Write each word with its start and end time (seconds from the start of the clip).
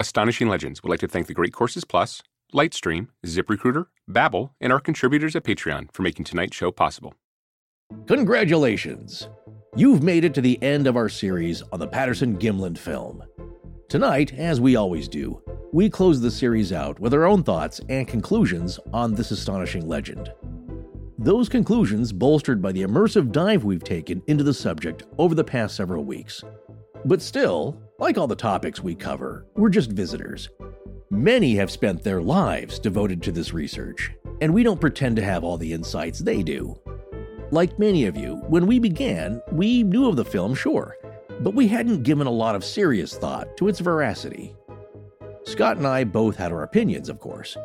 Astonishing 0.00 0.46
Legends 0.48 0.80
would 0.80 0.90
like 0.90 1.00
to 1.00 1.08
thank 1.08 1.26
the 1.26 1.34
Great 1.34 1.52
Courses 1.52 1.84
Plus, 1.84 2.22
Lightstream, 2.54 3.08
ZipRecruiter, 3.26 3.86
Babbel, 4.08 4.50
and 4.60 4.72
our 4.72 4.78
contributors 4.78 5.34
at 5.34 5.42
Patreon 5.42 5.92
for 5.92 6.02
making 6.02 6.24
tonight's 6.24 6.56
show 6.56 6.70
possible. 6.70 7.14
Congratulations! 8.06 9.28
You've 9.74 10.04
made 10.04 10.24
it 10.24 10.34
to 10.34 10.40
the 10.40 10.62
end 10.62 10.86
of 10.86 10.96
our 10.96 11.08
series 11.08 11.62
on 11.72 11.80
the 11.80 11.88
Patterson 11.88 12.38
Gimlin 12.38 12.78
film. 12.78 13.24
Tonight, 13.88 14.32
as 14.34 14.60
we 14.60 14.76
always 14.76 15.08
do, 15.08 15.42
we 15.72 15.90
close 15.90 16.20
the 16.20 16.30
series 16.30 16.72
out 16.72 17.00
with 17.00 17.12
our 17.12 17.24
own 17.24 17.42
thoughts 17.42 17.80
and 17.88 18.06
conclusions 18.06 18.78
on 18.92 19.14
this 19.14 19.32
astonishing 19.32 19.88
legend. 19.88 20.32
Those 21.18 21.48
conclusions 21.48 22.12
bolstered 22.12 22.62
by 22.62 22.70
the 22.70 22.82
immersive 22.82 23.32
dive 23.32 23.64
we've 23.64 23.82
taken 23.82 24.22
into 24.28 24.44
the 24.44 24.54
subject 24.54 25.02
over 25.18 25.34
the 25.34 25.42
past 25.42 25.74
several 25.74 26.04
weeks. 26.04 26.44
But 27.04 27.20
still, 27.20 27.82
like 27.98 28.16
all 28.16 28.28
the 28.28 28.36
topics 28.36 28.80
we 28.80 28.94
cover, 28.94 29.44
we're 29.56 29.68
just 29.68 29.90
visitors. 29.90 30.48
Many 31.10 31.56
have 31.56 31.70
spent 31.70 32.04
their 32.04 32.22
lives 32.22 32.78
devoted 32.78 33.20
to 33.22 33.32
this 33.32 33.52
research, 33.52 34.12
and 34.40 34.54
we 34.54 34.62
don't 34.62 34.80
pretend 34.80 35.16
to 35.16 35.24
have 35.24 35.42
all 35.42 35.56
the 35.56 35.72
insights 35.72 36.20
they 36.20 36.44
do. 36.44 36.78
Like 37.50 37.78
many 37.78 38.06
of 38.06 38.16
you, 38.16 38.36
when 38.46 38.68
we 38.68 38.78
began, 38.78 39.42
we 39.50 39.82
knew 39.82 40.08
of 40.08 40.14
the 40.14 40.24
film, 40.24 40.54
sure, 40.54 40.96
but 41.40 41.54
we 41.54 41.66
hadn't 41.66 42.04
given 42.04 42.28
a 42.28 42.30
lot 42.30 42.54
of 42.54 42.64
serious 42.64 43.16
thought 43.16 43.56
to 43.56 43.66
its 43.66 43.80
veracity. 43.80 44.54
Scott 45.44 45.78
and 45.78 45.86
I 45.86 46.04
both 46.04 46.36
had 46.36 46.52
our 46.52 46.62
opinions, 46.62 47.08
of 47.08 47.18
course, 47.18 47.56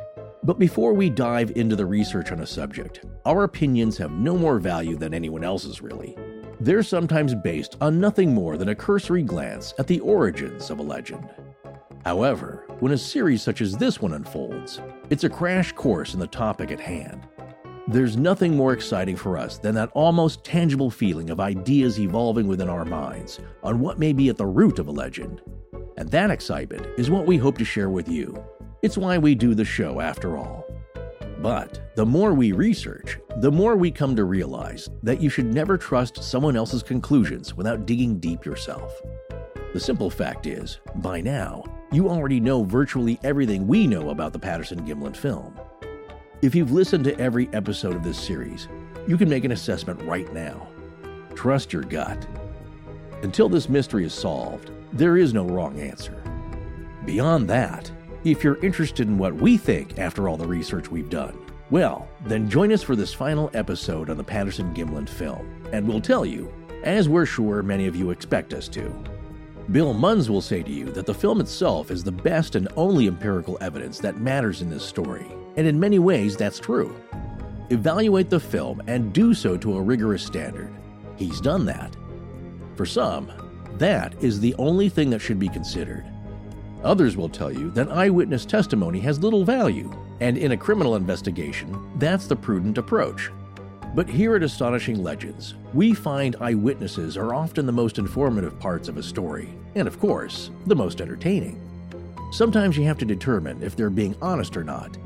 but 0.41 0.57
before 0.57 0.93
we 0.93 1.11
dive 1.11 1.51
into 1.55 1.75
the 1.75 1.85
research 1.85 2.31
on 2.31 2.39
a 2.39 2.47
subject, 2.47 3.05
our 3.25 3.43
opinions 3.43 3.97
have 3.97 4.11
no 4.11 4.35
more 4.35 4.57
value 4.57 4.97
than 4.97 5.13
anyone 5.13 5.43
else's, 5.43 5.81
really. 5.81 6.17
They're 6.63 6.81
sometimes 6.81 7.35
based 7.35 7.75
on 7.81 7.99
nothing 7.99 8.33
more 8.33 8.55
than 8.55 8.69
a 8.69 8.75
cursory 8.75 9.21
glance 9.21 9.73
at 9.79 9.87
the 9.87 9.99
origins 9.99 10.69
of 10.69 10.79
a 10.79 10.81
legend. 10.81 11.29
However, 12.05 12.65
when 12.79 12.93
a 12.93 12.97
series 12.97 13.43
such 13.43 13.59
as 13.59 13.75
this 13.75 14.01
one 14.01 14.13
unfolds, 14.13 14.79
it's 15.09 15.25
a 15.25 15.29
crash 15.29 15.73
course 15.73 16.13
in 16.13 16.21
the 16.21 16.27
topic 16.27 16.71
at 16.71 16.79
hand. 16.79 17.27
There's 17.89 18.15
nothing 18.15 18.55
more 18.55 18.71
exciting 18.71 19.17
for 19.17 19.37
us 19.37 19.57
than 19.57 19.75
that 19.75 19.89
almost 19.91 20.45
tangible 20.45 20.89
feeling 20.89 21.31
of 21.31 21.41
ideas 21.41 21.99
evolving 21.99 22.47
within 22.47 22.69
our 22.69 22.85
minds 22.85 23.41
on 23.61 23.81
what 23.81 23.99
may 23.99 24.13
be 24.13 24.29
at 24.29 24.37
the 24.37 24.45
root 24.45 24.79
of 24.79 24.87
a 24.87 24.91
legend. 24.91 25.41
And 25.97 26.09
that 26.11 26.31
excitement 26.31 26.87
is 26.97 27.09
what 27.09 27.25
we 27.25 27.35
hope 27.35 27.57
to 27.57 27.65
share 27.65 27.89
with 27.89 28.07
you. 28.07 28.41
It's 28.81 28.97
why 28.97 29.17
we 29.17 29.35
do 29.35 29.53
the 29.53 29.65
show, 29.65 29.99
after 29.99 30.37
all. 30.37 30.62
But 31.43 31.93
the 31.95 32.05
more 32.05 32.33
we 32.33 32.53
research, 32.53 33.19
the 33.41 33.51
more 33.51 33.75
we 33.75 33.91
come 33.91 34.15
to 34.15 34.23
realize 34.23 34.89
that 35.03 35.19
you 35.19 35.29
should 35.29 35.53
never 35.53 35.77
trust 35.77 36.23
someone 36.23 36.55
else's 36.55 36.81
conclusions 36.81 37.53
without 37.53 37.85
digging 37.85 38.17
deep 38.17 38.45
yourself. 38.45 38.93
The 39.73 39.79
simple 39.81 40.09
fact 40.09 40.47
is, 40.47 40.79
by 40.95 41.19
now, 41.19 41.65
you 41.91 42.07
already 42.07 42.39
know 42.39 42.63
virtually 42.63 43.19
everything 43.25 43.67
we 43.67 43.87
know 43.87 44.11
about 44.11 44.31
the 44.31 44.39
Patterson 44.39 44.87
Gimlin 44.87 45.17
film. 45.17 45.59
If 46.41 46.55
you've 46.55 46.71
listened 46.71 47.03
to 47.03 47.19
every 47.19 47.49
episode 47.51 47.97
of 47.97 48.05
this 48.05 48.17
series, 48.17 48.69
you 49.05 49.17
can 49.17 49.27
make 49.27 49.43
an 49.43 49.51
assessment 49.51 50.01
right 50.03 50.31
now. 50.33 50.65
Trust 51.35 51.73
your 51.73 51.83
gut. 51.83 52.25
Until 53.21 53.49
this 53.49 53.67
mystery 53.67 54.05
is 54.05 54.13
solved, 54.13 54.71
there 54.93 55.17
is 55.17 55.33
no 55.33 55.43
wrong 55.43 55.77
answer. 55.77 56.23
Beyond 57.05 57.49
that, 57.49 57.91
if 58.31 58.43
you're 58.43 58.63
interested 58.63 59.07
in 59.07 59.17
what 59.17 59.35
we 59.35 59.57
think 59.57 59.99
after 59.99 60.29
all 60.29 60.37
the 60.37 60.47
research 60.47 60.89
we've 60.89 61.09
done, 61.09 61.37
well, 61.69 62.07
then 62.25 62.49
join 62.49 62.71
us 62.71 62.81
for 62.81 62.95
this 62.95 63.13
final 63.13 63.49
episode 63.53 64.09
on 64.09 64.17
the 64.17 64.23
Patterson 64.23 64.73
Gimlin 64.73 65.09
film, 65.09 65.65
and 65.73 65.87
we'll 65.87 65.99
tell 65.99 66.25
you, 66.25 66.53
as 66.83 67.09
we're 67.09 67.25
sure 67.25 67.61
many 67.63 67.87
of 67.87 67.95
you 67.95 68.11
expect 68.11 68.53
us 68.53 68.67
to. 68.69 68.93
Bill 69.71 69.93
Munns 69.93 70.29
will 70.29 70.41
say 70.41 70.61
to 70.63 70.71
you 70.71 70.85
that 70.91 71.05
the 71.05 71.13
film 71.13 71.41
itself 71.41 71.91
is 71.91 72.03
the 72.03 72.11
best 72.11 72.55
and 72.55 72.67
only 72.77 73.07
empirical 73.07 73.57
evidence 73.61 73.99
that 73.99 74.19
matters 74.19 74.61
in 74.61 74.69
this 74.69 74.85
story, 74.85 75.25
and 75.57 75.67
in 75.67 75.79
many 75.79 75.99
ways 75.99 76.37
that's 76.37 76.59
true. 76.59 76.95
Evaluate 77.69 78.29
the 78.29 78.39
film 78.39 78.81
and 78.87 79.13
do 79.13 79.33
so 79.33 79.57
to 79.57 79.77
a 79.77 79.81
rigorous 79.81 80.23
standard. 80.23 80.73
He's 81.17 81.41
done 81.41 81.65
that. 81.65 81.95
For 82.75 82.85
some, 82.85 83.31
that 83.73 84.13
is 84.23 84.39
the 84.39 84.55
only 84.55 84.89
thing 84.89 85.09
that 85.09 85.19
should 85.19 85.39
be 85.39 85.49
considered. 85.49 86.05
Others 86.83 87.15
will 87.15 87.29
tell 87.29 87.51
you 87.51 87.71
that 87.71 87.91
eyewitness 87.91 88.45
testimony 88.45 88.99
has 88.99 89.23
little 89.23 89.45
value, 89.45 89.89
and 90.19 90.37
in 90.37 90.51
a 90.51 90.57
criminal 90.57 90.95
investigation, 90.97 91.89
that's 91.95 92.27
the 92.27 92.35
prudent 92.35 92.77
approach. 92.77 93.31
But 93.95 94.09
here 94.09 94.35
at 94.35 94.43
Astonishing 94.43 95.01
Legends, 95.01 95.55
we 95.73 95.93
find 95.93 96.35
eyewitnesses 96.41 97.15
are 97.15 97.33
often 97.33 97.65
the 97.65 97.71
most 97.71 97.99
informative 97.99 98.59
parts 98.59 98.89
of 98.89 98.97
a 98.97 99.03
story, 99.03 99.49
and 99.75 99.87
of 99.87 99.99
course, 99.99 100.51
the 100.65 100.75
most 100.75 100.99
entertaining. 100.99 101.61
Sometimes 102.31 102.75
you 102.75 102.83
have 102.83 102.97
to 102.97 103.05
determine 103.05 103.63
if 103.63 103.75
they're 103.75 103.89
being 103.89 104.15
honest 104.21 104.57
or 104.57 104.63
not, 104.63 104.97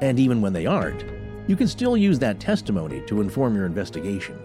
and 0.00 0.18
even 0.18 0.40
when 0.40 0.52
they 0.52 0.66
aren't, 0.66 1.04
you 1.46 1.54
can 1.54 1.68
still 1.68 1.96
use 1.96 2.18
that 2.18 2.40
testimony 2.40 3.02
to 3.02 3.20
inform 3.20 3.54
your 3.54 3.66
investigation. 3.66 4.38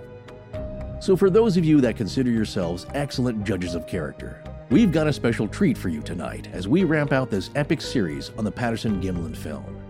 So, 1.00 1.16
for 1.16 1.30
those 1.30 1.58
of 1.58 1.66
you 1.66 1.82
that 1.82 1.98
consider 1.98 2.30
yourselves 2.30 2.86
excellent 2.94 3.44
judges 3.44 3.76
of 3.76 3.88
character, 3.88 4.44
we've 4.70 4.92
got 4.92 5.08
a 5.08 5.14
special 5.14 5.48
treat 5.48 5.78
for 5.78 5.90
you 5.90 6.02
tonight 6.02 6.48
as 6.54 6.68
we 6.68 6.84
ramp 6.84 7.12
out 7.12 7.30
this 7.30 7.50
epic 7.56 7.82
series 7.82 8.32
on 8.38 8.44
the 8.44 8.52
Patterson 8.52 9.02
Gimlin 9.02 9.36
film 9.36 9.82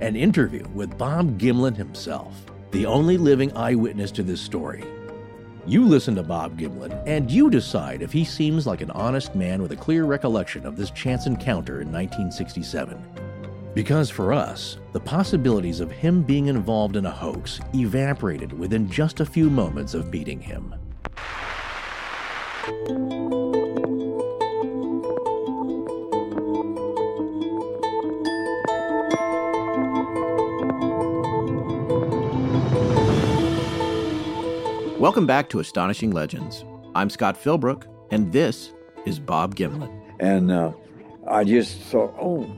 an 0.00 0.16
interview 0.16 0.66
with 0.74 0.98
Bob 0.98 1.38
Gimlin 1.38 1.76
himself 1.76 2.34
the 2.72 2.86
only 2.86 3.18
living 3.18 3.54
eyewitness 3.54 4.10
to 4.10 4.22
this 4.22 4.40
story. 4.40 4.82
You 5.66 5.84
listen 5.84 6.14
to 6.16 6.22
Bob 6.22 6.58
Gimlin, 6.58 7.02
and 7.06 7.30
you 7.30 7.50
decide 7.50 8.02
if 8.02 8.12
he 8.12 8.24
seems 8.24 8.66
like 8.66 8.80
an 8.80 8.90
honest 8.92 9.34
man 9.34 9.62
with 9.62 9.72
a 9.72 9.76
clear 9.76 10.04
recollection 10.04 10.66
of 10.66 10.76
this 10.76 10.90
chance 10.90 11.26
encounter 11.26 11.82
in 11.82 11.92
1967. 11.92 13.00
Because 13.74 14.10
for 14.10 14.32
us, 14.32 14.78
the 14.92 15.00
possibilities 15.00 15.80
of 15.80 15.92
him 15.92 16.22
being 16.22 16.46
involved 16.46 16.96
in 16.96 17.06
a 17.06 17.10
hoax 17.10 17.60
evaporated 17.74 18.58
within 18.58 18.90
just 18.90 19.20
a 19.20 19.26
few 19.26 19.48
moments 19.48 19.94
of 19.94 20.10
meeting 20.10 20.40
him. 20.40 20.74
Welcome 35.02 35.26
back 35.26 35.48
to 35.48 35.58
Astonishing 35.58 36.12
Legends. 36.12 36.64
I'm 36.94 37.10
Scott 37.10 37.36
Philbrook, 37.36 37.86
and 38.12 38.32
this 38.32 38.70
is 39.04 39.18
Bob 39.18 39.56
Gimlin. 39.56 39.90
And 40.20 40.52
uh, 40.52 40.70
I 41.26 41.42
just 41.42 41.80
thought, 41.80 42.14
oh 42.20 42.48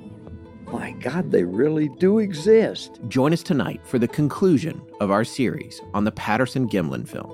my 0.66 0.90
God, 1.00 1.30
they 1.30 1.44
really 1.44 1.88
do 1.88 2.18
exist. 2.18 3.00
Join 3.08 3.32
us 3.32 3.42
tonight 3.42 3.80
for 3.86 3.98
the 3.98 4.06
conclusion 4.06 4.82
of 5.00 5.10
our 5.10 5.24
series 5.24 5.80
on 5.94 6.04
the 6.04 6.12
Patterson 6.12 6.68
Gimlin 6.68 7.08
film. 7.08 7.30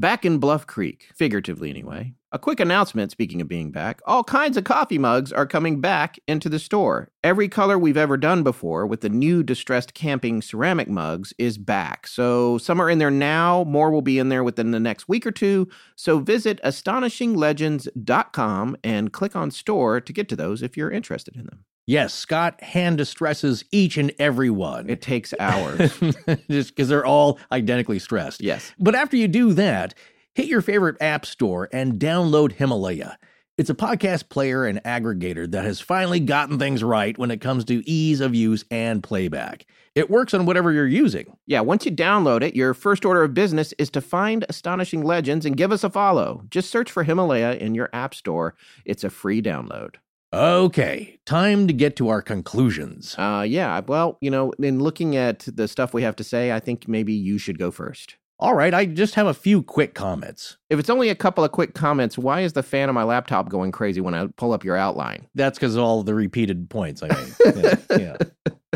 Back. 0.00 0.24
In 0.24 0.38
Bluff 0.38 0.66
Creek, 0.66 1.10
figuratively 1.14 1.70
anyway. 1.70 2.14
A 2.30 2.38
quick 2.38 2.60
announcement 2.60 3.10
speaking 3.10 3.40
of 3.40 3.48
being 3.48 3.70
back 3.70 4.02
all 4.04 4.22
kinds 4.22 4.58
of 4.58 4.64
coffee 4.64 4.98
mugs 4.98 5.32
are 5.32 5.46
coming 5.46 5.80
back 5.80 6.18
into 6.28 6.50
the 6.50 6.58
store. 6.58 7.10
Every 7.24 7.48
color 7.48 7.78
we've 7.78 7.96
ever 7.96 8.18
done 8.18 8.42
before 8.42 8.86
with 8.86 9.00
the 9.00 9.08
new 9.08 9.42
distressed 9.42 9.94
camping 9.94 10.42
ceramic 10.42 10.90
mugs 10.90 11.32
is 11.38 11.56
back. 11.56 12.06
So 12.06 12.58
some 12.58 12.82
are 12.82 12.90
in 12.90 12.98
there 12.98 13.10
now, 13.10 13.64
more 13.64 13.90
will 13.90 14.02
be 14.02 14.18
in 14.18 14.28
there 14.28 14.44
within 14.44 14.72
the 14.72 14.80
next 14.80 15.08
week 15.08 15.26
or 15.26 15.30
two. 15.30 15.68
So 15.96 16.18
visit 16.18 16.60
astonishinglegends.com 16.62 18.76
and 18.84 19.12
click 19.12 19.34
on 19.34 19.50
store 19.50 20.02
to 20.02 20.12
get 20.12 20.28
to 20.28 20.36
those 20.36 20.62
if 20.62 20.76
you're 20.76 20.90
interested 20.90 21.34
in 21.34 21.46
them. 21.46 21.64
Yes, 21.88 22.12
Scott 22.12 22.62
hand 22.62 22.98
distresses 22.98 23.64
each 23.72 23.96
and 23.96 24.12
every 24.18 24.50
one. 24.50 24.90
It 24.90 25.00
takes 25.00 25.32
hours. 25.40 25.98
Just 26.50 26.76
because 26.76 26.90
they're 26.90 27.06
all 27.06 27.38
identically 27.50 27.98
stressed. 27.98 28.42
yes. 28.42 28.74
But 28.78 28.94
after 28.94 29.16
you 29.16 29.26
do 29.26 29.54
that, 29.54 29.94
hit 30.34 30.48
your 30.48 30.60
favorite 30.60 30.98
app 31.00 31.24
store 31.24 31.66
and 31.72 31.94
download 31.94 32.52
Himalaya. 32.52 33.18
It's 33.56 33.70
a 33.70 33.74
podcast 33.74 34.28
player 34.28 34.66
and 34.66 34.84
aggregator 34.84 35.50
that 35.50 35.64
has 35.64 35.80
finally 35.80 36.20
gotten 36.20 36.58
things 36.58 36.84
right 36.84 37.16
when 37.16 37.30
it 37.30 37.40
comes 37.40 37.64
to 37.64 37.82
ease 37.88 38.20
of 38.20 38.34
use 38.34 38.66
and 38.70 39.02
playback. 39.02 39.64
It 39.94 40.10
works 40.10 40.34
on 40.34 40.44
whatever 40.44 40.70
you're 40.70 40.86
using. 40.86 41.38
Yeah, 41.46 41.62
once 41.62 41.86
you 41.86 41.90
download 41.90 42.42
it, 42.42 42.54
your 42.54 42.74
first 42.74 43.06
order 43.06 43.22
of 43.22 43.32
business 43.32 43.72
is 43.78 43.88
to 43.92 44.02
find 44.02 44.44
Astonishing 44.50 45.04
Legends 45.04 45.46
and 45.46 45.56
give 45.56 45.72
us 45.72 45.84
a 45.84 45.88
follow. 45.90 46.42
Just 46.50 46.70
search 46.70 46.92
for 46.92 47.02
Himalaya 47.02 47.54
in 47.54 47.74
your 47.74 47.88
app 47.94 48.14
store. 48.14 48.54
It's 48.84 49.04
a 49.04 49.10
free 49.10 49.40
download. 49.40 49.94
Okay, 50.32 51.18
time 51.24 51.66
to 51.68 51.72
get 51.72 51.96
to 51.96 52.08
our 52.10 52.20
conclusions. 52.20 53.14
Uh, 53.16 53.46
yeah, 53.48 53.80
well, 53.86 54.18
you 54.20 54.30
know, 54.30 54.52
in 54.58 54.78
looking 54.78 55.16
at 55.16 55.48
the 55.50 55.66
stuff 55.66 55.94
we 55.94 56.02
have 56.02 56.16
to 56.16 56.24
say, 56.24 56.52
I 56.52 56.60
think 56.60 56.86
maybe 56.86 57.14
you 57.14 57.38
should 57.38 57.58
go 57.58 57.70
first. 57.70 58.16
All 58.38 58.54
right, 58.54 58.74
I 58.74 58.84
just 58.84 59.14
have 59.14 59.26
a 59.26 59.34
few 59.34 59.62
quick 59.62 59.94
comments. 59.94 60.58
If 60.68 60.78
it's 60.78 60.90
only 60.90 61.08
a 61.08 61.14
couple 61.14 61.44
of 61.44 61.50
quick 61.50 61.74
comments, 61.74 62.18
why 62.18 62.42
is 62.42 62.52
the 62.52 62.62
fan 62.62 62.90
on 62.90 62.94
my 62.94 63.04
laptop 63.04 63.48
going 63.48 63.72
crazy 63.72 64.02
when 64.02 64.14
I 64.14 64.26
pull 64.36 64.52
up 64.52 64.64
your 64.64 64.76
outline? 64.76 65.26
That's 65.34 65.58
because 65.58 65.74
of 65.74 65.82
all 65.82 66.02
the 66.02 66.14
repeated 66.14 66.68
points 66.68 67.02
I 67.02 67.08
made. 67.08 67.34
yeah, 67.90 67.96
yeah. 67.98 68.16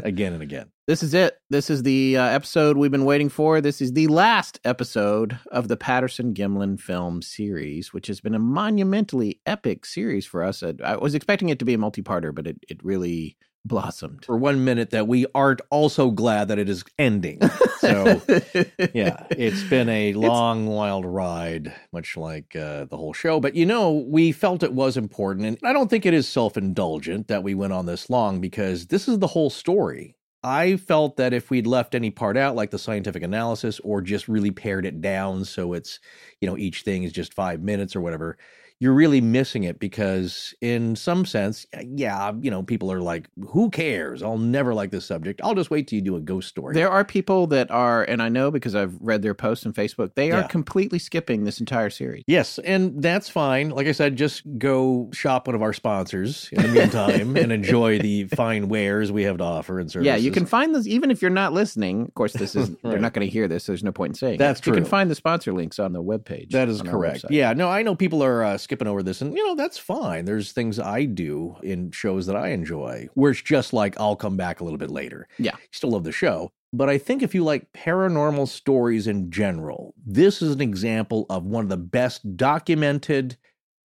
Again 0.02 0.32
and 0.32 0.42
again. 0.42 0.70
This 0.88 1.02
is 1.02 1.14
it. 1.14 1.38
This 1.48 1.70
is 1.70 1.84
the 1.84 2.16
uh, 2.16 2.24
episode 2.24 2.76
we've 2.76 2.90
been 2.90 3.04
waiting 3.04 3.28
for. 3.28 3.60
This 3.60 3.80
is 3.80 3.92
the 3.92 4.08
last 4.08 4.58
episode 4.64 5.38
of 5.52 5.68
the 5.68 5.76
Patterson 5.76 6.34
Gimlin 6.34 6.80
film 6.80 7.22
series, 7.22 7.92
which 7.92 8.08
has 8.08 8.20
been 8.20 8.34
a 8.34 8.40
monumentally 8.40 9.40
epic 9.46 9.86
series 9.86 10.26
for 10.26 10.42
us. 10.42 10.62
I 10.62 10.96
was 10.96 11.14
expecting 11.14 11.50
it 11.50 11.58
to 11.60 11.64
be 11.64 11.74
a 11.74 11.78
multi 11.78 12.02
parter, 12.02 12.34
but 12.34 12.48
it, 12.48 12.58
it 12.68 12.82
really 12.82 13.36
blossomed. 13.64 14.24
For 14.24 14.36
one 14.36 14.64
minute, 14.64 14.90
that 14.90 15.08
we 15.08 15.26
aren't 15.34 15.60
also 15.70 16.10
glad 16.10 16.48
that 16.48 16.58
it 16.58 16.68
is 16.68 16.84
ending. 16.98 17.40
So, 17.78 18.22
yeah, 18.94 19.26
it's 19.30 19.62
been 19.64 19.88
a 19.88 20.12
long, 20.14 20.64
it's... 20.64 20.70
wild 20.70 21.04
ride, 21.04 21.74
much 21.92 22.16
like 22.16 22.54
uh, 22.56 22.84
the 22.86 22.96
whole 22.96 23.12
show. 23.12 23.40
But 23.40 23.54
you 23.54 23.66
know, 23.66 23.92
we 23.92 24.32
felt 24.32 24.62
it 24.62 24.72
was 24.72 24.96
important. 24.96 25.46
And 25.46 25.58
I 25.64 25.72
don't 25.72 25.88
think 25.88 26.06
it 26.06 26.14
is 26.14 26.28
self 26.28 26.56
indulgent 26.56 27.28
that 27.28 27.42
we 27.42 27.54
went 27.54 27.72
on 27.72 27.86
this 27.86 28.10
long 28.10 28.40
because 28.40 28.86
this 28.86 29.08
is 29.08 29.18
the 29.18 29.28
whole 29.28 29.50
story. 29.50 30.16
I 30.44 30.76
felt 30.76 31.16
that 31.18 31.32
if 31.32 31.50
we'd 31.50 31.68
left 31.68 31.94
any 31.94 32.10
part 32.10 32.36
out, 32.36 32.56
like 32.56 32.70
the 32.70 32.78
scientific 32.78 33.22
analysis, 33.22 33.78
or 33.80 34.00
just 34.00 34.26
really 34.26 34.50
pared 34.50 34.84
it 34.84 35.00
down 35.00 35.44
so 35.44 35.72
it's, 35.72 36.00
you 36.40 36.48
know, 36.48 36.58
each 36.58 36.82
thing 36.82 37.04
is 37.04 37.12
just 37.12 37.32
five 37.32 37.62
minutes 37.62 37.94
or 37.94 38.00
whatever, 38.00 38.38
you're 38.82 38.92
really 38.92 39.20
missing 39.20 39.62
it 39.62 39.78
because 39.78 40.56
in 40.60 40.96
some 40.96 41.24
sense 41.24 41.66
yeah 41.84 42.32
you 42.40 42.50
know 42.50 42.64
people 42.64 42.90
are 42.90 43.00
like 43.00 43.28
who 43.46 43.70
cares? 43.70 44.24
I'll 44.24 44.38
never 44.38 44.74
like 44.74 44.90
this 44.90 45.04
subject. 45.06 45.40
I'll 45.44 45.54
just 45.54 45.70
wait 45.70 45.86
till 45.86 45.98
you 45.98 46.02
do 46.02 46.16
a 46.16 46.20
ghost 46.20 46.48
story. 46.48 46.74
There 46.74 46.90
are 46.90 47.04
people 47.04 47.46
that 47.48 47.70
are 47.70 48.02
and 48.02 48.20
i 48.20 48.28
know 48.28 48.50
because 48.50 48.74
i've 48.74 48.96
read 49.00 49.22
their 49.22 49.34
posts 49.34 49.64
on 49.66 49.72
facebook 49.72 50.16
they 50.16 50.32
are 50.32 50.40
yeah. 50.40 50.46
completely 50.48 50.98
skipping 50.98 51.44
this 51.44 51.60
entire 51.60 51.90
series. 51.90 52.24
Yes 52.26 52.58
and 52.58 53.00
that's 53.00 53.28
fine. 53.28 53.70
Like 53.70 53.86
i 53.86 53.92
said 53.92 54.16
just 54.16 54.42
go 54.58 55.08
shop 55.12 55.46
one 55.46 55.54
of 55.54 55.62
our 55.62 55.72
sponsors 55.72 56.48
in 56.50 56.62
the 56.62 56.68
meantime 56.68 57.36
and 57.36 57.52
enjoy 57.60 58.00
the 58.00 58.24
fine 58.24 58.68
wares 58.68 59.12
we 59.12 59.22
have 59.22 59.38
to 59.38 59.44
offer 59.44 59.78
and 59.78 59.92
services 59.92 60.06
yeah 60.06 60.16
you 60.16 60.32
can 60.32 60.44
find 60.44 60.74
those 60.74 60.88
even 60.88 61.12
if 61.12 61.22
you're 61.22 61.30
not 61.30 61.52
listening 61.52 62.02
of 62.02 62.14
course 62.14 62.32
this 62.32 62.56
is 62.56 62.70
right. 62.70 62.78
they're 62.82 62.98
not 62.98 63.12
going 63.12 63.24
to 63.24 63.32
hear 63.32 63.46
this 63.46 63.62
so 63.62 63.70
there's 63.70 63.84
no 63.84 63.92
point 63.92 64.10
in 64.10 64.14
saying 64.14 64.38
that's 64.38 64.58
it. 64.58 64.64
true 64.64 64.72
you 64.72 64.80
can 64.80 64.84
find 64.84 65.08
the 65.08 65.14
sponsor 65.14 65.52
links 65.52 65.78
on 65.78 65.92
the 65.92 66.02
webpage 66.02 66.50
that 66.50 66.68
is 66.68 66.82
correct. 66.82 67.24
yeah 67.30 67.52
no 67.52 67.70
i 67.70 67.82
know 67.82 67.94
people 67.94 68.24
are 68.24 68.42
uh, 68.42 68.58
skipping 68.72 68.88
over 68.88 69.02
this, 69.02 69.20
and 69.20 69.36
you 69.36 69.46
know 69.46 69.54
that's 69.54 69.76
fine. 69.76 70.24
There's 70.24 70.52
things 70.52 70.78
I 70.78 71.04
do 71.04 71.56
in 71.62 71.90
shows 71.90 72.24
that 72.24 72.36
I 72.36 72.48
enjoy 72.48 73.06
where 73.12 73.32
it's 73.32 73.42
just 73.42 73.74
like 73.74 74.00
I'll 74.00 74.16
come 74.16 74.38
back 74.38 74.60
a 74.60 74.64
little 74.64 74.78
bit 74.78 74.90
later. 74.90 75.28
Yeah, 75.36 75.56
still 75.72 75.90
love 75.90 76.04
the 76.04 76.12
show, 76.12 76.52
but 76.72 76.88
I 76.88 76.96
think 76.96 77.22
if 77.22 77.34
you 77.34 77.44
like 77.44 77.70
paranormal 77.74 78.48
stories 78.48 79.06
in 79.06 79.30
general, 79.30 79.94
this 80.06 80.40
is 80.40 80.54
an 80.54 80.62
example 80.62 81.26
of 81.28 81.44
one 81.44 81.64
of 81.64 81.68
the 81.68 81.76
best 81.76 82.34
documented, 82.34 83.36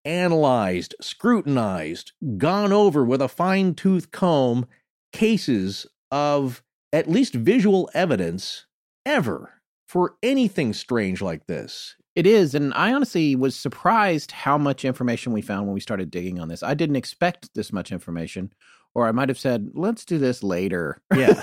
analyzed, 0.05 0.95
scrutinized, 1.01 2.13
gone 2.37 2.71
over 2.71 3.03
with 3.03 3.21
a 3.21 3.27
fine 3.27 3.75
tooth 3.75 4.11
comb 4.11 4.67
cases 5.11 5.85
of 6.11 6.63
at 6.93 7.09
least 7.09 7.33
visual 7.33 7.89
evidence 7.93 8.67
ever 9.05 9.61
for 9.89 10.15
anything 10.23 10.71
strange 10.71 11.21
like 11.21 11.45
this. 11.47 11.97
It 12.17 12.25
is. 12.25 12.55
And 12.55 12.73
I 12.73 12.93
honestly 12.93 13.35
was 13.35 13.55
surprised 13.55 14.31
how 14.31 14.57
much 14.57 14.83
information 14.83 15.33
we 15.33 15.43
found 15.43 15.67
when 15.67 15.75
we 15.75 15.79
started 15.79 16.09
digging 16.09 16.39
on 16.39 16.47
this. 16.47 16.63
I 16.63 16.73
didn't 16.73 16.95
expect 16.95 17.53
this 17.53 17.71
much 17.71 17.91
information, 17.91 18.51
or 18.95 19.07
I 19.07 19.11
might 19.11 19.29
have 19.29 19.37
said, 19.37 19.69
let's 19.75 20.03
do 20.03 20.17
this 20.17 20.41
later. 20.41 20.99
Yeah. 21.15 21.35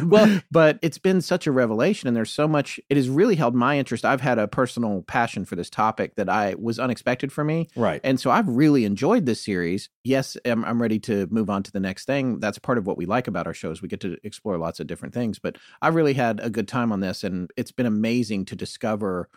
well, 0.02 0.40
but 0.50 0.78
it's 0.80 0.96
been 0.96 1.20
such 1.20 1.46
a 1.46 1.52
revelation, 1.52 2.08
and 2.08 2.16
there's 2.16 2.30
so 2.30 2.48
much, 2.48 2.80
it 2.88 2.96
has 2.96 3.10
really 3.10 3.36
held 3.36 3.54
my 3.54 3.78
interest. 3.78 4.06
I've 4.06 4.22
had 4.22 4.38
a 4.38 4.48
personal 4.48 5.02
passion 5.02 5.44
for 5.44 5.56
this 5.56 5.68
topic 5.68 6.14
that 6.14 6.30
I 6.30 6.54
was 6.58 6.78
unexpected 6.78 7.30
for 7.30 7.44
me. 7.44 7.68
Right. 7.76 8.00
And 8.02 8.18
so 8.18 8.30
I've 8.30 8.48
really 8.48 8.86
enjoyed 8.86 9.26
this 9.26 9.44
series. 9.44 9.90
Yes, 10.04 10.38
I'm, 10.46 10.64
I'm 10.64 10.80
ready 10.80 11.00
to 11.00 11.26
move 11.30 11.50
on 11.50 11.64
to 11.64 11.70
the 11.70 11.80
next 11.80 12.06
thing. 12.06 12.40
That's 12.40 12.58
part 12.58 12.78
of 12.78 12.86
what 12.86 12.96
we 12.96 13.04
like 13.04 13.28
about 13.28 13.46
our 13.46 13.52
shows. 13.52 13.82
We 13.82 13.88
get 13.88 14.00
to 14.00 14.16
explore 14.24 14.56
lots 14.56 14.80
of 14.80 14.86
different 14.86 15.12
things, 15.12 15.38
but 15.38 15.58
I 15.82 15.88
really 15.88 16.14
had 16.14 16.40
a 16.40 16.48
good 16.48 16.66
time 16.66 16.92
on 16.92 17.00
this, 17.00 17.24
and 17.24 17.50
it's 17.58 17.72
been 17.72 17.84
amazing 17.84 18.46
to 18.46 18.56
discover 18.56 19.28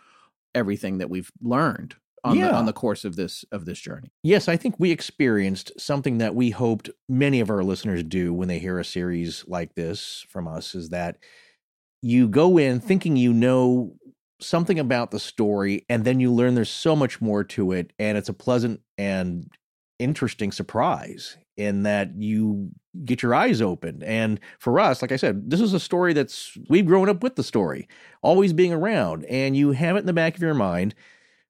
everything 0.54 0.98
that 0.98 1.10
we've 1.10 1.30
learned 1.40 1.96
on, 2.24 2.36
yeah. 2.36 2.48
the, 2.48 2.54
on 2.54 2.66
the 2.66 2.72
course 2.72 3.04
of 3.04 3.16
this 3.16 3.44
of 3.52 3.64
this 3.64 3.78
journey. 3.78 4.12
Yes, 4.22 4.48
I 4.48 4.56
think 4.56 4.76
we 4.78 4.90
experienced 4.90 5.72
something 5.78 6.18
that 6.18 6.34
we 6.34 6.50
hoped 6.50 6.90
many 7.08 7.40
of 7.40 7.50
our 7.50 7.62
listeners 7.62 8.02
do 8.02 8.32
when 8.32 8.48
they 8.48 8.58
hear 8.58 8.78
a 8.78 8.84
series 8.84 9.44
like 9.46 9.74
this 9.74 10.24
from 10.28 10.46
us 10.46 10.74
is 10.74 10.90
that 10.90 11.18
you 12.02 12.28
go 12.28 12.58
in 12.58 12.80
thinking 12.80 13.16
you 13.16 13.32
know 13.32 13.94
something 14.40 14.78
about 14.78 15.10
the 15.10 15.20
story 15.20 15.86
and 15.88 16.04
then 16.04 16.18
you 16.18 16.32
learn 16.32 16.54
there's 16.54 16.68
so 16.68 16.96
much 16.96 17.20
more 17.20 17.44
to 17.44 17.72
it 17.72 17.92
and 17.98 18.18
it's 18.18 18.28
a 18.28 18.34
pleasant 18.34 18.80
and 18.98 19.48
interesting 20.02 20.52
surprise 20.52 21.36
in 21.56 21.82
that 21.82 22.14
you 22.16 22.70
get 23.04 23.22
your 23.22 23.34
eyes 23.34 23.60
open. 23.62 24.02
And 24.02 24.40
for 24.58 24.80
us, 24.80 25.02
like 25.02 25.12
I 25.12 25.16
said, 25.16 25.50
this 25.50 25.60
is 25.60 25.74
a 25.74 25.80
story 25.80 26.12
that's 26.12 26.56
we've 26.68 26.86
grown 26.86 27.08
up 27.08 27.22
with 27.22 27.36
the 27.36 27.42
story, 27.42 27.88
always 28.22 28.52
being 28.52 28.72
around, 28.72 29.24
and 29.26 29.56
you 29.56 29.72
have 29.72 29.96
it 29.96 30.00
in 30.00 30.06
the 30.06 30.12
back 30.12 30.36
of 30.36 30.42
your 30.42 30.54
mind. 30.54 30.94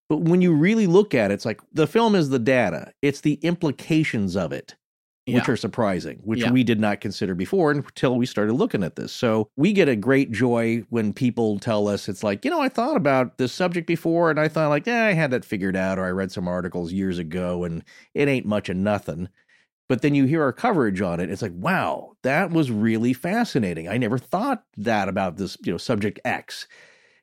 But 0.09 0.23
when 0.23 0.43
you 0.43 0.55
really 0.55 0.87
look 0.87 1.15
at 1.15 1.31
it, 1.31 1.35
it's 1.35 1.47
like 1.47 1.61
the 1.73 1.87
film 1.87 2.15
is 2.15 2.29
the 2.29 2.39
data, 2.39 2.93
it's 3.01 3.21
the 3.23 3.35
implications 3.35 4.37
of 4.37 4.53
it. 4.53 4.75
Yeah. 5.25 5.37
Which 5.37 5.49
are 5.49 5.57
surprising, 5.57 6.19
which 6.25 6.41
yeah. 6.41 6.51
we 6.51 6.65
did 6.65 6.81
not 6.81 7.01
consider 7.01 7.37
before 7.37 7.71
until 7.71 8.17
we 8.17 8.27
started 8.27 8.55
looking 8.55 8.83
at 8.83 8.97
this. 8.97 9.13
So 9.13 9.49
we 9.55 9.73
get 9.73 9.89
a 9.89 9.95
great 9.95 10.33
joy 10.33 10.85
when 10.91 11.13
people 11.13 11.61
tell 11.61 11.87
us 11.87 12.09
it's 12.09 12.25
like, 12.25 12.45
you 12.45 12.51
know, 12.51 12.61
I 12.61 12.69
thought 12.69 12.97
about 12.97 13.39
this 13.39 13.53
subject 13.53 13.87
before 13.87 14.31
and 14.31 14.41
I 14.41 14.49
thought 14.49 14.69
like, 14.69 14.85
yeah, 14.85 15.05
I 15.05 15.13
had 15.13 15.31
that 15.31 15.45
figured 15.45 15.77
out, 15.77 15.97
or 15.97 16.05
I 16.05 16.11
read 16.11 16.33
some 16.33 16.49
articles 16.49 16.93
years 16.93 17.19
ago 17.19 17.63
and 17.63 17.85
it 18.15 18.27
ain't 18.27 18.47
much 18.47 18.69
of 18.69 18.77
nothing. 18.77 19.29
But 19.89 20.03
then 20.03 20.17
you 20.17 20.25
hear 20.25 20.43
our 20.43 20.53
coverage 20.53 21.01
on 21.01 21.21
it. 21.21 21.31
It's 21.31 21.43
like, 21.43 21.53
wow, 21.55 22.17
that 22.23 22.51
was 22.51 22.73
really 22.73 23.13
fascinating. 23.13 23.89
I 23.89 23.99
never 23.99 24.19
thought 24.19 24.65
that 24.77 25.09
about 25.09 25.37
this, 25.37 25.57
you 25.65 25.71
know, 25.71 25.79
subject 25.79 26.19
X. 26.25 26.67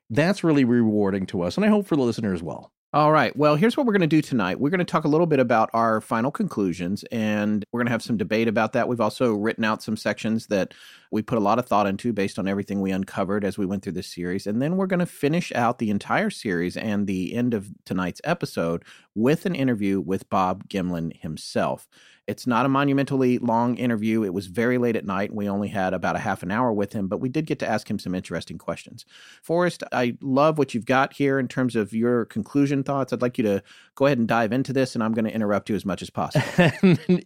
That's 0.08 0.42
really 0.42 0.64
rewarding 0.64 1.26
to 1.26 1.42
us, 1.42 1.56
and 1.56 1.66
I 1.66 1.68
hope 1.68 1.86
for 1.86 1.96
the 1.96 2.02
listener 2.02 2.32
as 2.32 2.42
well. 2.42 2.72
All 2.92 3.12
right. 3.12 3.36
Well, 3.36 3.54
here's 3.54 3.76
what 3.76 3.86
we're 3.86 3.92
going 3.92 4.00
to 4.00 4.08
do 4.08 4.20
tonight. 4.20 4.58
We're 4.58 4.70
going 4.70 4.78
to 4.78 4.84
talk 4.84 5.04
a 5.04 5.08
little 5.08 5.28
bit 5.28 5.38
about 5.38 5.70
our 5.72 6.00
final 6.00 6.32
conclusions, 6.32 7.04
and 7.12 7.64
we're 7.70 7.78
going 7.78 7.86
to 7.86 7.92
have 7.92 8.02
some 8.02 8.16
debate 8.16 8.48
about 8.48 8.72
that. 8.72 8.88
We've 8.88 9.00
also 9.00 9.32
written 9.32 9.62
out 9.62 9.80
some 9.80 9.96
sections 9.96 10.48
that 10.48 10.74
we 11.10 11.22
put 11.22 11.38
a 11.38 11.42
lot 11.42 11.58
of 11.58 11.66
thought 11.66 11.86
into 11.86 12.12
based 12.12 12.38
on 12.38 12.46
everything 12.46 12.80
we 12.80 12.92
uncovered 12.92 13.44
as 13.44 13.58
we 13.58 13.66
went 13.66 13.82
through 13.82 13.92
this 13.92 14.12
series. 14.12 14.46
And 14.46 14.62
then 14.62 14.76
we're 14.76 14.86
going 14.86 15.00
to 15.00 15.06
finish 15.06 15.52
out 15.52 15.78
the 15.78 15.90
entire 15.90 16.30
series 16.30 16.76
and 16.76 17.06
the 17.06 17.34
end 17.34 17.52
of 17.54 17.70
tonight's 17.84 18.20
episode 18.24 18.84
with 19.14 19.44
an 19.46 19.54
interview 19.54 20.00
with 20.00 20.28
Bob 20.30 20.68
Gimlin 20.68 21.16
himself. 21.20 21.88
It's 22.30 22.46
not 22.46 22.64
a 22.64 22.68
monumentally 22.68 23.38
long 23.38 23.74
interview. 23.76 24.22
It 24.22 24.32
was 24.32 24.46
very 24.46 24.78
late 24.78 24.94
at 24.94 25.04
night, 25.04 25.34
we 25.34 25.48
only 25.48 25.66
had 25.66 25.92
about 25.94 26.14
a 26.14 26.20
half 26.20 26.44
an 26.44 26.52
hour 26.52 26.72
with 26.72 26.92
him, 26.92 27.08
but 27.08 27.18
we 27.18 27.28
did 27.28 27.44
get 27.44 27.58
to 27.58 27.68
ask 27.68 27.90
him 27.90 27.98
some 27.98 28.14
interesting 28.14 28.56
questions. 28.56 29.04
Forrest, 29.42 29.82
I 29.90 30.16
love 30.20 30.56
what 30.56 30.72
you've 30.72 30.86
got 30.86 31.12
here 31.12 31.40
in 31.40 31.48
terms 31.48 31.74
of 31.74 31.92
your 31.92 32.26
conclusion 32.26 32.84
thoughts. 32.84 33.12
I'd 33.12 33.20
like 33.20 33.36
you 33.36 33.42
to 33.44 33.62
go 34.00 34.06
ahead 34.06 34.16
and 34.16 34.26
dive 34.26 34.50
into 34.50 34.72
this, 34.72 34.94
and 34.94 35.04
I'm 35.04 35.12
going 35.12 35.26
to 35.26 35.30
interrupt 35.30 35.68
you 35.68 35.76
as 35.76 35.84
much 35.84 36.00
as 36.00 36.08
possible. 36.08 36.42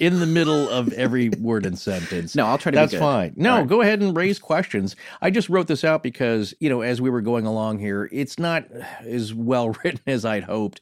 in 0.00 0.18
the 0.18 0.26
middle 0.26 0.68
of 0.68 0.92
every 0.94 1.28
word 1.28 1.66
and 1.66 1.78
sentence. 1.78 2.34
No, 2.34 2.46
I'll 2.46 2.58
try 2.58 2.72
to. 2.72 2.76
That's 2.76 2.96
fine. 2.96 3.32
No, 3.36 3.58
right. 3.58 3.66
go 3.66 3.80
ahead 3.80 4.02
and 4.02 4.14
raise 4.16 4.40
questions. 4.40 4.96
I 5.22 5.30
just 5.30 5.48
wrote 5.48 5.68
this 5.68 5.84
out 5.84 6.02
because 6.02 6.52
you 6.58 6.68
know, 6.68 6.80
as 6.80 7.00
we 7.00 7.10
were 7.10 7.20
going 7.20 7.46
along 7.46 7.78
here, 7.78 8.08
it's 8.10 8.40
not 8.40 8.64
as 9.02 9.32
well 9.32 9.68
written 9.84 10.00
as 10.08 10.24
I'd 10.24 10.44
hoped 10.44 10.80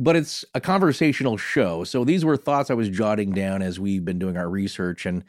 but 0.00 0.14
it's 0.14 0.44
a 0.54 0.60
conversational 0.60 1.36
show. 1.36 1.82
So 1.82 2.04
these 2.04 2.24
were 2.24 2.36
thoughts 2.36 2.70
I 2.70 2.74
was 2.74 2.88
jotting 2.88 3.32
down 3.32 3.62
as 3.62 3.80
we've 3.80 4.04
been 4.04 4.20
doing 4.20 4.36
our 4.36 4.48
research. 4.48 5.04
And 5.04 5.24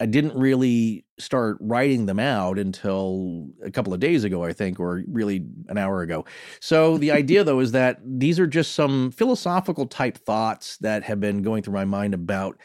I 0.00 0.06
didn't 0.06 0.36
really 0.36 1.04
start 1.18 1.56
writing 1.60 2.06
them 2.06 2.18
out 2.18 2.58
until 2.58 3.48
a 3.64 3.70
couple 3.70 3.94
of 3.94 4.00
days 4.00 4.24
ago, 4.24 4.42
I 4.42 4.52
think, 4.52 4.80
or 4.80 5.04
really 5.06 5.46
an 5.68 5.78
hour 5.78 6.02
ago. 6.02 6.24
So 6.60 6.98
the 6.98 7.12
idea, 7.12 7.44
though, 7.44 7.60
is 7.60 7.72
that 7.72 8.00
these 8.04 8.40
are 8.40 8.46
just 8.46 8.74
some 8.74 9.12
philosophical 9.12 9.86
type 9.86 10.18
thoughts 10.18 10.76
that 10.78 11.04
have 11.04 11.20
been 11.20 11.42
going 11.42 11.62
through 11.62 11.74
my 11.74 11.84
mind 11.84 12.14
about 12.14 12.58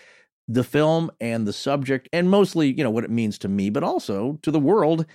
the 0.48 0.63
film 0.63 1.12
and 1.21 1.48
the 1.48 1.53
subject, 1.53 2.09
and 2.12 2.29
mostly, 2.29 2.74
you 2.74 2.83
know, 2.83 2.89
what 2.89 3.03
it 3.03 3.12
means 3.12 3.38
to 3.39 3.48
me, 3.48 3.69
but 3.69 3.83
also 3.83 4.39
to 4.41 4.50
the 4.50 4.59
world, 4.59 5.05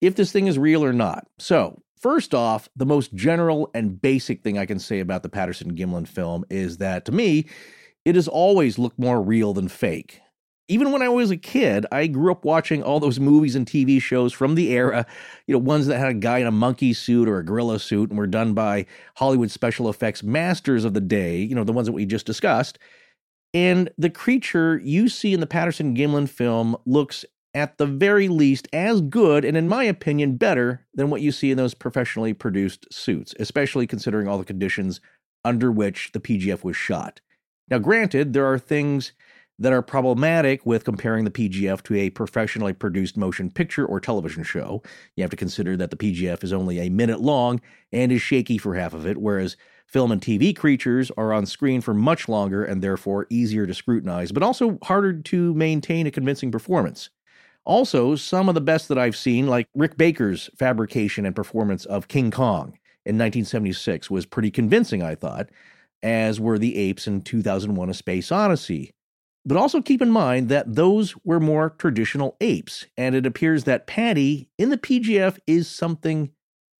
if 0.00 0.16
this 0.16 0.32
thing 0.32 0.48
is 0.48 0.58
real 0.58 0.84
or 0.84 0.92
not. 0.92 1.28
So 1.38 1.80
First 2.00 2.32
off, 2.32 2.68
the 2.76 2.86
most 2.86 3.12
general 3.14 3.70
and 3.74 4.00
basic 4.00 4.42
thing 4.42 4.56
I 4.56 4.66
can 4.66 4.78
say 4.78 5.00
about 5.00 5.22
the 5.22 5.28
Patterson 5.28 5.74
Gimlin 5.74 6.06
film 6.06 6.44
is 6.48 6.78
that 6.78 7.04
to 7.06 7.12
me, 7.12 7.46
it 8.04 8.14
has 8.14 8.28
always 8.28 8.78
looked 8.78 8.98
more 8.98 9.20
real 9.20 9.52
than 9.52 9.68
fake. 9.68 10.20
Even 10.68 10.92
when 10.92 11.00
I 11.00 11.08
was 11.08 11.30
a 11.30 11.36
kid, 11.36 11.86
I 11.90 12.06
grew 12.06 12.30
up 12.30 12.44
watching 12.44 12.82
all 12.82 13.00
those 13.00 13.18
movies 13.18 13.56
and 13.56 13.66
TV 13.66 14.00
shows 14.00 14.34
from 14.34 14.54
the 14.54 14.70
era, 14.70 15.06
you 15.46 15.54
know, 15.54 15.58
ones 15.58 15.86
that 15.86 15.98
had 15.98 16.10
a 16.10 16.14
guy 16.14 16.38
in 16.38 16.46
a 16.46 16.52
monkey 16.52 16.92
suit 16.92 17.26
or 17.26 17.38
a 17.38 17.44
gorilla 17.44 17.78
suit 17.78 18.10
and 18.10 18.18
were 18.18 18.26
done 18.26 18.52
by 18.52 18.84
Hollywood 19.16 19.50
special 19.50 19.88
effects 19.88 20.22
masters 20.22 20.84
of 20.84 20.92
the 20.92 21.00
day, 21.00 21.38
you 21.38 21.54
know, 21.54 21.64
the 21.64 21.72
ones 21.72 21.86
that 21.86 21.92
we 21.92 22.04
just 22.04 22.26
discussed. 22.26 22.78
And 23.54 23.90
the 23.96 24.10
creature 24.10 24.78
you 24.84 25.08
see 25.08 25.32
in 25.32 25.40
the 25.40 25.46
Patterson 25.46 25.96
Gimlin 25.96 26.28
film 26.28 26.76
looks 26.84 27.24
at 27.54 27.78
the 27.78 27.86
very 27.86 28.28
least 28.28 28.68
as 28.74 29.00
good, 29.00 29.44
and 29.44 29.56
in 29.56 29.68
my 29.68 29.84
opinion, 29.84 30.36
better 30.36 30.86
than 30.94 31.08
what 31.08 31.22
you 31.22 31.32
see 31.32 31.50
in 31.50 31.56
those 31.56 31.72
professionally 31.72 32.34
produced 32.34 32.86
suits, 32.92 33.34
especially 33.40 33.86
considering 33.86 34.28
all 34.28 34.36
the 34.36 34.44
conditions 34.44 35.00
under 35.44 35.72
which 35.72 36.12
the 36.12 36.20
PGF 36.20 36.62
was 36.62 36.76
shot. 36.76 37.22
Now, 37.70 37.78
granted, 37.78 38.32
there 38.34 38.46
are 38.46 38.58
things 38.58 39.12
that 39.58 39.72
are 39.72 39.82
problematic 39.82 40.64
with 40.64 40.84
comparing 40.84 41.24
the 41.24 41.30
PGF 41.30 41.82
to 41.82 41.94
a 41.96 42.10
professionally 42.10 42.72
produced 42.72 43.16
motion 43.16 43.50
picture 43.50 43.84
or 43.84 43.98
television 44.00 44.44
show. 44.44 44.82
You 45.16 45.22
have 45.22 45.30
to 45.30 45.36
consider 45.36 45.76
that 45.76 45.90
the 45.90 45.96
PGF 45.96 46.44
is 46.44 46.52
only 46.52 46.78
a 46.78 46.90
minute 46.90 47.20
long 47.20 47.60
and 47.92 48.12
is 48.12 48.22
shaky 48.22 48.58
for 48.58 48.74
half 48.74 48.94
of 48.94 49.06
it, 49.06 49.18
whereas 49.18 49.56
film 49.86 50.12
and 50.12 50.20
TV 50.20 50.54
creatures 50.54 51.10
are 51.16 51.32
on 51.32 51.46
screen 51.46 51.80
for 51.80 51.94
much 51.94 52.28
longer 52.28 52.64
and 52.64 52.82
therefore 52.82 53.26
easier 53.30 53.66
to 53.66 53.74
scrutinize, 53.74 54.30
but 54.30 54.42
also 54.42 54.78
harder 54.82 55.14
to 55.14 55.54
maintain 55.54 56.06
a 56.06 56.10
convincing 56.10 56.52
performance. 56.52 57.10
Also, 57.64 58.14
some 58.14 58.48
of 58.48 58.54
the 58.54 58.60
best 58.60 58.88
that 58.88 58.98
I've 58.98 59.16
seen, 59.16 59.46
like 59.46 59.68
Rick 59.74 59.96
Baker's 59.96 60.48
fabrication 60.58 61.26
and 61.26 61.34
performance 61.34 61.84
of 61.84 62.08
King 62.08 62.30
Kong 62.30 62.78
in 63.04 63.16
1976, 63.16 64.10
was 64.10 64.24
pretty 64.24 64.50
convincing, 64.50 65.02
I 65.02 65.14
thought, 65.14 65.50
as 66.02 66.40
were 66.40 66.58
the 66.58 66.76
apes 66.76 67.06
in 67.06 67.22
2001 67.22 67.90
A 67.90 67.94
Space 67.94 68.30
Odyssey. 68.30 68.92
But 69.44 69.56
also 69.56 69.80
keep 69.80 70.02
in 70.02 70.10
mind 70.10 70.48
that 70.48 70.74
those 70.74 71.14
were 71.24 71.40
more 71.40 71.70
traditional 71.70 72.36
apes, 72.40 72.86
and 72.96 73.14
it 73.14 73.24
appears 73.24 73.64
that 73.64 73.86
Paddy 73.86 74.50
in 74.58 74.70
the 74.70 74.78
PGF 74.78 75.38
is 75.46 75.68
something 75.68 76.30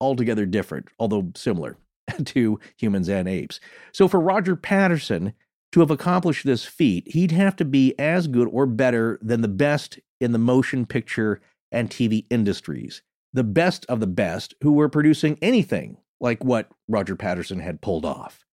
altogether 0.00 0.46
different, 0.46 0.88
although 0.98 1.32
similar 1.34 1.76
to 2.24 2.60
humans 2.76 3.08
and 3.08 3.28
apes. 3.28 3.60
So 3.92 4.08
for 4.08 4.20
Roger 4.20 4.56
Patterson 4.56 5.32
to 5.72 5.80
have 5.80 5.90
accomplished 5.90 6.46
this 6.46 6.64
feat, 6.64 7.08
he'd 7.12 7.32
have 7.32 7.56
to 7.56 7.64
be 7.64 7.98
as 7.98 8.26
good 8.26 8.48
or 8.50 8.66
better 8.66 9.18
than 9.22 9.40
the 9.40 9.48
best 9.48 9.98
in 10.20 10.32
the 10.32 10.38
motion 10.38 10.86
picture 10.86 11.40
and 11.70 11.90
TV 11.90 12.26
industries, 12.30 13.02
the 13.32 13.44
best 13.44 13.84
of 13.86 14.00
the 14.00 14.06
best 14.06 14.54
who 14.62 14.72
were 14.72 14.88
producing 14.88 15.38
anything 15.42 15.98
like 16.20 16.42
what 16.42 16.70
Roger 16.88 17.16
Patterson 17.16 17.60
had 17.60 17.80
pulled 17.80 18.04
off. 18.04 18.44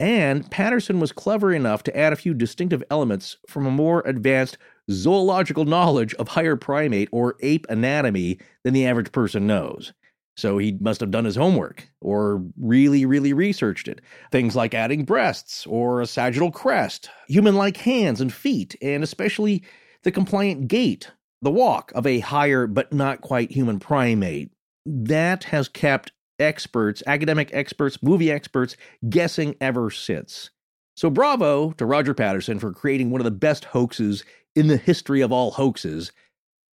And 0.00 0.50
Patterson 0.50 0.98
was 0.98 1.12
clever 1.12 1.52
enough 1.52 1.82
to 1.82 1.96
add 1.96 2.14
a 2.14 2.16
few 2.16 2.32
distinctive 2.32 2.82
elements 2.90 3.36
from 3.46 3.66
a 3.66 3.70
more 3.70 4.02
advanced 4.06 4.56
zoological 4.90 5.66
knowledge 5.66 6.14
of 6.14 6.28
higher 6.28 6.56
primate 6.56 7.10
or 7.12 7.36
ape 7.40 7.66
anatomy 7.68 8.38
than 8.64 8.72
the 8.72 8.86
average 8.86 9.12
person 9.12 9.46
knows. 9.46 9.92
So 10.38 10.56
he 10.56 10.72
must 10.80 11.00
have 11.00 11.10
done 11.10 11.26
his 11.26 11.36
homework 11.36 11.86
or 12.00 12.42
really, 12.58 13.04
really 13.04 13.34
researched 13.34 13.88
it. 13.88 14.00
Things 14.32 14.56
like 14.56 14.72
adding 14.72 15.04
breasts 15.04 15.66
or 15.66 16.00
a 16.00 16.06
sagittal 16.06 16.50
crest, 16.50 17.10
human 17.28 17.56
like 17.56 17.76
hands 17.76 18.22
and 18.22 18.32
feet, 18.32 18.74
and 18.80 19.04
especially 19.04 19.62
the 20.02 20.10
compliant 20.10 20.68
gait, 20.68 21.10
the 21.42 21.50
walk 21.50 21.92
of 21.94 22.06
a 22.06 22.20
higher 22.20 22.66
but 22.66 22.90
not 22.90 23.20
quite 23.20 23.52
human 23.52 23.78
primate. 23.78 24.50
That 24.86 25.44
has 25.44 25.68
kept 25.68 26.12
experts, 26.40 27.02
academic 27.06 27.50
experts, 27.52 28.02
movie 28.02 28.30
experts, 28.30 28.76
guessing 29.08 29.54
ever 29.60 29.90
since. 29.90 30.50
So, 30.96 31.10
bravo 31.10 31.72
to 31.72 31.86
Roger 31.86 32.14
Patterson 32.14 32.58
for 32.58 32.72
creating 32.72 33.10
one 33.10 33.20
of 33.20 33.24
the 33.24 33.30
best 33.30 33.66
hoaxes 33.66 34.24
in 34.54 34.66
the 34.66 34.76
history 34.76 35.20
of 35.20 35.32
all 35.32 35.52
hoaxes, 35.52 36.12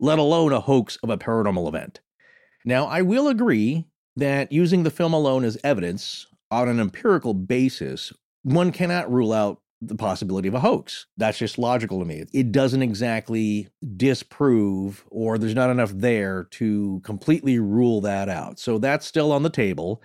let 0.00 0.18
alone 0.18 0.52
a 0.52 0.60
hoax 0.60 0.96
of 1.02 1.10
a 1.10 1.18
paranormal 1.18 1.68
event. 1.68 2.00
Now, 2.64 2.86
I 2.86 3.02
will 3.02 3.28
agree 3.28 3.86
that 4.16 4.50
using 4.50 4.82
the 4.82 4.90
film 4.90 5.12
alone 5.12 5.44
as 5.44 5.58
evidence 5.62 6.26
on 6.50 6.68
an 6.68 6.80
empirical 6.80 7.34
basis, 7.34 8.12
one 8.42 8.72
cannot 8.72 9.12
rule 9.12 9.32
out 9.32 9.60
the 9.80 9.94
possibility 9.94 10.48
of 10.48 10.54
a 10.54 10.60
hoax. 10.60 11.06
That's 11.16 11.38
just 11.38 11.58
logical 11.58 11.98
to 11.98 12.04
me. 12.04 12.24
It 12.32 12.52
doesn't 12.52 12.82
exactly 12.82 13.68
disprove, 13.96 15.04
or 15.10 15.38
there's 15.38 15.54
not 15.54 15.70
enough 15.70 15.92
there 15.94 16.44
to 16.52 17.00
completely 17.04 17.58
rule 17.58 18.00
that 18.00 18.28
out. 18.28 18.58
So 18.58 18.78
that's 18.78 19.06
still 19.06 19.32
on 19.32 19.42
the 19.42 19.50
table. 19.50 20.02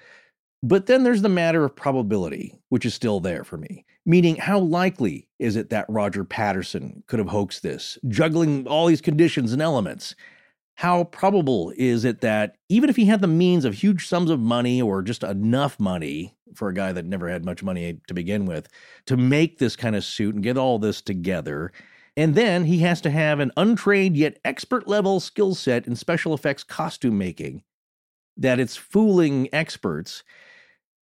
But 0.64 0.86
then 0.86 1.04
there's 1.04 1.24
the 1.24 1.30
matter 1.30 1.64
of 1.64 1.76
probability, 1.76 2.60
which 2.70 2.86
is 2.86 2.94
still 2.94 3.20
there 3.20 3.44
for 3.44 3.58
me. 3.58 3.86
Meaning, 4.06 4.36
how 4.36 4.60
likely 4.60 5.28
is 5.40 5.56
it 5.56 5.70
that 5.70 5.86
Roger 5.88 6.24
Patterson 6.24 7.04
could 7.08 7.20
have 7.20 7.28
hoaxed 7.30 7.64
this, 7.64 7.98
juggling 8.08 8.68
all 8.68 8.88
these 8.88 9.02
conditions 9.02 9.54
and 9.54 9.62
elements? 9.62 10.16
How 10.82 11.04
probable 11.04 11.72
is 11.78 12.06
it 12.06 12.22
that 12.22 12.56
even 12.68 12.90
if 12.90 12.96
he 12.96 13.06
had 13.06 13.22
the 13.22 13.28
means 13.28 13.66
of 13.66 13.76
huge 13.76 14.08
sums 14.08 14.32
of 14.32 14.40
money 14.40 14.82
or 14.82 15.04
just 15.04 15.22
enough 15.22 15.80
money 15.80 16.34
for 16.56 16.70
a 16.70 16.74
guy 16.74 16.92
that 16.92 17.06
never 17.06 17.30
had 17.30 17.46
much 17.46 17.62
money 17.62 18.02
to 18.08 18.16
begin 18.16 18.48
with 18.48 18.68
to 19.06 19.16
make 19.16 19.60
this 19.60 19.76
kind 19.76 19.96
of 19.96 20.04
suit 20.04 20.34
and 20.34 20.44
get 20.44 20.58
all 20.58 20.80
this 20.80 21.00
together, 21.00 21.72
and 22.18 22.34
then 22.34 22.66
he 22.66 22.80
has 22.80 23.00
to 23.02 23.12
have 23.12 23.40
an 23.40 23.52
untrained 23.58 24.18
yet 24.18 24.40
expert 24.44 24.88
level 24.88 25.20
skill 25.20 25.54
set 25.54 25.86
in 25.86 25.96
special 25.96 26.34
effects 26.34 26.64
costume 26.64 27.16
making, 27.16 27.62
that 28.36 28.60
it's 28.60 28.76
fooling 28.76 29.50
experts. 29.54 30.24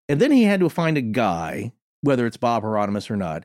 And 0.09 0.19
then 0.19 0.33
he 0.33 0.43
had 0.43 0.59
to 0.59 0.69
find 0.69 0.99
a 0.99 1.03
guy, 1.03 1.71
whether 2.01 2.27
it's 2.27 2.37
Bob 2.37 2.65
Heironimus 2.65 3.13
or 3.13 3.17
not, 3.17 3.45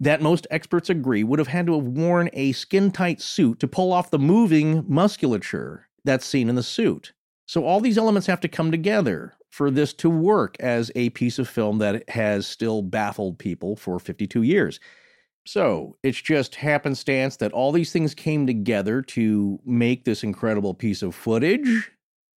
that 0.00 0.22
most 0.22 0.46
experts 0.50 0.90
agree 0.90 1.24
would 1.24 1.38
have 1.38 1.48
had 1.48 1.66
to 1.66 1.74
have 1.74 1.86
worn 1.86 2.28
a 2.32 2.52
skin 2.52 2.90
tight 2.90 3.20
suit 3.20 3.60
to 3.60 3.68
pull 3.68 3.92
off 3.92 4.10
the 4.10 4.18
moving 4.18 4.84
musculature 4.86 5.88
that's 6.04 6.26
seen 6.26 6.48
in 6.48 6.54
the 6.54 6.62
suit. 6.62 7.12
So 7.46 7.64
all 7.64 7.80
these 7.80 7.98
elements 7.98 8.26
have 8.26 8.40
to 8.40 8.48
come 8.48 8.70
together 8.70 9.34
for 9.50 9.70
this 9.70 9.92
to 9.94 10.10
work 10.10 10.56
as 10.60 10.90
a 10.94 11.10
piece 11.10 11.38
of 11.38 11.48
film 11.48 11.78
that 11.78 12.08
has 12.10 12.46
still 12.46 12.82
baffled 12.82 13.38
people 13.38 13.76
for 13.76 13.98
52 13.98 14.42
years. 14.42 14.80
So 15.46 15.96
it's 16.02 16.20
just 16.20 16.56
happenstance 16.56 17.36
that 17.36 17.52
all 17.52 17.72
these 17.72 17.92
things 17.92 18.14
came 18.14 18.46
together 18.46 19.00
to 19.02 19.60
make 19.64 20.04
this 20.04 20.24
incredible 20.24 20.74
piece 20.74 21.02
of 21.02 21.14
footage 21.14 21.90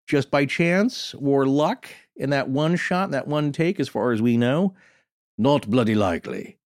just 0.07 0.29
by 0.31 0.45
chance 0.45 1.15
or 1.15 1.45
luck 1.45 1.87
in 2.15 2.29
that 2.29 2.49
one 2.49 2.75
shot, 2.75 3.11
that 3.11 3.27
one 3.27 3.51
take, 3.51 3.79
as 3.79 3.89
far 3.89 4.11
as 4.11 4.21
we 4.21 4.37
know. 4.37 4.75
Not 5.37 5.69
bloody 5.69 5.95
likely 5.95 6.58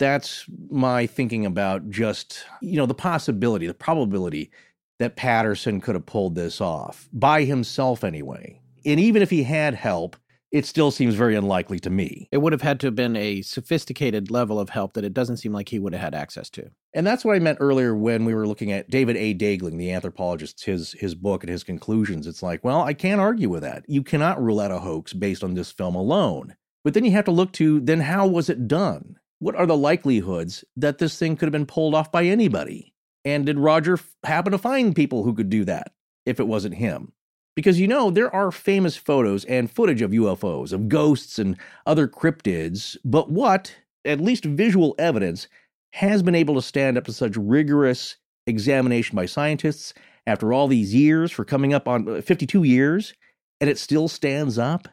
that's 0.00 0.46
my 0.70 1.06
thinking 1.06 1.46
about 1.46 1.88
just, 1.90 2.44
you 2.60 2.76
know, 2.76 2.86
the 2.86 2.94
possibility, 2.94 3.68
the 3.68 3.74
probability 3.74 4.50
that 4.98 5.14
Patterson 5.14 5.80
could 5.80 5.94
have 5.94 6.06
pulled 6.06 6.34
this 6.34 6.60
off 6.60 7.08
by 7.12 7.44
himself 7.44 8.02
anyway. 8.02 8.60
And 8.84 8.98
even 8.98 9.22
if 9.22 9.30
he 9.30 9.44
had 9.44 9.74
help, 9.74 10.16
it 10.50 10.66
still 10.66 10.90
seems 10.90 11.14
very 11.14 11.36
unlikely 11.36 11.78
to 11.80 11.90
me. 11.90 12.28
It 12.32 12.38
would 12.38 12.52
have 12.52 12.62
had 12.62 12.80
to 12.80 12.88
have 12.88 12.96
been 12.96 13.14
a 13.14 13.42
sophisticated 13.42 14.30
level 14.30 14.58
of 14.58 14.70
help 14.70 14.94
that 14.94 15.04
it 15.04 15.14
doesn't 15.14 15.36
seem 15.36 15.52
like 15.52 15.68
he 15.68 15.78
would 15.78 15.92
have 15.92 16.02
had 16.02 16.14
access 16.14 16.50
to. 16.50 16.70
And 16.92 17.06
that's 17.06 17.24
what 17.24 17.36
I 17.36 17.38
meant 17.38 17.58
earlier 17.60 17.94
when 17.94 18.24
we 18.24 18.34
were 18.34 18.48
looking 18.48 18.72
at 18.72 18.90
David 18.90 19.16
A. 19.16 19.34
Daegling, 19.34 19.78
the 19.78 19.92
anthropologist, 19.92 20.64
his 20.64 20.92
his 20.92 21.14
book 21.14 21.44
and 21.44 21.50
his 21.50 21.62
conclusions. 21.62 22.26
It's 22.26 22.42
like, 22.42 22.64
well, 22.64 22.80
I 22.80 22.94
can't 22.94 23.20
argue 23.20 23.48
with 23.48 23.62
that. 23.62 23.84
You 23.86 24.02
cannot 24.02 24.42
rule 24.42 24.58
out 24.58 24.72
a 24.72 24.80
hoax 24.80 25.12
based 25.12 25.44
on 25.44 25.54
this 25.54 25.70
film 25.70 25.94
alone. 25.94 26.56
But 26.82 26.94
then 26.94 27.04
you 27.04 27.12
have 27.12 27.26
to 27.26 27.30
look 27.30 27.52
to 27.52 27.80
then 27.80 28.00
how 28.00 28.26
was 28.26 28.48
it 28.48 28.66
done? 28.66 29.19
What 29.40 29.56
are 29.56 29.66
the 29.66 29.76
likelihoods 29.76 30.64
that 30.76 30.98
this 30.98 31.18
thing 31.18 31.36
could 31.36 31.46
have 31.46 31.52
been 31.52 31.66
pulled 31.66 31.94
off 31.94 32.12
by 32.12 32.24
anybody? 32.24 32.94
And 33.24 33.46
did 33.46 33.58
Roger 33.58 33.98
happen 34.24 34.52
to 34.52 34.58
find 34.58 34.94
people 34.94 35.24
who 35.24 35.34
could 35.34 35.50
do 35.50 35.64
that 35.64 35.92
if 36.24 36.38
it 36.38 36.46
wasn't 36.46 36.76
him? 36.76 37.12
Because 37.56 37.80
you 37.80 37.88
know, 37.88 38.10
there 38.10 38.34
are 38.34 38.52
famous 38.52 38.96
photos 38.96 39.44
and 39.46 39.70
footage 39.70 40.02
of 40.02 40.12
UFOs, 40.12 40.72
of 40.72 40.88
ghosts 40.88 41.38
and 41.38 41.56
other 41.86 42.06
cryptids, 42.06 42.96
but 43.04 43.30
what, 43.30 43.74
at 44.04 44.20
least 44.20 44.44
visual 44.44 44.94
evidence, 44.98 45.48
has 45.94 46.22
been 46.22 46.34
able 46.34 46.54
to 46.54 46.62
stand 46.62 46.96
up 46.96 47.04
to 47.04 47.12
such 47.12 47.36
rigorous 47.36 48.16
examination 48.46 49.16
by 49.16 49.26
scientists 49.26 49.92
after 50.26 50.52
all 50.52 50.68
these 50.68 50.94
years, 50.94 51.32
for 51.32 51.44
coming 51.44 51.74
up 51.74 51.88
on 51.88 52.08
uh, 52.08 52.20
52 52.20 52.62
years, 52.62 53.14
and 53.60 53.68
it 53.68 53.78
still 53.78 54.06
stands 54.06 54.58
up? 54.58 54.86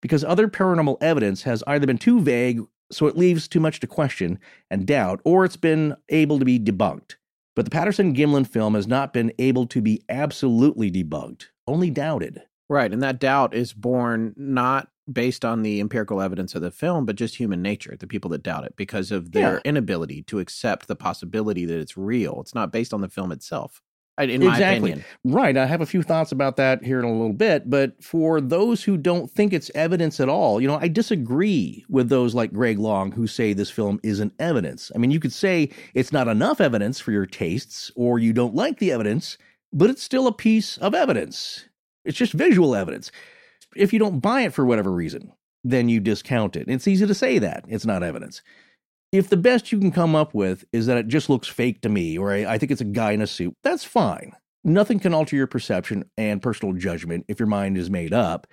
Because 0.00 0.24
other 0.24 0.48
paranormal 0.48 0.96
evidence 1.00 1.42
has 1.42 1.62
either 1.66 1.86
been 1.86 1.98
too 1.98 2.20
vague 2.20 2.60
so 2.90 3.06
it 3.06 3.16
leaves 3.16 3.48
too 3.48 3.60
much 3.60 3.80
to 3.80 3.86
question 3.86 4.38
and 4.70 4.86
doubt, 4.86 5.20
or 5.24 5.44
it's 5.44 5.56
been 5.56 5.96
able 6.08 6.38
to 6.38 6.44
be 6.44 6.58
debunked. 6.58 7.16
But 7.54 7.64
the 7.64 7.70
Patterson 7.70 8.14
Gimlin 8.14 8.46
film 8.46 8.74
has 8.74 8.86
not 8.86 9.12
been 9.12 9.32
able 9.38 9.66
to 9.66 9.80
be 9.80 10.02
absolutely 10.08 10.90
debunked, 10.90 11.46
only 11.66 11.90
doubted. 11.90 12.42
Right. 12.68 12.92
And 12.92 13.02
that 13.02 13.18
doubt 13.18 13.54
is 13.54 13.72
born 13.72 14.34
not 14.36 14.88
based 15.10 15.44
on 15.44 15.62
the 15.62 15.80
empirical 15.80 16.20
evidence 16.20 16.54
of 16.54 16.62
the 16.62 16.70
film, 16.70 17.06
but 17.06 17.16
just 17.16 17.36
human 17.36 17.62
nature, 17.62 17.96
the 17.98 18.06
people 18.06 18.30
that 18.30 18.42
doubt 18.42 18.64
it, 18.64 18.76
because 18.76 19.10
of 19.10 19.32
their 19.32 19.54
yeah. 19.54 19.60
inability 19.64 20.22
to 20.24 20.38
accept 20.38 20.86
the 20.86 20.94
possibility 20.94 21.64
that 21.64 21.80
it's 21.80 21.96
real. 21.96 22.40
It's 22.40 22.54
not 22.54 22.72
based 22.72 22.92
on 22.92 23.00
the 23.00 23.08
film 23.08 23.32
itself 23.32 23.82
in 24.18 24.44
my 24.44 24.52
exactly. 24.52 24.92
opinion. 24.92 25.08
Right. 25.24 25.56
I 25.56 25.66
have 25.66 25.80
a 25.80 25.86
few 25.86 26.02
thoughts 26.02 26.32
about 26.32 26.56
that 26.56 26.82
here 26.82 26.98
in 26.98 27.04
a 27.04 27.12
little 27.12 27.32
bit. 27.32 27.70
But 27.70 28.02
for 28.02 28.40
those 28.40 28.82
who 28.82 28.96
don't 28.96 29.30
think 29.30 29.52
it's 29.52 29.70
evidence 29.74 30.20
at 30.20 30.28
all, 30.28 30.60
you 30.60 30.68
know, 30.68 30.78
I 30.80 30.88
disagree 30.88 31.84
with 31.88 32.08
those 32.08 32.34
like 32.34 32.52
Greg 32.52 32.78
Long 32.78 33.12
who 33.12 33.26
say 33.26 33.52
this 33.52 33.70
film 33.70 34.00
isn't 34.02 34.32
evidence. 34.38 34.90
I 34.94 34.98
mean, 34.98 35.10
you 35.10 35.20
could 35.20 35.32
say 35.32 35.70
it's 35.94 36.12
not 36.12 36.28
enough 36.28 36.60
evidence 36.60 37.00
for 37.00 37.12
your 37.12 37.26
tastes 37.26 37.90
or 37.94 38.18
you 38.18 38.32
don't 38.32 38.54
like 38.54 38.78
the 38.78 38.92
evidence, 38.92 39.38
but 39.72 39.90
it's 39.90 40.02
still 40.02 40.26
a 40.26 40.32
piece 40.32 40.78
of 40.78 40.94
evidence. 40.94 41.66
It's 42.04 42.18
just 42.18 42.32
visual 42.32 42.74
evidence. 42.74 43.10
If 43.76 43.92
you 43.92 43.98
don't 43.98 44.20
buy 44.20 44.42
it 44.42 44.54
for 44.54 44.64
whatever 44.64 44.90
reason, 44.90 45.32
then 45.62 45.88
you 45.88 46.00
discount 46.00 46.56
it. 46.56 46.68
It's 46.68 46.88
easy 46.88 47.06
to 47.06 47.14
say 47.14 47.38
that 47.38 47.64
it's 47.68 47.86
not 47.86 48.02
evidence 48.02 48.42
if 49.12 49.28
the 49.28 49.36
best 49.36 49.72
you 49.72 49.78
can 49.78 49.90
come 49.90 50.14
up 50.14 50.34
with 50.34 50.64
is 50.72 50.86
that 50.86 50.98
it 50.98 51.08
just 51.08 51.30
looks 51.30 51.48
fake 51.48 51.80
to 51.82 51.88
me, 51.88 52.18
or 52.18 52.32
I, 52.32 52.58
think 52.58 52.70
it's 52.70 52.80
a 52.80 52.86
guy 52.86 53.12
in 53.12 53.22
a 53.22 53.26
suit, 53.26 53.54
that's 53.62 53.84
fine. 53.84 54.32
Nothing 54.64 54.98
can 55.00 55.14
alter 55.14 55.36
your 55.36 55.46
perception 55.46 56.04
and 56.18 56.42
personal 56.42 56.74
judgment 56.74 57.24
if 57.28 57.38
your 57.38 57.46
mind 57.46 57.78
is 57.78 57.88
made 57.88 58.12
up. 58.12 58.46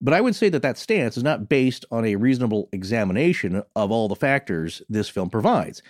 But 0.00 0.14
I 0.14 0.20
would 0.20 0.34
say 0.34 0.48
that 0.48 0.62
that 0.62 0.78
stance 0.78 1.16
is 1.16 1.22
not 1.22 1.48
based 1.48 1.84
on 1.90 2.04
a 2.04 2.16
reasonable 2.16 2.68
examination 2.72 3.62
of 3.76 3.90
all 3.90 4.08
the 4.08 4.16
factors 4.16 4.82
this 4.88 5.08
film 5.08 5.30
provides. 5.30 5.82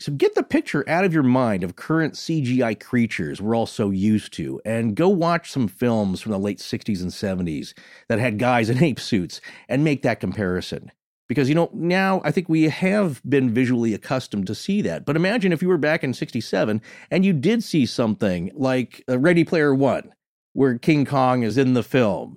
So 0.00 0.12
get 0.12 0.34
the 0.34 0.42
picture 0.42 0.88
out 0.88 1.04
of 1.04 1.12
your 1.12 1.22
mind 1.22 1.62
of 1.62 1.76
current 1.76 2.14
CGI 2.14 2.80
creatures 2.80 3.40
we're 3.40 3.54
all 3.54 3.66
so 3.66 3.90
used 3.90 4.32
to, 4.34 4.60
and 4.64 4.96
go 4.96 5.08
watch 5.08 5.50
some 5.50 5.68
films 5.68 6.20
from 6.20 6.32
the 6.32 6.38
late 6.38 6.58
60s 6.58 7.00
and 7.00 7.10
70s 7.10 7.74
that 8.08 8.18
had 8.18 8.38
guys 8.38 8.70
in 8.70 8.82
ape 8.82 9.00
suits 9.00 9.40
and 9.68 9.84
make 9.84 10.02
that 10.02 10.20
comparison. 10.20 10.90
Because, 11.28 11.48
you 11.48 11.54
know, 11.54 11.70
now 11.72 12.20
I 12.24 12.30
think 12.30 12.48
we 12.48 12.64
have 12.64 13.22
been 13.26 13.52
visually 13.52 13.94
accustomed 13.94 14.46
to 14.48 14.54
see 14.54 14.82
that. 14.82 15.06
But 15.06 15.16
imagine 15.16 15.52
if 15.52 15.62
you 15.62 15.68
were 15.68 15.78
back 15.78 16.04
in 16.04 16.12
67 16.12 16.82
and 17.10 17.24
you 17.24 17.32
did 17.32 17.64
see 17.64 17.86
something 17.86 18.50
like 18.54 19.02
uh, 19.08 19.18
Ready 19.18 19.42
Player 19.44 19.74
One, 19.74 20.12
where 20.52 20.78
King 20.78 21.06
Kong 21.06 21.42
is 21.42 21.56
in 21.56 21.72
the 21.74 21.82
film 21.82 22.36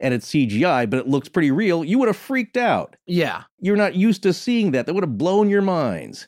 and 0.00 0.12
it's 0.12 0.28
CGI, 0.30 0.90
but 0.90 0.98
it 0.98 1.06
looks 1.08 1.28
pretty 1.28 1.52
real, 1.52 1.84
you 1.84 1.98
would 2.00 2.08
have 2.08 2.16
freaked 2.16 2.56
out. 2.56 2.96
Yeah. 3.06 3.44
You're 3.60 3.76
not 3.76 3.94
used 3.94 4.24
to 4.24 4.32
seeing 4.32 4.72
that. 4.72 4.86
That 4.86 4.94
would 4.94 5.04
have 5.04 5.16
blown 5.16 5.48
your 5.48 5.62
minds. 5.62 6.26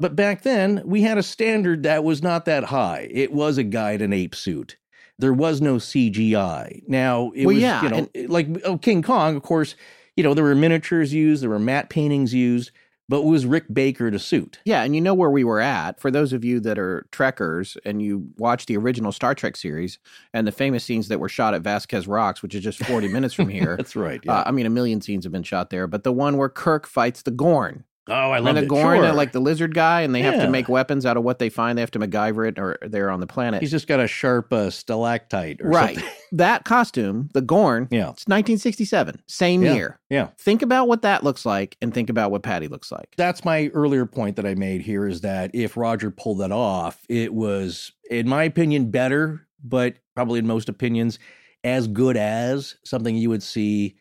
But 0.00 0.16
back 0.16 0.42
then, 0.42 0.82
we 0.84 1.02
had 1.02 1.16
a 1.16 1.22
standard 1.22 1.84
that 1.84 2.02
was 2.04 2.22
not 2.22 2.44
that 2.46 2.64
high. 2.64 3.08
It 3.10 3.32
was 3.32 3.56
a 3.56 3.62
guy 3.62 3.92
in 3.92 4.02
an 4.02 4.12
ape 4.12 4.34
suit. 4.34 4.76
There 5.18 5.32
was 5.32 5.62
no 5.62 5.76
CGI. 5.76 6.82
Now, 6.88 7.30
it 7.34 7.46
Well, 7.46 7.54
was, 7.54 7.62
yeah, 7.62 7.82
you 7.82 7.88
know, 7.88 8.08
and- 8.14 8.28
like 8.28 8.48
oh, 8.64 8.76
King 8.76 9.02
Kong, 9.02 9.36
of 9.36 9.42
course, 9.42 9.74
you 10.16 10.22
know, 10.24 10.34
there 10.34 10.44
were 10.44 10.54
miniatures 10.54 11.12
used, 11.12 11.42
there 11.42 11.50
were 11.50 11.58
matte 11.58 11.90
paintings 11.90 12.32
used, 12.34 12.70
but 13.08 13.18
it 13.20 13.24
was 13.24 13.46
Rick 13.46 13.66
Baker 13.72 14.10
to 14.10 14.18
suit. 14.18 14.58
Yeah, 14.64 14.82
and 14.82 14.94
you 14.94 15.00
know 15.00 15.14
where 15.14 15.30
we 15.30 15.44
were 15.44 15.60
at. 15.60 16.00
For 16.00 16.10
those 16.10 16.32
of 16.32 16.44
you 16.44 16.58
that 16.60 16.76
are 16.78 17.06
Trekkers 17.12 17.76
and 17.84 18.02
you 18.02 18.30
watch 18.36 18.66
the 18.66 18.76
original 18.76 19.12
Star 19.12 19.32
Trek 19.34 19.56
series 19.56 19.98
and 20.34 20.44
the 20.46 20.50
famous 20.52 20.82
scenes 20.82 21.06
that 21.08 21.20
were 21.20 21.28
shot 21.28 21.54
at 21.54 21.62
Vasquez 21.62 22.08
Rocks, 22.08 22.42
which 22.42 22.54
is 22.54 22.64
just 22.64 22.84
40 22.84 23.06
minutes 23.08 23.32
from 23.34 23.48
here. 23.48 23.76
That's 23.78 23.94
right. 23.94 24.20
Yeah. 24.24 24.32
Uh, 24.38 24.44
I 24.46 24.50
mean, 24.50 24.66
a 24.66 24.70
million 24.70 25.00
scenes 25.00 25.24
have 25.24 25.32
been 25.32 25.44
shot 25.44 25.70
there, 25.70 25.86
but 25.86 26.02
the 26.02 26.12
one 26.12 26.36
where 26.36 26.48
Kirk 26.48 26.86
fights 26.88 27.22
the 27.22 27.30
Gorn. 27.30 27.84
oh, 28.08 28.12
I 28.12 28.36
And 28.38 28.44
love 28.44 28.56
the. 28.56 28.66
Gorn, 28.66 29.02
Sure. 29.02 29.12
like 29.12 29.30
the 29.30 29.40
lizard 29.40 29.72
guy, 29.74 30.00
and 30.00 30.12
they 30.12 30.22
have 30.22 30.40
to 30.40 30.50
make 30.50 30.68
weapons 30.68 31.06
out 31.06 31.16
of 31.16 31.22
what 31.22 31.38
they 31.38 31.48
find. 31.48 31.78
They 31.78 31.82
have 31.82 31.90
to 31.92 32.00
MacGyver 32.00 32.48
it, 32.48 32.58
or 32.58 32.76
they're 32.82 33.10
on 33.10 33.20
the 33.20 33.26
planet. 33.28 33.60
He's 33.60 33.70
just 33.70 33.86
got 33.86 34.00
a 34.00 34.08
sharp 34.08 34.52
uh, 34.52 34.70
stalactite 34.70 35.60
or 35.60 35.68
right. 35.68 35.96
That 36.32 36.64
costume, 36.64 37.28
the 37.34 37.40
Gorn, 37.40 37.88
Yeah. 37.90 38.10
it's 38.10 38.26
1967, 38.28 39.22
same 39.26 39.62
Yeah. 39.62 39.74
year. 39.74 40.00
Yeah. 40.10 40.28
Think 40.38 40.62
about 40.62 40.88
what 40.88 41.02
that 41.02 41.24
looks 41.24 41.46
like, 41.46 41.76
and 41.80 41.92
think 41.94 42.10
about 42.10 42.30
what 42.30 42.42
Patty 42.42 42.68
looks 42.68 42.90
like. 42.92 43.14
That's 43.16 43.44
my 43.44 43.68
earlier 43.68 44.06
point 44.06 44.36
that 44.36 44.46
I 44.46 44.54
made 44.54 44.82
here 44.82 45.06
is 45.06 45.20
that 45.22 45.50
if 45.54 45.76
Roger 45.76 46.10
pulled 46.10 46.38
that 46.40 46.52
off, 46.52 47.04
it 47.08 47.32
was, 47.34 47.92
in 48.10 48.28
my 48.28 48.44
opinion, 48.44 48.90
better, 48.90 49.46
but 49.64 49.94
probably 50.14 50.38
in 50.38 50.46
most 50.46 50.68
opinions, 50.68 51.18
as 51.64 51.88
good 51.88 52.16
as 52.16 52.76
something 52.84 53.16
you 53.16 53.28
would 53.30 53.42
see 53.42 53.96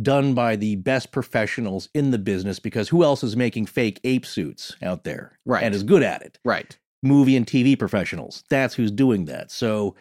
done 0.00 0.32
by 0.32 0.54
the 0.54 0.76
best 0.76 1.10
professionals 1.10 1.88
in 1.92 2.12
the 2.12 2.18
business 2.18 2.60
because 2.60 2.88
who 2.88 3.02
else 3.02 3.24
is 3.24 3.36
making 3.36 3.66
fake 3.66 3.98
ape 4.04 4.24
suits 4.24 4.76
out 4.80 5.02
there 5.02 5.36
Right. 5.44 5.64
and 5.64 5.74
is 5.74 5.82
good 5.82 6.04
at 6.04 6.22
it? 6.22 6.38
Right. 6.44 6.78
Movie 7.02 7.36
and 7.36 7.44
TV 7.46 7.74
professionals. 7.76 8.44
That's 8.48 8.74
who's 8.74 8.92
doing 8.92 9.24
that. 9.24 9.50
So 9.50 9.96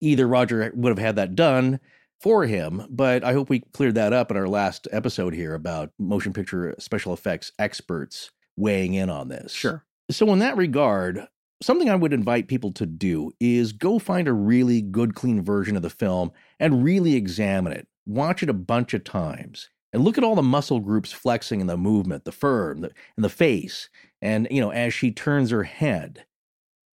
either 0.00 0.26
Roger 0.26 0.72
would 0.74 0.90
have 0.90 0.98
had 0.98 1.16
that 1.16 1.34
done 1.34 1.80
for 2.20 2.44
him, 2.44 2.86
but 2.90 3.24
I 3.24 3.32
hope 3.32 3.48
we 3.48 3.60
cleared 3.72 3.94
that 3.94 4.12
up 4.12 4.30
in 4.30 4.36
our 4.36 4.48
last 4.48 4.86
episode 4.92 5.34
here 5.34 5.54
about 5.54 5.92
motion 5.98 6.32
picture 6.32 6.74
special 6.78 7.12
effects 7.12 7.52
experts 7.58 8.30
weighing 8.56 8.94
in 8.94 9.08
on 9.08 9.28
this. 9.28 9.52
Sure. 9.52 9.84
So, 10.10 10.30
in 10.32 10.40
that 10.40 10.56
regard, 10.56 11.26
something 11.62 11.88
I 11.88 11.96
would 11.96 12.12
invite 12.12 12.48
people 12.48 12.72
to 12.72 12.86
do 12.86 13.32
is 13.40 13.72
go 13.72 13.98
find 13.98 14.28
a 14.28 14.32
really 14.32 14.82
good, 14.82 15.14
clean 15.14 15.42
version 15.42 15.76
of 15.76 15.82
the 15.82 15.90
film 15.90 16.32
and 16.58 16.84
really 16.84 17.14
examine 17.14 17.72
it. 17.72 17.86
Watch 18.06 18.42
it 18.42 18.50
a 18.50 18.54
bunch 18.54 18.92
of 18.92 19.04
times 19.04 19.70
and 19.92 20.04
look 20.04 20.18
at 20.18 20.24
all 20.24 20.34
the 20.34 20.42
muscle 20.42 20.80
groups 20.80 21.12
flexing 21.12 21.60
in 21.60 21.66
the 21.66 21.76
movement, 21.76 22.24
the 22.24 22.32
fur, 22.32 22.72
and 22.72 22.84
the, 22.84 22.90
and 23.16 23.24
the 23.24 23.30
face, 23.30 23.88
and 24.20 24.46
you 24.50 24.60
know 24.60 24.70
as 24.70 24.92
she 24.94 25.10
turns 25.10 25.50
her 25.50 25.64
head. 25.64 26.26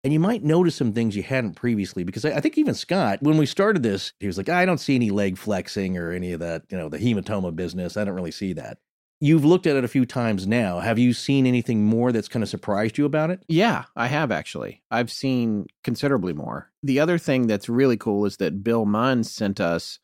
And 0.07 0.13
you 0.13 0.21
might 0.21 0.41
notice 0.41 0.77
some 0.77 0.93
things 0.93 1.17
you 1.17 1.23
hadn't 1.23 1.55
previously 1.57 2.05
because 2.05 2.23
I, 2.23 2.29
I 2.29 2.39
think 2.39 2.57
even 2.57 2.73
Scott, 2.73 3.21
when 3.21 3.35
we 3.35 3.45
started 3.45 3.83
this, 3.83 4.13
he 4.21 4.27
was 4.27 4.37
like, 4.37 4.47
I 4.47 4.65
don't 4.65 4.77
see 4.77 4.95
any 4.95 5.09
leg 5.09 5.37
flexing 5.37 5.97
or 5.97 6.13
any 6.13 6.31
of 6.31 6.39
that, 6.39 6.63
you 6.69 6.77
know, 6.77 6.87
the 6.87 6.97
hematoma 6.97 7.53
business. 7.53 7.97
I 7.97 8.05
don't 8.05 8.15
really 8.15 8.31
see 8.31 8.53
that. 8.53 8.77
You've 9.19 9.43
looked 9.43 9.67
at 9.67 9.75
it 9.75 9.83
a 9.83 9.89
few 9.89 10.05
times 10.05 10.47
now. 10.47 10.79
Have 10.79 10.97
you 10.97 11.11
seen 11.11 11.45
anything 11.45 11.83
more 11.83 12.13
that's 12.13 12.29
kind 12.29 12.41
of 12.41 12.47
surprised 12.47 12.97
you 12.97 13.03
about 13.03 13.31
it? 13.31 13.43
Yeah, 13.49 13.83
I 13.97 14.07
have 14.07 14.31
actually. 14.31 14.81
I've 14.89 15.11
seen 15.11 15.67
considerably 15.83 16.31
more. 16.31 16.71
The 16.81 17.01
other 17.01 17.17
thing 17.17 17.47
that's 17.47 17.67
really 17.67 17.97
cool 17.97 18.23
is 18.23 18.37
that 18.37 18.63
Bill 18.63 18.85
Munns 18.85 19.25
sent 19.25 19.59
us 19.59 19.99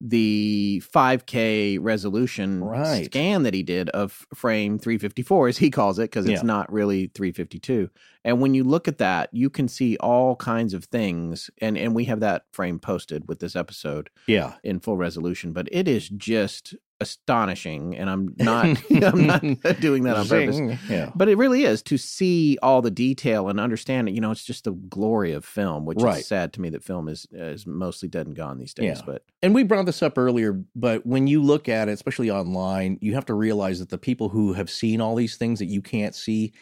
the 0.00 0.82
5K 0.92 1.78
resolution 1.80 2.62
Right. 2.62 3.06
scan 3.06 3.42
that 3.44 3.54
he 3.54 3.62
did 3.62 3.88
of 3.90 4.26
frame 4.34 4.78
354, 4.78 5.48
as 5.48 5.58
he 5.58 5.70
calls 5.70 5.98
it, 5.98 6.04
because 6.10 6.26
it's 6.26 6.42
Yeah. 6.42 6.46
not 6.46 6.70
really 6.72 7.06
352. 7.14 7.88
And 8.24 8.40
when 8.40 8.54
you 8.54 8.64
look 8.64 8.88
at 8.88 8.98
that, 8.98 9.30
you 9.32 9.48
can 9.48 9.68
see 9.68 9.96
all 9.98 10.36
kinds 10.36 10.74
of 10.74 10.84
things. 10.84 11.48
And, 11.60 11.78
and 11.78 11.94
we 11.94 12.04
have 12.04 12.20
that 12.20 12.44
frame 12.52 12.78
posted 12.78 13.28
with 13.28 13.38
this 13.40 13.56
episode 13.56 14.10
Yeah. 14.26 14.54
in 14.62 14.80
full 14.80 14.96
resolution, 14.96 15.52
but 15.52 15.68
it 15.72 15.88
is 15.88 16.08
just 16.08 16.74
astonishing. 17.00 17.96
And 17.96 18.08
I'm 18.08 18.34
not, 18.38 18.64
I'm 19.02 19.26
not 19.26 19.42
doing 19.80 20.04
that 20.04 20.16
on 20.16 20.28
purpose. 20.28 20.58
Yeah. 20.88 21.10
But 21.14 21.28
it 21.28 21.36
really 21.36 21.64
is 21.64 21.82
to 21.84 21.96
see 21.98 22.58
all 22.62 22.82
the 22.82 22.90
detail 22.90 23.48
and 23.48 23.58
understand 23.60 24.08
it. 24.08 24.14
You 24.14 24.20
know, 24.20 24.30
it's 24.30 24.44
just 24.44 24.64
the 24.64 24.72
glory 24.72 25.32
of 25.32 25.44
film, 25.44 25.84
which 25.84 25.98
Right. 26.00 26.18
is 26.20 26.26
sad 26.26 26.52
to 26.54 26.60
me 26.60 26.68
that 26.70 26.82
film 26.84 27.08
is 27.08 27.26
is 27.32 27.66
mostly 27.66 28.08
dead 28.08 28.26
and 28.26 28.36
gone 28.36 28.58
these 28.58 28.74
days. 28.74 28.98
Yeah. 28.98 29.02
But 29.04 29.24
And 29.42 29.54
we 29.54 29.62
brought 29.62 29.86
this 29.86 30.02
up 30.02 30.18
earlier, 30.18 30.62
but 30.74 31.06
when 31.06 31.26
you 31.26 31.42
look 31.42 31.68
at 31.68 31.88
it, 31.88 31.92
especially 31.92 32.30
online, 32.30 32.98
you 33.00 33.14
have 33.14 33.26
to 33.26 33.34
realize 33.34 33.78
that 33.78 33.88
the 33.90 33.98
people 33.98 34.28
who 34.30 34.52
have 34.54 34.70
seen 34.70 35.00
all 35.00 35.14
these 35.14 35.36
things 35.36 35.58
that 35.58 35.66
you 35.66 35.82
can't 35.82 36.14
see, 36.14 36.52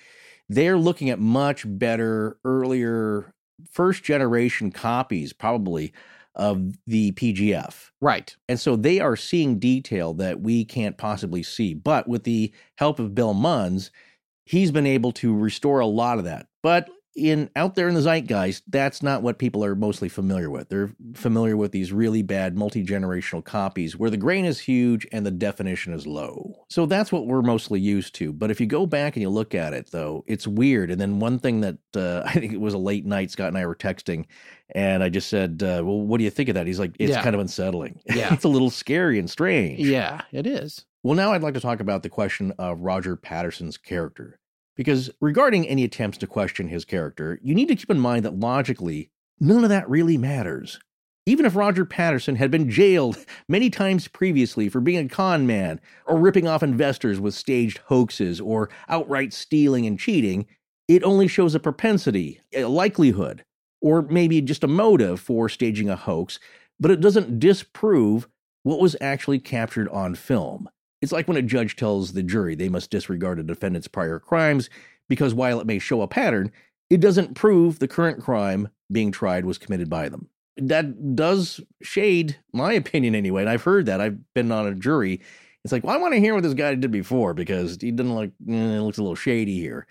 they're 0.48 0.78
looking 0.78 1.10
at 1.10 1.18
much 1.18 1.64
better, 1.66 2.38
earlier, 2.44 3.32
first 3.70 4.02
generation 4.04 4.70
copies, 4.70 5.32
probably, 5.32 5.92
of 6.34 6.72
the 6.86 7.12
PGF. 7.12 7.90
right, 8.00 8.34
And 8.48 8.58
so 8.58 8.76
they 8.76 9.00
are 9.00 9.16
seeing 9.16 9.58
detail 9.58 10.14
that 10.14 10.40
we 10.40 10.64
can't 10.64 10.96
possibly 10.96 11.42
see. 11.42 11.74
But 11.74 12.08
with 12.08 12.24
the 12.24 12.52
help 12.76 12.98
of 12.98 13.14
Bill 13.14 13.34
Munns, 13.34 13.90
he's 14.44 14.70
been 14.70 14.86
able 14.86 15.12
to 15.12 15.34
restore 15.34 15.80
a 15.80 15.86
lot 15.86 16.18
of 16.18 16.24
that. 16.24 16.46
But 16.62 16.88
in 17.16 17.48
out 17.54 17.74
there 17.76 17.88
in 17.88 17.94
the 17.94 18.00
zeitgeist, 18.02 18.62
that's 18.68 19.02
not 19.02 19.22
what 19.22 19.38
people 19.38 19.64
are 19.64 19.74
mostly 19.74 20.08
familiar 20.08 20.50
with. 20.50 20.68
They're 20.68 20.90
familiar 21.14 21.56
with 21.56 21.72
these 21.72 21.92
really 21.92 22.22
bad 22.22 22.56
multi-generational 22.56 23.44
copies 23.44 23.96
where 23.96 24.10
the 24.10 24.16
grain 24.16 24.44
is 24.44 24.58
huge 24.60 25.06
and 25.12 25.24
the 25.24 25.30
definition 25.30 25.92
is 25.92 26.06
low. 26.06 26.64
So 26.68 26.86
that's 26.86 27.12
what 27.12 27.26
we're 27.26 27.42
mostly 27.42 27.78
used 27.80 28.14
to. 28.16 28.32
But 28.32 28.50
if 28.50 28.60
you 28.60 28.66
go 28.66 28.84
back 28.86 29.14
and 29.14 29.22
you 29.22 29.28
look 29.30 29.54
at 29.54 29.72
it 29.72 29.90
though, 29.92 30.24
it's 30.26 30.46
weird. 30.46 30.90
And 30.90 31.00
then 31.00 31.20
one 31.20 31.38
thing 31.38 31.60
that 31.60 31.78
uh, 31.96 32.22
I 32.26 32.32
think 32.32 32.52
it 32.52 32.60
was 32.60 32.74
a 32.74 32.78
late 32.78 33.06
night, 33.06 33.30
Scott 33.30 33.48
and 33.48 33.58
I 33.58 33.66
were 33.66 33.76
texting, 33.76 34.24
and 34.74 35.02
I 35.02 35.08
just 35.08 35.28
said, 35.28 35.62
uh, 35.62 35.82
"Well, 35.84 36.00
what 36.00 36.18
do 36.18 36.24
you 36.24 36.30
think 36.30 36.48
of 36.48 36.54
that?" 36.56 36.66
He's 36.66 36.80
like, 36.80 36.96
"It's 36.98 37.10
Yeah. 37.12 37.22
kind 37.22 37.34
of 37.34 37.40
unsettling. 37.40 38.00
Yeah. 38.14 38.32
it's 38.34 38.44
a 38.44 38.48
little 38.48 38.70
scary 38.70 39.18
and 39.18 39.30
strange." 39.30 39.78
yeah, 39.80 40.22
it 40.32 40.46
is. 40.46 40.84
Well, 41.02 41.14
now 41.14 41.32
I'd 41.32 41.42
like 41.42 41.54
to 41.54 41.60
talk 41.60 41.80
about 41.80 42.02
the 42.02 42.08
question 42.08 42.52
of 42.58 42.80
Roger 42.80 43.14
Patterson's 43.14 43.76
character. 43.76 44.40
Because 44.76 45.10
regarding 45.20 45.66
any 45.68 45.84
attempts 45.84 46.18
to 46.18 46.26
question 46.26 46.68
his 46.68 46.84
character, 46.84 47.38
you 47.42 47.54
need 47.54 47.68
to 47.68 47.76
keep 47.76 47.90
in 47.90 48.00
mind 48.00 48.24
that 48.24 48.38
logically, 48.38 49.10
none 49.38 49.62
of 49.62 49.70
that 49.70 49.88
really 49.88 50.18
matters. 50.18 50.80
Even 51.26 51.46
if 51.46 51.56
Roger 51.56 51.84
Patterson 51.84 52.36
had 52.36 52.50
been 52.50 52.68
jailed 52.70 53.16
many 53.48 53.70
times 53.70 54.08
previously 54.08 54.68
for 54.68 54.80
being 54.80 55.06
a 55.06 55.08
con 55.08 55.46
man 55.46 55.80
or 56.06 56.18
ripping 56.18 56.46
off 56.46 56.62
investors 56.62 57.20
with 57.20 57.34
staged 57.34 57.78
hoaxes 57.86 58.40
or 58.40 58.68
outright 58.88 59.32
stealing 59.32 59.86
and 59.86 59.98
cheating, 59.98 60.46
it 60.88 61.02
only 61.02 61.28
shows 61.28 61.54
a 61.54 61.60
propensity, 61.60 62.40
a 62.52 62.64
likelihood, 62.64 63.44
or 63.80 64.02
maybe 64.02 64.40
just 64.40 64.64
a 64.64 64.68
motive 64.68 65.20
for 65.20 65.48
staging 65.48 65.88
a 65.88 65.96
hoax, 65.96 66.38
but 66.78 66.90
it 66.90 67.00
doesn't 67.00 67.38
disprove 67.38 68.28
what 68.64 68.80
was 68.80 68.96
actually 69.00 69.38
captured 69.38 69.88
on 69.90 70.14
film. 70.14 70.68
It's 71.04 71.12
like 71.12 71.28
when 71.28 71.36
a 71.36 71.42
judge 71.42 71.76
tells 71.76 72.14
the 72.14 72.22
jury 72.22 72.54
they 72.54 72.70
must 72.70 72.90
disregard 72.90 73.38
a 73.38 73.42
defendant's 73.42 73.86
prior 73.86 74.18
crimes 74.18 74.70
because 75.06 75.34
while 75.34 75.60
it 75.60 75.66
may 75.66 75.78
show 75.78 76.00
a 76.00 76.08
pattern, 76.08 76.50
it 76.88 77.00
doesn't 77.00 77.34
prove 77.34 77.78
the 77.78 77.86
current 77.86 78.22
crime 78.22 78.70
being 78.90 79.12
tried 79.12 79.44
was 79.44 79.58
committed 79.58 79.90
by 79.90 80.08
them. 80.08 80.30
That 80.56 81.14
does 81.14 81.60
shade 81.82 82.38
my 82.54 82.72
opinion 82.72 83.14
anyway, 83.14 83.42
and 83.42 83.50
I've 83.50 83.64
heard 83.64 83.84
that. 83.84 84.00
I've 84.00 84.18
been 84.32 84.50
on 84.50 84.66
a 84.66 84.74
jury. 84.74 85.20
It's 85.62 85.72
like, 85.72 85.84
well, 85.84 85.94
I 85.94 85.98
want 85.98 86.14
to 86.14 86.20
hear 86.20 86.32
what 86.32 86.42
this 86.42 86.54
guy 86.54 86.74
did 86.74 86.90
before 86.90 87.34
because 87.34 87.72
he 87.72 87.90
didn't 87.90 88.14
look, 88.14 88.30
eh, 88.48 88.54
it 88.54 88.80
looks 88.80 88.96
a 88.96 89.02
little 89.02 89.14
shady 89.14 89.60
here. 89.60 89.86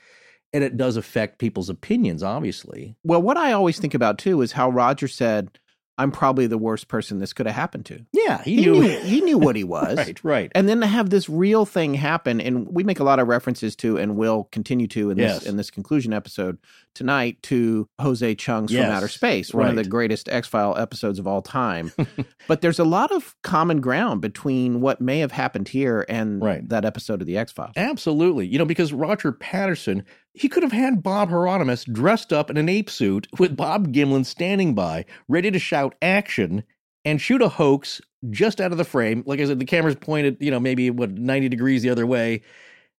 And 0.51 0.63
it 0.63 0.77
does 0.77 0.97
affect 0.97 1.37
people's 1.37 1.69
opinions, 1.69 2.23
obviously. 2.23 2.95
Well, 3.03 3.21
what 3.21 3.37
I 3.37 3.51
always 3.51 3.79
think 3.79 3.93
about 3.93 4.17
too 4.17 4.41
is 4.41 4.51
how 4.51 4.71
Roger 4.71 5.07
said, 5.07 5.59
I'm 5.97 6.11
probably 6.11 6.47
the 6.47 6.57
worst 6.57 6.87
person 6.87 7.19
this 7.19 7.33
could 7.33 7.45
have 7.45 7.55
happened 7.55 7.85
to. 7.87 8.03
Yeah, 8.11 8.41
he, 8.43 8.55
He 8.55 8.61
knew. 8.61 8.81
knew, 8.81 8.99
he 9.01 9.21
knew 9.21 9.37
what 9.37 9.55
he 9.55 9.63
was. 9.65 9.97
right, 9.97 10.23
right. 10.23 10.51
And 10.55 10.67
then 10.67 10.81
to 10.81 10.87
have 10.87 11.09
this 11.11 11.29
real 11.29 11.65
thing 11.65 11.93
happen, 11.93 12.41
and 12.41 12.67
we 12.67 12.83
make 12.83 12.99
a 12.99 13.03
lot 13.03 13.19
of 13.19 13.27
references 13.27 13.75
to, 13.77 13.97
and 13.97 14.15
will 14.17 14.45
continue 14.51 14.87
to 14.87 15.11
in 15.11 15.17
Yes. 15.17 15.39
this 15.41 15.49
in 15.49 15.57
this 15.57 15.69
conclusion 15.69 16.11
episode 16.13 16.57
tonight 16.95 17.41
to 17.43 17.87
Jose 17.99 18.35
Chung's 18.35 18.71
Yes, 18.71 18.85
From 18.85 18.95
Outer 18.95 19.07
Space, 19.07 19.53
one 19.53 19.67
of 19.67 19.75
the 19.75 19.83
greatest 19.83 20.29
X 20.29 20.47
File 20.47 20.75
episodes 20.77 21.19
of 21.19 21.27
all 21.27 21.41
time. 21.41 21.91
but 22.47 22.61
there's 22.61 22.79
a 22.79 22.83
lot 22.83 23.11
of 23.11 23.35
common 23.43 23.79
ground 23.81 24.21
between 24.21 24.81
what 24.81 24.99
may 25.01 25.19
have 25.19 25.31
happened 25.31 25.67
here 25.67 26.05
and 26.09 26.41
Right. 26.41 26.67
that 26.69 26.85
episode 26.85 27.21
of 27.21 27.27
the 27.27 27.37
X 27.37 27.51
Files. 27.51 27.73
Absolutely. 27.75 28.47
You 28.47 28.57
know, 28.59 28.65
because 28.65 28.93
Roger 28.93 29.31
Patterson, 29.31 30.03
he 30.33 30.49
could 30.49 30.63
have 30.63 30.71
had 30.71 31.03
Bob 31.03 31.29
Heironimus 31.29 31.91
dressed 31.91 32.33
up 32.33 32.49
in 32.49 32.57
an 32.57 32.69
ape 32.69 32.89
suit 32.89 33.27
with 33.39 33.55
Bob 33.55 33.93
Gimlin 33.93 34.25
standing 34.25 34.73
by, 34.73 35.05
ready 35.27 35.51
to 35.51 35.59
shout 35.59 35.95
action 36.01 36.63
and 37.05 37.21
shoot 37.21 37.41
a 37.41 37.49
hoax 37.49 38.01
just 38.29 38.59
out 38.59 38.71
of 38.71 38.77
the 38.77 38.83
frame. 38.83 39.23
Like 39.25 39.39
I 39.39 39.45
said, 39.45 39.59
the 39.59 39.65
camera's 39.65 39.95
pointed, 39.95 40.37
you 40.39 40.49
know, 40.49 40.59
maybe 40.59 40.89
what 40.89 41.11
90 41.11 41.49
degrees 41.49 41.83
the 41.83 41.89
other 41.89 42.07
way. 42.07 42.41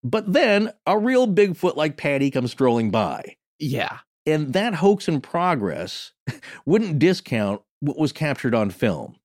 But 0.02 0.32
then 0.32 0.70
a 0.86 0.98
real 0.98 1.26
Bigfoot 1.26 1.76
like 1.76 1.96
Patty 1.96 2.30
comes 2.30 2.52
strolling 2.52 2.90
by. 2.90 3.36
Yeah. 3.58 3.98
And 4.26 4.52
that 4.52 4.74
hoax 4.74 5.08
in 5.08 5.20
progress 5.20 6.12
wouldn't 6.66 6.98
discount 6.98 7.62
what 7.80 7.98
was 7.98 8.12
captured 8.12 8.54
on 8.54 8.70
film. 8.70 9.16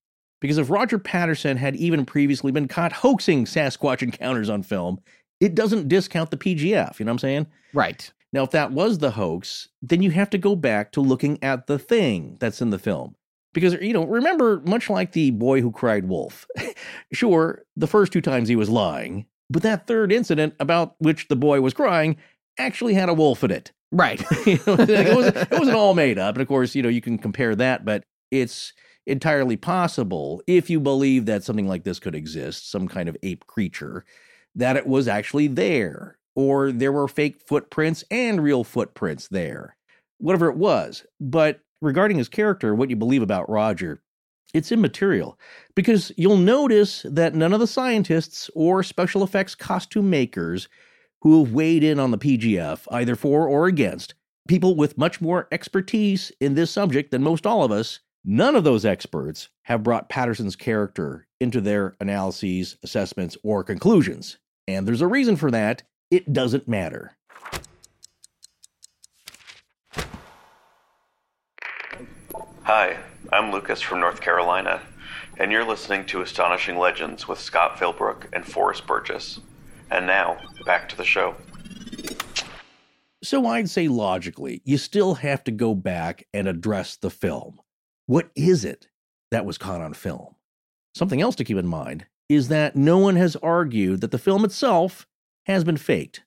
Because 0.41 0.57
if 0.57 0.69
Roger 0.69 0.97
Patterson 0.97 1.57
had 1.57 1.75
even 1.75 2.05
previously 2.05 2.51
been 2.51 2.69
caught 2.69 2.93
hoaxing 2.93 3.43
Sasquatch 3.45 4.01
encounters 4.01 4.49
on 4.49 4.63
film, 4.63 4.99
it 5.39 5.56
doesn't 5.56 5.88
discount 5.88 6.32
the 6.32 6.38
PGF. 6.38 6.99
You 6.99 7.06
know 7.06 7.12
what 7.12 7.13
I'm 7.13 7.19
saying? 7.19 7.47
Right. 7.73 8.12
Now, 8.32 8.43
if 8.43 8.52
that 8.52 8.71
was 8.71 8.99
the 8.99 9.12
hoax, 9.12 9.69
then 9.82 10.02
you 10.02 10.12
have 10.12 10.30
to 10.32 10.38
go 10.38 10.56
back 10.56 10.91
to 10.91 11.02
looking 11.02 11.41
at 11.43 11.67
the 11.67 11.80
thing 11.80 12.38
that's 12.39 12.62
in 12.62 12.69
the 12.69 12.80
film. 12.80 13.15
Because, 13.54 13.73
you 13.82 13.93
know, 13.93 14.06
remember, 14.06 14.62
much 14.65 14.89
like 14.89 15.13
the 15.13 15.32
boy 15.32 15.62
who 15.62 15.71
cried 15.71 16.08
wolf, 16.08 16.45
sure, 17.13 17.63
the 17.75 17.88
first 17.88 18.13
two 18.13 18.21
times 18.21 18.47
he 18.47 18.56
was 18.56 18.69
lying, 18.69 19.25
but 19.49 19.63
that 19.63 19.88
third 19.88 20.12
incident 20.12 20.54
about 20.60 20.95
which 20.99 21.28
the 21.28 21.36
boy 21.36 21.60
was 21.62 21.73
crying 21.73 22.17
actually 22.60 22.93
had 22.93 23.10
a 23.10 23.13
wolf 23.13 23.43
in 23.43 23.49
it. 23.49 23.71
Right. 23.91 24.23
You 24.45 24.60
know, 24.67 24.75
it, 24.78 25.15
wasn't, 25.15 25.38
it 25.38 25.52
wasn't 25.52 25.78
all 25.78 25.95
made 25.95 26.19
up. 26.19 26.36
And 26.36 26.41
of 26.43 26.47
course, 26.47 26.75
you 26.75 26.84
know, 26.84 26.89
you 26.89 27.02
can 27.02 27.17
compare 27.17 27.56
that, 27.56 27.86
but 27.86 28.04
it's 28.30 28.73
entirely 29.08 29.58
possible 29.58 30.43
if 30.45 30.69
you 30.69 30.80
believe 30.80 31.25
that 31.25 31.43
something 31.43 31.67
like 31.67 31.84
this 31.84 31.97
could 31.97 32.13
exist, 32.13 32.69
some 32.69 32.88
kind 32.88 33.10
of 33.10 33.17
ape 33.23 33.47
creature, 33.47 34.06
that 34.59 34.77
it 34.77 34.85
was 34.85 35.07
actually 35.07 35.47
there, 35.47 36.17
or 36.35 36.71
there 36.71 36.91
were 36.91 37.07
fake 37.07 37.41
footprints 37.47 38.03
and 38.11 38.43
real 38.43 38.63
footprints 38.63 39.27
there, 39.29 39.75
whatever 40.19 40.49
it 40.49 40.57
was. 40.57 41.05
But 41.19 41.61
regarding 41.81 42.17
his 42.17 42.29
character, 42.29 42.75
what 42.75 42.89
you 42.89 42.95
believe 42.95 43.21
about 43.21 43.49
Roger, 43.49 44.01
it's 44.53 44.71
immaterial 44.71 45.39
because 45.75 46.11
you'll 46.17 46.37
notice 46.37 47.05
that 47.09 47.35
none 47.35 47.53
of 47.53 47.59
the 47.59 47.67
scientists 47.67 48.49
or 48.53 48.83
special 48.83 49.23
effects 49.23 49.55
costume 49.55 50.09
makers 50.09 50.67
who 51.21 51.43
have 51.43 51.53
weighed 51.53 51.83
in 51.83 51.99
on 51.99 52.11
the 52.11 52.17
PGF, 52.17 52.87
either 52.91 53.15
for 53.15 53.47
or 53.47 53.67
against, 53.67 54.13
people 54.47 54.75
with 54.75 54.97
much 54.97 55.21
more 55.21 55.47
expertise 55.51 56.31
in 56.41 56.55
this 56.55 56.71
subject 56.71 57.11
than 57.11 57.21
most 57.23 57.45
all 57.45 57.63
of 57.63 57.71
us, 57.71 57.99
none 58.25 58.55
of 58.55 58.63
those 58.63 58.85
experts 58.85 59.49
have 59.63 59.83
brought 59.83 60.09
Patterson's 60.09 60.55
character 60.55 61.27
into 61.39 61.61
their 61.61 61.95
analyses, 61.99 62.77
assessments, 62.83 63.37
or 63.43 63.63
conclusions. 63.63 64.37
And 64.75 64.88
there's 64.88 65.01
a 65.01 65.08
reason 65.08 65.36
for 65.36 65.49
that. 65.49 65.82
It 66.12 66.32
doesn't 66.32 66.67
matter. 66.67 67.17
Hi, 72.62 72.97
I'm 73.34 73.51
Lucas 73.51 73.82
from 73.82 73.99
North 73.99 74.21
Carolina, 74.21 74.79
and 75.39 75.51
you're 75.51 75.65
listening 75.65 76.05
to 76.05 76.21
Astonishing 76.21 76.77
Legends 76.77 77.27
with 77.27 77.39
Scott 77.39 77.77
Philbrook 77.77 78.27
and 78.32 78.45
Forrest 78.45 78.86
Burgess. 78.86 79.39
And 79.89 80.05
now, 80.05 80.38
back 80.67 80.88
to 80.89 80.95
the 80.95 81.03
show. 81.03 81.36
So 83.23 83.47
I'd 83.47 83.71
say 83.71 83.88
logically, 83.88 84.62
you 84.65 84.77
still 84.77 85.15
have 85.15 85.43
to 85.45 85.51
go 85.51 85.73
back 85.73 86.27
and 86.32 86.47
address 86.47 86.95
the 86.95 87.10
film. 87.10 87.60
What 88.05 88.29
is 88.36 88.63
it 88.63 88.88
that 89.32 89.45
was 89.45 89.58
caught 89.58 89.82
on 89.82 89.95
film? 89.95 90.36
Something 90.93 91.21
else 91.21 91.36
to 91.38 91.43
keep 91.43 91.58
in 91.58 91.65
mind 91.67 92.05
is 92.29 92.47
that 92.49 92.75
no 92.75 92.97
one 92.99 93.15
has 93.15 93.35
argued 93.37 94.01
that 94.01 94.11
the 94.11 94.17
film 94.17 94.45
itself 94.45 95.07
has 95.47 95.63
been 95.63 95.77
faked, 95.77 96.23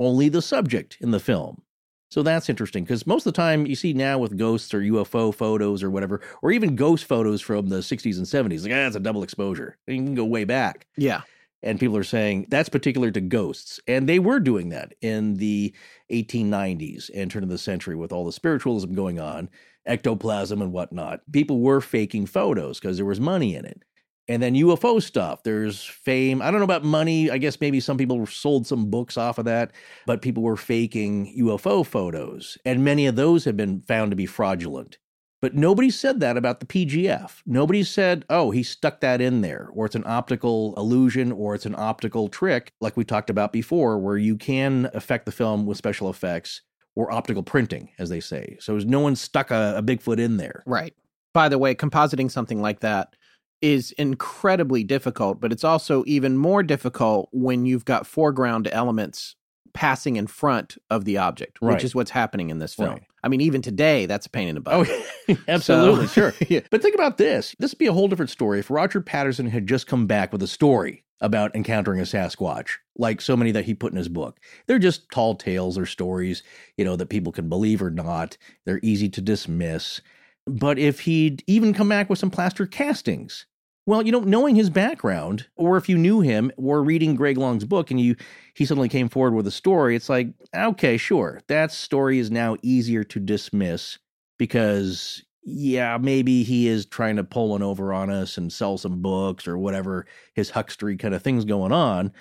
only 0.00 0.28
the 0.28 0.42
subject 0.42 0.98
in 1.00 1.12
the 1.12 1.20
film. 1.20 1.62
So 2.10 2.22
that's 2.22 2.48
interesting 2.48 2.84
because 2.84 3.06
most 3.06 3.26
of 3.26 3.32
the 3.34 3.36
time 3.36 3.66
you 3.66 3.76
see 3.76 3.92
now 3.92 4.18
with 4.18 4.36
ghosts 4.38 4.72
or 4.74 4.80
UFO 4.80 5.32
photos 5.34 5.82
or 5.82 5.90
whatever, 5.90 6.22
or 6.42 6.50
even 6.50 6.74
ghost 6.74 7.04
photos 7.04 7.40
from 7.42 7.68
the 7.68 7.78
60s 7.78 8.16
and 8.16 8.26
70s, 8.26 8.62
like, 8.62 8.72
ah, 8.72 8.86
it's 8.86 8.96
a 8.96 9.00
double 9.00 9.22
exposure. 9.22 9.76
You 9.86 9.96
can 9.96 10.14
go 10.14 10.24
way 10.24 10.44
back 10.44 10.86
Yeah. 10.96 11.20
and 11.62 11.78
people 11.78 11.96
are 11.98 12.04
saying 12.04 12.46
that's 12.48 12.70
particular 12.70 13.10
to 13.10 13.20
ghosts 13.20 13.78
and 13.86 14.08
they 14.08 14.18
were 14.18 14.40
doing 14.40 14.70
that 14.70 14.94
in 15.02 15.34
the 15.34 15.74
1890s 16.10 17.10
and 17.14 17.30
turn 17.30 17.42
of 17.42 17.48
the 17.48 17.58
century 17.58 17.94
with 17.94 18.10
all 18.12 18.24
the 18.24 18.32
spiritualism 18.32 18.92
going 18.94 19.18
on 19.20 19.48
ectoplasm 19.86 20.60
and 20.62 20.72
whatnot 20.72 21.20
people 21.32 21.60
were 21.60 21.80
faking 21.80 22.26
photos 22.26 22.78
because 22.78 22.96
there 22.96 23.06
was 23.06 23.20
money 23.20 23.54
in 23.54 23.64
it 23.64 23.82
and 24.28 24.42
then 24.42 24.54
ufo 24.54 25.02
stuff 25.02 25.42
there's 25.42 25.84
fame 25.84 26.40
i 26.42 26.50
don't 26.50 26.60
know 26.60 26.64
about 26.64 26.84
money 26.84 27.30
i 27.30 27.38
guess 27.38 27.60
maybe 27.60 27.80
some 27.80 27.96
people 27.96 28.24
sold 28.26 28.66
some 28.66 28.90
books 28.90 29.16
off 29.16 29.38
of 29.38 29.44
that 29.44 29.72
but 30.06 30.22
people 30.22 30.42
were 30.42 30.56
faking 30.56 31.34
ufo 31.38 31.84
photos 31.84 32.58
and 32.64 32.84
many 32.84 33.06
of 33.06 33.16
those 33.16 33.44
have 33.44 33.56
been 33.56 33.82
found 33.82 34.10
to 34.10 34.16
be 34.16 34.26
fraudulent 34.26 34.98
but 35.40 35.54
nobody 35.54 35.90
said 35.90 36.18
that 36.20 36.36
about 36.36 36.58
the 36.58 36.66
PGF. 36.66 37.42
Nobody 37.46 37.84
said, 37.84 38.24
oh, 38.28 38.50
he 38.50 38.64
stuck 38.64 39.00
that 39.00 39.20
in 39.20 39.40
there, 39.40 39.68
or 39.72 39.86
it's 39.86 39.94
an 39.94 40.02
optical 40.04 40.74
illusion, 40.76 41.30
or 41.30 41.54
it's 41.54 41.66
an 41.66 41.76
optical 41.78 42.28
trick, 42.28 42.72
like 42.80 42.96
we 42.96 43.04
talked 43.04 43.30
about 43.30 43.52
before, 43.52 43.98
where 43.98 44.16
you 44.16 44.36
can 44.36 44.90
affect 44.94 45.26
the 45.26 45.32
film 45.32 45.64
with 45.64 45.78
special 45.78 46.10
effects 46.10 46.62
or 46.96 47.12
optical 47.12 47.44
printing, 47.44 47.90
as 48.00 48.08
they 48.08 48.18
say. 48.18 48.56
So 48.60 48.78
no 48.78 48.98
one 48.98 49.14
stuck 49.14 49.52
a, 49.52 49.74
a 49.76 49.82
Bigfoot 49.82 50.18
in 50.18 50.36
there. 50.36 50.64
Right. 50.66 50.94
By 51.32 51.48
the 51.48 51.58
way, 51.58 51.74
compositing 51.74 52.30
something 52.30 52.60
like 52.60 52.80
that 52.80 53.14
is 53.60 53.92
incredibly 53.92 54.84
difficult, 54.84 55.40
but 55.40 55.52
it's 55.52 55.64
also 55.64 56.04
even 56.06 56.36
more 56.36 56.62
difficult 56.62 57.28
when 57.32 57.66
you've 57.66 57.84
got 57.84 58.06
foreground 58.06 58.68
elements 58.72 59.34
passing 59.74 60.16
in 60.16 60.26
front 60.26 60.76
of 60.90 61.04
the 61.04 61.18
object, 61.18 61.58
Right. 61.60 61.74
which 61.74 61.84
is 61.84 61.94
what's 61.94 62.10
happening 62.10 62.50
in 62.50 62.58
this 62.58 62.74
film. 62.74 62.90
Right. 62.90 63.02
I 63.22 63.28
mean, 63.28 63.40
even 63.40 63.62
today, 63.62 64.06
that's 64.06 64.26
a 64.26 64.30
pain 64.30 64.48
in 64.48 64.54
the 64.54 64.60
butt. 64.60 64.88
Oh, 64.88 65.36
absolutely, 65.48 66.06
So- 66.06 66.30
sure. 66.30 66.62
But 66.70 66.82
think 66.82 66.94
about 66.94 67.18
this. 67.18 67.54
This 67.58 67.72
would 67.72 67.78
be 67.78 67.86
a 67.86 67.92
whole 67.92 68.08
different 68.08 68.30
story 68.30 68.58
if 68.60 68.70
Roger 68.70 69.00
Patterson 69.00 69.46
had 69.46 69.66
just 69.66 69.86
come 69.86 70.06
back 70.06 70.32
with 70.32 70.42
a 70.42 70.46
story 70.48 71.04
about 71.20 71.54
encountering 71.54 71.98
a 71.98 72.04
Sasquatch, 72.04 72.70
like 72.96 73.20
so 73.20 73.36
many 73.36 73.50
that 73.50 73.64
he 73.64 73.74
put 73.74 73.90
in 73.92 73.98
his 73.98 74.08
book. 74.08 74.38
They're 74.68 74.78
just 74.78 75.10
tall 75.10 75.34
tales 75.34 75.76
or 75.76 75.84
stories, 75.84 76.44
you 76.76 76.84
know, 76.84 76.94
that 76.96 77.08
people 77.08 77.32
can 77.32 77.48
believe 77.48 77.82
or 77.82 77.90
not. 77.90 78.36
They're 78.64 78.78
easy 78.84 79.08
to 79.10 79.20
dismiss. 79.20 80.00
But 80.46 80.78
if 80.78 81.00
he'd 81.00 81.42
even 81.48 81.74
come 81.74 81.88
back 81.88 82.08
with 82.08 82.20
some 82.20 82.30
plaster 82.30 82.66
castings, 82.66 83.46
well, 83.88 84.02
you 84.02 84.12
know, 84.12 84.20
knowing 84.20 84.54
his 84.54 84.68
background, 84.68 85.46
or 85.56 85.78
if 85.78 85.88
you 85.88 85.96
knew 85.96 86.20
him 86.20 86.52
or 86.58 86.82
reading 86.82 87.14
Greg 87.14 87.38
Long's 87.38 87.64
book 87.64 87.90
and 87.90 87.98
you 87.98 88.16
he 88.52 88.66
suddenly 88.66 88.90
came 88.90 89.08
forward 89.08 89.32
with 89.32 89.46
a 89.46 89.50
story, 89.50 89.96
it's 89.96 90.10
like, 90.10 90.28
okay, 90.54 90.98
sure, 90.98 91.40
that 91.48 91.72
story 91.72 92.18
is 92.18 92.30
now 92.30 92.58
easier 92.60 93.02
to 93.04 93.18
dismiss 93.18 93.98
because 94.38 95.24
yeah, 95.42 95.96
maybe 95.96 96.42
he 96.42 96.68
is 96.68 96.84
trying 96.84 97.16
to 97.16 97.24
pull 97.24 97.48
one 97.48 97.62
over 97.62 97.94
on 97.94 98.10
us 98.10 98.36
and 98.36 98.52
sell 98.52 98.76
some 98.76 99.00
books 99.00 99.48
or 99.48 99.56
whatever 99.56 100.04
his 100.34 100.50
huckstery 100.50 100.98
kind 100.98 101.14
of 101.14 101.22
things 101.22 101.46
going 101.46 101.72
on. 101.72 102.12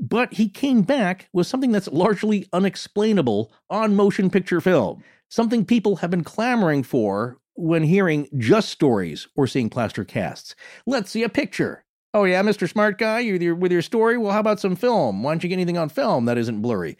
But 0.00 0.34
he 0.34 0.48
came 0.48 0.82
back 0.82 1.28
with 1.32 1.46
something 1.46 1.70
that's 1.70 1.86
largely 1.86 2.48
unexplainable 2.52 3.52
on 3.70 3.94
motion 3.94 4.30
picture 4.30 4.60
film, 4.60 5.04
something 5.28 5.64
people 5.64 5.94
have 5.94 6.10
been 6.10 6.24
clamoring 6.24 6.82
for 6.82 7.38
when 7.54 7.82
hearing 7.84 8.28
just 8.36 8.68
stories 8.68 9.28
or 9.36 9.46
seeing 9.46 9.70
plaster 9.70 10.04
casts. 10.04 10.54
Let's 10.86 11.10
see 11.10 11.22
a 11.22 11.28
picture. 11.28 11.84
Oh 12.12 12.24
yeah, 12.24 12.42
Mr. 12.42 12.68
Smart 12.68 12.98
Guy, 12.98 13.20
you 13.20 13.32
with 13.34 13.42
your, 13.42 13.54
with 13.54 13.72
your 13.72 13.82
story. 13.82 14.16
Well, 14.18 14.32
how 14.32 14.40
about 14.40 14.60
some 14.60 14.76
film? 14.76 15.22
Why 15.22 15.32
don't 15.32 15.42
you 15.42 15.48
get 15.48 15.56
anything 15.56 15.78
on 15.78 15.88
film 15.88 16.26
that 16.26 16.38
isn't 16.38 16.62
blurry? 16.62 16.96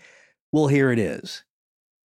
Well, 0.53 0.67
here 0.67 0.91
it 0.91 0.99
is. 0.99 1.45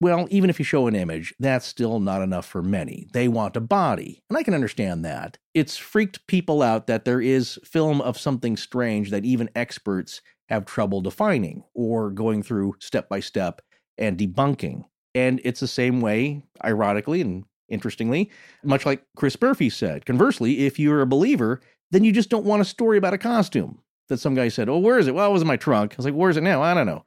Well, 0.02 0.28
even 0.30 0.50
if 0.50 0.60
you 0.60 0.66
show 0.66 0.88
an 0.88 0.96
image, 0.96 1.34
that's 1.40 1.66
still 1.66 2.00
not 2.00 2.22
enough 2.22 2.46
for 2.46 2.62
many. 2.62 3.08
They 3.12 3.28
want 3.28 3.58
a 3.58 3.62
body, 3.62 4.24
and 4.30 4.38
I 4.38 4.44
can 4.44 4.54
understand 4.54 5.04
that. 5.04 5.38
It's 5.54 5.76
freaked 5.76 6.26
people 6.28 6.62
out 6.62 6.88
that 6.88 7.04
there 7.04 7.20
is 7.20 7.60
film 7.66 8.00
of 8.00 8.18
something 8.18 8.56
strange 8.56 9.10
that 9.10 9.26
even 9.26 9.50
experts 9.56 10.22
have 10.48 10.66
trouble 10.66 11.02
defining 11.02 11.64
or 11.74 12.12
going 12.12 12.44
through 12.44 12.76
step 12.80 13.10
by 13.10 13.20
step 13.20 13.62
and 13.98 14.18
debunking. 14.18 14.84
And 15.14 15.42
it's 15.44 15.60
the 15.60 15.68
same 15.68 16.00
way, 16.00 16.44
ironically 16.64 17.20
and 17.20 17.44
interestingly, 17.70 18.30
much 18.64 18.86
like 18.86 19.04
Chris 19.16 19.40
Murphy 19.42 19.70
said. 19.70 20.06
Conversely, 20.06 20.66
if 20.66 20.78
you're 20.80 21.02
a 21.02 21.08
believer, 21.08 21.62
then 21.92 22.04
you 22.04 22.12
just 22.12 22.30
don't 22.30 22.46
want 22.46 22.62
a 22.62 22.66
story 22.66 22.98
about 22.98 23.14
a 23.14 23.18
costume 23.18 23.80
that 24.10 24.20
some 24.20 24.36
guy 24.36 24.48
said, 24.50 24.70
Oh, 24.70 24.78
where 24.80 25.00
is 25.00 25.08
it? 25.08 25.16
Well, 25.16 25.30
it 25.30 25.34
was 25.34 25.42
in 25.42 25.48
my 25.48 25.58
trunk. 25.58 25.94
I 25.94 25.96
was 25.98 26.06
like, 26.06 26.14
Where's 26.16 26.38
it 26.38 26.42
now? 26.44 26.62
I 26.62 26.74
don't 26.74 26.86
know. 26.88 27.06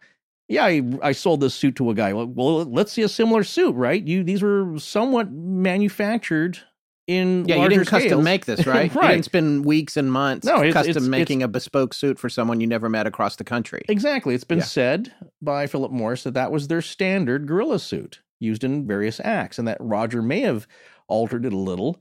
Yeah, 0.48 0.64
I, 0.64 0.83
I 1.03 1.12
sold 1.12 1.40
this 1.40 1.55
suit 1.55 1.77
to 1.77 1.88
a 1.90 1.94
guy. 1.94 2.12
Well, 2.12 2.27
well, 2.27 2.64
let's 2.64 2.92
see 2.92 3.03
a 3.03 3.09
similar 3.09 3.42
suit, 3.44 3.75
right? 3.75 4.03
You 4.07 4.22
these 4.22 4.42
were 4.42 4.75
somewhat 4.79 5.31
manufactured 5.77 6.59
in 7.09 7.44
Yeah, 7.48 7.57
you 7.57 7.68
didn't 7.68 7.87
custom 7.87 8.09
scales. 8.11 8.25
make 8.25 8.44
this, 8.46 8.66
right? 8.66 8.92
You 8.94 9.01
Right. 9.01 9.12
didn't 9.12 9.25
spend 9.25 9.64
weeks 9.64 9.96
and 9.96 10.12
months 10.12 10.46
No, 10.46 10.57
it's- 10.59 10.72
custom 10.75 10.90
it's- 10.90 11.05
making 11.09 11.42
a 11.42 11.48
bespoke 11.48 11.94
suit 11.94 12.18
for 12.18 12.29
someone 12.29 12.61
you 12.61 12.66
never 12.66 12.88
met 12.88 13.07
across 13.07 13.37
the 13.37 13.44
country. 13.44 13.83
Exactly. 13.88 14.35
It's 14.35 14.44
been 14.44 14.59
Yeah. 14.59 14.64
said 14.64 15.12
by 15.40 15.66
Philip 15.66 15.90
Morris 15.90 16.22
that 16.25 16.35
that 16.35 16.53
was 16.53 16.68
their 16.68 16.83
standard 16.83 17.46
gorilla 17.46 17.79
suit 17.79 18.20
used 18.42 18.64
in 18.64 18.87
various 18.87 19.20
acts, 19.24 19.59
and 19.59 19.66
that 19.68 19.78
Roger 19.81 20.20
may 20.20 20.40
have 20.40 20.66
altered 21.09 21.46
it 21.46 21.52
a 21.52 21.59
little. 21.59 22.00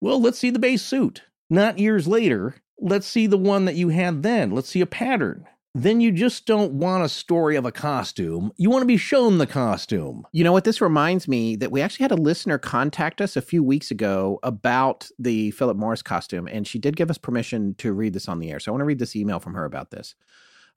Well, 0.00 0.20
let's 0.20 0.38
see 0.38 0.50
the 0.50 0.58
base 0.58 0.82
suit. 0.82 1.22
Not 1.50 1.78
years 1.78 2.06
later. 2.06 2.54
Let's 2.78 3.06
see 3.06 3.26
the 3.26 3.36
one 3.36 3.66
that 3.66 3.74
you 3.74 3.90
had 3.90 4.22
then. 4.22 4.52
Let's 4.52 4.70
see 4.70 4.80
a 4.80 4.86
pattern. 4.86 5.46
Then 5.74 6.00
you 6.00 6.10
just 6.10 6.46
don't 6.46 6.72
want 6.72 7.04
a 7.04 7.08
story 7.08 7.54
of 7.54 7.64
a 7.64 7.70
costume. 7.70 8.50
You 8.56 8.70
want 8.70 8.82
to 8.82 8.86
be 8.86 8.96
shown 8.96 9.38
the 9.38 9.46
costume. 9.46 10.26
You 10.32 10.42
know 10.42 10.50
what? 10.50 10.64
This 10.64 10.80
reminds 10.80 11.28
me 11.28 11.54
that 11.56 11.70
we 11.70 11.80
actually 11.80 12.04
had 12.04 12.10
a 12.10 12.16
listener 12.16 12.58
contact 12.58 13.20
us 13.20 13.36
a 13.36 13.42
few 13.42 13.62
weeks 13.62 13.92
ago 13.92 14.40
about 14.42 15.08
the 15.18 15.52
Philip 15.52 15.76
Morris 15.76 16.02
costume, 16.02 16.48
and 16.48 16.66
she 16.66 16.80
did 16.80 16.96
give 16.96 17.08
us 17.08 17.18
permission 17.18 17.74
to 17.74 17.92
read 17.92 18.14
this 18.14 18.28
on 18.28 18.40
the 18.40 18.50
air. 18.50 18.58
So 18.58 18.70
I 18.70 18.72
want 18.72 18.80
to 18.80 18.86
read 18.86 18.98
this 18.98 19.14
email 19.14 19.38
from 19.38 19.54
her 19.54 19.64
about 19.64 19.90
this. 19.90 20.16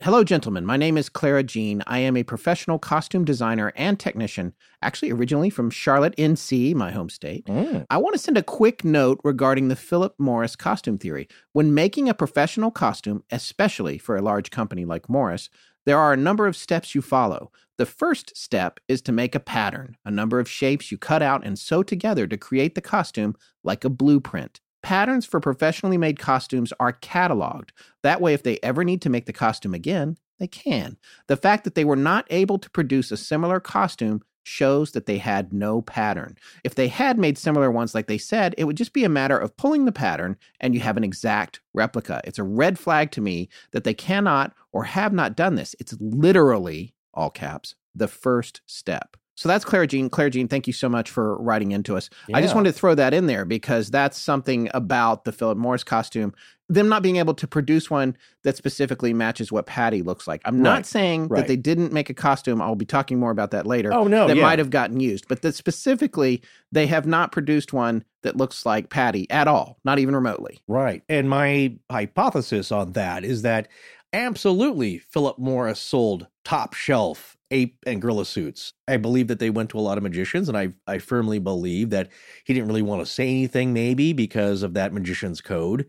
Hello, 0.03 0.21
gentlemen. 0.25 0.65
My 0.65 0.75
name 0.75 0.97
is 0.97 1.07
Clara 1.07 1.43
Jean. 1.43 1.81
I 1.87 1.99
am 1.99 2.17
a 2.17 2.23
professional 2.23 2.77
costume 2.77 3.23
designer 3.23 3.71
and 3.77 3.97
technician, 3.97 4.53
actually 4.81 5.11
originally 5.11 5.49
from 5.49 5.69
Charlotte, 5.69 6.13
NC, 6.17 6.75
my 6.75 6.91
home 6.91 7.09
state. 7.09 7.45
Mm. 7.45 7.85
I 7.89 7.99
want 7.99 8.11
to 8.11 8.19
send 8.19 8.37
a 8.37 8.43
quick 8.43 8.83
note 8.83 9.21
regarding 9.23 9.69
the 9.69 9.77
Philip 9.77 10.13
Morris 10.17 10.57
costume 10.57 10.97
theory. 10.97 11.29
When 11.53 11.73
making 11.73 12.09
a 12.09 12.13
professional 12.13 12.69
costume, 12.69 13.23
especially 13.31 13.97
for 13.97 14.17
a 14.17 14.21
large 14.21 14.51
company 14.51 14.83
like 14.83 15.07
Morris, 15.07 15.49
there 15.85 15.97
are 15.97 16.11
a 16.11 16.17
number 16.17 16.47
of 16.47 16.57
steps 16.57 16.93
you 16.93 17.01
follow. 17.01 17.53
The 17.77 17.85
first 17.85 18.35
step 18.35 18.81
is 18.89 19.01
to 19.03 19.13
make 19.13 19.35
a 19.35 19.39
pattern, 19.39 19.95
a 20.03 20.11
number 20.11 20.41
of 20.41 20.49
shapes 20.49 20.91
you 20.91 20.97
cut 20.97 21.21
out 21.21 21.45
and 21.45 21.57
sew 21.57 21.81
together 21.81 22.27
to 22.27 22.35
create 22.35 22.75
the 22.75 22.81
costume 22.81 23.37
like 23.63 23.85
a 23.85 23.89
blueprint. 23.89 24.59
Patterns 24.83 25.25
for 25.25 25.39
professionally 25.39 25.97
made 25.97 26.19
costumes 26.19 26.73
are 26.79 26.93
cataloged. 26.93 27.69
That 28.03 28.21
way, 28.21 28.33
if 28.33 28.43
they 28.43 28.59
ever 28.61 28.83
need 28.83 29.01
to 29.03 29.09
make 29.09 29.25
the 29.25 29.33
costume 29.33 29.73
again, 29.73 30.17
they 30.39 30.47
can. 30.47 30.97
The 31.27 31.37
fact 31.37 31.63
that 31.63 31.73
they 31.73 31.85
were 31.85 31.95
not 31.95 32.27
able 32.29 32.59
to 32.59 32.69
produce 32.69 33.09
a 33.09 33.17
similar 33.17 33.61
costume 33.61 34.21
shows 34.43 34.91
that 34.91 35.05
they 35.05 35.19
had 35.19 35.53
no 35.53 35.81
pattern. 35.81 36.37
If 36.65 36.75
they 36.75 36.89
had 36.89 37.17
made 37.17 37.37
similar 37.37 37.71
ones 37.71 37.95
like 37.95 38.07
they 38.07 38.17
said, 38.17 38.53
it 38.57 38.65
would 38.65 38.75
just 38.75 38.91
be 38.91 39.05
a 39.05 39.09
matter 39.09 39.37
of 39.37 39.55
pulling 39.55 39.85
the 39.85 39.93
pattern 39.93 40.35
and 40.59 40.73
you 40.73 40.81
have 40.81 40.97
an 40.97 41.03
exact 41.05 41.61
replica. 41.73 42.19
It's 42.25 42.39
a 42.39 42.43
red 42.43 42.77
flag 42.77 43.11
to 43.11 43.21
me 43.21 43.47
that 43.71 43.85
they 43.85 43.93
cannot 43.93 44.53
or 44.73 44.83
have 44.83 45.13
not 45.13 45.37
done 45.37 45.55
this. 45.55 45.75
It's 45.79 45.95
literally, 46.01 46.93
all 47.13 47.29
caps, 47.29 47.75
the 47.95 48.09
first 48.09 48.59
step. 48.65 49.15
So 49.35 49.49
that's 49.49 49.65
Claire 49.65 49.87
Jean. 49.87 50.09
Claire 50.09 50.29
Jean, 50.29 50.47
thank 50.47 50.67
you 50.67 50.73
so 50.73 50.87
much 50.87 51.09
for 51.09 51.37
writing 51.37 51.71
into 51.71 51.97
us. 51.97 52.09
I 52.33 52.41
just 52.41 52.53
wanted 52.53 52.71
to 52.71 52.77
throw 52.79 52.93
that 52.95 53.13
in 53.13 53.25
there 53.25 53.45
because 53.45 53.89
that's 53.89 54.17
something 54.19 54.69
about 54.73 55.25
the 55.25 55.31
Philip 55.31 55.57
Morris 55.57 55.83
costume. 55.83 56.33
Them 56.69 56.87
not 56.87 57.01
being 57.03 57.17
able 57.17 57.33
to 57.35 57.47
produce 57.47 57.89
one 57.89 58.15
that 58.43 58.57
specifically 58.57 59.13
matches 59.13 59.51
what 59.51 59.65
Patty 59.65 60.01
looks 60.01 60.27
like. 60.27 60.41
I'm 60.45 60.61
not 60.61 60.85
saying 60.85 61.27
Right. 61.27 61.39
that 61.39 61.47
they 61.47 61.55
didn't 61.57 61.91
make 61.91 62.09
a 62.09 62.13
costume. 62.13 62.61
I'll 62.61 62.75
be 62.75 62.85
talking 62.85 63.19
more 63.19 63.31
about 63.31 63.51
that 63.51 63.65
later 63.65 63.91
Oh, 63.93 64.05
no. 64.05 64.27
that 64.27 64.37
yeah. 64.37 64.43
might 64.43 64.59
have 64.59 64.69
gotten 64.69 64.99
used, 64.99 65.27
but 65.27 65.41
that 65.41 65.55
specifically 65.55 66.41
they 66.71 66.85
have 66.87 67.05
not 67.05 67.31
produced 67.31 67.73
one 67.73 68.03
that 68.21 68.37
looks 68.37 68.65
like 68.65 68.89
Patty 68.89 69.29
at 69.29 69.47
all, 69.47 69.77
not 69.83 69.99
even 69.99 70.15
remotely. 70.15 70.59
Right. 70.67 71.01
And 71.09 71.29
my 71.29 71.75
hypothesis 71.91 72.71
on 72.71 72.93
that 72.93 73.25
is 73.25 73.41
that 73.41 73.67
absolutely 74.13 74.99
Philip 74.99 75.37
Morris 75.39 75.79
sold 75.79 76.27
top 76.45 76.73
shelf 76.73 77.35
ape 77.53 77.77
and 77.85 78.01
gorilla 78.01 78.25
suits. 78.25 78.73
I 78.87 78.97
believe 78.97 79.27
that 79.27 79.39
they 79.39 79.49
went 79.49 79.69
to 79.69 79.79
a 79.79 79.81
lot 79.81 79.97
of 79.97 80.03
magicians, 80.03 80.49
and 80.49 80.57
I, 80.57 80.73
I 80.87 80.97
firmly 80.97 81.39
believe 81.39 81.91
that 81.91 82.09
he 82.43 82.53
didn't 82.53 82.67
really 82.67 82.81
want 82.81 83.05
to 83.05 83.11
say 83.11 83.29
anything, 83.29 83.71
maybe 83.71 84.11
because 84.11 84.63
of 84.63 84.73
that 84.73 84.91
magician's 84.91 85.39
code. 85.39 85.87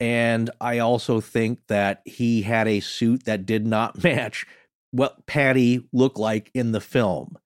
And 0.00 0.50
I 0.60 0.78
also 0.78 1.20
think 1.20 1.60
that 1.68 2.02
he 2.04 2.42
had 2.42 2.68
a 2.68 2.80
suit 2.80 3.24
that 3.24 3.46
did 3.46 3.66
not 3.66 4.02
match 4.04 4.46
what 4.90 5.26
Patty 5.26 5.86
looked 5.92 6.18
like 6.18 6.50
in 6.54 6.72
the 6.72 6.80
film. 6.80 7.36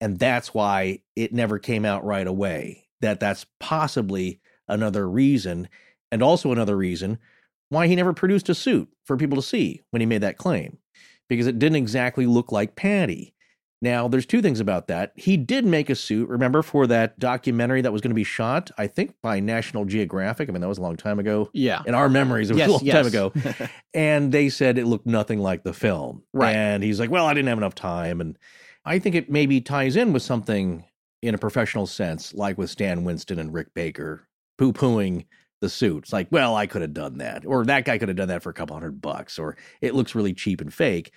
And 0.00 0.18
that's 0.18 0.52
why 0.52 1.00
it 1.14 1.32
never 1.32 1.58
came 1.58 1.84
out 1.84 2.04
right 2.04 2.26
away. 2.26 2.88
That 3.00 3.20
that's 3.20 3.46
possibly 3.60 4.40
another 4.68 5.08
reason. 5.08 5.68
And 6.10 6.22
also 6.22 6.52
another 6.52 6.76
reason 6.76 7.18
why 7.68 7.86
he 7.86 7.96
never 7.96 8.12
produced 8.12 8.48
a 8.48 8.54
suit 8.54 8.88
for 9.04 9.16
people 9.16 9.36
to 9.36 9.42
see 9.42 9.82
when 9.90 10.00
he 10.00 10.06
made 10.06 10.22
that 10.22 10.36
claim, 10.36 10.78
because 11.28 11.46
it 11.46 11.58
didn't 11.58 11.76
exactly 11.76 12.26
look 12.26 12.52
like 12.52 12.76
Patty. 12.76 13.34
Now, 13.82 14.08
there's 14.08 14.24
two 14.24 14.40
things 14.40 14.58
about 14.58 14.88
that. 14.88 15.12
He 15.16 15.36
did 15.36 15.66
make 15.66 15.90
a 15.90 15.94
suit, 15.94 16.28
remember, 16.30 16.62
for 16.62 16.86
that 16.86 17.18
documentary 17.18 17.82
that 17.82 17.92
was 17.92 18.00
going 18.00 18.10
to 18.10 18.14
be 18.16 18.24
shot, 18.24 18.70
I 18.78 18.86
think, 18.86 19.14
by 19.22 19.38
National 19.38 19.84
Geographic. 19.84 20.48
I 20.48 20.52
mean, 20.52 20.62
that 20.62 20.68
was 20.68 20.78
a 20.78 20.82
long 20.82 20.96
time 20.96 21.18
ago. 21.18 21.50
Yeah. 21.52 21.82
In 21.86 21.94
our 21.94 22.08
memories, 22.08 22.50
it 22.50 22.54
was 22.54 22.60
yes, 22.60 22.68
a 22.68 22.72
long 22.72 22.80
yes. 22.82 22.94
time 22.94 23.06
ago. 23.06 23.32
And 23.94 24.32
they 24.32 24.48
said 24.48 24.76
it 24.76 24.86
looked 24.86 25.06
nothing 25.06 25.40
like 25.40 25.62
the 25.62 25.72
film. 25.72 26.22
Right. 26.32 26.54
And 26.54 26.82
he's 26.82 27.00
like, 27.00 27.10
well, 27.10 27.26
I 27.26 27.34
didn't 27.34 27.48
have 27.48 27.58
enough 27.58 27.74
time. 27.74 28.20
And 28.20 28.38
I 28.84 28.98
think 28.98 29.14
it 29.14 29.30
maybe 29.30 29.60
ties 29.60 29.96
in 29.96 30.12
with 30.12 30.22
something 30.22 30.84
in 31.22 31.34
a 31.34 31.38
professional 31.38 31.86
sense, 31.86 32.34
like 32.34 32.58
with 32.58 32.70
Stan 32.70 33.04
Winston 33.04 33.38
and 33.38 33.52
Rick 33.52 33.74
Baker 33.74 34.26
poo 34.58 34.72
pooing 34.72 35.26
the 35.60 35.68
suit. 35.68 36.04
It's 36.04 36.12
like, 36.12 36.28
well, 36.30 36.54
I 36.54 36.66
could 36.66 36.82
have 36.82 36.94
done 36.94 37.18
that. 37.18 37.46
Or 37.46 37.64
that 37.64 37.84
guy 37.84 37.98
could 37.98 38.08
have 38.08 38.16
done 38.16 38.28
that 38.28 38.42
for 38.42 38.50
a 38.50 38.54
couple 38.54 38.76
hundred 38.76 39.00
bucks. 39.00 39.38
Or 39.38 39.56
it 39.80 39.94
looks 39.94 40.14
really 40.14 40.34
cheap 40.34 40.60
and 40.60 40.72
fake. 40.72 41.12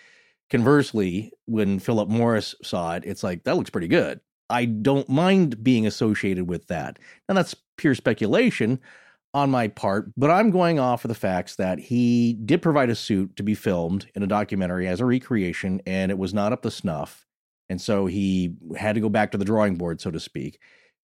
Conversely, 0.50 1.32
when 1.46 1.80
Philip 1.80 2.10
Morris 2.10 2.56
saw 2.64 2.96
it, 2.96 3.04
it's 3.06 3.24
like, 3.24 3.44
that 3.44 3.56
looks 3.56 3.70
pretty 3.70 3.88
good. 3.88 4.20
I 4.50 4.66
don't 4.66 5.08
mind 5.08 5.64
being 5.64 5.86
associated 5.86 6.48
with 6.48 6.68
that. 6.68 6.98
Now, 7.28 7.36
that's 7.36 7.56
pure 7.78 7.94
speculation 7.94 8.80
on 9.32 9.52
my 9.52 9.68
part, 9.68 10.12
but 10.18 10.32
I'm 10.32 10.50
going 10.50 10.80
off 10.80 11.06
of 11.06 11.10
the 11.10 11.14
facts 11.14 11.58
that 11.58 11.78
he 11.78 12.34
did 12.34 12.64
provide 12.64 12.90
a 12.90 12.96
suit 12.96 13.36
to 13.36 13.44
be 13.44 13.54
filmed 13.54 14.10
in 14.16 14.24
a 14.24 14.28
documentary 14.28 14.88
as 14.88 15.00
a 15.00 15.06
recreation, 15.06 15.82
and 15.86 16.10
it 16.10 16.18
was 16.18 16.34
not 16.34 16.52
up 16.52 16.64
to 16.64 16.72
snuff. 16.72 17.28
And 17.70 17.80
so 17.80 18.08
he 18.08 18.56
had 18.76 18.96
to 18.96 19.02
go 19.02 19.10
back 19.10 19.30
to 19.32 19.38
the 19.38 19.46
drawing 19.46 19.76
board, 19.76 20.02
so 20.02 20.10
to 20.10 20.20
speak. 20.20 20.60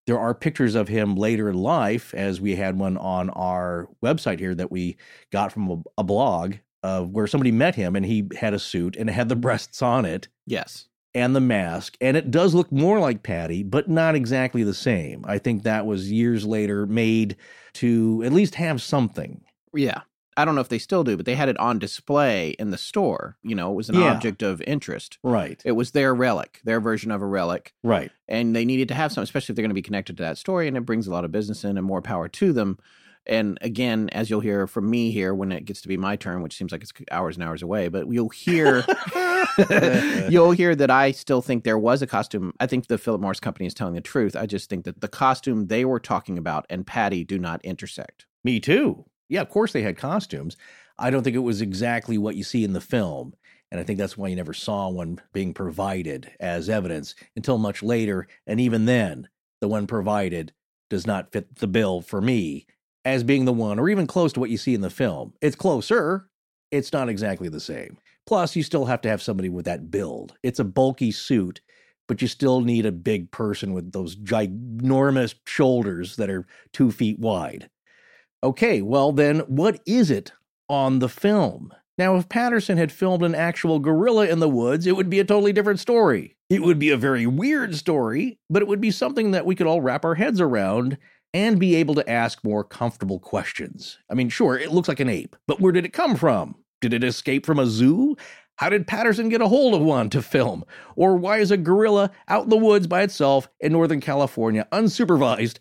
There 0.08 0.20
are 0.20 0.36
pictures 0.36 0.76
of 0.76 0.88
him 0.88 1.16
later 1.16 1.50
in 1.50 1.56
life, 1.56 2.14
as 2.14 2.40
we 2.40 2.56
had 2.56 2.78
one 2.78 2.98
on 2.98 3.30
our 3.32 3.90
website 4.04 4.40
here 4.40 4.54
that 4.56 4.72
we 4.72 4.98
got 5.32 5.52
from 5.52 5.70
a, 5.70 6.02
a 6.02 6.04
blog 6.04 6.56
of 6.84 7.10
where 7.10 7.26
somebody 7.26 7.52
met 7.52 7.74
him 7.74 7.96
and 7.96 8.06
he 8.06 8.28
had 8.38 8.54
a 8.54 8.60
suit 8.60 8.96
and 8.96 9.10
it 9.10 9.14
had 9.14 9.30
the 9.30 9.36
breasts 9.36 9.82
on 9.82 10.06
it 10.06 10.28
yes. 10.46 10.88
and 11.16 11.36
the 11.36 11.42
mask. 11.42 11.98
And 12.00 12.16
it 12.16 12.30
does 12.30 12.54
look 12.54 12.72
more 12.72 13.00
like 13.00 13.24
Patty, 13.24 13.64
but 13.64 13.90
not 13.90 14.14
exactly 14.14 14.64
the 14.64 14.74
same. 14.74 15.26
I 15.28 15.40
think 15.40 15.64
that 15.64 15.88
was 15.88 16.12
years 16.12 16.46
later 16.46 16.86
made 16.86 17.38
to 17.76 18.22
at 18.24 18.34
least 18.34 18.56
have 18.56 18.82
something. 18.84 19.42
Yeah. 19.74 20.02
I 20.38 20.44
don't 20.46 20.56
know 20.56 20.62
if 20.62 20.70
they 20.70 20.80
still 20.80 21.04
do, 21.04 21.16
but 21.16 21.26
they 21.26 21.36
had 21.36 21.48
it 21.50 21.58
on 21.58 21.80
display 21.80 22.50
in 22.60 22.70
the 22.72 22.78
store. 22.78 23.38
You 23.44 23.56
know, 23.56 23.72
it 23.72 23.76
was 23.76 23.90
an 23.90 23.96
Yeah. 23.96 24.12
object 24.14 24.42
of 24.44 24.62
interest. 24.64 25.18
Right. 25.24 25.62
It 25.64 25.72
was 25.74 25.92
their 25.92 26.14
relic, 26.14 26.60
their 26.66 26.80
version 26.82 27.10
of 27.12 27.22
a 27.22 27.26
relic. 27.26 27.74
Right. 27.84 28.12
And 28.28 28.56
they 28.56 28.66
needed 28.66 28.88
to 28.90 28.94
have 28.96 29.12
some, 29.14 29.24
especially 29.24 29.54
if 29.54 29.56
they're 29.56 29.64
going 29.64 29.70
to 29.70 29.76
be 29.76 29.82
connected 29.82 30.18
to 30.18 30.24
that 30.24 30.38
story. 30.38 30.68
And 30.68 30.76
it 30.76 30.82
brings 30.86 31.08
a 31.08 31.12
lot 31.12 31.24
of 31.26 31.32
business 31.32 31.64
in 31.64 31.78
and 31.78 31.86
more 31.88 32.02
power 32.02 32.28
to 32.28 32.52
them. 32.54 32.78
And 33.28 33.58
again, 33.62 34.10
as 34.12 34.30
you'll 34.30 34.42
hear 34.42 34.68
from 34.68 34.88
me 34.90 35.10
here 35.10 35.34
when 35.34 35.52
it 35.52 35.66
gets 35.66 35.82
to 35.82 35.88
be 35.88 35.98
my 35.98 36.16
turn, 36.16 36.44
which 36.44 36.56
seems 36.56 36.72
like 36.72 36.84
it's 36.84 36.94
hours 37.12 37.36
and 37.38 37.44
hours 37.44 37.64
away, 37.64 37.88
but 37.88 38.08
you'll 38.12 38.30
hear 38.30 38.86
you'll 40.30 40.52
hear 40.52 40.76
that 40.76 40.92
I 40.92 41.12
still 41.12 41.42
think 41.42 41.64
there 41.64 41.78
was 41.78 42.02
a 42.02 42.08
costume. 42.08 42.54
I 42.60 42.68
think 42.68 42.88
the 42.88 42.98
Philip 42.98 43.22
Morris 43.22 43.40
company 43.40 43.66
is 43.66 43.74
telling 43.74 43.96
the 43.96 44.02
truth. 44.02 44.36
I 44.36 44.46
just 44.46 44.70
think 44.70 44.86
that 44.86 45.02
the 45.02 45.08
costume 45.08 45.68
they 45.68 45.86
were 45.86 46.00
talking 46.00 46.38
about 46.38 46.66
and 46.70 46.86
Patty 46.86 47.24
do 47.24 47.40
not 47.40 47.64
intersect. 47.64 48.26
Me 48.44 48.60
too. 48.60 49.06
Yeah, 49.30 49.42
of 49.42 49.50
course 49.50 49.74
they 49.74 49.82
had 49.82 49.98
costumes. 49.98 50.58
I 50.98 51.10
don't 51.10 51.24
think 51.24 51.36
it 51.36 51.40
was 51.40 51.62
exactly 51.62 52.18
what 52.18 52.36
you 52.36 52.44
see 52.44 52.64
in 52.64 52.74
the 52.74 52.82
film. 52.82 53.34
And 53.72 53.80
I 53.80 53.84
think 53.84 54.00
that's 54.00 54.18
why 54.18 54.28
you 54.28 54.36
never 54.36 54.54
saw 54.54 54.90
one 54.90 55.20
being 55.34 55.54
provided 55.54 56.32
as 56.40 56.70
evidence 56.70 57.16
until 57.36 57.58
much 57.58 57.84
later. 57.84 58.28
And 58.48 58.60
even 58.60 58.86
then, 58.86 59.28
the 59.60 59.68
one 59.68 59.88
provided 59.88 60.54
does 60.90 61.08
not 61.08 61.32
fit 61.32 61.56
the 61.56 61.68
bill 61.68 62.02
for 62.02 62.22
me 62.22 62.68
as 63.04 63.24
being 63.24 63.46
the 63.46 63.54
one 63.54 63.80
or 63.80 63.90
even 63.90 64.08
close 64.08 64.32
to 64.34 64.40
what 64.40 64.50
you 64.50 64.58
see 64.58 64.74
in 64.74 64.82
the 64.82 64.90
film. 64.90 65.34
It's 65.42 65.56
closer, 65.56 66.30
it's 66.72 66.94
not 66.94 67.10
exactly 67.10 67.50
the 67.50 67.60
same. 67.60 67.98
Plus, 68.26 68.56
you 68.56 68.64
still 68.64 68.86
have 68.86 69.02
to 69.02 69.10
have 69.10 69.22
somebody 69.22 69.50
with 69.50 69.66
that 69.66 69.92
build. 69.92 70.36
It's 70.42 70.60
a 70.60 70.64
bulky 70.64 71.12
suit, 71.12 71.62
but 72.08 72.22
you 72.22 72.28
still 72.28 72.62
need 72.62 72.86
a 72.86 72.92
big 72.92 73.32
person 73.32 73.74
with 73.74 73.92
those 73.92 74.16
ginormous 74.16 75.36
shoulders 75.46 76.16
that 76.16 76.30
are 76.30 76.48
two 76.72 76.92
feet 76.92 77.20
wide. 77.20 77.70
Okay, 78.46 78.84
well, 78.84 79.12
then 79.12 79.40
what 79.48 79.82
is 79.88 80.12
it 80.12 80.32
on 80.70 81.00
the 81.00 81.10
film? 81.10 81.74
Now, 81.98 82.16
if 82.16 82.30
Patterson 82.30 82.78
had 82.78 82.92
filmed 82.92 83.24
an 83.24 83.34
actual 83.34 83.80
gorilla 83.80 84.28
in 84.28 84.38
the 84.38 84.48
woods, 84.48 84.86
it 84.86 84.96
would 84.96 85.10
be 85.10 85.20
a 85.20 85.24
totally 85.24 85.52
different 85.52 85.80
story. 85.80 86.38
It 86.52 86.62
would 86.62 86.78
be 86.78 86.92
a 86.92 86.98
very 86.98 87.26
weird 87.26 87.76
story, 87.76 88.38
but 88.52 88.62
it 88.62 88.68
would 88.68 88.80
be 88.80 88.92
something 88.92 89.32
that 89.32 89.48
we 89.48 89.56
could 89.56 89.66
all 89.66 89.82
wrap 89.82 90.06
our 90.06 90.14
heads 90.14 90.40
around 90.40 91.00
and 91.34 91.60
be 91.60 91.74
able 91.74 91.96
to 91.96 92.08
ask 92.08 92.44
more 92.44 92.64
comfortable 92.64 93.18
questions. 93.18 93.98
I 94.12 94.14
mean, 94.14 94.30
sure, 94.30 94.60
it 94.60 94.72
looks 94.72 94.90
like 94.90 95.00
an 95.00 95.10
ape, 95.10 95.36
but 95.48 95.60
where 95.60 95.72
did 95.72 95.86
it 95.86 95.94
come 95.94 96.16
from? 96.16 96.54
Did 96.82 96.94
it 96.94 97.04
escape 97.04 97.48
from 97.48 97.58
a 97.58 97.66
zoo? 97.66 98.16
How 98.58 98.70
did 98.70 98.86
Patterson 98.86 99.30
get 99.30 99.42
a 99.42 99.48
hold 99.48 99.74
of 99.74 99.82
one 99.82 100.12
to 100.12 100.22
film? 100.22 100.66
Or 100.96 101.18
why 101.18 101.40
is 101.40 101.50
a 101.50 101.58
gorilla 101.58 102.12
out 102.28 102.44
in 102.44 102.50
the 102.52 102.58
woods 102.58 102.86
by 102.86 103.02
itself 103.02 103.50
in 103.60 103.72
Northern 103.72 104.02
California, 104.02 104.68
unsupervised, 104.72 105.58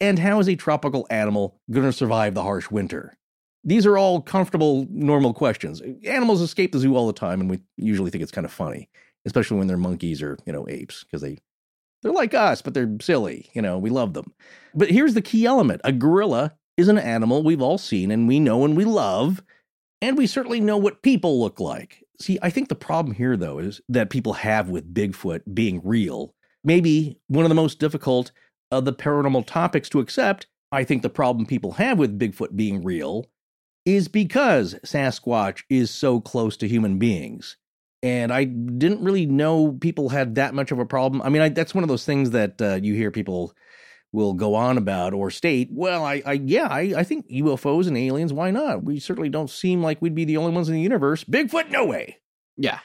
And 0.00 0.18
how 0.18 0.38
is 0.40 0.48
a 0.48 0.56
tropical 0.56 1.06
animal 1.10 1.60
going 1.70 1.86
to 1.86 1.92
survive 1.92 2.34
the 2.34 2.42
harsh 2.42 2.70
winter? 2.70 3.16
These 3.64 3.86
are 3.86 3.98
all 3.98 4.20
comfortable, 4.20 4.86
normal 4.90 5.32
questions. 5.34 5.82
Animals 6.04 6.40
escape 6.40 6.72
the 6.72 6.78
zoo 6.78 6.96
all 6.96 7.06
the 7.06 7.12
time, 7.12 7.40
and 7.40 7.50
we 7.50 7.60
usually 7.76 8.10
think 8.10 8.22
it's 8.22 8.32
kind 8.32 8.44
of 8.44 8.52
funny, 8.52 8.88
especially 9.24 9.58
when 9.58 9.66
they're 9.66 9.76
monkeys 9.76 10.22
or, 10.22 10.38
you 10.46 10.52
know, 10.52 10.68
apes, 10.68 11.04
because 11.04 11.22
they 11.22 11.38
they're 12.02 12.12
like 12.12 12.34
us, 12.34 12.62
but 12.62 12.74
they're 12.74 12.94
silly. 13.00 13.50
You 13.54 13.62
know, 13.62 13.78
we 13.78 13.90
love 13.90 14.14
them. 14.14 14.32
But 14.74 14.90
here's 14.90 15.14
the 15.14 15.22
key 15.22 15.46
element 15.46 15.80
a 15.82 15.92
gorilla 15.92 16.54
is 16.76 16.88
an 16.88 16.98
animal 16.98 17.42
we've 17.42 17.62
all 17.62 17.78
seen 17.78 18.10
and 18.10 18.28
we 18.28 18.38
know 18.38 18.64
and 18.64 18.76
we 18.76 18.84
love, 18.84 19.42
and 20.00 20.16
we 20.16 20.26
certainly 20.26 20.60
know 20.60 20.76
what 20.76 21.02
people 21.02 21.40
look 21.40 21.58
like. 21.58 22.04
See, 22.20 22.38
I 22.42 22.50
think 22.50 22.68
the 22.68 22.74
problem 22.74 23.14
here, 23.14 23.36
though, 23.36 23.58
is 23.58 23.80
that 23.88 24.10
people 24.10 24.34
have 24.34 24.68
with 24.68 24.94
Bigfoot 24.94 25.42
being 25.52 25.80
real, 25.84 26.34
maybe 26.62 27.18
one 27.28 27.44
of 27.44 27.48
the 27.48 27.54
most 27.54 27.78
difficult 27.78 28.30
of 28.70 28.84
the 28.84 28.92
paranormal 28.92 29.46
topics 29.46 29.88
to 29.90 30.00
accept. 30.00 30.46
I 30.72 30.84
think 30.84 31.02
the 31.02 31.08
problem 31.08 31.46
people 31.46 31.72
have 31.72 31.98
with 31.98 32.18
Bigfoot 32.18 32.56
being 32.56 32.82
real 32.82 33.26
is 33.84 34.08
because 34.08 34.74
Sasquatch 34.84 35.62
is 35.70 35.90
so 35.90 36.20
close 36.20 36.56
to 36.58 36.68
human 36.68 36.98
beings. 36.98 37.56
And 38.02 38.32
I 38.32 38.44
didn't 38.44 39.04
really 39.04 39.26
know 39.26 39.72
people 39.80 40.08
had 40.08 40.34
that 40.34 40.54
much 40.54 40.72
of 40.72 40.78
a 40.78 40.86
problem. 40.86 41.22
I 41.22 41.28
mean, 41.28 41.42
I, 41.42 41.48
that's 41.48 41.74
one 41.74 41.84
of 41.84 41.88
those 41.88 42.04
things 42.04 42.30
that 42.30 42.60
uh, 42.60 42.74
you 42.82 42.94
hear 42.94 43.10
people 43.10 43.54
will 44.12 44.34
go 44.34 44.54
on 44.54 44.78
about 44.78 45.12
or 45.12 45.30
state, 45.30 45.68
well, 45.72 46.04
I, 46.04 46.22
I 46.24 46.32
yeah, 46.34 46.68
I, 46.68 46.94
I 46.96 47.04
think 47.04 47.28
UFOs 47.28 47.86
and 47.86 47.96
aliens, 47.96 48.32
why 48.32 48.50
not? 48.50 48.82
We 48.82 48.98
certainly 48.98 49.28
don't 49.28 49.50
seem 49.50 49.82
like 49.82 50.00
we'd 50.00 50.14
be 50.14 50.24
the 50.24 50.36
only 50.36 50.52
ones 50.52 50.68
in 50.68 50.74
the 50.74 50.80
universe. 50.80 51.24
Bigfoot, 51.24 51.70
no 51.70 51.84
way. 51.84 52.18
Yeah. 52.56 52.78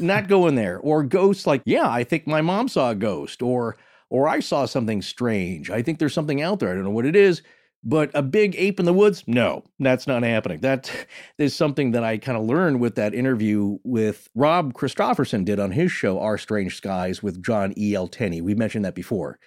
not 0.00 0.28
going 0.28 0.54
there. 0.54 0.78
Or 0.78 1.02
ghosts 1.02 1.46
like, 1.46 1.62
yeah, 1.64 1.88
I 1.88 2.04
think 2.04 2.26
my 2.26 2.40
mom 2.40 2.68
saw 2.68 2.90
a 2.90 2.94
ghost 2.94 3.42
or 3.42 3.76
or 4.10 4.28
I 4.28 4.40
saw 4.40 4.66
something 4.66 5.02
strange. 5.02 5.70
I 5.70 5.82
think 5.82 5.98
there's 5.98 6.14
something 6.14 6.42
out 6.42 6.60
there. 6.60 6.70
I 6.70 6.74
don't 6.74 6.84
know 6.84 6.90
what 6.90 7.06
it 7.06 7.16
is. 7.16 7.42
But 7.86 8.10
a 8.14 8.22
big 8.22 8.56
ape 8.56 8.80
in 8.80 8.86
the 8.86 8.94
woods? 8.94 9.24
No, 9.26 9.62
that's 9.78 10.06
not 10.06 10.22
happening. 10.22 10.60
That 10.60 10.90
is 11.38 11.54
something 11.54 11.90
that 11.90 12.02
I 12.02 12.16
kind 12.16 12.38
of 12.38 12.44
learned 12.44 12.80
with 12.80 12.94
that 12.94 13.14
interview 13.14 13.78
with 13.84 14.30
Rob 14.34 14.72
Christofferson 14.72 15.44
did 15.44 15.60
on 15.60 15.70
his 15.70 15.92
show, 15.92 16.18
Our 16.18 16.38
Strange 16.38 16.76
Skies, 16.76 17.22
with 17.22 17.44
John 17.44 17.74
E. 17.76 17.94
L. 17.94 18.08
Tenney. 18.08 18.40
We 18.40 18.54
mentioned 18.54 18.86
that 18.86 18.94
before 18.94 19.38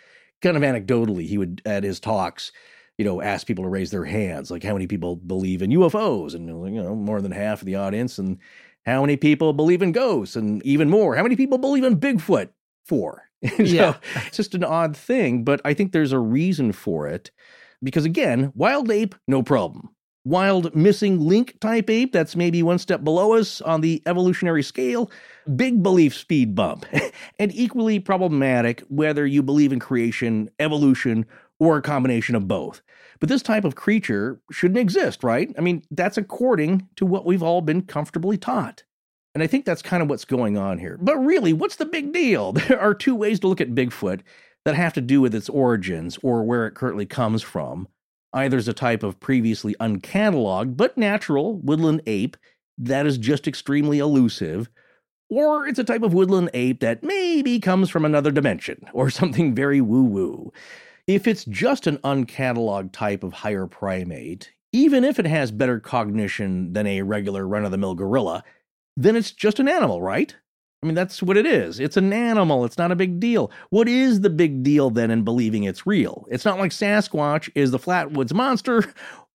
kind 0.42 0.58
of 0.58 0.64
anecdotally, 0.64 1.28
he 1.28 1.38
would 1.38 1.62
at 1.66 1.84
his 1.84 2.00
talks, 2.00 2.52
you 2.98 3.06
know, 3.06 3.22
ask 3.22 3.48
people 3.48 3.64
to 3.64 3.70
raise 3.70 3.92
their 3.92 4.06
hands, 4.06 4.52
like 4.52 4.64
how 4.64 4.74
many 4.74 4.88
people 4.88 5.16
believe 5.16 5.62
in 5.62 5.72
UFOs, 5.72 6.36
and 6.36 6.48
you 6.48 6.82
know, 6.82 6.96
more 6.96 7.22
than 7.22 7.32
half 7.32 7.62
of 7.62 7.66
the 7.66 7.76
audience, 7.76 8.18
and 8.18 8.38
how 8.86 9.02
many 9.02 9.18
people 9.18 9.54
believe 9.54 9.82
in 9.82 9.92
ghosts, 9.92 10.36
and 10.36 10.64
even 10.64 10.90
more, 10.90 11.16
how 11.16 11.24
many 11.24 11.36
people 11.36 11.58
believe 11.58 11.84
in 11.84 12.00
Bigfoot? 12.00 12.50
Four. 12.88 13.24
so 13.48 13.56
yeah. 13.64 13.96
it's 14.26 14.38
just 14.38 14.56
an 14.56 14.64
odd 14.64 14.96
thing, 14.96 15.44
but 15.44 15.62
I 15.66 15.74
think 15.74 15.92
there's 15.92 16.12
a 16.12 16.20
reason 16.20 16.72
for 16.72 17.08
it. 17.08 17.32
Because 17.84 18.06
again, 18.06 18.52
wild 18.56 18.90
ape, 18.90 19.14
no 19.28 19.44
problem 19.44 19.90
wild 20.28 20.76
missing 20.76 21.26
link 21.26 21.58
type 21.62 21.90
ape 21.90 22.12
that's 22.12 22.36
maybe 22.36 22.62
one 22.62 22.78
step 22.78 23.04
below 23.04 23.34
us 23.34 23.62
on 23.62 23.82
the 23.82 24.04
evolutionary 24.06 24.62
scale, 24.62 25.10
big 25.56 25.82
belief 25.82 26.14
speed 26.16 26.54
bump, 26.54 26.86
and 27.40 27.54
equally 27.56 28.00
problematic 28.00 28.82
whether 28.90 29.26
you 29.26 29.42
believe 29.42 29.72
in 29.72 29.80
creation, 29.80 30.50
evolution, 30.60 31.26
or 31.60 31.78
a 31.78 31.82
combination 31.82 32.36
of 32.36 32.48
both. 32.48 32.82
But 33.20 33.30
this 33.30 33.42
type 33.42 33.64
of 33.64 33.76
creature 33.76 34.40
shouldn't 34.52 34.80
exist, 34.80 35.24
right? 35.24 35.52
I 35.58 35.62
mean, 35.62 35.84
that's 35.90 36.18
according 36.18 36.88
to 36.98 37.06
what 37.06 37.26
we've 37.26 37.42
all 37.42 37.62
been 37.62 37.82
comfortably 37.82 38.38
taught. 38.38 38.84
And 39.38 39.44
I 39.44 39.46
think 39.46 39.66
that's 39.66 39.84
kind 39.84 40.02
of 40.02 40.10
what's 40.10 40.26
going 40.26 40.58
on 40.58 40.80
here. 40.80 40.98
But 41.00 41.16
really, 41.18 41.54
what's 41.54 41.76
the 41.76 41.86
big 41.86 42.12
deal? 42.12 42.54
There 42.68 42.82
are 42.82 42.96
two 42.96 43.14
ways 43.14 43.40
to 43.42 43.48
look 43.48 43.62
at 43.62 43.76
Bigfoot 43.76 44.22
that 44.66 44.74
have 44.74 44.94
to 44.94 45.02
do 45.02 45.22
with 45.22 45.36
its 45.36 45.48
origins 45.48 46.18
or 46.24 46.44
where 46.44 46.66
it 46.66 46.74
currently 46.74 47.06
comes 47.06 47.44
from. 47.44 47.88
Either 48.34 48.58
as 48.58 48.68
a 48.68 48.74
type 48.74 49.04
of 49.04 49.20
previously 49.20 49.76
uncatalogued 49.80 50.76
but 50.76 50.98
natural 50.98 51.60
woodland 51.60 52.02
ape 52.08 52.36
that 52.80 53.06
is 53.06 53.20
just 53.20 53.48
extremely 53.48 54.00
elusive, 54.00 54.72
or 55.30 55.68
it's 55.68 55.78
a 55.78 55.84
type 55.84 56.02
of 56.02 56.16
woodland 56.16 56.50
ape 56.56 56.80
that 56.80 57.04
maybe 57.04 57.60
comes 57.60 57.92
from 57.92 58.06
another 58.06 58.32
dimension 58.32 58.88
or 58.94 59.12
something 59.12 59.54
very 59.54 59.82
woo 59.82 60.04
woo. 60.04 60.52
If 61.06 61.28
it's 61.28 61.46
just 61.46 61.86
an 61.86 62.00
uncatalogued 62.00 62.92
type 62.92 63.24
of 63.24 63.34
higher 63.34 63.68
primate, 63.68 64.52
even 64.74 65.04
if 65.04 65.20
it 65.20 65.28
has 65.28 65.52
better 65.52 65.80
cognition 65.80 66.74
than 66.74 66.88
a 66.88 67.04
regular 67.04 67.48
run 67.48 67.66
of 67.66 67.70
the 67.70 67.78
mill 67.78 67.94
gorilla, 67.94 68.44
then 68.98 69.16
it's 69.16 69.32
just 69.32 69.60
an 69.60 69.70
animal, 69.70 70.02
right? 70.02 70.36
I 70.84 70.86
mean, 70.86 70.96
that's 70.96 71.24
what 71.24 71.38
it 71.38 71.46
is. 71.46 71.80
It's 71.80 71.98
an 71.98 72.12
animal. 72.14 72.66
It's 72.66 72.78
not 72.78 72.92
a 72.92 72.96
big 72.96 73.20
deal. 73.20 73.52
What 73.70 73.88
is 73.88 74.22
the 74.22 74.30
big 74.30 74.64
deal 74.64 74.90
then 74.90 75.10
in 75.10 75.24
believing 75.24 75.64
it's 75.64 75.88
real? 75.88 76.26
It's 76.30 76.46
not 76.46 76.60
like 76.60 76.72
Sasquatch 76.72 77.50
is 77.56 77.72
the 77.72 77.80
Flatwoods 77.80 78.34
monster, 78.34 78.84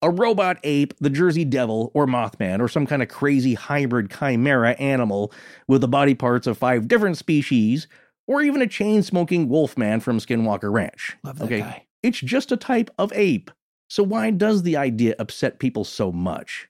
a 0.02 0.10
robot 0.10 0.58
ape, 0.62 0.94
the 1.00 1.10
Jersey 1.10 1.44
Devil, 1.44 1.90
or 1.94 2.06
Mothman, 2.06 2.60
or 2.60 2.68
some 2.68 2.86
kind 2.86 3.02
of 3.02 3.08
crazy 3.08 3.54
hybrid 3.54 4.10
chimera 4.10 4.72
animal 4.72 5.32
with 5.66 5.80
the 5.80 5.88
body 5.88 6.14
parts 6.14 6.46
of 6.46 6.58
five 6.58 6.86
different 6.86 7.16
species, 7.16 7.88
or 8.28 8.42
even 8.42 8.62
a 8.62 8.68
chain 8.68 9.02
smoking 9.02 9.48
wolfman 9.48 10.00
from 10.00 10.18
Skinwalker 10.18 10.72
Ranch. 10.72 11.16
Love 11.24 11.38
that 11.38 11.44
okay? 11.46 11.60
guy. 11.60 11.86
It's 12.04 12.20
just 12.20 12.52
a 12.52 12.56
type 12.56 12.90
of 12.98 13.12
ape. 13.14 13.50
So 13.88 14.02
why 14.02 14.30
does 14.30 14.62
the 14.62 14.76
idea 14.76 15.16
upset 15.18 15.58
people 15.58 15.84
so 15.84 16.12
much? 16.12 16.68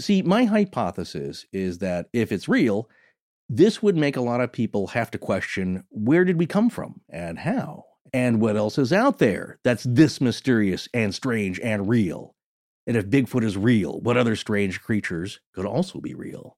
See, 0.00 0.22
my 0.22 0.44
hypothesis 0.44 1.46
is 1.52 1.78
that 1.78 2.08
if 2.12 2.32
it's 2.32 2.48
real, 2.48 2.88
this 3.48 3.82
would 3.82 3.96
make 3.96 4.16
a 4.16 4.22
lot 4.22 4.40
of 4.40 4.52
people 4.52 4.88
have 4.88 5.10
to 5.12 5.18
question 5.18 5.84
where 5.90 6.24
did 6.24 6.38
we 6.38 6.46
come 6.46 6.70
from 6.70 7.00
and 7.08 7.38
how? 7.38 7.84
And 8.12 8.40
what 8.40 8.56
else 8.56 8.78
is 8.78 8.92
out 8.92 9.18
there 9.18 9.58
that's 9.64 9.84
this 9.84 10.20
mysterious 10.20 10.88
and 10.94 11.14
strange 11.14 11.60
and 11.60 11.88
real? 11.88 12.34
And 12.86 12.96
if 12.96 13.06
Bigfoot 13.06 13.44
is 13.44 13.56
real, 13.56 14.00
what 14.00 14.16
other 14.16 14.36
strange 14.36 14.80
creatures 14.82 15.40
could 15.54 15.66
also 15.66 16.00
be 16.00 16.14
real? 16.14 16.56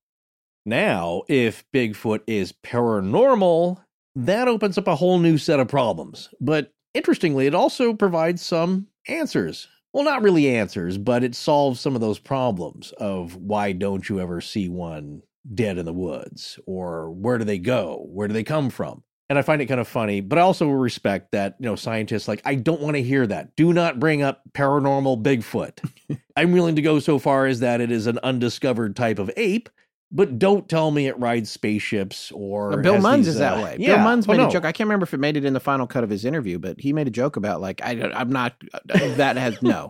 Now, 0.65 1.23
if 1.29 1.65
Bigfoot 1.73 2.21
is 2.27 2.53
paranormal, 2.53 3.79
that 4.17 4.49
opens 4.49 4.77
up 4.77 4.89
a 4.89 4.97
whole 4.97 5.19
new 5.19 5.39
set 5.39 5.61
of 5.61 5.69
problems. 5.69 6.29
But 6.41 6.73
interestingly, 6.95 7.47
it 7.47 7.55
also 7.55 7.95
provides 7.95 8.43
some 8.43 8.89
answers. 9.07 9.69
Well, 9.97 10.05
not 10.05 10.21
really 10.21 10.55
answers, 10.55 10.99
but 10.99 11.25
it 11.25 11.35
solves 11.35 11.81
some 11.81 11.95
of 11.95 12.03
those 12.03 12.19
problems 12.19 12.93
of 12.99 13.35
why 13.35 13.73
don't 13.73 14.07
you 14.07 14.21
ever 14.21 14.43
see 14.43 14.69
one 14.69 15.23
dead 15.55 15.79
in 15.79 15.87
the 15.87 15.93
woods? 15.95 16.61
Or 16.67 17.11
where 17.13 17.39
do 17.39 17.45
they 17.47 17.57
go? 17.57 18.07
Where 18.11 18.29
do 18.29 18.35
they 18.35 18.45
come 18.45 18.69
from? 18.69 19.05
And 19.31 19.39
i 19.39 19.43
find 19.43 19.63
it 19.63 19.67
kind 19.67 19.81
of 19.81 19.89
funny 19.89 20.21
but 20.21 20.39
i 20.39 20.43
also 20.43 20.69
respect 20.69 21.33
that 21.33 21.57
you 21.59 21.65
know 21.65 21.75
scientists 21.75 22.29
like 22.29 22.41
i 22.45 22.55
don't 22.55 22.81
want 22.81 22.95
to 22.95 23.03
hear 23.03 23.27
that. 23.27 23.57
Do 23.57 23.73
not 23.73 23.99
bring 23.99 24.23
up 24.23 24.43
paranormal 24.53 25.23
bigfoot. 25.23 25.81
I'm 26.37 26.53
willing 26.53 26.77
to 26.77 26.83
go 26.83 27.01
so 27.01 27.19
far 27.19 27.47
as 27.47 27.61
that 27.61 27.81
it 27.81 27.91
is 27.91 28.07
an 28.07 28.21
undiscovered 28.23 28.95
type 28.95 29.19
of 29.19 29.31
ape 29.37 29.69
but 30.13 30.39
don't 30.39 30.69
tell 30.69 30.91
me 30.91 31.09
it 31.09 31.19
rides 31.19 31.51
spaceships 31.51 32.31
or 32.33 32.71
well, 32.71 32.83
Bill 32.83 32.95
Munns 32.97 33.17
these, 33.19 33.29
is 33.29 33.39
that 33.39 33.59
uh, 33.59 33.63
way. 33.63 33.77
Yeah. 33.79 33.97
Bill 33.97 34.05
Munns 34.05 34.29
made 34.29 34.39
oh, 34.39 34.45
no. 34.45 34.49
a 34.49 34.53
joke. 34.53 34.65
I 34.65 34.73
can't 34.73 34.87
remember 34.87 35.05
if 35.05 35.13
it 35.13 35.21
made 35.21 35.37
it 35.37 35.45
in 35.45 35.53
the 35.53 35.61
final 35.61 35.87
cut 35.87 36.05
of 36.05 36.11
his 36.11 36.25
interview, 36.25 36.59
but 36.59 36.81
he 36.81 36.93
made 36.93 37.09
a 37.09 37.11
joke 37.11 37.37
about 37.37 37.61
like 37.61 37.81
I, 37.83 37.93
am 37.93 38.31
not 38.31 38.55
uh, 38.73 38.79
that 39.17 39.37
has 39.37 39.61
no. 39.63 39.89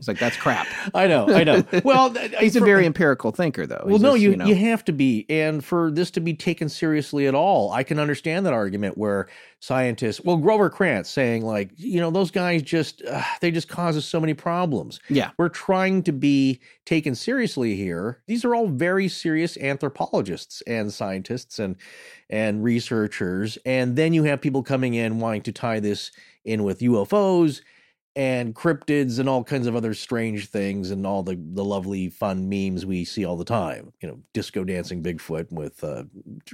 It's 0.00 0.08
like 0.08 0.18
that's 0.18 0.36
crap. 0.36 0.66
I 0.94 1.06
know, 1.06 1.28
I 1.28 1.44
know. 1.44 1.62
Well, 1.84 2.14
he's 2.38 2.56
for, 2.56 2.62
a 2.62 2.66
very 2.66 2.86
empirical 2.86 3.32
thinker, 3.32 3.66
though. 3.66 3.82
Well, 3.84 3.98
no, 3.98 4.14
you 4.14 4.30
you, 4.30 4.36
know. 4.36 4.46
you 4.46 4.54
have 4.54 4.82
to 4.86 4.92
be, 4.92 5.26
and 5.28 5.62
for 5.62 5.90
this 5.90 6.10
to 6.12 6.20
be 6.20 6.32
taken 6.32 6.70
seriously 6.70 7.26
at 7.26 7.34
all, 7.34 7.70
I 7.70 7.82
can 7.82 7.98
understand 7.98 8.46
that 8.46 8.54
argument 8.54 8.96
where 8.96 9.28
scientists, 9.60 10.22
well, 10.24 10.38
Grover 10.38 10.68
Krantz 10.70 11.10
saying 11.10 11.44
like, 11.44 11.70
you 11.76 12.00
know, 12.00 12.10
those 12.10 12.30
guys 12.30 12.62
just 12.62 13.02
uh, 13.04 13.22
they 13.40 13.50
just 13.50 13.68
cause 13.68 13.96
us 13.96 14.06
so 14.06 14.20
many 14.20 14.34
problems. 14.34 14.98
Yeah, 15.08 15.30
we're 15.38 15.48
trying 15.50 16.02
to 16.04 16.12
be 16.12 16.60
taken 16.86 17.14
seriously 17.14 17.76
here. 17.76 18.22
These 18.26 18.44
are 18.44 18.54
all 18.54 18.68
very 18.68 19.08
serious 19.08 19.56
anthropologists 19.58 20.62
and 20.62 20.92
scientists 20.92 21.58
and 21.58 21.76
and 22.28 22.64
researchers, 22.64 23.58
and 23.64 23.96
then 23.96 24.12
you 24.12 24.24
have 24.24 24.40
people 24.40 24.62
coming 24.62 24.94
in 24.94 25.20
wanting 25.20 25.42
to 25.42 25.52
tie 25.52 25.80
this 25.80 26.10
in 26.44 26.64
with 26.64 26.80
UFOs 26.80 27.60
and 28.16 28.54
cryptids 28.54 29.18
and 29.18 29.28
all 29.28 29.44
kinds 29.44 29.66
of 29.66 29.76
other 29.76 29.94
strange 29.94 30.48
things 30.48 30.90
and 30.90 31.06
all 31.06 31.22
the, 31.22 31.38
the 31.52 31.64
lovely 31.64 32.08
fun 32.08 32.48
memes 32.48 32.84
we 32.84 33.04
see 33.04 33.24
all 33.24 33.36
the 33.36 33.44
time. 33.44 33.92
You 34.02 34.08
know, 34.08 34.20
disco 34.34 34.64
dancing 34.64 35.02
Bigfoot 35.02 35.50
with 35.52 35.82
uh, 35.84 36.04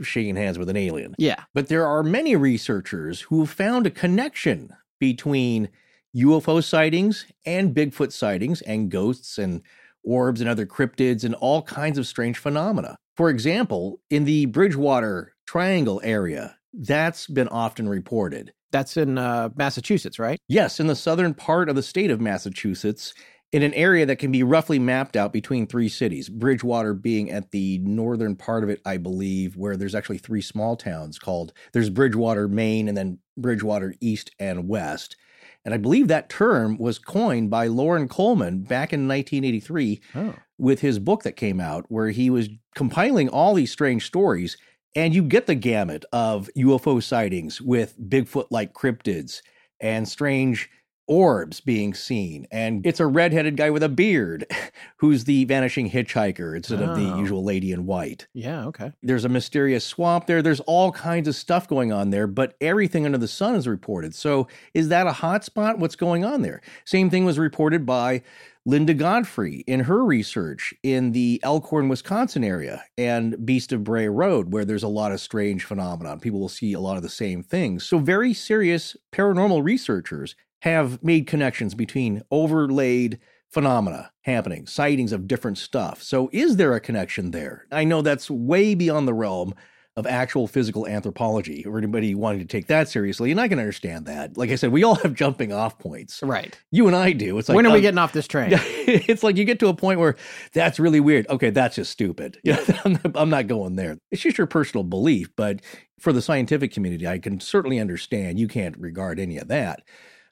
shaking 0.03 0.37
hands 0.37 0.59
with 0.59 0.69
an 0.69 0.77
alien. 0.77 1.15
Yeah. 1.19 1.43
But 1.55 1.69
there 1.69 1.87
are 1.87 2.03
many 2.03 2.37
researchers 2.37 3.23
who 3.23 3.41
have 3.41 3.51
found 3.51 3.87
a 3.87 3.91
connection 3.91 4.71
between 5.01 5.71
UFO 6.17 6.63
sightings 6.63 7.27
and 7.45 7.75
Bigfoot 7.75 8.13
sightings 8.13 8.63
and 8.63 8.91
ghosts 8.91 9.39
and 9.39 9.63
orbs 10.05 10.41
and 10.41 10.49
other 10.49 10.67
cryptids 10.67 11.25
and 11.25 11.35
all 11.35 11.63
kinds 11.63 11.99
of 11.99 12.07
strange 12.07 12.39
phenomena. 12.39 12.97
For 13.17 13.31
example, 13.31 14.01
in 14.11 14.25
the 14.25 14.47
Bridgewater 14.47 15.35
Triangle 15.47 16.01
area, 16.05 16.56
that's 16.77 17.27
been 17.27 17.49
often 17.49 17.89
reported. 17.89 18.53
That's 18.73 18.97
in 18.97 19.17
uh, 19.19 19.51
Massachusetts, 19.57 20.19
right? 20.19 20.39
Yes, 20.49 20.81
in 20.81 20.87
the 20.87 20.97
southern 20.97 21.35
part 21.35 21.69
of 21.69 21.77
the 21.77 21.83
state 21.83 22.11
of 22.11 22.21
Massachusetts, 22.21 23.15
in 23.53 23.63
an 23.63 23.73
area 23.75 24.05
that 24.07 24.19
can 24.19 24.33
be 24.33 24.43
roughly 24.43 24.79
mapped 24.79 25.17
out 25.17 25.33
between 25.33 25.67
three 25.67 25.89
cities, 25.89 26.29
Bridgewater 26.29 26.93
being 26.93 27.31
at 27.31 27.53
the 27.53 27.79
northern 27.79 28.35
part 28.37 28.65
of 28.65 28.69
it, 28.71 28.81
I 28.85 28.97
believe, 28.97 29.57
where 29.57 29.77
there's 29.77 29.95
actually 29.95 30.19
three 30.19 30.43
small 30.43 30.77
towns 30.77 31.19
called 31.19 31.53
there's 31.73 31.89
Bridgewater, 31.89 32.49
Maine, 32.49 32.89
and 32.89 32.97
then 32.97 33.19
Bridgewater 33.39 33.95
East 34.01 34.33
and 34.41 34.69
West. 34.69 35.17
And 35.65 35.73
I 35.75 35.79
believe 35.79 36.09
that 36.09 36.29
term 36.29 36.77
was 36.77 36.99
coined 36.99 37.51
by 37.51 37.67
Loren 37.69 38.09
Coleman 38.09 38.63
back 38.63 38.93
in 38.93 39.09
1983 39.09 40.01
Oh. 40.15 40.35
with 40.59 40.81
his 40.81 40.99
book 40.99 41.23
that 41.23 41.37
came 41.37 41.61
out, 41.61 41.87
where 41.89 42.11
he 42.11 42.31
was 42.31 42.49
compiling 42.75 43.29
all 43.29 43.55
these 43.55 43.73
strange 43.73 44.05
stories. 44.07 44.57
And 44.97 45.15
you 45.15 45.23
get 45.23 45.47
the 45.47 45.55
gamut 45.55 46.05
of 46.13 46.49
UFO 46.57 47.03
sightings 47.03 47.61
with 47.61 47.97
Bigfoot 48.01 48.47
like 48.51 48.73
cryptids 48.73 49.43
and 49.81 50.09
strange 50.09 50.71
orbs 51.09 51.61
being 51.61 51.95
seen. 51.95 52.49
And 52.51 52.85
it's 52.85 52.99
a 52.99 53.07
redheaded 53.07 53.57
guy 53.57 53.71
with 53.71 53.85
a 53.85 53.89
beard 53.89 54.45
who's 54.97 55.23
the 55.25 55.45
vanishing 55.45 55.89
hitchhiker 55.89 56.57
instead 56.57 56.81
of 56.83 56.97
the 56.97 57.13
Oh. 57.13 57.19
usual 57.21 57.45
lady 57.45 57.71
in 57.71 57.87
white. 57.87 58.27
Yeah, 58.35 58.65
okay. 58.67 58.91
There's 59.05 59.25
a 59.25 59.29
mysterious 59.29 59.85
swamp 59.85 60.27
there. 60.27 60.43
There's 60.43 60.59
all 60.61 60.91
kinds 60.91 61.29
of 61.29 61.37
stuff 61.37 61.69
going 61.69 61.93
on 61.93 62.11
there, 62.11 62.27
but 62.27 62.57
everything 62.61 63.05
under 63.07 63.19
the 63.19 63.29
sun 63.29 63.55
is 63.55 63.69
reported. 63.69 64.17
So 64.17 64.49
is 64.75 64.89
that 64.89 65.07
a 65.07 65.13
hot 65.13 65.45
spot? 65.45 65.79
What's 65.79 65.95
going 65.95 66.25
on 66.25 66.43
there? 66.43 66.61
Same 66.85 67.09
thing 67.09 67.25
was 67.25 67.39
reported 67.39 67.87
by 67.87 68.23
Linda 68.69 68.95
Godfrey 68.95 69.63
in 69.69 69.79
her 69.79 70.05
research 70.05 70.75
in 70.83 71.13
the 71.13 71.39
Elkhorn, 71.45 71.89
Wisconsin 71.89 72.43
area 72.43 72.83
and 72.99 73.47
Beast 73.47 73.73
of 73.73 73.85
Bray 73.85 74.09
Road, 74.09 74.53
where 74.53 74.65
there's 74.65 74.83
a 74.83 74.89
lot 74.89 75.13
of 75.13 75.21
strange 75.21 75.63
phenomenon. 75.63 76.19
People 76.19 76.41
will 76.41 76.49
see 76.49 76.73
a 76.73 76.81
lot 76.81 76.97
of 76.97 77.05
the 77.05 77.09
same 77.09 77.45
things. 77.45 77.87
So 77.87 78.01
very 78.01 78.35
serious 78.35 78.97
paranormal 79.13 79.63
researchers 79.63 80.35
have 80.63 81.01
made 81.01 81.29
connections 81.29 81.77
between 81.77 82.23
overlaid 82.33 83.21
phenomena 83.49 84.11
happening, 84.23 84.67
sightings 84.67 85.13
of 85.13 85.29
different 85.29 85.59
stuff. 85.59 86.03
So, 86.03 86.29
is 86.33 86.57
there 86.57 86.75
a 86.75 86.81
connection 86.81 87.31
there? 87.31 87.67
I 87.71 87.85
know 87.85 88.03
that's 88.03 88.29
way 88.29 88.75
beyond 88.75 89.07
the 89.07 89.15
realm 89.15 89.55
of 89.97 90.07
actual 90.07 90.47
physical 90.47 90.87
anthropology 90.87 91.65
or 91.65 91.79
anybody 91.79 92.15
wanting 92.15 92.41
to 92.41 92.47
take 92.47 92.67
that 92.67 92.87
seriously. 92.89 93.31
And 93.31 93.41
I 93.41 93.49
can 93.49 93.59
understand 93.59 94.05
that. 94.07 94.37
Like 94.37 94.51
I 94.51 94.57
said, 94.57 94.71
we 94.71 94.85
all 94.85 94.97
have 94.97 95.15
jumping 95.15 95.53
off 95.53 95.79
points. 95.79 96.23
Right. 96.23 96.59
You 96.71 96.87
and 96.87 96.95
I 96.95 97.13
do. 97.13 97.39
It's 97.39 97.49
like, 97.49 97.57
when 97.57 97.67
are 97.67 97.73
we 97.73 97.79
um, 97.79 97.83
getting 97.83 97.99
off 97.99 98.13
this 98.13 98.29
train? 98.29 98.51
it's 98.53 99.23
like 99.23 99.39
you 99.39 99.45
get 99.45 99.59
to 99.61 99.69
a 99.69 99.75
point 99.75 99.99
where 99.99 100.17
that's 100.53 100.79
really 100.79 101.01
weird. 101.01 101.27
Okay, 101.31 101.49
that's 101.51 101.77
just 101.77 101.91
stupid. 101.91 102.39
Yeah, 102.47 102.63
I'm, 102.85 102.93
not, 102.93 103.17
I'm 103.17 103.31
not 103.31 103.49
going 103.49 103.75
there. 103.75 103.99
It's 104.13 104.23
just 104.23 104.39
your 104.39 104.47
personal 104.47 104.85
belief, 104.85 105.31
but 105.35 105.63
for 105.99 106.13
the 106.13 106.23
scientific 106.23 106.71
community, 106.73 107.05
I 107.05 107.19
can 107.19 107.41
certainly 107.41 107.81
understand 107.81 108.39
you 108.39 108.47
can't 108.47 108.79
regard 108.79 109.19
any 109.19 109.39
of 109.39 109.49
that. 109.49 109.83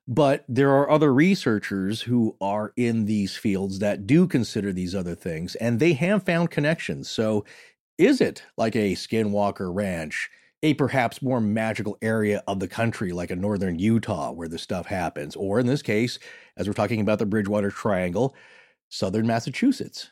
But 0.07 0.45
there 0.49 0.71
are 0.71 0.91
other 0.91 1.13
researchers 1.13 2.03
who 2.03 2.37
are 2.41 2.73
in 2.77 3.07
these 3.07 3.37
fields 3.37 3.79
that 3.81 4.07
do 4.07 4.29
consider 4.29 4.73
these 4.73 4.95
other 4.95 5.15
things, 5.15 5.55
and 5.57 5.81
they 5.81 5.95
have 5.95 6.23
found 6.23 6.51
connections. 6.51 7.11
So, 7.11 7.45
is 7.99 8.21
it 8.21 8.43
like 8.57 8.77
a 8.77 8.93
Skinwalker 8.95 9.73
Ranch? 9.75 10.31
a 10.65 10.73
perhaps 10.73 11.21
more 11.21 11.43
magical 11.43 11.99
area 12.01 12.43
of 12.47 12.59
the 12.59 12.67
country, 12.67 13.13
like 13.13 13.31
a 13.31 13.37
northern 13.37 13.79
Utah, 13.79 14.33
where 14.33 14.49
this 14.49 14.63
stuff 14.63 14.87
happens, 14.87 15.37
or 15.37 15.61
in 15.61 15.67
this 15.67 15.83
case, 15.83 16.19
as 16.57 16.67
we're 16.67 16.73
talking 16.73 17.03
about 17.03 17.19
the 17.19 17.27
Bridgewater 17.27 17.71
Triangle, 17.71 18.35
southern 18.89 19.27
Massachusetts. 19.27 20.11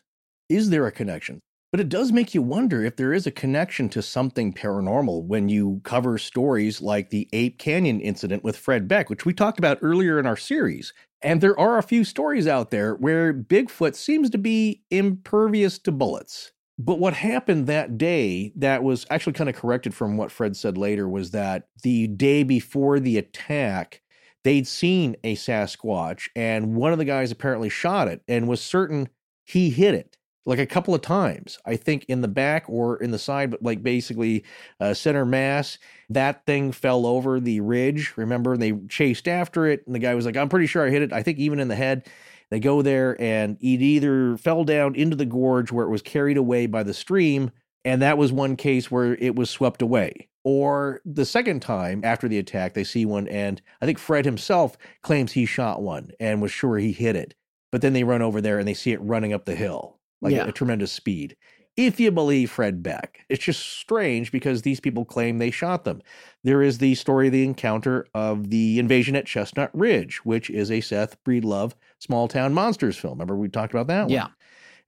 Is 0.51 0.69
there 0.69 0.87
a 0.87 0.93
connection? 0.93 1.41
But 1.71 1.81
it 1.81 1.89
does 1.89 2.13
make 2.13 2.35
you 2.35 2.43
wonder 2.43 2.85
if 2.85 2.97
there 2.97 3.15
is 3.15 3.27
a 3.27 3.31
connection 3.31 3.89
to 3.89 4.03
something 4.03 4.53
paranormal 4.53 5.25
when 5.25 5.49
you 5.49 5.81
cover 5.85 6.19
stories 6.19 6.83
like 6.83 7.09
the 7.09 7.31
Ape 7.33 7.59
Canyon 7.59 7.99
incident 8.03 8.45
with 8.45 8.59
Fred 8.59 8.87
Beck, 8.87 9.09
which 9.09 9.25
we 9.25 9.33
talked 9.33 9.59
about 9.59 9.79
earlier 9.81 10.19
in 10.19 10.27
our 10.27 10.37
series. 10.37 10.93
And 11.23 11.41
there 11.41 11.59
are 11.59 11.79
a 11.79 11.83
few 11.83 12.05
stories 12.05 12.47
out 12.47 12.71
there 12.71 12.95
where 12.97 13.33
Bigfoot 13.33 13.95
seems 13.95 14.29
to 14.29 14.39
be 14.39 14.83
impervious 14.91 15.79
to 15.79 15.93
bullets. 15.93 16.52
But 16.79 16.99
what 16.99 17.15
happened 17.15 17.67
that 17.67 17.99
day 17.99 18.53
that 18.57 18.83
was 18.83 19.07
actually 19.11 19.35
kind 19.35 19.51
of 19.51 19.57
corrected 19.57 19.95
from 19.95 20.17
what 20.17 20.33
Fred 20.33 20.57
said 20.57 20.79
later 20.79 21.09
was 21.09 21.31
that 21.31 21.69
the 21.83 22.07
day 22.09 22.43
before 22.43 22.99
the 22.99 23.19
attack, 23.19 24.03
they'd 24.43 24.67
seen 24.67 25.17
a 25.23 25.37
Sasquatch, 25.37 26.29
and 26.35 26.75
one 26.75 26.93
of 26.93 26.99
the 26.99 27.05
guys 27.05 27.31
apparently 27.31 27.69
shot 27.69 28.09
it 28.09 28.23
and 28.27 28.49
was 28.49 28.61
certain 28.61 29.09
he 29.45 29.71
hit 29.71 29.95
it 29.95 30.17
like 30.45 30.59
a 30.59 30.67
couple 30.67 30.95
of 30.95 31.03
times. 31.03 31.59
I 31.65 31.77
think 31.77 32.05
in 32.09 32.21
the 32.21 32.29
back 32.29 32.65
or 32.69 32.97
in 32.97 33.11
the 33.11 33.19
side, 33.19 33.51
but 33.51 33.63
like 33.63 33.83
basically 33.83 34.45
uh, 34.81 34.95
center 34.95 35.25
mass. 35.25 35.79
That 36.11 36.45
thing 36.47 36.73
fell 36.73 37.07
over 37.07 37.41
the 37.41 37.61
ridge. 37.61 38.15
Remember, 38.17 38.55
and 38.55 38.63
they 38.63 38.73
chased 38.89 39.29
after 39.29 39.67
it, 39.67 39.83
and 39.87 39.95
the 39.95 39.99
guy 40.01 40.15
was 40.15 40.27
like, 40.27 40.37
"I'm 40.37 40.49
pretty 40.49 40.67
sure 40.67 40.87
I 40.87 40.91
hit 40.91 41.03
it." 41.03 41.13
I 41.13 41.23
think 41.23 41.39
even 41.39 41.61
in 41.61 41.69
the 41.69 41.77
head. 41.77 42.09
They 42.53 42.61
go 42.61 42.83
there, 42.83 43.19
and 43.19 43.57
it 43.63 43.81
either 43.81 44.37
fell 44.37 44.63
down 44.65 44.95
into 44.95 45.17
the 45.17 45.25
gorge 45.25 45.73
where 45.73 45.87
it 45.87 45.91
was 45.91 46.03
carried 46.03 46.37
away 46.37 46.67
by 46.67 46.83
the 46.83 46.93
stream, 46.93 47.51
and 47.83 48.03
that 48.03 48.19
was 48.19 48.31
one 48.31 48.57
case 48.57 48.91
where 48.91 49.15
it 49.15 49.35
was 49.35 49.49
swept 49.49 49.81
away. 49.81 50.29
Or 50.45 51.01
the 51.07 51.25
second 51.25 51.63
time 51.63 52.03
after 52.05 52.29
the 52.29 52.37
attack, 52.37 52.75
they 52.75 52.85
see 52.85 53.07
one, 53.07 53.27
and 53.29 53.63
I 53.81 53.87
think 53.87 53.99
Fred 53.99 54.27
himself 54.27 54.77
claims 55.01 55.33
he 55.33 55.47
shot 55.47 55.81
one 55.81 56.11
and 56.21 56.43
was 56.43 56.53
sure 56.53 56.77
he 56.77 56.93
hit 56.93 57.17
it. 57.17 57.35
But 57.71 57.81
then 57.81 57.95
they 57.95 58.05
run 58.05 58.21
over 58.21 58.43
there 58.43 58.59
and 58.59 58.69
they 58.69 58.75
see 58.75 58.93
it 58.93 59.01
running 59.01 59.33
up 59.33 59.47
the 59.47 59.55
hill 59.55 59.99
like 60.21 60.35
Yeah. 60.35 60.43
at 60.43 60.51
a 60.51 60.53
tremendous 60.53 60.93
speed. 60.93 61.37
If 61.75 61.99
you 61.99 62.11
believe 62.11 62.51
Fred 62.51 62.83
Beck, 62.83 63.21
it's 63.31 63.45
just 63.45 63.61
strange 63.67 64.31
because 64.31 64.61
these 64.61 64.79
people 64.79 65.07
claim 65.07 65.39
they 65.39 65.51
shot 65.51 65.85
them. 65.85 66.03
There 66.45 66.61
is 66.61 66.77
the 66.77 66.95
story 66.97 67.29
of 67.29 67.33
the 67.33 67.45
encounter 67.45 68.07
of 68.13 68.51
the 68.51 68.79
invasion 68.79 69.17
at 69.17 69.25
Chestnut 69.25 69.71
Ridge, 69.73 70.19
which 70.23 70.51
is 70.51 70.71
a 70.71 70.83
Seth 70.83 71.17
Breedlove 71.25 71.73
small 72.03 72.27
town 72.27 72.53
monsters 72.53 72.97
film. 72.97 73.15
Remember 73.15 73.37
we 73.37 73.49
talked 73.49 73.73
about 73.73 73.87
that 73.87 74.03
one? 74.03 74.11
Yeah. 74.11 74.29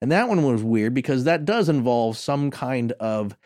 And 0.00 0.10
that 0.10 0.28
one 0.28 0.42
was 0.42 0.62
weird 0.62 0.92
because 0.92 1.24
that 1.24 1.44
does 1.44 1.68
involve 1.68 2.16
some 2.16 2.50
kind 2.50 2.92
of 2.92 3.36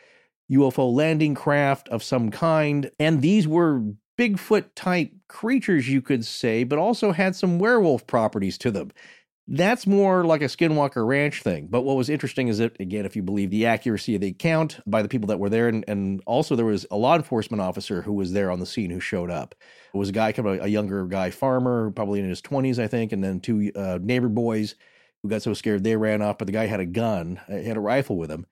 UFO 0.50 0.92
landing 0.92 1.34
craft 1.34 1.88
of 1.90 2.02
some 2.02 2.30
kind. 2.30 2.90
And 2.98 3.20
these 3.20 3.46
were 3.46 3.82
Bigfoot 4.18 4.64
type 4.74 5.12
creatures, 5.28 5.88
you 5.88 6.00
could 6.00 6.24
say, 6.24 6.64
but 6.64 6.78
also 6.78 7.12
had 7.12 7.36
some 7.36 7.58
werewolf 7.58 8.06
properties 8.06 8.58
to 8.58 8.70
them. 8.70 8.90
That's 9.50 9.86
more 9.86 10.24
like 10.24 10.42
a 10.42 10.44
Skinwalker 10.44 11.06
Ranch 11.06 11.42
thing. 11.42 11.68
But 11.70 11.80
what 11.80 11.96
was 11.96 12.10
interesting 12.10 12.48
is 12.48 12.58
that, 12.58 12.78
again, 12.78 13.06
if 13.06 13.16
you 13.16 13.22
believe 13.22 13.48
the 13.48 13.64
accuracy 13.64 14.14
of 14.14 14.20
the 14.20 14.28
account 14.28 14.78
by 14.86 15.00
the 15.00 15.08
people 15.08 15.28
that 15.28 15.38
were 15.38 15.48
there, 15.48 15.68
and, 15.68 15.86
and 15.88 16.22
also 16.26 16.54
there 16.54 16.66
was 16.66 16.84
a 16.90 16.98
law 16.98 17.16
enforcement 17.16 17.62
officer 17.62 18.02
who 18.02 18.12
was 18.12 18.34
there 18.34 18.50
on 18.50 18.60
the 18.60 18.66
scene 18.66 18.90
who 18.90 19.00
showed 19.00 19.30
up. 19.30 19.54
It 19.94 19.96
was 19.96 20.10
a 20.10 20.12
guy, 20.12 20.32
kind 20.32 20.46
of 20.46 20.58
a, 20.58 20.64
a 20.64 20.66
younger 20.68 21.06
guy, 21.06 21.30
farmer, 21.30 21.90
probably 21.92 22.20
in 22.20 22.28
his 22.28 22.42
20s, 22.42 22.78
I 22.78 22.88
think, 22.88 23.12
and 23.12 23.24
then 23.24 23.40
two 23.40 23.72
uh, 23.74 23.98
neighbor 24.02 24.28
boys 24.28 24.74
who 25.22 25.30
got 25.30 25.40
so 25.40 25.54
scared 25.54 25.82
they 25.82 25.96
ran 25.96 26.20
off. 26.20 26.36
But 26.36 26.46
the 26.46 26.52
guy 26.52 26.66
had 26.66 26.80
a 26.80 26.86
gun, 26.86 27.40
uh, 27.48 27.56
he 27.56 27.64
had 27.64 27.78
a 27.78 27.80
rifle 27.80 28.18
with 28.18 28.30
him. 28.30 28.44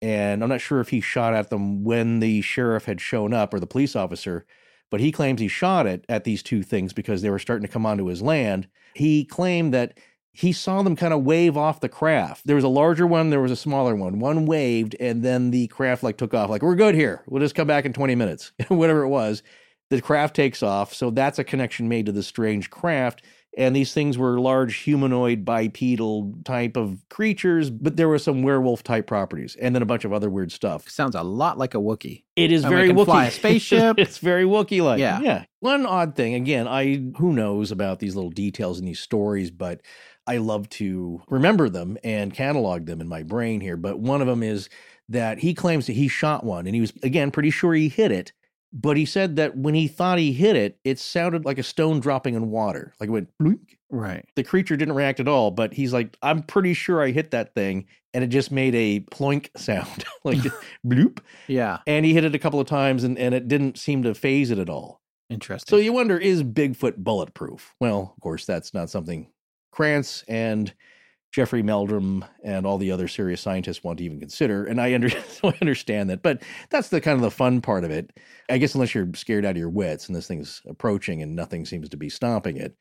And 0.00 0.42
I'm 0.42 0.48
not 0.48 0.62
sure 0.62 0.80
if 0.80 0.88
he 0.88 1.02
shot 1.02 1.34
at 1.34 1.50
them 1.50 1.84
when 1.84 2.20
the 2.20 2.40
sheriff 2.40 2.86
had 2.86 3.02
shown 3.02 3.34
up 3.34 3.52
or 3.52 3.60
the 3.60 3.66
police 3.66 3.94
officer, 3.94 4.46
but 4.90 5.00
he 5.00 5.12
claims 5.12 5.40
he 5.40 5.48
shot 5.48 5.86
it 5.86 6.06
at 6.08 6.24
these 6.24 6.42
two 6.42 6.62
things 6.62 6.94
because 6.94 7.20
they 7.20 7.28
were 7.28 7.38
starting 7.38 7.66
to 7.66 7.72
come 7.72 7.84
onto 7.84 8.06
his 8.06 8.22
land. 8.22 8.68
He 8.94 9.26
claimed 9.26 9.74
that 9.74 9.98
he 10.32 10.52
saw 10.52 10.82
them 10.82 10.96
kind 10.96 11.12
of 11.12 11.22
wave 11.24 11.56
off 11.56 11.80
the 11.80 11.88
craft. 11.88 12.46
There 12.46 12.54
was 12.56 12.64
a 12.64 12.68
larger 12.68 13.06
one, 13.06 13.30
there 13.30 13.40
was 13.40 13.50
a 13.50 13.56
smaller 13.56 13.94
one. 13.96 14.20
One 14.20 14.46
waved, 14.46 14.94
and 15.00 15.22
then 15.22 15.50
the 15.50 15.66
craft 15.68 16.02
like 16.02 16.16
took 16.18 16.34
off, 16.34 16.48
like, 16.50 16.62
we're 16.62 16.76
good 16.76 16.94
here. 16.94 17.22
We'll 17.26 17.42
just 17.42 17.54
come 17.54 17.66
back 17.66 17.84
in 17.84 17.92
20 17.92 18.14
minutes, 18.14 18.52
whatever 18.68 19.02
it 19.02 19.08
was. 19.08 19.42
The 19.90 20.00
craft 20.00 20.36
takes 20.36 20.62
off. 20.62 20.94
So 20.94 21.10
that's 21.10 21.38
a 21.40 21.44
connection 21.44 21.88
made 21.88 22.06
to 22.06 22.12
the 22.12 22.22
strange 22.22 22.70
craft. 22.70 23.22
And 23.58 23.74
these 23.74 23.92
things 23.92 24.16
were 24.16 24.38
large 24.38 24.76
humanoid 24.76 25.44
bipedal 25.44 26.32
type 26.44 26.76
of 26.76 27.02
creatures, 27.08 27.68
but 27.68 27.96
there 27.96 28.08
were 28.08 28.20
some 28.20 28.42
werewolf 28.42 28.84
type 28.84 29.08
properties 29.08 29.56
and 29.56 29.74
then 29.74 29.82
a 29.82 29.86
bunch 29.86 30.04
of 30.04 30.12
other 30.12 30.30
weird 30.30 30.52
stuff. 30.52 30.88
Sounds 30.88 31.16
a 31.16 31.22
lot 31.24 31.58
like 31.58 31.74
a 31.74 31.78
Wookiee. 31.78 32.22
It 32.36 32.52
is 32.52 32.62
And 32.62 32.72
very 32.72 32.90
Wookiee. 32.90 33.04
fly 33.06 33.24
a 33.26 33.30
spaceship. 33.32 33.98
it's 33.98 34.18
very 34.18 34.44
Wookiee 34.44 34.84
like. 34.84 35.00
Yeah. 35.00 35.20
Yeah. 35.20 35.44
One 35.58 35.84
odd 35.84 36.14
thing, 36.14 36.34
again, 36.34 36.68
I 36.68 37.02
who 37.18 37.32
knows 37.32 37.72
about 37.72 37.98
these 37.98 38.14
little 38.14 38.30
details 38.30 38.78
in 38.78 38.86
these 38.86 39.00
stories, 39.00 39.50
but 39.50 39.80
I 40.30 40.36
love 40.36 40.68
to 40.70 41.20
remember 41.28 41.68
them 41.68 41.98
and 42.04 42.32
catalog 42.32 42.86
them 42.86 43.00
in 43.00 43.08
my 43.08 43.24
brain 43.24 43.60
here. 43.60 43.76
But 43.76 43.98
one 43.98 44.20
of 44.20 44.28
them 44.28 44.44
is 44.44 44.68
that 45.08 45.40
he 45.40 45.54
claims 45.54 45.86
that 45.88 45.94
he 45.94 46.06
shot 46.06 46.44
one 46.44 46.66
and 46.66 46.74
he 46.74 46.80
was 46.80 46.92
again 47.02 47.32
pretty 47.32 47.50
sure 47.50 47.74
he 47.74 47.88
hit 47.88 48.12
it. 48.12 48.32
But 48.72 48.96
he 48.96 49.06
said 49.06 49.34
that 49.34 49.56
when 49.56 49.74
he 49.74 49.88
thought 49.88 50.20
he 50.20 50.32
hit 50.32 50.54
it, 50.54 50.78
it 50.84 51.00
sounded 51.00 51.44
like 51.44 51.58
a 51.58 51.64
stone 51.64 51.98
dropping 51.98 52.36
in 52.36 52.52
water. 52.52 52.94
Like 53.00 53.08
it 53.08 53.12
went 53.12 53.28
blink. 53.40 53.76
Right. 53.90 54.24
The 54.36 54.44
creature 54.44 54.76
didn't 54.76 54.94
react 54.94 55.18
at 55.18 55.26
all, 55.26 55.50
but 55.50 55.74
he's 55.74 55.92
like, 55.92 56.16
I'm 56.22 56.44
pretty 56.44 56.74
sure 56.74 57.02
I 57.02 57.10
hit 57.10 57.32
that 57.32 57.52
thing. 57.56 57.88
And 58.14 58.22
it 58.22 58.28
just 58.28 58.52
made 58.52 58.76
a 58.76 59.00
ploink 59.00 59.48
sound, 59.56 60.04
like 60.22 60.38
bloop. 60.86 61.18
Yeah. 61.48 61.78
And 61.88 62.06
he 62.06 62.14
hit 62.14 62.22
it 62.22 62.36
a 62.36 62.38
couple 62.38 62.60
of 62.60 62.68
times 62.68 63.02
and, 63.02 63.18
and 63.18 63.34
it 63.34 63.48
didn't 63.48 63.78
seem 63.78 64.04
to 64.04 64.14
phase 64.14 64.52
it 64.52 64.60
at 64.60 64.70
all. 64.70 65.00
Interesting. 65.28 65.68
So 65.68 65.82
you 65.82 65.92
wonder, 65.92 66.16
is 66.16 66.44
Bigfoot 66.44 66.98
bulletproof? 66.98 67.74
Well, 67.80 68.12
of 68.16 68.22
course, 68.22 68.46
that's 68.46 68.72
not 68.72 68.90
something 68.90 69.26
Krantz 69.70 70.24
and 70.28 70.72
Jeffrey 71.32 71.62
Meldrum 71.62 72.24
and 72.42 72.66
all 72.66 72.76
the 72.76 72.90
other 72.90 73.06
serious 73.06 73.40
scientists 73.40 73.84
want 73.84 73.98
to 73.98 74.04
even 74.04 74.18
consider. 74.18 74.64
And 74.64 74.80
I, 74.80 74.94
under, 74.94 75.08
I 75.44 75.54
understand 75.60 76.10
that. 76.10 76.22
But 76.22 76.42
that's 76.70 76.88
the 76.88 77.00
kind 77.00 77.16
of 77.16 77.22
the 77.22 77.30
fun 77.30 77.60
part 77.60 77.84
of 77.84 77.90
it. 77.90 78.18
I 78.48 78.58
guess 78.58 78.74
unless 78.74 78.94
you're 78.94 79.08
scared 79.14 79.44
out 79.44 79.52
of 79.52 79.56
your 79.56 79.70
wits 79.70 80.08
and 80.08 80.16
this 80.16 80.26
thing's 80.26 80.60
approaching 80.66 81.22
and 81.22 81.36
nothing 81.36 81.64
seems 81.64 81.88
to 81.88 81.96
be 81.96 82.08
stopping 82.08 82.56
it. 82.56 82.76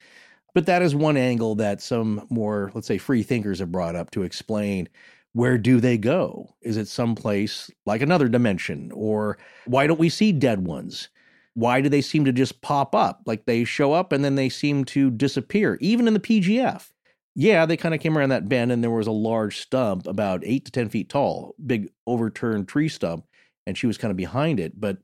But 0.56 0.66
that 0.66 0.82
is 0.82 0.96
one 0.96 1.16
angle 1.16 1.56
that 1.56 1.80
some 1.80 2.26
more, 2.30 2.72
let's 2.74 2.88
say, 2.88 2.98
free 2.98 3.22
thinkers 3.22 3.60
have 3.60 3.72
brought 3.72 3.96
up 3.96 4.10
to 4.12 4.24
explain 4.24 4.90
where 5.34 5.60
do 5.60 5.80
they 5.80 5.98
go? 5.98 6.56
Is 6.62 6.76
it 6.76 6.88
someplace 6.88 7.70
like 7.86 8.02
another 8.02 8.28
dimension? 8.28 8.92
Or 8.96 9.38
why 9.66 9.86
don't 9.86 10.00
we 10.00 10.10
see 10.10 10.32
dead 10.32 10.66
ones? 10.66 11.10
Why 11.54 11.82
do 11.82 11.89
they 11.89 12.02
seem 12.02 12.26
to 12.26 12.32
just 12.32 12.62
pop 12.62 12.95
up? 12.95 13.22
Like 13.26 13.45
they 13.45 13.64
show 13.64 13.93
up 13.93 14.12
and 14.12 14.24
then 14.24 14.36
they 14.36 14.50
seem 14.50 14.86
to 14.86 15.12
disappear, 15.12 15.78
even 15.82 16.08
in 16.08 16.14
the 16.14 16.20
PGF. 16.20 16.89
Yeah, 17.36 17.66
they 17.66 17.78
kind 17.78 17.95
of 17.95 18.02
came 18.02 18.18
around 18.18 18.30
that 18.30 18.50
bend 18.50 18.72
and 18.72 18.84
there 18.84 18.91
was 18.91 19.08
a 19.08 19.12
large 19.12 19.60
stump 19.60 20.08
about 20.08 20.43
eight 20.45 20.66
to 20.66 20.72
10 20.72 20.89
feet 20.89 21.10
tall, 21.10 21.56
big 21.66 21.89
overturned 22.08 22.68
tree 22.68 22.89
stump, 22.89 23.26
and 23.66 23.78
she 23.78 23.88
was 23.88 23.97
kind 23.97 24.12
of 24.12 24.18
behind 24.18 24.60
it. 24.60 24.80
But 24.80 24.97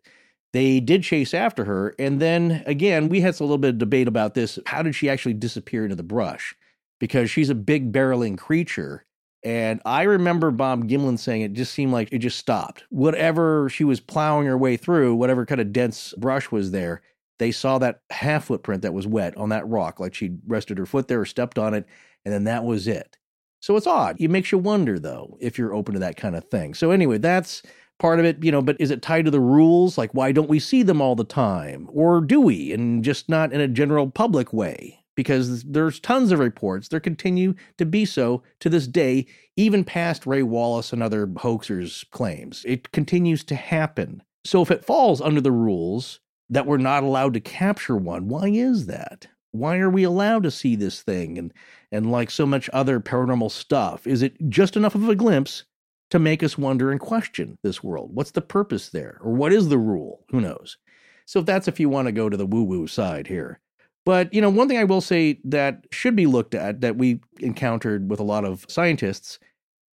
they 0.56 0.80
did 0.80 1.04
chase 1.04 1.34
after 1.34 1.66
her. 1.66 1.94
And 2.00 2.22
then 2.22 2.64
again, 2.66 3.10
we 3.10 3.22
had 3.22 3.40
a 3.40 3.44
little 3.44 3.58
bit 3.58 3.72
of 3.72 3.78
debate 3.78 4.08
about 4.08 4.34
this. 4.34 4.58
How 4.66 4.82
did 4.82 4.96
she 4.96 5.10
actually 5.10 5.34
disappear 5.34 5.84
into 5.84 5.96
the 5.96 6.04
brush? 6.04 6.56
Because 7.00 7.30
she's 7.30 7.50
a 7.50 7.56
big 7.56 7.92
barreling 7.92 8.38
creature. 8.38 9.06
And 9.46 9.80
I 9.86 10.02
remember 10.04 10.50
Bob 10.50 10.90
Gimlin 10.90 11.20
saying 11.20 11.44
it 11.44 11.54
just 11.54 11.72
seemed 11.72 11.94
like 11.94 12.10
it 12.12 12.18
just 12.18 12.40
stopped. 12.40 12.84
Whatever 12.90 13.70
she 13.70 13.84
was 13.84 14.00
plowing 14.00 14.48
her 14.48 14.58
way 14.58 14.76
through, 14.76 15.16
whatever 15.16 15.46
kind 15.46 15.62
of 15.62 15.72
dense 15.72 16.16
brush 16.18 16.52
was 16.52 16.72
there, 16.72 17.04
they 17.38 17.52
saw 17.52 17.78
that 17.78 18.00
half 18.10 18.46
footprint 18.46 18.82
that 18.82 18.94
was 18.96 19.06
wet 19.06 19.38
on 19.38 19.50
that 19.50 19.68
rock, 19.68 20.00
like 20.00 20.16
she'd 20.16 20.40
rested 20.48 20.80
her 20.80 20.88
foot 20.88 21.08
there 21.08 21.22
or 21.22 21.26
stepped 21.26 21.60
on 21.60 21.76
it, 21.76 21.86
and 22.26 22.34
then 22.34 22.46
that 22.46 22.64
was 22.64 22.88
it. 22.88 23.18
So 23.60 23.76
it's 23.76 23.86
odd. 23.86 24.16
It 24.20 24.32
makes 24.32 24.52
you 24.52 24.58
wonder, 24.58 24.98
though, 24.98 25.38
if 25.40 25.60
you're 25.60 25.76
open 25.76 25.94
to 25.94 26.00
that 26.00 26.18
kind 26.18 26.36
of 26.36 26.46
thing. 26.46 26.74
So, 26.74 26.90
anyway, 26.90 27.20
that's 27.20 27.62
part 28.00 28.20
of 28.20 28.26
it, 28.26 28.44
you 28.44 28.52
know, 28.52 28.64
but 28.64 28.78
is 28.80 28.90
it 28.90 29.04
tied 29.04 29.26
to 29.26 29.32
the 29.32 29.40
rules? 29.40 29.96
Like, 29.98 30.12
why 30.14 30.32
don't 30.32 30.50
we 30.50 30.60
see 30.60 30.82
them 30.82 31.02
all 31.02 31.16
the 31.16 31.24
time? 31.24 31.88
Or 31.92 32.20
do 32.20 32.42
we, 32.42 32.74
and 32.74 33.04
just 33.04 33.30
not 33.30 33.54
in 33.54 33.62
a 33.62 33.68
general 33.68 34.10
public 34.10 34.52
way? 34.54 35.05
Because 35.16 35.64
there's 35.64 36.00
tons 36.00 36.32
of 36.32 36.40
reports. 36.40 36.88
There 36.88 37.00
continue 37.00 37.56
to 37.78 37.86
be 37.86 38.06
so 38.06 38.44
to 38.60 38.70
this 38.70 38.88
day, 38.88 39.28
even 39.56 39.84
past 39.84 40.26
Ray 40.26 40.44
Wallace 40.44 40.92
and 40.92 41.02
other 41.02 41.26
hoaxers' 41.26 42.10
claims. 42.12 42.64
It 42.68 42.92
continues 42.92 43.44
to 43.46 43.56
happen. 43.56 44.22
So 44.44 44.62
if 44.62 44.72
it 44.72 44.86
falls 44.86 45.22
under 45.22 45.42
the 45.42 45.52
rules 45.52 46.20
that 46.50 46.66
we're 46.66 46.78
not 46.78 47.04
allowed 47.04 47.34
to 47.34 47.40
capture 47.40 47.96
one, 47.96 48.28
why 48.28 48.50
is 48.50 48.86
that? 48.88 49.28
Why 49.52 49.78
are 49.78 49.90
we 49.90 50.04
allowed 50.04 50.44
to 50.44 50.52
see 50.52 50.76
this 50.76 51.02
thing? 51.02 51.38
And 51.38 51.54
and 51.92 52.12
like 52.12 52.30
so 52.30 52.46
much 52.46 52.70
other 52.74 53.00
paranormal 53.00 53.52
stuff, 53.52 54.06
is 54.06 54.22
it 54.22 54.36
just 54.50 54.76
enough 54.76 54.96
of 54.96 55.08
a 55.08 55.16
glimpse 55.16 55.64
to 56.12 56.20
make 56.20 56.44
us 56.44 56.58
wonder 56.58 56.92
and 56.92 57.00
question 57.00 57.58
this 57.64 57.84
world. 57.84 58.12
What's 58.14 58.32
the 58.32 58.42
purpose 58.42 58.90
there? 58.90 59.18
Or 59.22 59.34
what 59.34 59.54
is 59.54 59.70
the 59.70 59.78
rule? 59.78 60.24
Who 60.30 60.42
knows? 60.42 60.78
So 61.26 61.42
that's 61.42 61.68
if 61.68 61.80
you 61.80 61.90
want 61.90 62.08
to 62.08 62.12
go 62.12 62.30
to 62.30 62.38
the 62.38 62.46
woo 62.46 62.64
woo 62.64 62.88
side 62.88 63.28
here. 63.28 63.60
But, 64.06 64.34
you 64.34 64.40
know, 64.40 64.50
one 64.50 64.68
thing 64.68 64.78
I 64.78 64.84
will 64.84 65.02
say 65.02 65.40
that 65.46 65.86
should 65.92 66.16
be 66.16 66.28
looked 66.28 66.54
at 66.54 66.82
that 66.82 66.96
we 66.96 67.20
encountered 67.40 68.10
with 68.10 68.20
a 68.20 68.24
lot 68.24 68.46
of 68.46 68.66
scientists 68.70 69.40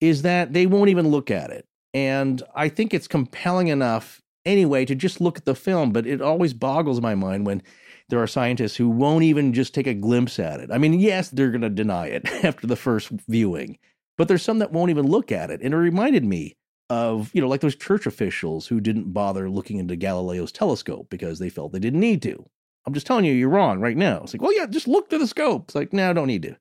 is 0.01 0.23
that 0.23 0.53
they 0.53 0.67
won't 0.67 0.91
even 0.91 1.09
look 1.09 1.31
at 1.31 1.51
it. 1.51 1.67
And 1.95 2.43
I 2.55 2.69
think 2.69 2.93
it's 2.93 3.09
compelling 3.09 3.69
enough 3.69 4.21
anyway 4.45 4.85
to 4.85 4.95
just 4.95 5.21
look 5.21 5.39
at 5.39 5.45
the 5.45 5.55
film, 5.55 5.93
but 5.93 6.07
it 6.07 6.21
always 6.21 6.55
boggles 6.55 7.01
my 7.01 7.15
mind 7.15 7.47
when 7.47 7.63
there 8.09 8.21
are 8.21 8.27
scientists 8.27 8.77
who 8.77 8.89
won't 8.89 9.23
even 9.23 9.53
just 9.53 9.75
take 9.75 9.87
a 9.87 9.95
glimpse 9.95 10.39
at 10.39 10.61
it. 10.61 10.71
I 10.73 10.79
mean, 10.79 10.99
yes, 10.99 11.31
they're 11.31 11.51
going 11.51 11.61
to 11.61 11.71
deny 11.71 12.07
it 12.09 12.27
after 12.45 12.67
the 12.67 12.77
first 12.77 13.11
viewing, 13.29 13.79
but 14.19 14.27
there's 14.29 14.43
some 14.43 14.59
that 14.59 14.73
won't 14.73 14.91
even 14.91 15.07
look 15.07 15.31
at 15.31 15.51
it. 15.51 15.61
And 15.63 15.73
it 15.73 15.77
reminded 15.77 16.25
me 16.25 16.57
of, 16.89 17.31
you 17.33 17.41
know, 17.41 17.49
like 17.49 17.61
those 17.61 17.77
church 17.77 18.07
officials 18.07 18.67
who 18.67 18.81
didn't 18.81 19.13
bother 19.13 19.49
looking 19.49 19.79
into 19.79 19.95
Galileo's 19.95 20.51
telescope 20.51 21.09
because 21.09 21.39
they 21.39 21.49
felt 21.49 21.73
they 21.73 21.79
didn't 21.79 22.01
need 22.01 22.23
to. 22.23 22.45
I'm 22.87 22.95
just 22.95 23.07
telling 23.07 23.25
you, 23.25 23.33
you're 23.33 23.49
wrong 23.49 23.81
right 23.81 23.97
now. 23.97 24.21
It's 24.23 24.33
like, 24.35 24.43
well, 24.43 24.55
yeah, 24.57 24.67
just 24.67 24.89
look 24.89 25.11
to 25.11 25.19
the 25.19 25.27
scope. 25.27 25.65
It's 25.69 25.75
like, 25.75 25.93
no, 25.93 26.13
don't 26.13 26.27
need 26.27 26.43
to. 26.43 26.57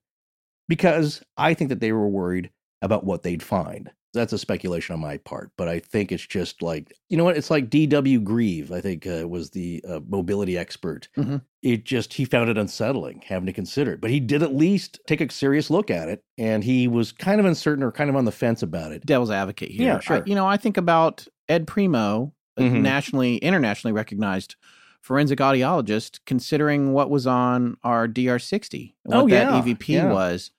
Because 0.68 1.22
I 1.36 1.54
think 1.54 1.70
that 1.70 1.80
they 1.80 1.92
were 1.92 2.08
worried 2.08 2.50
about 2.82 3.04
what 3.04 3.22
they'd 3.22 3.42
find. 3.42 3.90
That's 4.12 4.32
a 4.32 4.38
speculation 4.38 4.92
on 4.94 5.00
my 5.00 5.18
part, 5.18 5.52
but 5.56 5.68
I 5.68 5.78
think 5.78 6.10
it's 6.10 6.26
just 6.26 6.62
like 6.62 6.92
you 7.08 7.16
know 7.16 7.22
what? 7.22 7.36
It's 7.36 7.48
like 7.50 7.70
D.W. 7.70 8.18
Grieve. 8.20 8.72
I 8.72 8.80
think 8.80 9.06
uh, 9.06 9.28
was 9.28 9.50
the 9.50 9.84
uh, 9.88 10.00
mobility 10.08 10.58
expert. 10.58 11.08
Mm-hmm. 11.16 11.36
It 11.62 11.84
just 11.84 12.14
he 12.14 12.24
found 12.24 12.50
it 12.50 12.58
unsettling 12.58 13.22
having 13.24 13.46
to 13.46 13.52
consider 13.52 13.92
it, 13.92 14.00
but 14.00 14.10
he 14.10 14.18
did 14.18 14.42
at 14.42 14.52
least 14.52 14.98
take 15.06 15.20
a 15.20 15.30
serious 15.30 15.70
look 15.70 15.92
at 15.92 16.08
it, 16.08 16.24
and 16.38 16.64
he 16.64 16.88
was 16.88 17.12
kind 17.12 17.38
of 17.38 17.46
uncertain 17.46 17.84
or 17.84 17.92
kind 17.92 18.10
of 18.10 18.16
on 18.16 18.24
the 18.24 18.32
fence 18.32 18.64
about 18.64 18.90
it. 18.90 19.06
Devil's 19.06 19.30
advocate 19.30 19.70
here. 19.70 19.86
Yeah, 19.86 20.00
sure. 20.00 20.16
I, 20.16 20.22
you 20.26 20.34
know, 20.34 20.46
I 20.46 20.56
think 20.56 20.76
about 20.76 21.28
Ed 21.48 21.68
Primeau, 21.68 22.32
a 22.56 22.62
Mhm. 22.62 22.80
nationally, 22.80 23.36
internationally 23.36 23.92
recognized 23.92 24.56
forensic 25.00 25.38
audiologist, 25.38 26.20
considering 26.26 26.92
what 26.92 27.10
was 27.10 27.26
on 27.26 27.76
our 27.82 28.06
DR60 28.06 28.94
what 29.04 29.16
Oh, 29.16 29.28
that 29.28 29.64
EVP 29.64 29.88
yeah. 29.88 30.12
was. 30.12 30.50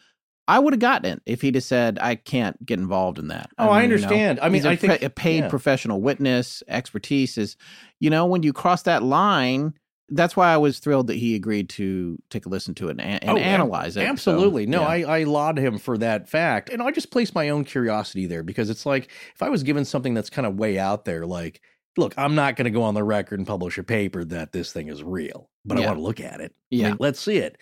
I 0.47 0.59
would 0.59 0.73
have 0.73 0.79
gotten 0.79 1.13
it 1.13 1.21
if 1.25 1.41
he'd 1.41 1.55
have 1.55 1.63
said, 1.63 1.97
"I 2.01 2.15
can't 2.15 2.65
get 2.65 2.79
involved 2.79 3.19
in 3.19 3.27
that." 3.29 3.51
Oh, 3.57 3.69
I 3.69 3.81
mean, 3.81 3.91
you 3.91 3.97
know, 3.97 4.03
understand. 4.03 4.39
I 4.41 4.49
mean, 4.49 4.65
I 4.65 4.75
think- 4.75 4.97
pre- 4.99 5.05
a 5.05 5.09
paid 5.09 5.39
yeah. 5.43 5.47
professional 5.49 6.01
witness. 6.01 6.61
Expertise 6.67 7.37
is, 7.37 7.55
you 7.99 8.09
know, 8.09 8.25
when 8.25 8.43
you 8.43 8.51
cross 8.53 8.81
that 8.83 9.03
line. 9.03 9.73
That's 10.13 10.35
why 10.35 10.51
I 10.53 10.57
was 10.57 10.79
thrilled 10.79 11.07
that 11.07 11.15
he 11.15 11.35
agreed 11.35 11.69
to 11.69 12.17
take 12.29 12.45
a 12.45 12.49
listen 12.49 12.73
to 12.75 12.89
it 12.89 12.99
and, 12.99 13.23
and 13.23 13.29
Oh, 13.29 13.37
analyze 13.37 13.95
it. 13.95 14.01
So, 14.01 14.07
Absolutely. 14.07 14.65
no, 14.65 14.81
yeah. 14.81 14.87
I, 15.07 15.19
I 15.19 15.23
laud 15.23 15.57
him 15.57 15.77
for 15.77 15.97
that 15.99 16.27
fact. 16.27 16.67
And 16.69 16.81
I 16.81 16.91
just 16.91 17.11
place 17.11 17.33
my 17.33 17.47
own 17.47 17.63
curiosity 17.63 18.25
there 18.25 18.43
because 18.43 18.69
it's 18.69 18.85
like 18.85 19.09
if 19.33 19.41
I 19.41 19.47
was 19.47 19.63
given 19.63 19.85
something 19.85 20.13
that's 20.13 20.29
kind 20.29 20.45
of 20.45 20.55
way 20.59 20.77
out 20.77 21.05
there, 21.05 21.25
like, 21.25 21.61
look, 21.97 22.13
I'm 22.17 22.35
not 22.35 22.55
going 22.55 22.65
to 22.65 22.71
go 22.71 22.83
on 22.83 22.93
the 22.93 23.03
record 23.03 23.39
and 23.39 23.47
publish 23.47 23.77
a 23.77 23.83
paper 23.83 24.23
that 24.25 24.51
this 24.51 24.71
thing 24.71 24.87
is 24.87 25.03
real, 25.03 25.49
but 25.65 25.77
I 25.77 25.85
want 25.85 25.97
to 25.97 26.03
look 26.03 26.19
at 26.19 26.41
it. 26.41 26.53
Yeah. 26.69 26.95
let's 26.99 27.19
see 27.19 27.37
it. 27.37 27.57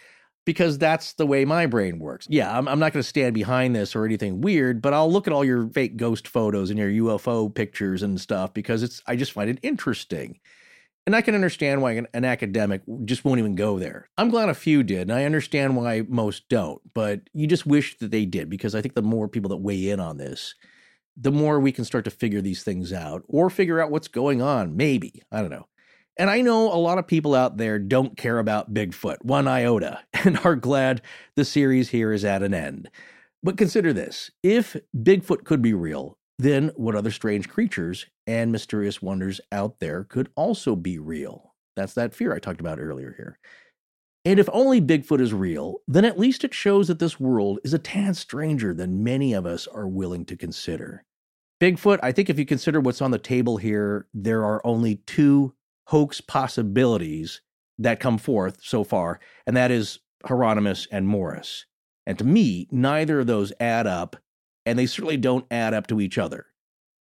Because 0.45 0.79
that's 0.79 1.13
the 1.13 1.27
way 1.27 1.45
my 1.45 1.67
brain 1.67 1.99
works. 1.99 2.25
Yeah, 2.29 2.57
I'm, 2.57 2.67
I'm 2.67 2.79
not 2.79 2.91
going 2.91 3.03
to 3.03 3.07
stand 3.07 3.35
behind 3.35 3.75
this 3.75 3.95
or 3.95 4.05
anything 4.05 4.41
weird, 4.41 4.81
but 4.81 4.93
I'll 4.93 5.11
look 5.11 5.27
at 5.27 5.33
all 5.33 5.45
your 5.45 5.69
fake 5.69 5.95
ghost 5.95 6.27
photos 6.27 6.71
and 6.71 6.79
your 6.79 6.89
UFO 6.89 7.53
pictures 7.53 8.01
and 8.01 8.19
stuff 8.19 8.53
because 8.53 8.81
it's 8.81 9.01
I 9.05 9.15
just 9.15 9.31
find 9.31 9.49
it 9.49 9.59
interesting. 9.61 10.39
And 11.05 11.15
I 11.15 11.21
can 11.21 11.35
understand 11.35 11.81
why 11.81 11.93
an, 11.93 12.07
an 12.13 12.25
academic 12.25 12.81
just 13.05 13.25
won't 13.25 13.39
even 13.39 13.55
go 13.55 13.77
there. 13.77 14.09
I'm 14.17 14.29
glad 14.29 14.49
a 14.49 14.53
few 14.55 14.81
did, 14.81 15.01
and 15.01 15.13
I 15.13 15.25
understand 15.25 15.75
why 15.75 16.03
most 16.07 16.49
don't, 16.49 16.81
but 16.93 17.21
you 17.33 17.45
just 17.45 17.65
wish 17.65 17.97
that 17.97 18.11
they 18.11 18.25
did 18.25 18.49
because 18.49 18.73
I 18.73 18.81
think 18.81 18.95
the 18.95 19.01
more 19.01 19.27
people 19.27 19.49
that 19.49 19.57
weigh 19.57 19.89
in 19.89 19.99
on 19.99 20.17
this, 20.17 20.55
the 21.17 21.31
more 21.31 21.59
we 21.59 21.71
can 21.71 21.85
start 21.85 22.05
to 22.05 22.11
figure 22.11 22.41
these 22.41 22.63
things 22.63 22.93
out 22.93 23.23
or 23.27 23.49
figure 23.49 23.81
out 23.81 23.91
what's 23.91 24.07
going 24.07 24.41
on. 24.41 24.75
Maybe. 24.75 25.21
I 25.31 25.41
don't 25.41 25.49
know. 25.49 25.67
And 26.17 26.29
I 26.29 26.41
know 26.41 26.73
a 26.73 26.75
lot 26.75 26.97
of 26.97 27.07
people 27.07 27.33
out 27.33 27.55
there 27.55 27.79
don't 27.79 28.17
care 28.17 28.39
about 28.39 28.73
Bigfoot, 28.73 29.23
one 29.23 29.47
iota, 29.47 30.01
and 30.13 30.37
are 30.43 30.55
glad 30.55 31.01
the 31.35 31.45
series 31.45 31.89
here 31.89 32.11
is 32.11 32.25
at 32.25 32.43
an 32.43 32.53
end. 32.53 32.89
But 33.41 33.57
consider 33.57 33.93
this 33.93 34.29
if 34.43 34.75
Bigfoot 34.95 35.45
could 35.45 35.61
be 35.61 35.73
real, 35.73 36.17
then 36.37 36.71
what 36.75 36.95
other 36.95 37.11
strange 37.11 37.47
creatures 37.47 38.05
and 38.27 38.51
mysterious 38.51 39.01
wonders 39.01 39.39
out 39.51 39.79
there 39.79 40.03
could 40.03 40.29
also 40.35 40.75
be 40.75 40.99
real? 40.99 41.53
That's 41.75 41.93
that 41.93 42.13
fear 42.13 42.33
I 42.33 42.39
talked 42.39 42.59
about 42.59 42.79
earlier 42.79 43.13
here. 43.15 43.39
And 44.29 44.39
if 44.39 44.47
only 44.53 44.79
Bigfoot 44.79 45.21
is 45.21 45.33
real, 45.33 45.77
then 45.87 46.05
at 46.05 46.19
least 46.19 46.43
it 46.43 46.53
shows 46.53 46.87
that 46.87 46.99
this 46.99 47.19
world 47.19 47.57
is 47.63 47.73
a 47.73 47.79
tad 47.79 48.15
stranger 48.15 48.75
than 48.75 49.03
many 49.03 49.33
of 49.33 49.47
us 49.47 49.65
are 49.65 49.87
willing 49.87 50.23
to 50.25 50.37
consider. 50.37 51.03
Bigfoot, 51.59 51.97
I 52.03 52.11
think 52.11 52.29
if 52.29 52.37
you 52.37 52.45
consider 52.45 52.79
what's 52.79 53.01
on 53.01 53.09
the 53.09 53.17
table 53.17 53.57
here, 53.57 54.05
there 54.13 54.45
are 54.45 54.61
only 54.63 54.97
two 55.07 55.55
hoax 55.87 56.21
possibilities 56.21 57.41
that 57.79 57.99
come 57.99 58.19
forth 58.19 58.59
so 58.61 58.83
far, 58.83 59.19
and 59.47 59.57
that 59.57 59.71
is 59.71 59.97
Heironimus 60.23 60.85
and 60.91 61.07
Morris. 61.07 61.65
And 62.05 62.15
to 62.19 62.23
me, 62.23 62.67
neither 62.69 63.21
of 63.21 63.25
those 63.25 63.51
add 63.59 63.87
up, 63.87 64.15
and 64.63 64.77
they 64.77 64.85
certainly 64.85 65.17
don't 65.17 65.47
add 65.49 65.73
up 65.73 65.87
to 65.87 65.99
each 65.99 66.19
other. 66.19 66.45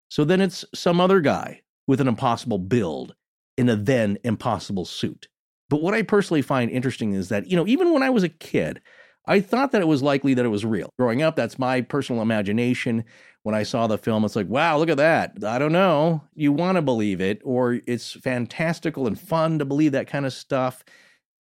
So 0.09 0.22
then 0.22 0.41
it's 0.41 0.64
some 0.77 1.01
other 1.01 1.20
guy 1.20 1.62
with 1.89 2.01
an 2.01 2.07
impossible 2.07 2.59
build 2.59 3.16
in 3.59 3.68
a 3.68 3.74
then 3.74 4.16
impossible 4.22 4.85
suit. 4.85 5.27
But 5.69 5.83
what 5.83 5.95
I 5.95 6.03
personally 6.03 6.43
find 6.43 6.71
interesting 6.71 7.12
is 7.12 7.29
that, 7.29 7.47
you 7.51 7.57
know, 7.57 7.67
even 7.67 7.93
when 7.93 8.03
I 8.03 8.11
was 8.11 8.23
a 8.23 8.29
kid, 8.29 8.81
I 9.27 9.41
thought 9.41 9.73
that 9.73 9.83
it 9.83 9.89
was 9.89 10.03
likely 10.03 10.35
that 10.35 10.45
it 10.45 10.51
was 10.51 10.64
real. 10.64 10.91
Growing 10.99 11.23
up, 11.23 11.35
that's 11.35 11.59
my 11.59 11.81
personal 11.81 12.23
imagination. 12.23 13.05
When 13.43 13.55
I 13.55 13.64
saw 13.64 13.87
the 13.87 13.99
film, 13.99 14.25
it's 14.25 14.37
like, 14.37 14.49
wow, 14.49 14.79
look 14.79 14.89
at 14.89 14.97
that. 14.97 15.45
I 15.45 15.59
don't 15.59 15.73
know. 15.73 16.23
You 16.35 16.53
want 16.53 16.77
to 16.77 16.83
believe 16.83 17.21
it, 17.21 17.41
or 17.45 17.81
it's 17.87 18.12
fantastical 18.12 19.07
and 19.07 19.19
fun 19.19 19.59
to 19.59 19.64
believe 19.64 19.93
that 19.93 20.09
kind 20.09 20.27
of 20.27 20.33
stuff. 20.33 20.85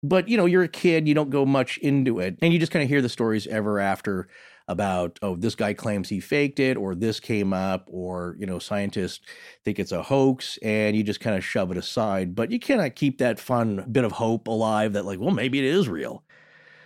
But, 0.01 0.27
you 0.27 0.35
know, 0.35 0.45
you're 0.45 0.63
a 0.63 0.67
kid, 0.69 1.07
you 1.07 1.13
don't 1.13 1.29
go 1.29 1.45
much 1.45 1.77
into 1.77 2.19
it, 2.19 2.37
and 2.41 2.51
you 2.51 2.59
just 2.59 2.73
kind 2.73 2.83
of 2.83 2.89
hear 2.89 3.01
the 3.01 3.07
stories 3.07 3.47
ever 3.47 3.79
after 3.79 4.27
about, 4.67 5.19
oh, 5.21 5.35
this 5.35 5.55
guy 5.55 5.73
claims 5.73 6.09
he 6.09 6.19
faked 6.19 6.59
it, 6.59 6.77
or 6.77 6.95
this 6.95 7.19
came 7.19 7.53
up, 7.53 7.87
or, 7.91 8.35
you 8.39 8.45
know, 8.45 8.59
scientists 8.59 9.19
think 9.65 9.79
it's 9.79 9.91
a 9.91 10.03
hoax, 10.03 10.57
and 10.63 10.95
you 10.95 11.03
just 11.03 11.19
kind 11.19 11.35
of 11.37 11.43
shove 11.43 11.71
it 11.71 11.77
aside. 11.77 12.35
But 12.35 12.51
you 12.51 12.59
cannot 12.59 12.95
keep 12.95 13.17
that 13.17 13.39
fun 13.39 13.85
bit 13.91 14.05
of 14.05 14.13
hope 14.13 14.47
alive 14.47 14.93
that, 14.93 15.05
like, 15.05 15.19
well, 15.19 15.31
maybe 15.31 15.59
it 15.59 15.65
is 15.65 15.89
real. 15.89 16.23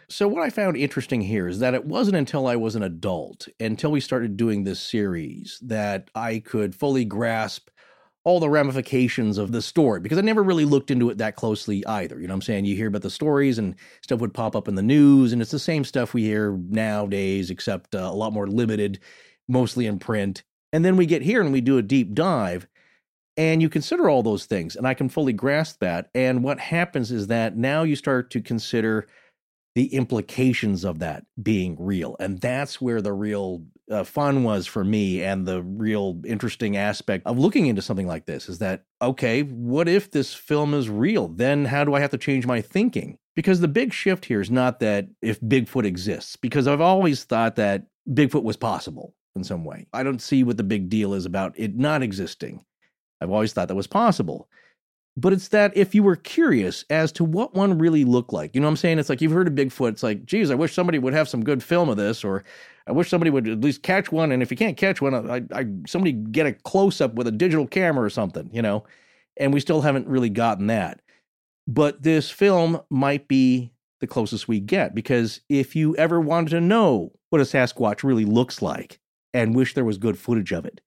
So, 0.09 0.27
what 0.27 0.41
I 0.41 0.49
found 0.49 0.77
interesting 0.77 1.21
here 1.21 1.47
is 1.47 1.59
that 1.59 1.73
it 1.73 1.85
wasn't 1.85 2.15
until 2.15 2.47
I 2.47 2.55
was 2.55 2.75
an 2.75 2.83
adult, 2.83 3.47
until 3.59 3.91
we 3.91 3.99
started 3.99 4.37
doing 4.37 4.63
this 4.63 4.79
series, 4.79 5.59
that 5.61 6.09
I 6.15 6.39
could 6.39 6.73
fully 6.73 7.03
grasp 7.03 7.69
all 8.27 8.41
the 8.41 8.49
ramifications 8.49 9.37
of 9.37 9.53
the 9.53 9.61
story 9.61 10.01
because 10.01 10.17
I 10.17 10.21
never 10.21 10.43
really 10.43 10.65
looked 10.65 10.91
into 10.91 11.09
it 11.09 11.17
that 11.19 11.37
closely 11.37 11.85
either. 11.85 12.19
You 12.19 12.27
know 12.27 12.33
what 12.33 12.39
I'm 12.39 12.41
saying? 12.41 12.65
You 12.65 12.75
hear 12.75 12.89
about 12.89 13.03
the 13.03 13.09
stories 13.09 13.57
and 13.57 13.73
stuff 14.01 14.19
would 14.19 14.33
pop 14.33 14.53
up 14.53 14.67
in 14.67 14.75
the 14.75 14.81
news, 14.81 15.31
and 15.31 15.41
it's 15.41 15.51
the 15.51 15.57
same 15.57 15.85
stuff 15.85 16.13
we 16.13 16.23
hear 16.23 16.51
nowadays, 16.67 17.49
except 17.49 17.95
uh, 17.95 17.99
a 17.99 18.13
lot 18.13 18.33
more 18.33 18.45
limited, 18.45 18.99
mostly 19.47 19.85
in 19.85 19.97
print. 19.97 20.43
And 20.73 20.83
then 20.83 20.97
we 20.97 21.05
get 21.05 21.21
here 21.21 21.39
and 21.41 21.53
we 21.53 21.61
do 21.61 21.77
a 21.77 21.81
deep 21.81 22.13
dive. 22.13 22.67
And 23.37 23.61
you 23.61 23.69
consider 23.69 24.09
all 24.09 24.23
those 24.23 24.45
things, 24.45 24.75
and 24.75 24.85
I 24.85 24.93
can 24.93 25.07
fully 25.07 25.31
grasp 25.31 25.79
that. 25.79 26.09
And 26.13 26.43
what 26.43 26.59
happens 26.59 27.13
is 27.13 27.27
that 27.27 27.55
now 27.55 27.83
you 27.83 27.95
start 27.95 28.29
to 28.31 28.41
consider 28.41 29.07
the 29.73 29.93
implications 29.93 30.83
of 30.83 30.99
that 30.99 31.23
being 31.41 31.77
real. 31.79 32.17
And 32.19 32.41
that's 32.41 32.81
where 32.81 33.01
the 33.01 33.13
real 33.13 33.63
uh, 33.89 34.03
fun 34.03 34.43
was 34.43 34.67
for 34.67 34.83
me 34.83 35.23
and 35.23 35.45
the 35.45 35.61
real 35.63 36.19
interesting 36.25 36.75
aspect 36.75 37.25
of 37.25 37.39
looking 37.39 37.67
into 37.67 37.81
something 37.81 38.07
like 38.07 38.25
this 38.25 38.49
is 38.49 38.59
that, 38.59 38.83
okay, 39.01 39.43
what 39.43 39.87
if 39.87 40.11
this 40.11 40.33
film 40.33 40.73
is 40.73 40.89
real? 40.89 41.27
Then 41.29 41.65
how 41.65 41.83
do 41.83 41.93
I 41.93 41.99
have 41.99 42.11
to 42.11 42.17
change 42.17 42.45
my 42.45 42.61
thinking? 42.61 43.17
Because 43.35 43.59
the 43.59 43.67
big 43.67 43.93
shift 43.93 44.25
here 44.25 44.41
is 44.41 44.51
not 44.51 44.79
that 44.79 45.07
if 45.21 45.39
Bigfoot 45.41 45.85
exists, 45.85 46.35
because 46.35 46.67
I've 46.67 46.81
always 46.81 47.23
thought 47.23 47.55
that 47.55 47.85
Bigfoot 48.09 48.43
was 48.43 48.57
possible 48.57 49.13
in 49.35 49.43
some 49.43 49.63
way. 49.63 49.87
I 49.93 50.03
don't 50.03 50.21
see 50.21 50.43
what 50.43 50.57
the 50.57 50.63
big 50.63 50.89
deal 50.89 51.13
is 51.13 51.25
about 51.25 51.53
it 51.57 51.75
not 51.75 52.03
existing. 52.03 52.65
I've 53.21 53.31
always 53.31 53.53
thought 53.53 53.67
that 53.67 53.75
was 53.75 53.87
possible 53.87 54.49
but 55.17 55.33
it's 55.33 55.47
that 55.47 55.75
if 55.75 55.95
you 55.95 56.03
were 56.03 56.15
curious 56.15 56.85
as 56.91 57.11
to 57.13 57.23
what 57.23 57.55
one 57.55 57.79
really 57.79 58.05
looked 58.05 58.31
like, 58.31 58.53
you 58.53 58.61
know 58.61 58.67
what 58.67 58.71
I'm 58.71 58.77
saying? 58.77 58.99
It's 58.99 59.09
like 59.09 59.19
you've 59.19 59.31
heard 59.31 59.47
of 59.47 59.55
Bigfoot. 59.55 59.89
It's 59.89 60.03
like, 60.03 60.25
geez, 60.25 60.51
I 60.51 60.55
wish 60.55 60.73
somebody 60.73 60.99
would 60.99 61.13
have 61.13 61.27
some 61.27 61.43
good 61.43 61.63
film 61.63 61.89
of 61.89 61.97
this, 61.97 62.23
or 62.23 62.43
I 62.87 62.93
wish 62.93 63.09
somebody 63.09 63.29
would 63.29 63.47
at 63.47 63.61
least 63.61 63.83
catch 63.83 64.11
one. 64.11 64.31
And 64.31 64.41
if 64.41 64.49
you 64.49 64.57
can't 64.57 64.77
catch 64.77 65.01
one, 65.01 65.13
I, 65.13 65.43
I 65.53 65.65
somebody 65.85 66.13
get 66.13 66.45
a 66.45 66.53
close 66.53 67.01
up 67.01 67.15
with 67.15 67.27
a 67.27 67.31
digital 67.31 67.67
camera 67.67 68.05
or 68.05 68.09
something, 68.09 68.49
you 68.53 68.61
know? 68.61 68.85
And 69.35 69.53
we 69.53 69.59
still 69.59 69.81
haven't 69.81 70.07
really 70.07 70.29
gotten 70.29 70.67
that. 70.67 71.01
But 71.67 72.03
this 72.03 72.29
film 72.29 72.79
might 72.89 73.27
be 73.27 73.71
the 73.99 74.07
closest 74.07 74.47
we 74.47 74.59
get 74.59 74.95
because 74.95 75.41
if 75.49 75.75
you 75.75 75.95
ever 75.97 76.21
wanted 76.21 76.51
to 76.51 76.61
know 76.61 77.11
what 77.29 77.41
a 77.41 77.43
Sasquatch 77.43 78.03
really 78.03 78.25
looks 78.25 78.61
like 78.61 78.99
and 79.33 79.55
wish 79.55 79.73
there 79.73 79.83
was 79.83 79.97
good 79.97 80.17
footage 80.17 80.53
of 80.53 80.65
it, 80.65 80.79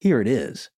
here 0.00 0.20
it 0.20 0.28
is. 0.28 0.68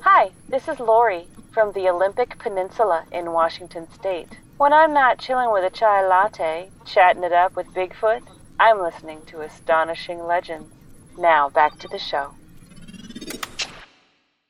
Hi, 0.00 0.30
this 0.48 0.66
is 0.66 0.80
Lori 0.80 1.28
from 1.52 1.72
the 1.72 1.88
Olympic 1.88 2.38
Peninsula 2.38 3.04
in 3.12 3.32
Washington 3.32 3.86
State. 3.92 4.38
When 4.58 4.72
I'm 4.72 4.92
not 4.92 5.20
chilling 5.20 5.52
with 5.52 5.62
a 5.62 5.70
chai 5.70 6.04
latte, 6.04 6.68
chatting 6.84 7.22
it 7.22 7.32
up 7.32 7.54
with 7.54 7.68
Bigfoot, 7.68 8.22
I'm 8.58 8.82
listening 8.82 9.22
to 9.26 9.42
Astonishing 9.42 10.24
Legends. 10.24 10.74
Now, 11.16 11.48
back 11.48 11.78
to 11.78 11.86
the 11.86 11.98
show. 11.98 12.34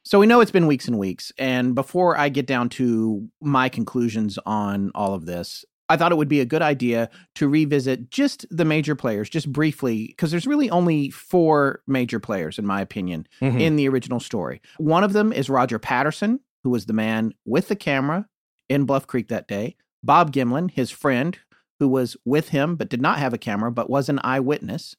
So 0.04 0.18
we 0.18 0.26
know 0.26 0.40
it's 0.40 0.50
been 0.50 0.66
weeks 0.66 0.88
and 0.88 0.98
weeks. 0.98 1.30
And 1.36 1.74
before 1.74 2.16
I 2.16 2.30
get 2.30 2.46
down 2.46 2.70
to 2.70 3.28
my 3.42 3.68
conclusions 3.68 4.38
on 4.46 4.92
all 4.94 5.12
of 5.12 5.26
this, 5.26 5.66
I 5.90 5.98
thought 5.98 6.10
it 6.10 6.16
would 6.16 6.26
be 6.26 6.40
a 6.40 6.46
good 6.46 6.62
idea 6.62 7.10
to 7.34 7.46
revisit 7.46 8.08
just 8.08 8.46
the 8.50 8.64
major 8.64 8.94
players, 8.94 9.28
just 9.28 9.52
briefly, 9.52 10.06
because 10.06 10.30
there's 10.30 10.46
really 10.46 10.70
only 10.70 11.10
four 11.10 11.82
major 11.86 12.18
players, 12.18 12.58
in 12.58 12.64
my 12.64 12.80
opinion, 12.80 13.28
mm-hmm. 13.42 13.60
in 13.60 13.76
the 13.76 13.86
original 13.90 14.20
story. 14.20 14.62
One 14.78 15.04
of 15.04 15.12
them 15.12 15.34
is 15.34 15.50
Roger 15.50 15.78
Patterson, 15.78 16.40
who 16.64 16.70
was 16.70 16.86
the 16.86 16.94
man 16.94 17.34
with 17.44 17.68
the 17.68 17.76
camera 17.76 18.26
in 18.70 18.84
Bluff 18.84 19.06
Creek 19.06 19.28
that 19.28 19.48
day. 19.48 19.76
Bob 20.02 20.32
Gimlin, 20.32 20.70
his 20.70 20.90
friend, 20.90 21.38
who 21.78 21.88
was 21.88 22.16
with 22.24 22.50
him 22.50 22.76
but 22.76 22.88
did 22.88 23.00
not 23.00 23.18
have 23.18 23.32
a 23.32 23.38
camera 23.38 23.70
but 23.70 23.90
was 23.90 24.08
an 24.08 24.20
eyewitness. 24.24 24.96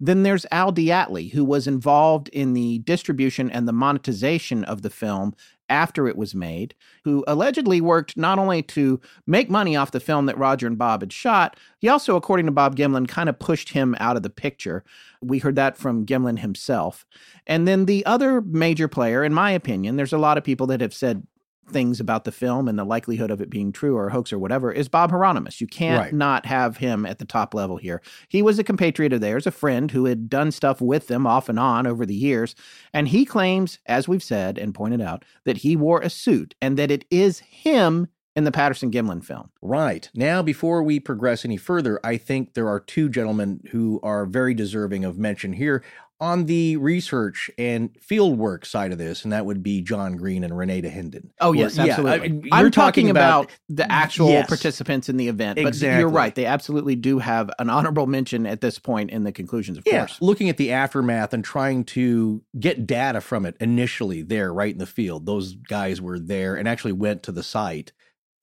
Then 0.00 0.22
there's 0.22 0.46
Al 0.50 0.72
DeAtley, 0.72 1.32
who 1.32 1.44
was 1.44 1.66
involved 1.66 2.28
in 2.30 2.54
the 2.54 2.78
distribution 2.80 3.50
and 3.50 3.68
the 3.68 3.72
monetization 3.72 4.64
of 4.64 4.82
the 4.82 4.90
film 4.90 5.34
after 5.68 6.08
it 6.08 6.16
was 6.16 6.34
made, 6.34 6.74
who 7.04 7.24
allegedly 7.28 7.80
worked 7.80 8.16
not 8.16 8.40
only 8.40 8.60
to 8.60 9.00
make 9.26 9.48
money 9.48 9.76
off 9.76 9.92
the 9.92 10.00
film 10.00 10.26
that 10.26 10.36
Roger 10.36 10.66
and 10.66 10.76
Bob 10.76 11.02
had 11.02 11.12
shot, 11.12 11.56
he 11.78 11.88
also, 11.88 12.16
according 12.16 12.46
to 12.46 12.52
Bob 12.52 12.74
Gimlin, 12.74 13.06
kind 13.06 13.28
of 13.28 13.38
pushed 13.38 13.70
him 13.70 13.94
out 14.00 14.16
of 14.16 14.24
the 14.24 14.30
picture. 14.30 14.82
We 15.22 15.38
heard 15.38 15.54
that 15.54 15.76
from 15.76 16.04
Gimlin 16.04 16.40
himself. 16.40 17.06
And 17.46 17.68
then 17.68 17.84
the 17.86 18.04
other 18.04 18.40
major 18.40 18.88
player, 18.88 19.22
in 19.22 19.32
my 19.32 19.52
opinion, 19.52 19.96
there's 19.96 20.12
a 20.12 20.18
lot 20.18 20.36
of 20.36 20.44
people 20.44 20.66
that 20.66 20.80
have 20.80 20.94
said 20.94 21.24
things 21.70 22.00
about 22.00 22.24
the 22.24 22.32
film 22.32 22.68
and 22.68 22.78
the 22.78 22.84
likelihood 22.84 23.30
of 23.30 23.40
it 23.40 23.50
being 23.50 23.72
true 23.72 23.96
or 23.96 24.08
a 24.08 24.12
hoax 24.12 24.32
or 24.32 24.38
whatever 24.38 24.70
is 24.72 24.88
Bob 24.88 25.10
Heironimus. 25.10 25.60
You 25.60 25.66
can't 25.66 26.00
right. 26.00 26.12
not 26.12 26.46
have 26.46 26.78
him 26.78 27.06
at 27.06 27.18
the 27.18 27.24
top 27.24 27.54
level 27.54 27.76
here. 27.76 28.02
He 28.28 28.42
was 28.42 28.58
a 28.58 28.64
compatriot 28.64 29.12
of 29.12 29.20
theirs, 29.20 29.46
a 29.46 29.50
friend 29.50 29.90
who 29.90 30.04
had 30.06 30.28
done 30.28 30.50
stuff 30.50 30.80
with 30.80 31.06
them 31.06 31.26
off 31.26 31.48
and 31.48 31.58
on 31.58 31.86
over 31.86 32.04
the 32.04 32.14
years. 32.14 32.54
And 32.92 33.08
he 33.08 33.24
claims, 33.24 33.78
as 33.86 34.08
we've 34.08 34.22
said 34.22 34.58
and 34.58 34.74
pointed 34.74 35.00
out, 35.00 35.24
that 35.44 35.58
he 35.58 35.76
wore 35.76 36.00
a 36.00 36.10
suit 36.10 36.54
and 36.60 36.76
that 36.76 36.90
it 36.90 37.04
is 37.10 37.40
him 37.40 38.08
in 38.36 38.44
the 38.44 38.52
Patterson 38.52 38.90
Gimlin 38.90 39.24
film. 39.24 39.50
Right. 39.60 40.08
Now, 40.14 40.40
before 40.42 40.82
we 40.82 41.00
progress 41.00 41.44
any 41.44 41.56
further, 41.56 41.98
I 42.04 42.16
think 42.16 42.54
there 42.54 42.68
are 42.68 42.80
two 42.80 43.08
gentlemen 43.08 43.60
who 43.70 44.00
are 44.02 44.24
very 44.24 44.54
deserving 44.54 45.04
of 45.04 45.18
mention 45.18 45.52
here 45.52 45.82
on 46.20 46.44
the 46.44 46.76
research 46.76 47.50
and 47.56 47.90
fieldwork 47.94 48.66
side 48.66 48.92
of 48.92 48.98
this, 48.98 49.24
and 49.24 49.32
that 49.32 49.46
would 49.46 49.62
be 49.62 49.80
John 49.80 50.16
Green 50.16 50.44
and 50.44 50.52
René 50.52 50.84
Dahinden. 50.84 51.30
Oh 51.40 51.52
yes, 51.52 51.78
Where, 51.78 51.88
absolutely. 51.88 52.28
Yeah, 52.28 52.54
I, 52.54 52.60
am 52.60 52.70
talking, 52.70 53.06
talking 53.06 53.10
about, 53.10 53.44
about, 53.44 53.52
the 53.68 53.90
actual 53.90 54.28
yes, 54.28 54.46
participants 54.46 55.08
in 55.08 55.16
the 55.16 55.28
event. 55.28 55.56
But 55.56 55.68
exactly. 55.68 56.00
you're 56.00 56.10
right; 56.10 56.34
they 56.34 56.44
absolutely 56.44 56.96
do 56.96 57.18
have 57.18 57.50
an 57.58 57.70
honorable 57.70 58.06
mention 58.06 58.46
at 58.46 58.60
this 58.60 58.78
point 58.78 59.10
in 59.10 59.24
the 59.24 59.32
conclusions. 59.32 59.78
Of 59.78 59.84
yeah, 59.86 60.00
course, 60.00 60.18
looking 60.20 60.48
at 60.48 60.58
the 60.58 60.72
aftermath 60.72 61.32
and 61.32 61.42
trying 61.42 61.84
to 61.84 62.42
get 62.58 62.86
data 62.86 63.20
from 63.20 63.46
it 63.46 63.56
initially 63.60 64.22
there, 64.22 64.52
right 64.52 64.72
in 64.72 64.78
the 64.78 64.86
field. 64.86 65.24
Those 65.26 65.54
guys 65.54 66.00
were 66.00 66.18
there 66.18 66.54
and 66.54 66.68
actually 66.68 66.92
went 66.92 67.22
to 67.24 67.32
the 67.32 67.42
site 67.42 67.92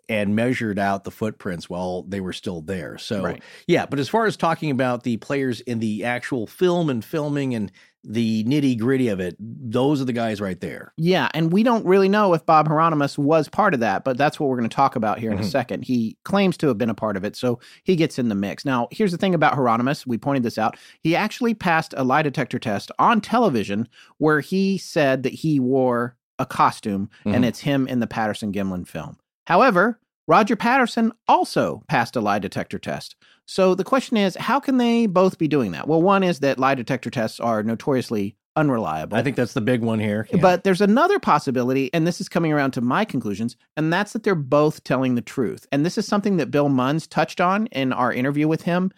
and 0.09 0.35
measured 0.35 0.79
out 0.79 1.03
the 1.03 1.11
footprints 1.11 1.69
while 1.69 2.03
they 2.03 2.21
were 2.21 2.33
still 2.33 2.61
there. 2.61 2.97
So, 2.97 3.23
right. 3.23 3.43
yeah, 3.67 3.85
but 3.85 3.99
as 3.99 4.09
far 4.09 4.25
as 4.25 4.37
talking 4.37 4.71
about 4.71 5.03
the 5.03 5.17
players 5.17 5.61
in 5.61 5.79
the 5.79 6.05
actual 6.05 6.47
film 6.47 6.89
and 6.89 7.03
filming 7.03 7.53
and 7.55 7.71
the 8.03 8.45
nitty 8.45 8.79
gritty 8.79 9.09
of 9.09 9.19
it, 9.19 9.35
those 9.39 10.01
are 10.01 10.05
the 10.05 10.13
guys 10.13 10.39
right 10.39 10.61
there. 10.61 10.93
Yeah, 10.95 11.29
and 11.33 11.51
we 11.51 11.61
don't 11.63 11.85
really 11.85 12.07
know 12.07 12.33
if 12.33 12.45
Bob 12.45 12.69
Heironimus 12.69 13.17
was 13.17 13.49
part 13.49 13.73
of 13.73 13.81
that, 13.81 14.05
but 14.05 14.17
that's 14.17 14.39
what 14.39 14.49
we're 14.49 14.57
going 14.57 14.69
to 14.69 14.75
talk 14.75 14.95
about 14.95 15.19
here 15.19 15.29
in 15.29 15.37
mm-hmm. 15.37 15.45
a 15.45 15.49
second. 15.49 15.83
He 15.83 16.17
claims 16.23 16.55
to 16.57 16.67
have 16.67 16.77
been 16.77 16.89
a 16.89 16.95
part 16.95 17.17
of 17.17 17.25
it, 17.25 17.35
so 17.35 17.59
he 17.83 17.97
gets 17.97 18.17
in 18.17 18.29
the 18.29 18.35
mix. 18.35 18.63
Now, 18.63 18.87
here's 18.91 19.11
the 19.11 19.17
thing 19.17 19.35
about 19.35 19.55
Heironimus. 19.55 20.07
We 20.07 20.17
pointed 20.17 20.43
this 20.43 20.57
out. 20.57 20.77
He 21.01 21.15
actually 21.15 21.53
passed 21.53 21.93
a 21.97 22.05
lie 22.05 22.21
detector 22.21 22.59
test 22.59 22.91
on 22.97 23.19
television 23.19 23.89
where 24.19 24.39
he 24.39 24.77
said 24.77 25.23
that 25.23 25.33
he 25.33 25.59
wore 25.59 26.15
a 26.39 26.45
costume 26.45 27.09
mm-hmm. 27.19 27.35
and 27.35 27.43
it's 27.43 27.59
him 27.59 27.87
in 27.87 27.99
the 27.99 28.07
Patterson 28.07 28.53
Gimlin 28.53 28.87
film. 28.87 29.17
However, 29.47 29.97
Roger 30.27 30.57
Patterson 30.57 31.13
also 31.29 31.81
passed 31.87 32.17
a 32.17 32.21
lie 32.21 32.37
detector 32.37 32.77
test. 32.77 33.15
So 33.45 33.75
the 33.75 33.85
question 33.85 34.17
is, 34.17 34.35
how 34.35 34.59
can 34.59 34.75
they 34.77 35.05
both 35.05 35.37
be 35.37 35.47
doing 35.47 35.71
that? 35.71 35.87
Well, 35.87 36.01
one 36.01 36.21
is 36.21 36.41
that 36.41 36.59
lie 36.59 36.75
detector 36.75 37.09
tests 37.09 37.39
are 37.39 37.63
notoriously 37.63 38.35
unreliable. 38.57 39.15
I 39.15 39.23
think 39.23 39.37
that's 39.37 39.53
the 39.53 39.61
big 39.61 39.81
one 39.81 39.99
here. 39.99 40.27
Yeah. 40.33 40.41
But 40.41 40.65
there's 40.65 40.81
another 40.81 41.17
possibility, 41.17 41.89
and 41.93 42.05
this 42.05 42.19
is 42.19 42.27
coming 42.27 42.51
around 42.51 42.71
to 42.71 42.81
my 42.81 43.05
conclusions, 43.05 43.55
and 43.77 43.93
that's 43.93 44.11
that 44.11 44.23
they're 44.23 44.35
both 44.35 44.83
telling 44.83 45.15
the 45.15 45.21
truth. 45.21 45.65
And 45.71 45.85
this 45.85 45.97
is 45.97 46.05
something 46.05 46.35
that 46.37 46.51
Bill 46.51 46.67
Munns 46.67 47.07
touched 47.07 47.39
on 47.39 47.67
in 47.67 47.93
our 47.93 48.11
interview 48.11 48.49
with 48.49 48.63
him. 48.63 48.91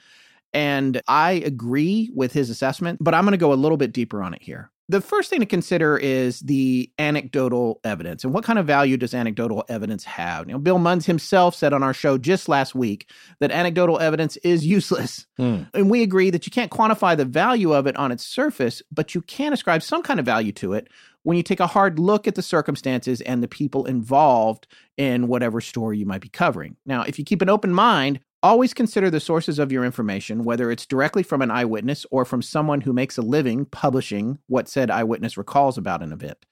And 0.52 1.00
I 1.08 1.34
agree 1.46 2.10
with 2.16 2.34
his 2.34 2.50
assessment, 2.50 2.98
but 3.00 3.14
I'm 3.14 3.24
going 3.24 3.34
to 3.34 3.38
go 3.38 3.54
a 3.54 3.56
little 3.56 3.78
bit 3.78 3.94
deeper 3.94 4.24
on 4.24 4.34
it 4.34 4.42
here 4.42 4.72
the 4.90 5.00
first 5.00 5.30
thing 5.30 5.40
to 5.40 5.46
consider 5.46 5.98
is 5.98 6.40
the 6.42 6.92
anecdotal 6.98 7.80
evidence 7.84 8.24
and 8.24 8.34
what 8.34 8.44
kind 8.44 8.60
of 8.60 8.66
value 8.66 8.98
does 8.98 9.14
anecdotal 9.14 9.64
evidence 9.70 10.04
have? 10.04 10.48
You 10.48 10.54
know 10.54 10.60
bill 10.60 10.80
munns 10.80 11.06
himself 11.06 11.56
said 11.56 11.72
on 11.72 11.84
our 11.84 11.94
show 11.94 12.18
just 12.18 12.50
last 12.50 12.76
week 12.76 13.10
that 13.40 13.52
anecdotal 13.52 14.00
evidence 14.00 14.36
is 14.38 14.66
useless. 14.66 15.28
Mm. 15.40 15.70
and 15.74 15.90
we 15.90 16.04
agree 16.04 16.30
that 16.32 16.46
you 16.46 16.52
can't 16.52 16.72
quantify 16.72 17.16
the 17.16 17.24
value 17.24 17.72
of 17.72 17.88
it 17.88 17.96
on 17.96 18.12
its 18.12 18.26
surface 18.26 18.82
but 18.92 19.16
you 19.16 19.22
can 19.22 19.54
ascribe 19.54 19.82
some 19.82 20.04
kind 20.04 20.20
of 20.20 20.26
value 20.26 20.52
to 20.54 20.74
it 20.74 20.90
when 21.24 21.38
you 21.38 21.44
take 21.44 21.60
a 21.60 21.68
hard 21.68 22.00
look 22.00 22.28
at 22.28 22.36
the 22.36 22.42
circumstances 22.42 23.22
and 23.22 23.44
the 23.44 23.48
people 23.48 23.86
involved 23.86 24.68
in 24.98 25.28
whatever 25.28 25.62
story 25.62 25.98
you 25.98 26.06
might 26.06 26.22
be 26.22 26.30
covering. 26.30 26.76
Now 26.86 27.04
if 27.04 27.20
you 27.20 27.26
keep 27.26 27.42
an 27.42 27.50
open 27.50 27.74
mind 27.74 28.20
Always 28.42 28.74
consider 28.74 29.10
the 29.10 29.20
sources 29.20 29.60
of 29.60 29.70
your 29.70 29.84
information, 29.84 30.46
whether 30.46 30.72
it's 30.72 30.86
directly 30.86 31.24
from 31.24 31.42
an 31.42 31.52
eyewitness 31.52 32.06
or 32.10 32.24
from 32.24 32.42
someone 32.42 32.80
who 32.82 32.94
makes 32.94 33.18
a 33.18 33.22
living 33.22 33.66
publishing 33.66 34.40
what 34.48 34.70
said 34.70 34.90
eyewitness 34.90 35.38
recalls 35.38 35.78
about 35.78 36.02
an 36.02 36.14
event. 36.14 36.46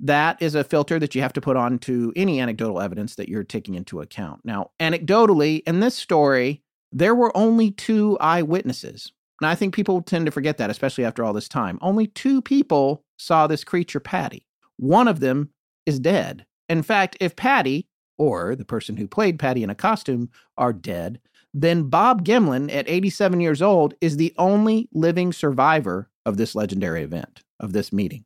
That 0.00 0.40
is 0.40 0.54
a 0.54 0.64
filter 0.64 0.98
that 0.98 1.14
you 1.14 1.20
have 1.20 1.34
to 1.34 1.42
put 1.42 1.58
on 1.58 1.78
to 1.80 2.14
any 2.16 2.40
anecdotal 2.40 2.80
evidence 2.80 3.16
that 3.16 3.28
you're 3.28 3.44
taking 3.44 3.74
into 3.74 4.00
account. 4.00 4.40
Now, 4.42 4.70
anecdotally, 4.80 5.62
in 5.66 5.80
this 5.80 5.94
story, 5.94 6.62
there 6.90 7.14
were 7.14 7.36
only 7.36 7.70
two 7.70 8.16
eyewitnesses. 8.20 9.12
And 9.42 9.48
I 9.50 9.54
think 9.54 9.74
people 9.74 10.00
tend 10.00 10.24
to 10.24 10.32
forget 10.32 10.56
that, 10.56 10.70
especially 10.70 11.04
after 11.04 11.22
all 11.22 11.34
this 11.34 11.48
time. 11.48 11.78
Only 11.82 12.06
two 12.06 12.40
people 12.40 13.04
saw 13.18 13.46
this 13.46 13.64
creature, 13.64 14.00
Patty. 14.00 14.46
One 14.78 15.08
of 15.08 15.20
them 15.20 15.50
is 15.84 16.00
dead. 16.00 16.46
In 16.70 16.82
fact, 16.82 17.18
if 17.20 17.36
Patty, 17.36 17.86
or 18.16 18.56
the 18.56 18.64
person 18.64 18.96
who 18.96 19.06
played 19.06 19.38
Patty 19.38 19.62
in 19.62 19.70
a 19.70 19.74
costume, 19.74 20.30
are 20.56 20.72
dead, 20.72 21.20
then 21.54 21.84
Bob 21.84 22.24
Gimlin, 22.24 22.70
at 22.74 22.88
87 22.88 23.40
years 23.40 23.62
old, 23.62 23.94
is 24.00 24.16
the 24.16 24.34
only 24.36 24.88
living 24.92 25.32
survivor 25.32 26.10
of 26.26 26.36
this 26.36 26.54
legendary 26.54 27.02
event, 27.02 27.42
of 27.60 27.72
this 27.72 27.92
meeting. 27.92 28.24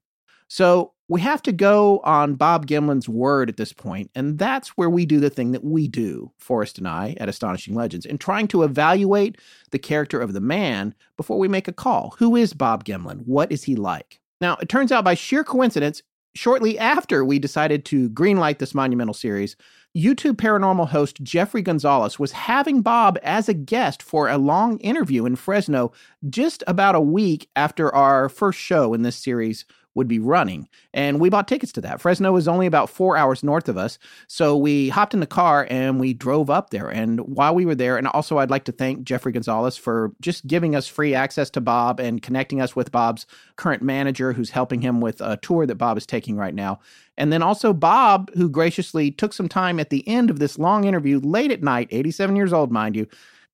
So 0.48 0.94
we 1.08 1.20
have 1.20 1.42
to 1.42 1.52
go 1.52 2.00
on 2.04 2.34
Bob 2.34 2.66
Gimlin's 2.66 3.08
word 3.08 3.50
at 3.50 3.58
this 3.58 3.72
point, 3.72 4.10
and 4.14 4.38
that's 4.38 4.70
where 4.70 4.88
we 4.88 5.04
do 5.04 5.20
the 5.20 5.30
thing 5.30 5.52
that 5.52 5.64
we 5.64 5.88
do, 5.88 6.32
Forrest 6.38 6.78
and 6.78 6.88
I, 6.88 7.16
at 7.20 7.28
Astonishing 7.28 7.74
Legends, 7.74 8.06
in 8.06 8.16
trying 8.16 8.48
to 8.48 8.62
evaluate 8.62 9.38
the 9.70 9.78
character 9.78 10.20
of 10.20 10.32
the 10.32 10.40
man 10.40 10.94
before 11.18 11.38
we 11.38 11.48
make 11.48 11.68
a 11.68 11.72
call. 11.72 12.14
Who 12.18 12.34
is 12.34 12.54
Bob 12.54 12.84
Gimlin? 12.84 13.26
What 13.26 13.52
is 13.52 13.64
he 13.64 13.76
like? 13.76 14.20
Now, 14.40 14.56
it 14.56 14.70
turns 14.70 14.90
out 14.90 15.04
by 15.04 15.14
sheer 15.14 15.44
coincidence, 15.44 16.02
shortly 16.34 16.78
after 16.78 17.24
we 17.24 17.38
decided 17.38 17.84
to 17.86 18.08
greenlight 18.10 18.58
this 18.58 18.74
monumental 18.74 19.14
series, 19.14 19.56
YouTube 19.96 20.34
paranormal 20.34 20.88
host 20.88 21.22
Jeffrey 21.22 21.62
Gonzalez 21.62 22.18
was 22.18 22.32
having 22.32 22.82
Bob 22.82 23.18
as 23.22 23.48
a 23.48 23.54
guest 23.54 24.02
for 24.02 24.28
a 24.28 24.38
long 24.38 24.78
interview 24.78 25.26
in 25.26 25.36
Fresno 25.36 25.92
just 26.28 26.62
about 26.66 26.94
a 26.94 27.00
week 27.00 27.48
after 27.56 27.92
our 27.94 28.28
first 28.28 28.58
show 28.58 28.94
in 28.94 29.02
this 29.02 29.16
series 29.16 29.64
would 29.98 30.08
be 30.08 30.18
running. 30.18 30.68
And 30.94 31.20
we 31.20 31.28
bought 31.28 31.48
tickets 31.48 31.72
to 31.72 31.80
that. 31.82 32.00
Fresno 32.00 32.34
is 32.36 32.48
only 32.48 32.66
about 32.66 32.88
four 32.88 33.16
hours 33.16 33.42
north 33.42 33.68
of 33.68 33.76
us. 33.76 33.98
So 34.28 34.56
we 34.56 34.88
hopped 34.88 35.12
in 35.12 35.20
the 35.20 35.26
car 35.26 35.66
and 35.68 36.00
we 36.00 36.14
drove 36.14 36.48
up 36.48 36.70
there. 36.70 36.88
And 36.88 37.20
while 37.20 37.54
we 37.54 37.66
were 37.66 37.74
there, 37.74 37.98
and 37.98 38.06
also 38.06 38.38
I'd 38.38 38.48
like 38.48 38.64
to 38.64 38.72
thank 38.72 39.02
Jeffrey 39.02 39.32
Gonzalez 39.32 39.76
for 39.76 40.12
just 40.20 40.46
giving 40.46 40.74
us 40.74 40.86
free 40.86 41.14
access 41.14 41.50
to 41.50 41.60
Bob 41.60 42.00
and 42.00 42.22
connecting 42.22 42.60
us 42.60 42.74
with 42.74 42.92
Bob's 42.92 43.26
current 43.56 43.82
manager 43.82 44.32
who's 44.32 44.50
helping 44.50 44.80
him 44.80 45.00
with 45.00 45.20
a 45.20 45.36
tour 45.36 45.66
that 45.66 45.74
Bob 45.74 45.98
is 45.98 46.06
taking 46.06 46.36
right 46.36 46.54
now. 46.54 46.80
And 47.18 47.32
then 47.32 47.42
also 47.42 47.72
Bob, 47.72 48.32
who 48.34 48.48
graciously 48.48 49.10
took 49.10 49.32
some 49.32 49.48
time 49.48 49.80
at 49.80 49.90
the 49.90 50.06
end 50.06 50.30
of 50.30 50.38
this 50.38 50.58
long 50.58 50.84
interview, 50.84 51.18
late 51.18 51.50
at 51.50 51.62
night, 51.62 51.88
87 51.90 52.36
years 52.36 52.52
old, 52.52 52.70
mind 52.70 52.94
you, 52.94 53.08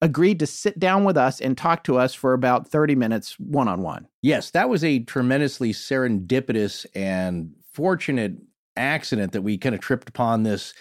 agreed 0.04 0.38
to 0.38 0.46
sit 0.46 0.78
down 0.78 1.04
with 1.04 1.16
us 1.16 1.40
and 1.40 1.56
talk 1.56 1.82
to 1.84 1.98
us 1.98 2.12
for 2.12 2.34
about 2.34 2.68
30 2.68 2.94
minutes 2.94 3.40
one 3.40 3.68
on 3.68 3.80
one. 3.80 4.06
Yes, 4.20 4.50
that 4.50 4.68
was 4.68 4.84
a 4.84 4.98
tremendously 5.00 5.72
serendipitous 5.72 6.84
and 6.94 7.54
fortunate 7.72 8.34
accident 8.76 9.32
that 9.32 9.40
we 9.40 9.56
kind 9.56 9.74
of 9.74 9.80
tripped 9.80 10.10
upon 10.10 10.42
this 10.42 10.74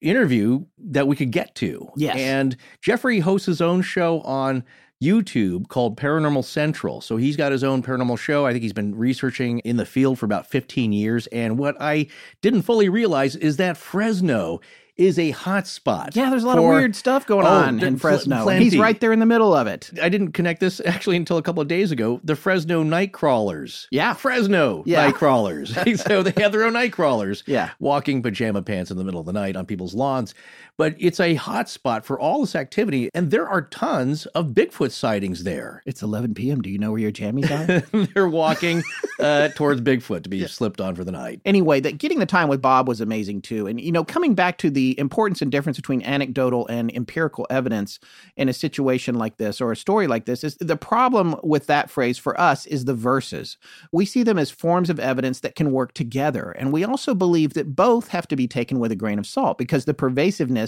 interview 0.00 0.64
that 0.78 1.06
we 1.06 1.14
could 1.14 1.30
get 1.30 1.54
to. 1.54 1.88
Yes. 1.96 2.16
And 2.16 2.56
Jeffrey 2.82 3.20
hosts 3.20 3.46
his 3.46 3.60
own 3.60 3.82
show 3.82 4.20
on 4.22 4.64
YouTube 5.00 5.68
called 5.68 5.96
Paranormal 5.96 6.44
Central. 6.44 7.00
So 7.00 7.16
he's 7.16 7.36
got 7.36 7.52
his 7.52 7.62
own 7.62 7.84
paranormal 7.84 8.18
show. 8.18 8.46
I 8.46 8.52
think 8.52 8.62
he's 8.62 8.72
been 8.72 8.96
researching 8.96 9.60
in 9.60 9.76
the 9.76 9.86
field 9.86 10.18
for 10.18 10.26
about 10.26 10.50
15 10.50 10.92
years. 10.92 11.28
And 11.28 11.56
what 11.56 11.80
I 11.80 12.08
didn't 12.42 12.62
fully 12.62 12.88
realize 12.88 13.36
is 13.36 13.58
that 13.58 13.76
Fresno 13.76 14.60
is 14.96 15.18
a 15.18 15.30
hot 15.30 15.66
spot. 15.66 16.16
Yeah, 16.16 16.30
there's 16.30 16.42
a 16.42 16.46
lot 16.46 16.56
for- 16.56 16.72
of 16.72 16.78
weird 16.78 16.96
stuff 16.96 17.26
going 17.26 17.46
Oh, 17.46 17.50
on 17.50 17.80
in 17.82 17.98
Fresno. 17.98 18.48
he's 18.48 18.78
right 18.78 18.98
there 18.98 19.12
in 19.12 19.18
the 19.20 19.26
middle 19.26 19.52
of 19.54 19.66
it. 19.66 19.90
I 20.02 20.08
didn't 20.08 20.32
connect 20.32 20.60
this 20.60 20.80
actually 20.84 21.16
until 21.16 21.36
a 21.36 21.42
couple 21.42 21.60
of 21.60 21.68
days 21.68 21.90
ago. 21.92 22.20
The 22.24 22.34
Fresno 22.34 22.82
night 22.82 23.12
crawlers. 23.12 23.88
Yeah. 23.90 24.14
Fresno 24.14 24.82
Yeah. 24.86 25.04
night 25.06 25.14
crawlers. 25.14 25.74
so 26.02 26.22
they 26.22 26.40
have 26.42 26.52
their 26.52 26.64
own 26.64 26.72
night 26.72 26.92
crawlers. 26.92 27.42
Yeah. 27.46 27.70
Walking 27.78 28.22
pajama 28.22 28.62
pants 28.62 28.90
in 28.90 28.96
the 28.96 29.04
middle 29.04 29.20
of 29.20 29.26
the 29.26 29.32
night 29.34 29.54
on 29.56 29.66
people's 29.66 29.94
lawns. 29.94 30.34
But 30.78 30.94
it's 30.98 31.20
a 31.20 31.34
hot 31.34 31.70
spot 31.70 32.04
for 32.04 32.20
all 32.20 32.42
this 32.42 32.54
activity. 32.54 33.08
And 33.14 33.30
there 33.30 33.48
are 33.48 33.62
tons 33.62 34.26
of 34.26 34.48
Bigfoot 34.48 34.92
sightings 34.92 35.44
there. 35.44 35.82
It's 35.86 36.02
11 36.02 36.34
p.m. 36.34 36.60
Do 36.60 36.68
you 36.68 36.78
know 36.78 36.90
where 36.90 37.00
your 37.00 37.12
jammies 37.12 37.50
are? 37.50 38.06
They're 38.14 38.28
walking 38.28 38.82
uh, 39.18 39.48
towards 39.54 39.80
Bigfoot 39.80 40.22
to 40.24 40.28
be 40.28 40.46
slipped 40.46 40.80
on 40.80 40.94
for 40.94 41.02
the 41.02 41.12
night. 41.12 41.40
anyway, 41.46 41.80
that 41.80 41.96
getting 41.96 42.18
the 42.18 42.26
time 42.26 42.48
with 42.48 42.60
Bob 42.60 42.88
was 42.88 43.00
amazing 43.00 43.40
too. 43.40 43.66
And 43.66 43.80
you 43.80 43.90
know, 43.90 44.04
coming 44.04 44.34
back 44.34 44.58
to 44.58 44.70
the 44.70 44.98
importance 44.98 45.40
and 45.40 45.50
difference 45.50 45.78
between 45.78 46.02
anecdotal 46.02 46.66
and 46.66 46.94
empirical 46.94 47.46
evidence 47.48 47.98
in 48.36 48.48
a 48.48 48.52
situation 48.52 49.14
like 49.14 49.38
this 49.38 49.60
or 49.60 49.72
a 49.72 49.76
story 49.76 50.06
like 50.06 50.26
this 50.26 50.44
is 50.44 50.56
the 50.56 50.76
problem 50.76 51.36
with 51.42 51.66
that 51.68 51.88
phrase 51.88 52.18
for 52.18 52.38
us 52.38 52.66
is 52.66 52.84
the 52.84 52.94
verses. 52.94 53.56
We 53.92 54.04
see 54.04 54.22
them 54.22 54.38
as 54.38 54.50
forms 54.50 54.90
of 54.90 55.00
evidence 55.00 55.40
that 55.40 55.54
can 55.54 55.72
work 55.72 55.94
together. 55.94 56.50
And 56.50 56.70
we 56.70 56.84
also 56.84 57.14
believe 57.14 57.54
that 57.54 57.74
both 57.74 58.08
have 58.08 58.28
to 58.28 58.36
be 58.36 58.46
taken 58.46 58.78
with 58.78 58.92
a 58.92 58.96
grain 58.96 59.18
of 59.18 59.26
salt 59.26 59.56
because 59.56 59.86
the 59.86 59.94
pervasiveness 59.94 60.65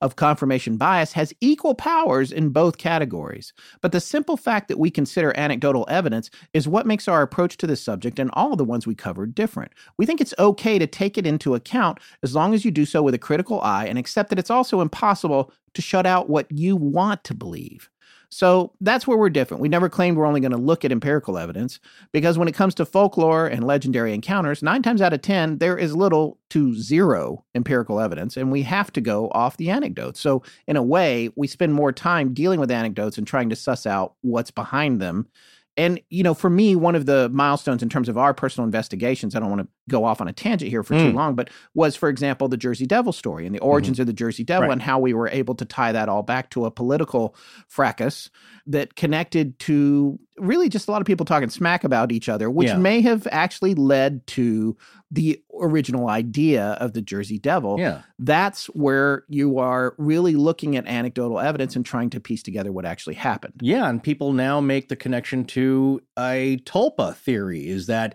of 0.00 0.16
confirmation 0.16 0.76
bias 0.76 1.12
has 1.12 1.32
equal 1.40 1.74
powers 1.74 2.32
in 2.32 2.50
both 2.50 2.78
categories. 2.78 3.52
But 3.80 3.92
the 3.92 4.00
simple 4.00 4.36
fact 4.36 4.68
that 4.68 4.78
we 4.78 4.90
consider 4.90 5.36
anecdotal 5.36 5.86
evidence 5.88 6.30
is 6.52 6.68
what 6.68 6.86
makes 6.86 7.08
our 7.08 7.22
approach 7.22 7.56
to 7.58 7.66
this 7.66 7.82
subject 7.82 8.18
and 8.18 8.30
all 8.32 8.52
of 8.52 8.58
the 8.58 8.64
ones 8.64 8.86
we 8.86 8.94
covered 8.94 9.34
different. 9.34 9.72
We 9.96 10.06
think 10.06 10.20
it's 10.20 10.34
okay 10.38 10.78
to 10.78 10.86
take 10.86 11.18
it 11.18 11.26
into 11.26 11.54
account 11.54 11.98
as 12.22 12.34
long 12.34 12.54
as 12.54 12.64
you 12.64 12.70
do 12.70 12.84
so 12.84 13.02
with 13.02 13.14
a 13.14 13.18
critical 13.18 13.60
eye 13.60 13.86
and 13.86 13.98
accept 13.98 14.30
that 14.30 14.38
it's 14.38 14.50
also 14.50 14.80
impossible 14.80 15.52
to 15.74 15.82
shut 15.82 16.06
out 16.06 16.30
what 16.30 16.50
you 16.50 16.76
want 16.76 17.24
to 17.24 17.34
believe. 17.34 17.90
So 18.30 18.72
that's 18.80 19.06
where 19.06 19.16
we're 19.16 19.30
different. 19.30 19.62
We 19.62 19.68
never 19.68 19.88
claimed 19.88 20.16
we're 20.16 20.26
only 20.26 20.40
going 20.40 20.52
to 20.52 20.58
look 20.58 20.84
at 20.84 20.92
empirical 20.92 21.38
evidence 21.38 21.80
because 22.12 22.36
when 22.36 22.48
it 22.48 22.54
comes 22.54 22.74
to 22.74 22.84
folklore 22.84 23.46
and 23.46 23.64
legendary 23.64 24.12
encounters, 24.12 24.62
nine 24.62 24.82
times 24.82 25.00
out 25.00 25.14
of 25.14 25.22
10, 25.22 25.58
there 25.58 25.78
is 25.78 25.96
little 25.96 26.38
to 26.50 26.74
zero 26.74 27.44
empirical 27.54 28.00
evidence, 28.00 28.36
and 28.36 28.52
we 28.52 28.62
have 28.62 28.92
to 28.92 29.00
go 29.00 29.30
off 29.30 29.56
the 29.56 29.70
anecdotes. 29.70 30.20
So, 30.20 30.42
in 30.66 30.76
a 30.76 30.82
way, 30.82 31.30
we 31.36 31.46
spend 31.46 31.74
more 31.74 31.92
time 31.92 32.34
dealing 32.34 32.60
with 32.60 32.70
anecdotes 32.70 33.16
and 33.16 33.26
trying 33.26 33.48
to 33.48 33.56
suss 33.56 33.86
out 33.86 34.14
what's 34.20 34.50
behind 34.50 35.00
them. 35.00 35.26
And, 35.78 36.00
you 36.10 36.24
know, 36.24 36.34
for 36.34 36.50
me, 36.50 36.74
one 36.74 36.96
of 36.96 37.06
the 37.06 37.28
milestones 37.28 37.82
in 37.82 37.88
terms 37.88 38.08
of 38.08 38.18
our 38.18 38.34
personal 38.34 38.66
investigations, 38.66 39.34
I 39.34 39.40
don't 39.40 39.50
want 39.50 39.62
to 39.62 39.68
go 39.88 40.04
off 40.04 40.20
on 40.20 40.28
a 40.28 40.32
tangent 40.32 40.70
here 40.70 40.82
for 40.82 40.94
too 40.94 41.12
Mm. 41.12 41.14
long, 41.14 41.34
but 41.34 41.50
was, 41.74 41.96
for 41.96 42.08
example, 42.08 42.46
the 42.48 42.56
Jersey 42.56 42.86
Devil 42.86 43.12
story 43.12 43.46
and 43.46 43.54
the 43.54 43.60
origins 43.60 43.98
of 43.98 44.06
the 44.06 44.12
Jersey 44.12 44.44
Devil 44.44 44.68
Right. 44.68 44.72
and 44.72 44.82
how 44.82 44.98
we 44.98 45.14
were 45.14 45.28
able 45.28 45.54
to 45.56 45.64
tie 45.64 45.92
that 45.92 46.08
all 46.08 46.22
back 46.22 46.50
to 46.50 46.64
a 46.66 46.70
political 46.70 47.34
fracas 47.66 48.30
that 48.66 48.94
connected 48.96 49.58
to 49.60 50.18
really 50.38 50.68
just 50.68 50.86
a 50.86 50.90
lot 50.92 51.00
of 51.00 51.06
people 51.06 51.24
talking 51.26 51.48
smack 51.48 51.82
about 51.84 52.12
each 52.12 52.28
other, 52.28 52.48
which 52.50 52.68
Yeah. 52.68 52.76
may 52.76 53.00
have 53.00 53.26
actually 53.32 53.74
led 53.74 54.24
to 54.28 54.76
the 55.10 55.40
original 55.60 56.08
idea 56.10 56.72
of 56.80 56.92
the 56.92 57.00
Jersey 57.00 57.38
Devil. 57.38 57.76
Yeah. 57.80 58.02
That's 58.18 58.66
where 58.66 59.24
you 59.28 59.58
are 59.58 59.94
really 59.96 60.34
looking 60.36 60.76
at 60.76 60.86
anecdotal 60.86 61.40
evidence 61.40 61.74
and 61.76 61.84
trying 61.84 62.10
to 62.10 62.20
piece 62.20 62.42
together 62.42 62.70
what 62.70 62.84
actually 62.84 63.14
happened. 63.14 63.54
Yeah, 63.62 63.88
and 63.88 64.02
people 64.02 64.32
now 64.34 64.60
make 64.60 64.90
the 64.90 64.96
connection 64.96 65.44
to 65.46 66.00
a 66.18 66.58
tulpa 66.64 67.16
theory 67.16 67.66
is 67.66 67.86
that 67.86 68.14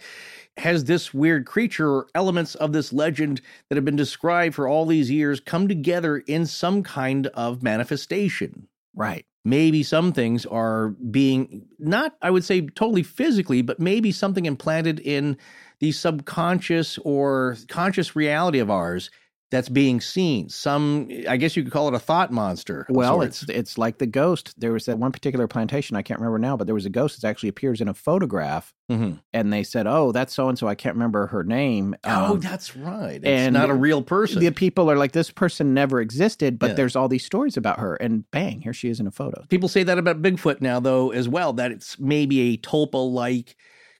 has 0.57 0.85
this 0.85 1.13
weird 1.13 1.45
creature 1.45 1.89
or 1.89 2.07
elements 2.15 2.55
of 2.55 2.73
this 2.73 2.93
legend 2.93 3.41
that 3.69 3.75
have 3.75 3.85
been 3.85 3.95
described 3.95 4.55
for 4.55 4.67
all 4.67 4.85
these 4.85 5.09
years 5.09 5.39
come 5.39 5.67
together 5.67 6.17
in 6.17 6.45
some 6.45 6.83
kind 6.83 7.27
of 7.27 7.63
manifestation. 7.63 8.67
Right. 8.95 9.25
Maybe 9.45 9.83
some 9.83 10.13
things 10.13 10.45
are 10.45 10.89
being 10.89 11.65
not, 11.79 12.15
I 12.21 12.29
would 12.29 12.43
say, 12.43 12.61
totally 12.61 13.03
physically, 13.03 13.61
but 13.61 13.79
maybe 13.79 14.11
something 14.11 14.45
implanted 14.45 14.99
in 14.99 15.37
the 15.79 15.91
subconscious 15.91 16.97
or 16.99 17.57
conscious 17.67 18.15
reality 18.15 18.59
of 18.59 18.69
ours 18.69 19.09
that's 19.53 19.69
being 19.69 20.01
seen. 20.01 20.49
Some, 20.49 21.07
I 21.29 21.37
guess 21.37 21.55
you 21.55 21.61
could 21.63 21.71
call 21.71 21.87
it 21.87 21.93
a 21.93 21.99
thought 21.99 22.31
monster. 22.31 22.87
Well, 22.89 23.21
it's 23.21 23.43
it's 23.49 23.77
like 23.77 23.99
the 23.99 24.07
ghost. 24.07 24.53
There 24.59 24.71
was 24.73 24.85
that 24.87 24.97
one 24.97 25.11
particular 25.11 25.47
plantation 25.47 25.95
I 25.95 26.01
can't 26.01 26.19
remember 26.19 26.39
now, 26.39 26.57
but 26.57 26.65
there 26.65 26.73
was 26.73 26.87
a 26.87 26.89
ghost 26.89 27.21
that 27.21 27.27
actually 27.27 27.49
appears 27.49 27.79
in 27.79 27.87
a 27.87 27.93
photograph, 27.93 28.73
Mhm. 28.91 29.19
and 29.31 29.53
they 29.53 29.61
said, 29.63 29.85
"Oh, 29.87 30.11
that's 30.11 30.33
so 30.33 30.49
and 30.49 30.57
so." 30.57 30.67
I 30.67 30.73
can't 30.75 30.95
remember 30.95 31.27
her 31.27 31.43
name. 31.43 31.95
oh, 32.03 32.33
Um, 32.33 32.39
that's 32.39 32.75
right. 32.75 33.17
It's 33.17 33.25
and 33.27 33.53
not 33.53 33.69
a 33.69 33.75
real 33.75 34.01
person. 34.01 34.39
the 34.43 34.51
people 34.51 34.89
are 34.89 34.97
like, 34.97 35.11
"This 35.11 35.29
person 35.29 35.73
never 35.75 36.01
existed," 36.01 36.57
but 36.57 36.71
Yeah. 36.71 36.73
there's 36.73 36.95
all 36.95 37.07
these 37.07 37.23
stories 37.25 37.55
about 37.55 37.79
her, 37.79 37.95
and 37.95 38.29
bang, 38.31 38.61
here 38.61 38.73
she 38.73 38.89
is 38.89 38.99
in 38.99 39.05
a 39.05 39.11
photo. 39.11 39.45
People 39.49 39.69
say 39.69 39.83
that 39.83 39.99
about 39.99 40.21
Bigfoot 40.23 40.61
now, 40.61 40.79
though, 40.79 41.11
as 41.11 41.29
well, 41.29 41.53
that 41.53 41.71
it's 41.71 41.99
maybe 41.99 42.41
a 42.53 42.57
tulpa 42.57 42.95
like 43.13 43.55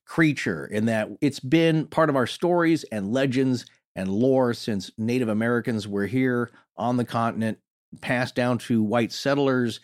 creature 0.06 0.66
in 0.66 0.86
that 0.88 1.10
it's 1.22 1.40
been 1.40 1.86
part 1.88 2.10
of 2.10 2.16
our 2.16 2.28
stories 2.28 2.84
and 2.92 3.12
legends 3.14 3.66
and 3.96 4.10
lore 4.10 4.54
since 4.54 4.92
Native 4.98 5.30
Americans 5.30 5.88
were 5.88 6.06
here 6.08 6.52
on 6.78 6.98
the 6.98 7.06
continent, 7.06 7.60
passed 8.02 8.36
down 8.36 8.58
to 8.58 8.82
white 8.84 9.12
settlers. 9.12 9.80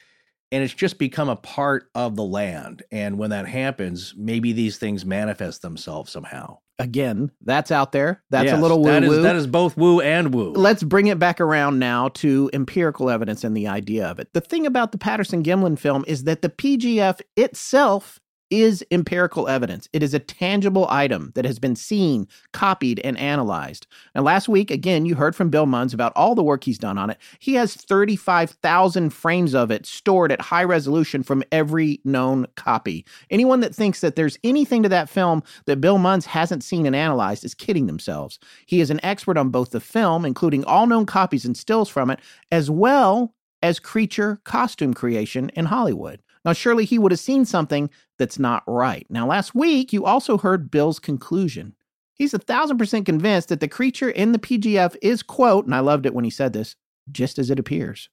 And 0.51 0.63
it's 0.63 0.73
just 0.73 0.97
become 0.97 1.29
a 1.29 1.35
part 1.35 1.89
of 1.93 2.15
the 2.15 2.23
land. 2.23 2.81
And 2.91 3.19
when 3.19 3.29
that 3.29 3.47
happens, 3.47 4.15
maybe 4.17 4.51
these 4.51 4.77
things 4.79 5.05
manifest 5.05 5.61
themselves 5.61 6.11
somehow. 6.11 6.57
Again, 6.79 7.29
that's 7.43 7.69
out 7.71 7.91
there. 7.91 8.23
That's 8.31 8.45
Yes, 8.45 8.57
a 8.57 8.61
little 8.61 8.79
woo 8.81 8.89
that 8.89 9.03
is- 9.03 9.09
woo. 9.09 9.21
that 9.21 9.35
is 9.35 9.45
both 9.45 9.77
woo 9.77 9.99
and 9.99 10.33
woo. 10.33 10.53
Let's 10.53 10.81
bring 10.81 11.05
it 11.05 11.19
back 11.19 11.39
around 11.39 11.77
now 11.77 12.07
to 12.15 12.49
empirical 12.51 13.11
evidence 13.11 13.43
and 13.43 13.55
the 13.55 13.67
idea 13.67 14.07
of 14.07 14.17
it. 14.17 14.29
The 14.33 14.41
thing 14.41 14.65
about 14.65 14.91
the 14.91 14.97
Patterson 14.97 15.43
Gimlin 15.43 15.77
film 15.77 16.03
is 16.07 16.23
that 16.23 16.41
the 16.41 16.49
PGF 16.49 17.21
itself 17.35 18.19
is 18.49 18.83
empirical 18.91 19.47
evidence. 19.47 19.87
It 19.93 20.01
is 20.01 20.13
a 20.13 20.19
tangible 20.19 20.87
item 20.89 21.31
that 21.35 21.45
has 21.45 21.59
been 21.59 21.75
seen, 21.75 22.27
copied, 22.51 22.99
and 22.99 23.17
analyzed. 23.17 23.87
And 24.15 24.23
last 24.23 24.49
week, 24.49 24.71
again, 24.71 25.05
you 25.05 25.15
heard 25.15 25.35
from 25.35 25.49
Bill 25.49 25.65
Munns 25.65 25.93
about 25.93 26.13
all 26.15 26.35
the 26.35 26.43
work 26.43 26.63
he's 26.63 26.77
done 26.77 26.97
on 26.97 27.09
it. 27.09 27.17
He 27.39 27.53
has 27.55 27.75
35,000 27.75 29.11
frames 29.11 29.53
of 29.53 29.71
it 29.71 29.85
stored 29.85 30.31
at 30.31 30.41
high 30.41 30.63
resolution 30.63 31.23
from 31.23 31.43
every 31.51 32.01
known 32.03 32.47
copy. 32.55 33.05
Anyone 33.29 33.59
that 33.59 33.75
thinks 33.75 34.01
that 34.01 34.15
there's 34.15 34.39
anything 34.43 34.83
to 34.83 34.89
that 34.89 35.09
film 35.09 35.43
that 35.65 35.81
Bill 35.81 35.97
Munns 35.97 36.25
hasn't 36.25 36.63
seen 36.63 36.85
and 36.85 36.95
analyzed 36.95 37.43
is 37.43 37.53
kidding 37.53 37.87
themselves. 37.87 38.39
He 38.65 38.81
is 38.81 38.89
an 38.89 38.99
expert 39.03 39.37
on 39.37 39.49
both 39.49 39.71
the 39.71 39.79
film, 39.79 40.25
including 40.25 40.63
all 40.65 40.87
known 40.87 41.05
copies 41.05 41.45
and 41.45 41.55
stills 41.55 41.89
from 41.89 42.09
it, 42.09 42.19
as 42.51 42.69
well 42.69 43.33
as 43.61 43.79
creature 43.79 44.39
costume 44.43 44.93
creation 44.93 45.49
in 45.49 45.65
Hollywood. 45.65 46.21
Now, 46.45 46.53
surely 46.53 46.85
he 46.85 46.97
would 46.97 47.11
have 47.11 47.19
seen 47.19 47.45
something 47.45 47.89
that's 48.17 48.39
not 48.39 48.63
right. 48.65 49.05
Now, 49.09 49.27
last 49.27 49.53
week, 49.53 49.91
you 49.91 50.05
also 50.05 50.37
heard 50.37 50.71
Bill's 50.71 50.99
conclusion. 50.99 51.75
He's 52.13 52.33
a 52.33 52.39
thousand 52.39 52.77
percent 52.77 53.05
convinced 53.05 53.49
that 53.49 53.59
the 53.59 53.67
creature 53.67 54.09
in 54.09 54.31
the 54.31 54.39
PGF 54.39 54.95
is, 55.01 55.23
quote, 55.23 55.65
and 55.65 55.75
I 55.75 55.79
loved 55.79 56.05
it 56.05 56.13
when 56.13 56.25
he 56.25 56.29
said 56.29 56.53
this, 56.53 56.75
just 57.11 57.39
as 57.39 57.49
it 57.49 57.59
appears. 57.59 58.09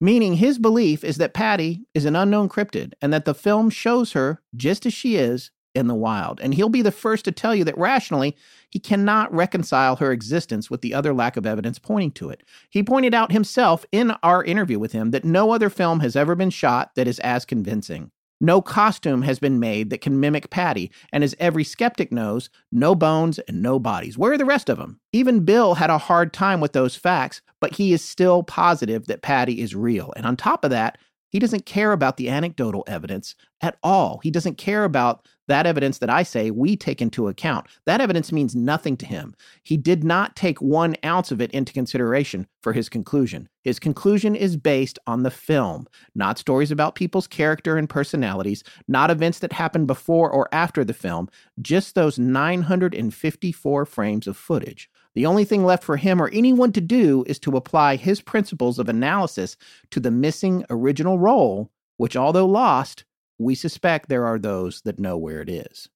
Meaning 0.00 0.34
his 0.34 0.58
belief 0.58 1.02
is 1.02 1.16
that 1.16 1.34
Patty 1.34 1.84
is 1.94 2.04
an 2.04 2.14
unknown 2.14 2.48
cryptid 2.48 2.92
and 3.02 3.12
that 3.12 3.24
the 3.24 3.34
film 3.34 3.68
shows 3.68 4.12
her 4.12 4.42
just 4.54 4.86
as 4.86 4.94
she 4.94 5.16
is 5.16 5.50
in 5.78 5.86
the 5.86 5.94
wild. 5.94 6.40
And 6.40 6.52
he'll 6.52 6.68
be 6.68 6.82
the 6.82 6.90
first 6.90 7.24
to 7.24 7.32
tell 7.32 7.54
you 7.54 7.64
that 7.64 7.78
rationally, 7.78 8.36
he 8.68 8.78
cannot 8.78 9.32
reconcile 9.32 9.96
her 9.96 10.12
existence 10.12 10.70
with 10.70 10.82
the 10.82 10.92
other 10.92 11.14
lack 11.14 11.36
of 11.36 11.46
evidence 11.46 11.78
pointing 11.78 12.10
to 12.12 12.30
it. 12.30 12.42
He 12.68 12.82
pointed 12.82 13.14
out 13.14 13.32
himself 13.32 13.86
in 13.92 14.10
our 14.22 14.44
interview 14.44 14.78
with 14.78 14.92
him 14.92 15.12
that 15.12 15.24
no 15.24 15.52
other 15.52 15.70
film 15.70 16.00
has 16.00 16.16
ever 16.16 16.34
been 16.34 16.50
shot 16.50 16.94
that 16.96 17.08
is 17.08 17.18
as 17.20 17.44
convincing. 17.44 18.10
No 18.40 18.62
costume 18.62 19.22
has 19.22 19.40
been 19.40 19.58
made 19.58 19.90
that 19.90 20.00
can 20.00 20.20
mimic 20.20 20.48
Patty, 20.48 20.92
and 21.12 21.24
as 21.24 21.34
every 21.40 21.64
skeptic 21.64 22.12
knows, 22.12 22.50
no 22.70 22.94
bones 22.94 23.40
and 23.40 23.62
no 23.62 23.80
bodies. 23.80 24.16
Where 24.16 24.32
are 24.32 24.38
the 24.38 24.44
rest 24.44 24.68
of 24.68 24.78
them? 24.78 25.00
Even 25.12 25.44
Bill 25.44 25.74
had 25.74 25.90
a 25.90 25.98
hard 25.98 26.32
time 26.32 26.60
with 26.60 26.72
those 26.72 26.94
facts, 26.94 27.42
but 27.60 27.74
he 27.74 27.92
is 27.92 28.04
still 28.04 28.44
positive 28.44 29.06
that 29.06 29.22
Patty 29.22 29.60
is 29.60 29.74
real. 29.74 30.12
And 30.14 30.24
on 30.24 30.36
top 30.36 30.64
of 30.64 30.70
that, 30.70 30.98
he 31.28 31.38
doesn't 31.38 31.66
care 31.66 31.92
about 31.92 32.16
the 32.16 32.28
anecdotal 32.28 32.84
evidence 32.86 33.34
at 33.60 33.78
all. 33.82 34.20
He 34.22 34.30
doesn't 34.30 34.58
care 34.58 34.84
about 34.84 35.26
that 35.48 35.66
evidence 35.66 35.98
that 35.98 36.10
I 36.10 36.22
say 36.22 36.50
we 36.50 36.76
take 36.76 37.00
into 37.00 37.28
account. 37.28 37.66
That 37.86 38.00
evidence 38.00 38.30
means 38.32 38.54
nothing 38.54 38.96
to 38.98 39.06
him. 39.06 39.34
He 39.62 39.76
did 39.76 40.04
not 40.04 40.36
take 40.36 40.60
one 40.60 40.94
ounce 41.04 41.32
of 41.32 41.40
it 41.40 41.50
into 41.52 41.72
consideration 41.72 42.46
for 42.62 42.72
his 42.72 42.88
conclusion. 42.88 43.48
His 43.62 43.78
conclusion 43.78 44.34
is 44.36 44.56
based 44.56 44.98
on 45.06 45.22
the 45.22 45.30
film, 45.30 45.86
not 46.14 46.38
stories 46.38 46.70
about 46.70 46.94
people's 46.94 47.26
character 47.26 47.76
and 47.76 47.88
personalities, 47.88 48.62
not 48.86 49.10
events 49.10 49.38
that 49.40 49.52
happened 49.52 49.86
before 49.86 50.30
or 50.30 50.48
after 50.52 50.84
the 50.84 50.94
film, 50.94 51.28
just 51.60 51.94
those 51.94 52.18
954 52.18 53.86
frames 53.86 54.26
of 54.26 54.36
footage. 54.36 54.90
The 55.14 55.26
only 55.26 55.44
thing 55.44 55.64
left 55.64 55.84
for 55.84 55.96
him 55.96 56.20
or 56.20 56.28
anyone 56.28 56.72
to 56.72 56.80
do 56.80 57.24
is 57.26 57.38
to 57.40 57.56
apply 57.56 57.96
his 57.96 58.20
principles 58.20 58.78
of 58.78 58.88
analysis 58.88 59.56
to 59.90 60.00
the 60.00 60.10
missing 60.10 60.64
original 60.70 61.18
roll, 61.18 61.70
which, 61.96 62.16
although 62.16 62.46
lost, 62.46 63.04
we 63.38 63.54
suspect 63.54 64.08
there 64.08 64.26
are 64.26 64.38
those 64.38 64.82
that 64.82 64.98
know 64.98 65.16
where 65.16 65.40
it 65.40 65.48
is. 65.48 65.88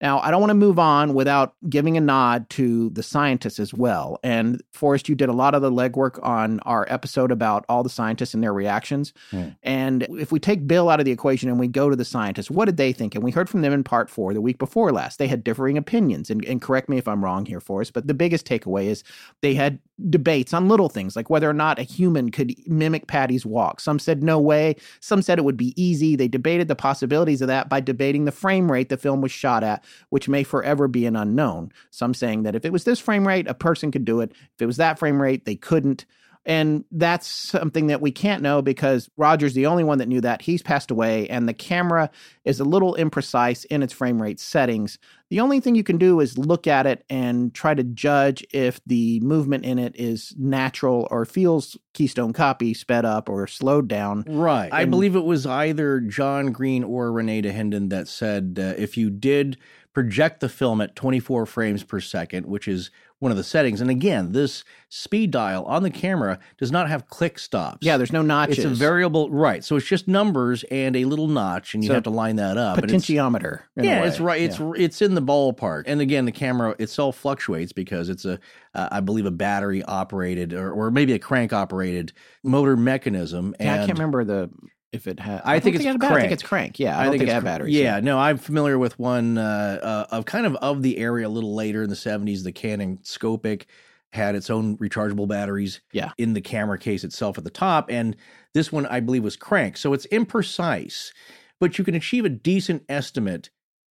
Now, 0.00 0.18
I 0.20 0.30
don't 0.30 0.40
want 0.40 0.50
to 0.50 0.54
move 0.54 0.78
on 0.78 1.14
without 1.14 1.54
giving 1.68 1.96
a 1.96 2.00
nod 2.00 2.50
to 2.50 2.90
the 2.90 3.02
scientists 3.02 3.58
as 3.58 3.72
well. 3.72 4.18
And 4.22 4.62
Forrest, 4.72 5.08
you 5.08 5.14
did 5.14 5.28
a 5.28 5.32
lot 5.32 5.54
of 5.54 5.62
the 5.62 5.70
legwork 5.70 6.22
on 6.22 6.60
our 6.60 6.84
episode 6.90 7.30
about 7.30 7.64
all 7.68 7.82
the 7.82 7.88
scientists 7.88 8.34
and 8.34 8.42
their 8.42 8.52
reactions. 8.52 9.12
Mm. 9.30 9.56
And 9.62 10.06
if 10.10 10.32
we 10.32 10.40
take 10.40 10.66
Bill 10.66 10.90
out 10.90 10.98
of 10.98 11.06
the 11.06 11.12
equation 11.12 11.48
and 11.48 11.58
we 11.58 11.68
go 11.68 11.88
to 11.88 11.96
the 11.96 12.04
scientists, 12.04 12.50
what 12.50 12.66
did 12.66 12.76
they 12.76 12.92
think? 12.92 13.14
And 13.14 13.22
we 13.22 13.30
heard 13.30 13.48
from 13.48 13.62
them 13.62 13.72
in 13.72 13.84
part 13.84 14.10
four 14.10 14.34
the 14.34 14.40
week 14.40 14.58
before 14.58 14.92
last. 14.92 15.18
They 15.18 15.28
had 15.28 15.44
differing 15.44 15.78
opinions. 15.78 16.28
And, 16.28 16.44
and 16.44 16.60
correct 16.60 16.88
me 16.88 16.98
if 16.98 17.08
I'm 17.08 17.24
wrong 17.24 17.46
here, 17.46 17.60
Forrest, 17.60 17.92
but 17.92 18.06
the 18.06 18.14
biggest 18.14 18.46
takeaway 18.46 18.86
is 18.86 19.04
they 19.40 19.54
had 19.54 19.78
debates 20.10 20.52
on 20.52 20.68
little 20.68 20.88
things 20.88 21.14
like 21.14 21.30
whether 21.30 21.48
or 21.48 21.54
not 21.54 21.78
a 21.78 21.82
human 21.82 22.30
could 22.30 22.54
mimic 22.66 23.06
Patty's 23.06 23.46
walk. 23.46 23.80
Some 23.80 23.98
said 23.98 24.22
no 24.22 24.40
way. 24.40 24.76
Some 25.00 25.22
said 25.22 25.38
it 25.38 25.44
would 25.44 25.56
be 25.56 25.72
easy. 25.80 26.16
They 26.16 26.28
debated 26.28 26.68
the 26.68 26.76
possibilities 26.76 27.40
of 27.40 27.48
that 27.48 27.68
by 27.68 27.80
debating 27.80 28.24
the 28.24 28.32
frame 28.32 28.70
rate 28.70 28.88
the 28.88 28.96
film 28.96 29.20
was 29.20 29.30
shot 29.30 29.62
at, 29.62 29.84
which 30.10 30.28
may 30.28 30.42
forever 30.42 30.88
be 30.88 31.06
an 31.06 31.16
unknown. 31.16 31.70
Some 31.90 32.14
saying 32.14 32.42
that 32.42 32.56
if 32.56 32.64
it 32.64 32.72
was 32.72 32.84
this 32.84 32.98
frame 32.98 33.26
rate, 33.26 33.46
a 33.46 33.54
person 33.54 33.90
could 33.90 34.04
do 34.04 34.20
it. 34.20 34.32
If 34.32 34.62
it 34.62 34.66
was 34.66 34.78
that 34.78 34.98
frame 34.98 35.22
rate, 35.22 35.44
they 35.44 35.56
couldn't. 35.56 36.06
And 36.46 36.84
that's 36.90 37.26
something 37.26 37.86
that 37.86 38.00
we 38.00 38.10
can't 38.10 38.42
know 38.42 38.60
because 38.60 39.08
Roger's 39.16 39.54
the 39.54 39.66
only 39.66 39.84
one 39.84 39.98
that 39.98 40.08
knew 40.08 40.20
that. 40.20 40.42
He's 40.42 40.62
passed 40.62 40.90
away, 40.90 41.26
and 41.28 41.48
the 41.48 41.54
camera 41.54 42.10
is 42.44 42.60
a 42.60 42.64
little 42.64 42.94
imprecise 42.96 43.64
in 43.66 43.82
its 43.82 43.92
frame 43.92 44.20
rate 44.20 44.38
settings. 44.38 44.98
The 45.30 45.40
only 45.40 45.58
thing 45.58 45.74
you 45.74 45.82
can 45.82 45.96
do 45.96 46.20
is 46.20 46.36
look 46.36 46.66
at 46.66 46.86
it 46.86 47.04
and 47.08 47.54
try 47.54 47.74
to 47.74 47.82
judge 47.82 48.44
if 48.52 48.80
the 48.86 49.20
movement 49.20 49.64
in 49.64 49.78
it 49.78 49.96
is 49.96 50.34
natural 50.38 51.08
or 51.10 51.24
feels 51.24 51.78
Keystone 51.94 52.32
Copy 52.32 52.74
sped 52.74 53.04
up 53.04 53.28
or 53.28 53.46
slowed 53.46 53.88
down. 53.88 54.24
Right. 54.28 54.66
And 54.66 54.74
I 54.74 54.84
believe 54.84 55.16
it 55.16 55.24
was 55.24 55.46
either 55.46 56.00
John 56.00 56.52
Green 56.52 56.84
or 56.84 57.10
René 57.10 57.42
Dahinden 57.44 57.88
that 57.88 58.06
said 58.06 58.58
uh, 58.60 58.74
if 58.80 58.96
you 58.96 59.08
did 59.08 59.56
project 59.94 60.40
the 60.40 60.48
film 60.48 60.80
at 60.80 60.96
24 60.96 61.46
frames 61.46 61.84
per 61.84 62.00
second, 62.00 62.46
which 62.46 62.66
is 62.66 62.90
one 63.20 63.30
of 63.30 63.38
the 63.38 63.44
settings. 63.44 63.80
And 63.80 63.88
again, 63.88 64.32
this 64.32 64.64
speed 64.88 65.30
dial 65.30 65.64
on 65.64 65.84
the 65.84 65.90
camera 65.90 66.40
does 66.58 66.72
not 66.72 66.88
have 66.88 67.06
click 67.06 67.38
stops. 67.38 67.78
Yeah, 67.80 67.96
there's 67.96 68.12
no 68.12 68.20
notches. 68.20 68.58
It's 68.58 68.66
a 68.66 68.68
variable, 68.68 69.30
right? 69.30 69.64
So 69.64 69.76
it's 69.76 69.86
just 69.86 70.08
numbers 70.08 70.64
and 70.64 70.96
a 70.96 71.04
little 71.04 71.28
notch, 71.28 71.74
and 71.74 71.82
you 71.82 71.88
so 71.88 71.94
have 71.94 72.02
to 72.02 72.10
line 72.10 72.36
that 72.36 72.58
up. 72.58 72.78
Potentiometer. 72.78 73.62
yeah, 73.76 74.04
it's 74.04 74.20
right. 74.20 74.42
It's 74.42 74.58
yeah. 74.58 74.72
it's 74.76 75.00
in 75.00 75.14
the 75.14 75.22
ballpark. 75.22 75.84
And 75.86 76.00
again, 76.00 76.24
the 76.24 76.32
camera 76.32 76.74
itself 76.80 77.16
fluctuates 77.16 77.72
because 77.72 78.08
it's 78.08 78.24
a, 78.24 78.40
uh, 78.74 78.88
I 78.90 79.00
believe, 79.00 79.26
a 79.26 79.30
battery 79.30 79.82
operated 79.84 80.52
or, 80.52 80.72
or 80.72 80.90
maybe 80.90 81.12
a 81.12 81.18
crank 81.20 81.52
operated 81.52 82.12
motor 82.42 82.76
mechanism. 82.76 83.54
Yeah, 83.58 83.74
and 83.74 83.82
I 83.82 83.86
can't 83.86 83.98
remember 83.98 84.24
the 84.24 84.50
if 84.94 85.06
it 85.06 85.20
had. 85.20 85.42
I, 85.44 85.56
I 85.56 85.60
think 85.60 85.76
it's 85.76 85.84
think 85.84 86.00
crank. 86.00 86.14
I 86.14 86.20
think 86.20 86.32
it's 86.32 86.42
crank. 86.42 86.78
Yeah, 86.78 86.96
I, 86.96 87.02
I 87.02 87.04
think, 87.10 87.20
think 87.20 87.30
it 87.30 87.34
had 87.34 87.44
batteries. 87.44 87.74
Yeah, 87.74 87.96
yeah, 87.96 88.00
no, 88.00 88.18
I'm 88.18 88.38
familiar 88.38 88.78
with 88.78 88.98
one 88.98 89.36
uh, 89.36 89.78
uh, 90.10 90.14
of 90.16 90.24
kind 90.24 90.46
of 90.46 90.54
of 90.56 90.82
the 90.82 90.98
area 90.98 91.26
a 91.26 91.28
little 91.28 91.54
later 91.54 91.82
in 91.82 91.90
the 91.90 91.96
70s. 91.96 92.44
The 92.44 92.52
Canon 92.52 92.98
Scoopic 92.98 93.64
had 94.12 94.36
its 94.36 94.48
own 94.48 94.78
rechargeable 94.78 95.26
batteries. 95.26 95.80
Yeah. 95.92 96.12
in 96.18 96.34
the 96.34 96.40
camera 96.40 96.78
case 96.78 97.02
itself 97.02 97.36
at 97.36 97.44
the 97.44 97.50
top, 97.50 97.90
and 97.90 98.16
this 98.54 98.70
one 98.70 98.86
I 98.86 99.00
believe 99.00 99.24
was 99.24 99.36
crank. 99.36 99.76
So 99.76 99.92
it's 99.92 100.06
imprecise, 100.06 101.10
but 101.58 101.76
you 101.78 101.84
can 101.84 101.96
achieve 101.96 102.24
a 102.24 102.28
decent 102.30 102.84
estimate 102.88 103.50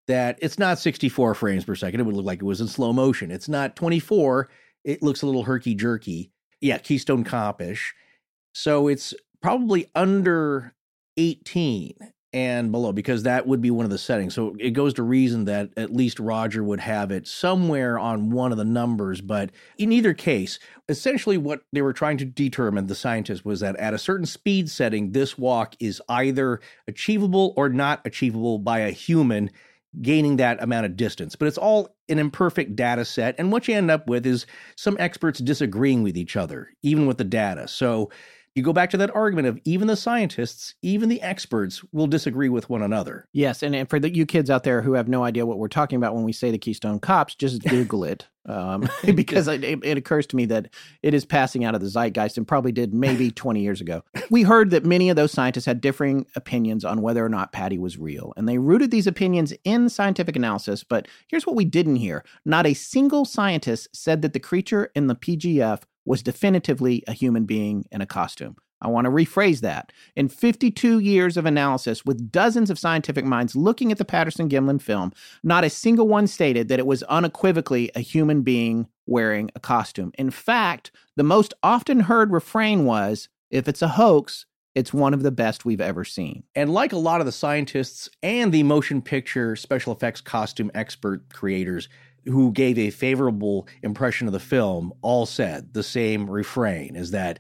that 0.09 0.39
it's 0.41 0.59
not 0.59 0.79
64 0.79 1.35
frames 1.35 1.65
per 1.65 1.75
second. 1.75 2.01
It 2.01 2.05
would 2.05 2.17
look 2.17 2.27
like 2.27 2.41
it 2.41 2.45
was 2.45 2.61
in 2.61 2.69
slow 2.69 2.93
motion. 2.93 3.31
It's 3.31 3.49
not 3.49 3.77
24. 3.77 4.49
It 4.85 5.03
looks 5.03 5.23
a 5.23 5.27
little 5.27 5.45
herky 5.45 5.75
jerky. 5.75 6.33
Yeah, 6.61 6.79
Keystone 6.79 7.25
Copish. 7.25 7.91
So 8.53 8.89
it's 8.89 9.15
probably 9.41 9.91
under 9.95 10.75
18 11.17 11.95
and 12.35 12.73
below 12.73 12.93
because 12.93 13.25
that 13.25 13.47
would 13.47 13.61
be 13.61 13.71
one 13.71 13.85
of 13.85 13.91
the 13.91 13.99
settings. 13.99 14.35
So 14.35 14.57
it 14.59 14.71
goes 14.71 14.95
to 14.95 15.03
reason 15.03 15.45
that 15.45 15.71
at 15.77 15.93
least 15.93 16.19
Roger 16.19 16.65
would 16.65 16.81
have 16.81 17.11
it 17.11 17.27
somewhere 17.27 17.99
on 17.99 18.31
one 18.31 18.53
of 18.53 18.59
the 18.59 18.65
numbers. 18.65 19.21
But 19.21 19.51
in 19.77 19.93
either 19.93 20.15
case, 20.15 20.59
essentially 20.89 21.37
what 21.37 21.63
they 21.73 21.83
were 21.83 21.93
trying 21.93 22.17
to 22.19 22.25
determine, 22.25 22.87
the 22.87 22.95
scientists, 22.95 23.45
was 23.45 23.61
that 23.61 23.77
at 23.77 23.95
a 23.95 23.99
certain 23.99 24.27
speed 24.27 24.71
setting, 24.71 25.13
this 25.13 25.37
walk 25.37 25.77
is 25.79 26.01
either 26.09 26.61
achievable 26.89 27.53
or 27.57 27.69
not 27.69 28.01
achievable 28.07 28.59
by 28.59 28.81
a 28.81 28.91
human 28.91 29.51
gaining 30.01 30.37
that 30.37 30.63
amount 30.63 30.87
of 30.87 30.97
distance. 30.97 31.37
But 31.37 31.49
it's 31.49 31.59
all 31.59 31.95
an 32.09 32.19
imperfect 32.19 32.75
data 32.75 33.05
set. 33.05 33.35
And 33.39 33.53
what 33.53 33.69
you 33.69 33.75
end 33.75 33.91
up 33.91 34.07
with 34.07 34.25
is 34.25 34.47
some 34.75 34.97
experts 34.99 35.39
disagreeing 35.39 36.03
with 36.03 36.17
each 36.17 36.35
other, 36.35 36.71
even 36.83 37.07
with 37.07 37.19
the 37.19 37.25
data. 37.25 37.69
So 37.69 38.11
you 38.55 38.63
go 38.63 38.73
back 38.73 38.91
to 38.91 38.97
that 38.99 39.15
argument 39.15 39.49
of 39.49 39.59
even 39.65 39.89
the 39.89 39.97
scientists, 39.97 40.75
even 40.83 41.09
the 41.09 41.23
experts 41.23 41.83
will 41.93 42.07
disagree 42.07 42.49
with 42.49 42.69
one 42.69 42.83
another. 42.83 43.27
Yes, 43.33 43.63
and, 43.63 43.75
and 43.75 43.89
for 43.89 43.99
the, 43.99 44.15
you 44.15 44.27
kids 44.27 44.51
out 44.51 44.65
there 44.65 44.83
who 44.83 44.93
have 44.93 45.09
no 45.09 45.25
idea 45.25 45.47
what 45.47 45.59
we're 45.59 45.69
talking 45.69 45.97
about 45.97 46.15
when 46.15 46.25
we 46.25 46.33
say 46.33 46.51
the 46.51 46.59
Keystone 46.59 47.01
Cops, 47.01 47.35
just 47.35 47.63
Google 47.69 48.05
it. 48.05 48.27
Um, 48.45 48.89
because 49.15 49.47
it, 49.49 49.63
it, 49.65 49.97
occurs 49.97 50.27
to 50.29 50.37
me 50.37 50.47
that 50.47 50.69
it 51.03 51.15
is 51.15 51.25
passing 51.25 51.65
out 51.65 51.75
of 51.75 51.81
the 51.81 51.89
zeitgeist 51.89 52.37
and 52.37 52.47
probably 52.47 52.73
did 52.73 52.93
maybe 52.93 53.31
20 53.31 53.61
years 53.61 53.81
ago. 53.81 54.03
We 54.31 54.43
heard 54.43 54.71
that 54.71 54.85
many 54.85 55.09
of 55.11 55.17
those 55.17 55.33
scientists 55.33 55.67
had 55.67 55.81
differing 55.81 56.27
opinions 56.35 56.85
on 56.85 57.03
whether 57.03 57.25
or 57.25 57.29
not 57.29 57.53
Patty 57.53 57.79
was 57.79 57.99
real, 57.99 58.33
and 58.37 58.49
they 58.49 58.59
rooted 58.59 58.91
these 58.91 59.07
opinions 59.07 59.55
in 59.65 59.89
scientific 59.89 60.35
analysis. 60.35 60.83
But 60.83 61.07
here's 61.29 61.47
what 61.47 61.57
we 61.57 61.65
didn't 61.65 61.97
hear 61.97 62.25
not 62.45 62.67
a 62.67 62.75
single 62.75 63.25
scientist 63.25 63.89
said 63.95 64.23
that 64.23 64.33
the 64.33 64.41
creature 64.41 64.91
in 64.95 65.07
the 65.07 65.15
PGF 65.15 65.83
was 66.05 66.23
definitively 66.23 67.03
a 67.07 67.13
human 67.13 67.45
being 67.45 67.87
in 67.91 68.01
a 68.01 68.07
costume. 68.07 68.57
I 68.83 68.89
want 68.89 69.05
to 69.05 69.11
rephrase 69.11 69.61
that. 69.61 69.93
In 70.17 70.29
52 70.29 70.99
years 70.99 71.37
of 71.37 71.47
analysis, 71.47 72.05
with 72.05 72.33
dozens 72.33 72.69
of 72.69 72.79
scientific 72.79 73.25
minds 73.25 73.55
looking 73.55 73.93
at 73.93 73.99
the 73.99 74.05
Patterson 74.05 74.49
Gimlin 74.49 74.83
film, 74.83 75.13
not 75.45 75.63
a 75.65 75.71
single 75.71 76.09
one 76.09 76.27
stated 76.27 76.69
that 76.69 76.81
it 76.81 76.87
was 76.87 77.05
unequivocally 77.05 77.91
a 77.95 78.01
human 78.01 78.43
being 78.43 78.89
wearing 79.07 79.51
a 79.55 79.61
costume. 79.61 80.11
In 80.19 80.31
fact, 80.31 80.91
the 81.17 81.23
most 81.23 81.55
often 81.63 82.01
heard 82.01 82.33
refrain 82.33 82.85
was 82.85 83.29
if 83.51 83.69
it's 83.69 83.83
a 83.83 83.89
hoax, 83.89 84.47
it's 84.75 84.93
one 84.93 85.15
of 85.15 85.23
the 85.23 85.31
best 85.31 85.65
we've 85.65 85.81
ever 85.81 86.05
seen. 86.05 86.43
And 86.55 86.73
like 86.73 86.93
a 86.93 86.99
lot 86.99 87.21
of 87.21 87.27
the 87.27 87.33
scientists 87.33 88.09
and 88.23 88.53
the 88.53 88.63
motion 88.63 89.03
picture 89.03 89.55
special 89.55 89.93
effects 89.93 90.21
costume 90.21 90.71
expert 90.75 91.33
creators, 91.33 91.89
who 92.27 92.53
gave 92.53 92.79
a 92.79 92.91
favorable 92.91 93.67
impression 93.83 94.27
of 94.27 94.33
the 94.33 94.41
film 94.41 94.93
all 95.03 95.27
said 95.27 95.73
the 95.75 95.83
same 95.83 96.31
refrain 96.31 96.97
is 96.97 97.11
that 97.11 97.39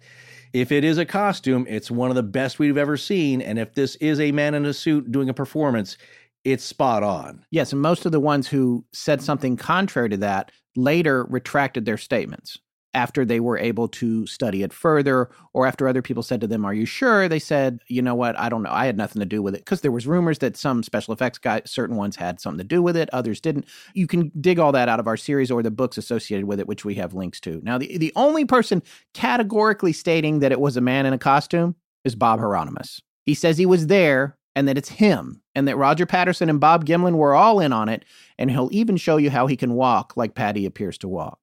if 0.52 0.70
it 0.70 0.84
is 0.84 0.98
a 0.98 1.06
costume, 1.06 1.66
it's 1.68 1.90
one 1.90 2.10
of 2.10 2.16
the 2.16 2.22
best 2.22 2.58
we've 2.58 2.76
ever 2.76 2.96
seen. 2.96 3.40
And 3.40 3.58
if 3.58 3.74
this 3.74 3.96
is 3.96 4.20
a 4.20 4.32
man 4.32 4.54
in 4.54 4.66
a 4.66 4.74
suit 4.74 5.10
doing 5.10 5.28
a 5.28 5.34
performance, 5.34 5.96
it's 6.44 6.64
spot 6.64 7.02
on. 7.02 7.44
Yes. 7.50 7.72
And 7.72 7.80
most 7.80 8.04
of 8.04 8.12
the 8.12 8.20
ones 8.20 8.48
who 8.48 8.84
said 8.92 9.22
something 9.22 9.56
contrary 9.56 10.10
to 10.10 10.16
that 10.18 10.50
later 10.76 11.24
retracted 11.24 11.84
their 11.84 11.96
statements. 11.96 12.58
After 12.94 13.24
they 13.24 13.40
were 13.40 13.58
able 13.58 13.88
to 13.88 14.26
study 14.26 14.62
it 14.62 14.72
further 14.72 15.30
or 15.54 15.66
after 15.66 15.88
other 15.88 16.02
people 16.02 16.22
said 16.22 16.40
to 16.42 16.46
them 16.46 16.64
are 16.64 16.74
you 16.74 16.84
sure? 16.84 17.28
They 17.28 17.38
said 17.38 17.80
you 17.88 18.02
know 18.02 18.14
what? 18.14 18.38
I 18.38 18.48
don't 18.48 18.62
know. 18.62 18.70
I 18.70 18.86
had 18.86 18.96
nothing 18.96 19.20
to 19.20 19.26
do 19.26 19.42
with 19.42 19.54
it. 19.54 19.64
Because 19.64 19.80
there 19.80 19.92
was 19.92 20.06
rumors 20.06 20.38
that 20.40 20.56
some 20.56 20.82
special 20.82 21.14
effects 21.14 21.38
guys 21.38 21.62
certain 21.64 21.96
ones 21.96 22.16
had 22.16 22.40
something 22.40 22.58
to 22.58 22.64
do 22.64 22.82
with 22.82 22.96
it 22.96 23.08
others 23.12 23.40
didn't. 23.40 23.66
You 23.94 24.06
can 24.06 24.30
dig 24.40 24.58
all 24.58 24.72
that 24.72 24.88
out 24.88 25.00
of 25.00 25.06
our 25.06 25.16
series 25.16 25.50
or 25.50 25.62
the 25.62 25.70
books 25.70 25.96
associated 25.96 26.46
with 26.46 26.60
it 26.60 26.66
which 26.66 26.84
we 26.84 26.94
have 26.96 27.14
links 27.14 27.40
to. 27.40 27.60
Now 27.62 27.78
the, 27.78 27.96
the 27.98 28.12
only 28.14 28.44
person 28.44 28.82
categorically 29.14 29.92
stating 29.92 30.40
that 30.40 30.52
it 30.52 30.60
was 30.60 30.76
a 30.76 30.82
man 30.82 31.06
in 31.06 31.12
a 31.12 31.18
costume 31.18 31.76
is 32.04 32.14
bob 32.14 32.40
heironimus. 32.40 33.00
He 33.24 33.34
says 33.34 33.56
he 33.56 33.66
was 33.66 33.86
there 33.86 34.36
and 34.54 34.68
that 34.68 34.78
it's 34.78 34.88
him 34.88 35.40
and 35.54 35.66
that 35.66 35.76
roger 35.76 36.06
patterson 36.06 36.48
and 36.48 36.60
bob 36.60 36.84
gimlin 36.84 37.14
were 37.14 37.34
all 37.34 37.60
in 37.60 37.72
on 37.72 37.88
it 37.88 38.04
and 38.38 38.50
he'll 38.50 38.68
even 38.72 38.96
show 38.96 39.16
you 39.16 39.30
how 39.30 39.46
he 39.46 39.56
can 39.56 39.74
walk 39.74 40.16
like 40.16 40.34
patty 40.34 40.66
appears 40.66 40.98
to 40.98 41.08
walk 41.08 41.38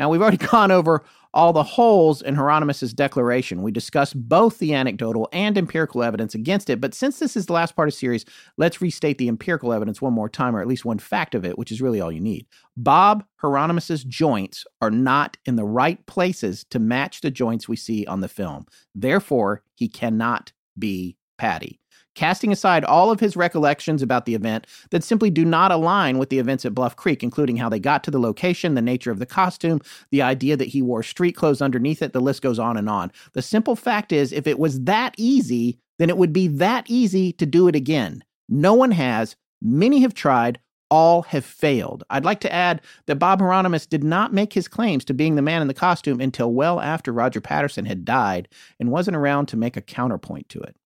now, 0.00 0.08
we've 0.08 0.22
already 0.22 0.36
gone 0.48 0.70
over 0.70 1.04
all 1.32 1.52
the 1.52 1.62
holes 1.62 2.22
in 2.22 2.34
Heironimus's 2.34 2.92
declaration. 2.92 3.62
We 3.62 3.70
discussed 3.70 4.16
both 4.16 4.58
the 4.58 4.74
anecdotal 4.74 5.28
and 5.32 5.56
empirical 5.56 6.02
evidence 6.02 6.34
against 6.34 6.68
it, 6.70 6.80
but 6.80 6.92
since 6.92 7.20
this 7.20 7.36
is 7.36 7.46
the 7.46 7.52
last 7.52 7.76
part 7.76 7.86
of 7.86 7.94
the 7.94 7.98
series, 7.98 8.24
let's 8.56 8.80
restate 8.80 9.18
the 9.18 9.28
empirical 9.28 9.72
evidence 9.72 10.02
one 10.02 10.12
more 10.12 10.28
time, 10.28 10.56
or 10.56 10.60
at 10.60 10.66
least 10.66 10.84
one 10.84 10.98
fact 10.98 11.36
of 11.36 11.44
it, 11.44 11.56
which 11.56 11.70
is 11.70 11.80
really 11.80 12.00
all 12.00 12.10
you 12.10 12.20
need. 12.20 12.46
Bob 12.76 13.24
Heironimus's 13.42 14.02
joints 14.02 14.64
are 14.80 14.90
not 14.90 15.36
in 15.44 15.54
the 15.54 15.64
right 15.64 16.04
places 16.06 16.64
to 16.70 16.80
match 16.80 17.20
the 17.20 17.30
joints 17.30 17.68
we 17.68 17.76
see 17.76 18.04
on 18.06 18.20
the 18.20 18.28
film. 18.28 18.66
Therefore, 18.92 19.62
he 19.74 19.86
cannot 19.86 20.52
be 20.76 21.16
Patty 21.38 21.80
casting 22.14 22.52
aside 22.52 22.84
all 22.84 23.10
of 23.10 23.20
his 23.20 23.36
recollections 23.36 24.02
about 24.02 24.26
the 24.26 24.34
event 24.34 24.66
that 24.90 25.04
simply 25.04 25.30
do 25.30 25.44
not 25.44 25.72
align 25.72 26.18
with 26.18 26.28
the 26.28 26.38
events 26.38 26.64
at 26.64 26.74
Bluff 26.74 26.96
Creek, 26.96 27.22
including 27.22 27.56
how 27.56 27.68
they 27.68 27.78
got 27.78 28.04
to 28.04 28.10
the 28.10 28.20
location, 28.20 28.74
the 28.74 28.82
nature 28.82 29.10
of 29.10 29.18
the 29.18 29.26
costume, 29.26 29.80
the 30.10 30.22
idea 30.22 30.56
that 30.56 30.68
he 30.68 30.82
wore 30.82 31.02
street 31.02 31.32
clothes 31.32 31.62
underneath 31.62 32.02
it, 32.02 32.12
the 32.12 32.20
list 32.20 32.42
goes 32.42 32.58
on 32.58 32.76
and 32.76 32.88
on. 32.88 33.12
The 33.32 33.42
simple 33.42 33.76
fact 33.76 34.12
is, 34.12 34.32
if 34.32 34.46
it 34.46 34.58
was 34.58 34.82
that 34.84 35.14
easy, 35.16 35.78
then 35.98 36.10
it 36.10 36.16
would 36.16 36.32
be 36.32 36.48
that 36.48 36.84
easy 36.88 37.32
to 37.34 37.46
do 37.46 37.68
it 37.68 37.76
again. 37.76 38.24
No 38.48 38.74
one 38.74 38.90
has, 38.92 39.36
many 39.62 40.00
have 40.00 40.14
tried, 40.14 40.58
all 40.90 41.22
have 41.22 41.44
failed. 41.44 42.04
I'd 42.10 42.24
like 42.24 42.40
to 42.40 42.52
add 42.52 42.80
that 43.06 43.16
Bob 43.16 43.40
Heironimus 43.40 43.88
did 43.88 44.02
not 44.02 44.32
make 44.32 44.52
his 44.52 44.68
claims 44.68 45.04
to 45.04 45.14
being 45.14 45.36
the 45.36 45.42
man 45.42 45.62
in 45.62 45.68
the 45.68 45.74
costume 45.74 46.20
until 46.20 46.52
well 46.52 46.80
after 46.80 47.12
Roger 47.12 47.40
Patterson 47.40 47.84
had 47.84 48.04
died 48.04 48.48
and 48.80 48.90
wasn't 48.90 49.16
around 49.16 49.46
to 49.46 49.56
make 49.56 49.76
a 49.76 49.82
counterpoint 49.82 50.48
to 50.48 50.60
it. 50.60 50.76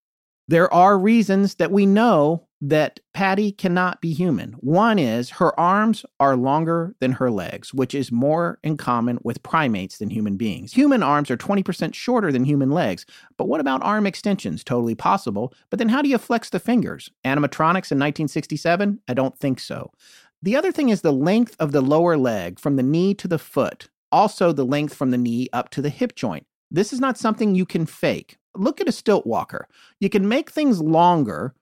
There 0.47 0.72
are 0.74 0.99
reasons 0.99 1.55
that 1.55 1.70
we 1.70 1.86
know 1.86 2.47
that 2.61 3.01
Patty 3.14 3.51
cannot 3.51 4.03
be 4.03 4.12
human. 4.12 4.53
One 4.61 4.99
is 4.99 5.30
her 5.30 5.59
arms 5.59 6.05
are 6.20 6.36
longer 6.36 6.95
than 7.01 7.12
her 7.12 7.30
legs, 7.30 7.72
which 7.72 7.95
is 7.95 8.12
more 8.12 8.59
in 8.62 8.76
common 8.76 9.18
with 9.22 9.42
primates 9.42 9.97
than 9.97 10.11
human 10.11 10.36
beings. 10.36 10.74
Human 10.74 11.03
arms 11.03 11.30
are 11.30 11.36
20% 11.38 11.95
shorter 11.95 12.30
than 12.30 12.45
human 12.45 12.70
legs. 12.70 13.07
But 13.38 13.49
what 13.49 13.61
about 13.61 13.82
arm 13.82 14.07
extensions? 14.07 14.62
Totally 14.62 14.95
possible. 14.95 15.55
But 15.70 15.78
then 15.78 15.88
how 15.88 16.03
do 16.03 16.11
you 16.11 16.18
flex 16.18 16.51
the 16.51 16.61
fingers? 16.61 17.11
Animatronics 17.24 17.90
in 17.90 17.99
1967? 17.99 19.01
I 19.09 19.14
don't 19.14 19.38
think 19.38 19.61
so. 19.61 19.92
The 20.42 20.57
other 20.57 20.72
thing 20.72 20.90
is 20.90 21.01
the 21.01 21.12
length 21.12 21.57
of 21.59 21.72
the 21.72 21.80
lower 21.80 22.18
leg 22.18 22.59
from 22.59 22.76
the 22.76 22.82
knee 22.82 23.14
to 23.14 23.28
the 23.28 23.38
foot, 23.38 23.88
also 24.12 24.53
the 24.53 24.66
length 24.66 24.92
from 24.92 25.11
the 25.11 25.18
knee 25.18 25.49
up 25.55 25.70
to 25.70 25.80
the 25.80 25.88
hip 25.88 26.14
joint. 26.14 26.47
This 26.70 26.92
is 26.92 27.01
not 27.01 27.16
something 27.16 27.55
you 27.55 27.64
can 27.64 27.86
fake 27.86 28.36
look 28.57 28.80
at 28.80 28.88
a 28.88 28.92
stilt 28.92 29.26
walker. 29.26 29.68
You 30.00 30.09
can 30.09 30.28
make 30.28 30.50
things 30.50 30.80
longer 30.80 31.55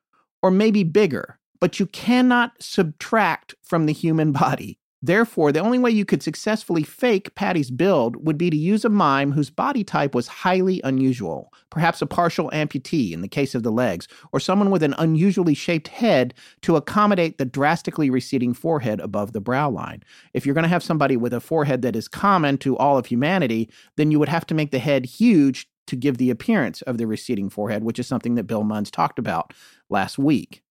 or 0.43 0.51
maybe 0.51 0.84
bigger, 0.84 1.38
but 1.61 1.78
you 1.78 1.86
cannot 1.86 2.53
subtract 2.61 3.55
from 3.62 3.86
the 3.86 3.93
human 3.93 4.32
body. 4.45 4.78
Therefore, 5.05 5.51
the 5.51 5.59
only 5.59 5.80
way 5.80 5.90
you 5.90 6.05
could 6.05 6.22
successfully 6.22 6.84
fake 6.84 7.34
Patty's 7.34 7.72
build 7.72 8.24
would 8.24 8.38
be 8.38 8.51
to 8.51 8.57
use 8.57 8.84
a 8.84 8.88
mime 8.88 9.32
whose 9.32 9.51
body 9.51 9.82
type 9.82 10.14
was 10.14 10.28
highly 10.28 10.80
unusual, 10.84 11.53
perhaps 11.70 12.01
a 12.01 12.07
partial 12.07 12.49
amputee 12.53 13.12
in 13.12 13.20
the 13.20 13.26
case 13.26 13.57
of 13.57 13.64
the 13.64 13.72
legs, 13.72 14.07
or 14.30 14.38
someone 14.38 14.70
with 14.70 14.84
an 14.84 14.95
unusually 14.99 15.55
shaped 15.55 15.88
head 15.88 16.34
to 16.61 16.76
accommodate 16.76 17.38
the 17.38 17.45
drastically 17.45 18.11
receding 18.11 18.55
forehead 18.55 19.01
above 19.01 19.32
the 19.32 19.40
brow 19.40 19.68
line. 19.68 20.05
If 20.34 20.47
you're 20.47 20.55
going 20.55 20.62
to 20.62 20.68
have 20.68 20.84
somebody 20.84 21.16
with 21.16 21.34
a 21.34 21.40
forehead 21.40 21.82
that 21.82 21.97
is 21.97 22.07
common 22.07 22.57
to 22.59 22.76
all 22.78 22.97
of 22.97 23.07
humanity, 23.07 23.68
then 23.97 24.12
you 24.12 24.20
would 24.20 24.28
have 24.28 24.47
to 24.47 24.55
make 24.55 24.70
the 24.70 24.78
head 24.78 25.05
huge 25.05 25.68
to 25.93 25.97
give 25.97 26.16
the 26.16 26.30
appearance 26.30 26.80
of 26.82 26.97
the 26.97 27.07
receding 27.07 27.51
forehead, 27.51 27.84
which 27.84 27.99
is 27.99 28.07
something 28.07 28.34
that 28.36 28.45
Bill 28.45 28.64
Munns 28.64 28.90
talked 28.90 29.18
about 29.18 29.53
last 29.90 30.18
week. 30.18 30.62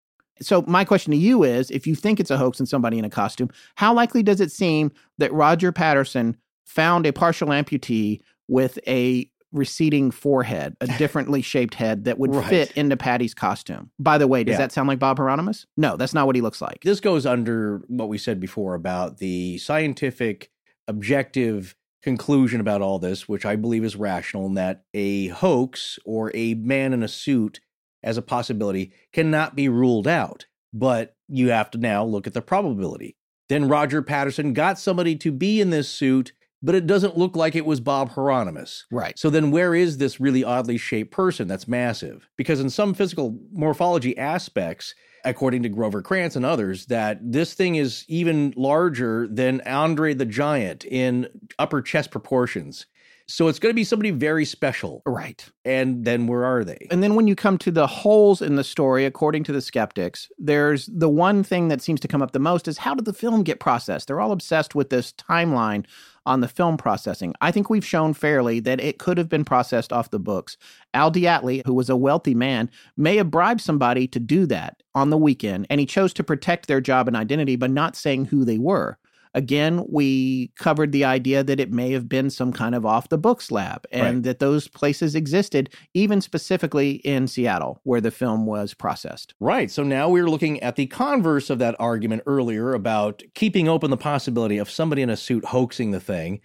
So, 0.41 0.63
my 0.65 0.83
question 0.83 1.11
to 1.11 1.17
you 1.17 1.43
is 1.43 1.69
if 1.69 1.85
you 1.85 1.93
think 1.93 2.19
it's 2.19 2.31
a 2.31 2.37
hoax 2.37 2.57
and 2.57 2.67
somebody 2.67 2.97
in 2.97 3.05
a 3.05 3.09
costume, 3.09 3.51
how 3.75 3.93
likely 3.93 4.23
does 4.23 4.41
it 4.41 4.51
seem 4.51 4.91
that 5.19 5.31
Roger 5.31 5.71
Patterson 5.71 6.35
found 6.65 7.05
a 7.05 7.13
partial 7.13 7.49
amputee 7.49 8.21
with 8.47 8.79
a 8.87 9.29
receding 9.51 10.09
forehead, 10.09 10.75
a 10.81 10.87
differently 10.97 11.43
shaped 11.43 11.75
head 11.75 12.05
that 12.05 12.17
would 12.17 12.33
right. 12.33 12.49
fit 12.49 12.71
into 12.71 12.97
Patty's 12.97 13.35
costume? 13.35 13.91
By 13.99 14.17
the 14.17 14.27
way, 14.27 14.43
does 14.43 14.53
yeah. 14.53 14.57
that 14.57 14.71
sound 14.71 14.87
like 14.87 14.97
Bob 14.97 15.19
Heironimus? 15.19 15.67
No, 15.77 15.97
that's 15.97 16.15
not 16.15 16.25
what 16.25 16.35
he 16.35 16.41
looks 16.41 16.63
like. 16.63 16.81
This 16.81 16.99
goes 16.99 17.27
under 17.27 17.83
what 17.87 18.09
we 18.09 18.17
said 18.17 18.39
before 18.39 18.73
about 18.73 19.19
the 19.19 19.59
scientific, 19.59 20.49
objective 20.87 21.75
conclusion 22.01 22.59
about 22.59 22.81
all 22.81 22.99
this, 22.99 23.27
which 23.27 23.45
I 23.45 23.55
believe 23.55 23.83
is 23.83 23.95
rational, 23.95 24.45
in 24.45 24.55
that 24.55 24.83
a 24.93 25.27
hoax 25.27 25.99
or 26.05 26.31
a 26.33 26.55
man 26.55 26.93
in 26.93 27.03
a 27.03 27.07
suit 27.07 27.59
as 28.03 28.17
a 28.17 28.21
possibility 28.21 28.91
cannot 29.13 29.55
be 29.55 29.69
ruled 29.69 30.07
out. 30.07 30.45
But 30.73 31.15
you 31.27 31.49
have 31.49 31.69
to 31.71 31.77
now 31.77 32.03
look 32.03 32.27
at 32.27 32.33
the 32.33 32.41
probability. 32.41 33.17
Then 33.49 33.67
Roger 33.67 34.01
Patterson 34.01 34.53
got 34.53 34.79
somebody 34.79 35.15
to 35.17 35.31
be 35.31 35.59
in 35.59 35.69
this 35.69 35.89
suit, 35.89 36.31
but 36.63 36.75
it 36.75 36.87
doesn't 36.87 37.17
look 37.17 37.35
like 37.35 37.55
it 37.55 37.65
was 37.65 37.79
Bob 37.79 38.11
Heironimus. 38.11 38.83
Right. 38.91 39.17
So 39.17 39.29
then 39.29 39.51
where 39.51 39.73
is 39.73 39.97
this 39.97 40.19
really 40.19 40.43
oddly 40.43 40.77
shaped 40.77 41.11
person 41.11 41.47
that's 41.47 41.67
massive? 41.67 42.29
Because 42.37 42.59
in 42.59 42.69
some 42.69 42.93
physical 42.93 43.37
morphology 43.51 44.17
aspects, 44.17 44.93
according 45.23 45.63
to 45.63 45.69
Grover 45.69 46.01
Krantz 46.01 46.35
and 46.35 46.45
others, 46.45 46.87
that 46.87 47.19
this 47.21 47.53
thing 47.53 47.75
is 47.75 48.05
even 48.07 48.53
larger 48.55 49.27
than 49.27 49.61
Andre 49.61 50.13
the 50.13 50.25
Giant 50.25 50.85
in 50.85 51.27
upper 51.59 51.81
chest 51.81 52.11
proportions. 52.11 52.85
So 53.27 53.47
it's 53.47 53.59
going 53.59 53.71
to 53.71 53.75
be 53.75 53.85
somebody 53.85 54.11
very 54.11 54.43
special. 54.43 55.01
Right. 55.05 55.47
And 55.63 56.03
then 56.03 56.27
where 56.27 56.43
are 56.43 56.65
they? 56.65 56.87
And 56.91 57.01
then 57.01 57.15
when 57.15 57.27
you 57.27 57.35
come 57.35 57.57
to 57.59 57.71
the 57.71 57.87
holes 57.87 58.41
in 58.41 58.55
the 58.55 58.63
story, 58.63 59.05
according 59.05 59.45
to 59.45 59.53
the 59.53 59.61
skeptics, 59.61 60.29
there's 60.37 60.87
the 60.87 61.07
one 61.07 61.43
thing 61.43 61.69
that 61.69 61.81
seems 61.81 62.01
to 62.01 62.09
come 62.09 62.21
up 62.21 62.33
the 62.33 62.39
most 62.39 62.67
is 62.67 62.79
how 62.79 62.93
did 62.93 63.05
the 63.05 63.13
film 63.13 63.43
get 63.43 63.61
processed? 63.61 64.07
They're 64.07 64.19
all 64.19 64.33
obsessed 64.33 64.75
with 64.75 64.89
this 64.89 65.13
timeline 65.13 65.85
on 66.25 66.41
the 66.41 66.47
film 66.47 66.77
processing. 66.77 67.33
I 67.41 67.51
think 67.51 67.69
we've 67.69 67.85
shown 67.85 68.13
fairly 68.13 68.59
that 68.61 68.79
it 68.79 68.99
could 68.99 69.17
have 69.17 69.29
been 69.29 69.45
processed 69.45 69.91
off 69.91 70.11
the 70.11 70.19
books. 70.19 70.57
Al 70.93 71.11
DeAtley, 71.11 71.65
who 71.65 71.73
was 71.73 71.89
a 71.89 71.95
wealthy 71.95 72.35
man, 72.35 72.69
may 72.97 73.17
have 73.17 73.31
bribed 73.31 73.61
somebody 73.61 74.07
to 74.07 74.19
do 74.19 74.45
that 74.47 74.83
on 74.93 75.09
the 75.09 75.17
weekend, 75.17 75.67
and 75.69 75.79
he 75.79 75.85
chose 75.85 76.13
to 76.13 76.23
protect 76.23 76.67
their 76.67 76.81
job 76.81 77.07
and 77.07 77.17
identity 77.17 77.55
by 77.55 77.67
not 77.67 77.95
saying 77.95 78.25
who 78.25 78.45
they 78.45 78.57
were. 78.57 78.97
Again, 79.33 79.85
we 79.89 80.51
covered 80.57 80.91
the 80.91 81.05
idea 81.05 81.43
that 81.43 81.59
it 81.59 81.71
may 81.71 81.91
have 81.91 82.09
been 82.09 82.29
some 82.29 82.51
kind 82.51 82.75
of 82.75 82.85
off 82.85 83.09
the 83.09 83.17
books 83.17 83.49
lab 83.49 83.85
and 83.91 84.17
right. 84.17 84.23
that 84.23 84.39
those 84.39 84.67
places 84.67 85.15
existed, 85.15 85.69
even 85.93 86.19
specifically 86.19 86.95
in 86.95 87.27
Seattle, 87.27 87.79
where 87.83 88.01
the 88.01 88.11
film 88.11 88.45
was 88.45 88.73
processed. 88.73 89.33
Right. 89.39 89.71
So 89.71 89.83
now 89.83 90.09
we're 90.09 90.29
looking 90.29 90.61
at 90.61 90.75
the 90.75 90.87
converse 90.87 91.49
of 91.49 91.59
that 91.59 91.77
argument 91.79 92.23
earlier 92.25 92.73
about 92.73 93.23
keeping 93.33 93.69
open 93.69 93.89
the 93.89 93.97
possibility 93.97 94.57
of 94.57 94.69
somebody 94.69 95.01
in 95.01 95.09
a 95.09 95.17
suit 95.17 95.45
hoaxing 95.45 95.91
the 95.91 96.01
thing. 96.01 96.41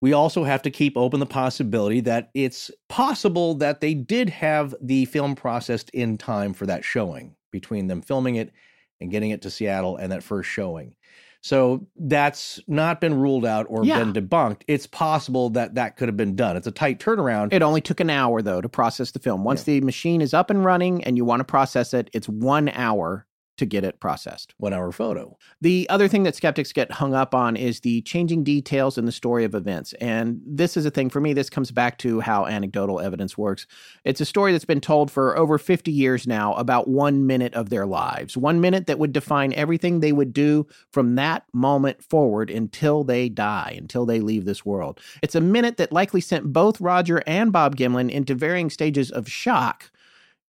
We 0.00 0.12
also 0.12 0.44
have 0.44 0.62
to 0.62 0.70
keep 0.70 0.96
open 0.96 1.20
the 1.20 1.26
possibility 1.26 2.00
that 2.02 2.30
it's 2.34 2.70
possible 2.88 3.54
that 3.54 3.80
they 3.80 3.94
did 3.94 4.30
have 4.30 4.74
the 4.80 5.06
film 5.06 5.34
processed 5.34 5.90
in 5.90 6.18
time 6.18 6.54
for 6.54 6.66
that 6.66 6.84
showing 6.84 7.34
between 7.50 7.86
them 7.86 8.02
filming 8.02 8.36
it 8.36 8.52
and 9.00 9.10
getting 9.10 9.30
it 9.30 9.42
to 9.42 9.50
Seattle 9.50 9.96
and 9.96 10.12
that 10.12 10.22
first 10.22 10.48
showing. 10.48 10.94
So 11.42 11.84
that's 11.96 12.60
not 12.68 13.00
been 13.00 13.14
ruled 13.14 13.44
out 13.44 13.66
or 13.68 13.84
yeah. 13.84 13.98
been 13.98 14.12
debunked. 14.12 14.62
It's 14.68 14.86
possible 14.86 15.50
that 15.50 15.74
that 15.74 15.96
could 15.96 16.08
have 16.08 16.16
been 16.16 16.36
done. 16.36 16.56
It's 16.56 16.68
a 16.68 16.72
tight 16.72 17.00
turnaround. 17.00 17.52
It 17.52 17.62
only 17.62 17.80
took 17.80 17.98
an 17.98 18.10
hour, 18.10 18.42
though, 18.42 18.60
to 18.60 18.68
process 18.68 19.10
the 19.10 19.18
film. 19.18 19.42
Once 19.42 19.66
yeah. 19.66 19.74
the 19.74 19.80
machine 19.80 20.20
is 20.20 20.32
up 20.32 20.50
and 20.50 20.64
running 20.64 21.02
and 21.02 21.16
you 21.16 21.24
want 21.24 21.40
to 21.40 21.44
process 21.44 21.92
it, 21.94 22.08
it's 22.12 22.28
one 22.28 22.68
hour 22.68 23.26
to 23.58 23.66
get 23.66 23.84
it 23.84 24.00
processed. 24.00 24.54
One 24.58 24.72
hour 24.72 24.92
photo. 24.92 25.36
The 25.60 25.86
other 25.90 26.08
thing 26.08 26.22
that 26.22 26.34
skeptics 26.34 26.72
get 26.72 26.92
hung 26.92 27.14
up 27.14 27.34
on 27.34 27.56
is 27.56 27.80
the 27.80 28.00
changing 28.02 28.44
details 28.44 28.96
in 28.96 29.04
the 29.04 29.12
story 29.12 29.44
of 29.44 29.54
events. 29.54 29.92
And 29.94 30.40
this 30.46 30.76
is 30.76 30.86
a 30.86 30.90
thing 30.90 31.10
for 31.10 31.20
me, 31.20 31.32
this 31.32 31.50
comes 31.50 31.70
back 31.70 31.98
to 31.98 32.20
how 32.20 32.46
anecdotal 32.46 33.00
evidence 33.00 33.36
works. 33.36 33.66
It's 34.04 34.20
a 34.20 34.26
story 34.26 34.52
that's 34.52 34.64
been 34.64 34.80
told 34.80 35.10
for 35.10 35.36
over 35.36 35.58
50 35.58 35.90
years 35.92 36.26
now 36.26 36.54
about 36.54 36.88
one 36.88 37.26
minute 37.26 37.54
of 37.54 37.68
their 37.68 37.86
lives, 37.86 38.36
one 38.36 38.60
minute 38.60 38.86
that 38.86 38.98
would 38.98 39.12
define 39.12 39.52
everything 39.52 40.00
they 40.00 40.12
would 40.12 40.32
do 40.32 40.66
from 40.90 41.14
that 41.16 41.44
moment 41.52 42.02
forward 42.02 42.50
until 42.50 43.04
they 43.04 43.28
die, 43.28 43.74
until 43.76 44.06
they 44.06 44.20
leave 44.20 44.44
this 44.44 44.64
world. 44.64 44.98
It's 45.22 45.34
a 45.34 45.40
minute 45.40 45.76
that 45.76 45.92
likely 45.92 46.20
sent 46.20 46.52
both 46.52 46.80
Roger 46.80 47.22
and 47.26 47.52
Bob 47.52 47.76
Gimlin 47.76 48.10
into 48.10 48.34
varying 48.34 48.70
stages 48.70 49.10
of 49.10 49.28
shock 49.28 49.90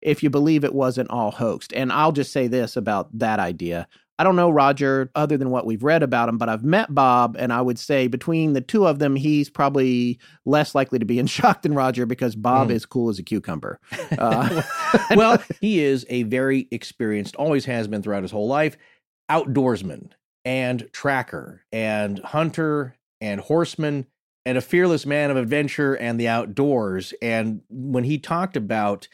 if 0.04 0.22
you 0.22 0.30
believe 0.30 0.62
it 0.64 0.74
wasn't 0.74 1.10
all 1.10 1.32
hoaxed. 1.32 1.72
And 1.72 1.90
I'll 1.90 2.12
just 2.12 2.32
say 2.32 2.46
this 2.46 2.76
about 2.76 3.08
that 3.18 3.40
idea. 3.40 3.88
I 4.16 4.22
don't 4.22 4.36
know 4.36 4.48
Roger 4.50 5.10
other 5.16 5.36
than 5.36 5.50
what 5.50 5.66
we've 5.66 5.82
read 5.82 6.04
about 6.04 6.28
him, 6.28 6.38
but 6.38 6.48
I've 6.48 6.62
met 6.62 6.94
Bob, 6.94 7.34
and 7.36 7.52
I 7.52 7.60
would 7.60 7.80
say 7.80 8.06
between 8.06 8.52
the 8.52 8.60
two 8.60 8.86
of 8.86 9.00
them, 9.00 9.16
he's 9.16 9.50
probably 9.50 10.20
less 10.44 10.72
likely 10.72 11.00
to 11.00 11.04
be 11.04 11.18
in 11.18 11.26
shock 11.38 11.62
than 11.62 11.74
Roger 11.74 12.06
because 12.06 12.36
Bob 12.36 12.68
Mm. 12.68 12.72
is 12.74 12.86
cool 12.86 13.08
as 13.08 13.18
a 13.18 13.24
cucumber. 13.24 13.80
Uh, 14.18 14.62
well, 15.16 15.42
he 15.60 15.80
is 15.82 16.06
a 16.08 16.22
very 16.24 16.68
experienced, 16.70 17.34
always 17.34 17.64
has 17.64 17.88
been 17.88 18.02
throughout 18.02 18.22
his 18.22 18.30
whole 18.30 18.46
life, 18.46 18.76
outdoorsman 19.30 20.10
and 20.44 20.88
tracker 20.92 21.64
and 21.72 22.18
hunter 22.20 22.94
and 23.20 23.40
horseman 23.40 24.06
and 24.46 24.58
a 24.58 24.60
fearless 24.60 25.06
man 25.06 25.30
of 25.30 25.36
adventure 25.36 25.94
and 25.94 26.20
the 26.20 26.28
outdoors. 26.28 27.14
And 27.22 27.62
when 27.70 28.04
he 28.04 28.18
talked 28.18 28.56
about 28.56 29.08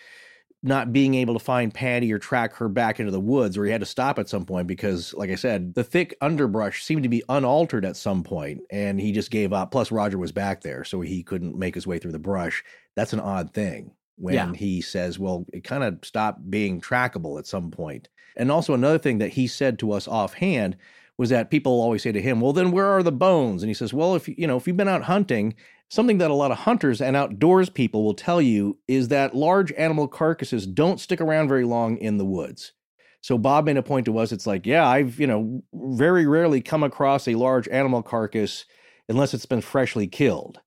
not 0.63 0.93
being 0.93 1.15
able 1.15 1.33
to 1.35 1.41
find 1.41 1.73
Patty 1.73 2.13
or 2.13 2.19
track 2.19 2.55
her 2.55 2.69
back 2.69 3.01
into 3.01 3.13
the 3.13 3.21
woods, 3.21 3.57
or 3.57 3.65
he 3.65 3.71
had 3.71 3.81
to 3.81 3.87
stop 3.87 4.19
at 4.19 4.29
some 4.29 4.45
point 4.45 4.67
because, 4.67 5.15
like 5.15 5.31
I 5.31 5.35
said, 5.35 5.75
the 5.75 5.85
thick 5.85 6.15
underbrush 6.21 6.85
seemed 6.85 7.03
to 7.05 7.09
be 7.09 7.23
unaltered 7.31 7.85
at 7.85 7.97
some 7.97 8.23
point, 8.23 8.61
and 8.71 9.01
he 9.01 9.11
just 9.13 9.31
gave 9.31 9.53
up. 9.55 9.71
Plus, 9.71 9.91
Roger 9.91 10.19
was 10.19 10.33
back 10.33 10.61
there, 10.61 10.85
so 10.85 11.01
he 11.01 11.23
couldn't 11.23 11.57
make 11.57 11.75
his 11.75 11.87
way 11.87 11.99
through 11.99 12.13
the 12.13 12.19
brush. 12.19 12.63
That's 12.95 13.15
an 13.15 13.21
odd 13.21 13.55
thing 13.55 13.93
when 14.17 14.35
Yeah. 14.35 14.53
he 14.53 14.83
says, 14.83 15.19
well, 15.19 15.47
it 15.53 15.65
kind 15.65 15.83
of 15.83 15.99
stopped 16.03 16.51
being 16.51 16.81
trackable 16.81 17.39
at 17.39 17.47
some 17.47 17.71
point. 17.71 18.11
And 18.37 18.53
also, 18.53 18.75
another 18.75 18.99
thing 18.99 19.17
that 19.19 19.31
he 19.31 19.47
said 19.47 19.79
to 19.79 19.93
us 19.93 20.07
offhand 20.07 20.77
was 21.17 21.31
that 21.31 21.51
people 21.51 21.73
always 21.81 22.03
say 22.03 22.13
to 22.13 22.21
him, 22.21 22.41
well, 22.41 22.53
then 22.53 22.71
where 22.71 22.87
are 22.87 23.03
the 23.03 23.13
bones? 23.13 23.63
And 23.63 23.69
he 23.71 23.75
says, 23.75 23.95
well, 23.95 24.15
if 24.15 24.29
you 24.29 24.47
know, 24.47 24.57
if 24.57 24.67
you've 24.67 24.77
been 24.77 24.89
out 24.89 25.03
hunting, 25.05 25.55
something 25.91 26.19
that 26.19 26.31
a 26.31 26.35
lot 26.35 26.53
of 26.53 26.59
hunters 26.59 27.01
and 27.01 27.17
outdoors 27.17 27.69
people 27.69 28.05
will 28.05 28.15
tell 28.15 28.41
you 28.41 28.79
is 28.89 29.09
that 29.09 29.35
large 29.35 29.73
animal 29.73 30.09
carcasses 30.09 30.67
don't 30.67 31.01
stick 31.01 31.21
around 31.21 31.49
very 31.49 31.65
long 31.65 31.99
in 31.99 32.17
the 32.17 32.25
woods. 32.25 32.73
So 33.21 33.37
Bob 33.37 33.67
made 33.67 33.77
a 33.77 33.83
point 33.83 34.07
to 34.07 34.17
us. 34.17 34.33
It's 34.33 34.47
like, 34.47 34.65
yeah, 34.65 34.87
I've 34.87 35.21
you 35.21 35.27
know 35.27 35.63
very 35.75 36.27
rarely 36.27 36.63
come 36.63 36.83
across 36.83 37.29
a 37.29 37.35
large 37.35 37.69
animal 37.69 38.03
carcass 38.03 38.65
unless 39.09 39.35
it's 39.35 39.47
been 39.47 39.61
freshly 39.61 40.07
killed, 40.07 40.61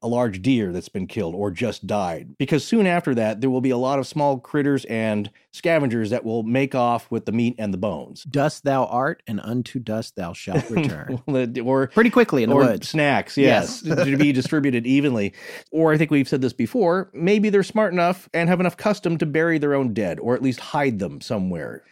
a 0.00 0.08
large 0.08 0.42
deer 0.42 0.72
that's 0.72 0.88
been 0.88 1.06
killed 1.06 1.34
or 1.34 1.50
just 1.50 1.86
died. 1.86 2.36
Because 2.38 2.64
soon 2.64 2.86
after 2.86 3.14
that, 3.16 3.40
there 3.40 3.50
will 3.50 3.60
be 3.60 3.70
a 3.70 3.76
lot 3.76 3.98
of 3.98 4.06
small 4.06 4.38
critters 4.38 4.84
and 4.84 5.28
scavengers 5.50 6.10
that 6.10 6.24
will 6.24 6.44
make 6.44 6.74
off 6.74 7.10
with 7.10 7.26
the 7.26 7.32
meat 7.32 7.56
and 7.58 7.74
the 7.74 7.78
bones. 7.78 8.22
dust 8.24 8.62
thou 8.64 8.84
art, 8.86 9.22
and 9.26 9.40
unto 9.40 9.80
dust 9.80 10.14
thou 10.14 10.32
shalt 10.32 10.70
return. 10.70 11.20
or 11.64 11.88
Pretty 11.88 12.10
quickly 12.10 12.44
in 12.44 12.50
the 12.50 12.54
woods. 12.54 12.88
snacks, 12.88 13.36
yes, 13.36 13.80
to 13.82 14.16
be 14.16 14.30
distributed 14.32 14.86
evenly. 14.86 15.34
Or 15.72 15.92
I 15.92 15.98
think 15.98 16.10
we've 16.12 16.28
said 16.28 16.42
this 16.42 16.52
before. 16.52 17.10
Maybe 17.12 17.50
they're 17.50 17.62
smart 17.64 17.92
enough 17.92 18.28
and 18.32 18.48
have 18.48 18.60
enough 18.60 18.76
custom 18.76 19.18
to 19.18 19.26
bury 19.26 19.58
their 19.58 19.74
own 19.74 19.94
dead, 19.94 20.20
or 20.20 20.34
at 20.34 20.42
least 20.42 20.60
hide 20.60 21.00
them 21.00 21.20
somewhere. 21.20 21.82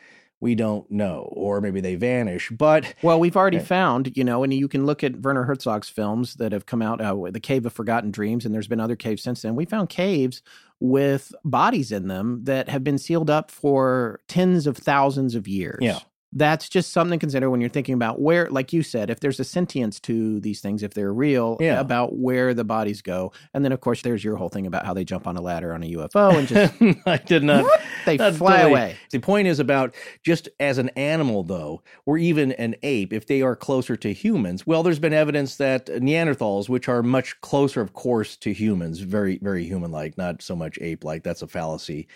We 0.46 0.54
don't 0.54 0.88
know, 0.92 1.28
or 1.32 1.60
maybe 1.60 1.80
they 1.80 1.96
vanish. 1.96 2.50
But 2.56 2.94
Well, 3.02 3.18
we've 3.18 3.36
already 3.36 3.56
Okay. 3.56 3.66
found, 3.66 4.16
you 4.16 4.22
know, 4.22 4.44
and 4.44 4.54
you 4.54 4.68
can 4.68 4.86
look 4.86 5.02
at 5.02 5.20
Werner 5.22 5.42
Herzog's 5.42 5.88
films 5.88 6.34
that 6.34 6.52
have 6.52 6.66
come 6.66 6.82
out, 6.82 7.00
uh, 7.00 7.16
The 7.32 7.40
Cave 7.40 7.66
of 7.66 7.72
Forgotten 7.72 8.12
Dreams, 8.12 8.46
and 8.46 8.54
there's 8.54 8.68
been 8.68 8.78
other 8.78 8.94
caves 8.94 9.22
since 9.24 9.42
then. 9.42 9.56
We 9.56 9.64
found 9.64 9.88
caves 9.88 10.42
with 10.78 11.34
bodies 11.44 11.90
in 11.90 12.06
them 12.06 12.42
that 12.44 12.68
have 12.68 12.84
been 12.84 12.96
sealed 12.96 13.28
up 13.28 13.50
for 13.50 14.20
tens 14.28 14.68
of 14.68 14.76
thousands 14.76 15.34
of 15.34 15.48
years. 15.48 15.78
Yeah. 15.80 15.98
That's 16.38 16.68
just 16.68 16.92
something 16.92 17.18
to 17.18 17.20
consider 17.22 17.48
when 17.48 17.62
you're 17.62 17.70
thinking 17.70 17.94
about 17.94 18.20
where, 18.20 18.50
like 18.50 18.70
you 18.70 18.82
said, 18.82 19.08
if 19.08 19.20
there's 19.20 19.40
a 19.40 19.44
sentience 19.44 19.98
to 20.00 20.38
these 20.40 20.60
things, 20.60 20.82
if 20.82 20.92
they're 20.92 21.12
real, 21.14 21.56
Yeah. 21.60 21.80
about 21.80 22.14
where 22.18 22.52
the 22.52 22.62
bodies 22.62 23.00
go. 23.00 23.32
And 23.54 23.64
then, 23.64 23.72
of 23.72 23.80
course, 23.80 24.02
there's 24.02 24.22
your 24.22 24.36
whole 24.36 24.50
thing 24.50 24.66
about 24.66 24.84
how 24.84 24.92
they 24.92 25.02
jump 25.02 25.26
on 25.26 25.38
a 25.38 25.40
ladder 25.40 25.72
on 25.72 25.82
a 25.82 25.86
UFO 25.92 26.36
and 26.38 26.46
just 26.46 26.74
I 27.06 27.16
did 27.16 27.42
not. 27.42 27.64
they 28.04 28.18
fly 28.32 28.60
away. 28.60 28.96
The 29.10 29.18
point 29.18 29.48
is 29.48 29.58
about 29.60 29.94
just 30.22 30.50
as 30.60 30.76
an 30.76 30.90
animal, 30.90 31.42
though, 31.42 31.82
or 32.04 32.18
even 32.18 32.52
an 32.52 32.74
ape, 32.82 33.14
if 33.14 33.26
they 33.26 33.40
are 33.40 33.56
closer 33.56 33.96
to 33.96 34.12
humans. 34.12 34.66
Well, 34.66 34.82
there's 34.82 34.98
been 34.98 35.14
evidence 35.14 35.56
that 35.56 35.86
Neanderthals, 35.86 36.68
which 36.68 36.86
are 36.86 37.02
much 37.02 37.40
closer, 37.40 37.80
of 37.80 37.94
course, 37.94 38.36
to 38.36 38.52
humans, 38.52 38.98
very, 39.00 39.38
very 39.38 39.64
human 39.64 39.90
like, 39.90 40.18
not 40.18 40.42
so 40.42 40.54
much 40.54 40.78
ape 40.82 41.02
like, 41.02 41.22
that's 41.22 41.40
a 41.40 41.46
fallacy. 41.48 42.08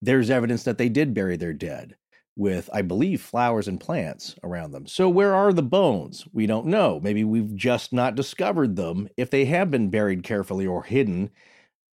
There's 0.00 0.30
evidence 0.30 0.62
that 0.64 0.78
they 0.78 0.88
did 0.88 1.12
bury 1.12 1.36
their 1.36 1.52
dead 1.52 1.96
with, 2.36 2.68
I 2.72 2.82
believe, 2.82 3.22
flowers 3.22 3.66
and 3.66 3.80
plants 3.80 4.36
around 4.44 4.72
them. 4.72 4.86
So, 4.86 5.08
where 5.08 5.34
are 5.34 5.52
the 5.52 5.62
bones? 5.62 6.26
We 6.32 6.46
don't 6.46 6.66
know. 6.66 7.00
Maybe 7.02 7.24
we've 7.24 7.54
just 7.54 7.92
not 7.92 8.14
discovered 8.14 8.76
them 8.76 9.08
if 9.16 9.30
they 9.30 9.46
have 9.46 9.70
been 9.70 9.90
buried 9.90 10.22
carefully 10.22 10.66
or 10.66 10.84
hidden. 10.84 11.30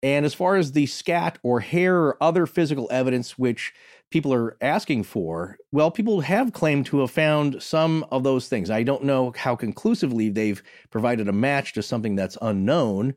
And 0.04 0.26
as 0.26 0.34
far 0.34 0.56
as 0.56 0.72
the 0.72 0.88
scat 0.88 1.38
or 1.44 1.60
hair 1.60 1.96
or 1.96 2.24
other 2.24 2.48
physical 2.48 2.88
evidence 2.92 3.38
which 3.38 3.72
people 4.10 4.34
are 4.34 4.58
asking 4.60 5.04
for, 5.04 5.58
well, 5.72 5.92
people 5.92 6.22
have 6.22 6.54
claimed 6.54 6.88
to 6.88 7.02
have 7.02 7.12
found 7.12 7.62
some 7.62 8.04
of 8.12 8.24
those 8.24 8.48
things. 8.48 8.72
I 8.72 8.82
don't 8.82 9.04
know 9.04 9.32
how 9.38 9.56
conclusively 9.56 10.30
they've 10.30 10.62
provided 10.90 11.28
a 11.30 11.34
match 11.34 11.74
to 11.74 11.84
something 11.84 12.16
that's 12.16 12.38
unknown 12.42 13.14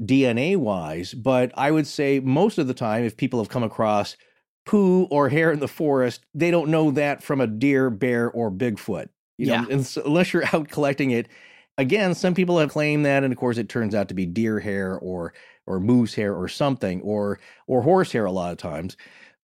DNA 0.00 0.56
wise, 0.56 1.12
but 1.14 1.52
I 1.56 1.70
would 1.70 1.86
say 1.86 2.20
most 2.20 2.58
of 2.58 2.68
the 2.68 2.74
time, 2.74 3.04
if 3.04 3.16
people 3.16 3.40
have 3.40 3.50
come 3.50 3.64
across 3.64 4.16
poo 4.66 5.04
or 5.04 5.28
hair 5.28 5.50
in 5.52 5.60
the 5.60 5.68
forest, 5.68 6.24
they 6.34 6.50
don't 6.50 6.70
know 6.70 6.90
that 6.92 7.22
from 7.22 7.40
a 7.40 7.46
deer, 7.46 7.90
bear, 7.90 8.30
or 8.30 8.50
Bigfoot. 8.50 9.08
You 9.38 9.46
know, 9.46 9.52
Yeah. 9.54 9.64
and 9.70 9.86
so, 9.86 10.02
unless 10.04 10.32
you're 10.32 10.44
out 10.52 10.68
collecting 10.68 11.10
it. 11.10 11.28
Again, 11.78 12.14
some 12.14 12.34
people 12.34 12.58
have 12.58 12.70
claimed 12.70 13.06
that, 13.06 13.24
and 13.24 13.32
of 13.32 13.38
course, 13.38 13.56
it 13.56 13.68
turns 13.70 13.94
out 13.94 14.08
to 14.08 14.14
be 14.14 14.26
deer 14.26 14.60
hair 14.60 14.98
or 14.98 15.32
or 15.66 15.78
moose 15.80 16.14
hair 16.14 16.34
or 16.34 16.48
something, 16.48 17.00
or 17.02 17.38
or 17.66 17.82
horse 17.82 18.12
hair 18.12 18.24
a 18.26 18.32
lot 18.32 18.52
of 18.52 18.58
times. 18.58 18.96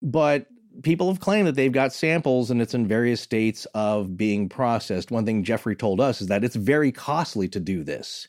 But 0.03 0.47
people 0.83 1.09
have 1.09 1.21
claimed 1.21 1.47
that 1.49 1.55
they've 1.55 1.73
got 1.73 1.93
samples 1.95 2.51
and 2.51 2.61
it's 2.61 2.75
in 2.75 2.87
various 2.87 3.21
states 3.23 3.65
of 3.75 4.17
being 4.17 4.49
processed. 4.51 5.11
One 5.11 5.25
thing 5.25 5.45
Jeffrey 5.45 5.75
told 5.77 6.01
us 6.01 6.21
is 6.21 6.27
that 6.27 6.45
it's 6.45 6.57
very 6.57 6.93
costly 6.93 7.49
to 7.49 7.61
do 7.61 7.83
this. 7.83 8.29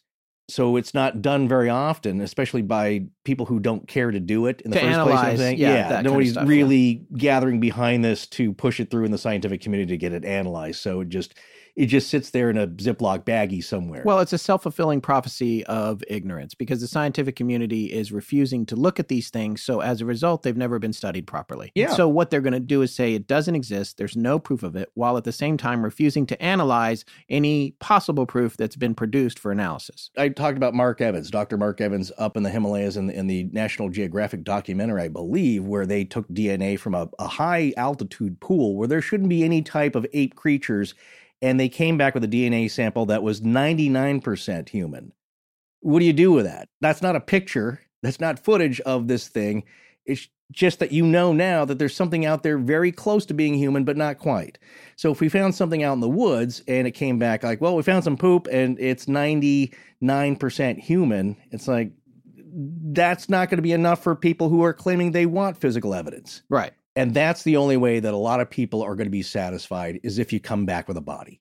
So 0.49 0.77
it's 0.77 0.93
not 0.93 1.21
done 1.21 1.47
very 1.47 1.69
often, 1.69 2.21
especially 2.21 2.61
by 2.61 3.05
people 3.25 3.45
who 3.45 3.59
don't 3.59 3.85
care 3.87 4.11
to 4.11 4.19
do 4.19 4.45
it 4.45 4.61
in 4.61 4.71
the 4.71 4.77
To 4.79 4.81
first 4.81 4.85
place. 4.85 4.93
you 4.93 4.97
know 4.97 5.05
what 5.05 5.11
I'm 5.19 5.23
analyze, 5.25 5.39
saying? 5.39 5.57
yeah, 5.57 5.97
of 5.99 6.05
nobody's 6.05 6.31
stuff, 6.31 6.43
yeah. 6.43 6.49
really 6.49 7.05
gathering 7.17 7.59
behind 7.59 8.05
this 8.05 8.25
to 8.27 8.53
push 8.53 8.79
it 8.79 8.89
through 8.89 9.03
in 9.05 9.11
the 9.11 9.17
scientific 9.17 9.59
community 9.61 9.91
to 9.93 9.97
get 9.97 10.13
it 10.13 10.23
analyzed. 10.23 10.79
So 10.79 11.01
it 11.01 11.09
just 11.09 11.33
it 11.77 11.85
just 11.85 12.09
sits 12.09 12.31
there 12.31 12.49
in 12.49 12.57
a 12.57 12.67
Ziploc 12.67 13.23
baggie 13.23 13.63
somewhere. 13.63 14.01
Well, 14.03 14.19
it's 14.19 14.33
a 14.33 14.37
self 14.39 14.63
fulfilling 14.63 14.99
prophecy 14.99 15.63
of 15.67 16.03
ignorance 16.07 16.55
because 16.55 16.81
the 16.81 16.87
scientific 16.87 17.35
community 17.35 17.93
is 17.93 18.11
refusing 18.11 18.65
to 18.65 18.75
look 18.75 18.99
at 18.99 19.09
these 19.09 19.29
things. 19.29 19.61
So 19.61 19.81
as 19.81 20.01
a 20.01 20.05
result, 20.05 20.41
they've 20.41 20.57
never 20.57 20.79
been 20.79 20.91
studied 20.91 21.27
properly. 21.27 21.71
Yeah. 21.75 21.93
So 21.93 22.09
what 22.09 22.31
they're 22.31 22.41
going 22.41 22.53
to 22.53 22.59
do 22.59 22.81
is 22.81 22.93
say 22.95 23.13
it 23.13 23.27
doesn't 23.27 23.53
exist. 23.53 23.97
There's 23.97 24.17
no 24.17 24.39
proof 24.39 24.63
of 24.63 24.75
it, 24.75 24.89
while 24.95 25.17
at 25.17 25.23
the 25.23 25.31
same 25.31 25.55
time 25.55 25.83
refusing 25.83 26.25
to 26.25 26.41
analyze 26.41 27.05
any 27.29 27.71
possible 27.79 28.25
proof 28.25 28.57
that's 28.57 28.75
been 28.75 28.95
produced 28.95 29.37
for 29.37 29.51
analysis. 29.51 30.09
I 30.17 30.29
talked 30.29 30.57
about 30.57 30.73
Mark 30.73 30.99
Evans, 30.99 31.29
Dr. 31.29 31.57
Mark 31.57 31.79
Evans, 31.79 32.11
up 32.17 32.35
in 32.35 32.41
the 32.41 32.49
Himalayas 32.49 32.97
in 32.97 33.05
the, 33.05 33.15
in 33.15 33.27
the 33.27 33.43
National 33.51 33.89
Geographic 33.89 34.43
documentary, 34.43 35.03
I 35.03 35.09
believe, 35.09 35.63
where 35.63 35.85
they 35.85 36.05
took 36.05 36.27
DNA 36.29 36.79
from 36.79 36.95
a, 36.95 37.07
a 37.19 37.27
high 37.27 37.73
altitude 37.77 38.39
pool 38.39 38.75
where 38.75 38.87
there 38.87 39.01
shouldn't 39.01 39.29
be 39.29 39.43
any 39.43 39.61
type 39.61 39.95
of 39.95 40.07
ape 40.13 40.35
creatures, 40.35 40.95
and 41.41 41.59
they 41.59 41.69
came 41.69 41.97
back 41.97 42.13
with 42.13 42.23
a 42.23 42.27
DNA 42.27 42.69
sample 42.69 43.05
that 43.07 43.23
was 43.23 43.41
99% 43.41 44.69
human. 44.69 45.13
What 45.81 45.99
do 45.99 46.05
you 46.05 46.13
do 46.13 46.31
with 46.31 46.45
that? 46.45 46.69
That's 46.81 47.01
not 47.01 47.15
a 47.15 47.21
picture. 47.21 47.81
That's 48.01 48.19
not 48.19 48.43
footage 48.43 48.79
of 48.81 49.07
this 49.07 49.27
thing. 49.27 49.63
It's 50.05 50.27
just 50.51 50.79
that 50.79 50.91
you 50.91 51.05
know 51.05 51.33
now 51.33 51.65
that 51.65 51.77
there's 51.77 51.95
something 51.95 52.25
out 52.25 52.41
there 52.43 52.57
very 52.57 52.91
close 52.91 53.25
to 53.25 53.33
being 53.33 53.53
human, 53.53 53.83
but 53.83 53.97
not 53.97 54.17
quite. 54.17 54.57
So 54.95 55.11
if 55.11 55.19
we 55.19 55.29
found 55.29 55.53
something 55.55 55.83
out 55.83 55.93
in 55.93 55.99
the 55.99 56.07
woods 56.07 56.63
and 56.67 56.87
it 56.87 56.91
came 56.91 57.19
back 57.19 57.43
like, 57.43 57.61
well, 57.61 57.75
we 57.75 57.83
found 57.83 58.03
some 58.03 58.17
poop 58.17 58.47
and 58.51 58.79
it's 58.79 59.05
99% 59.05 60.79
human, 60.79 61.37
it's 61.51 61.67
like, 61.67 61.91
that's 62.91 63.29
not 63.29 63.49
going 63.49 63.57
to 63.57 63.63
be 63.63 63.73
enough 63.73 64.01
for 64.01 64.15
people 64.15 64.49
who 64.49 64.63
are 64.63 64.73
claiming 64.73 65.11
they 65.11 65.25
want 65.25 65.57
physical 65.57 65.93
evidence. 65.93 66.41
Right. 66.49 66.71
And 66.97 67.13
that's 67.13 67.43
the 67.43 67.57
only 67.57 67.77
way 67.77 67.99
that 67.99 68.11
a 68.11 68.17
lot 68.17 68.39
of 68.39 68.49
people 68.49 68.81
are 68.81 68.95
going 68.95 69.05
to 69.05 69.11
be 69.11 69.21
satisfied 69.21 69.99
is 70.01 70.17
if 70.17 70.33
you 70.33 70.39
come 70.39 70.65
back 70.65 70.87
with 70.87 70.97
a 70.97 71.01
body. 71.01 71.39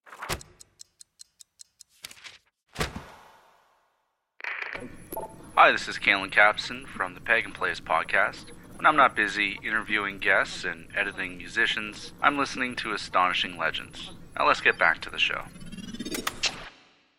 Hi, 5.55 5.73
this 5.73 5.89
is 5.89 5.97
Kalen 5.97 6.31
Capson 6.31 6.87
from 6.87 7.15
the 7.15 7.23
Pagan 7.23 7.53
Plays 7.53 7.81
podcast. 7.81 8.51
When 8.75 8.85
I'm 8.85 8.97
not 8.97 9.17
busy 9.17 9.59
interviewing 9.65 10.19
guests 10.19 10.65
and 10.65 10.89
editing 10.95 11.39
musicians, 11.39 12.13
I'm 12.21 12.37
listening 12.37 12.77
to 12.77 12.93
Astonishing 12.93 13.57
Legends. 13.57 14.11
Now 14.39 14.47
let's 14.47 14.61
get 14.61 14.79
back 14.79 15.01
to 15.01 15.11
the 15.11 15.19
show. 15.19 15.41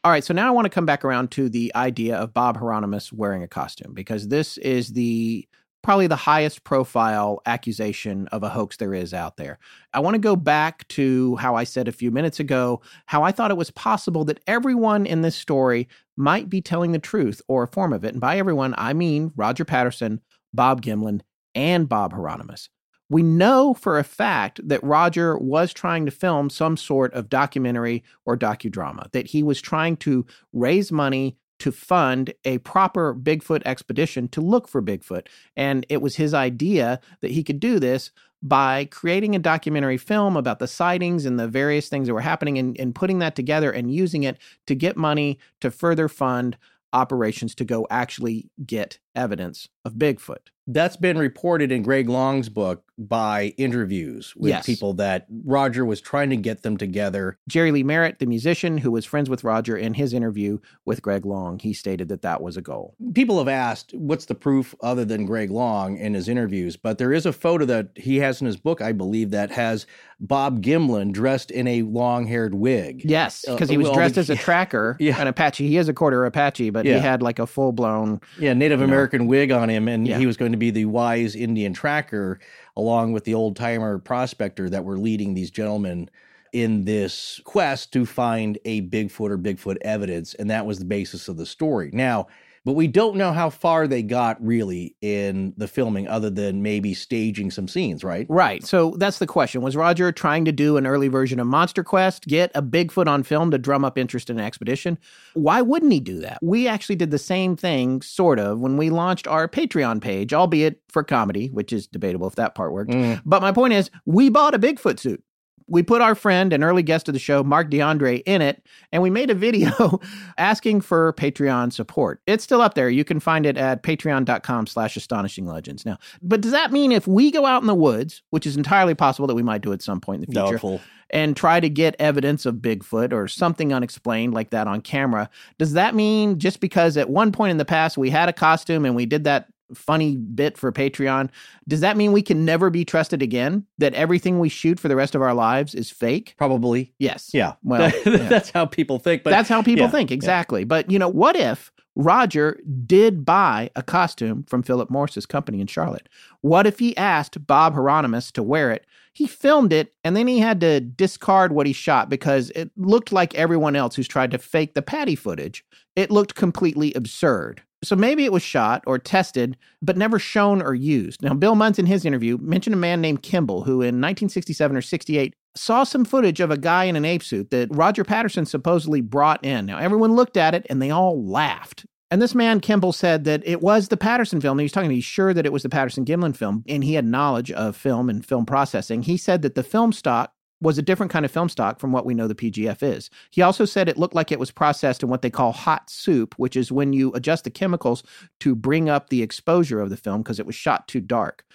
All 0.03 0.11
right, 0.11 0.23
so 0.23 0.35
now 0.35 0.47
I 0.47 0.51
want 0.51 0.65
to 0.65 0.69
come 0.69 0.85
back 0.85 1.03
around 1.03 1.31
to 1.31 1.49
the 1.49 1.71
idea 1.73 2.15
of 2.15 2.35
Bob 2.35 2.59
Heironimus 2.59 3.11
wearing 3.11 3.41
a 3.41 3.47
costume 3.47 3.95
because 3.95 4.27
this 4.27 4.59
is 4.59 4.93
the 4.93 5.47
probably 5.87 6.05
the 6.05 6.17
highest 6.17 6.65
profile 6.65 7.41
accusation 7.45 8.27
of 8.33 8.43
a 8.43 8.49
hoax 8.49 8.75
there 8.75 8.93
is 8.93 9.13
out 9.13 9.37
there. 9.37 9.57
I 9.93 10.01
want 10.01 10.15
to 10.15 10.19
go 10.19 10.35
back 10.35 10.85
to 10.89 11.37
how 11.37 11.55
I 11.55 11.63
said 11.63 11.87
a 11.87 11.93
few 11.93 12.11
minutes 12.11 12.41
ago 12.41 12.81
how 13.05 13.23
I 13.23 13.31
thought 13.31 13.51
it 13.51 13.57
was 13.57 13.71
possible 13.71 14.25
that 14.25 14.41
everyone 14.47 15.05
in 15.05 15.21
this 15.21 15.37
story 15.37 15.87
might 16.17 16.49
be 16.49 16.59
telling 16.59 16.91
the 16.91 16.99
truth 16.99 17.41
or 17.47 17.63
a 17.63 17.69
form 17.69 17.93
of 17.93 18.03
it. 18.03 18.11
And 18.11 18.19
by 18.19 18.37
everyone, 18.37 18.75
I 18.77 18.91
mean 18.91 19.31
Roger 19.37 19.63
Patterson, 19.63 20.19
Bob 20.53 20.81
Gimlin, 20.81 21.21
and 21.55 21.87
Bob 21.87 22.11
Heironimus. 22.11 22.67
We 23.09 23.23
know 23.23 23.73
for 23.73 23.97
a 23.97 24.03
fact 24.03 24.59
that 24.67 24.83
Roger 24.83 25.37
was 25.37 25.71
trying 25.71 26.03
to 26.05 26.11
film 26.11 26.49
some 26.49 26.75
sort 26.75 27.13
of 27.13 27.29
documentary 27.29 28.03
or 28.25 28.37
docudrama, 28.37 29.09
that 29.13 29.27
he 29.27 29.41
was 29.41 29.61
trying 29.61 29.95
to 29.97 30.25
raise 30.51 30.91
money 30.91 31.37
to 31.59 31.71
fund 31.71 32.33
a 32.45 32.57
proper 32.59 33.15
Bigfoot 33.15 33.61
expedition 33.65 34.27
to 34.29 34.41
look 34.41 34.67
for 34.67 34.81
Bigfoot. 34.81 35.27
And 35.55 35.85
it 35.89 36.01
was 36.01 36.15
his 36.15 36.33
idea 36.33 36.99
that 37.21 37.31
he 37.31 37.43
could 37.43 37.59
do 37.59 37.79
this 37.79 38.11
by 38.43 38.85
creating 38.85 39.35
a 39.35 39.39
documentary 39.39 39.97
film 39.97 40.37
about 40.37 40.59
the 40.59 40.67
sightings 40.67 41.25
and 41.25 41.39
the 41.39 41.47
various 41.47 41.89
things 41.89 42.07
that 42.07 42.13
were 42.13 42.21
happening 42.21 42.57
and, 42.57 42.79
and 42.79 42.93
putting 42.93 43.19
that 43.19 43.35
together 43.35 43.71
and 43.71 43.93
using 43.93 44.23
it 44.23 44.37
to 44.67 44.75
get 44.75 44.95
money 44.95 45.39
to 45.59 45.71
further 45.71 46.07
fund 46.07 46.57
operations 46.93 47.53
to 47.55 47.65
go 47.65 47.87
actually 47.89 48.49
get 48.65 48.99
evidence 49.15 49.67
of 49.83 49.93
Bigfoot. 49.95 50.49
That's 50.67 50.97
been 50.97 51.17
reported 51.17 51.71
in 51.71 51.81
Greg 51.81 52.09
Long's 52.09 52.49
book 52.49 52.83
by 52.97 53.53
interviews 53.57 54.33
with 54.35 54.49
Yes. 54.49 54.65
people 54.65 54.93
that 54.95 55.27
Roger 55.45 55.85
was 55.85 56.01
trying 56.01 56.29
to 56.31 56.35
get 56.35 56.63
them 56.63 56.77
together. 56.77 57.37
Jerry 57.47 57.71
Lee 57.71 57.83
Merritt, 57.83 58.17
the 58.19 58.25
musician 58.25 58.79
who 58.79 58.89
was 58.91 59.05
friends 59.05 59.29
with 59.29 59.43
Roger, 59.43 59.77
in 59.77 59.93
his 59.93 60.13
interview 60.13 60.57
with 60.85 61.01
Greg 61.01 61.25
Long, 61.25 61.59
he 61.59 61.73
stated 61.73 62.07
that 62.09 62.23
that 62.23 62.41
was 62.41 62.57
a 62.57 62.61
goal. 62.61 62.95
People 63.13 63.37
have 63.37 63.47
asked, 63.47 63.93
what's 63.93 64.25
the 64.25 64.33
proof 64.35 64.73
other 64.81 65.05
than 65.05 65.25
Greg 65.25 65.51
Long 65.51 65.97
in 65.97 66.15
his 66.15 66.27
interviews? 66.27 66.75
But 66.75 66.97
there 66.97 67.13
is 67.13 67.25
a 67.25 67.33
photo 67.33 67.65
that 67.65 67.89
he 67.95 68.17
has 68.17 68.41
in 68.41 68.47
his 68.47 68.57
book, 68.57 68.81
I 68.81 68.93
believe, 68.93 69.29
that 69.31 69.51
has 69.51 69.85
Bob 70.19 70.63
Gimlin 70.63 71.11
dressed 71.11 71.51
in 71.51 71.67
a 71.67 71.83
long 71.83 72.25
haired 72.25 72.55
wig. 72.55 73.03
Yes, 73.05 73.45
Uh, 73.47 73.53
because 73.53 73.69
he 73.69 73.77
was 73.77 73.85
well, 73.85 73.93
dressed 73.93 74.15
the- 74.15 74.21
as 74.21 74.29
a 74.31 74.35
tracker, 74.47 74.97
Yeah. 74.99 75.21
an 75.21 75.27
Apache. 75.27 75.67
He 75.67 75.77
is 75.77 75.87
a 75.87 75.93
quarter 75.93 76.25
Apache, 76.25 76.71
but 76.71 76.85
Yeah. 76.85 76.95
he 76.95 76.99
had 77.01 77.21
like 77.21 77.37
a 77.37 77.45
full 77.45 77.71
blown. 77.71 78.21
Yeah, 78.39 78.53
Native 78.53 78.79
You 78.79 78.87
know. 78.87 78.93
American 78.93 79.27
wig 79.27 79.51
on 79.51 79.69
him, 79.69 79.87
and 79.87 80.07
Yeah. 80.07 80.17
he 80.17 80.25
was 80.25 80.35
going 80.35 80.53
to 80.53 80.57
be 80.57 80.71
the 80.71 80.85
wise 80.85 81.35
Indian 81.35 81.73
tracker 81.73 82.39
along 82.77 83.11
with 83.11 83.25
the 83.25 83.33
old 83.33 83.55
timer 83.55 83.97
prospector 83.97 84.69
that 84.69 84.85
were 84.85 84.99
leading 84.99 85.33
these 85.33 85.49
gentlemen 85.51 86.09
in 86.53 86.85
this 86.85 87.41
quest 87.43 87.91
to 87.91 88.05
find 88.05 88.57
a 88.65 88.83
Bigfoot 88.83 89.31
or 89.31 89.37
Bigfoot 89.37 89.77
evidence. 89.81 90.35
And 90.35 90.49
that 90.51 90.65
was 90.65 90.79
the 90.79 90.85
basis 90.85 91.27
of 91.27 91.37
the 91.37 91.45
story. 91.45 91.89
Now, 91.91 92.27
but 92.65 92.73
we 92.73 92.87
don't 92.87 93.15
know 93.15 93.31
how 93.31 93.49
far 93.49 93.87
they 93.87 94.03
got 94.03 94.43
really 94.43 94.95
in 95.01 95.53
the 95.57 95.67
filming 95.67 96.07
other 96.07 96.29
than 96.29 96.61
maybe 96.61 96.93
staging 96.93 97.51
some 97.51 97.67
scenes, 97.67 98.03
right? 98.03 98.25
Right. 98.29 98.65
So 98.65 98.95
that's 98.97 99.19
the 99.19 99.27
question. 99.27 99.61
Was 99.61 99.75
Roger 99.75 100.11
trying 100.11 100.45
to 100.45 100.51
do 100.51 100.77
an 100.77 100.85
early 100.87 101.07
version 101.07 101.39
of 101.39 101.47
Monster 101.47 101.83
Quest, 101.83 102.25
get 102.27 102.51
a 102.55 102.61
Bigfoot 102.61 103.07
on 103.07 103.23
film 103.23 103.51
to 103.51 103.57
drum 103.57 103.85
up 103.85 103.97
interest 103.97 104.29
in 104.29 104.39
an 104.39 104.45
expedition? 104.45 104.97
Why 105.33 105.61
wouldn't 105.61 105.91
he 105.91 105.99
do 105.99 106.19
that? 106.19 106.39
We 106.41 106.67
actually 106.67 106.95
did 106.95 107.11
the 107.11 107.17
same 107.17 107.55
thing, 107.55 108.01
sort 108.01 108.39
of, 108.39 108.59
when 108.59 108.77
we 108.77 108.89
launched 108.89 109.27
our 109.27 109.47
Patreon 109.47 110.01
page, 110.01 110.33
albeit 110.33 110.81
for 110.89 111.03
comedy, 111.03 111.47
which 111.47 111.71
is 111.73 111.87
debatable 111.87 112.27
if 112.27 112.35
that 112.35 112.55
part 112.55 112.73
worked. 112.73 112.91
Mm. 112.91 113.21
But 113.25 113.41
my 113.41 113.51
point 113.51 113.73
is, 113.73 113.89
we 114.05 114.29
bought 114.29 114.55
a 114.55 114.59
Bigfoot 114.59 114.99
suit. 114.99 115.23
We 115.67 115.83
put 115.83 116.01
our 116.01 116.15
friend 116.15 116.53
and 116.53 116.63
early 116.63 116.83
guest 116.83 117.07
of 117.07 117.13
the 117.13 117.19
show, 117.19 117.43
Mark 117.43 117.69
DeAndre, 117.69 118.23
in 118.25 118.41
it, 118.41 118.63
and 118.91 119.03
we 119.03 119.09
made 119.09 119.29
a 119.29 119.33
video 119.47 119.99
asking 120.37 120.81
for 120.81 121.13
Patreon 121.13 121.73
support. 121.73 122.21
It's 122.25 122.43
still 122.43 122.61
up 122.61 122.73
there. 122.73 122.89
You 122.89 123.03
can 123.03 123.19
find 123.19 123.45
it 123.45 123.57
at 123.57 123.83
patreon.com 123.83 124.67
slash 124.67 124.95
astonishing 124.95 125.45
legends. 125.45 125.85
Now, 125.85 125.97
but 126.21 126.41
does 126.41 126.51
that 126.51 126.71
mean 126.71 126.91
if 126.91 127.07
we 127.07 127.31
go 127.31 127.45
out 127.45 127.61
in 127.61 127.67
the 127.67 127.75
woods, 127.75 128.23
which 128.29 128.45
is 128.45 128.55
entirely 128.57 128.95
possible 128.95 129.27
that 129.27 129.35
we 129.35 129.43
might 129.43 129.61
do 129.61 129.73
at 129.73 129.81
some 129.81 129.99
point 129.99 130.23
in 130.23 130.33
the 130.33 130.39
future, 130.39 130.53
Doubtful. 130.53 130.81
and 131.09 131.35
try 131.35 131.59
to 131.59 131.69
get 131.69 131.95
evidence 131.99 132.45
of 132.45 132.55
Bigfoot 132.55 133.11
or 133.13 133.27
something 133.27 133.73
unexplained 133.73 134.33
like 134.33 134.51
that 134.51 134.67
on 134.67 134.81
camera, 134.81 135.29
does 135.57 135.73
that 135.73 135.95
mean 135.95 136.39
just 136.39 136.59
because 136.59 136.97
at 136.97 137.09
one 137.09 137.31
point 137.31 137.51
in 137.51 137.57
the 137.57 137.65
past 137.65 137.97
we 137.97 138.09
had 138.09 138.29
a 138.29 138.33
costume 138.33 138.85
and 138.85 138.95
we 138.95 139.05
did 139.05 139.25
that 139.25 139.47
funny 139.73 140.15
bit 140.15 140.57
for 140.57 140.71
Patreon, 140.71 141.29
does 141.67 141.81
that 141.81 141.97
mean 141.97 142.11
we 142.11 142.21
can 142.21 142.45
never 142.45 142.69
be 142.69 142.85
trusted 142.85 143.21
again? 143.21 143.65
That 143.77 143.93
everything 143.93 144.39
we 144.39 144.49
shoot 144.49 144.79
for 144.79 144.87
the 144.87 144.95
rest 144.95 145.15
of 145.15 145.21
our 145.21 145.33
lives 145.33 145.75
is 145.75 145.89
fake? 145.89 146.35
Probably. 146.37 146.93
Yes. 146.99 147.31
Yeah. 147.33 147.53
Well, 147.63 147.91
yeah. 148.05 148.17
that's 148.27 148.51
how 148.51 148.65
people 148.65 148.99
think. 148.99 149.23
But 149.23 149.31
That's 149.31 149.49
how 149.49 149.61
people 149.61 149.85
yeah, 149.85 149.91
think, 149.91 150.09
yeah. 150.09 150.15
exactly. 150.15 150.63
But, 150.63 150.89
you 150.91 150.99
know, 150.99 151.09
what 151.09 151.35
if 151.35 151.71
Roger 151.95 152.59
did 152.85 153.25
buy 153.25 153.71
a 153.75 153.81
costume 153.81 154.43
from 154.43 154.61
Philip 154.61 154.89
Morris's 154.89 155.25
company 155.25 155.59
in 155.59 155.67
Charlotte? 155.67 156.07
What 156.41 156.67
if 156.67 156.79
he 156.79 156.95
asked 156.95 157.45
Bob 157.47 157.75
Heironimus 157.75 158.31
to 158.33 158.43
wear 158.43 158.71
it? 158.71 158.85
He 159.13 159.25
filmed 159.25 159.73
it 159.73 159.95
and 160.03 160.15
then 160.15 160.27
he 160.27 160.37
had 160.37 160.61
to 160.61 160.79
discard 160.79 161.51
what 161.51 161.65
he 161.65 161.73
shot 161.73 162.07
because 162.07 162.51
it 162.51 162.69
looked 162.77 163.11
like 163.11 163.33
everyone 163.33 163.75
else 163.75 163.95
who's 163.95 164.07
tried 164.07 164.29
to 164.29 164.37
fake 164.37 164.75
the 164.75 164.83
patty 164.83 165.15
footage. 165.15 165.65
It 165.95 166.11
looked 166.11 166.35
completely 166.35 166.93
absurd. 166.93 167.63
So 167.83 167.95
maybe 167.95 168.25
it 168.25 168.31
was 168.31 168.41
shot 168.41 168.83
or 168.87 168.97
tested, 168.97 169.55
but 169.81 169.97
never 169.97 170.17
shown 170.17 170.61
or 170.61 170.73
used. 170.73 171.21
Now, 171.21 171.33
Bill 171.33 171.55
Munns 171.55 171.77
in 171.77 171.85
his 171.85 172.05
interview 172.05 172.37
mentioned 172.39 172.73
a 172.73 172.77
man 172.77 173.01
named 173.01 173.21
Kimball 173.21 173.63
who 173.63 173.81
in 173.81 174.01
1967 174.01 174.75
or 174.75 174.81
68 174.81 175.35
saw 175.55 175.83
some 175.83 176.05
footage 176.05 176.39
of 176.39 176.51
a 176.51 176.57
guy 176.57 176.85
in 176.85 176.95
an 176.95 177.05
ape 177.05 177.23
suit 177.23 177.51
that 177.51 177.69
Roger 177.71 178.03
Patterson 178.03 178.45
supposedly 178.45 179.01
brought 179.01 179.43
in. 179.45 179.65
Now, 179.65 179.77
everyone 179.77 180.15
looked 180.15 180.37
at 180.37 180.55
it 180.55 180.65
and 180.69 180.81
they 180.81 180.89
all 180.89 181.23
laughed. 181.23 181.85
And 182.09 182.21
this 182.21 182.33
man, 182.33 182.61
Kimball, 182.61 182.93
said 182.93 183.25
that 183.25 183.45
it 183.45 183.61
was 183.61 183.89
the 183.89 183.97
Patterson 183.97 184.39
film. 184.39 184.57
He 184.59 184.63
was 184.63 184.71
talking, 184.71 184.89
he's 184.89 185.03
sure 185.03 185.33
that 185.33 185.45
it 185.45 185.51
was 185.51 185.63
the 185.63 185.69
Patterson 185.69 186.05
Gimlin 186.05 186.35
film, 186.35 186.63
and 186.67 186.83
he 186.83 186.93
had 186.93 187.03
knowledge 187.03 187.51
of 187.51 187.75
film 187.75 188.09
and 188.09 188.25
film 188.25 188.45
processing. 188.45 189.03
He 189.03 189.17
said 189.17 189.41
that 189.41 189.55
the 189.55 189.63
film 189.63 189.91
stock 189.91 190.31
was 190.61 190.77
a 190.77 190.81
different 190.81 191.11
kind 191.11 191.25
of 191.25 191.31
film 191.31 191.49
stock 191.49 191.79
from 191.79 191.91
what 191.91 192.05
we 192.05 192.13
know 192.13 192.27
the 192.27 192.35
PGF 192.35 192.81
is. 192.81 193.09
He 193.29 193.41
also 193.41 193.65
said 193.65 193.87
it 193.87 193.97
looked 193.97 194.15
like 194.15 194.31
it 194.31 194.39
was 194.39 194.51
processed 194.51 195.03
in 195.03 195.09
what 195.09 195.21
they 195.21 195.29
call 195.29 195.51
hot 195.51 195.89
soup, 195.89 196.33
which 196.37 196.55
is 196.55 196.71
when 196.71 196.93
you 196.93 197.11
adjust 197.13 197.43
the 197.43 197.49
chemicals 197.49 198.03
to 198.39 198.55
bring 198.55 198.89
up 198.89 199.09
the 199.09 199.21
exposure 199.21 199.79
of 199.79 199.89
the 199.89 199.97
film 199.97 200.23
because 200.23 200.39
it 200.39 200.45
was 200.45 200.55
shot 200.55 200.87
too 200.87 201.01
dark. 201.01 201.45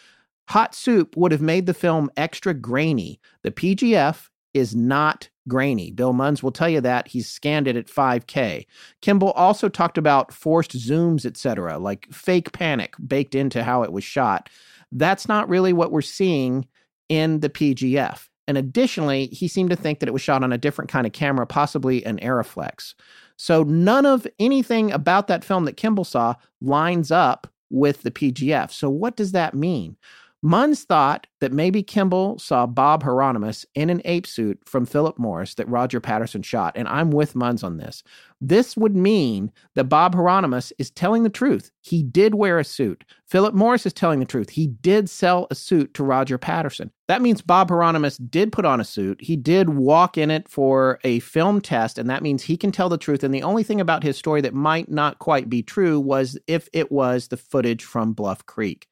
Hot 0.49 0.75
soup 0.75 1.17
would 1.17 1.33
have 1.33 1.43
made 1.43 1.67
the 1.67 1.75
film 1.75 2.11
extra 2.17 2.55
grainy. 2.55 3.21
The 3.43 3.51
PGF 3.51 4.29
is 4.55 4.75
not 4.77 5.29
grainy. 5.49 5.91
Bill 5.91 6.13
Munns 6.13 6.43
will 6.43 6.53
tell 6.53 6.69
you 6.69 6.81
that. 6.83 7.09
He's 7.09 7.29
scanned 7.29 7.67
it 7.67 7.77
at 7.77 7.87
5K. 7.87 8.67
Kimball 9.01 9.33
also 9.33 9.69
talked 9.69 9.99
about 9.99 10.33
forced 10.33 10.77
zooms, 10.77 11.25
etc., 11.25 11.79
like 11.79 12.07
fake 12.13 12.53
panic 12.53 12.95
baked 13.05 13.35
into 13.35 13.65
how 13.65 13.83
it 13.83 13.93
was 13.93 14.05
shot. 14.05 14.51
That's 14.93 15.27
not 15.27 15.49
really 15.49 15.73
what 15.73 15.91
we're 15.91 16.03
seeing 16.03 16.67
in 17.09 17.41
the 17.41 17.49
PGF. 17.49 18.29
And 18.49 18.59
additionally, 18.59 19.27
he 19.27 19.49
seemed 19.49 19.71
to 19.71 19.77
think 19.77 20.01
that 20.01 20.09
it 20.09 20.13
was 20.13 20.23
shot 20.23 20.43
on 20.43 20.53
a 20.53 20.59
different 20.59 20.91
kind 20.91 21.07
of 21.07 21.13
camera, 21.13 21.47
possibly 21.47 22.05
an 22.05 22.19
Arriflex. 22.19 22.95
So 23.37 23.63
none 23.63 24.07
of 24.07 24.27
anything 24.39 24.93
about 24.93 25.29
that 25.29 25.45
film 25.45 25.65
that 25.65 25.77
Kimball 25.77 26.05
saw 26.05 26.35
lines 26.61 27.11
up 27.11 27.47
with 27.71 28.03
the 28.03 28.11
PGF. 28.11 28.71
So 28.73 28.91
what 28.91 29.17
does 29.17 29.33
that 29.33 29.55
mean? 29.55 29.97
Munns 30.45 30.83
thought 30.83 31.29
that 31.41 31.53
maybe 31.53 31.85
Kimball 31.85 32.37
saw 32.37 32.67
Bob 32.67 33.05
Heironimus 33.05 33.65
in 33.77 33.91
an 33.91 34.03
ape 34.05 34.27
suit 34.27 34.59
from 34.65 34.87
Philip 34.87 35.17
Morris 35.17 35.55
that 35.55 35.69
Roger 35.69 36.01
Patterson 36.01 36.43
shot, 36.43 36.73
and 36.77 36.89
I'm 36.89 37.13
with 37.13 37.35
Munns 37.35 37.63
on 37.63 37.77
this. 37.77 38.03
This 38.41 38.77
would 38.77 38.97
mean 38.97 39.53
that 39.77 39.85
Bob 39.85 40.17
Heironimus 40.17 40.73
is 40.79 40.91
telling 40.91 41.23
the 41.23 41.31
truth. 41.31 41.71
He 41.81 42.03
did 42.03 42.35
wear 42.35 42.59
a 42.59 42.65
suit. 42.65 43.05
Philip 43.29 43.55
Morris 43.55 43.87
is 43.87 43.93
telling 43.93 44.19
the 44.19 44.27
truth. 44.27 44.51
He 44.51 44.67
did 44.67 45.09
sell 45.09 45.47
a 45.53 45.55
suit 45.55 45.95
to 45.95 46.03
Roger 46.03 46.39
Patterson. 46.39 46.91
That 47.07 47.23
means 47.23 47.41
Bob 47.41 47.71
Heironimus 47.71 48.19
did 48.29 48.51
put 48.51 48.65
on 48.65 48.81
a 48.81 48.85
suit. 48.85 49.21
He 49.23 49.37
did 49.37 49.69
walk 49.69 50.19
in 50.19 50.29
it 50.29 50.49
for 50.49 50.99
a 51.05 51.21
film 51.21 51.61
test, 51.61 51.99
and 51.99 52.11
that 52.11 52.23
means 52.23 52.43
he 52.43 52.57
can 52.57 52.73
tell 52.73 52.89
the 52.89 52.99
truth. 52.99 53.23
And 53.23 53.33
the 53.33 53.45
only 53.45 53.63
thing 53.63 53.81
about 53.81 54.03
his 54.03 54.17
story 54.17 54.41
that 54.41 54.55
might 54.55 54.91
not 54.91 55.21
quite 55.21 55.49
be 55.49 55.63
true 55.63 56.01
was 56.01 56.37
if 56.49 56.69
it 56.73 56.91
was 56.91 57.29
the 57.29 57.37
footage 57.37 57.85
from 57.85 58.13
Bluff 58.13 58.45
Creek 58.47 58.89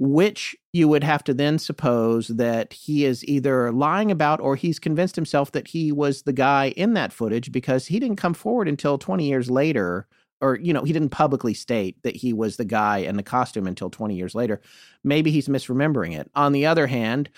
which 0.00 0.56
you 0.72 0.88
would 0.88 1.04
have 1.04 1.22
to 1.22 1.34
then 1.34 1.58
suppose 1.58 2.28
that 2.28 2.72
he 2.72 3.04
is 3.04 3.22
either 3.26 3.70
lying 3.70 4.10
about 4.10 4.40
or 4.40 4.56
he's 4.56 4.78
convinced 4.78 5.14
himself 5.14 5.52
that 5.52 5.68
he 5.68 5.92
was 5.92 6.22
the 6.22 6.32
guy 6.32 6.70
in 6.70 6.94
that 6.94 7.12
footage 7.12 7.52
because 7.52 7.86
he 7.86 8.00
didn't 8.00 8.16
come 8.16 8.32
forward 8.32 8.66
until 8.66 8.96
20 8.96 9.28
years 9.28 9.50
later 9.50 10.06
or 10.40 10.56
you 10.56 10.72
know 10.72 10.84
he 10.84 10.94
didn't 10.94 11.10
publicly 11.10 11.52
state 11.52 12.02
that 12.02 12.16
he 12.16 12.32
was 12.32 12.56
the 12.56 12.64
guy 12.64 12.98
in 12.98 13.18
the 13.18 13.22
costume 13.22 13.66
until 13.66 13.90
20 13.90 14.16
years 14.16 14.34
later. 14.34 14.58
Maybe 15.04 15.30
he's 15.30 15.48
misremembering 15.48 16.18
it. 16.18 16.30
On 16.34 16.52
the 16.52 16.64
other 16.64 16.86
hand 16.86 17.28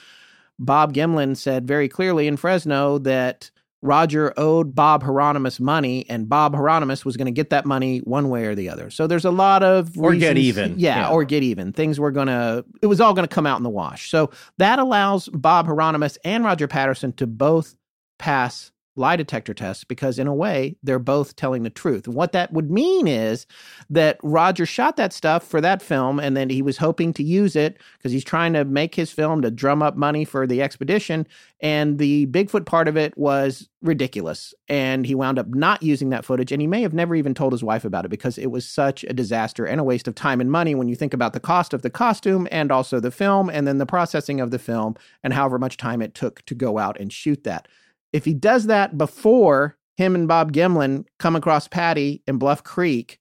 bob 0.58 0.94
gimlin 0.94 1.36
said 1.36 1.66
very 1.66 1.88
clearly 1.88 2.28
in 2.28 2.36
fresno 2.36 2.98
that 2.98 3.50
Roger 3.82 4.32
owed 4.36 4.74
Bob 4.74 5.02
Heironimus 5.02 5.58
money, 5.60 6.06
and 6.08 6.28
Bob 6.28 6.54
Heironimus 6.54 7.04
was 7.04 7.16
going 7.16 7.26
to 7.26 7.32
get 7.32 7.50
that 7.50 7.66
money 7.66 7.98
one 7.98 8.28
way 8.30 8.44
or 8.46 8.54
the 8.54 8.68
other. 8.68 8.90
So 8.90 9.06
there's 9.08 9.24
a 9.24 9.30
lot 9.32 9.62
of 9.64 9.98
Or 9.98 10.14
get 10.14 10.38
even. 10.38 10.78
yeah, 10.78 11.00
Yeah. 11.00 11.10
or 11.10 11.24
get 11.24 11.42
even. 11.42 11.72
Things 11.72 11.98
were 11.98 12.12
going 12.12 12.28
to, 12.28 12.64
it 12.80 12.86
was 12.86 13.00
all 13.00 13.12
going 13.12 13.26
to 13.26 13.34
come 13.34 13.44
out 13.46 13.56
in 13.58 13.64
the 13.64 13.70
wash. 13.70 14.08
So 14.08 14.30
that 14.58 14.78
allows 14.78 15.28
Bob 15.28 15.66
Heironimus 15.66 16.16
and 16.24 16.44
Roger 16.44 16.68
Patterson 16.68 17.12
to 17.14 17.26
both 17.26 17.74
pass 18.18 18.70
lie 18.94 19.16
detector 19.16 19.54
tests 19.54 19.84
because, 19.84 20.18
in 20.18 20.26
a 20.26 20.34
way, 20.34 20.76
they're 20.82 20.98
both 20.98 21.36
telling 21.36 21.62
the 21.62 21.70
truth. 21.70 22.06
What 22.06 22.32
that 22.32 22.52
would 22.52 22.70
mean 22.70 23.06
is 23.06 23.46
that 23.88 24.18
Roger 24.22 24.66
shot 24.66 24.96
that 24.96 25.12
stuff 25.12 25.44
for 25.44 25.60
that 25.60 25.80
film 25.82 26.20
and 26.20 26.36
then 26.36 26.50
he 26.50 26.62
was 26.62 26.76
hoping 26.76 27.12
to 27.14 27.22
use 27.22 27.56
it 27.56 27.78
because 27.96 28.12
he's 28.12 28.24
trying 28.24 28.52
to 28.52 28.64
make 28.64 28.94
his 28.94 29.10
film 29.10 29.42
to 29.42 29.50
drum 29.50 29.82
up 29.82 29.96
money 29.96 30.24
for 30.24 30.46
the 30.46 30.60
expedition. 30.60 31.26
And 31.60 31.98
the 31.98 32.26
Bigfoot 32.26 32.66
part 32.66 32.88
of 32.88 32.96
it 32.96 33.16
was 33.16 33.68
ridiculous. 33.82 34.52
And 34.68 35.06
he 35.06 35.14
wound 35.14 35.38
up 35.38 35.48
not 35.48 35.82
using 35.82 36.10
that 36.10 36.24
footage. 36.24 36.52
And 36.52 36.60
he 36.60 36.66
may 36.66 36.82
have 36.82 36.92
never 36.92 37.14
even 37.14 37.34
told 37.34 37.52
his 37.52 37.64
wife 37.64 37.84
about 37.84 38.04
it 38.04 38.10
because 38.10 38.36
it 38.36 38.50
was 38.50 38.68
such 38.68 39.04
a 39.04 39.12
disaster 39.12 39.64
and 39.64 39.80
a 39.80 39.84
waste 39.84 40.08
of 40.08 40.14
time 40.14 40.40
and 40.40 40.50
money 40.50 40.74
when 40.74 40.88
you 40.88 40.96
think 40.96 41.14
about 41.14 41.32
the 41.32 41.40
cost 41.40 41.72
of 41.72 41.82
the 41.82 41.90
costume 41.90 42.46
and 42.50 42.70
also 42.70 43.00
the 43.00 43.10
film 43.10 43.48
and 43.48 43.66
then 43.66 43.78
the 43.78 43.86
processing 43.86 44.40
of 44.40 44.50
the 44.50 44.58
film 44.58 44.96
and 45.22 45.32
however 45.32 45.58
much 45.58 45.76
time 45.76 46.02
it 46.02 46.14
took 46.14 46.44
to 46.46 46.54
go 46.54 46.78
out 46.78 46.98
and 47.00 47.12
shoot 47.12 47.44
that 47.44 47.68
if 48.12 48.24
he 48.24 48.34
does 48.34 48.66
that 48.66 48.98
before 48.98 49.76
him 49.96 50.14
and 50.14 50.28
Bob 50.28 50.52
Gimlin 50.52 51.04
come 51.18 51.36
across 51.36 51.68
Patty 51.68 52.22
in 52.26 52.38
Bluff 52.38 52.64
Creek, 52.64 53.18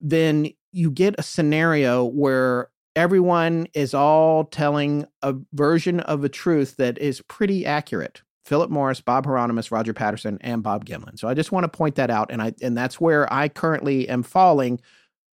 then 0.00 0.50
you 0.72 0.90
get 0.90 1.14
a 1.18 1.22
scenario 1.22 2.04
where 2.04 2.70
everyone 2.96 3.66
is 3.74 3.94
all 3.94 4.44
telling 4.44 5.06
a 5.22 5.34
version 5.52 6.00
of 6.00 6.24
a 6.24 6.28
truth 6.28 6.76
that 6.76 6.98
is 6.98 7.20
pretty 7.22 7.64
accurate. 7.66 8.22
Philip 8.44 8.70
Morris, 8.70 9.00
Bob 9.00 9.24
Heironimus, 9.24 9.70
Roger 9.70 9.94
Patterson, 9.94 10.38
and 10.42 10.62
Bob 10.62 10.84
Gimlin. 10.84 11.18
So 11.18 11.28
I 11.28 11.34
just 11.34 11.50
want 11.50 11.64
to 11.64 11.68
point 11.68 11.94
that 11.94 12.10
out, 12.10 12.30
and 12.30 12.42
I 12.42 12.52
and 12.60 12.76
that's 12.76 13.00
where 13.00 13.32
I 13.32 13.48
currently 13.48 14.06
am 14.08 14.22
falling 14.22 14.80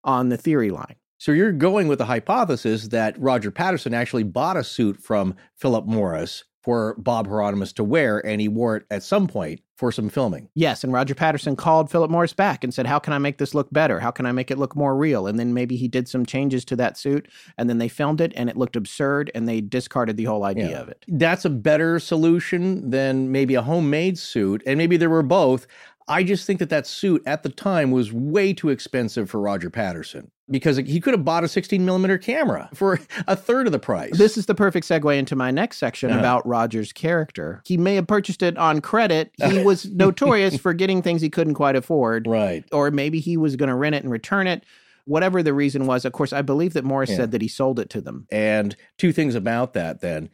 on 0.04 0.28
the 0.28 0.36
theory 0.36 0.70
line. 0.70 0.94
So 1.18 1.32
you're 1.32 1.52
going 1.52 1.88
with 1.88 1.98
the 1.98 2.04
hypothesis 2.04 2.88
that 2.88 3.20
Roger 3.20 3.50
Patterson 3.50 3.92
actually 3.92 4.22
bought 4.22 4.56
a 4.56 4.64
suit 4.64 4.96
from 5.02 5.34
Philip 5.56 5.86
Morris 5.86 6.44
for 6.62 6.94
Bob 6.98 7.26
Heironimus 7.26 7.72
to 7.74 7.84
wear, 7.84 8.24
and 8.26 8.40
he 8.40 8.48
wore 8.48 8.76
it 8.76 8.84
at 8.90 9.02
some 9.02 9.26
point 9.26 9.60
for 9.76 9.90
some 9.90 10.10
filming. 10.10 10.46
Yes, 10.54 10.84
and 10.84 10.92
Roger 10.92 11.14
Patterson 11.14 11.56
called 11.56 11.90
Philip 11.90 12.10
Morris 12.10 12.34
back 12.34 12.62
and 12.62 12.74
said, 12.74 12.86
"How 12.86 12.98
can 12.98 13.14
I 13.14 13.18
make 13.18 13.38
this 13.38 13.54
look 13.54 13.72
better? 13.72 13.98
How 13.98 14.10
can 14.10 14.26
I 14.26 14.32
make 14.32 14.50
it 14.50 14.58
look 14.58 14.76
more 14.76 14.94
real?" 14.94 15.26
And 15.26 15.38
then 15.38 15.54
maybe 15.54 15.76
he 15.76 15.88
did 15.88 16.06
some 16.06 16.26
changes 16.26 16.66
to 16.66 16.76
that 16.76 16.98
suit, 16.98 17.28
and 17.56 17.70
then 17.70 17.78
they 17.78 17.88
filmed 17.88 18.20
it, 18.20 18.32
and 18.36 18.50
it 18.50 18.58
looked 18.58 18.76
absurd, 18.76 19.30
and 19.34 19.48
they 19.48 19.62
discarded 19.62 20.18
the 20.18 20.24
whole 20.24 20.44
idea 20.44 20.70
Yeah. 20.70 20.80
of 20.80 20.88
it. 20.90 21.06
That's 21.08 21.46
a 21.46 21.50
better 21.50 21.98
solution 21.98 22.90
than 22.90 23.32
maybe 23.32 23.54
a 23.54 23.62
homemade 23.62 24.18
suit, 24.18 24.62
and 24.66 24.76
maybe 24.76 24.98
there 24.98 25.08
were 25.08 25.22
both. 25.22 25.66
I 26.08 26.22
just 26.24 26.46
think 26.46 26.58
that 26.58 26.70
that 26.70 26.86
suit 26.86 27.22
at 27.26 27.42
the 27.42 27.48
time 27.48 27.90
was 27.90 28.12
way 28.12 28.52
too 28.52 28.68
expensive 28.70 29.30
for 29.30 29.40
Roger 29.40 29.70
Patterson 29.70 30.30
because 30.50 30.76
he 30.78 31.00
could 31.00 31.14
have 31.14 31.24
bought 31.24 31.44
a 31.44 31.48
16 31.48 31.84
millimeter 31.84 32.18
camera 32.18 32.68
for 32.74 32.98
a 33.28 33.36
third 33.36 33.66
of 33.66 33.72
the 33.72 33.78
price. 33.78 34.18
This 34.18 34.36
is 34.36 34.46
the 34.46 34.54
perfect 34.54 34.88
segue 34.88 35.16
into 35.16 35.36
my 35.36 35.52
next 35.52 35.76
section 35.78 36.10
Uh-huh. 36.10 36.18
about 36.18 36.44
Roger's 36.46 36.92
character. 36.92 37.62
He 37.64 37.76
may 37.76 37.94
have 37.94 38.08
purchased 38.08 38.42
it 38.42 38.56
on 38.58 38.80
credit. 38.80 39.30
He 39.50 39.62
was 39.62 39.84
notorious 39.86 40.56
for 40.56 40.72
getting 40.74 41.02
things 41.02 41.22
he 41.22 41.30
couldn't 41.30 41.54
quite 41.54 41.76
afford. 41.76 42.26
right. 42.26 42.64
Or 42.72 42.90
maybe 42.90 43.20
he 43.20 43.36
was 43.36 43.54
going 43.54 43.68
to 43.68 43.74
rent 43.76 43.94
it 43.94 44.02
and 44.02 44.10
return 44.10 44.46
it. 44.48 44.64
Whatever 45.10 45.42
the 45.42 45.52
reason 45.52 45.86
was, 45.86 46.04
of 46.04 46.12
course, 46.12 46.32
I 46.32 46.40
believe 46.40 46.72
that 46.74 46.84
Morris 46.84 47.10
Yeah. 47.10 47.16
said 47.16 47.32
that 47.32 47.42
he 47.42 47.48
sold 47.48 47.80
it 47.80 47.90
to 47.90 48.00
them. 48.00 48.28
And 48.30 48.76
two 48.96 49.10
things 49.10 49.34
about 49.34 49.72
that 49.72 50.00
then. 50.00 50.28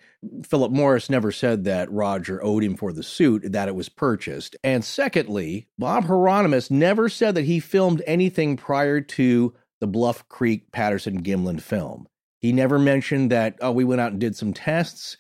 Philip 0.45 0.71
Morris 0.71 1.09
never 1.09 1.33
said 1.33 1.65
that 1.65 1.91
Roger 1.91 2.45
owed 2.45 2.63
him 2.63 2.77
for 2.77 2.93
the 2.93 3.03
suit, 3.03 3.51
that 3.53 3.69
it 3.69 3.75
was 3.75 3.89
purchased. 3.89 4.55
And 4.63 4.85
secondly, 4.85 5.67
Bob 5.79 6.05
Heironimus 6.05 6.71
never 6.71 7.09
said 7.09 7.35
that 7.37 7.47
he 7.47 7.59
filmed 7.59 8.03
anything 8.07 8.59
prior 8.59 9.01
to 9.01 9.55
the 9.81 9.87
Bluff 9.87 10.29
Creek 10.29 10.71
Patterson 10.73 11.23
Gimlin 11.23 11.63
film. 11.63 12.07
He 12.39 12.53
never 12.53 12.79
mentioned 12.79 13.31
that, 13.31 13.57
oh, 13.63 13.73
we 13.73 13.83
went 13.85 14.03
out 14.03 14.13
and 14.13 14.21
did 14.21 14.37
some 14.37 14.53
tests 14.53 15.17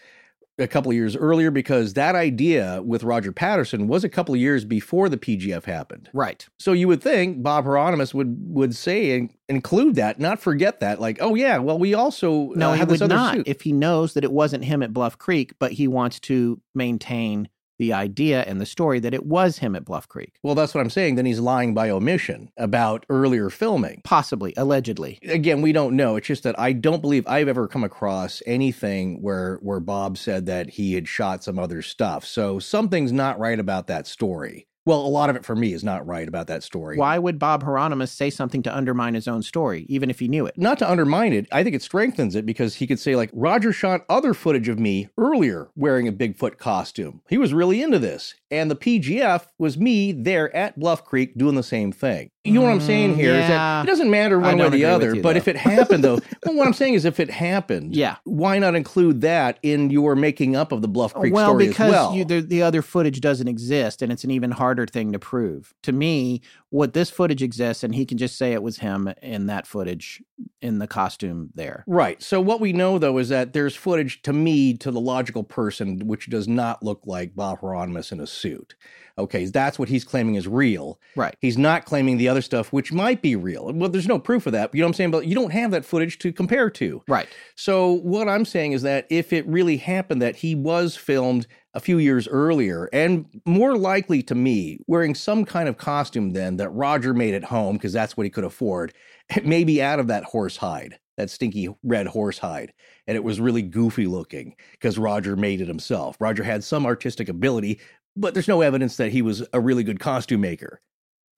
a 0.59 0.66
couple 0.66 0.91
of 0.91 0.97
years 0.97 1.15
earlier 1.16 1.51
because 1.51 1.95
that 1.95 2.15
idea 2.15 2.81
with 2.83 3.05
Roger 3.05 3.31
Patterson 3.33 3.89
was 3.89 4.05
a 4.05 4.09
couple 4.09 4.35
of 4.35 4.41
years 4.41 4.65
before 4.65 5.09
the 5.09 5.19
PGF 5.19 5.65
happened. 5.65 6.09
Right. 6.12 6.47
So 6.59 6.73
you 6.73 6.89
would 6.89 7.03
think 7.03 7.43
Bob 7.43 7.66
Heironimus 7.66 8.15
would 8.15 8.37
would 8.49 8.74
say 8.74 9.12
and 9.16 9.31
include 9.49 9.97
that, 9.97 10.19
not 10.19 10.41
forget 10.41 10.81
that. 10.81 11.01
Like, 11.01 11.19
oh 11.20 11.35
yeah, 11.35 11.59
well 11.59 11.78
we 11.78 11.93
also 11.95 12.53
No, 12.55 12.70
uh, 12.70 12.74
he 12.74 12.85
would 12.85 13.03
other 13.03 13.15
not 13.15 13.37
suit. 13.37 13.49
if 13.49 13.61
he 13.62 13.73
knows 13.73 14.15
that 14.15 14.24
it 14.24 14.33
wasn't 14.33 14.65
him 14.65 14.83
at 14.83 14.93
Bluff 14.93 15.19
Creek, 15.19 15.53
but 15.59 15.73
he 15.73 15.87
wants 15.89 16.20
to 16.20 16.61
maintain 16.74 17.49
the 17.78 17.93
idea 17.93 18.43
and 18.43 18.61
the 18.61 18.66
story 18.66 19.01
that 19.01 19.15
it 19.15 19.27
was 19.27 19.59
him 19.59 19.77
at 19.77 19.85
Bluff 19.85 20.09
Creek. 20.09 20.39
well, 20.43 20.55
that's 20.55 20.74
what 20.74 20.81
I'm 20.81 20.90
saying. 20.90 21.16
Then 21.16 21.27
he's 21.27 21.40
lying 21.40 21.74
by 21.74 21.90
omission 21.90 22.51
about 22.57 23.05
earlier 23.11 23.51
filming. 23.51 24.01
Possibly, 24.05 24.55
allegedly. 24.57 25.19
Again, 25.23 25.62
we 25.62 25.73
don't 25.73 25.97
know. 25.97 26.16
It's 26.16 26.27
just 26.27 26.43
that 26.44 26.59
I 26.59 26.73
don't 26.73 27.03
believe 27.03 27.27
I've 27.27 27.48
ever 27.48 27.69
come 27.69 27.85
across 27.85 28.43
anything 28.47 29.23
where 29.23 29.57
where 29.62 29.81
Bob 29.81 30.19
said 30.19 30.47
that 30.47 30.70
he 30.70 30.94
had 30.94 31.09
shot 31.09 31.44
some 31.44 31.59
other 31.59 31.82
stuff. 31.82 32.24
So 32.24 32.59
something's 32.59 33.12
not 33.12 33.39
right 33.39 33.59
about 33.59 33.86
that 33.89 34.07
story. 34.07 34.66
Well, 34.87 35.01
a 35.01 35.09
lot 35.09 35.29
of 35.29 35.37
it 35.37 35.45
for 35.45 35.57
me 35.57 35.73
is 35.73 35.83
not 35.83 36.07
right 36.07 36.29
about 36.29 36.47
that 36.47 36.63
story. 36.63 36.97
Why 36.97 37.19
would 37.19 37.41
Bob 37.41 37.65
Heironimus 37.65 38.09
say 38.09 38.31
something 38.31 38.63
to 38.63 38.75
undermine 38.75 39.15
his 39.15 39.27
own 39.27 39.43
story, 39.43 39.85
even 39.89 40.11
if 40.11 40.21
he 40.21 40.29
knew 40.29 40.47
it? 40.47 40.57
not 40.57 40.79
to 40.79 40.91
undermine 40.91 41.33
it, 41.33 41.47
I 41.51 41.65
think 41.65 41.75
it 41.75 41.83
strengthens 41.83 42.37
it 42.37 42.47
because 42.47 42.77
he 42.77 42.87
could 42.87 43.01
say, 43.01 43.17
like, 43.17 43.31
Roger 43.33 43.73
shot 43.73 44.05
other 44.09 44.33
footage 44.33 44.69
of 44.69 44.79
me 44.79 45.09
earlier 45.19 45.69
wearing 45.75 46.07
a 46.07 46.13
Bigfoot 46.13 46.57
costume. 46.59 47.21
He 47.29 47.37
was 47.37 47.53
really 47.53 47.83
into 47.83 47.99
this. 47.99 48.35
And 48.51 48.71
the 48.71 48.77
PGF 48.77 49.47
was 49.59 49.77
me 49.77 50.13
there 50.13 50.55
at 50.55 50.79
Bluff 50.79 51.05
Creek 51.05 51.37
doing 51.37 51.57
the 51.57 51.63
same 51.65 51.91
thing. 51.91 52.31
You 52.47 52.52
know 52.52 52.62
what 52.62 52.70
I'm 52.70 52.81
saying 52.81 53.14
mm, 53.14 53.16
here? 53.16 53.32
Is 53.32 53.48
yeah. 53.48 53.48
that 53.48 53.85
it 53.85 53.86
doesn't 53.86 54.10
matter 54.10 54.39
one 54.39 54.59
way 54.59 54.66
or 54.66 54.70
the 54.70 54.85
other. 54.85 55.14
you, 55.14 55.23
but 55.23 55.32
though. 55.32 55.36
if 55.39 55.48
it 55.48 55.56
happened, 55.56 56.05
though, 56.05 56.18
well, 56.47 56.55
what 56.56 56.66
I'm 56.66 56.73
saying 56.73 56.94
is 56.94 57.05
if 57.05 57.18
it 57.20 57.31
happened, 57.31 57.94
Yeah. 57.94 58.16
why 58.24 58.59
not 58.59 58.74
include 58.74 59.20
that 59.23 59.59
in 59.62 59.90
your 59.90 60.14
making 60.16 60.56
up 60.56 60.73
of 60.73 60.82
the 60.82 60.89
Bluff 60.89 61.14
Creek 61.14 61.32
well, 61.32 61.51
story 61.51 61.68
because 61.68 61.89
as 61.89 61.93
well? 61.93 62.14
You, 62.14 62.24
the, 62.24 62.40
the 62.40 62.62
other 62.62 62.82
footage 62.82 63.20
doesn't 63.20 63.48
exist, 63.48 64.02
and 64.02 64.12
it's 64.12 64.24
an 64.24 64.31
even 64.31 64.52
harder 64.52 64.86
thing 64.86 65.12
to 65.12 65.18
prove. 65.18 65.74
To 65.82 65.93
me, 65.93 66.40
what 66.77 66.93
this 66.93 67.09
footage 67.09 67.43
exists, 67.43 67.82
and 67.82 67.94
he 67.94 68.05
can 68.05 68.19
just 68.19 68.36
say 68.36 68.53
it 68.53 68.62
was 68.62 68.78
him 68.78 69.12
in 69.23 69.47
that 69.47 69.66
footage 69.66 70.23
in 70.61 70.78
the 70.78 70.86
costume 70.86 71.48
there. 71.55 71.85
Right. 71.86 72.23
So 72.23 72.39
what 72.40 72.61
we 72.61 72.74
know 72.74 72.98
though 72.98 73.16
is 73.16 73.31
that 73.31 73.55
there's 73.55 73.74
footage 73.74 74.20
to 74.23 74.32
me, 74.32 74.74
to 74.78 74.90
the 74.90 75.01
logical 75.01 75.43
person, 75.43 76.07
which 76.07 76.28
does 76.28 76.47
not 76.47 76.82
look 76.82 77.01
like 77.07 77.35
Bob 77.35 77.61
Heironimus 77.61 78.12
in 78.12 78.20
a 78.20 78.27
suit. 78.27 78.74
Okay, 79.19 79.47
that's 79.47 79.78
what 79.78 79.89
he's 79.89 80.05
claiming 80.05 80.35
is 80.35 80.47
real. 80.47 81.01
Right. 81.15 81.35
He's 81.40 81.57
not 81.57 81.86
claiming 81.86 82.19
the 82.19 82.28
other 82.28 82.43
stuff, 82.43 82.70
which 82.70 82.93
might 82.93 83.23
be 83.23 83.35
real. 83.35 83.73
Well, 83.73 83.89
there's 83.89 84.07
no 84.07 84.19
proof 84.19 84.44
of 84.44 84.53
that. 84.53 84.74
You 84.74 84.81
know 84.81 84.86
what 84.86 84.90
I'm 84.90 84.94
saying? 84.94 85.11
But 85.12 85.27
you 85.27 85.35
don't 85.35 85.53
have 85.53 85.70
that 85.70 85.86
footage 85.86 86.19
to 86.19 86.32
compare 86.32 86.69
to. 86.69 87.03
Right. 87.09 87.28
So 87.55 87.93
what 87.93 88.28
I'm 88.28 88.44
saying 88.44 88.73
is 88.73 88.82
that 88.82 89.07
if 89.09 89.32
it 89.32 89.47
really 89.47 89.78
happened 89.78 90.20
that 90.20 90.36
he 90.36 90.55
was 90.55 90.97
filmed 90.97 91.47
a 91.77 91.81
few 91.81 91.98
years 91.98 92.27
earlier, 92.27 92.89
and 92.90 93.27
more 93.44 93.77
likely 93.77 94.23
to 94.23 94.35
me, 94.35 94.81
wearing 94.86 95.15
some 95.15 95.44
kind 95.44 95.69
of 95.69 95.77
costume 95.77 96.32
then 96.32 96.57
that 96.57 96.70
Roger 96.70 97.12
made 97.12 97.35
at 97.35 97.44
home 97.44 97.77
because 97.77 97.93
that's 97.93 98.16
what 98.16 98.24
he 98.24 98.31
could 98.31 98.44
afford, 98.44 98.94
maybe 99.44 99.82
out 99.82 100.01
of 100.01 100.07
that 100.07 100.24
horse 100.24 100.57
hide, 100.57 100.98
that 101.19 101.28
stinky 101.28 101.69
red 101.85 102.07
horse 102.07 102.39
hide, 102.39 102.73
and 103.07 103.15
it 103.15 103.23
was 103.23 103.40
really 103.40 103.61
goofy 103.61 104.07
looking 104.07 104.57
because 104.73 104.98
Roger 104.98 105.36
made 105.36 105.61
it 105.61 105.69
himself. 105.69 106.16
Roger 106.19 106.43
had 106.43 106.65
some 106.65 106.86
artistic 106.86 107.28
ability, 107.28 107.78
but 108.16 108.32
there's 108.32 108.48
no 108.48 108.62
evidence 108.62 108.97
that 108.97 109.12
he 109.12 109.20
was 109.20 109.47
a 109.53 109.61
really 109.61 109.85
good 109.85 110.01
costume 110.01 110.40
maker 110.40 110.81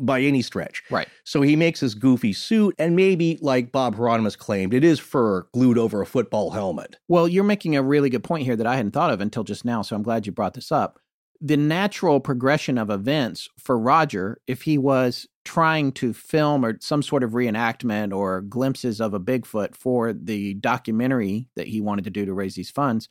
by 0.01 0.21
any 0.21 0.43
stretch. 0.43 0.83
Right. 0.91 1.09
So 1.25 1.43
he 1.43 1.57
makes 1.57 1.81
this 1.81 1.95
goofy 1.95 2.33
suit, 2.33 2.75
and 2.79 2.97
maybe, 2.97 3.39
like 3.41 3.73
Bob 3.73 3.97
Heironimus 3.97 4.39
claimed, 4.39 4.75
it 4.75 4.85
is 4.85 4.99
fur 4.99 5.43
glued 5.53 5.79
over 5.79 6.01
a 6.01 6.07
football 6.07 6.51
helmet. 6.51 6.97
Well, 7.09 7.29
you're 7.29 7.45
making 7.45 7.77
a 7.77 7.83
really 7.83 8.11
good 8.11 8.25
point 8.25 8.45
here 8.45 8.57
that 8.57 8.67
I 8.67 8.77
hadn't 8.77 8.93
thought 8.93 9.13
of 9.13 9.21
until 9.21 9.45
just 9.45 9.65
now, 9.65 9.83
so 9.83 9.97
I'm 9.97 10.03
glad 10.03 10.27
you 10.27 10.33
brought 10.33 10.55
this 10.55 10.73
up. 10.73 11.01
The 11.41 11.57
natural 11.57 12.19
progression 12.19 12.79
of 12.79 12.91
events 12.91 13.49
for 13.59 13.79
Roger, 13.79 14.41
if 14.47 14.63
he 14.63 14.77
was 14.77 15.27
trying 15.45 15.93
to 15.93 16.13
film 16.13 16.65
or 16.65 16.77
some 16.81 17.03
sort 17.03 17.23
of 17.23 17.31
reenactment 17.31 18.15
or 18.15 18.41
glimpses 18.43 19.01
of 19.01 19.15
a 19.15 19.21
Bigfoot 19.21 19.75
for 19.75 20.13
the 20.13 20.55
documentary 20.55 21.49
that 21.55 21.69
he 21.69 21.81
wanted 21.81 22.05
to 22.05 22.11
do 22.11 22.27
to 22.27 22.35
raise 22.35 22.55
these 22.55 22.71
funds, 22.71 23.09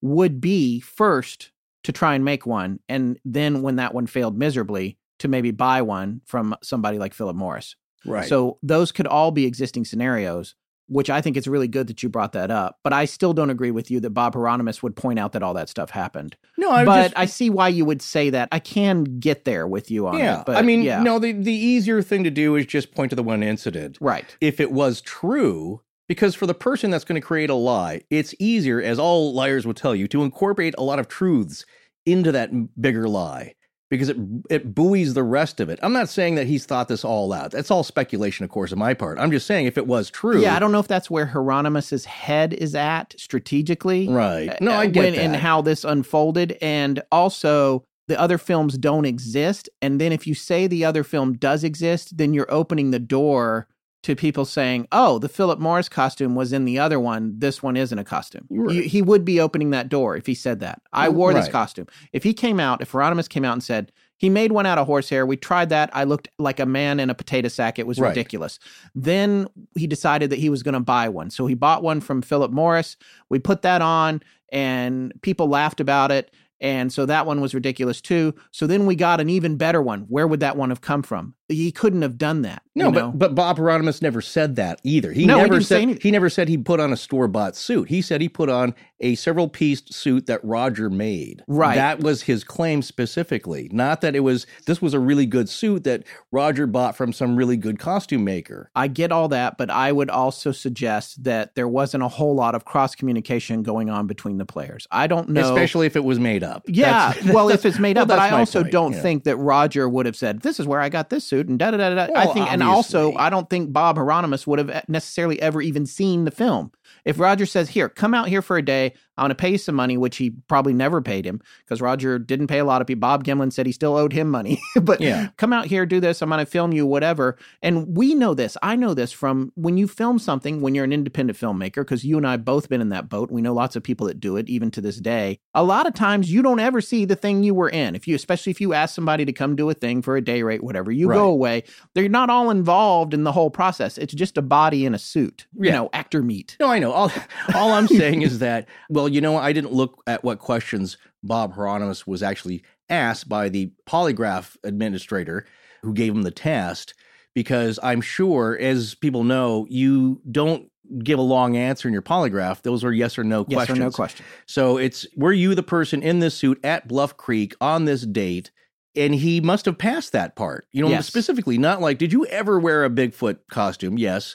would 0.00 0.40
be 0.40 0.80
first 0.80 1.52
to 1.84 1.92
try 1.92 2.14
and 2.14 2.24
make 2.24 2.44
one, 2.44 2.80
and 2.88 3.18
then 3.24 3.62
when 3.62 3.76
that 3.76 3.94
one 3.94 4.06
failed 4.06 4.36
miserably, 4.36 4.98
to 5.18 5.28
maybe 5.28 5.50
buy 5.50 5.82
one 5.82 6.20
from 6.24 6.56
somebody 6.62 6.98
like 6.98 7.14
Philip 7.14 7.36
Morris. 7.36 7.76
Right. 8.04 8.28
So 8.28 8.58
those 8.62 8.92
could 8.92 9.06
all 9.06 9.30
be 9.30 9.46
existing 9.46 9.84
scenarios, 9.84 10.54
which 10.86 11.10
I 11.10 11.20
think 11.20 11.36
it's 11.36 11.46
really 11.46 11.68
good 11.68 11.86
that 11.88 12.02
you 12.02 12.08
brought 12.08 12.32
that 12.32 12.50
up. 12.50 12.78
But 12.82 12.92
I 12.92 13.04
still 13.04 13.34
don't 13.34 13.50
agree 13.50 13.70
with 13.70 13.90
you 13.90 14.00
that 14.00 14.10
Bob 14.10 14.34
Heironimus 14.34 14.82
would 14.82 14.96
point 14.96 15.18
out 15.18 15.32
that 15.32 15.42
all 15.42 15.54
that 15.54 15.68
stuff 15.68 15.90
happened. 15.90 16.36
no, 16.56 16.70
I 16.70 16.84
but 16.84 17.02
just, 17.02 17.18
I 17.18 17.26
see 17.26 17.50
why 17.50 17.68
you 17.68 17.84
would 17.84 18.02
say 18.02 18.30
that. 18.30 18.48
I 18.52 18.58
can 18.58 19.04
get 19.18 19.44
there 19.44 19.66
with 19.66 19.90
you 19.90 20.06
on 20.06 20.18
yeah. 20.18 20.40
it. 20.40 20.46
But 20.46 20.56
I 20.56 20.62
mean, 20.62 20.82
yeah. 20.82 21.02
no, 21.02 21.18
the, 21.18 21.32
the 21.32 21.52
easier 21.52 22.02
thing 22.02 22.24
to 22.24 22.30
do 22.30 22.56
is 22.56 22.66
just 22.66 22.94
point 22.94 23.10
to 23.10 23.16
the 23.16 23.22
one 23.22 23.42
incident. 23.42 23.98
right. 24.00 24.36
If 24.40 24.60
it 24.60 24.72
was 24.72 25.00
true, 25.00 25.82
because 26.06 26.34
for 26.34 26.46
the 26.46 26.54
person 26.54 26.90
that's 26.90 27.04
going 27.04 27.20
to 27.20 27.26
create 27.26 27.50
a 27.50 27.54
lie, 27.54 28.02
it's 28.10 28.34
easier, 28.38 28.80
as 28.80 28.98
all 28.98 29.34
liars 29.34 29.66
will 29.66 29.74
tell 29.74 29.94
you, 29.94 30.08
to 30.08 30.22
incorporate 30.22 30.74
a 30.78 30.82
lot 30.82 30.98
of 30.98 31.08
truths 31.08 31.66
into 32.06 32.32
that 32.32 32.50
bigger 32.80 33.08
lie 33.08 33.54
because 33.90 34.08
it 34.08 34.16
it 34.50 34.74
buoys 34.74 35.14
the 35.14 35.22
rest 35.22 35.60
of 35.60 35.68
it. 35.68 35.78
I'm 35.82 35.92
not 35.92 36.08
saying 36.08 36.34
that 36.34 36.46
he's 36.46 36.66
thought 36.66 36.88
this 36.88 37.04
all 37.04 37.32
out. 37.32 37.52
That's 37.52 37.70
all 37.70 37.82
speculation, 37.82 38.44
of 38.44 38.50
course, 38.50 38.72
on 38.72 38.78
my 38.78 38.94
part. 38.94 39.18
I'm 39.18 39.30
just 39.30 39.46
saying 39.46 39.66
if 39.66 39.78
it 39.78 39.86
was 39.86 40.10
true, 40.10 40.40
Yeah, 40.40 40.54
I 40.54 40.58
don't 40.58 40.72
know 40.72 40.80
if 40.80 40.88
that's 40.88 41.10
where 41.10 41.26
Heironimus's 41.26 42.04
head 42.04 42.52
is 42.54 42.74
at 42.74 43.14
strategically. 43.18 44.08
Right. 44.08 44.60
No, 44.60 44.72
uh, 44.72 44.78
I 44.78 44.86
get 44.86 45.04
when, 45.04 45.14
that. 45.14 45.20
and 45.20 45.36
how 45.36 45.62
this 45.62 45.84
unfolded, 45.84 46.58
and 46.60 47.02
also 47.10 47.84
the 48.08 48.18
other 48.18 48.38
films 48.38 48.76
don't 48.78 49.04
exist. 49.04 49.68
And 49.82 50.00
then 50.00 50.12
if 50.12 50.26
you 50.26 50.34
say 50.34 50.66
the 50.66 50.84
other 50.84 51.04
film 51.04 51.34
does 51.34 51.62
exist, 51.64 52.16
then 52.16 52.34
you're 52.34 52.50
opening 52.50 52.90
the 52.90 52.98
door 52.98 53.68
to 54.04 54.14
people 54.14 54.44
saying, 54.44 54.86
"Oh, 54.92 55.18
the 55.18 55.28
Philip 55.28 55.58
Morris 55.58 55.88
costume 55.88 56.34
was 56.34 56.52
in 56.52 56.64
the 56.64 56.78
other 56.78 57.00
one. 57.00 57.34
This 57.38 57.62
one 57.62 57.76
isn't 57.76 57.98
a 57.98 58.04
costume." 58.04 58.46
Right. 58.50 58.76
You- 58.76 58.82
he 58.82 59.02
would 59.02 59.24
be 59.24 59.40
opening 59.40 59.70
that 59.70 59.88
door 59.88 60.16
if 60.16 60.26
he 60.26 60.34
said 60.34 60.60
that. 60.60 60.80
I 60.92 61.08
wore 61.08 61.34
this 61.34 61.48
costume. 61.48 61.86
If 62.12 62.22
he 62.22 62.32
came 62.32 62.60
out, 62.60 62.80
if 62.80 62.92
Heironimus 62.92 63.28
came 63.28 63.44
out 63.44 63.54
and 63.54 63.62
said 63.62 63.90
he 64.16 64.28
made 64.28 64.52
one 64.52 64.66
out 64.66 64.78
of 64.78 64.86
horsehair, 64.86 65.24
we 65.26 65.36
tried 65.36 65.68
that. 65.68 65.90
I 65.92 66.04
looked 66.04 66.28
like 66.38 66.58
a 66.60 66.66
man 66.66 67.00
in 67.00 67.10
a 67.10 67.14
potato 67.14 67.48
sack. 67.48 67.78
It 67.78 67.86
was 67.86 67.98
Right. 67.98 68.08
ridiculous. 68.08 68.58
Then 68.94 69.46
he 69.76 69.86
decided 69.86 70.30
that 70.30 70.38
he 70.38 70.50
was 70.50 70.62
going 70.62 70.74
to 70.74 70.80
buy 70.80 71.08
one, 71.08 71.30
so 71.30 71.46
he 71.46 71.54
bought 71.54 71.82
one 71.82 72.00
from 72.00 72.22
Philip 72.22 72.50
Morris. 72.52 72.96
We 73.28 73.38
put 73.38 73.62
that 73.62 73.82
on, 73.82 74.20
and 74.52 75.12
people 75.22 75.48
laughed 75.48 75.80
about 75.80 76.10
it. 76.10 76.32
And 76.60 76.92
so 76.92 77.06
that 77.06 77.26
one 77.26 77.40
was 77.40 77.54
ridiculous 77.54 78.00
too. 78.00 78.34
So 78.50 78.66
then 78.66 78.86
we 78.86 78.96
got 78.96 79.20
an 79.20 79.30
even 79.30 79.56
better 79.56 79.80
one. 79.80 80.00
Where 80.08 80.26
would 80.26 80.40
that 80.40 80.56
one 80.56 80.70
have 80.70 80.80
come 80.80 81.02
from? 81.02 81.34
He 81.48 81.72
couldn't 81.72 82.02
have 82.02 82.18
done 82.18 82.42
that. 82.42 82.62
No, 82.74 82.86
you 82.86 82.92
but 82.92 83.00
know? 83.00 83.12
but 83.12 83.34
Bob 83.34 83.58
Heironimus 83.58 84.02
never 84.02 84.20
said 84.20 84.56
that 84.56 84.80
either. 84.84 85.12
He 85.12 85.24
No, 85.26 85.36
he 85.36 85.42
never 85.42 85.54
didn't 85.54 85.66
said 85.66 86.02
he 86.02 86.10
never 86.10 86.28
said 86.28 86.48
he 86.48 86.58
put 86.58 86.78
on 86.78 86.92
a 86.92 86.96
store 86.96 87.26
bought 87.26 87.56
suit. 87.56 87.88
He 87.88 88.02
said 88.02 88.20
he 88.20 88.28
put 88.28 88.48
on 88.48 88.74
a 89.00 89.14
several 89.14 89.48
piece 89.48 89.82
suit 89.90 90.26
that 90.26 90.44
Roger 90.44 90.90
made. 90.90 91.44
Right. 91.46 91.76
That 91.76 92.00
was 92.00 92.22
his 92.22 92.44
claim 92.44 92.82
specifically. 92.82 93.68
Not 93.72 94.00
that 94.00 94.14
it 94.14 94.20
was 94.20 94.46
this 94.66 94.82
was 94.82 94.94
a 94.94 95.00
really 95.00 95.26
good 95.26 95.48
suit 95.48 95.84
that 95.84 96.04
Roger 96.30 96.66
bought 96.66 96.96
from 96.96 97.12
some 97.12 97.36
really 97.36 97.56
good 97.56 97.78
costume 97.78 98.24
maker. 98.24 98.70
I 98.74 98.88
get 98.88 99.12
all 99.12 99.28
that, 99.28 99.56
but 99.56 99.70
I 99.70 99.92
would 99.92 100.10
also 100.10 100.52
suggest 100.52 101.24
that 101.24 101.54
there 101.54 101.68
wasn't 101.68 102.02
a 102.02 102.08
whole 102.08 102.34
lot 102.34 102.54
of 102.54 102.64
cross 102.64 102.94
communication 102.94 103.62
going 103.62 103.88
on 103.88 104.06
between 104.06 104.38
the 104.38 104.44
players. 104.44 104.86
I 104.90 105.06
don't 105.06 105.30
know. 105.30 105.40
Especially 105.40 105.86
if 105.86 105.96
it 105.96 106.04
was 106.04 106.18
made 106.18 106.42
up. 106.42 106.64
yeah, 106.66 107.12
That's- 107.12 107.34
well, 107.34 107.48
if 107.48 107.64
it's 107.64 107.78
made 107.78 107.96
well, 107.96 108.02
up, 108.02 108.08
but 108.08 108.18
I 108.18 108.30
also 108.30 108.62
point, 108.62 108.72
don't 108.72 108.92
yeah. 108.92 109.00
think 109.02 109.24
that 109.24 109.36
Roger 109.36 109.88
would 109.88 110.06
have 110.06 110.16
said, 110.16 110.40
"This 110.42 110.60
is 110.60 110.66
where 110.66 110.80
I 110.80 110.88
got 110.88 111.10
this 111.10 111.24
suit," 111.24 111.37
and 111.46 111.58
da 111.58 111.70
da 111.70 111.76
da 111.76 111.94
da. 111.94 112.12
I 112.14 112.24
Well, 112.24 112.34
think, 112.34 112.50
and 112.50 112.62
also. 112.62 113.14
I 113.14 113.30
don't 113.30 113.48
think 113.48 113.72
Bob 113.72 113.96
Heironimus 113.96 114.46
would 114.46 114.58
have 114.58 114.84
necessarily 114.88 115.40
ever 115.40 115.62
even 115.62 115.86
seen 115.86 116.24
the 116.24 116.30
film. 116.30 116.72
If 117.04 117.18
Roger 117.18 117.46
says, 117.46 117.70
"Here, 117.70 117.88
come 117.88 118.14
out 118.14 118.28
here 118.28 118.42
for 118.42 118.56
a 118.56 118.62
day. 118.64 118.92
I 119.16 119.22
want 119.22 119.32
to 119.32 119.34
pay 119.34 119.50
you 119.50 119.58
some 119.58 119.74
money," 119.74 119.96
which 119.96 120.16
he 120.16 120.30
probably 120.30 120.72
never 120.72 121.00
paid 121.02 121.24
him 121.26 121.40
because 121.64 121.80
Roger 121.80 122.18
didn't 122.18 122.46
pay 122.46 122.58
a 122.58 122.64
lot 122.64 122.80
of 122.80 122.86
people. 122.86 123.00
Bob 123.00 123.24
Gimlin 123.24 123.52
said 123.52 123.66
he 123.66 123.72
still 123.72 123.96
owed 123.96 124.12
him 124.12 124.30
money, 124.30 124.60
but 124.82 125.00
Yeah. 125.00 125.28
come 125.36 125.52
out 125.52 125.66
here, 125.66 125.86
do 125.86 126.00
this. 126.00 126.22
I'm 126.22 126.28
going 126.28 126.38
to 126.44 126.46
film 126.46 126.72
you, 126.72 126.86
whatever. 126.86 127.36
And 127.62 127.96
we 127.96 128.14
know 128.14 128.34
this. 128.34 128.56
I 128.62 128.76
know 128.76 128.94
this 128.94 129.10
from 129.12 129.52
when 129.56 129.76
you 129.76 129.88
film 129.88 130.18
something 130.18 130.60
when 130.60 130.74
you're 130.74 130.84
an 130.84 130.92
independent 130.92 131.38
filmmaker, 131.38 131.76
because 131.76 132.04
you 132.04 132.16
and 132.16 132.26
I 132.26 132.36
both 132.36 132.68
been 132.68 132.80
in 132.80 132.88
that 132.90 133.08
boat. 133.08 133.30
We 133.30 133.42
know 133.42 133.54
lots 133.54 133.74
of 133.76 133.82
people 133.82 134.06
that 134.06 134.20
do 134.20 134.36
it, 134.36 134.48
even 134.48 134.70
to 134.72 134.80
this 134.80 134.98
day. 134.98 135.38
A 135.54 135.64
lot 135.64 135.86
of 135.86 135.94
times 135.94 136.30
you 136.32 136.42
don't 136.42 136.60
ever 136.60 136.80
see 136.80 137.04
the 137.04 137.16
thing 137.16 137.42
you 137.42 137.54
were 137.54 137.68
in. 137.70 137.94
If 137.96 138.06
you, 138.06 138.14
especially 138.14 138.50
if 138.50 138.60
you 138.60 138.72
ask 138.72 138.94
somebody 138.94 139.24
to 139.24 139.32
come 139.32 139.56
do 139.56 139.68
a 139.70 139.74
thing 139.74 140.02
for 140.02 140.16
a 140.16 140.20
day 140.24 140.42
rate, 140.42 140.62
whatever, 140.62 140.92
you 140.92 141.08
Right. 141.08 141.16
go 141.16 141.28
away. 141.28 141.64
They're 141.94 142.08
not 142.08 142.30
all 142.30 142.50
involved 142.50 143.14
in 143.14 143.24
the 143.24 143.32
whole 143.32 143.50
process. 143.50 143.98
It's 143.98 144.14
just 144.14 144.38
a 144.38 144.42
body 144.42 144.84
in 144.86 144.94
a 144.94 144.98
suit, 144.98 145.46
you 145.58 145.70
know, 145.72 145.88
actor 145.92 146.22
meet. 146.22 146.56
No, 146.60 146.68
I 146.68 146.77
know. 146.78 146.92
All, 146.92 147.12
all 147.54 147.72
I'm 147.72 147.88
saying 147.88 148.22
is 148.22 148.38
that, 148.40 148.66
well, 148.90 149.08
you 149.08 149.20
know, 149.20 149.36
I 149.36 149.52
didn't 149.52 149.72
look 149.72 150.02
at 150.06 150.24
what 150.24 150.38
questions 150.38 150.96
Bob 151.22 151.54
Heironimus 151.54 152.06
was 152.06 152.22
actually 152.22 152.62
asked 152.88 153.28
by 153.28 153.48
the 153.48 153.70
polygraph 153.88 154.56
administrator 154.64 155.46
who 155.82 155.92
gave 155.94 156.12
him 156.14 156.22
the 156.22 156.30
test, 156.30 156.94
because 157.34 157.78
I'm 157.82 158.00
sure, 158.00 158.56
as 158.60 158.94
people 158.94 159.24
know, 159.24 159.66
you 159.68 160.20
don't 160.30 160.70
give 161.04 161.18
a 161.18 161.22
long 161.22 161.56
answer 161.56 161.86
in 161.86 161.92
your 161.92 162.02
polygraph. 162.02 162.62
Those 162.62 162.82
are 162.82 162.92
yes 162.92 163.18
or 163.18 163.24
no 163.24 163.44
Yes 163.48 163.56
questions. 163.58 163.78
or 163.78 163.82
no 163.82 163.90
question. 163.90 164.24
So 164.46 164.78
it's 164.78 165.06
were 165.16 165.32
you 165.34 165.54
the 165.54 165.62
person 165.62 166.02
in 166.02 166.18
this 166.20 166.34
suit 166.34 166.58
at 166.64 166.88
Bluff 166.88 167.16
Creek 167.16 167.54
on 167.60 167.84
this 167.84 168.02
date? 168.06 168.50
And 168.96 169.14
he 169.14 169.40
must 169.40 169.66
have 169.66 169.76
passed 169.78 170.12
that 170.12 170.34
part. 170.34 170.66
You 170.72 170.82
know, 170.82 170.88
Yes. 170.88 171.06
specifically, 171.06 171.58
not 171.58 171.80
like, 171.80 171.98
did 171.98 172.12
you 172.12 172.24
ever 172.26 172.58
wear 172.58 172.84
a 172.84 172.90
Bigfoot 172.90 173.36
costume? 173.50 173.98
Yes. 173.98 174.34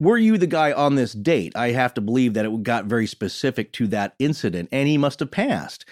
Were 0.00 0.18
you 0.18 0.38
the 0.38 0.46
guy 0.46 0.72
on 0.72 0.94
this 0.94 1.12
date? 1.12 1.52
I 1.56 1.70
have 1.72 1.92
to 1.94 2.00
believe 2.00 2.34
that 2.34 2.44
it 2.44 2.62
got 2.62 2.84
very 2.84 3.06
specific 3.06 3.72
to 3.74 3.88
that 3.88 4.14
incident, 4.18 4.68
and 4.70 4.88
he 4.88 4.96
must 4.96 5.18
have 5.20 5.30
passed. 5.32 5.84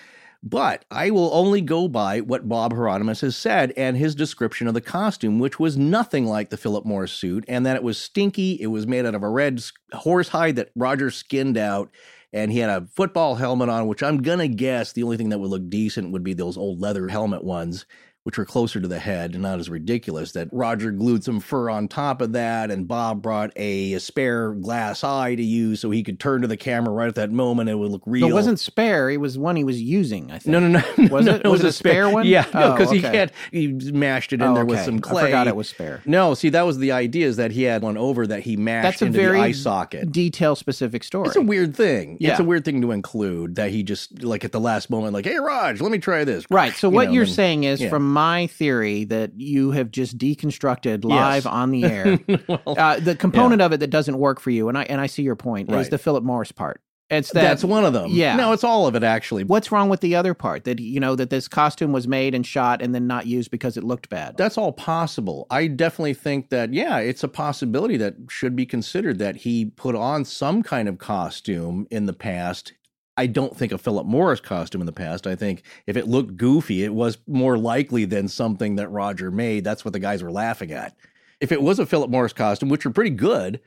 But 0.44 0.84
I 0.92 1.10
will 1.10 1.30
only 1.34 1.60
go 1.60 1.88
by 1.88 2.20
what 2.20 2.48
Bob 2.48 2.72
Heironimus 2.72 3.22
has 3.22 3.34
said 3.34 3.72
and 3.76 3.96
his 3.96 4.14
description 4.14 4.68
of 4.68 4.74
the 4.74 4.80
costume, 4.80 5.40
which 5.40 5.58
was 5.58 5.76
nothing 5.76 6.24
like 6.24 6.50
the 6.50 6.56
Philip 6.56 6.84
Morris 6.84 7.10
suit, 7.10 7.44
and 7.48 7.66
that 7.66 7.74
it 7.74 7.82
was 7.82 7.98
stinky. 7.98 8.52
It 8.60 8.68
was 8.68 8.86
made 8.86 9.06
out 9.06 9.16
of 9.16 9.24
a 9.24 9.28
red 9.28 9.58
s- 9.58 9.72
horsehide 9.92 10.54
that 10.54 10.70
Roger 10.76 11.10
skinned 11.10 11.58
out, 11.58 11.90
and 12.32 12.52
he 12.52 12.58
had 12.60 12.70
a 12.70 12.86
football 12.94 13.34
helmet 13.34 13.68
on, 13.68 13.88
which 13.88 14.04
I'm 14.04 14.18
gonna 14.18 14.46
guess 14.46 14.92
the 14.92 15.02
only 15.02 15.16
thing 15.16 15.30
that 15.30 15.38
would 15.38 15.50
look 15.50 15.68
decent 15.68 16.12
would 16.12 16.22
be 16.22 16.34
those 16.34 16.56
old 16.56 16.80
leather 16.80 17.08
helmet 17.08 17.42
ones, 17.42 17.84
which 18.26 18.36
were 18.38 18.44
closer 18.44 18.80
to 18.80 18.88
the 18.88 18.98
head 18.98 19.34
and 19.34 19.42
not 19.42 19.60
as 19.60 19.70
ridiculous. 19.70 20.32
That 20.32 20.48
Roger 20.50 20.90
glued 20.90 21.22
some 21.22 21.38
fur 21.38 21.70
on 21.70 21.86
top 21.86 22.20
of 22.20 22.32
that, 22.32 22.72
and 22.72 22.88
Bob 22.88 23.22
brought 23.22 23.52
a, 23.56 23.94
a 23.94 24.00
spare 24.00 24.52
glass 24.52 25.04
eye 25.04 25.36
to 25.36 25.42
use 25.42 25.78
so 25.80 25.90
he 25.92 26.02
could 26.02 26.18
turn 26.18 26.42
to 26.42 26.48
the 26.48 26.56
camera 26.56 26.92
right 26.92 27.06
at 27.08 27.14
that 27.14 27.30
moment. 27.30 27.70
It 27.70 27.76
would 27.76 27.92
look 27.92 28.02
real. 28.04 28.26
It 28.28 28.32
wasn't 28.32 28.58
spare. 28.58 29.08
It 29.10 29.18
was 29.20 29.38
one 29.38 29.54
he 29.54 29.62
was 29.62 29.80
using, 29.80 30.30
I 30.32 30.38
think. 30.38 30.46
No, 30.52 30.58
no, 30.58 30.68
no. 30.68 31.08
Was 31.16 31.24
no, 31.26 31.34
it- 31.36 31.46
was 31.46 31.60
it 31.62 31.68
a 31.68 31.72
spare 31.72 32.10
one? 32.10 32.26
Yeah, 32.26 32.44
no, 32.52 32.62
Oh, 32.64 32.72
because 32.72 32.90
he 32.90 32.98
had 32.98 33.30
he 33.52 33.68
mashed 33.68 34.32
it 34.32 34.40
in 34.42 34.48
Oh, 34.48 34.54
there 34.54 34.64
with 34.64 34.78
okay. 34.78 34.84
some 34.86 34.96
I 34.96 35.00
clay. 35.00 35.22
forgot 35.26 35.46
it 35.46 35.54
was 35.54 35.68
spare. 35.68 36.02
No, 36.04 36.34
see, 36.34 36.48
that 36.48 36.62
was 36.66 36.78
the 36.78 36.90
idea 36.92 37.26
is 37.28 37.36
that 37.36 37.52
he 37.52 37.62
had 37.62 37.82
one 37.82 37.96
over 37.96 38.26
that 38.26 38.40
he 38.40 38.56
mashed 38.56 38.84
That's 38.84 39.02
a 39.02 39.06
into 39.06 39.18
very 39.20 39.38
the 39.38 39.44
eye 39.44 39.52
socket. 39.52 40.10
detail 40.10 40.56
specific 40.56 41.04
story. 41.04 41.28
It's 41.28 41.36
a 41.36 41.40
weird 41.40 41.76
thing. 41.76 42.16
Yeah. 42.18 42.32
It's 42.32 42.40
a 42.40 42.44
weird 42.44 42.64
thing 42.64 42.82
to 42.82 42.90
include 42.90 43.54
that 43.54 43.70
he 43.70 43.84
just 43.84 44.22
like 44.24 44.44
at 44.44 44.50
the 44.52 44.58
last 44.60 44.90
moment, 44.90 45.14
like, 45.14 45.26
"Hey, 45.26 45.38
Raj, 45.38 45.80
let 45.80 45.92
me 45.92 45.98
try 45.98 46.24
this." 46.24 46.44
Right. 46.50 46.74
So 46.74 46.88
You 46.88 46.94
what 46.96 47.06
know, 47.08 47.12
you're 47.14 47.26
saying 47.26 47.62
is, 47.64 47.80
yeah. 47.80 47.88
from 47.88 48.12
my 48.16 48.46
theory, 48.48 49.04
that 49.04 49.32
you 49.36 49.70
have 49.72 49.90
just 49.90 50.16
deconstructed 50.18 51.04
live 51.04 51.44
Yes. 51.44 51.46
on 51.46 51.70
the 51.70 51.84
air, 51.84 52.18
well, 52.48 52.62
uh, 52.66 52.98
the 52.98 53.14
component 53.14 53.60
of 53.62 53.72
it 53.72 53.80
that 53.80 53.90
doesn't 53.90 54.18
work 54.18 54.40
for 54.40 54.50
you, 54.50 54.68
and 54.68 54.76
I 54.78 54.84
and 54.84 55.00
I 55.00 55.06
see 55.06 55.22
your 55.22 55.36
point, 55.36 55.70
is 55.70 55.88
the 55.90 55.98
Philip 55.98 56.24
Morris 56.24 56.52
part. 56.52 56.80
It's 57.08 57.30
that. 57.30 57.42
that's 57.42 57.62
one 57.62 57.84
of 57.84 57.92
them. 57.92 58.10
yeah. 58.10 58.34
no, 58.34 58.50
it's 58.52 58.64
all 58.64 58.88
of 58.88 58.96
it 58.96 59.04
actually. 59.04 59.44
What's 59.44 59.70
wrong 59.70 59.88
with 59.88 60.00
the 60.00 60.16
other 60.16 60.34
part? 60.34 60.64
That 60.64 60.80
you 60.80 60.98
know 60.98 61.14
that 61.14 61.30
this 61.30 61.46
costume 61.46 61.92
was 61.92 62.08
made 62.08 62.34
and 62.34 62.44
shot 62.44 62.82
and 62.82 62.92
then 62.92 63.06
not 63.06 63.26
used 63.28 63.52
because 63.52 63.76
it 63.76 63.84
looked 63.84 64.08
bad. 64.08 64.36
That's 64.36 64.58
all 64.58 64.72
possible. 64.72 65.46
I 65.48 65.68
definitely 65.68 66.14
think 66.14 66.48
that, 66.50 66.74
yeah, 66.74 66.98
it's 66.98 67.22
a 67.22 67.28
possibility 67.28 67.96
that 67.98 68.14
should 68.28 68.56
be 68.56 68.66
considered 68.66 69.20
that 69.20 69.36
he 69.36 69.66
put 69.66 69.94
on 69.94 70.24
some 70.24 70.64
kind 70.64 70.88
of 70.88 70.98
costume 70.98 71.86
in 71.92 72.06
the 72.06 72.12
past. 72.12 72.72
I 73.16 73.26
don't 73.26 73.56
think 73.56 73.72
a 73.72 73.78
Philip 73.78 74.06
Morris 74.06 74.40
costume 74.40 74.82
in 74.82 74.86
the 74.86 74.92
past. 74.92 75.26
I 75.26 75.36
think 75.36 75.62
if 75.86 75.96
it 75.96 76.06
looked 76.06 76.36
goofy, 76.36 76.84
it 76.84 76.92
was 76.92 77.18
more 77.26 77.56
likely 77.56 78.04
than 78.04 78.28
something 78.28 78.76
that 78.76 78.88
Roger 78.88 79.30
made. 79.30 79.64
That's 79.64 79.84
what 79.84 79.92
the 79.92 79.98
guys 79.98 80.22
were 80.22 80.30
laughing 80.30 80.70
at. 80.72 80.94
If 81.40 81.52
it 81.52 81.62
was 81.62 81.78
a 81.78 81.86
Philip 81.86 82.10
Morris 82.10 82.32
costume, 82.32 82.68
which 82.68 82.84
are 82.84 82.90
pretty 82.90 83.10
good, 83.10 83.60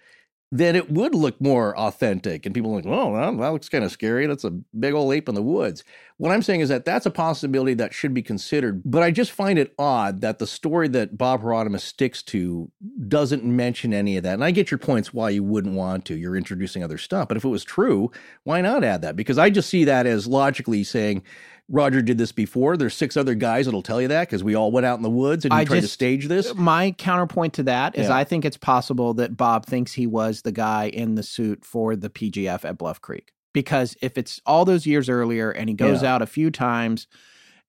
then 0.51 0.75
it 0.75 0.89
would 0.89 1.13
look 1.13 1.39
more 1.39 1.77
authentic. 1.77 2.45
And 2.45 2.55
people 2.55 2.71
are 2.71 2.77
like, 2.77 2.85
oh, 2.87 3.11
well, 3.11 3.37
that 3.37 3.53
looks 3.53 3.69
kind 3.69 3.83
of 3.83 3.91
scary. 3.91 4.25
That's 4.25 4.43
a 4.43 4.49
big 4.49 4.93
old 4.95 5.13
ape 5.13 5.29
in 5.29 5.35
the 5.35 5.43
woods. 5.43 5.83
What 6.17 6.31
I'm 6.31 6.41
saying 6.41 6.61
is 6.61 6.69
that 6.69 6.85
that's 6.85 7.05
a 7.05 7.11
possibility 7.11 7.75
that 7.75 7.93
should 7.93 8.15
be 8.15 8.23
considered. 8.23 8.81
But 8.83 9.03
I 9.03 9.11
just 9.11 9.31
find 9.31 9.59
it 9.59 9.75
odd 9.77 10.21
that 10.21 10.39
the 10.39 10.47
story 10.47 10.87
that 10.89 11.17
Bob 11.17 11.43
Heironimus 11.43 11.81
sticks 11.81 12.23
to 12.23 12.71
doesn't 13.07 13.43
mention 13.43 13.93
any 13.93 14.17
of 14.17 14.23
that. 14.23 14.33
And 14.33 14.43
I 14.43 14.49
get 14.49 14.71
your 14.71 14.79
points 14.79 15.13
why 15.13 15.29
you 15.29 15.43
wouldn't 15.43 15.75
want 15.75 16.05
to. 16.05 16.15
You're 16.15 16.35
introducing 16.35 16.83
other 16.83 16.97
stuff. 16.97 17.27
But 17.27 17.37
if 17.37 17.45
it 17.45 17.49
was 17.49 17.63
true, 17.63 18.11
why 18.43 18.61
not 18.61 18.83
add 18.83 19.03
that? 19.03 19.15
Because 19.15 19.37
I 19.37 19.51
just 19.51 19.69
see 19.69 19.83
that 19.85 20.07
as 20.07 20.25
logically 20.25 20.83
saying, 20.83 21.21
Roger 21.69 22.01
did 22.01 22.17
this 22.17 22.31
before. 22.31 22.75
There's 22.77 22.95
six 22.95 23.15
other 23.15 23.35
guys 23.35 23.65
that'll 23.65 23.81
tell 23.83 24.01
you 24.01 24.07
that 24.07 24.27
because 24.27 24.43
we 24.43 24.55
all 24.55 24.71
went 24.71 24.85
out 24.85 24.97
in 24.97 25.03
the 25.03 25.09
woods 25.09 25.45
and 25.45 25.53
you 25.53 25.59
I 25.59 25.65
tried 25.65 25.81
to 25.81 25.87
stage 25.87 26.27
this. 26.27 26.53
My 26.55 26.91
counterpoint 26.91 27.53
to 27.53 27.63
that 27.63 27.95
is 27.95 28.07
Yeah. 28.07 28.15
I 28.15 28.23
think 28.23 28.43
it's 28.45 28.57
possible 28.57 29.13
that 29.15 29.37
Bob 29.37 29.65
thinks 29.65 29.93
he 29.93 30.07
was 30.07 30.41
the 30.41 30.51
guy 30.51 30.89
in 30.89 31.15
the 31.15 31.23
suit 31.23 31.63
for 31.63 31.95
the 31.95 32.09
PGF 32.09 32.65
at 32.65 32.77
Bluff 32.77 33.01
Creek. 33.01 33.33
Because 33.53 33.95
if 34.01 34.17
it's 34.17 34.41
all 34.45 34.65
those 34.65 34.85
years 34.85 35.09
earlier 35.09 35.51
and 35.51 35.69
he 35.69 35.75
goes 35.75 36.01
Yeah. 36.03 36.15
out 36.15 36.21
a 36.21 36.27
few 36.27 36.49
times 36.51 37.07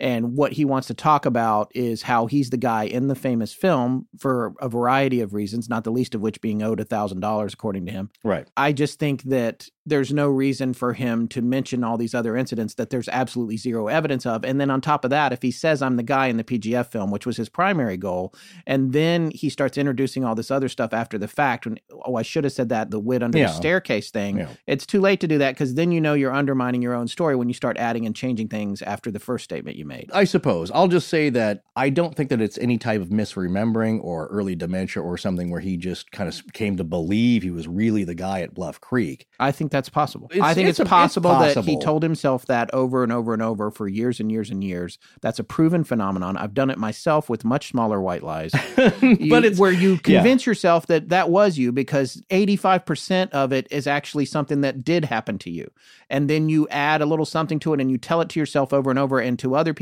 and 0.00 0.34
what 0.36 0.52
he 0.52 0.64
wants 0.64 0.88
to 0.88 0.94
talk 0.94 1.26
about 1.26 1.70
is 1.74 2.02
how 2.02 2.26
he's 2.26 2.50
the 2.50 2.56
guy 2.56 2.84
in 2.84 3.08
the 3.08 3.14
famous 3.14 3.52
film 3.52 4.06
for 4.18 4.54
a 4.60 4.68
variety 4.68 5.20
of 5.20 5.34
reasons, 5.34 5.68
not 5.68 5.84
the 5.84 5.92
least 5.92 6.14
of 6.14 6.20
which 6.20 6.40
being 6.40 6.62
owed 6.62 6.80
a 6.80 6.84
thousand 6.84 7.20
dollars 7.20 7.52
according 7.54 7.86
to 7.86 7.92
him. 7.92 8.10
Right. 8.24 8.48
I 8.56 8.72
just 8.72 8.98
think 8.98 9.22
that 9.24 9.68
there's 9.86 10.12
no 10.12 10.28
reason 10.28 10.72
for 10.72 10.92
him 10.92 11.26
to 11.28 11.42
mention 11.42 11.82
all 11.82 11.96
these 11.96 12.14
other 12.14 12.36
incidents 12.36 12.74
that 12.74 12.90
there's 12.90 13.08
absolutely 13.08 13.56
zero 13.56 13.88
evidence 13.88 14.24
of. 14.24 14.44
And 14.44 14.60
then 14.60 14.70
on 14.70 14.80
top 14.80 15.04
of 15.04 15.10
that, 15.10 15.32
if 15.32 15.42
he 15.42 15.50
says 15.50 15.82
I'm 15.82 15.96
the 15.96 16.02
guy 16.02 16.26
in 16.28 16.36
the 16.36 16.44
PGF 16.44 16.86
film, 16.86 17.10
which 17.10 17.26
was 17.26 17.36
his 17.36 17.48
primary 17.48 17.96
goal, 17.96 18.32
and 18.66 18.92
then 18.92 19.30
he 19.32 19.48
starts 19.50 19.76
introducing 19.76 20.24
all 20.24 20.34
this 20.34 20.50
other 20.50 20.68
stuff 20.68 20.92
after 20.92 21.18
the 21.18 21.26
fact, 21.28 21.66
when 21.66 21.78
oh 22.06 22.14
I 22.16 22.22
should 22.22 22.44
have 22.44 22.52
said 22.52 22.68
that 22.68 22.90
the 22.90 23.00
wit 23.00 23.22
under 23.22 23.38
Yeah. 23.38 23.46
the 23.48 23.52
staircase 23.52 24.10
thing. 24.10 24.38
Yeah. 24.38 24.48
It's 24.66 24.86
too 24.86 25.00
late 25.00 25.20
to 25.20 25.28
do 25.28 25.38
that 25.38 25.54
because 25.54 25.74
then 25.74 25.92
you 25.92 26.00
know 26.00 26.14
you're 26.14 26.32
undermining 26.32 26.82
your 26.82 26.94
own 26.94 27.08
story 27.08 27.34
when 27.34 27.48
you 27.48 27.54
start 27.54 27.76
adding 27.76 28.06
and 28.06 28.14
changing 28.14 28.48
things 28.48 28.82
after 28.82 29.10
the 29.10 29.18
first 29.18 29.44
statement 29.44 29.76
you 29.76 29.84
made. 29.84 29.89
I 30.12 30.24
suppose. 30.24 30.70
I'll 30.70 30.88
just 30.88 31.08
say 31.08 31.30
that 31.30 31.62
I 31.76 31.88
don't 31.90 32.14
think 32.14 32.30
that 32.30 32.40
it's 32.40 32.58
any 32.58 32.78
type 32.78 33.00
of 33.00 33.08
misremembering 33.08 34.02
or 34.02 34.26
early 34.26 34.54
dementia 34.54 35.02
or 35.02 35.16
something 35.16 35.50
where 35.50 35.60
he 35.60 35.76
just 35.76 36.10
kind 36.10 36.28
of 36.28 36.34
mm. 36.34 36.52
came 36.52 36.76
to 36.76 36.84
believe 36.84 37.42
he 37.42 37.50
was 37.50 37.66
really 37.66 38.04
the 38.04 38.14
guy 38.14 38.42
at 38.42 38.54
Bluff 38.54 38.80
Creek. 38.80 39.26
I 39.38 39.52
think 39.52 39.70
that's 39.70 39.88
possible. 39.88 40.28
It's- 40.30 40.46
I 40.46 40.54
think 40.54 40.68
it's 40.68 40.78
it's, 40.78 40.80
a- 40.80 40.82
it's 40.82 40.90
possible 40.90 41.30
that 41.38 41.56
he 41.64 41.78
told 41.78 42.02
himself 42.02 42.46
that 42.46 42.72
over 42.74 43.02
and 43.02 43.12
over 43.12 43.32
and 43.32 43.42
over 43.42 43.70
for 43.70 43.88
years 43.88 44.20
and 44.20 44.30
years 44.30 44.50
and 44.50 44.62
years. 44.62 44.98
That's 45.22 45.38
a 45.38 45.44
proven 45.44 45.84
phenomenon. 45.84 46.36
I've 46.36 46.54
done 46.54 46.70
it 46.70 46.78
myself 46.78 47.28
with 47.28 47.44
much 47.44 47.68
smaller 47.68 48.00
white 48.00 48.22
lies. 48.22 48.52
You- 49.00 49.30
but 49.30 49.44
it's 49.44 49.58
where 49.58 49.72
you 49.72 49.92
yeah. 49.92 50.20
convince 50.20 50.46
yourself 50.46 50.86
that 50.86 51.08
that 51.08 51.30
was 51.30 51.58
you 51.58 51.72
because 51.72 52.22
85% 52.30 53.30
of 53.30 53.52
it 53.52 53.66
is 53.70 53.86
actually 53.86 54.24
something 54.24 54.60
that 54.60 54.84
did 54.84 55.04
happen 55.04 55.38
to 55.38 55.50
you. 55.50 55.70
And 56.08 56.28
then 56.28 56.48
you 56.48 56.68
add 56.68 57.00
a 57.00 57.06
little 57.06 57.24
something 57.24 57.58
to 57.60 57.72
it 57.72 57.80
and 57.80 57.90
you 57.90 57.98
tell 57.98 58.20
it 58.20 58.28
to 58.30 58.40
yourself 58.40 58.72
over 58.72 58.90
and 58.90 58.98
over 58.98 59.18
and 59.18 59.38
to 59.38 59.54
other 59.54 59.72
people. 59.74 59.79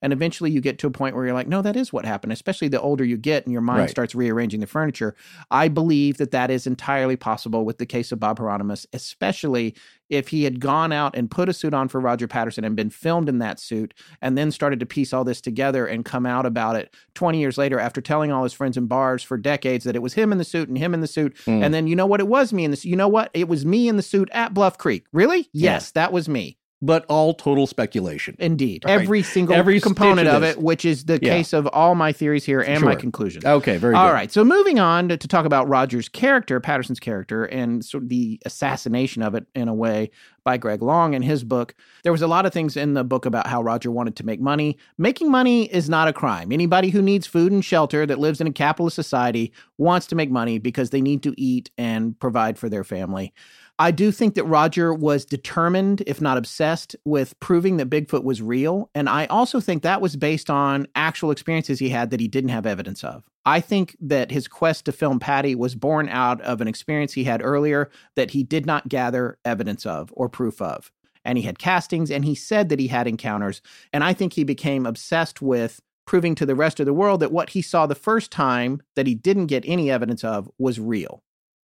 And 0.00 0.12
eventually 0.12 0.50
you 0.50 0.60
get 0.60 0.78
to 0.78 0.86
a 0.86 0.90
point 0.90 1.14
where 1.14 1.24
you're 1.26 1.34
like, 1.34 1.48
no, 1.48 1.60
that 1.62 1.76
is 1.76 1.92
what 1.92 2.04
happened, 2.04 2.32
especially 2.32 2.68
the 2.68 2.80
older 2.80 3.04
you 3.04 3.16
get 3.16 3.44
and 3.44 3.52
your 3.52 3.60
mind 3.60 3.80
Right. 3.80 3.90
starts 3.90 4.14
rearranging 4.14 4.60
the 4.60 4.66
furniture. 4.66 5.14
I 5.50 5.68
believe 5.68 6.16
that 6.16 6.30
that 6.30 6.50
is 6.50 6.66
entirely 6.66 7.16
possible 7.16 7.64
with 7.64 7.78
the 7.78 7.86
case 7.86 8.12
of 8.12 8.20
Bob 8.20 8.38
Heironimus, 8.38 8.86
especially 8.92 9.74
if 10.10 10.28
he 10.28 10.44
had 10.44 10.60
gone 10.60 10.92
out 10.92 11.16
and 11.16 11.30
put 11.30 11.48
a 11.48 11.52
suit 11.52 11.72
on 11.74 11.88
for 11.88 11.98
Roger 12.00 12.28
Patterson 12.28 12.62
and 12.64 12.76
been 12.76 12.90
filmed 12.90 13.28
in 13.28 13.38
that 13.38 13.58
suit 13.58 13.94
and 14.20 14.36
then 14.36 14.50
started 14.50 14.78
to 14.80 14.86
piece 14.86 15.12
all 15.12 15.24
this 15.24 15.40
together 15.40 15.86
and 15.86 16.04
come 16.04 16.26
out 16.26 16.44
about 16.46 16.76
it 16.76 16.94
20 17.14 17.38
years 17.40 17.56
later 17.56 17.80
after 17.80 18.00
telling 18.00 18.30
all 18.30 18.44
his 18.44 18.52
friends 18.52 18.76
in 18.76 18.86
bars 18.86 19.22
for 19.22 19.36
decades 19.36 19.84
that 19.84 19.96
it 19.96 20.02
was 20.02 20.12
him 20.14 20.30
in 20.30 20.38
the 20.38 20.44
suit 20.44 20.68
and 20.68 20.76
him 20.78 20.92
in 20.94 21.00
the 21.00 21.06
suit. 21.06 21.34
Mm. 21.46 21.64
And 21.64 21.74
then 21.74 21.86
you 21.86 21.96
know 21.96 22.06
what? 22.06 22.20
It 22.20 22.28
was 22.28 22.52
me 22.52 22.64
in 22.64 22.70
the 22.70 22.76
suit. 22.76 22.90
You 22.90 22.96
know 22.96 23.08
what? 23.08 23.30
It 23.34 23.48
was 23.48 23.64
me 23.64 23.88
in 23.88 23.96
the 23.96 24.02
suit 24.02 24.28
at 24.32 24.52
Bluff 24.54 24.76
Creek. 24.78 25.06
Really? 25.12 25.48
Yes, 25.52 25.90
that 25.92 26.12
was 26.12 26.28
me. 26.28 26.58
But 26.82 27.06
all 27.08 27.32
total 27.32 27.66
speculation. 27.66 28.36
Indeed. 28.38 28.84
Right. 28.84 29.00
Every 29.00 29.22
single 29.22 29.54
Every 29.54 29.80
component 29.80 30.28
of 30.28 30.42
it, 30.42 30.60
which 30.60 30.84
is 30.84 31.04
the 31.06 31.18
Yeah. 31.22 31.30
case 31.36 31.52
of 31.54 31.66
all 31.68 31.94
my 31.94 32.12
theories 32.12 32.44
here 32.44 32.60
and 32.60 32.82
my 32.82 32.92
Sure. 32.92 33.00
conclusions. 33.00 33.44
Okay, 33.44 33.78
very 33.78 33.94
All 33.94 34.08
good. 34.08 34.12
right. 34.14 34.30
So 34.32 34.44
moving 34.44 34.78
on 34.78 35.08
to, 35.08 35.16
to 35.16 35.26
talk 35.28 35.46
about 35.46 35.66
Roger's 35.68 36.08
character, 36.10 36.60
Patterson's 36.60 37.00
character, 37.00 37.44
and 37.44 37.82
sort 37.84 38.02
of 38.02 38.08
the 38.10 38.38
assassination 38.44 39.22
of 39.22 39.34
it 39.34 39.46
in 39.54 39.68
a 39.68 39.74
way 39.74 40.10
by 40.44 40.58
Greg 40.58 40.82
Long 40.82 41.14
in 41.14 41.22
his 41.22 41.42
book. 41.42 41.74
There 42.02 42.12
was 42.12 42.20
a 42.20 42.26
lot 42.26 42.44
of 42.44 42.52
things 42.52 42.76
in 42.76 42.92
the 42.92 43.04
book 43.04 43.24
about 43.24 43.46
how 43.46 43.62
Roger 43.62 43.90
wanted 43.90 44.14
to 44.16 44.26
make 44.26 44.40
money. 44.42 44.76
Making 44.98 45.30
money 45.30 45.64
is 45.72 45.88
not 45.88 46.06
a 46.08 46.12
crime. 46.12 46.52
Anybody 46.52 46.90
who 46.90 47.00
needs 47.00 47.26
food 47.26 47.50
and 47.50 47.64
shelter 47.64 48.04
that 48.04 48.18
lives 48.18 48.42
in 48.42 48.46
a 48.46 48.52
capitalist 48.52 48.94
society 48.94 49.52
wants 49.78 50.06
to 50.08 50.14
make 50.16 50.30
money 50.30 50.58
because 50.58 50.90
they 50.90 51.00
need 51.00 51.22
to 51.22 51.32
eat 51.40 51.70
and 51.78 52.18
provide 52.20 52.58
for 52.58 52.68
their 52.68 52.84
family. 52.84 53.32
I 53.78 53.90
do 53.90 54.12
think 54.12 54.36
that 54.36 54.44
Roger 54.44 54.94
was 54.94 55.24
determined, 55.24 56.02
if 56.06 56.20
not 56.20 56.38
obsessed, 56.38 56.94
with 57.04 57.38
proving 57.40 57.76
that 57.78 57.90
Bigfoot 57.90 58.22
was 58.22 58.40
real. 58.40 58.88
And 58.94 59.08
I 59.08 59.26
also 59.26 59.58
think 59.58 59.82
that 59.82 60.00
was 60.00 60.14
based 60.14 60.48
on 60.48 60.86
actual 60.94 61.32
experiences 61.32 61.80
he 61.80 61.88
had 61.88 62.10
that 62.10 62.20
he 62.20 62.28
didn't 62.28 62.50
have 62.50 62.66
evidence 62.66 63.02
of. 63.02 63.24
I 63.44 63.60
think 63.60 63.96
that 64.00 64.30
his 64.30 64.46
quest 64.46 64.84
to 64.84 64.92
film 64.92 65.18
Patty 65.18 65.56
was 65.56 65.74
born 65.74 66.08
out 66.08 66.40
of 66.42 66.60
an 66.60 66.68
experience 66.68 67.12
he 67.12 67.24
had 67.24 67.42
earlier 67.42 67.90
that 68.14 68.30
he 68.30 68.44
did 68.44 68.64
not 68.64 68.88
gather 68.88 69.38
evidence 69.44 69.84
of 69.84 70.12
or 70.14 70.28
proof 70.28 70.62
of. 70.62 70.92
And 71.24 71.36
he 71.36 71.42
had 71.42 71.58
castings 71.58 72.12
and 72.12 72.24
he 72.24 72.36
said 72.36 72.68
that 72.68 72.78
he 72.78 72.86
had 72.86 73.08
encounters. 73.08 73.60
And 73.92 74.04
I 74.04 74.12
think 74.12 74.34
he 74.34 74.44
became 74.44 74.86
obsessed 74.86 75.42
with 75.42 75.80
proving 76.06 76.36
to 76.36 76.46
the 76.46 76.54
rest 76.54 76.78
of 76.78 76.86
the 76.86 76.92
world 76.92 77.20
that 77.20 77.32
what 77.32 77.50
he 77.50 77.62
saw 77.62 77.86
the 77.86 77.94
first 77.94 78.30
time 78.30 78.82
that 78.94 79.06
he 79.06 79.14
didn't 79.16 79.46
get 79.46 79.64
any 79.66 79.90
evidence 79.90 80.22
of 80.22 80.48
was 80.58 80.78
real. 80.78 81.23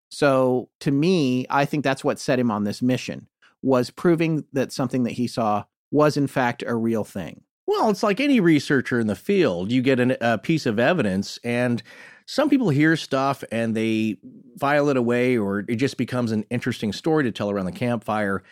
So 0.09 0.69
to 0.79 0.91
me, 0.91 1.45
I 1.49 1.65
think 1.65 1.83
that's 1.83 2.03
what 2.03 2.19
set 2.19 2.39
him 2.39 2.51
on 2.51 2.63
this 2.63 2.81
mission 2.81 3.27
was 3.61 3.89
proving 3.89 4.45
that 4.53 4.71
something 4.71 5.03
that 5.03 5.11
he 5.11 5.27
saw 5.27 5.63
was 5.91 6.17
in 6.17 6.27
fact 6.27 6.63
a 6.65 6.75
real 6.75 7.03
thing. 7.03 7.43
Well, 7.67 7.89
it's 7.89 8.03
like 8.03 8.19
any 8.19 8.39
researcher 8.39 8.99
in 8.99 9.07
the 9.07 9.15
field. 9.15 9.71
You 9.71 9.81
get 9.81 9.99
an, 9.99 10.17
a 10.21 10.39
piece 10.39 10.65
of 10.65 10.79
evidence, 10.79 11.37
and 11.43 11.83
some 12.25 12.49
people 12.49 12.69
hear 12.69 12.95
stuff 12.95 13.43
and 13.51 13.75
they 13.75 14.17
file 14.59 14.89
it 14.89 14.97
away, 14.97 15.37
or 15.37 15.65
it 15.67 15.75
just 15.75 15.97
becomes 15.97 16.31
an 16.31 16.45
interesting 16.49 16.93
story 16.93 17.23
to 17.25 17.31
tell 17.31 17.49
around 17.49 17.65
the 17.65 17.71
campfire. 17.71 18.43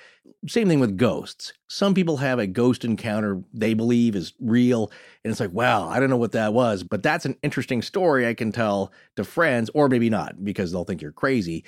Same 0.48 0.68
thing 0.68 0.80
with 0.80 0.98
ghosts. 0.98 1.54
Some 1.68 1.94
people 1.94 2.18
have 2.18 2.40
a 2.40 2.48
ghost 2.48 2.86
encounter 2.86 3.42
they 3.54 3.74
believe 3.74 4.16
is 4.16 4.34
real, 4.40 4.92
and 5.24 5.32
it's 5.32 5.40
like, 5.40 5.52
wow, 5.52 5.90
I 5.90 6.00
don't 6.00 6.10
know 6.10 6.18
what 6.18 6.32
that 6.34 6.54
was, 6.54 6.84
but 6.84 7.04
that's 7.04 7.26
an 7.26 7.36
interesting 7.44 7.82
story 7.82 8.28
I 8.28 8.34
can 8.34 8.52
tell 8.52 8.92
to 9.16 9.24
friends, 9.24 9.70
or 9.74 9.90
maybe 9.90 10.10
not, 10.10 10.44
because 10.44 10.72
they'll 10.72 10.84
think 10.86 11.02
you're 11.02 11.12
crazy. 11.12 11.64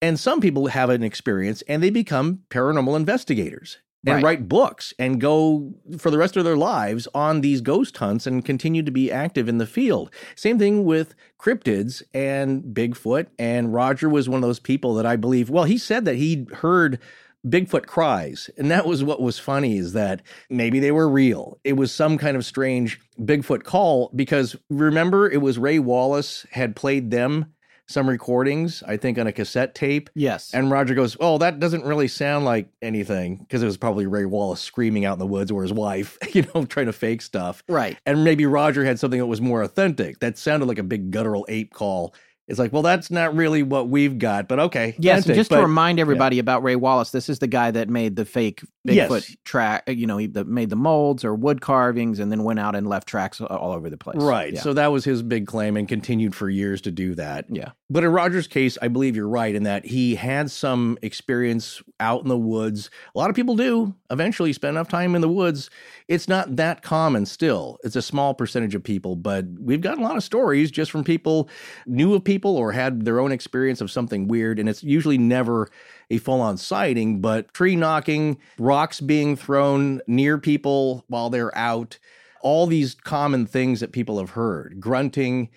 And 0.00 0.18
some 0.18 0.40
people 0.40 0.68
have 0.68 0.90
an 0.90 1.02
experience 1.02 1.62
and 1.68 1.82
they 1.82 1.90
become 1.90 2.40
paranormal 2.50 2.96
investigators 2.96 3.78
and 4.06 4.14
Right. 4.16 4.24
write 4.24 4.48
books 4.48 4.94
and 4.96 5.20
go 5.20 5.74
for 5.98 6.12
the 6.12 6.18
rest 6.18 6.36
of 6.36 6.44
their 6.44 6.56
lives 6.56 7.08
on 7.14 7.40
these 7.40 7.60
ghost 7.60 7.96
hunts 7.96 8.26
and 8.26 8.44
continue 8.44 8.84
to 8.84 8.92
be 8.92 9.10
active 9.10 9.48
in 9.48 9.58
the 9.58 9.66
field. 9.66 10.10
Same 10.36 10.56
thing 10.56 10.84
with 10.84 11.16
cryptids 11.38 12.02
and 12.14 12.62
Bigfoot. 12.62 13.26
And 13.40 13.74
Roger 13.74 14.08
was 14.08 14.28
one 14.28 14.42
of 14.42 14.48
those 14.48 14.60
people 14.60 14.94
that 14.94 15.04
I 15.04 15.16
believe, 15.16 15.50
well, 15.50 15.64
he 15.64 15.78
said 15.78 16.04
that 16.04 16.14
he'd 16.14 16.48
heard 16.50 17.00
Bigfoot 17.48 17.86
cries. 17.86 18.50
And 18.56 18.70
that 18.70 18.86
was 18.86 19.02
what 19.04 19.20
was 19.20 19.38
funny 19.38 19.78
is 19.78 19.92
that 19.92 20.22
maybe 20.50 20.80
they 20.80 20.92
were 20.92 21.08
real. 21.08 21.58
It 21.64 21.74
was 21.74 21.92
some 21.92 22.18
kind 22.18 22.36
of 22.36 22.44
strange 22.44 23.00
Bigfoot 23.20 23.64
call 23.64 24.10
because 24.14 24.56
remember, 24.70 25.30
it 25.30 25.40
was 25.40 25.58
Ray 25.58 25.78
Wallace 25.78 26.46
had 26.50 26.76
played 26.76 27.10
them 27.10 27.52
some 27.88 28.08
recordings, 28.08 28.82
I 28.86 28.98
think 28.98 29.18
on 29.18 29.26
a 29.26 29.32
cassette 29.32 29.74
tape. 29.74 30.10
Yes. 30.14 30.52
And 30.52 30.70
Roger 30.70 30.94
goes, 30.94 31.16
Oh, 31.20 31.38
that 31.38 31.58
doesn't 31.58 31.84
really 31.84 32.06
sound 32.06 32.44
like 32.44 32.68
anything 32.82 33.38
because 33.38 33.62
it 33.62 33.66
was 33.66 33.78
probably 33.78 34.06
Ray 34.06 34.26
Wallace 34.26 34.60
screaming 34.60 35.06
out 35.06 35.14
in 35.14 35.18
the 35.18 35.26
woods 35.26 35.50
or 35.50 35.62
his 35.62 35.72
wife, 35.72 36.18
you 36.34 36.46
know, 36.54 36.66
trying 36.66 36.86
to 36.86 36.92
fake 36.92 37.22
stuff. 37.22 37.64
right. 37.68 37.96
And 38.04 38.24
maybe 38.24 38.44
Roger 38.46 38.84
had 38.84 38.98
something 38.98 39.18
that 39.18 39.26
was 39.26 39.40
more 39.40 39.62
authentic. 39.62 40.20
That 40.20 40.36
sounded 40.36 40.66
like 40.66 40.78
a 40.78 40.82
big 40.82 41.10
guttural 41.10 41.46
ape 41.48 41.72
call. 41.72 42.14
It's 42.48 42.58
like, 42.58 42.72
well, 42.72 42.82
that's 42.82 43.10
not 43.10 43.36
really 43.36 43.62
what 43.62 43.88
we've 43.88 44.18
got, 44.18 44.48
but 44.48 44.58
okay. 44.58 44.96
Yes, 44.98 45.20
authentic, 45.20 45.36
just 45.36 45.50
to 45.50 45.60
remind 45.60 46.00
everybody 46.00 46.38
about 46.38 46.62
Ray 46.62 46.76
Wallace, 46.76 47.10
this 47.10 47.28
is 47.28 47.38
the 47.38 47.46
guy 47.46 47.70
that 47.70 47.88
made 47.88 48.16
the 48.16 48.24
fake 48.24 48.62
Yes. 48.94 49.10
Bigfoot 49.10 49.36
track. 49.44 49.84
You 49.88 50.06
know, 50.06 50.16
he 50.16 50.28
made 50.28 50.70
the 50.70 50.76
molds 50.76 51.24
or 51.24 51.34
wood 51.34 51.60
carvings, 51.60 52.18
and 52.18 52.30
then 52.32 52.44
went 52.44 52.58
out 52.58 52.74
and 52.74 52.86
left 52.86 53.06
tracks 53.06 53.40
all 53.40 53.72
over 53.72 53.90
the 53.90 53.96
place. 53.98 54.16
Right. 54.18 54.54
Yeah. 54.54 54.60
So 54.60 54.72
that 54.74 54.88
was 54.88 55.04
his 55.04 55.22
big 55.22 55.46
claim 55.46 55.76
and 55.76 55.88
continued 55.88 56.34
for 56.34 56.48
years 56.48 56.80
to 56.82 56.90
do 56.90 57.14
that. 57.16 57.46
yeah. 57.50 57.72
But 57.90 58.04
in 58.04 58.10
Roger's 58.10 58.46
case, 58.46 58.76
I 58.82 58.88
believe 58.88 59.16
you're 59.16 59.28
right 59.28 59.54
in 59.54 59.62
that 59.62 59.86
he 59.86 60.14
had 60.14 60.50
some 60.50 60.98
experience 61.02 61.82
out 62.00 62.22
in 62.22 62.28
the 62.28 62.36
woods. 62.36 62.90
A 63.14 63.18
lot 63.18 63.30
of 63.30 63.36
people 63.36 63.56
do 63.56 63.94
eventually 64.10 64.52
spend 64.52 64.76
enough 64.76 64.88
time 64.88 65.14
in 65.14 65.20
the 65.22 65.28
woods. 65.28 65.70
It's 66.08 66.26
not 66.26 66.56
that 66.56 66.80
common 66.80 67.26
still. 67.26 67.78
It's 67.84 67.94
a 67.94 68.00
small 68.00 68.32
percentage 68.32 68.74
of 68.74 68.82
people, 68.82 69.14
but 69.14 69.44
we've 69.60 69.82
got 69.82 69.98
a 69.98 70.00
lot 70.00 70.16
of 70.16 70.24
stories 70.24 70.70
just 70.70 70.90
from 70.90 71.04
people 71.04 71.50
knew 71.86 72.14
of 72.14 72.24
people 72.24 72.56
or 72.56 72.72
had 72.72 73.04
their 73.04 73.20
own 73.20 73.30
experience 73.30 73.82
of 73.82 73.90
something 73.90 74.26
weird. 74.26 74.58
And 74.58 74.70
it's 74.70 74.82
usually 74.82 75.18
never 75.18 75.68
a 76.10 76.16
full 76.16 76.40
on 76.40 76.56
sighting, 76.56 77.20
but 77.20 77.52
tree 77.52 77.76
knocking, 77.76 78.38
rocks 78.58 79.02
being 79.02 79.36
thrown 79.36 80.00
near 80.06 80.38
people 80.38 81.04
while 81.08 81.28
they're 81.28 81.56
out, 81.56 81.98
all 82.40 82.66
these 82.66 82.94
common 82.94 83.44
things 83.44 83.80
that 83.80 83.92
people 83.92 84.18
have 84.18 84.30
heard, 84.30 84.80
grunting 84.80 85.50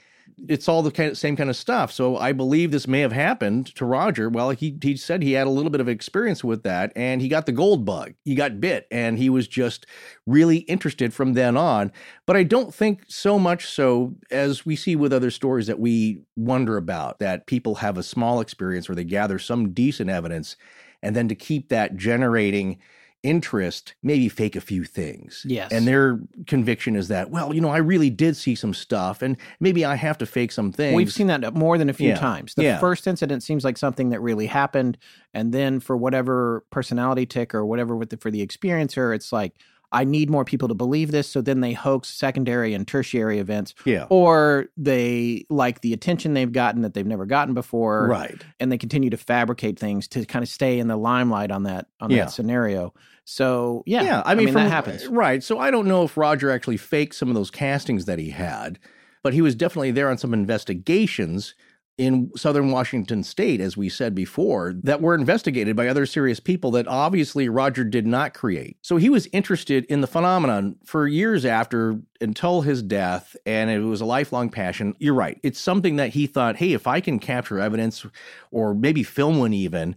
it's 0.48 0.68
all 0.68 0.82
the 0.82 0.92
kind 0.92 1.18
same 1.18 1.36
kind 1.36 1.50
of 1.50 1.56
stuff. 1.56 1.92
So 1.92 2.18
I 2.18 2.32
believe 2.32 2.72
this 2.72 2.88
may 2.88 3.02
have 3.02 3.12
happened 3.12 3.68
to 3.76 3.86
Roger. 3.86 4.30
Well, 4.30 4.52
he 4.52 4.78
he 4.82 4.96
said 4.98 5.22
he 5.22 5.34
had 5.34 5.48
a 5.48 5.52
little 5.52 5.70
bit 5.70 5.82
of 5.82 5.90
experience 5.90 6.44
with 6.44 6.64
that, 6.64 6.92
and 6.96 7.22
he 7.22 7.28
got 7.28 7.46
the 7.46 7.52
gold 7.52 7.86
bug. 7.86 8.14
He 8.24 8.36
got 8.36 8.60
bit, 8.60 8.88
and 8.92 9.18
he 9.18 9.30
was 9.30 9.48
just 9.48 9.86
really 10.26 10.58
interested 10.60 11.14
from 11.14 11.34
then 11.34 11.58
on. 11.58 11.92
But 12.26 12.38
I 12.38 12.44
don't 12.44 12.74
think 12.74 13.04
so 13.08 13.38
much 13.38 13.68
so 13.68 14.16
as 14.30 14.66
we 14.66 14.76
see 14.76 14.96
with 14.96 15.14
other 15.14 15.32
stories 15.32 15.68
that 15.68 15.80
we 15.80 16.22
wonder 16.36 16.78
about 16.78 17.20
that 17.20 17.48
people 17.48 17.76
have 17.76 17.98
a 17.98 18.04
small 18.04 18.42
experience 18.42 18.90
where 18.90 18.96
they 18.96 19.04
gather 19.04 19.40
some 19.40 19.74
decent 19.74 20.10
evidence, 20.10 20.56
and 21.02 21.16
then 21.16 21.28
to 21.28 21.36
keep 21.36 21.70
that 21.70 21.96
generating 21.96 22.80
interest, 23.24 23.94
maybe 24.02 24.28
fake 24.30 24.56
a 24.56 24.62
few 24.62 24.84
things. 24.84 25.46
Yes. 25.48 25.72
And 25.72 25.88
their 25.88 26.20
conviction 26.48 26.96
is 26.96 27.08
that, 27.10 27.30
well, 27.30 27.54
you 27.54 27.62
know, 27.62 27.70
I 27.70 27.78
really 27.78 28.10
did 28.10 28.36
see 28.36 28.56
some 28.56 28.74
stuff 28.74 29.22
and 29.22 29.38
maybe 29.60 29.86
I 29.86 29.96
have 29.96 30.18
to 30.20 30.26
fake 30.26 30.52
some 30.52 30.72
things. 30.72 30.96
We've 30.96 31.14
seen 31.14 31.28
that 31.28 31.54
more 31.54 31.78
than 31.78 31.90
a 31.90 31.94
few 31.94 32.10
Yeah. 32.10 32.16
times. 32.20 32.56
The 32.56 32.64
Yeah. 32.64 32.80
first 32.80 33.06
incident 33.06 33.44
seems 33.44 33.64
like 33.64 33.78
something 33.78 34.10
that 34.10 34.22
really 34.22 34.48
happened, 34.48 34.98
and 35.34 35.54
then 35.54 35.80
for 35.80 35.96
whatever 35.96 36.66
personality 36.72 37.26
tick 37.26 37.54
or 37.54 37.66
whatever 37.66 37.96
with 37.96 38.10
the, 38.10 38.18
for 38.18 38.32
the 38.32 38.46
experiencer, 38.46 39.16
it's 39.16 39.32
like 39.32 39.54
I 39.92 40.04
need 40.06 40.30
more 40.30 40.46
people 40.46 40.68
to 40.70 40.74
believe 40.74 41.12
this. 41.12 41.28
So 41.28 41.42
then 41.42 41.60
they 41.60 41.74
hoax 41.74 42.08
secondary 42.08 42.74
and 42.74 42.88
tertiary 42.88 43.40
events, 43.40 43.74
Yeah. 43.86 44.06
or 44.10 44.68
they 44.78 45.46
like 45.50 45.82
the 45.82 45.92
attention 45.94 46.34
they've 46.34 46.52
gotten 46.52 46.82
that 46.84 46.94
they've 46.94 47.06
never 47.06 47.26
gotten 47.26 47.54
before, 47.54 48.08
Right. 48.08 48.42
and 48.60 48.72
they 48.72 48.78
continue 48.78 49.10
to 49.10 49.18
fabricate 49.18 49.78
things 49.78 50.08
to 50.10 50.26
kind 50.26 50.44
of 50.44 50.50
stay 50.50 50.80
in 50.80 50.88
the 50.88 50.96
limelight 50.98 51.52
on 51.52 51.64
that 51.64 51.88
on 52.00 52.10
Yeah. 52.10 52.20
that 52.26 52.32
scenario. 52.32 52.94
So 53.26 53.84
yeah, 53.86 54.02
Yeah. 54.04 54.22
I 54.26 54.34
mean, 54.36 54.48
that 54.48 54.54
from- 54.54 54.70
happens. 54.70 55.08
Right. 55.08 55.44
So 55.44 55.60
I 55.60 55.72
don't 55.72 55.88
know 55.88 56.04
if 56.04 56.16
Roger 56.18 56.50
actually 56.52 56.78
faked 56.78 57.16
some 57.16 57.28
of 57.30 57.36
those 57.36 57.52
castings 57.52 58.06
that 58.06 58.18
he 58.18 58.30
had, 58.32 58.80
but 59.24 59.34
he 59.34 59.42
was 59.42 59.56
definitely 59.56 59.92
there 59.92 60.10
on 60.10 60.18
some 60.18 60.34
investigations 60.34 61.54
in 62.02 62.32
southern 62.36 62.72
Washington 62.72 63.22
state, 63.22 63.62
as 63.62 63.78
we 63.78 63.88
said 63.88 64.16
before, 64.16 64.74
that 64.82 65.02
were 65.02 65.14
investigated 65.14 65.76
by 65.76 65.88
other 65.88 66.08
serious 66.08 66.40
people 66.40 66.72
that 66.72 66.88
obviously 66.88 67.48
Roger 67.48 67.84
did 67.84 68.08
not 68.08 68.34
create. 68.34 68.78
So 68.82 68.98
he 68.98 69.08
was 69.08 69.28
interested 69.32 69.86
in 69.86 70.02
the 70.02 70.08
phenomenon 70.08 70.78
for 70.84 71.08
years 71.08 71.46
after 71.46 72.02
until 72.20 72.62
his 72.62 72.82
death, 72.82 73.36
and 73.46 73.70
it 73.70 73.82
was 73.82 74.02
a 74.02 74.06
lifelong 74.06 74.50
passion. 74.50 74.96
You're 74.98 75.14
right. 75.14 75.40
It's 75.44 75.60
something 75.60 75.98
that 75.98 76.10
he 76.10 76.26
thought, 76.26 76.56
hey, 76.56 76.74
if 76.74 76.88
I 76.88 77.02
can 77.02 77.20
capture 77.20 77.60
evidence 77.60 78.04
or 78.50 78.74
maybe 78.74 79.04
film 79.04 79.38
one 79.38 79.54
even, 79.54 79.96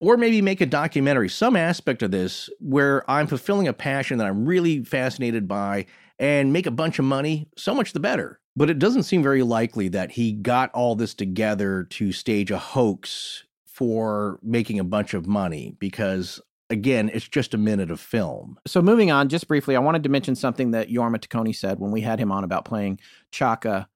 or 0.00 0.16
maybe 0.16 0.40
make 0.40 0.60
a 0.60 0.66
documentary, 0.66 1.28
some 1.28 1.56
aspect 1.56 2.04
of 2.04 2.12
this 2.12 2.48
where 2.60 3.08
I'm 3.10 3.26
fulfilling 3.26 3.66
a 3.66 3.72
passion 3.72 4.18
that 4.18 4.28
I'm 4.28 4.46
really 4.46 4.84
fascinated 4.84 5.48
by 5.48 5.86
and 6.20 6.52
make 6.52 6.66
a 6.66 6.70
bunch 6.70 7.00
of 7.00 7.04
money, 7.06 7.48
so 7.56 7.74
much 7.74 7.92
the 7.92 7.98
better. 7.98 8.39
But 8.56 8.70
it 8.70 8.78
doesn't 8.78 9.04
seem 9.04 9.22
very 9.22 9.42
likely 9.42 9.88
that 9.88 10.12
he 10.12 10.32
got 10.32 10.72
all 10.72 10.96
this 10.96 11.14
together 11.14 11.84
to 11.90 12.12
stage 12.12 12.50
a 12.50 12.58
hoax 12.58 13.44
for 13.64 14.38
making 14.42 14.78
a 14.78 14.84
bunch 14.84 15.14
of 15.14 15.26
money 15.26 15.74
because 15.78 16.40
again, 16.68 17.10
it's 17.12 17.28
just 17.28 17.54
a 17.54 17.58
minute 17.58 17.90
of 17.90 18.00
film. 18.00 18.58
So 18.66 18.80
moving 18.80 19.10
on, 19.10 19.28
just 19.28 19.48
briefly, 19.48 19.76
I 19.76 19.80
wanted 19.80 20.02
to 20.04 20.08
mention 20.08 20.34
something 20.34 20.70
that 20.70 20.88
Jorma 20.88 21.18
Taccone 21.18 21.54
said 21.54 21.80
when 21.80 21.90
we 21.90 22.00
had 22.00 22.20
him 22.20 22.30
on 22.30 22.44
about 22.44 22.64
playing 22.64 23.00
Chaka 23.32 23.88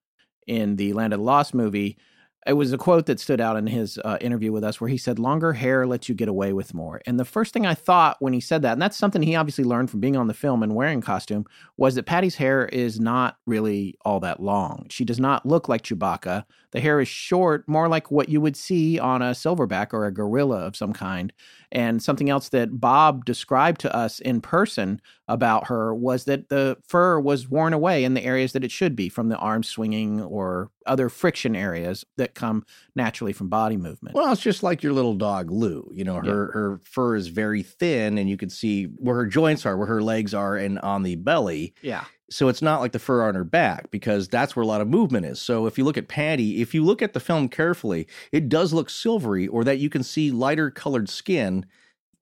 in 0.47 0.75
the 0.75 0.93
Land 0.93 1.13
of 1.13 1.19
the 1.19 1.25
Lost 1.25 1.53
movie 1.53 1.97
it 2.45 2.53
was 2.53 2.71
a 2.71 2.77
quote 2.77 3.07
that 3.07 3.19
stood 3.19 3.41
out 3.41 3.57
in 3.57 3.65
his 3.65 3.97
uh, 4.05 4.17
interview 4.21 4.51
with 4.51 4.63
us 4.63 4.79
where 4.79 4.89
he 4.89 4.97
said, 4.97 5.17
Longer 5.17 5.53
hair 5.53 5.87
lets 5.87 6.07
you 6.07 6.13
get 6.13 6.27
away 6.27 6.53
with 6.53 6.73
more. 6.73 7.01
And 7.07 7.19
the 7.19 7.25
first 7.25 7.53
thing 7.53 7.65
I 7.65 7.73
thought 7.73 8.17
when 8.19 8.33
he 8.33 8.39
said 8.39 8.61
that, 8.61 8.73
and 8.73 8.81
that's 8.81 8.97
something 8.97 9.21
he 9.21 9.35
obviously 9.35 9.63
learned 9.63 9.89
from 9.89 9.99
being 9.99 10.15
on 10.15 10.27
the 10.27 10.33
film 10.33 10.61
and 10.61 10.75
wearing 10.75 11.01
costume, 11.01 11.45
was 11.77 11.95
that 11.95 12.05
Patty's 12.05 12.35
hair 12.35 12.65
is 12.67 12.99
not 12.99 13.37
really 13.47 13.97
all 14.05 14.19
that 14.19 14.41
long. 14.41 14.85
She 14.89 15.05
does 15.05 15.19
not 15.19 15.45
look 15.45 15.67
like 15.67 15.81
Chewbacca. 15.81 16.45
The 16.75 16.81
hair 16.81 16.99
is 16.99 17.07
short, 17.07 17.65
more 17.69 17.87
like 17.87 18.11
what 18.11 18.27
you 18.27 18.41
would 18.41 18.57
see 18.57 18.99
on 18.99 19.21
a 19.21 19.31
silverback 19.31 19.93
or 19.93 20.05
a 20.05 20.11
gorilla 20.11 20.57
of 20.57 20.75
some 20.75 20.91
kind. 20.91 21.31
And 21.71 22.03
something 22.03 22.29
else 22.29 22.49
that 22.49 22.81
Bob 22.81 23.23
described 23.23 23.79
to 23.81 23.95
us 23.95 24.19
in 24.19 24.41
person 24.41 24.99
about 25.29 25.67
her 25.67 25.95
was 25.95 26.25
that 26.25 26.49
the 26.49 26.77
fur 26.85 27.17
was 27.17 27.47
worn 27.47 27.71
away 27.71 28.03
in 28.03 28.13
the 28.13 28.25
areas 28.25 28.51
that 28.51 28.65
it 28.65 28.71
should 28.71 28.93
be 28.93 29.07
from 29.07 29.29
the 29.29 29.37
arm 29.37 29.63
swinging 29.63 30.21
or 30.21 30.69
other 30.85 31.07
friction 31.07 31.55
areas 31.55 32.03
that 32.17 32.35
come 32.35 32.65
naturally 32.93 33.31
from 33.31 33.47
body 33.47 33.77
movement. 33.77 34.13
Well, 34.13 34.33
it's 34.33 34.41
just 34.41 34.61
like 34.61 34.83
your 34.83 34.91
little 34.91 35.15
dog 35.15 35.51
Lou. 35.51 35.89
You 35.93 36.03
know, 36.03 36.15
her 36.15 36.25
yeah. 36.25 36.51
her 36.51 36.81
fur 36.83 37.15
is 37.15 37.29
very 37.29 37.63
thin 37.63 38.17
and 38.17 38.29
you 38.29 38.35
can 38.35 38.49
see 38.49 38.83
where 38.97 39.15
her 39.15 39.25
joints 39.25 39.65
are, 39.65 39.77
where 39.77 39.87
her 39.87 40.03
legs 40.03 40.33
are 40.33 40.57
and 40.57 40.77
on 40.79 41.03
the 41.03 41.15
belly. 41.15 41.73
Yeah. 41.81 42.03
So 42.29 42.47
it's 42.47 42.61
not 42.61 42.81
like 42.81 42.91
the 42.91 42.99
fur 42.99 43.23
on 43.23 43.35
her 43.35 43.43
back 43.43 43.91
because 43.91 44.27
that's 44.27 44.55
where 44.55 44.63
a 44.63 44.67
lot 44.67 44.81
of 44.81 44.87
movement 44.87 45.25
is. 45.25 45.39
So 45.39 45.67
if 45.67 45.77
you 45.77 45.83
look 45.83 45.97
at 45.97 46.07
Patty, 46.07 46.61
if 46.61 46.73
you 46.73 46.83
look 46.83 47.01
at 47.01 47.13
the 47.13 47.19
film 47.19 47.49
carefully, 47.49 48.07
it 48.31 48.49
does 48.49 48.73
look 48.73 48.89
silvery 48.89 49.47
or 49.47 49.63
that 49.63 49.77
you 49.77 49.89
can 49.89 50.03
see 50.03 50.31
lighter 50.31 50.71
colored 50.71 51.07
skin 51.09 51.65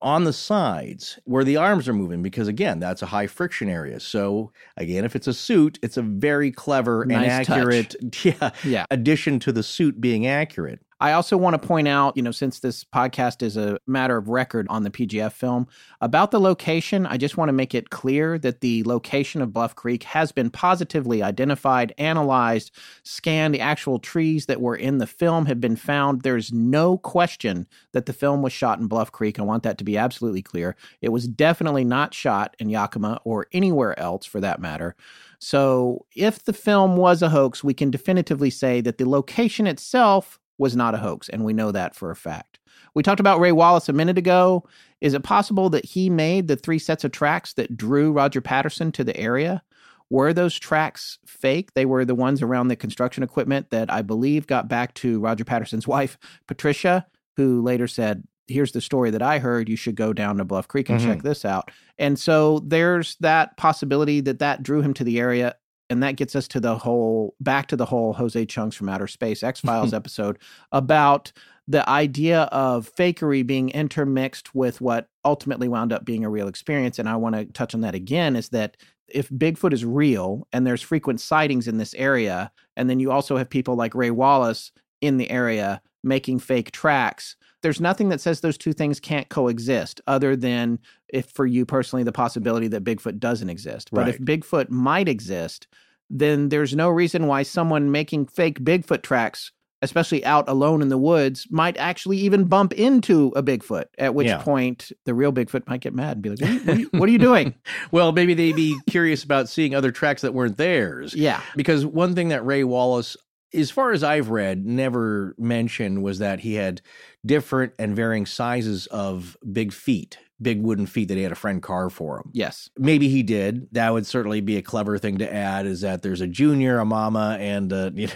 on 0.02 0.24
the 0.24 0.32
sides 0.34 1.18
where 1.24 1.44
the 1.44 1.56
arms 1.56 1.88
are 1.88 1.94
moving 1.94 2.22
because 2.22 2.46
again 2.46 2.78
that's 2.78 3.00
a 3.00 3.06
high 3.06 3.26
friction 3.26 3.70
area. 3.70 3.98
So 3.98 4.52
again 4.76 5.04
if 5.04 5.16
it's 5.16 5.26
a 5.26 5.32
suit 5.32 5.78
it's 5.82 5.96
a 5.96 6.02
very 6.02 6.50
clever 6.50 7.06
nice 7.06 7.22
and 7.22 7.30
accurate 7.30 7.96
yeah, 8.24 8.50
yeah. 8.62 8.84
addition 8.90 9.38
to 9.40 9.52
the 9.52 9.62
suit 9.62 10.02
being 10.02 10.26
accurate 10.26 10.80
I 11.04 11.12
also 11.12 11.36
want 11.36 11.60
to 11.60 11.68
point 11.68 11.86
out, 11.86 12.16
you 12.16 12.22
know, 12.22 12.30
since 12.30 12.60
this 12.60 12.82
podcast 12.82 13.42
is 13.42 13.58
a 13.58 13.78
matter 13.86 14.16
of 14.16 14.30
record 14.30 14.66
on 14.70 14.84
the 14.84 14.90
PGF 14.90 15.32
film, 15.32 15.66
about 16.00 16.30
the 16.30 16.40
location, 16.40 17.04
I 17.04 17.18
just 17.18 17.36
want 17.36 17.50
to 17.50 17.52
make 17.52 17.74
it 17.74 17.90
clear 17.90 18.38
that 18.38 18.62
the 18.62 18.82
location 18.84 19.42
of 19.42 19.52
Bluff 19.52 19.74
Creek 19.74 20.04
has 20.04 20.32
been 20.32 20.48
positively 20.48 21.22
identified, 21.22 21.92
analyzed, 21.98 22.70
scanned. 23.02 23.54
The 23.54 23.60
actual 23.60 23.98
trees 23.98 24.46
that 24.46 24.62
were 24.62 24.76
in 24.76 24.96
the 24.96 25.06
film 25.06 25.44
have 25.44 25.60
been 25.60 25.76
found. 25.76 26.22
There's 26.22 26.54
no 26.54 26.96
question 26.96 27.66
that 27.92 28.06
the 28.06 28.14
film 28.14 28.40
was 28.40 28.54
shot 28.54 28.78
in 28.78 28.86
Bluff 28.86 29.12
Creek. 29.12 29.38
I 29.38 29.42
want 29.42 29.62
that 29.64 29.76
to 29.76 29.84
be 29.84 29.98
absolutely 29.98 30.40
clear. 30.40 30.74
It 31.02 31.10
was 31.10 31.28
definitely 31.28 31.84
not 31.84 32.14
shot 32.14 32.56
in 32.58 32.70
Yakima 32.70 33.20
or 33.24 33.46
anywhere 33.52 33.98
else 34.00 34.24
for 34.24 34.40
that 34.40 34.58
matter. 34.58 34.96
So, 35.38 36.06
if 36.16 36.42
the 36.44 36.54
film 36.54 36.96
was 36.96 37.20
a 37.20 37.28
hoax, 37.28 37.62
we 37.62 37.74
can 37.74 37.90
definitively 37.90 38.48
say 38.48 38.80
that 38.80 38.96
the 38.96 39.06
location 39.06 39.66
itself 39.66 40.38
was 40.58 40.76
not 40.76 40.94
a 40.94 40.98
hoax, 40.98 41.28
and 41.28 41.44
we 41.44 41.52
know 41.52 41.72
that 41.72 41.94
for 41.94 42.10
a 42.10 42.16
fact. 42.16 42.58
We 42.94 43.02
talked 43.02 43.20
about 43.20 43.40
Ray 43.40 43.52
Wallace 43.52 43.88
a 43.88 43.92
minute 43.92 44.18
ago. 44.18 44.64
Is 45.00 45.14
it 45.14 45.22
possible 45.22 45.68
that 45.70 45.84
he 45.84 46.08
made 46.08 46.48
the 46.48 46.56
three 46.56 46.78
sets 46.78 47.04
of 47.04 47.12
tracks 47.12 47.52
that 47.54 47.76
drew 47.76 48.12
Roger 48.12 48.40
Patterson 48.40 48.92
to 48.92 49.04
the 49.04 49.16
area? 49.16 49.62
Were 50.10 50.32
those 50.32 50.58
tracks 50.58 51.18
fake? 51.26 51.74
They 51.74 51.86
were 51.86 52.04
the 52.04 52.14
ones 52.14 52.42
around 52.42 52.68
the 52.68 52.76
construction 52.76 53.22
equipment 53.22 53.70
that 53.70 53.92
I 53.92 54.02
believe 54.02 54.46
got 54.46 54.68
back 54.68 54.94
to 54.94 55.20
Roger 55.20 55.44
Patterson's 55.44 55.88
wife, 55.88 56.18
Patricia, 56.46 57.06
who 57.36 57.62
later 57.62 57.88
said, 57.88 58.24
Here's 58.46 58.72
the 58.72 58.82
story 58.82 59.10
that 59.10 59.22
I 59.22 59.38
heard. 59.38 59.70
You 59.70 59.76
should 59.76 59.94
go 59.96 60.12
down 60.12 60.36
to 60.36 60.44
Bluff 60.44 60.68
Creek 60.68 60.90
and 60.90 61.00
mm-hmm. 61.00 61.12
check 61.12 61.22
this 61.22 61.46
out. 61.46 61.70
And 61.98 62.18
so 62.18 62.58
there's 62.58 63.16
that 63.20 63.56
possibility 63.56 64.20
that 64.20 64.38
that 64.40 64.62
drew 64.62 64.82
him 64.82 64.92
to 64.94 65.04
the 65.04 65.18
area 65.18 65.54
and 65.90 66.02
that 66.02 66.16
gets 66.16 66.34
us 66.34 66.48
to 66.48 66.60
the 66.60 66.78
whole 66.78 67.34
back 67.40 67.66
to 67.68 67.76
the 67.76 67.86
whole 67.86 68.12
Jose 68.14 68.46
Chung's 68.46 68.74
from 68.74 68.88
Outer 68.88 69.06
Space 69.06 69.42
X 69.42 69.60
Files 69.60 69.94
episode 69.94 70.38
about 70.72 71.32
the 71.66 71.88
idea 71.88 72.42
of 72.44 72.94
fakery 72.94 73.46
being 73.46 73.70
intermixed 73.70 74.54
with 74.54 74.80
what 74.80 75.08
ultimately 75.24 75.68
wound 75.68 75.92
up 75.92 76.04
being 76.04 76.24
a 76.24 76.30
real 76.30 76.48
experience. 76.48 76.98
And 76.98 77.08
I 77.08 77.16
want 77.16 77.34
to 77.34 77.46
touch 77.46 77.74
on 77.74 77.80
that 77.82 77.94
again 77.94 78.36
is 78.36 78.50
that 78.50 78.76
if 79.08 79.28
Bigfoot 79.30 79.72
is 79.72 79.84
real 79.84 80.46
and 80.52 80.66
there's 80.66 80.82
frequent 80.82 81.20
sightings 81.20 81.68
in 81.68 81.78
this 81.78 81.94
area, 81.94 82.50
and 82.76 82.88
then 82.90 83.00
you 83.00 83.10
also 83.10 83.36
have 83.36 83.48
people 83.48 83.76
like 83.76 83.94
Ray 83.94 84.10
Wallace 84.10 84.72
in 85.00 85.16
the 85.16 85.30
area 85.30 85.80
making 86.02 86.38
fake 86.38 86.70
tracks, 86.70 87.36
there's 87.64 87.80
nothing 87.80 88.10
that 88.10 88.20
says 88.20 88.40
those 88.40 88.58
two 88.58 88.74
things 88.74 89.00
can't 89.00 89.30
coexist 89.30 90.02
other 90.06 90.36
than 90.36 90.78
if 91.08 91.30
for 91.30 91.46
you 91.46 91.64
personally 91.64 92.02
the 92.02 92.12
possibility 92.12 92.68
that 92.68 92.84
Bigfoot 92.84 93.18
doesn't 93.18 93.48
exist. 93.48 93.88
But 93.90 94.02
right. 94.02 94.14
if 94.14 94.20
Bigfoot 94.20 94.68
might 94.68 95.08
exist, 95.08 95.66
then 96.10 96.50
there's 96.50 96.76
no 96.76 96.90
reason 96.90 97.26
why 97.26 97.42
someone 97.42 97.90
making 97.90 98.26
fake 98.26 98.60
Bigfoot 98.60 99.02
tracks, 99.02 99.50
especially 99.80 100.22
out 100.26 100.46
alone 100.46 100.82
in 100.82 100.90
the 100.90 100.98
woods, 100.98 101.46
might 101.50 101.78
actually 101.78 102.18
even 102.18 102.44
bump 102.44 102.74
into 102.74 103.32
a 103.34 103.42
Bigfoot. 103.42 103.86
At 103.96 104.14
which 104.14 104.26
yeah. 104.26 104.42
point, 104.42 104.92
the 105.06 105.14
real 105.14 105.32
Bigfoot 105.32 105.66
might 105.66 105.80
get 105.80 105.94
mad 105.94 106.18
and 106.18 106.22
be 106.22 106.30
like, 106.30 106.40
"What 106.40 106.50
are 106.50 106.54
you, 106.54 106.64
what 106.66 106.76
are 106.76 106.80
you, 106.80 106.88
what 107.00 107.08
are 107.08 107.12
you 107.12 107.18
doing?" 107.18 107.54
well, 107.92 108.12
maybe 108.12 108.34
they'd 108.34 108.54
be 108.54 108.78
curious 108.90 109.24
about 109.24 109.48
seeing 109.48 109.74
other 109.74 109.90
tracks 109.90 110.20
that 110.20 110.34
weren't 110.34 110.58
theirs. 110.58 111.14
Yeah, 111.14 111.40
because 111.56 111.86
one 111.86 112.14
thing 112.14 112.28
that 112.28 112.44
Ray 112.44 112.62
Wallace 112.62 113.16
as 113.54 113.70
far 113.70 113.92
as 113.92 114.02
I've 114.02 114.30
read, 114.30 114.66
never 114.66 115.34
mentioned 115.38 116.02
was 116.02 116.18
that 116.18 116.40
he 116.40 116.54
had 116.54 116.82
different 117.24 117.72
and 117.78 117.94
varying 117.94 118.26
sizes 118.26 118.86
of 118.88 119.36
big 119.50 119.72
feet, 119.72 120.18
big 120.40 120.60
wooden 120.60 120.86
feet 120.86 121.08
that 121.08 121.16
he 121.16 121.22
had 121.22 121.32
a 121.32 121.36
friend 121.36 121.62
carve 121.62 121.92
for 121.92 122.18
him. 122.18 122.30
Yes. 122.32 122.68
Maybe 122.78 123.08
he 123.08 123.22
did. 123.22 123.68
That 123.72 123.92
would 123.92 124.06
certainly 124.06 124.40
be 124.40 124.56
a 124.56 124.62
clever 124.62 124.98
thing 124.98 125.18
to 125.18 125.32
add 125.32 125.66
is 125.66 125.82
that 125.82 126.02
there's 126.02 126.20
a 126.20 126.26
junior, 126.26 126.78
a 126.78 126.84
mama, 126.84 127.36
and 127.40 127.72
uh, 127.72 127.90
you 127.94 128.08
know, 128.08 128.14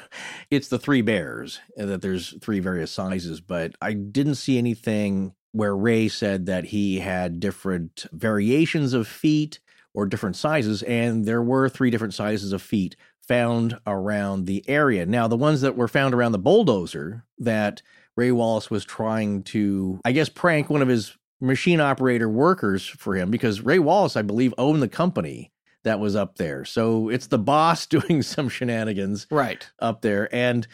it's 0.50 0.68
the 0.68 0.78
three 0.78 1.02
bears, 1.02 1.60
and 1.76 1.88
that 1.88 2.02
there's 2.02 2.34
three 2.40 2.60
various 2.60 2.90
sizes. 2.90 3.40
But 3.40 3.74
I 3.80 3.92
didn't 3.92 4.36
see 4.36 4.58
anything 4.58 5.34
where 5.52 5.76
Ray 5.76 6.08
said 6.08 6.46
that 6.46 6.64
he 6.64 6.98
had 6.98 7.40
different 7.40 8.06
variations 8.12 8.92
of 8.92 9.08
feet 9.08 9.60
or 9.94 10.06
different 10.06 10.36
sizes, 10.36 10.82
and 10.82 11.24
there 11.24 11.42
were 11.42 11.68
three 11.68 11.90
different 11.90 12.14
sizes 12.14 12.52
of 12.52 12.62
feet 12.62 12.96
found 13.28 13.78
around 13.86 14.46
the 14.46 14.64
area. 14.68 15.06
Now, 15.06 15.28
the 15.28 15.36
ones 15.36 15.60
that 15.60 15.76
were 15.76 15.88
found 15.88 16.14
around 16.14 16.32
the 16.32 16.38
bulldozer 16.38 17.24
that 17.38 17.82
Ray 18.16 18.32
Wallace 18.32 18.70
was 18.70 18.84
trying 18.84 19.44
to, 19.44 20.00
I 20.04 20.12
guess, 20.12 20.28
prank 20.28 20.70
one 20.70 20.82
of 20.82 20.88
his 20.88 21.16
machine 21.40 21.80
operator 21.80 22.28
workers 22.28 22.84
for 22.86 23.14
him 23.14 23.30
because 23.30 23.60
Ray 23.60 23.78
Wallace, 23.78 24.16
I 24.16 24.22
believe, 24.22 24.52
owned 24.58 24.82
the 24.82 24.88
company 24.88 25.52
that 25.84 26.00
was 26.00 26.16
up 26.16 26.36
there. 26.36 26.64
So 26.64 27.08
it's 27.10 27.28
the 27.28 27.38
boss 27.38 27.86
doing 27.86 28.22
some 28.22 28.48
shenanigans 28.48 29.26
right 29.30 29.70
up 29.78 30.02
there. 30.02 30.34
And 30.34 30.66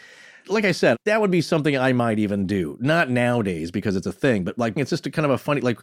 like 0.47 0.65
I 0.65 0.71
said, 0.71 0.97
that 1.05 1.21
would 1.21 1.31
be 1.31 1.41
something 1.41 1.77
I 1.77 1.93
might 1.93 2.19
even 2.19 2.47
do. 2.47 2.77
Not 2.79 3.09
nowadays 3.09 3.71
because 3.71 3.95
it's 3.95 4.07
a 4.07 4.11
thing, 4.11 4.43
but 4.43 4.57
like 4.57 4.77
it's 4.77 4.89
just 4.89 5.05
a 5.07 5.11
kind 5.11 5.25
of 5.25 5.31
a 5.31 5.37
funny 5.37 5.61
like 5.61 5.79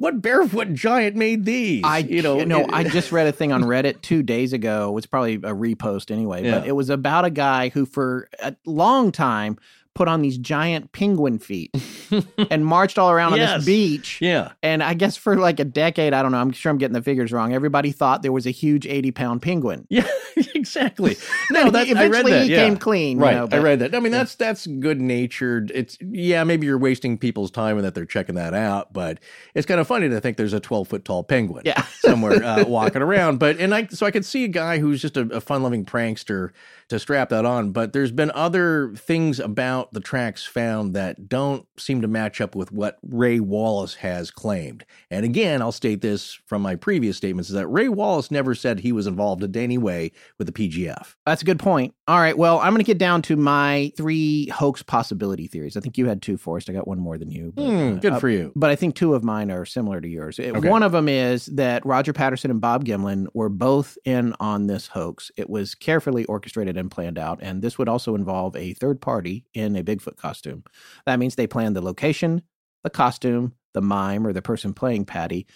what 0.00 0.22
barefoot 0.22 0.72
giant 0.72 1.14
made 1.14 1.44
these? 1.44 1.82
I 1.84 1.98
you 1.98 2.22
know 2.22 2.42
no. 2.42 2.66
I 2.70 2.84
just 2.84 3.12
read 3.12 3.26
a 3.26 3.32
thing 3.32 3.52
on 3.52 3.62
Reddit 3.64 4.00
two 4.00 4.22
days 4.22 4.54
ago. 4.54 4.96
It's 4.96 5.06
probably 5.06 5.34
a 5.34 5.54
repost 5.54 6.10
anyway, 6.10 6.42
yeah. 6.42 6.60
but 6.60 6.66
it 6.66 6.72
was 6.72 6.88
about 6.88 7.26
a 7.26 7.30
guy 7.30 7.68
who 7.68 7.84
for 7.84 8.26
a 8.42 8.56
long 8.64 9.12
time 9.12 9.58
put 9.94 10.08
on 10.08 10.22
these 10.22 10.38
giant 10.38 10.92
penguin 10.92 11.38
feet 11.38 11.74
and 12.50 12.64
marched 12.64 12.98
all 12.98 13.10
around 13.10 13.36
yes. 13.36 13.50
on 13.50 13.58
this 13.58 13.66
beach. 13.66 14.18
Yeah. 14.20 14.52
And 14.62 14.82
I 14.82 14.94
guess 14.94 15.16
for 15.16 15.36
like 15.36 15.58
a 15.60 15.64
decade, 15.64 16.14
I 16.14 16.22
don't 16.22 16.32
know, 16.32 16.38
I'm 16.38 16.52
sure 16.52 16.70
I'm 16.70 16.78
getting 16.78 16.94
the 16.94 17.02
figures 17.02 17.32
wrong. 17.32 17.52
Everybody 17.52 17.90
thought 17.92 18.22
there 18.22 18.32
was 18.32 18.46
a 18.46 18.50
huge 18.50 18.86
80 18.86 19.10
pound 19.10 19.42
penguin. 19.42 19.86
Yeah, 19.90 20.06
exactly. 20.54 21.16
No, 21.52 21.68
that 21.70 21.88
I 21.88 21.92
read 21.92 21.96
Eventually 21.96 22.30
that. 22.32 22.44
he 22.44 22.52
yeah. 22.52 22.64
came 22.64 22.76
clean. 22.76 23.18
you 23.18 23.24
Right, 23.24 23.34
know, 23.34 23.48
I 23.50 23.58
read 23.60 23.80
that. 23.80 23.92
I 23.94 23.98
mean, 23.98 24.12
that's 24.12 24.36
that's 24.36 24.68
good 24.68 25.00
natured. 25.00 25.72
It's 25.74 25.98
yeah, 26.00 26.44
maybe 26.44 26.66
you're 26.68 26.78
wasting 26.78 27.18
people's 27.18 27.50
time 27.50 27.76
and 27.76 27.84
that 27.84 27.96
they're 27.96 28.06
checking 28.06 28.36
that 28.36 28.54
out, 28.54 28.92
but 28.92 29.18
it's 29.54 29.66
kind 29.66 29.80
of 29.80 29.88
funny 29.88 30.08
to 30.08 30.20
think 30.20 30.36
there's 30.36 30.52
a 30.52 30.60
12 30.60 30.86
foot 30.86 31.04
tall 31.04 31.24
penguin 31.24 31.62
Yeah. 31.66 31.82
somewhere 31.98 32.42
uh, 32.44 32.64
walking 32.68 33.02
around. 33.02 33.38
But 33.40 33.58
and 33.58 33.74
I 33.74 33.88
so 33.88 34.06
I 34.06 34.12
could 34.12 34.24
see 34.24 34.44
a 34.44 34.48
guy 34.48 34.78
who's 34.78 35.02
just 35.02 35.16
a, 35.16 35.22
a 35.32 35.40
fun 35.40 35.64
loving 35.64 35.84
prankster 35.84 36.50
to 36.90 36.98
strap 36.98 37.30
that 37.30 37.44
on. 37.44 37.72
But 37.72 37.92
there's 37.92 38.12
been 38.12 38.30
other 38.34 38.92
things 38.96 39.40
about 39.40 39.92
the 39.92 40.00
tracks 40.00 40.44
found 40.44 40.94
that 40.94 41.28
don't 41.28 41.66
seem 41.78 42.02
to 42.02 42.08
match 42.08 42.40
up 42.40 42.54
with 42.54 42.70
what 42.70 42.98
Ray 43.02 43.40
Wallace 43.40 43.94
has 43.94 44.30
claimed. 44.30 44.84
And 45.10 45.24
again, 45.24 45.62
I'll 45.62 45.72
state 45.72 46.02
this 46.02 46.38
from 46.46 46.62
my 46.62 46.76
previous 46.76 47.16
statements: 47.16 47.48
is 47.48 47.54
that 47.54 47.66
Ray 47.68 47.88
Wallace 47.88 48.30
never 48.30 48.54
said 48.54 48.80
he 48.80 48.92
was 48.92 49.06
involved 49.06 49.42
in 49.42 49.56
any 49.56 49.78
way 49.78 50.12
with 50.38 50.46
the 50.46 50.52
PGF. 50.52 51.14
That's 51.26 51.42
a 51.42 51.44
good 51.44 51.58
point. 51.58 51.94
All 52.06 52.18
right. 52.18 52.36
Well, 52.36 52.58
I'm 52.58 52.72
going 52.72 52.78
to 52.78 52.84
get 52.84 52.98
down 52.98 53.22
to 53.22 53.36
my 53.36 53.92
three 53.96 54.48
hoax 54.48 54.82
possibility 54.82 55.46
theories. 55.46 55.76
I 55.76 55.80
think 55.80 55.96
you 55.96 56.06
had 56.06 56.20
two, 56.22 56.36
Forrest. 56.36 56.68
I 56.68 56.72
got 56.72 56.88
one 56.88 56.98
more 56.98 57.16
than 57.18 57.30
you. 57.30 57.52
but, 57.54 57.64
Hmm, 57.64 57.96
uh, 57.96 58.00
good 58.00 58.12
uh, 58.14 58.18
for 58.18 58.28
you. 58.28 58.52
But 58.56 58.70
I 58.70 58.76
think 58.76 58.96
two 58.96 59.14
of 59.14 59.22
mine 59.22 59.50
are 59.50 59.64
similar 59.64 60.00
to 60.00 60.08
yours. 60.08 60.40
Okay. 60.40 60.68
One 60.68 60.82
of 60.82 60.90
them 60.92 61.08
is 61.08 61.46
that 61.46 61.86
Roger 61.86 62.12
Patterson 62.12 62.50
and 62.50 62.60
Bob 62.60 62.84
Gimlin 62.84 63.26
were 63.32 63.48
both 63.48 63.96
in 64.04 64.34
on 64.40 64.66
this 64.66 64.88
hoax. 64.88 65.30
It 65.36 65.48
was 65.48 65.76
carefully 65.76 66.24
orchestrated 66.24 66.76
and 66.80 66.90
planned 66.90 67.18
out. 67.18 67.38
And 67.40 67.62
this 67.62 67.78
would 67.78 67.88
also 67.88 68.14
involve 68.14 68.56
a 68.56 68.74
third 68.74 69.00
party 69.00 69.46
in 69.54 69.76
a 69.76 69.84
Bigfoot 69.84 70.16
costume. 70.16 70.64
That 71.06 71.18
means 71.18 71.36
they 71.36 71.46
planned 71.46 71.76
the 71.76 71.80
location, 71.82 72.42
the 72.82 72.90
costume, 72.90 73.54
the 73.74 73.82
mime, 73.82 74.26
or 74.26 74.32
the 74.32 74.42
person 74.42 74.74
playing 74.74 75.04
Patty. 75.04 75.46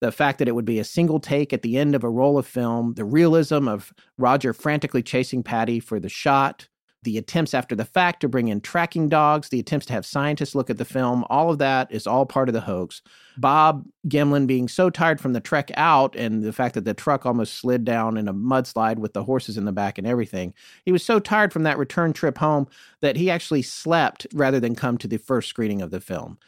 The 0.00 0.10
fact 0.10 0.38
that 0.38 0.48
it 0.48 0.54
would 0.54 0.64
be 0.64 0.78
a 0.78 0.84
single 0.84 1.20
take 1.20 1.52
at 1.52 1.60
the 1.60 1.76
end 1.76 1.94
of 1.94 2.02
a 2.02 2.10
roll 2.10 2.38
of 2.38 2.46
film, 2.46 2.94
the 2.94 3.04
realism 3.04 3.68
of 3.68 3.92
Roger 4.16 4.54
frantically 4.54 5.02
chasing 5.02 5.42
Patty 5.42 5.78
for 5.78 6.00
the 6.00 6.08
shot, 6.08 6.69
the 7.02 7.16
attempts 7.16 7.54
after 7.54 7.74
the 7.74 7.84
fact 7.84 8.20
to 8.20 8.28
bring 8.28 8.48
in 8.48 8.60
tracking 8.60 9.08
dogs, 9.08 9.48
the 9.48 9.60
attempts 9.60 9.86
to 9.86 9.92
have 9.92 10.04
scientists 10.04 10.54
look 10.54 10.68
at 10.68 10.76
the 10.76 10.84
film, 10.84 11.24
all 11.30 11.50
of 11.50 11.58
that 11.58 11.90
is 11.90 12.06
all 12.06 12.26
part 12.26 12.48
of 12.48 12.52
the 12.52 12.60
hoax. 12.60 13.00
Bob 13.38 13.86
Gimlin 14.08 14.46
being 14.46 14.68
so 14.68 14.90
tired 14.90 15.20
from 15.20 15.32
the 15.32 15.40
trek 15.40 15.70
out 15.76 16.14
and 16.14 16.42
the 16.42 16.52
fact 16.52 16.74
that 16.74 16.84
the 16.84 16.92
truck 16.92 17.24
almost 17.24 17.54
slid 17.54 17.84
down 17.84 18.16
in 18.18 18.28
a 18.28 18.34
mudslide 18.34 18.98
with 18.98 19.14
the 19.14 19.24
horses 19.24 19.56
in 19.56 19.64
the 19.64 19.72
back 19.72 19.96
and 19.96 20.06
everything, 20.06 20.52
he 20.84 20.92
was 20.92 21.02
so 21.02 21.18
tired 21.18 21.52
from 21.52 21.62
that 21.62 21.78
return 21.78 22.12
trip 22.12 22.36
home 22.36 22.68
that 23.00 23.16
he 23.16 23.30
actually 23.30 23.62
slept 23.62 24.26
rather 24.34 24.60
than 24.60 24.74
come 24.74 24.98
to 24.98 25.08
the 25.08 25.16
first 25.16 25.48
screening 25.48 25.80
of 25.80 25.90
the 25.90 26.00
film. 26.00 26.38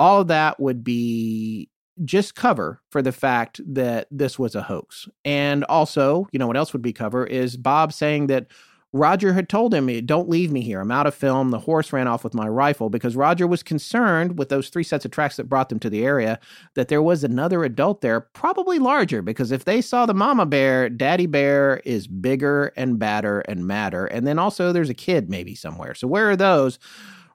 All 0.00 0.22
of 0.22 0.28
that 0.28 0.58
would 0.58 0.82
be 0.82 1.68
just 2.04 2.34
cover 2.34 2.80
for 2.90 3.02
the 3.02 3.12
fact 3.12 3.60
that 3.66 4.08
this 4.10 4.38
was 4.38 4.54
a 4.54 4.62
hoax. 4.62 5.08
And 5.24 5.62
also, 5.64 6.26
you 6.32 6.38
know, 6.38 6.46
what 6.46 6.56
else 6.56 6.72
would 6.72 6.82
be 6.82 6.92
cover 6.92 7.26
is 7.26 7.56
Bob 7.56 7.92
saying 7.92 8.28
that 8.28 8.46
Roger 8.94 9.32
had 9.32 9.48
told 9.48 9.72
him, 9.72 9.86
Don't 10.04 10.28
leave 10.28 10.52
me 10.52 10.60
here. 10.60 10.80
I'm 10.80 10.90
out 10.90 11.06
of 11.06 11.14
film. 11.14 11.50
The 11.50 11.60
horse 11.60 11.92
ran 11.92 12.06
off 12.06 12.22
with 12.22 12.34
my 12.34 12.46
rifle 12.46 12.90
because 12.90 13.16
Roger 13.16 13.46
was 13.46 13.62
concerned 13.62 14.38
with 14.38 14.50
those 14.50 14.68
three 14.68 14.82
sets 14.82 15.06
of 15.06 15.10
tracks 15.10 15.36
that 15.36 15.48
brought 15.48 15.70
them 15.70 15.78
to 15.80 15.88
the 15.88 16.04
area 16.04 16.38
that 16.74 16.88
there 16.88 17.02
was 17.02 17.24
another 17.24 17.64
adult 17.64 18.02
there, 18.02 18.20
probably 18.20 18.78
larger, 18.78 19.22
because 19.22 19.50
if 19.50 19.64
they 19.64 19.80
saw 19.80 20.04
the 20.04 20.12
mama 20.12 20.44
bear, 20.44 20.90
daddy 20.90 21.26
bear 21.26 21.80
is 21.86 22.06
bigger 22.06 22.72
and 22.76 22.98
badder 22.98 23.40
and 23.40 23.66
madder. 23.66 24.04
And 24.06 24.26
then 24.26 24.38
also 24.38 24.72
there's 24.72 24.90
a 24.90 24.94
kid 24.94 25.30
maybe 25.30 25.54
somewhere. 25.54 25.94
So 25.94 26.06
where 26.06 26.28
are 26.28 26.36
those? 26.36 26.78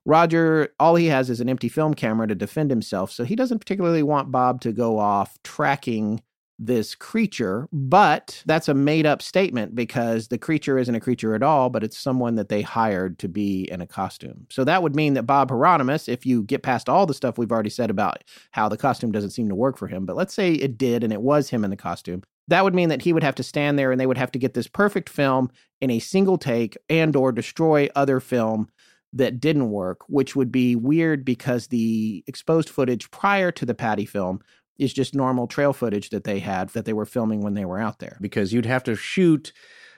Roger, 0.05 0.69
all 0.79 0.95
he 0.95 1.07
has 1.07 1.29
is 1.29 1.41
an 1.41 1.49
empty 1.49 1.67
film 1.67 1.93
camera 1.93 2.27
to 2.27 2.35
defend 2.35 2.69
himself. 2.69 3.11
So 3.11 3.25
he 3.25 3.35
doesn't 3.35 3.59
particularly 3.59 4.03
want 4.03 4.31
Bob 4.31 4.61
to 4.61 4.71
go 4.71 4.99
off 4.99 5.37
tracking 5.43 6.21
this 6.59 6.95
creature, 6.95 7.67
but 7.71 8.41
that's 8.45 8.67
a 8.67 8.73
made 8.73 9.05
up 9.05 9.21
statement 9.21 9.75
because 9.75 10.29
the 10.29 10.37
creature 10.37 10.79
isn't 10.79 10.95
a 10.95 10.99
creature 10.99 11.35
at 11.35 11.43
all, 11.43 11.69
but 11.69 11.83
it's 11.83 11.97
someone 11.97 12.35
that 12.35 12.49
they 12.49 12.61
hired 12.61 13.19
to 13.19 13.27
be 13.27 13.69
in 13.71 13.79
a 13.79 13.87
costume. 13.87 14.47
So 14.49 14.63
that 14.63 14.81
would 14.81 14.95
mean 14.95 15.13
that 15.13 15.23
Bob 15.23 15.51
Heironimus, 15.51 16.09
if 16.09 16.25
you 16.25 16.43
get 16.43 16.63
past 16.63 16.89
all 16.89 17.05
the 17.05 17.13
stuff 17.13 17.37
we've 17.37 17.51
already 17.51 17.69
said 17.69 17.89
about 17.89 18.23
how 18.51 18.67
the 18.69 18.77
costume 18.77 19.11
doesn't 19.11 19.31
seem 19.31 19.49
to 19.49 19.55
work 19.55 19.77
for 19.77 19.87
him, 19.87 20.05
but 20.05 20.15
let's 20.15 20.33
say 20.33 20.53
it 20.53 20.77
did 20.77 21.03
and 21.03 21.13
it 21.13 21.21
was 21.21 21.49
him 21.49 21.63
in 21.63 21.69
the 21.69 21.77
costume, 21.77 22.23
that 22.47 22.63
would 22.63 22.73
mean 22.73 22.89
that 22.89 23.01
he 23.01 23.13
would 23.13 23.23
have 23.23 23.35
to 23.35 23.43
stand 23.43 23.77
there 23.77 23.91
and 23.91 24.01
they 24.01 24.07
would 24.07 24.17
have 24.17 24.31
to 24.31 24.39
get 24.39 24.53
this 24.53 24.67
perfect 24.67 25.09
film 25.09 25.51
in 25.81 25.91
a 25.91 25.99
single 25.99 26.37
take 26.37 26.77
and 26.89 27.15
or 27.15 27.31
destroy 27.31 27.87
other 27.95 28.19
film 28.19 28.67
that 29.13 29.39
didn't 29.39 29.69
work, 29.69 29.99
which 30.07 30.35
would 30.35 30.51
be 30.51 30.75
weird 30.75 31.23
because 31.23 31.67
the 31.67 32.23
exposed 32.27 32.69
footage 32.69 33.09
prior 33.11 33.51
to 33.51 33.65
the 33.65 33.73
Patty 33.73 34.05
film 34.05 34.41
is 34.77 34.93
just 34.93 35.15
normal 35.15 35.47
trail 35.47 35.73
footage 35.73 36.09
that 36.11 36.23
they 36.23 36.39
had 36.39 36.69
that 36.69 36.85
they 36.85 36.93
were 36.93 37.05
filming 37.05 37.41
when 37.41 37.53
they 37.53 37.65
were 37.65 37.79
out 37.79 37.99
there. 37.99 38.17
because 38.21 38.53
you'd 38.53 38.65
have 38.65 38.83
to 38.83 38.95
shoot 38.95 39.51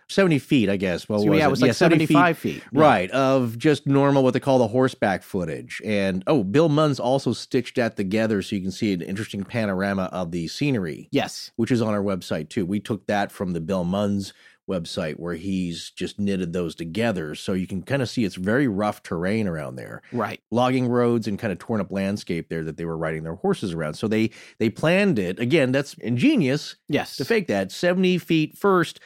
70 0.07 0.39
feet, 0.39 0.69
I 0.69 0.77
guess. 0.77 1.07
Well, 1.07 1.19
So, 1.19 1.33
yeah, 1.33 1.45
it 1.45 1.51
was 1.51 1.61
like 1.61 1.73
70 1.75 2.05
75 2.07 2.37
feet. 2.39 2.63
Yeah. 2.71 2.81
Right, 2.81 3.11
of 3.11 3.59
just 3.59 3.85
normal, 3.85 4.23
what 4.23 4.33
they 4.33 4.39
call 4.39 4.57
the 4.57 4.67
horseback 4.67 5.21
footage. 5.21 5.81
And 5.85 6.23
oh, 6.25 6.43
Bill 6.43 6.67
Munns 6.67 6.99
also 6.99 7.31
stitched 7.31 7.75
that 7.75 7.95
together 7.95 8.41
so 8.41 8.55
you 8.55 8.61
can 8.63 8.71
see 8.71 8.91
an 8.93 9.01
interesting 9.03 9.43
panorama 9.43 10.09
of 10.11 10.31
the 10.31 10.47
scenery, 10.47 11.09
Yes. 11.11 11.51
which 11.57 11.69
is 11.71 11.81
on 11.81 11.93
our 11.93 12.01
website 12.01 12.49
too. 12.49 12.65
We 12.65 12.79
took 12.79 13.05
that 13.05 13.31
from 13.31 13.53
the 13.53 13.61
Bill 13.61 13.85
Munns 13.85 14.33
website 14.69 15.15
where 15.19 15.33
he's 15.33 15.89
just 15.91 16.19
knitted 16.19 16.53
those 16.53 16.75
together. 16.75 17.35
So 17.35 17.53
you 17.53 17.67
can 17.67 17.81
kind 17.81 18.01
of 18.01 18.09
see 18.09 18.23
it's 18.23 18.35
very 18.35 18.67
rough 18.67 19.01
terrain 19.03 19.47
around 19.47 19.75
there 19.75 20.01
Right. 20.13 20.39
logging 20.51 20.87
roads 20.87 21.27
and 21.27 21.37
kind 21.39 21.51
of 21.51 21.59
torn 21.59 21.81
up 21.81 21.91
landscape 21.91 22.47
there 22.49 22.63
that 22.63 22.77
they 22.77 22.85
were 22.85 22.97
riding 22.97 23.23
their 23.23 23.35
horses 23.35 23.73
around. 23.73 23.95
So 23.95 24.07
they 24.07 24.29
they 24.59 24.69
planned 24.69 25.19
it 25.19 25.39
again. 25.39 25.71
That's 25.71 25.95
ingenious 25.95 26.75
Yes. 26.87 27.17
to 27.17 27.25
fake 27.25 27.47
that 27.47 27.71
70 27.71 28.17
feet 28.19 28.57
first 28.57 28.99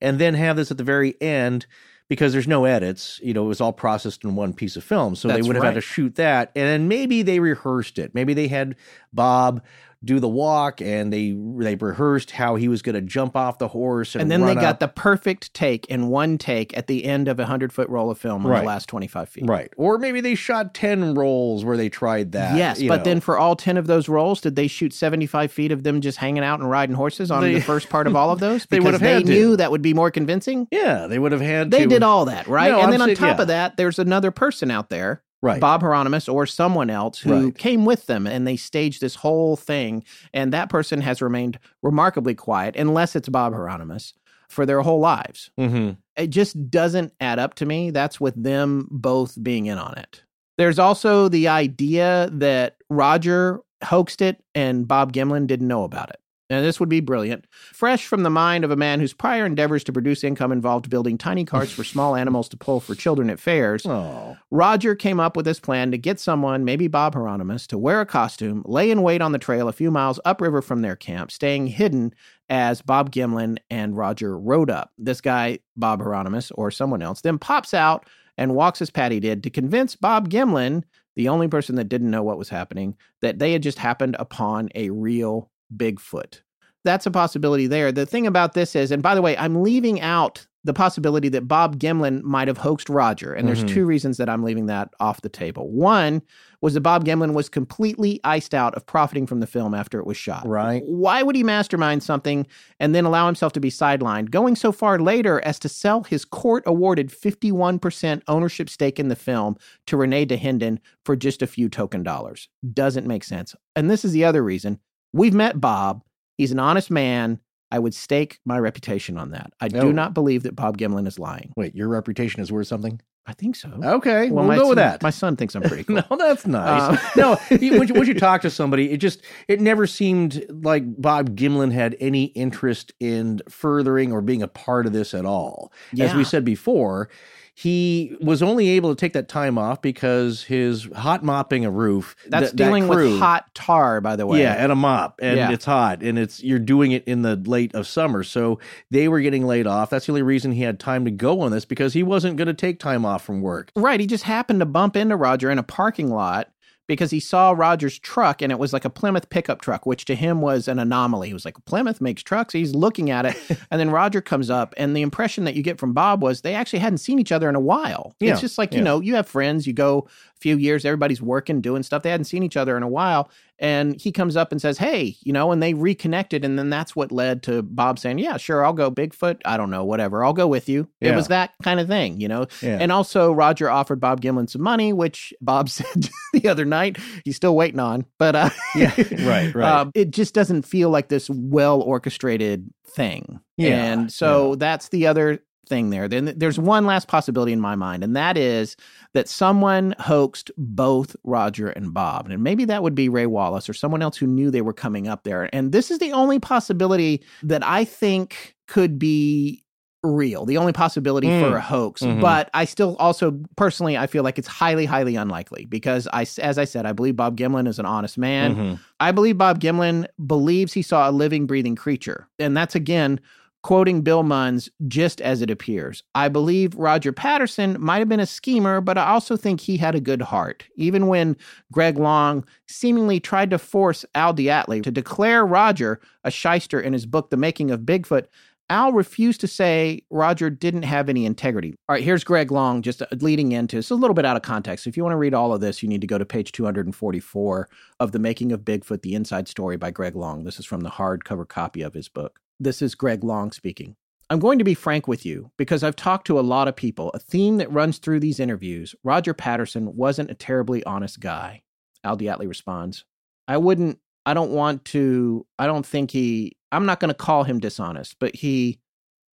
and 0.00 0.18
then 0.18 0.34
have 0.34 0.56
this 0.56 0.70
at 0.70 0.76
the 0.76 0.84
very 0.84 1.14
end 1.22 1.66
because 2.08 2.32
there's 2.32 2.46
no 2.46 2.66
edits 2.66 3.18
you 3.22 3.32
know 3.34 3.44
it 3.44 3.48
was 3.48 3.60
all 3.60 3.72
processed 3.72 4.22
in 4.22 4.36
one 4.36 4.52
piece 4.52 4.76
of 4.76 4.84
film 4.84 5.16
so 5.16 5.26
they 5.26 5.40
would 5.42 5.56
have 5.56 5.64
had 5.64 5.74
to 5.74 5.80
shoot 5.80 6.14
that 6.16 6.52
and 6.54 6.68
then 6.68 6.86
maybe 6.86 7.22
they 7.22 7.40
rehearsed 7.40 7.98
it 7.98 8.14
maybe 8.14 8.32
they 8.34 8.46
had 8.46 8.76
bob 9.12 9.60
do 10.04 10.20
the 10.20 10.28
walk 10.28 10.80
and 10.82 11.12
they 11.12 11.32
they 11.58 11.74
rehearsed 11.74 12.30
how 12.32 12.54
he 12.56 12.68
was 12.68 12.82
going 12.82 12.94
to 12.94 13.00
jump 13.00 13.34
off 13.36 13.58
the 13.58 13.68
horse 13.68 14.14
and, 14.14 14.22
And 14.22 14.30
then 14.30 14.42
they 14.46 14.54
got 14.54 14.64
up. 14.74 14.78
the 14.80 14.88
perfect 14.88 15.52
take 15.54 15.86
in 15.86 16.08
one 16.08 16.38
take 16.38 16.76
at 16.76 16.86
the 16.86 17.04
end 17.04 17.28
of 17.28 17.38
a 17.38 17.42
100 17.44 17.72
foot 17.72 17.88
roll 17.88 18.10
of 18.10 18.18
film 18.18 18.44
on 18.44 18.52
Right. 18.52 18.60
the 18.60 18.66
last 18.66 18.88
25 18.88 19.28
feet. 19.28 19.44
right 19.48 19.72
or 19.76 19.98
maybe 19.98 20.20
they 20.20 20.34
shot 20.34 20.74
10 20.74 21.14
rolls 21.14 21.64
where 21.64 21.76
they 21.76 21.88
tried 21.88 22.32
that 22.32 22.56
yes, 22.56 22.80
but 22.82 22.98
know. 22.98 23.04
then 23.04 23.20
for 23.20 23.38
all 23.38 23.56
10 23.56 23.76
of 23.76 23.86
those 23.86 24.08
rolls, 24.08 24.40
did 24.40 24.54
they 24.54 24.66
shoot 24.68 24.92
75 24.92 25.50
feet 25.50 25.72
of 25.72 25.82
them 25.82 26.00
just 26.00 26.18
hanging 26.18 26.44
out 26.44 26.60
and 26.60 26.70
riding 26.70 26.94
horses 26.94 27.30
on 27.30 27.42
They- 27.42 27.54
the 27.54 27.60
first 27.60 27.88
part 27.88 28.06
of 28.06 28.14
all 28.14 28.30
of 28.30 28.38
those? 28.40 28.66
They 28.66 28.78
would 28.78 28.92
Because 28.92 29.00
have 29.00 29.10
had 29.10 29.22
they 29.22 29.32
to. 29.32 29.32
knew 29.32 29.56
that 29.56 29.70
would 29.70 29.82
be 29.82 29.94
more 29.94 30.10
convincing? 30.10 30.68
yeah 30.70 31.06
they 31.06 31.18
would 31.18 31.32
have 31.32 31.40
had 31.40 31.70
They 31.70 31.82
to 31.84 31.86
did 31.88 32.02
all 32.02 32.26
that, 32.26 32.46
right? 32.46 32.70
No, 32.70 32.76
and 32.78 32.84
I'm 32.86 32.90
then 32.90 33.00
on 33.02 33.08
saying- 33.08 33.16
top 33.16 33.36
yeah. 33.38 33.42
of 33.42 33.48
that, 33.48 33.76
there's 33.76 33.98
another 33.98 34.30
person 34.30 34.70
out 34.70 34.90
there, 34.90 35.22
right 35.46 35.60
Bob 35.60 35.82
Heironimus 35.82 36.32
or 36.32 36.46
someone 36.46 36.90
else 36.90 37.18
who 37.20 37.46
Right. 37.46 37.56
came 37.58 37.84
with 37.84 38.06
them 38.06 38.26
and 38.26 38.46
they 38.46 38.56
staged 38.56 39.00
this 39.00 39.14
whole 39.16 39.56
thing. 39.56 40.04
And 40.34 40.52
that 40.52 40.68
person 40.68 41.00
has 41.00 41.22
remained 41.22 41.58
remarkably 41.82 42.34
quiet, 42.34 42.76
unless 42.76 43.16
it's 43.16 43.28
Bob 43.28 43.52
Heironimus, 43.54 44.12
for 44.48 44.66
their 44.66 44.80
whole 44.82 45.00
lives. 45.00 45.50
mm-hmm. 45.58 45.92
It 46.16 46.28
just 46.28 46.70
doesn't 46.70 47.12
add 47.20 47.38
up 47.38 47.54
to 47.54 47.66
me. 47.66 47.90
That's 47.90 48.18
with 48.20 48.42
them 48.42 48.88
both 48.90 49.36
being 49.42 49.66
in 49.66 49.76
on 49.78 49.98
it. 49.98 50.22
There's 50.56 50.78
also 50.78 51.28
the 51.28 51.48
idea 51.48 52.30
that 52.32 52.76
Roger 52.88 53.60
hoaxed 53.84 54.22
it 54.22 54.42
and 54.54 54.88
Bob 54.88 55.12
Gimlin 55.12 55.46
didn't 55.46 55.68
know 55.68 55.84
about 55.84 56.08
it. 56.08 56.16
And 56.48 56.64
this 56.64 56.78
would 56.78 56.88
be 56.88 57.00
brilliant. 57.00 57.46
Fresh 57.50 58.06
from 58.06 58.22
the 58.22 58.30
mind 58.30 58.64
of 58.64 58.70
a 58.70 58.76
man 58.76 59.00
whose 59.00 59.12
prior 59.12 59.44
endeavors 59.44 59.82
to 59.84 59.92
produce 59.92 60.22
income 60.22 60.52
involved 60.52 60.88
building 60.88 61.18
tiny 61.18 61.44
carts 61.44 61.72
for 61.72 61.82
small 61.82 62.14
animals 62.16 62.48
to 62.50 62.56
pull 62.56 62.78
for 62.78 62.94
children 62.94 63.30
at 63.30 63.40
fairs, 63.40 63.84
oh 63.84 64.36
Roger 64.50 64.94
came 64.94 65.18
up 65.18 65.36
with 65.36 65.44
this 65.44 65.58
plan 65.58 65.90
to 65.90 65.98
get 65.98 66.20
someone, 66.20 66.64
maybe 66.64 66.86
Bob 66.86 67.14
Heironimus, 67.14 67.66
to 67.68 67.78
wear 67.78 68.00
a 68.00 68.06
costume, 68.06 68.62
lay 68.64 68.90
in 68.90 69.02
wait 69.02 69.20
on 69.20 69.32
the 69.32 69.38
trail 69.38 69.68
a 69.68 69.72
few 69.72 69.90
miles 69.90 70.20
upriver 70.24 70.62
from 70.62 70.82
their 70.82 70.96
camp, 70.96 71.32
staying 71.32 71.66
hidden 71.66 72.14
as 72.48 72.80
Bob 72.80 73.10
Gimlin 73.10 73.58
and 73.68 73.96
Roger 73.96 74.38
rode 74.38 74.70
up. 74.70 74.92
This 74.96 75.20
guy, 75.20 75.58
Bob 75.76 76.00
Heironimus, 76.00 76.52
or 76.54 76.70
someone 76.70 77.02
else, 77.02 77.22
then 77.22 77.38
pops 77.38 77.74
out 77.74 78.06
and 78.38 78.54
walks 78.54 78.80
as 78.80 78.90
Patty 78.90 79.18
did 79.18 79.42
to 79.42 79.50
convince 79.50 79.96
Bob 79.96 80.28
Gimlin, 80.28 80.84
the 81.16 81.28
only 81.28 81.48
person 81.48 81.76
that 81.76 81.88
didn't 81.88 82.10
know 82.10 82.22
what 82.22 82.38
was 82.38 82.50
happening, 82.50 82.96
that 83.20 83.38
they 83.38 83.52
had 83.52 83.62
just 83.62 83.78
happened 83.78 84.14
upon 84.18 84.68
a 84.74 84.90
real 84.90 85.50
Bigfoot. 85.74 86.40
That's 86.84 87.06
a 87.06 87.10
possibility 87.10 87.66
there. 87.66 87.90
The 87.90 88.06
thing 88.06 88.26
about 88.26 88.52
this 88.54 88.76
is, 88.76 88.90
and 88.92 89.02
by 89.02 89.14
the 89.14 89.22
way, 89.22 89.36
I'm 89.36 89.62
leaving 89.62 90.00
out 90.00 90.46
the 90.62 90.74
possibility 90.74 91.28
that 91.28 91.46
Bob 91.46 91.78
Gimlin 91.78 92.22
might 92.22 92.48
have 92.48 92.58
hoaxed 92.58 92.88
Roger. 92.88 93.32
And 93.32 93.46
there's 93.46 93.62
Mhm. 93.62 93.68
two 93.68 93.86
reasons 93.86 94.16
that 94.16 94.28
I'm 94.28 94.42
leaving 94.42 94.66
that 94.66 94.90
off 94.98 95.20
the 95.20 95.28
table. 95.28 95.70
One 95.70 96.22
was 96.60 96.74
that 96.74 96.80
Bob 96.80 97.04
Gimlin 97.04 97.34
was 97.34 97.48
completely 97.48 98.18
iced 98.24 98.52
out 98.52 98.74
of 98.74 98.84
profiting 98.84 99.28
from 99.28 99.38
the 99.38 99.46
film 99.46 99.74
after 99.74 100.00
it 100.00 100.06
was 100.06 100.16
shot. 100.16 100.44
right 100.46 100.82
Why 100.84 101.22
would 101.22 101.36
he 101.36 101.44
mastermind 101.44 102.02
something 102.02 102.48
and 102.80 102.96
then 102.96 103.04
allow 103.04 103.26
himself 103.26 103.52
to 103.52 103.60
be 103.60 103.70
sidelined, 103.70 104.30
going 104.30 104.56
so 104.56 104.72
far 104.72 104.98
later 104.98 105.40
as 105.44 105.60
to 105.60 105.68
sell 105.68 106.02
his 106.02 106.24
court 106.24 106.64
awarded 106.66 107.12
51% 107.12 108.22
ownership 108.26 108.68
stake 108.68 108.98
in 108.98 109.06
the 109.06 109.14
film 109.16 109.56
to 109.86 109.96
René 109.96 110.26
Dahinden 110.26 110.78
for 111.04 111.14
just 111.14 111.42
a 111.42 111.46
few 111.46 111.68
token 111.68 112.02
dollars? 112.02 112.48
Doesn't 112.72 113.06
make 113.06 113.22
sense. 113.22 113.54
And 113.76 113.88
this 113.88 114.04
is 114.04 114.10
the 114.12 114.24
other 114.24 114.42
reason. 114.42 114.80
We've 115.16 115.34
met 115.34 115.60
Bob. 115.60 116.02
He's 116.38 116.52
an 116.52 116.58
honest 116.58 116.90
man. 116.90 117.40
I 117.70 117.78
would 117.78 117.94
stake 117.94 118.38
my 118.44 118.58
reputation 118.58 119.18
on 119.18 119.30
that. 119.30 119.52
I 119.60 119.66
Oh. 119.66 119.80
do 119.80 119.92
not 119.92 120.14
believe 120.14 120.44
that 120.44 120.54
Bob 120.54 120.78
Gimlin 120.78 121.06
is 121.06 121.18
lying. 121.18 121.52
Wait, 121.56 121.74
your 121.74 121.88
reputation 121.88 122.40
is 122.40 122.52
worth 122.52 122.68
something? 122.68 123.00
I 123.28 123.32
think 123.32 123.56
so. 123.56 123.70
Okay, 123.82 124.30
well, 124.30 124.44
we'll 124.46 124.56
my 124.56 124.56
go 124.56 124.68
with 124.68 124.76
that. 124.76 125.02
My 125.02 125.10
son 125.10 125.34
thinks 125.34 125.56
I'm 125.56 125.62
pretty 125.62 125.82
cool. 125.84 125.96
No, 125.96 126.16
that's 126.16 126.46
nice. 126.46 126.96
Uh, 126.96 127.10
no, 127.16 127.28
once, 127.50 127.60
you, 127.60 127.94
when 127.94 128.06
you 128.06 128.14
talk 128.20 128.42
to 128.42 128.50
somebody, 128.50 128.92
it 128.92 128.98
just 128.98 129.20
it 129.48 129.60
never 129.60 129.84
seemed 129.84 130.46
like 130.48 130.84
Bob 131.00 131.34
Gimlin 131.34 131.72
had 131.72 131.96
any 131.98 132.26
interest 132.26 132.92
in 133.00 133.40
furthering 133.48 134.12
or 134.12 134.20
being 134.20 134.42
a 134.42 134.48
part 134.48 134.86
of 134.86 134.92
this 134.92 135.12
at 135.12 135.24
all. 135.24 135.72
As 135.98 136.14
we 136.14 136.22
said 136.22 136.44
before, 136.44 137.08
he 137.58 138.14
was 138.20 138.42
only 138.42 138.68
able 138.68 138.94
to 138.94 139.00
take 139.00 139.14
that 139.14 139.28
time 139.28 139.56
off 139.56 139.80
because 139.80 140.42
his 140.42 140.86
hot 140.94 141.24
mopping 141.24 141.64
a 141.64 141.70
roof. 141.70 142.14
That's 142.28 142.50
that- 142.50 142.56
that 142.58 142.64
dealing 142.64 142.86
crew- 142.86 143.12
with 143.12 143.18
hot 143.18 143.46
tar, 143.54 144.02
by 144.02 144.14
the 144.14 144.26
way. 144.26 144.42
Yeah, 144.42 144.52
and 144.52 144.70
a 144.70 144.74
mop, 144.74 145.18
and 145.22 145.38
Yeah. 145.38 145.50
it's 145.50 145.64
hot, 145.64 146.02
and 146.02 146.18
it's 146.18 146.42
you're 146.44 146.58
doing 146.58 146.92
it 146.92 147.02
in 147.04 147.22
the 147.22 147.34
late 147.36 147.74
of 147.74 147.86
summer, 147.86 148.22
so 148.22 148.58
they 148.90 149.08
were 149.08 149.20
getting 149.22 149.46
laid 149.46 149.66
off. 149.66 149.88
That's 149.88 150.04
the 150.04 150.12
only 150.12 150.22
reason 150.22 150.52
he 150.52 150.62
had 150.64 150.78
time 150.78 151.06
to 151.06 151.10
go 151.10 151.40
on 151.40 151.50
this 151.50 151.64
because 151.64 151.94
he 151.94 152.02
wasn't 152.02 152.36
going 152.36 152.48
to 152.48 152.54
take 152.54 152.78
time 152.78 153.06
off 153.06 153.24
from 153.24 153.40
work. 153.40 153.70
Right. 153.74 154.00
He 154.00 154.06
just 154.06 154.24
happened 154.24 154.60
to 154.60 154.66
bump 154.66 154.94
into 154.94 155.16
Roger 155.16 155.50
in 155.50 155.58
a 155.58 155.62
parking 155.62 156.10
lot 156.10 156.48
because 156.86 157.10
he 157.10 157.20
saw 157.20 157.50
Roger's 157.50 157.98
truck 157.98 158.42
and 158.42 158.52
it 158.52 158.58
was 158.58 158.72
like 158.72 158.84
a 158.84 158.90
Plymouth 158.90 159.28
pickup 159.30 159.60
truck, 159.60 159.86
which 159.86 160.04
to 160.06 160.14
him 160.14 160.40
was 160.40 160.68
an 160.68 160.78
anomaly. 160.78 161.28
He 161.28 161.34
was 161.34 161.44
like, 161.44 161.62
Plymouth 161.64 162.00
makes 162.00 162.22
trucks. 162.22 162.52
He's 162.52 162.74
looking 162.74 163.10
at 163.10 163.26
it. 163.26 163.36
and 163.70 163.80
then 163.80 163.90
Roger 163.90 164.20
comes 164.20 164.50
up, 164.50 164.74
and 164.76 164.96
the 164.96 165.02
impression 165.02 165.44
that 165.44 165.54
you 165.54 165.62
get 165.62 165.78
from 165.78 165.92
Bob 165.92 166.22
was 166.22 166.42
they 166.42 166.54
actually 166.54 166.78
hadn't 166.78 166.98
seen 166.98 167.18
each 167.18 167.32
other 167.32 167.48
in 167.48 167.54
a 167.54 167.60
while. 167.60 168.14
Yeah, 168.20 168.32
It's 168.32 168.40
just 168.40 168.58
like, 168.58 168.72
yeah. 168.72 168.78
you 168.78 168.84
know, 168.84 169.00
you 169.00 169.14
have 169.16 169.26
friends, 169.26 169.66
you 169.66 169.72
go 169.72 170.08
few 170.40 170.56
years, 170.56 170.84
everybody's 170.84 171.22
working, 171.22 171.60
doing 171.60 171.82
stuff. 171.82 172.02
They 172.02 172.10
hadn't 172.10 172.24
seen 172.24 172.42
each 172.42 172.56
other 172.56 172.76
in 172.76 172.82
a 172.82 172.88
while. 172.88 173.30
And 173.58 173.98
he 173.98 174.12
comes 174.12 174.36
up 174.36 174.52
and 174.52 174.60
says, 174.60 174.76
Hey, 174.76 175.16
you 175.22 175.32
know, 175.32 175.50
and 175.50 175.62
they 175.62 175.72
reconnected. 175.72 176.44
And 176.44 176.58
then 176.58 176.68
that's 176.68 176.94
what 176.94 177.10
led 177.10 177.42
to 177.44 177.62
Bob 177.62 177.98
saying, 177.98 178.18
Yeah, 178.18 178.36
sure, 178.36 178.62
I'll 178.64 178.74
go 178.74 178.90
Bigfoot. 178.90 179.40
I 179.46 179.56
don't 179.56 179.70
know, 179.70 179.82
whatever. 179.84 180.22
I'll 180.24 180.34
go 180.34 180.46
with 180.46 180.68
you. 180.68 180.88
It 181.00 181.14
was 181.14 181.28
that 181.28 181.52
kind 181.62 181.80
of 181.80 181.88
thing, 181.88 182.20
you 182.20 182.28
know? 182.28 182.48
Yeah. 182.60 182.76
And 182.78 182.92
also, 182.92 183.32
Roger 183.32 183.70
offered 183.70 183.98
Bob 183.98 184.20
Gimlin 184.20 184.50
some 184.50 184.60
money, 184.62 184.92
which 184.92 185.32
Bob 185.40 185.68
said 185.70 186.10
the 186.34 186.48
other 186.48 186.66
night 186.66 186.98
he's 187.24 187.36
still 187.36 187.56
waiting 187.56 187.80
on. 187.80 188.04
But 188.18 188.36
uh, 188.36 188.50
Yeah, 188.74 188.92
right, 189.26 189.54
right. 189.54 189.80
um, 189.80 189.90
it 189.94 190.10
just 190.10 190.34
doesn't 190.34 190.62
feel 190.66 190.90
like 190.90 191.08
this 191.08 191.30
well 191.30 191.80
orchestrated 191.80 192.70
thing. 192.86 193.40
Yeah, 193.56 193.92
and 193.92 194.12
so 194.12 194.54
that's 194.56 194.90
the 194.90 195.06
other 195.06 195.42
thing 195.68 195.90
there. 195.90 196.08
Then 196.08 196.32
there's 196.36 196.58
one 196.58 196.86
last 196.86 197.08
possibility 197.08 197.52
in 197.52 197.60
my 197.60 197.74
mind, 197.74 198.04
and 198.04 198.14
that 198.16 198.36
is 198.36 198.76
that 199.14 199.28
someone 199.28 199.94
hoaxed 199.98 200.50
both 200.56 201.16
Roger 201.24 201.68
and 201.70 201.92
Bob, 201.92 202.28
and 202.28 202.42
maybe 202.42 202.64
that 202.66 202.82
would 202.82 202.94
be 202.94 203.08
Ray 203.08 203.26
Wallace 203.26 203.68
or 203.68 203.74
someone 203.74 204.02
else 204.02 204.16
who 204.16 204.26
knew 204.26 204.50
they 204.50 204.62
were 204.62 204.72
coming 204.72 205.08
up 205.08 205.24
there. 205.24 205.48
And 205.54 205.72
this 205.72 205.90
is 205.90 205.98
the 205.98 206.12
only 206.12 206.38
possibility 206.38 207.22
that 207.42 207.64
I 207.66 207.84
think 207.84 208.54
could 208.68 208.98
be 208.98 209.62
real 210.04 210.44
the 210.44 210.56
only 210.56 210.72
possibility 210.72 211.26
Mm. 211.26 211.40
for 211.40 211.56
a 211.56 211.60
hoax 211.60 212.00
Mhm. 212.02 212.20
but 212.20 212.48
i 212.54 212.64
still 212.64 212.94
also 213.00 213.40
personally 213.56 213.98
i 213.98 214.06
feel 214.06 214.22
like 214.22 214.38
it's 214.38 214.46
highly 214.46 214.84
highly 214.84 215.16
unlikely 215.16 215.64
because 215.64 216.06
i 216.12 216.24
as 216.40 216.58
i 216.58 216.64
said 216.64 216.86
i 216.86 216.92
believe 216.92 217.16
bob 217.16 217.36
gimlin 217.36 217.66
is 217.66 217.80
an 217.80 217.86
honest 217.86 218.16
man 218.16 218.54
Mhm. 218.54 218.78
I 219.00 219.10
believe 219.10 219.36
Bob 219.36 219.58
Gimlin 219.60 220.06
believes 220.26 220.72
he 220.72 220.80
saw 220.80 221.10
a 221.10 221.12
living, 221.12 221.46
breathing 221.46 221.74
creature. 221.76 222.28
And 222.38 222.56
that's 222.56 222.74
again 222.74 223.20
quoting 223.66 224.00
Bill 224.00 224.22
Munns 224.22 224.68
just 224.86 225.20
as 225.20 225.42
it 225.42 225.50
appears. 225.50 226.04
I 226.14 226.28
believe 226.28 226.76
Roger 226.76 227.12
Patterson 227.12 227.76
might 227.80 227.98
have 227.98 228.08
been 228.08 228.20
a 228.20 228.24
schemer, 228.24 228.80
but 228.80 228.96
I 228.96 229.08
also 229.08 229.36
think 229.36 229.60
he 229.60 229.76
had 229.76 229.96
a 229.96 230.00
good 230.00 230.22
heart. 230.22 230.62
Even 230.76 231.08
when 231.08 231.36
Greg 231.72 231.98
Long 231.98 232.46
seemingly 232.68 233.18
tried 233.18 233.50
to 233.50 233.58
force 233.58 234.04
Al 234.14 234.32
DeAtley 234.32 234.84
to 234.84 234.92
declare 234.92 235.44
Roger 235.44 236.00
a 236.22 236.30
shyster 236.30 236.80
in 236.80 236.92
his 236.92 237.06
book, 237.06 237.30
The 237.30 237.36
Making 237.36 237.72
of 237.72 237.80
Bigfoot, 237.80 238.26
Al 238.70 238.92
refused 238.92 239.40
to 239.40 239.48
say 239.48 240.04
Roger 240.10 240.48
didn't 240.48 240.84
have 240.84 241.08
any 241.08 241.26
integrity. 241.26 241.74
All 241.88 241.94
right, 241.94 242.04
here's 242.04 242.22
Greg 242.22 242.52
Long 242.52 242.82
just 242.82 243.02
uh, 243.02 243.06
leading 243.14 243.50
into 243.50 243.78
it's 243.78 243.90
a 243.90 243.96
little 243.96 244.14
bit 244.14 244.24
out 244.24 244.36
of 244.36 244.42
context. 244.42 244.86
If 244.86 244.96
you 244.96 245.02
want 245.02 245.14
to 245.14 245.18
read 245.18 245.34
all 245.34 245.52
of 245.52 245.60
this, 245.60 245.82
you 245.82 245.88
need 245.88 246.02
to 246.02 246.06
go 246.06 246.18
to 246.18 246.24
page 246.24 246.52
244 246.52 247.68
of 247.98 248.12
The 248.12 248.20
Making 248.20 248.52
of 248.52 248.60
Bigfoot, 248.60 249.02
The 249.02 249.16
Inside 249.16 249.48
Story 249.48 249.76
by 249.76 249.90
Greg 249.90 250.14
Long. 250.14 250.44
This 250.44 250.60
is 250.60 250.66
from 250.66 250.82
the 250.82 250.90
hardcover 250.90 251.48
copy 251.48 251.82
of 251.82 251.94
his 251.94 252.08
book. 252.08 252.38
This 252.58 252.80
is 252.80 252.94
Greg 252.94 253.22
Long 253.22 253.52
speaking. 253.52 253.96
I'm 254.30 254.38
going 254.38 254.58
to 254.58 254.64
be 254.64 254.72
frank 254.72 255.06
with 255.06 255.26
you 255.26 255.50
because 255.58 255.82
I've 255.82 255.94
talked 255.94 256.26
to 256.28 256.40
a 256.40 256.42
lot 256.42 256.68
of 256.68 256.74
people. 256.74 257.10
A 257.10 257.18
theme 257.18 257.58
that 257.58 257.70
runs 257.70 257.98
through 257.98 258.20
these 258.20 258.40
interviews 258.40 258.94
Roger 259.04 259.34
Patterson 259.34 259.94
wasn't 259.94 260.30
a 260.30 260.34
terribly 260.34 260.82
honest 260.84 261.20
guy. 261.20 261.62
Al 262.02 262.16
DeAtley 262.16 262.48
responds, 262.48 263.04
I 263.46 263.58
wouldn't, 263.58 263.98
I 264.24 264.32
don't 264.32 264.52
want 264.52 264.86
to, 264.86 265.46
I 265.58 265.66
don't 265.66 265.84
think 265.84 266.10
he, 266.10 266.56
I'm 266.72 266.86
not 266.86 266.98
going 266.98 267.10
to 267.10 267.14
call 267.14 267.44
him 267.44 267.60
dishonest, 267.60 268.16
but 268.18 268.34
he, 268.34 268.80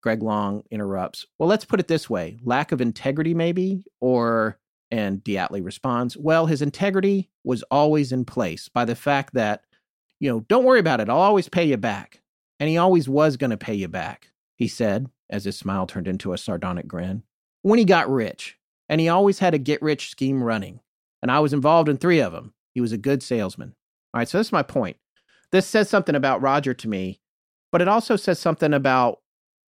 Greg 0.02 0.22
Long 0.22 0.64
interrupts, 0.70 1.26
well, 1.40 1.48
let's 1.48 1.66
put 1.66 1.80
it 1.80 1.88
this 1.88 2.10
way 2.10 2.38
lack 2.44 2.74
of 2.74 2.82
integrity, 2.82 3.34
maybe? 3.34 3.86
Or, 4.02 4.60
and 4.92 5.24
DeAtley 5.24 5.64
responds, 5.64 6.18
well, 6.18 6.46
his 6.46 6.62
integrity 6.62 7.30
was 7.46 7.64
always 7.72 8.12
in 8.12 8.26
place 8.26 8.68
by 8.68 8.84
the 8.84 8.96
fact 8.96 9.34
that, 9.34 9.62
you 10.20 10.30
know, 10.30 10.42
don't 10.42 10.66
worry 10.66 10.82
about 10.82 11.00
it. 11.00 11.10
I'll 11.10 11.18
always 11.20 11.48
pay 11.48 11.64
you 11.64 11.78
back. 11.78 12.20
And 12.64 12.70
he 12.70 12.78
always 12.78 13.10
was 13.10 13.36
going 13.36 13.50
to 13.50 13.58
pay 13.58 13.74
you 13.74 13.90
back, 13.90 14.32
he 14.56 14.70
said, 14.70 15.10
as 15.30 15.44
his 15.44 15.58
smile 15.58 15.86
turned 15.86 16.08
into 16.08 16.32
a 16.32 16.38
sardonic 16.38 16.88
grin. 16.88 17.24
When 17.62 17.78
he 17.78 17.84
got 17.84 18.10
rich, 18.10 18.58
and 18.88 19.02
he 19.02 19.10
always 19.10 19.40
had 19.40 19.54
a 19.54 19.58
get 19.58 19.82
rich 19.82 20.10
scheme 20.10 20.42
running. 20.42 20.80
And 21.22 21.30
I 21.30 21.42
was 21.42 21.52
involved 21.52 21.90
in 21.90 21.98
three 21.98 22.22
of 22.22 22.32
them. 22.32 22.54
He 22.74 22.80
was 22.80 22.94
a 22.94 22.98
good 22.98 23.22
salesman. 23.22 23.76
All 24.14 24.20
right, 24.20 24.30
so 24.30 24.38
this 24.38 24.48
is 24.48 24.54
my 24.54 24.64
point. 24.64 24.96
This 25.52 25.68
says 25.68 25.90
something 25.90 26.16
about 26.16 26.42
Roger 26.42 26.74
to 26.74 26.88
me, 26.88 27.20
but 27.70 27.82
it 27.82 27.90
also 27.90 28.16
says 28.16 28.40
something 28.40 28.74
about 28.74 29.20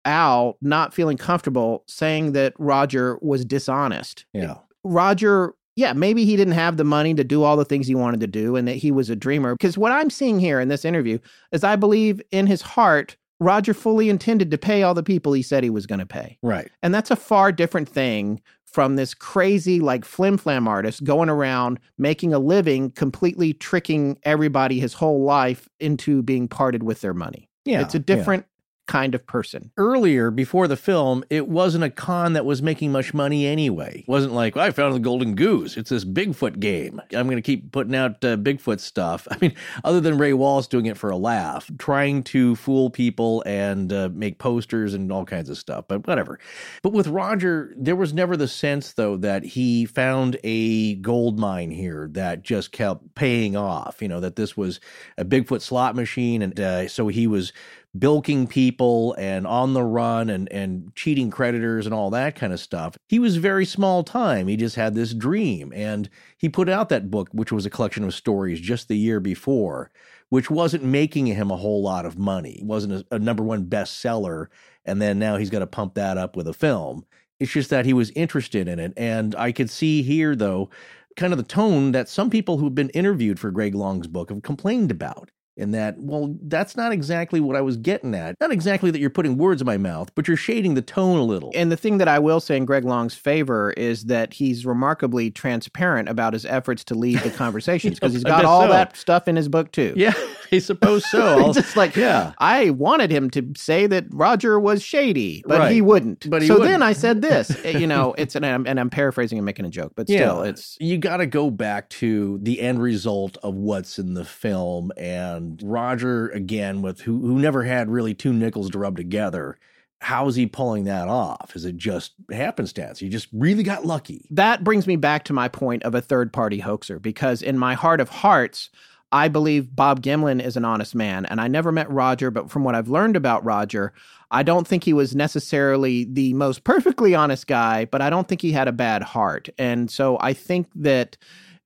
Al 0.03 0.57
not 0.61 0.93
feeling 0.93 1.15
comfortable 1.15 1.85
saying 1.88 2.34
that 2.34 2.55
Roger 2.59 3.18
was 3.22 3.45
dishonest. 3.45 4.26
Yeah. 4.34 4.57
Roger, 4.84 5.53
yeah, 5.76 5.93
maybe 5.93 6.26
he 6.26 6.35
didn't 6.35 6.53
have 6.53 6.77
the 6.77 6.84
money 6.84 7.14
to 7.14 7.23
do 7.23 7.43
all 7.43 7.56
the 7.56 7.65
things 7.65 7.88
he 7.88 7.95
wanted 7.95 8.19
to 8.19 8.27
do 8.27 8.56
and 8.56 8.68
that 8.68 8.76
he 8.76 8.91
was 8.91 9.10
a 9.10 9.15
dreamer. 9.15 9.56
Because 9.56 9.77
what 9.77 9.91
I'm 9.91 10.10
seeing 10.10 10.39
here 10.39 10.60
in 10.60 10.68
this 10.68 10.85
interview 10.85 11.18
is 11.52 11.64
I 11.64 11.76
believe 11.76 12.22
in 12.31 12.48
his 12.48 12.61
heart, 12.61 13.15
Roger 13.39 13.73
fully 13.73 14.10
intended 14.10 14.52
to 14.52 14.57
pay 14.57 14.84
all 14.84 14.93
the 14.93 15.03
people 15.03 15.34
he 15.34 15.41
said 15.41 15.64
he 15.64 15.69
was 15.69 15.88
going 15.88 15.99
to 15.99 16.06
pay. 16.06 16.38
Right. 16.43 16.69
And 16.84 16.93
that's 16.93 17.10
a 17.10 17.15
far 17.15 17.52
different 17.52 17.89
thing 17.89 18.41
from 18.65 18.95
this 18.95 19.14
crazy, 19.14 19.80
like 19.80 20.06
flim 20.06 20.38
flam 20.38 20.68
artist 20.68 21.03
going 21.03 21.30
around 21.30 21.80
making 21.98 22.34
a 22.34 22.39
living, 22.39 22.91
completely 22.91 23.53
tricking 23.53 24.18
everybody 24.23 24.80
his 24.80 24.93
whole 24.93 25.23
life 25.23 25.68
into 25.80 26.22
being 26.22 26.48
parted 26.48 26.84
with 26.84 27.02
their 27.02 27.14
money. 27.14 27.49
Yeah. 27.65 27.81
it's 27.81 27.93
a 27.93 27.99
different 27.99 28.45
kind 28.91 29.15
of 29.15 29.26
person. 29.26 29.72
earlier 29.77 30.30
before 30.30 30.68
the 30.68 30.76
film, 30.76 31.23
it 31.30 31.47
wasn't 31.47 31.81
a 31.81 31.89
con 31.89 32.34
that 32.34 32.45
was 32.45 32.61
making 32.61 32.91
much 32.91 33.13
money 33.13 33.47
anyway. 33.47 33.99
It 33.99 34.07
wasn't 34.07 34.34
like 34.34 34.55
"Well, 34.55 34.65
I 34.65 34.72
found 34.72 34.93
the 34.93 34.99
golden 34.99 35.34
goose. 35.34 35.77
It's 35.77 35.91
this 35.91 36.03
Bigfoot 36.03 36.59
game. 36.59 37.01
I'm 37.13 37.27
going 37.27 37.38
to 37.38 37.41
keep 37.41 37.72
putting 37.72 37.95
out 37.95 38.23
uh, 38.26 38.35
Bigfoot 38.35 38.81
stuff. 38.81 39.30
I 39.31 39.38
mean, 39.39 39.53
other 39.85 40.01
than 40.01 40.18
Ray 40.18 40.34
Wallace 40.34 40.68
doing 40.68 40.88
it 40.88 40.97
for 40.97 41.09
a 41.09 41.15
laugh, 41.15 41.72
trying 41.77 42.22
to 42.23 42.57
fool 42.57 42.89
people 42.89 43.41
and 43.45 43.93
uh, 43.93 44.09
make 44.13 44.39
posters 44.39 44.93
and 44.93 45.09
all 45.09 45.23
kinds 45.23 45.49
of 45.49 45.57
stuff. 45.57 45.85
But 45.88 46.05
whatever. 46.05 46.38
But 46.84 46.91
with 46.91 47.07
Roger, 47.07 47.73
there 47.77 47.95
was 47.95 48.13
never 48.13 48.35
the 48.35 48.49
sense 48.49 48.91
though 48.91 49.15
that 49.18 49.45
he 49.45 49.85
found 49.85 50.38
a 50.43 50.95
gold 50.95 51.39
mine 51.39 51.72
here 51.72 52.09
that 52.11 52.41
just 52.41 52.73
kept 52.73 53.15
paying 53.15 53.55
off. 53.55 54.01
You 54.01 54.09
know 54.09 54.19
that 54.19 54.35
this 54.35 54.57
was 54.57 54.81
a 55.18 55.23
Bigfoot 55.23 55.61
slot 55.61 55.95
machine, 55.95 56.41
and 56.41 56.59
uh, 56.59 56.89
so 56.89 57.07
he 57.07 57.26
was 57.26 57.53
bilking 57.97 58.47
people 58.47 59.13
and 59.18 59.45
on 59.45 59.73
the 59.73 59.84
run 59.84 60.30
and 60.30 60.51
and 60.51 60.95
cheating 60.95 61.30
creditors 61.30 61.85
and 61.85 61.93
all 61.93 62.09
that 62.09 62.35
kind 62.35 62.53
of 62.53 62.59
stuff. 62.59 62.97
He 63.09 63.19
was 63.19 63.35
very 63.38 63.65
small 63.65 64.03
time. 64.03 64.47
He 64.47 64.55
just 64.55 64.76
had 64.76 64.95
this 64.95 65.13
dream 65.13 65.73
and 65.76 66.09
he 66.38 66.47
put 66.47 66.69
out 66.69 66.89
that 66.89 67.11
book 67.11 67.30
which 67.31 67.51
was 67.51 67.65
a 67.65 67.69
collection 67.69 68.03
of 68.03 68.13
stories 68.13 68.61
just 68.61 68.88
the 68.88 68.97
year 68.97 69.19
before 69.19 69.91
which 70.30 70.49
wasn't 70.49 70.84
making 70.84 71.26
him 71.26 71.51
a 71.51 71.57
whole 71.57 71.84
lot 71.84 72.05
of 72.05 72.18
money. 72.18 72.59
It 72.61 72.65
wasn't 72.65 73.05
a, 73.11 73.15
a 73.15 73.19
number 73.19 73.43
1 73.43 73.65
bestseller 73.65 74.47
and 74.85 75.01
then 75.01 75.19
now 75.19 75.35
he's 75.35 75.49
got 75.49 75.59
to 75.59 75.68
pump 75.68 75.95
that 75.95 76.18
up 76.18 76.38
with 76.38 76.47
a 76.47 76.53
film. 76.53 77.05
It's 77.39 77.51
just 77.51 77.69
that 77.72 77.85
he 77.85 77.93
was 77.93 78.11
interested 78.11 78.69
in 78.69 78.80
it 78.80 78.93
and 78.95 79.35
I 79.35 79.51
could 79.51 79.69
see 79.69 80.01
here 80.01 80.35
though 80.35 80.69
kind 81.18 81.34
of 81.34 81.38
the 81.38 81.43
tone 81.43 81.91
that 81.91 82.07
some 82.07 82.30
people 82.30 82.57
who've 82.57 82.73
been 82.73 82.89
interviewed 82.91 83.38
for 83.38 83.51
Greg 83.51 83.76
Long's 83.76 84.07
book 84.07 84.30
have 84.30 84.43
complained 84.43 84.91
about 84.91 85.30
in 85.57 85.72
that, 85.72 85.98
well, 85.98 86.36
that's 86.44 86.76
not 86.76 86.91
exactly 86.91 87.40
what 87.40 87.56
I 87.56 87.61
was 87.61 87.78
getting 87.78 88.15
at. 88.15 88.40
Not 88.40 88.52
exactly 88.52 88.90
that 88.91 88.99
you're 88.99 89.10
putting 89.10 89.38
words 89.38 89.61
in 89.61 89.65
my 89.65 89.78
mouth, 89.78 90.14
but 90.15 90.28
you're 90.28 90.38
shading 90.38 90.76
the 90.76 90.82
tone 90.82 91.18
a 91.18 91.23
little. 91.23 91.52
And 91.53 91.72
the 91.72 91.78
thing 91.78 91.98
that 91.98 92.07
I 92.07 92.19
will 92.19 92.40
say 92.40 92.57
in 92.57 92.65
Greg 92.65 92.86
Long's 92.86 93.14
favor 93.14 93.72
is 93.72 94.06
that 94.06 94.34
he's 94.34 94.65
remarkably 94.65 95.30
transparent 95.30 96.10
about 96.10 96.34
his 96.34 96.45
efforts 96.45 96.84
to 96.86 96.95
lead 96.95 97.19
the 97.19 97.30
conversations 97.38 97.99
because 97.99 98.14
he's 98.14 98.23
got 98.23 98.45
all 98.45 98.64
so. 98.64 98.69
that 98.69 98.95
stuff 98.95 99.28
in 99.28 99.36
his 99.36 99.49
book 99.49 99.72
too. 99.72 99.94
yeah, 99.95 100.14
I 100.53 100.60
suppose 100.60 101.10
so. 101.10 101.22
I'll- 101.40 101.53
just 101.53 101.76
like 101.78 101.95
yeah. 101.95 102.34
I 102.38 102.72
wanted 102.72 103.11
him 103.11 103.30
to 103.32 103.53
say 103.56 103.88
that 103.88 104.06
Roger 104.11 104.60
was 104.60 104.84
shady, 104.84 105.44
but 105.48 105.60
Right. 105.60 105.72
he 105.72 105.82
wouldn't. 105.82 106.30
But 106.30 106.41
he 106.41 106.48
so 106.48 106.56
wouldn't. 106.56 106.69
then 106.72 106.84
I 106.84 106.94
said 106.94 107.22
this. 107.22 107.56
you 107.65 107.88
know, 107.88 108.14
it's 108.18 108.36
and 108.36 108.45
I'm, 108.45 108.65
and 108.68 108.80
I'm 108.80 108.90
paraphrasing 108.90 109.38
and 109.38 109.45
making 109.45 109.65
a 109.65 109.69
joke, 109.69 109.94
but 109.95 110.07
still, 110.07 110.41
it's 110.44 110.78
you 110.80 110.98
got 110.98 111.18
to 111.18 111.26
go 111.26 111.49
back 111.49 111.90
to 111.90 112.40
the 112.41 112.60
end 112.61 112.82
result 112.82 113.38
of 113.44 113.56
what's 113.56 113.98
in 113.99 114.14
the 114.14 114.26
film 114.26 114.91
and 114.98 115.61
Roger 115.64 116.30
again 116.30 116.82
with 116.82 117.02
who 117.02 117.19
who 117.22 117.40
never 117.40 117.64
had 117.64 117.90
really 117.90 118.14
two 118.14 118.34
nickels 118.34 118.69
to 118.72 118.80
rub 118.80 118.98
together. 118.98 119.57
How 120.03 120.28
is 120.28 120.36
he 120.36 120.48
pulling 120.48 120.86
that 120.86 121.07
off? 121.07 121.56
Is 121.56 121.64
it 121.64 121.78
just 121.78 122.14
happenstance? 122.32 122.98
He 122.98 123.07
just 123.07 123.28
really 123.32 123.61
got 123.61 123.86
lucky. 123.86 124.26
that 124.32 124.64
brings 124.64 124.88
me 124.88 124.95
back 124.95 125.26
to 125.26 125.34
my 125.34 125.48
point 125.48 125.84
of 125.84 125.94
a 125.94 126.02
third 126.02 126.34
party 126.34 126.57
hoaxer 126.60 126.98
because 126.99 127.44
in 127.44 127.56
my 127.57 127.76
heart 127.76 128.02
of 128.02 128.10
hearts 128.10 128.72
i 129.12 129.28
believe 129.28 129.76
bob 129.76 130.02
gimlin 130.02 130.44
is 130.44 130.58
an 130.58 130.66
honest 130.66 130.96
man 130.96 131.26
and 131.26 131.40
i 131.42 131.48
never 131.48 131.72
met 131.72 131.90
roger 131.92 132.32
but 132.32 132.50
from 132.50 132.64
what 132.64 132.76
i've 132.76 132.90
learned 132.90 133.16
about 133.16 133.44
roger 133.44 133.94
i 134.32 134.44
don't 134.44 134.68
think 134.68 134.84
he 134.84 134.94
was 134.94 135.16
necessarily 135.16 136.06
the 136.06 136.34
most 136.34 136.64
perfectly 136.64 137.16
honest 137.16 137.48
guy 137.48 137.86
but 137.86 138.02
i 138.02 138.10
don't 138.10 138.28
think 138.28 138.42
he 138.42 138.52
had 138.52 138.68
a 138.68 138.74
bad 138.74 139.02
heart 139.04 139.50
and 139.58 139.90
so 139.92 140.18
i 140.22 140.34
think 140.34 140.68
that 140.76 141.18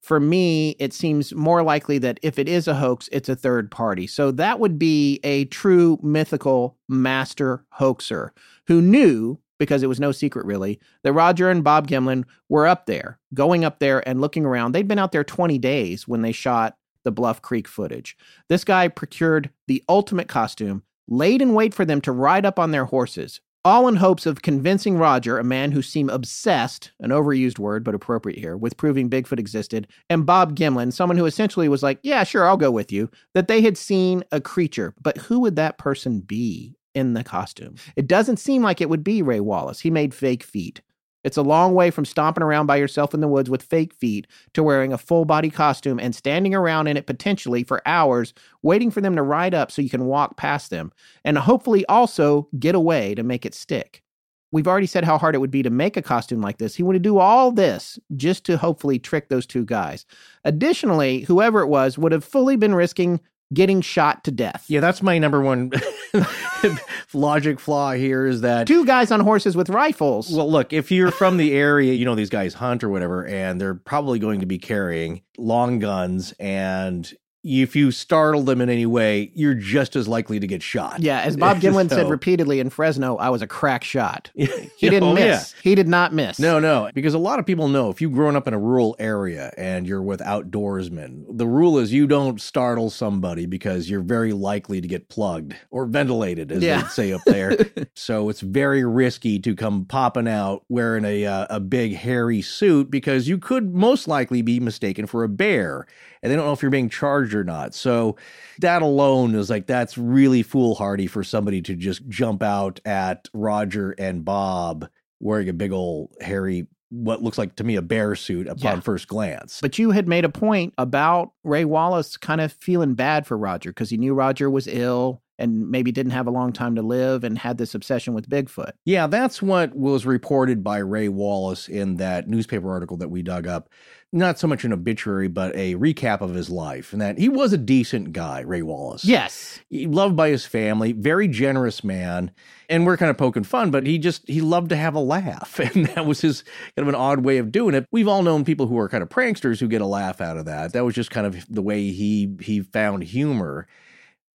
for 0.06 0.20
me, 0.20 0.76
it 0.78 0.94
seems 0.94 1.34
more 1.34 1.64
likely 1.64 1.98
that 1.98 2.20
if 2.22 2.38
it 2.38 2.48
is 2.48 2.68
a 2.68 2.76
hoax, 2.76 3.10
it's 3.12 3.28
a 3.28 3.36
third 3.36 3.72
party. 3.72 4.06
So 4.06 4.30
that 4.34 4.60
would 4.60 4.78
be 4.78 5.20
a 5.24 5.46
true 5.46 5.98
mythical 6.04 6.78
master 6.88 7.66
hoaxer 7.72 8.32
who 8.68 8.84
knew, 8.84 9.40
because 9.58 9.82
it 9.82 9.88
was 9.88 10.00
no 10.00 10.12
secret 10.12 10.46
really, 10.46 10.80
that 11.02 11.14
Roger 11.14 11.50
and 11.50 11.64
Bob 11.64 11.88
Gimlin 11.88 12.24
were 12.50 12.68
up 12.68 12.86
there, 12.86 13.18
going 13.34 13.66
up 13.66 13.80
there 13.80 14.08
and 14.08 14.22
looking 14.22 14.46
around. 14.46 14.74
They'd 14.74 14.88
been 14.88 15.00
out 15.00 15.12
there 15.12 15.24
20 15.24 15.58
days 15.58 16.08
when 16.08 16.22
they 16.22 16.32
shot 16.32 16.78
the 17.06 17.11
Bluff 17.11 17.41
Creek 17.41 17.69
footage. 17.69 18.18
This 18.49 18.65
guy 18.65 18.90
procured 18.90 19.49
the 19.68 19.82
ultimate 19.88 20.27
costume, 20.27 20.84
laid 21.07 21.41
in 21.41 21.53
wait 21.53 21.73
for 21.73 21.86
them 21.86 22.02
to 22.02 22.11
ride 22.11 22.45
up 22.45 22.60
on 22.60 22.72
their 22.72 22.86
horses, 22.86 23.40
all 23.64 23.88
in 23.88 23.95
hopes 23.95 24.27
of 24.27 24.44
convincing 24.44 24.98
Roger, 24.98 25.40
a 25.40 25.44
man 25.44 25.72
who 25.72 25.82
seemed 25.82 26.11
obsessed, 26.11 26.91
an 26.99 27.10
overused 27.10 27.57
word, 27.57 27.84
but 27.84 27.95
appropriate 27.95 28.38
here, 28.38 28.56
with 28.56 28.77
proving 28.77 29.10
Bigfoot 29.10 29.40
existed, 29.40 29.88
and 30.07 30.26
Bob 30.26 30.56
Gimlin, 30.56 30.94
someone 30.94 31.18
who 31.18 31.26
essentially 31.26 31.68
was 31.68 31.82
like, 31.82 31.99
yeah, 32.03 32.23
sure, 32.23 32.48
I'll 32.48 32.57
go 32.57 32.69
with 32.69 32.91
you, 32.91 33.10
that 33.34 33.48
they 33.48 33.61
had 33.61 33.77
seen 33.77 34.23
a 34.32 34.40
creature. 34.40 34.94
But 35.02 35.18
who 35.18 35.40
would 35.40 35.56
that 35.56 35.80
person 35.80 36.19
be 36.19 36.76
in 36.94 37.14
the 37.14 37.23
costume? 37.23 37.76
It 37.95 38.07
doesn't 38.07 38.38
seem 38.38 38.61
like 38.61 38.82
it 38.82 38.90
would 38.90 39.03
be 39.03 39.23
Ray 39.23 39.40
Wallace. 39.40 39.80
He 39.80 39.90
made 39.90 40.14
fake 40.14 40.44
feet. 40.44 40.82
It's 41.26 41.38
a 41.38 41.41
long 41.41 41.73
way 41.73 41.89
from 41.89 42.06
stomping 42.06 42.43
around 42.43 42.68
by 42.68 42.76
yourself 42.76 43.15
in 43.15 43.19
the 43.19 43.27
woods 43.27 43.49
with 43.49 43.64
fake 43.64 43.95
feet 43.95 44.27
to 44.53 44.61
wearing 44.61 44.93
a 44.93 44.97
full 44.97 45.26
body 45.26 45.49
costume 45.49 45.99
and 45.99 46.14
standing 46.14 46.53
around 46.53 46.85
in 46.85 46.97
it 46.97 47.07
potentially 47.07 47.64
for 47.64 47.81
hours, 47.88 48.31
waiting 48.61 48.91
for 48.91 49.02
them 49.02 49.15
to 49.15 49.23
ride 49.23 49.56
up 49.56 49.72
so 49.72 49.81
you 49.81 49.89
can 49.89 50.06
walk 50.06 50.38
past 50.38 50.69
them, 50.69 50.91
and 51.23 51.39
hopefully 51.39 51.84
also 51.88 52.47
get 52.60 52.76
away 52.76 53.15
to 53.15 53.23
make 53.23 53.43
it 53.43 53.56
stick. 53.56 54.03
We've 54.52 54.68
already 54.68 54.85
said 54.85 55.03
how 55.03 55.18
hard 55.18 55.34
it 55.34 55.39
would 55.39 55.49
be 55.49 55.64
to 55.64 55.72
make 55.72 55.97
a 55.97 56.03
costume 56.03 56.41
like 56.41 56.60
this. 56.60 56.76
He 56.76 56.84
would 56.84 56.95
have 56.95 57.02
do 57.02 57.18
all 57.18 57.52
this 57.52 57.97
just 58.15 58.45
to 58.45 58.56
hopefully 58.56 58.99
trick 58.99 59.27
those 59.27 59.47
two 59.47 59.65
guys. 59.65 60.06
Additionally, 60.43 61.22
whoever 61.22 61.61
it 61.61 61.68
was 61.68 61.97
would 61.97 62.11
have 62.11 62.23
fully 62.23 62.56
been 62.56 62.76
risking 62.76 63.19
getting 63.54 63.82
shot 63.82 64.24
to 64.26 64.32
death. 64.32 64.66
Yeah, 64.68 64.80
that's 64.80 65.02
my 65.02 65.18
number 65.18 65.42
one 65.42 65.72
logic 67.14 67.60
flaw 67.60 67.94
here 67.94 68.26
is 68.26 68.42
that 68.42 68.68
Two 68.68 68.86
guys 68.86 69.12
on 69.12 69.20
horses 69.20 69.56
with 69.56 69.70
rifles. 69.70 70.32
Well, 70.32 70.50
look, 70.50 70.74
if 70.74 70.92
you're 70.92 71.12
from 71.12 71.38
the 71.38 71.54
area, 71.54 71.94
you 71.94 72.06
know 72.06 72.16
these 72.16 72.30
guys 72.30 72.54
hunt 72.54 72.84
or 72.84 72.90
whatever, 72.90 73.26
and 73.26 73.60
they're 73.60 73.76
probably 73.76 74.20
going 74.20 74.40
to 74.40 74.46
be 74.46 74.58
carrying 74.58 75.22
long 75.38 75.80
guns. 75.80 76.34
And 76.40 77.12
if 77.46 77.76
you 77.76 77.92
startle 77.92 78.42
them 78.42 78.60
in 78.60 78.70
any 78.70 78.88
way, 78.88 79.32
you're 79.36 79.54
just 79.54 79.96
as 79.96 80.08
likely 80.08 80.40
to 80.40 80.48
get 80.48 80.64
shot. 80.64 81.00
Yeah, 81.00 81.22
as 81.22 81.38
Bob 81.46 81.60
Gimlin 81.60 81.90
said 81.90 82.10
repeatedly 82.10 82.60
in 82.60 82.72
Fresno, 82.72 83.18
I 83.18 83.30
was 83.30 83.42
a 83.42 83.48
crack 83.48 83.84
shot. 83.84 84.32
He 84.78 84.90
didn't 84.90 85.10
oh, 85.10 85.14
miss. 85.14 85.56
He 85.64 85.74
did 85.74 85.88
not 85.88 86.14
miss. 86.14 86.38
No, 86.38 86.60
no, 86.60 86.90
because 86.94 87.14
a 87.14 87.20
lot 87.20 87.40
of 87.40 87.46
people 87.46 87.68
know 87.70 87.90
if 87.90 88.02
you've 88.02 88.12
grown 88.12 88.36
up 88.36 88.48
in 88.48 88.54
a 88.54 88.60
rural 88.60 88.96
area 89.00 89.52
and 89.58 89.88
you're 89.88 90.02
with 90.02 90.20
outdoorsmen, 90.20 91.26
the 91.30 91.48
rule 91.48 91.78
is 91.78 91.94
you 91.94 92.08
don't 92.08 92.42
startle 92.42 92.90
somebody 92.90 93.46
because 93.46 93.90
you're 93.90 94.02
very 94.02 94.34
likely 94.34 94.82
to 94.82 94.88
get 94.88 95.08
plugged 95.08 95.56
or 95.72 95.86
ventilated, 95.86 96.52
as 96.52 96.62
Yeah. 96.62 96.82
they'd 96.82 96.90
say 96.90 97.14
up 97.14 97.22
there. 97.26 97.58
so 97.94 98.30
it's 98.30 98.42
very 98.42 98.84
risky 98.84 99.40
to 99.40 99.56
come 99.56 99.86
popping 99.86 100.28
out 100.28 100.64
wearing 100.68 101.06
a 101.06 101.26
uh, 101.26 101.48
a 101.50 101.60
big 101.60 101.96
hairy 101.96 102.42
suit 102.42 102.92
because 102.92 103.28
you 103.28 103.38
could 103.38 103.74
most 103.74 104.08
likely 104.08 104.42
be 104.42 104.60
mistaken 104.60 105.06
for 105.06 105.24
a 105.24 105.30
bear, 105.30 105.86
and 106.26 106.31
they 106.31 106.35
don't 106.35 106.45
know 106.45 106.53
if 106.53 106.61
you're 106.64 106.72
being 106.72 106.89
charged 106.89 107.35
or 107.35 107.43
not. 107.43 107.76
So 107.76 108.15
that 108.60 108.81
alone 108.81 109.35
is 109.35 109.49
like 109.49 109.68
that's 109.68 109.95
really 109.95 110.41
foolhardy 110.41 111.06
for 111.06 111.23
somebody 111.23 111.61
to 111.61 111.76
just 111.76 112.07
jump 112.10 112.41
out 112.41 112.80
at 112.84 113.30
Roger 113.31 113.91
and 113.91 114.26
Bob 114.26 114.89
wearing 115.19 115.47
a 115.49 115.53
big 115.53 115.72
old 115.72 116.10
hairy 116.19 116.65
what 116.89 117.22
looks 117.22 117.38
like 117.38 117.56
to 117.57 117.64
me 117.64 117.76
a 117.76 117.81
bear 117.81 118.15
suit 118.15 118.47
upon 118.47 118.76
Yeah. 118.76 118.80
first 118.80 119.07
glance. 119.07 119.60
But 119.61 119.77
you 119.77 119.91
had 119.91 120.07
made 120.07 120.26
a 120.26 120.30
point 120.30 120.73
about 120.77 121.31
Ray 121.43 121.65
Wallace 121.65 122.18
kind 122.18 122.41
of 122.41 122.53
feeling 122.53 122.93
bad 122.95 123.27
for 123.27 123.38
Roger 123.38 123.69
because 123.72 123.89
he 123.89 123.97
knew 123.97 124.14
Roger 124.14 124.49
was 124.49 124.68
ill 124.68 125.22
and 125.38 125.69
maybe 125.69 125.91
didn't 125.91 126.14
have 126.14 126.27
a 126.27 126.31
long 126.31 126.53
time 126.53 126.76
to 126.76 126.81
live 126.81 127.26
and 127.26 127.38
had 127.38 127.57
this 127.57 127.76
obsession 127.76 128.14
with 128.14 128.30
Bigfoot. 128.30 128.72
Yeah, 128.85 129.07
that's 129.07 129.41
what 129.41 129.76
was 129.76 130.06
reported 130.06 130.64
by 130.64 130.77
Ray 130.77 131.10
Wallace 131.10 131.68
in 131.68 131.97
that 131.97 132.30
newspaper 132.30 132.72
article 132.72 132.95
that 132.97 133.10
we 133.10 133.22
dug 133.22 133.45
up. 133.45 133.68
Not 134.14 134.40
so 134.40 134.48
much 134.48 134.64
an 134.64 134.72
obituary, 134.72 135.27
but 135.27 135.53
a 135.56 135.76
recap 135.76 136.22
of 136.22 136.36
his 136.36 136.49
life, 136.49 136.94
and 136.94 137.02
that 137.02 137.18
he 137.18 137.27
was 137.27 137.52
a 137.52 137.57
decent 137.57 138.14
guy, 138.14 138.41
Ray 138.41 138.61
Wallace. 138.61 139.03
Yes. 139.03 139.60
He 139.69 139.88
loved 139.88 140.15
by 140.15 140.30
his 140.30 140.45
family, 140.45 140.94
very 140.94 141.27
generous 141.27 141.84
man. 141.84 142.32
And 142.69 142.86
we're 142.86 142.98
kind 142.98 143.10
of 143.10 143.18
poking 143.18 143.44
fun, 143.44 143.72
but 143.72 143.86
he 143.86 143.98
just 143.98 144.27
he 144.27 144.40
loved 144.40 144.69
to 144.69 144.76
have 144.76 144.95
a 144.95 144.99
laugh. 144.99 145.60
And 145.76 145.88
that 145.88 146.06
was 146.06 146.22
his 146.22 146.44
kind 146.77 146.88
of 146.88 146.88
an 146.88 146.95
odd 146.95 147.26
way 147.26 147.38
of 147.40 147.52
doing 147.52 147.76
it. 147.76 147.88
We've 147.91 148.07
all 148.07 148.23
known 148.23 148.45
people 148.45 148.68
who 148.68 148.77
are 148.80 148.88
kind 148.88 149.03
of 149.03 149.10
pranksters 149.10 149.60
who 149.60 149.68
get 149.68 149.82
a 149.82 149.86
laugh 149.86 150.22
out 150.22 150.38
of 150.38 150.45
that. 150.45 150.73
That 150.73 150.86
was 150.86 150.95
just 150.95 151.11
kind 151.11 151.27
of 151.27 151.45
the 151.53 151.61
way 151.61 151.90
he 151.91 152.36
he 152.40 152.61
found 152.61 153.03
humor. 153.03 153.68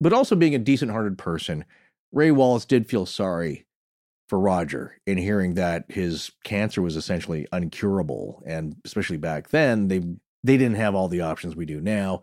But 0.01 0.13
also 0.13 0.35
being 0.35 0.55
a 0.55 0.59
decent 0.59 0.91
hearted 0.91 1.17
person, 1.17 1.63
Ray 2.11 2.31
Wallace 2.31 2.65
did 2.65 2.89
feel 2.89 3.05
sorry 3.05 3.65
for 4.29 4.39
Roger 4.39 4.95
in 5.07 5.17
hearing 5.17 5.55
that 5.55 5.85
his 5.89 6.31
cancer 6.43 6.81
was 6.81 6.95
essentially 6.95 7.47
uncurable. 7.51 8.41
And 8.45 8.75
especially 8.85 9.17
back 9.17 9.49
then, 9.49 9.87
they 9.87 9.99
they 10.43 10.55
didn't 10.55 10.77
have 10.77 10.95
all 10.95 11.09
the 11.09 11.21
options 11.21 11.55
we 11.55 11.65
do 11.65 11.81
now. 11.81 12.21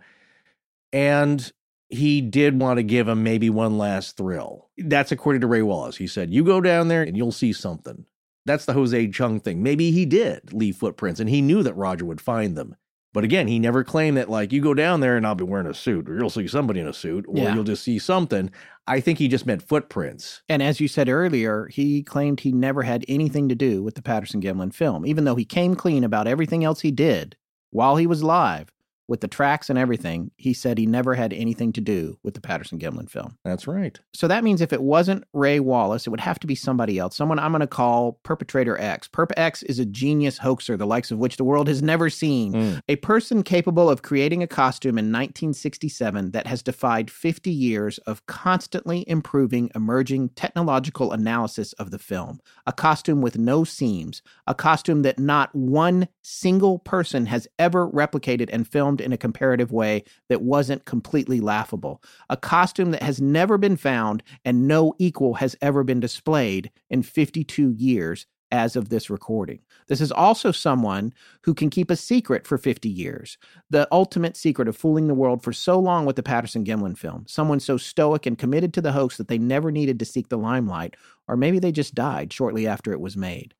And 0.92 1.52
he 1.88 2.20
did 2.20 2.60
want 2.60 2.78
to 2.78 2.82
give 2.82 3.08
him 3.08 3.22
maybe 3.22 3.50
one 3.50 3.76
last 3.76 4.16
thrill. 4.16 4.70
That's 4.78 5.12
according 5.12 5.40
to 5.42 5.46
Ray 5.46 5.62
Wallace. 5.62 5.96
He 5.96 6.06
said, 6.06 6.32
You 6.32 6.44
go 6.44 6.60
down 6.60 6.88
there 6.88 7.02
and 7.02 7.16
you'll 7.16 7.32
see 7.32 7.52
something. 7.52 8.06
That's 8.46 8.64
the 8.64 8.72
Jose 8.72 9.08
Chung 9.08 9.40
thing. 9.40 9.62
Maybe 9.62 9.90
he 9.90 10.06
did 10.06 10.52
leave 10.52 10.76
footprints 10.76 11.20
and 11.20 11.28
he 11.28 11.42
knew 11.42 11.62
that 11.64 11.76
Roger 11.76 12.04
would 12.04 12.20
find 12.20 12.56
them. 12.56 12.76
But 13.16 13.24
again, 13.24 13.48
he 13.48 13.58
never 13.58 13.82
claimed 13.82 14.18
that, 14.18 14.28
like, 14.28 14.52
you 14.52 14.60
go 14.60 14.74
down 14.74 15.00
there 15.00 15.16
and 15.16 15.26
I'll 15.26 15.34
be 15.34 15.42
wearing 15.42 15.66
a 15.66 15.72
suit, 15.72 16.06
or 16.06 16.18
you'll 16.18 16.28
see 16.28 16.46
somebody 16.46 16.80
in 16.80 16.86
a 16.86 16.92
suit, 16.92 17.24
or 17.26 17.38
Yeah. 17.38 17.54
you'll 17.54 17.64
just 17.64 17.82
see 17.82 17.98
something. 17.98 18.50
I 18.86 19.00
think 19.00 19.18
he 19.18 19.26
just 19.26 19.46
meant 19.46 19.62
footprints. 19.62 20.42
And 20.50 20.62
as 20.62 20.80
you 20.80 20.86
said 20.86 21.08
earlier, 21.08 21.66
he 21.72 22.02
claimed 22.02 22.40
he 22.40 22.52
never 22.52 22.82
had 22.82 23.06
anything 23.08 23.48
to 23.48 23.54
do 23.54 23.82
with 23.82 23.94
the 23.94 24.02
Patterson 24.02 24.42
Gimlin 24.42 24.74
film, 24.74 25.06
even 25.06 25.24
though 25.24 25.34
he 25.34 25.46
came 25.46 25.74
clean 25.76 26.04
about 26.04 26.26
everything 26.26 26.62
else 26.62 26.80
he 26.80 26.90
did 26.90 27.36
while 27.70 27.96
he 27.96 28.06
was 28.06 28.22
live 28.22 28.70
with 29.08 29.20
the 29.20 29.28
tracks 29.28 29.70
and 29.70 29.78
everything. 29.78 30.30
He 30.36 30.52
said 30.52 30.78
he 30.78 30.86
never 30.86 31.14
had 31.14 31.32
anything 31.32 31.72
to 31.74 31.80
do 31.80 32.18
with 32.22 32.34
the 32.34 32.40
Patterson 32.40 32.78
Gimlin 32.78 33.08
film. 33.08 33.38
That's 33.44 33.66
right. 33.66 33.98
So 34.12 34.28
that 34.28 34.44
means 34.44 34.60
if 34.60 34.72
it 34.72 34.82
wasn't 34.82 35.24
Ray 35.32 35.60
Wallace, 35.60 36.06
it 36.06 36.10
would 36.10 36.20
have 36.20 36.38
to 36.40 36.46
be 36.46 36.54
somebody 36.54 36.98
else, 36.98 37.16
someone 37.16 37.38
I'm 37.38 37.52
going 37.52 37.60
to 37.60 37.66
call 37.66 38.18
Perpetrator 38.22 38.78
X. 38.80 39.08
Perp 39.08 39.32
X 39.36 39.62
is 39.64 39.78
a 39.78 39.84
genius 39.84 40.38
hoaxer, 40.38 40.76
the 40.76 40.86
likes 40.86 41.10
of 41.10 41.18
which 41.18 41.36
the 41.36 41.44
world 41.44 41.68
has 41.68 41.82
never 41.82 42.10
seen. 42.10 42.52
Mm. 42.52 42.80
A 42.88 42.96
person 42.96 43.42
capable 43.42 43.88
of 43.88 44.02
creating 44.02 44.42
a 44.42 44.46
costume 44.46 44.98
in 44.98 45.06
1967 45.06 46.32
that 46.32 46.46
has 46.46 46.62
defied 46.62 47.10
50 47.10 47.50
years 47.50 47.98
of 47.98 48.26
constantly 48.26 49.04
improving 49.08 49.70
emerging 49.74 50.30
technological 50.30 51.12
analysis 51.12 51.72
of 51.74 51.90
the 51.90 51.98
film. 51.98 52.40
A 52.66 52.72
costume 52.72 53.20
with 53.20 53.38
no 53.38 53.64
seams, 53.64 54.22
a 54.46 54.54
costume 54.54 55.02
that 55.02 55.18
not 55.18 55.54
one 55.54 56.08
single 56.22 56.78
person 56.78 57.26
has 57.26 57.46
ever 57.58 57.88
replicated 57.88 58.48
and 58.52 58.66
filmed 58.66 58.95
in 59.00 59.12
a 59.12 59.18
comparative 59.18 59.72
way 59.72 60.04
that 60.28 60.42
wasn't 60.42 60.84
completely 60.84 61.40
laughable. 61.40 62.02
A 62.28 62.36
costume 62.36 62.90
that 62.92 63.02
has 63.02 63.20
never 63.20 63.58
been 63.58 63.76
found 63.76 64.22
and 64.44 64.68
no 64.68 64.94
equal 64.98 65.34
has 65.34 65.56
ever 65.60 65.84
been 65.84 66.00
displayed 66.00 66.70
in 66.90 67.02
52 67.02 67.72
years 67.72 68.26
as 68.52 68.76
of 68.76 68.88
this 68.88 69.10
recording. 69.10 69.58
This 69.88 70.00
is 70.00 70.12
also 70.12 70.52
someone 70.52 71.12
who 71.42 71.52
can 71.52 71.68
keep 71.68 71.90
a 71.90 71.96
secret 71.96 72.46
for 72.46 72.58
50 72.58 72.88
years. 72.88 73.38
The 73.70 73.88
ultimate 73.90 74.36
secret 74.36 74.68
of 74.68 74.76
fooling 74.76 75.08
the 75.08 75.14
world 75.14 75.42
for 75.42 75.52
so 75.52 75.78
long 75.78 76.06
with 76.06 76.16
the 76.16 76.22
Patterson 76.22 76.64
Gimlin 76.64 76.96
film. 76.96 77.24
Someone 77.26 77.60
so 77.60 77.76
stoic 77.76 78.24
and 78.24 78.38
committed 78.38 78.72
to 78.74 78.80
the 78.80 78.92
hoax 78.92 79.16
that 79.16 79.28
they 79.28 79.38
never 79.38 79.72
needed 79.72 79.98
to 79.98 80.04
seek 80.04 80.28
the 80.28 80.38
limelight, 80.38 80.94
or 81.26 81.36
maybe 81.36 81.58
they 81.58 81.72
just 81.72 81.94
died 81.94 82.32
shortly 82.32 82.66
after 82.66 82.92
it 82.92 83.00
was 83.00 83.16
made. 83.16 83.54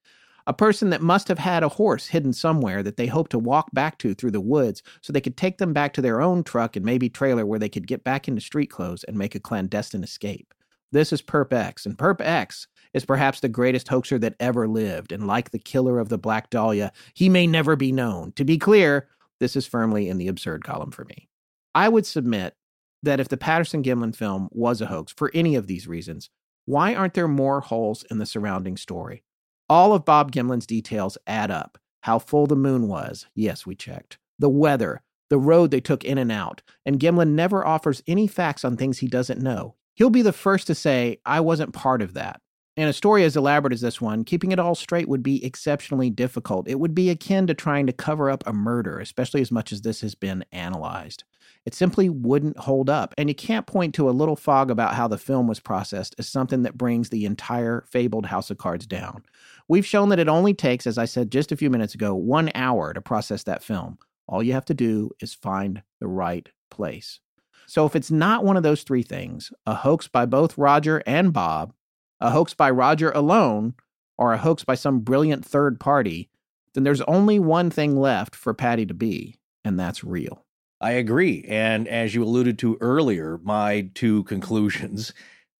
A 0.48 0.55
person 0.55 0.90
that 0.90 1.02
must 1.02 1.27
have 1.27 1.40
had 1.40 1.64
a 1.64 1.68
horse 1.68 2.06
hidden 2.06 2.32
somewhere 2.32 2.82
that 2.85 2.97
they 2.97 3.09
hoped 3.09 3.32
to 3.32 3.39
walk 3.39 3.68
back 3.73 3.98
to 3.98 4.14
through 4.14 4.31
the 4.31 4.40
woods 4.40 4.81
so 5.01 5.12
they 5.12 5.20
could 5.20 5.36
take 5.36 5.59
them 5.59 5.73
back 5.73 5.93
to 5.94 6.02
their 6.02 6.20
own 6.20 6.44
truck 6.44 6.77
and 6.77 6.85
maybe 6.85 7.09
trailer 7.09 7.44
where 7.44 7.59
they 7.59 7.68
could 7.68 7.89
get 7.89 8.05
back 8.05 8.28
into 8.28 8.40
street 8.40 8.70
clothes 8.70 9.02
and 9.05 9.18
make 9.18 9.35
a 9.35 9.40
clandestine 9.40 10.05
escape. 10.05 10.55
This 10.93 11.12
is 11.12 11.20
Perp 11.20 11.52
X, 11.52 11.85
and 11.85 11.98
Perp 11.98 12.20
X 12.20 12.68
is 12.94 13.05
perhaps 13.05 13.40
the 13.40 13.48
greatest 13.48 13.89
hoaxer 13.89 14.20
that 14.20 14.36
ever 14.39 14.68
lived, 14.68 15.10
and 15.10 15.27
like 15.27 15.51
the 15.51 15.59
killer 15.59 15.98
of 15.98 16.10
the 16.10 16.18
Black 16.18 16.48
Dahlia, 16.48 16.93
he 17.12 17.28
may 17.28 17.48
never 17.48 17.74
be 17.74 17.90
known. 17.90 18.31
To 18.36 18.44
be 18.44 18.56
clear, 18.56 19.09
this 19.40 19.56
is 19.56 19.66
firmly 19.66 20.09
in 20.09 20.16
the 20.16 20.28
absurd 20.28 20.64
column 20.64 20.93
for 20.93 21.05
me. 21.05 21.28
I 21.74 21.89
would 21.89 22.06
submit 22.06 22.55
that 23.02 23.18
if 23.18 23.28
the 23.28 23.36
Patterson 23.36 23.82
Gimlin 23.82 24.14
film 24.14 24.48
was 24.52 24.81
a 24.81 24.86
hoax 24.86 25.12
for 25.12 25.31
any 25.35 25.56
of 25.56 25.66
these 25.66 25.89
reasons, 25.89 26.31
why 26.66 26.94
aren't 26.94 27.14
there 27.14 27.28
more 27.28 27.60
holes 27.60 28.05
in 28.10 28.18
the 28.18 28.27
surrounding 28.27 28.77
story? 28.77 29.24
All 29.68 29.93
of 29.93 30.05
Bob 30.05 30.30
Gimlin's 30.30 30.66
details 30.66 31.18
add 31.26 31.51
up. 31.51 31.76
How 32.02 32.20
full 32.20 32.47
the 32.47 32.55
moon 32.55 32.86
was, 32.86 33.26
yes, 33.34 33.66
we 33.66 33.74
checked. 33.74 34.18
The 34.38 34.48
weather, 34.48 35.02
the 35.28 35.38
road 35.38 35.72
they 35.72 35.80
took 35.80 36.05
in 36.05 36.18
and 36.18 36.30
out, 36.30 36.62
and 36.84 37.01
Gimlin 37.01 37.30
never 37.30 37.66
offers 37.66 38.01
any 38.06 38.28
facts 38.28 38.64
on 38.64 38.76
things 38.76 38.98
he 38.98 39.09
doesn't 39.09 39.43
know. 39.43 39.74
He'll 39.94 40.10
be 40.10 40.22
the 40.22 40.32
first 40.32 40.68
to 40.68 40.74
say, 40.76 41.18
I 41.26 41.40
wasn't 41.40 41.72
part 41.72 42.01
of 42.01 42.14
that. 42.14 42.40
In 42.76 42.86
a 42.86 42.93
story 42.93 43.24
as 43.24 43.36
elaborate 43.36 43.72
as 43.72 43.80
this 43.80 44.01
one, 44.01 44.22
keeping 44.22 44.52
it 44.52 44.60
all 44.60 44.76
straight 44.76 45.09
would 45.09 45.22
be 45.22 45.44
exceptionally 45.44 46.10
difficult. 46.10 46.68
It 46.68 46.78
would 46.78 46.94
be 46.94 47.10
akin 47.10 47.48
to 47.48 47.55
trying 47.55 47.86
to 47.86 47.93
cover 47.93 48.30
up 48.30 48.44
a 48.47 48.52
murder, 48.52 49.01
especially 49.01 49.40
as 49.40 49.51
much 49.51 49.72
as 49.72 49.80
this 49.80 50.02
has 50.02 50.14
been 50.14 50.44
analyzed. 50.52 51.24
It 51.66 51.74
simply 51.74 52.09
wouldn't 52.09 52.59
hold 52.59 52.88
up, 52.88 53.12
and 53.18 53.28
you 53.28 53.34
can't 53.34 53.66
point 53.66 53.93
to 53.97 54.09
a 54.09 54.12
little 54.12 54.36
fog 54.36 54.70
about 54.70 54.94
how 54.94 55.09
the 55.09 55.18
film 55.18 55.48
was 55.48 55.59
processed 55.59 56.14
as 56.16 56.28
something 56.28 56.62
that 56.62 56.78
brings 56.78 57.09
the 57.09 57.26
entire 57.26 57.84
fabled 57.90 58.26
House 58.26 58.52
of 58.52 58.59
Cards 58.59 58.86
down. 58.86 59.24
We've 59.66 59.84
shown 59.84 60.10
that 60.10 60.20
it 60.20 60.28
only 60.28 60.55
takes, 60.55 60.86
as 60.86 60.97
I 60.97 61.06
said 61.06 61.32
just 61.32 61.51
a 61.51 61.56
few 61.56 61.68
minutes 61.68 61.93
ago, 61.93 62.14
one 62.14 62.52
hour 62.55 62.94
to 62.94 63.01
process 63.01 63.43
that 63.43 63.64
film. 63.64 63.98
All 64.28 64.44
you 64.44 64.52
have 64.52 64.64
to 64.66 64.74
do 64.74 65.10
is 65.20 65.34
find 65.34 65.82
the 65.98 66.06
right 66.06 66.48
place. 66.70 67.18
So 67.66 67.84
if 67.84 67.97
it's 67.97 68.12
not 68.12 68.44
one 68.44 68.56
of 68.56 68.62
those 68.62 68.84
three 68.84 69.02
things, 69.02 69.52
a 69.66 69.74
hoax 69.74 70.06
by 70.06 70.24
both 70.24 70.56
Roger 70.56 71.02
and 71.05 71.32
Bob, 71.32 71.74
a 72.20 72.30
hoax 72.30 72.55
by 72.55 72.70
Roger 72.70 73.10
alone, 73.10 73.74
or 74.16 74.32
a 74.32 74.38
hoax 74.38 74.62
by 74.62 74.76
some 74.76 75.01
brilliant 75.01 75.44
third 75.44 75.80
party, 75.80 76.30
then 76.74 76.84
there's 76.84 77.02
only 77.02 77.40
one 77.40 77.70
thing 77.70 77.97
left 77.97 78.36
for 78.36 78.55
Patty 78.55 78.86
to 78.86 78.94
be, 78.94 79.40
and 79.64 79.80
that's 79.80 80.05
real. 80.05 80.45
I 80.81 80.93
agree. 80.93 81.44
And 81.48 81.89
as 81.89 82.15
you 82.15 82.23
alluded 82.23 82.59
to 82.61 82.77
earlier, 82.81 83.39
my 83.43 83.90
two 83.94 84.24
conclusions 84.24 85.12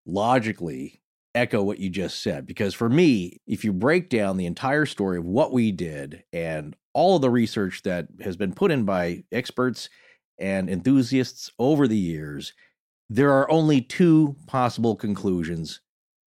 logically 0.05 1.03
echo 1.35 1.63
what 1.63 1.79
you 1.79 1.91
just 1.91 2.23
said. 2.23 2.47
Because 2.47 2.75
for 2.75 2.89
me, 2.89 3.41
if 3.47 3.65
you 3.65 3.73
break 3.73 4.09
down 4.09 4.37
the 4.37 4.47
entire 4.47 4.87
story 4.87 5.19
of 5.19 5.25
what 5.25 5.53
we 5.53 5.73
did 5.73 6.25
and 6.33 6.77
all 6.95 7.17
of 7.17 7.23
the 7.23 7.31
research 7.31 7.83
that 7.83 8.09
has 8.23 8.37
been 8.37 8.55
put 8.55 8.71
in 8.71 8.85
by 8.85 9.25
experts 9.31 9.89
and 10.39 10.69
enthusiasts 10.69 11.51
over 11.59 11.87
the 11.87 11.97
years, 11.97 12.53
there 13.09 13.33
are 13.33 13.51
only 13.51 13.81
two 13.81 14.37
possible 14.47 14.97
conclusions 14.97 15.81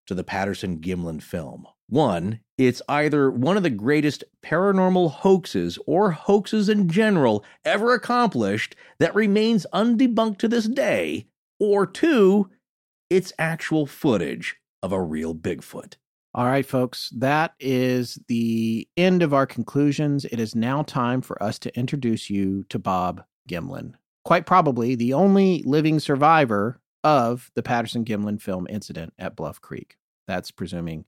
to 0.07 0.15
the 0.15 0.23
Patterson 0.23 0.79
Gimlin 0.79 1.21
film. 1.21 1.65
One, 1.89 2.41
it's 2.55 2.83
either 2.87 3.31
one 3.31 3.57
of 3.57 3.63
the 3.63 3.71
greatest 3.71 4.23
paranormal 4.45 5.11
hoaxes 5.11 5.79
or 5.87 6.11
hoaxes 6.11 6.69
in 6.69 6.87
general 6.87 7.43
ever 7.65 7.95
accomplished 7.95 8.75
that 8.99 9.15
remains 9.15 9.65
undebunked 9.73 10.37
to 10.39 10.47
this 10.47 10.67
day, 10.67 11.25
or 11.59 11.87
two, 11.87 12.49
it's 13.09 13.33
actual 13.39 13.87
footage 13.87 14.57
of 14.83 14.91
a 14.91 15.01
real 15.01 15.33
Bigfoot. 15.33 15.95
All 16.35 16.45
right, 16.45 16.65
folks, 16.65 17.09
that 17.17 17.53
is 17.59 18.19
the 18.27 18.87
end 18.95 19.23
of 19.23 19.33
our 19.33 19.47
conclusions. 19.47 20.25
It 20.25 20.39
is 20.39 20.53
now 20.53 20.83
time 20.83 21.21
for 21.21 21.41
us 21.41 21.57
to 21.59 21.75
introduce 21.75 22.29
you 22.29 22.65
to 22.69 22.77
Bob 22.77 23.23
Gimlin, 23.49 23.93
quite 24.23 24.45
probably 24.45 24.93
the 24.93 25.13
only 25.13 25.63
living 25.65 25.99
survivor 25.99 26.79
of 27.03 27.49
the 27.55 27.63
Patterson 27.63 28.05
Gimlin 28.05 28.39
film 28.39 28.67
incident 28.69 29.11
at 29.17 29.35
Bluff 29.35 29.59
Creek. 29.59 29.97
That's 30.27 30.51
presuming 30.51 31.05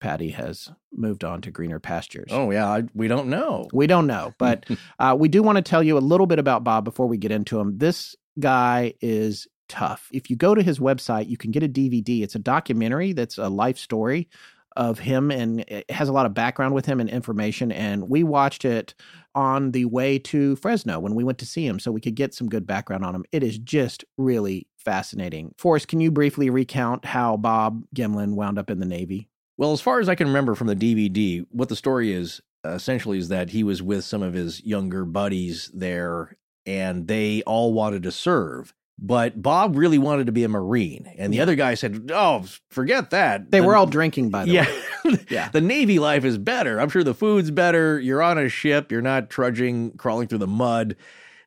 Patty 0.00 0.30
has 0.30 0.70
moved 0.92 1.24
on 1.24 1.40
to 1.42 1.50
greener 1.50 1.78
pastures. 1.80 2.30
Oh, 2.30 2.50
yeah, 2.50 2.68
I, 2.68 2.82
we 2.94 3.08
don't 3.08 3.28
know. 3.28 3.66
We 3.72 3.86
don't 3.86 4.06
know, 4.06 4.34
but 4.38 4.66
uh, 4.98 5.16
we 5.18 5.28
do 5.28 5.42
want 5.42 5.56
to 5.56 5.62
tell 5.62 5.82
you 5.82 5.96
a 5.96 6.00
little 6.00 6.26
bit 6.26 6.38
about 6.38 6.64
Bob 6.64 6.84
before 6.84 7.06
we 7.06 7.16
get 7.16 7.32
into 7.32 7.58
him. 7.58 7.78
This 7.78 8.14
guy 8.38 8.94
is 9.00 9.46
tough. 9.68 10.08
If 10.12 10.30
you 10.30 10.36
go 10.36 10.54
to 10.54 10.62
his 10.62 10.78
website, 10.78 11.28
you 11.28 11.36
can 11.36 11.50
get 11.50 11.62
a 11.62 11.68
DVD. 11.68 12.22
It's 12.22 12.34
a 12.34 12.40
documentary 12.40 13.12
that's 13.12 13.38
a 13.38 13.48
life 13.48 13.78
story 13.78 14.28
of 14.76 14.98
him 14.98 15.30
and 15.30 15.60
it 15.60 15.88
has 15.90 16.08
a 16.08 16.12
lot 16.12 16.26
of 16.26 16.34
background 16.34 16.74
with 16.74 16.84
him 16.84 17.00
and 17.00 17.08
information. 17.08 17.70
And 17.70 18.08
we 18.08 18.24
watched 18.24 18.64
it 18.64 18.94
on 19.34 19.70
the 19.70 19.84
way 19.84 20.18
to 20.18 20.56
Fresno 20.56 20.98
when 20.98 21.14
we 21.14 21.24
went 21.24 21.38
to 21.38 21.46
see 21.46 21.66
him 21.66 21.78
so 21.78 21.92
we 21.92 22.00
could 22.00 22.14
get 22.14 22.34
some 22.34 22.48
good 22.48 22.66
background 22.66 23.04
on 23.04 23.14
him. 23.14 23.24
It 23.32 23.42
is 23.42 23.58
just 23.58 24.04
really 24.16 24.66
fascinating. 24.76 25.54
Forrest, 25.58 25.88
can 25.88 26.00
you 26.00 26.10
briefly 26.10 26.50
recount 26.50 27.04
how 27.04 27.36
Bob 27.36 27.84
Gimlin 27.94 28.34
wound 28.34 28.58
up 28.58 28.70
in 28.70 28.80
the 28.80 28.86
Navy? 28.86 29.28
Well, 29.56 29.72
as 29.72 29.80
far 29.80 30.00
as 30.00 30.08
I 30.08 30.14
can 30.14 30.26
remember 30.26 30.54
from 30.54 30.66
the 30.66 30.76
DVD, 30.76 31.46
what 31.50 31.68
the 31.68 31.76
story 31.76 32.12
is 32.12 32.40
uh, 32.64 32.70
essentially 32.70 33.18
is 33.18 33.28
that 33.28 33.50
he 33.50 33.62
was 33.62 33.82
with 33.82 34.04
some 34.04 34.22
of 34.22 34.34
his 34.34 34.64
younger 34.64 35.04
buddies 35.04 35.70
there 35.74 36.36
and 36.66 37.06
they 37.06 37.42
all 37.42 37.72
wanted 37.72 38.02
to 38.04 38.10
serve. 38.12 38.74
But 38.98 39.42
Bob 39.42 39.76
really 39.76 39.98
wanted 39.98 40.26
to 40.26 40.32
be 40.32 40.44
a 40.44 40.48
Marine. 40.48 41.12
And 41.18 41.32
the 41.34 41.40
other 41.40 41.56
guy 41.56 41.74
said, 41.74 42.10
Oh, 42.14 42.44
forget 42.70 43.10
that. 43.10 43.50
They 43.50 43.58
The- 43.60 43.66
were 43.66 43.74
all 43.76 43.86
drinking, 43.86 44.30
by 44.30 44.44
the 44.44 44.52
yeah. 44.52 44.66
way. 44.66 44.80
Yeah. 45.28 45.50
The 45.50 45.60
Navy 45.60 45.98
life 45.98 46.24
is 46.24 46.38
better. 46.38 46.80
I'm 46.80 46.88
sure 46.88 47.04
the 47.04 47.12
food's 47.12 47.50
better. 47.50 48.00
You're 48.00 48.22
on 48.22 48.38
a 48.38 48.48
ship. 48.48 48.90
You're 48.90 49.02
not 49.02 49.28
trudging, 49.30 49.96
crawling 49.98 50.28
through 50.28 50.38
the 50.38 50.46
mud. 50.46 50.96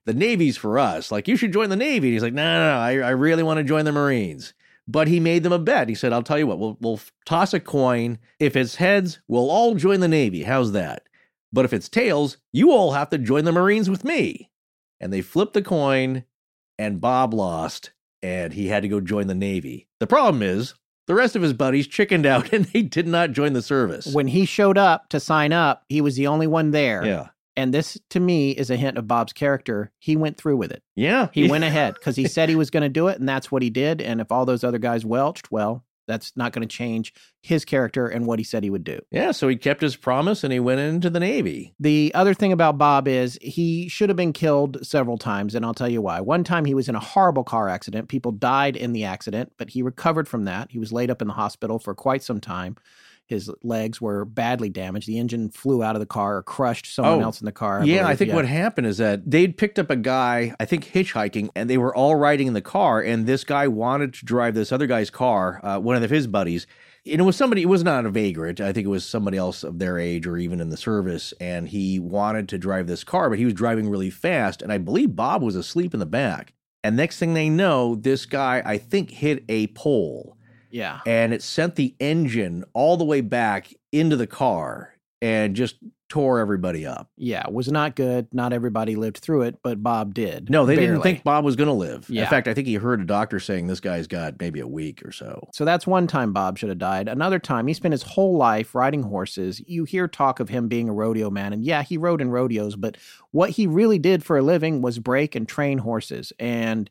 The 0.06 0.14
Navy's 0.14 0.58
for 0.58 0.78
us. 0.78 1.12
Like, 1.12 1.28
you 1.28 1.36
should 1.36 1.52
join 1.54 1.70
the 1.70 1.76
Navy. 1.76 2.10
And 2.10 2.14
he's 2.14 2.22
like, 2.22 2.34
No, 2.34 2.44
no, 2.44 2.70
no. 2.76 2.80
I, 2.80 3.08
I 3.08 3.10
really 3.12 3.42
want 3.44 3.58
to 3.58 3.64
join 3.64 3.86
the 3.86 3.92
Marines. 3.92 4.54
But 4.88 5.08
he 5.08 5.20
made 5.20 5.44
them 5.44 5.52
a 5.52 5.60
bet. 5.60 5.90
He 5.90 5.96
said, 5.96 6.14
I'll 6.14 6.24
tell 6.24 6.40
you 6.40 6.48
what, 6.48 6.60
we'll, 6.60 6.78
we'll 6.80 7.00
toss 7.26 7.54
a 7.54 7.60
coin. 7.60 8.20
If 8.40 8.56
it's 8.56 8.76
heads, 8.76 9.20
we'll 9.28 9.50
all 9.50 9.76
join 9.76 10.00
the 10.00 10.08
Navy. 10.08 10.44
How's 10.44 10.72
that? 10.72 11.04
But 11.52 11.66
if 11.66 11.74
it's 11.74 11.90
tails, 11.90 12.38
you 12.54 12.72
all 12.72 12.92
have 12.94 13.10
to 13.10 13.18
join 13.18 13.46
the 13.46 13.52
Marines 13.52 13.90
with 13.90 14.04
me. 14.04 14.50
And 15.00 15.12
they 15.12 15.22
flipped 15.22 15.54
the 15.54 15.62
coin, 15.62 16.24
and 16.80 17.02
Bob 17.02 17.34
lost, 17.34 17.92
and 18.24 18.54
he 18.54 18.68
had 18.68 18.84
to 18.84 18.90
go 18.90 19.00
join 19.00 19.28
the 19.28 19.36
Navy. 19.36 19.88
The 20.00 20.08
problem 20.08 20.42
is, 20.42 20.74
the 21.08 21.16
rest 21.16 21.36
of 21.36 21.42
his 21.42 21.54
buddies 21.54 21.88
chickened 21.88 22.26
out 22.26 22.52
and 22.54 22.66
they 22.66 22.82
did 22.82 23.08
not 23.08 23.32
join 23.32 23.54
the 23.54 23.62
service. 23.62 24.08
When 24.14 24.28
he 24.28 24.46
showed 24.46 24.78
up 24.78 25.10
to 25.10 25.20
sign 25.20 25.54
up, 25.54 25.84
he 25.90 26.02
was 26.02 26.16
the 26.16 26.28
only 26.28 26.48
one 26.48 26.72
there. 26.72 27.06
yeah. 27.06 27.28
And 27.58 27.74
this, 27.74 28.00
to 28.12 28.20
me, 28.20 28.52
is 28.52 28.70
a 28.70 28.76
hint 28.76 28.98
of 28.98 29.08
Bob's 29.08 29.34
character. 29.34 29.92
He 29.98 30.16
went 30.16 30.38
through 30.38 30.58
with 30.58 30.72
it. 30.72 30.84
Yeah. 30.96 31.28
He 31.34 31.50
went 31.50 31.64
ahead 31.66 31.96
because 31.96 32.16
he 32.16 32.28
said 32.28 32.50
he 32.50 32.56
was 32.56 32.70
going 32.70 32.84
to 32.84 32.90
do 32.90 33.08
it, 33.08 33.20
and 33.20 33.28
that's 33.28 33.52
what 33.52 33.64
he 33.64 33.72
did. 33.72 34.00
And 34.00 34.22
if 34.22 34.32
all 34.32 34.46
those 34.46 34.64
other 34.64 34.78
guys 34.78 35.04
welched, 35.04 35.52
well, 35.52 35.84
that's 36.08 36.32
not 36.38 36.54
going 36.54 36.66
to 36.66 36.74
change 36.74 37.14
his 37.42 37.66
character 37.66 38.08
and 38.08 38.26
what 38.26 38.40
he 38.40 38.44
said 38.44 38.64
he 38.64 38.70
would 38.70 38.84
do. 38.84 39.00
Yeah. 39.12 39.32
So 39.32 39.48
he 39.48 39.56
kept 39.56 39.82
his 39.82 39.96
promise 39.96 40.44
and 40.44 40.54
he 40.54 40.60
went 40.60 40.80
into 40.80 41.10
the 41.10 41.20
Navy. 41.20 41.74
The 41.80 42.12
other 42.16 42.34
thing 42.34 42.54
about 42.54 42.78
Bob 42.78 43.08
is 43.08 43.38
he 43.42 43.90
should 43.90 44.10
have 44.10 44.16
been 44.16 44.34
killed 44.34 44.86
several 44.86 45.18
times, 45.18 45.54
and 45.54 45.66
I'll 45.66 45.74
tell 45.74 45.90
you 45.90 46.02
why. 46.02 46.22
One 46.22 46.44
time 46.44 46.66
he 46.66 46.74
was 46.74 46.88
in 46.88 46.96
a 46.96 47.00
horrible 47.00 47.44
car 47.44 47.68
accident. 47.68 48.08
People 48.08 48.32
died 48.32 48.76
in 48.76 48.94
the 48.94 49.04
accident, 49.04 49.52
but 49.58 49.72
he 49.72 49.82
recovered 49.82 50.28
from 50.28 50.46
that. 50.46 50.72
He 50.72 50.80
was 50.80 50.94
laid 50.94 51.12
up 51.12 51.22
in 51.22 51.28
the 51.28 51.34
hospital 51.34 51.80
for 51.80 51.94
quite 51.94 52.24
some 52.24 52.40
time. 52.40 52.78
His 53.28 53.52
legs 53.62 54.00
were 54.02 54.26
badly 54.26 54.70
damaged. 54.70 55.08
The 55.08 55.20
engine 55.20 55.50
flew 55.50 55.84
out 55.84 55.96
of 55.96 56.00
the 56.00 56.06
car 56.06 56.38
or 56.38 56.44
crushed 56.44 56.94
someone 56.94 57.20
Oh, 57.20 57.24
else 57.24 57.42
in 57.42 57.46
the 57.46 57.52
car. 57.52 57.84
yeah. 57.86 58.08
I 58.08 58.16
think 58.16 58.30
Yeah. 58.30 58.36
what 58.36 58.46
happened 58.46 58.88
is 58.88 58.98
that 58.98 59.30
they'd 59.30 59.58
picked 59.58 59.78
up 59.78 59.90
a 59.92 59.96
guy, 59.98 60.54
I 60.60 60.66
think 60.66 60.86
hitchhiking, 60.86 61.50
and 61.56 61.70
they 61.70 61.78
were 61.78 61.94
all 61.96 62.16
riding 62.16 62.48
in 62.48 62.54
the 62.54 62.62
car. 62.62 63.02
And 63.02 63.28
this 63.28 63.44
guy 63.44 63.68
wanted 63.68 64.14
to 64.16 64.26
drive 64.26 64.56
this 64.56 64.72
other 64.72 64.88
guy's 64.88 65.10
car, 65.10 65.60
uh, 65.62 65.78
one 65.80 66.02
of 66.02 66.10
his 66.10 66.26
buddies. 66.26 66.66
And 67.06 67.22
it 67.22 67.24
was 67.24 67.36
somebody, 67.36 67.62
it 67.64 67.70
was 67.70 67.84
not 67.84 68.06
a 68.06 68.10
vagrant. 68.10 68.60
I 68.62 68.72
think 68.74 68.86
it 68.86 68.90
was 68.90 69.06
somebody 69.06 69.38
else 69.38 69.64
of 69.64 69.80
their 69.80 69.98
age 70.00 70.26
or 70.28 70.38
even 70.38 70.60
in 70.62 70.70
the 70.70 70.78
service. 70.78 71.34
And 71.42 71.68
he 71.68 72.00
wanted 72.00 72.48
to 72.50 72.58
drive 72.58 72.88
this 72.88 73.04
car, 73.04 73.30
but 73.30 73.38
he 73.40 73.46
was 73.46 73.54
driving 73.54 73.90
really 73.90 74.10
fast. 74.10 74.62
And 74.62 74.72
I 74.72 74.78
believe 74.78 75.16
Bob 75.16 75.42
was 75.42 75.56
asleep 75.56 75.94
in 75.94 76.00
the 76.00 76.06
back. 76.06 76.54
And 76.84 76.96
next 76.96 77.20
thing 77.20 77.34
they 77.34 77.50
know, 77.50 77.96
this 77.96 78.26
guy, 78.26 78.62
I 78.66 78.78
think, 78.78 79.10
hit 79.12 79.44
a 79.50 79.68
pole. 79.68 80.37
Yeah. 80.70 81.00
and 81.06 81.34
it 81.34 81.42
sent 81.42 81.76
the 81.76 81.96
engine 82.00 82.66
all 82.74 82.98
the 82.98 83.06
way 83.06 83.22
back 83.22 83.74
into 83.92 84.16
the 84.16 84.28
car 84.28 84.94
and 85.22 85.56
just 85.56 85.76
tore 86.10 86.40
everybody 86.40 86.86
up. 86.86 87.10
Yeah, 87.18 87.44
it 87.46 87.54
was 87.54 87.70
not 87.70 87.96
good. 87.96 88.34
Not 88.34 88.54
everybody 88.54 88.96
lived 88.96 89.18
through 89.18 89.42
it, 89.42 89.58
but 89.62 89.84
Bob 89.84 90.14
did. 90.14 90.50
No, 90.50 90.66
they 90.66 90.76
didn't 90.76 91.02
think 91.02 91.24
Bob 91.24 91.44
was 91.44 91.58
going 91.58 91.68
to 91.68 91.74
live. 91.74 92.10
Yeah. 92.10 92.24
In 92.24 92.30
fact, 92.30 92.48
I 92.48 92.54
think 92.54 92.68
he 92.68 92.76
heard 92.76 93.02
a 93.02 93.06
doctor 93.06 93.40
saying 93.40 93.68
this 93.68 93.82
guy's 93.82 94.08
got 94.08 94.40
maybe 94.40 94.60
a 94.62 94.68
week 94.68 95.06
or 95.06 95.12
so. 95.12 95.50
So 95.54 95.66
that's 95.66 95.86
one 95.86 96.08
time 96.08 96.32
Bob 96.32 96.58
should 96.58 96.70
have 96.70 96.78
died. 96.78 97.10
Another 97.10 97.40
time, 97.40 97.68
he 97.68 97.74
spent 97.74 97.92
his 97.92 98.04
whole 98.04 98.38
life 98.38 98.74
riding 98.74 99.04
horses. 99.04 99.62
You 99.68 99.84
hear 99.84 100.08
talk 100.08 100.40
of 100.40 100.48
him 100.50 100.70
being 100.70 100.88
a 100.88 100.94
rodeo 100.94 101.30
man, 101.30 101.52
and 101.52 101.66
yeah, 101.66 101.84
he 101.84 101.98
rode 101.98 102.22
in 102.22 102.30
rodeos, 102.30 102.76
but 102.78 102.96
what 103.32 103.50
he 103.52 103.68
really 103.68 104.00
did 104.00 104.24
for 104.24 104.38
a 104.38 104.42
living 104.42 104.82
was 104.82 105.00
break 105.00 105.36
and 105.36 105.48
train 105.48 105.80
horses. 105.80 106.32
And 106.40 106.90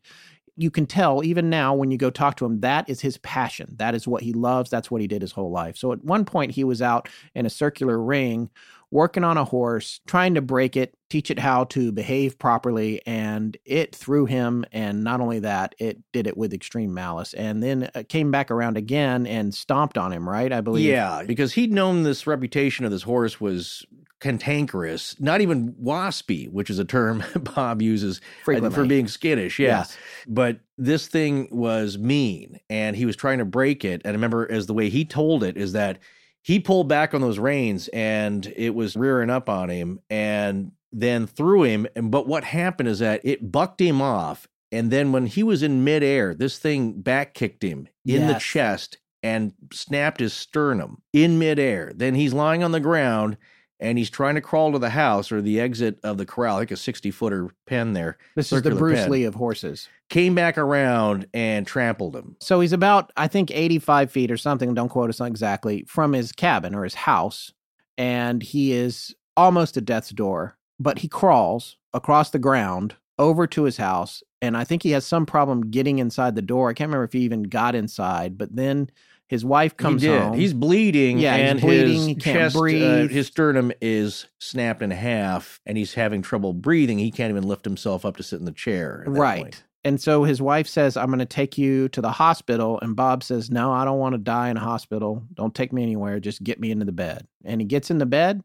you 0.57 0.71
can 0.71 0.87
tell 0.87 1.23
even 1.23 1.51
now 1.51 1.75
when 1.75 1.91
you 1.91 1.99
go 1.99 2.11
talk 2.11 2.37
to 2.37 2.47
him, 2.47 2.61
that 2.61 2.89
is 2.89 3.01
his 3.01 3.19
passion. 3.19 3.75
That 3.77 3.95
is 3.95 4.09
what 4.09 4.23
he 4.23 4.33
loves. 4.33 4.71
That's 4.71 4.91
what 4.91 5.01
he 5.01 5.07
did 5.07 5.23
his 5.23 5.33
whole 5.33 5.51
life. 5.51 5.77
So 5.77 5.93
at 5.93 6.05
one 6.05 6.25
point, 6.25 6.53
he 6.53 6.65
was 6.65 6.81
out 6.81 7.09
in 7.35 7.47
a 7.47 7.51
circular 7.51 8.03
ring 8.03 8.51
working 8.91 9.25
on 9.25 9.37
a 9.37 9.45
horse, 9.45 10.01
trying 10.07 10.35
to 10.35 10.41
break 10.41 10.77
it, 10.77 10.97
teach 11.11 11.31
it 11.31 11.39
how 11.39 11.65
to 11.65 11.91
behave 11.91 12.39
properly, 12.39 13.03
and 13.05 13.57
it 13.65 13.95
threw 13.95 14.27
him. 14.27 14.65
And 14.73 15.03
not 15.03 15.21
only 15.21 15.41
that, 15.41 15.75
it 15.79 15.99
did 16.13 16.27
it 16.27 16.37
with 16.37 16.55
extreme 16.55 16.95
malice, 16.95 17.35
and 17.35 17.63
then 17.63 17.91
uh, 17.95 18.05
came 18.09 18.31
back 18.31 18.51
around 18.51 18.77
again 18.77 19.27
and 19.27 19.55
stomped 19.55 19.99
on 19.99 20.13
him. 20.13 20.29
Right, 20.29 20.53
I 20.53 20.61
believe. 20.61 20.87
Yeah, 20.87 21.23
because 21.27 21.53
he'd 21.53 21.73
known 21.73 22.05
this 22.05 22.27
reputation 22.27 22.85
of 22.85 22.91
this 22.91 23.03
horse 23.03 23.41
was 23.41 23.85
cantankerous, 24.21 25.19
not 25.21 25.41
even 25.41 25.75
waspy, 25.75 26.51
which 26.51 26.71
is 26.71 26.79
a 26.79 26.85
term 26.85 27.23
Bob 27.55 27.83
uses 27.83 28.21
Frequently. 28.45 28.75
for 28.75 28.87
being 28.87 29.09
skittish. 29.09 29.59
Yeah. 29.59 29.79
Yes. 29.79 29.97
But 30.27 30.61
this 30.79 31.07
thing 31.07 31.49
was 31.51 31.99
mean 31.99 32.59
and 32.71 32.97
he 32.97 33.07
was 33.07 33.17
trying 33.17 33.39
to 33.39 33.45
break 33.45 33.85
it. 33.85 34.03
And 34.05 34.13
I 34.13 34.17
remember 34.17 34.51
as 34.51 34.67
the 34.67 34.75
way 34.75 34.89
he 34.89 35.05
told 35.05 35.45
it 35.45 35.57
is 35.57 35.73
that 35.73 35.99
he 36.43 36.61
pulled 36.61 36.89
back 36.89 37.13
on 37.13 37.21
those 37.21 37.39
reins 37.39 37.89
and 37.89 38.53
it 38.57 38.75
was 38.75 38.97
rearing 38.97 39.31
up 39.31 39.49
on 39.49 39.69
him 39.69 40.01
and 40.09 40.73
then 40.93 41.27
threw 41.27 41.65
him. 41.65 41.87
And 41.95 42.11
but 42.11 42.27
what 42.27 42.45
happened 42.45 42.89
is 42.89 43.01
that 43.01 43.21
it 43.25 43.51
bucked 43.53 43.81
him 43.81 44.01
off. 44.01 44.47
And 44.73 44.91
then 44.91 45.13
when 45.13 45.27
he 45.27 45.43
was 45.43 45.63
in 45.63 45.85
midair, 45.85 46.35
this 46.35 46.59
thing 46.59 47.01
back 47.01 47.35
kicked 47.35 47.63
him 47.63 47.89
in 48.05 48.27
the 48.27 48.35
chest 48.35 48.99
and 49.23 49.53
snapped 49.73 50.21
his 50.21 50.33
sternum 50.33 51.03
in 51.13 51.39
midair. 51.39 51.93
Then 51.95 52.15
he's 52.15 52.33
lying 52.33 52.63
on 52.63 52.73
the 52.73 52.81
ground 52.81 53.37
and 53.81 53.99
he's 53.99 54.11
trying 54.11 54.35
to 54.37 54.41
crawl 54.41 54.73
to 54.73 54.79
the 54.79 54.91
house 54.91 55.31
or 55.31 55.43
the 55.43 55.61
exit 55.61 55.99
of 56.03 56.19
the 56.19 56.27
corral, 56.27 56.57
like 56.57 56.71
a 56.71 56.77
60 56.77 57.11
footer 57.11 57.51
pen 57.67 57.93
there. 57.93 58.17
This 58.35 58.53
is 58.53 58.63
the 58.63 58.75
Bruce 58.75 59.01
pen. 59.01 59.11
Lee 59.11 59.25
of 59.25 59.35
horses. 59.35 59.89
Came 60.09 60.35
back 60.35 60.57
around 60.57 61.27
and 61.35 61.67
trampled 61.67 62.17
him. 62.17 62.37
So 62.41 62.61
he's 62.61 62.73
about, 62.73 63.13
I 63.17 63.29
think, 63.29 63.51
85 63.51 64.11
feet 64.11 64.31
or 64.31 64.37
something. 64.37 64.73
Don't 64.73 64.89
quote 64.89 65.11
us 65.11 65.21
on 65.21 65.27
exactly 65.27 65.85
from 65.87 66.13
his 66.13 66.33
cabin 66.33 66.75
or 66.75 66.85
his 66.85 66.95
house. 66.95 67.53
And 67.99 68.43
he 68.43 68.73
is 68.73 69.15
almost 69.37 69.77
at 69.77 69.85
death's 69.85 70.11
door, 70.11 70.57
but 70.79 70.99
he 70.99 71.09
crawls 71.09 71.77
across 71.93 72.31
the 72.31 72.39
ground 72.39 72.95
over 73.19 73.47
to 73.47 73.65
his 73.65 73.77
house. 73.77 74.23
And 74.43 74.57
I 74.57 74.65
think 74.65 74.83
he 74.83 74.91
has 74.91 75.07
some 75.07 75.27
problem 75.27 75.71
getting 75.71 75.99
inside 75.99 76.35
the 76.35 76.43
door. 76.43 76.69
I 76.69 76.75
can't 76.75 76.89
remember 76.89 77.05
if 77.05 77.15
he 77.15 77.21
even 77.21 77.45
got 77.45 77.75
inside, 77.75 78.39
but 78.39 78.55
then 78.55 78.91
his 79.29 79.45
wife 79.45 79.77
comes 79.77 80.03
he 80.03 80.09
did. 80.09 80.21
home. 80.21 80.35
He's 80.39 80.55
bleeding. 80.55 81.19
Yeah, 81.19 81.37
he's 81.37 81.51
and 81.51 81.61
bleeding, 81.61 81.97
His 81.99 82.07
he 82.07 82.15
can't 82.15 82.37
chest, 82.37 82.57
uh, 82.57 82.61
breathe. 82.61 83.11
his 83.11 83.27
sternum 83.27 83.73
is 83.81 84.27
snapped 84.39 84.83
in 84.83 84.91
half, 84.91 85.61
and 85.67 85.77
he's 85.77 85.95
having 85.95 86.23
trouble 86.23 86.53
breathing. 86.53 86.99
He 86.99 87.11
can't 87.11 87.31
even 87.31 87.45
lift 87.45 87.65
himself 87.65 88.05
up 88.05 88.17
to 88.19 88.23
sit 88.23 88.39
in 88.39 88.45
the 88.45 88.53
chair. 88.53 89.05
right. 89.07 89.43
point. 89.43 89.63
And 89.85 90.01
so 90.01 90.25
his 90.25 90.43
wife 90.43 90.67
says, 90.67 90.97
I'm 90.97 91.07
going 91.07 91.21
to 91.21 91.25
take 91.25 91.57
you 91.57 91.89
to 91.91 92.01
the 92.01 92.11
hospital. 92.11 92.81
And 92.83 92.97
Bob 92.97 93.23
says, 93.23 93.53
No, 93.53 93.71
I 93.73 93.85
don't 93.85 94.01
want 94.01 94.15
to 94.15 94.19
die 94.19 94.49
in 94.49 94.57
a 94.57 94.61
hospital. 94.61 95.23
Don't 95.35 95.55
take 95.55 95.73
me 95.73 95.85
anywhere. 95.85 96.19
Just 96.19 96.43
get 96.43 96.59
me 96.59 96.73
into 96.73 96.85
the 96.85 96.91
bed. 96.91 97.25
And 97.45 97.61
he 97.61 97.67
gets 97.69 97.89
in 97.89 97.99
the 97.99 98.07
bed 98.07 98.43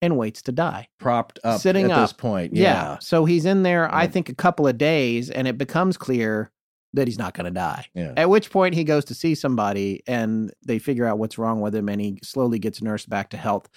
and 0.00 0.16
waits 0.16 0.42
to 0.42 0.52
die. 0.52 0.86
Propped 1.00 1.40
up 1.42 1.60
Sitting 1.60 1.90
at 1.90 2.00
this 2.00 2.12
up. 2.12 2.18
point. 2.18 2.54
Yeah. 2.54 2.62
Yeah. 2.92 2.98
So 3.00 3.24
he's 3.24 3.46
in 3.46 3.64
there, 3.64 3.92
I 3.92 4.06
think, 4.06 4.28
a 4.28 4.34
couple 4.34 4.68
of 4.68 4.78
days, 4.78 5.28
and 5.28 5.48
it 5.48 5.58
becomes 5.58 5.96
clear 5.96 6.52
that 6.96 7.06
he's 7.08 7.18
not 7.18 7.34
going 7.34 7.44
to 7.44 7.50
die. 7.50 7.86
Yeah. 7.94 8.12
At 8.16 8.28
which 8.28 8.50
point 8.50 8.74
he 8.74 8.84
goes 8.84 9.04
to 9.06 9.14
see 9.14 9.34
somebody 9.34 10.02
and 10.06 10.52
they 10.66 10.78
figure 10.78 11.06
out 11.06 11.18
what's 11.18 11.38
wrong 11.38 11.60
with 11.60 11.74
him 11.74 11.88
and 11.88 12.00
he 12.00 12.18
slowly 12.22 12.58
gets 12.58 12.82
nursed 12.82 13.08
back 13.08 13.30
to 13.30 13.36
health. 13.36 13.68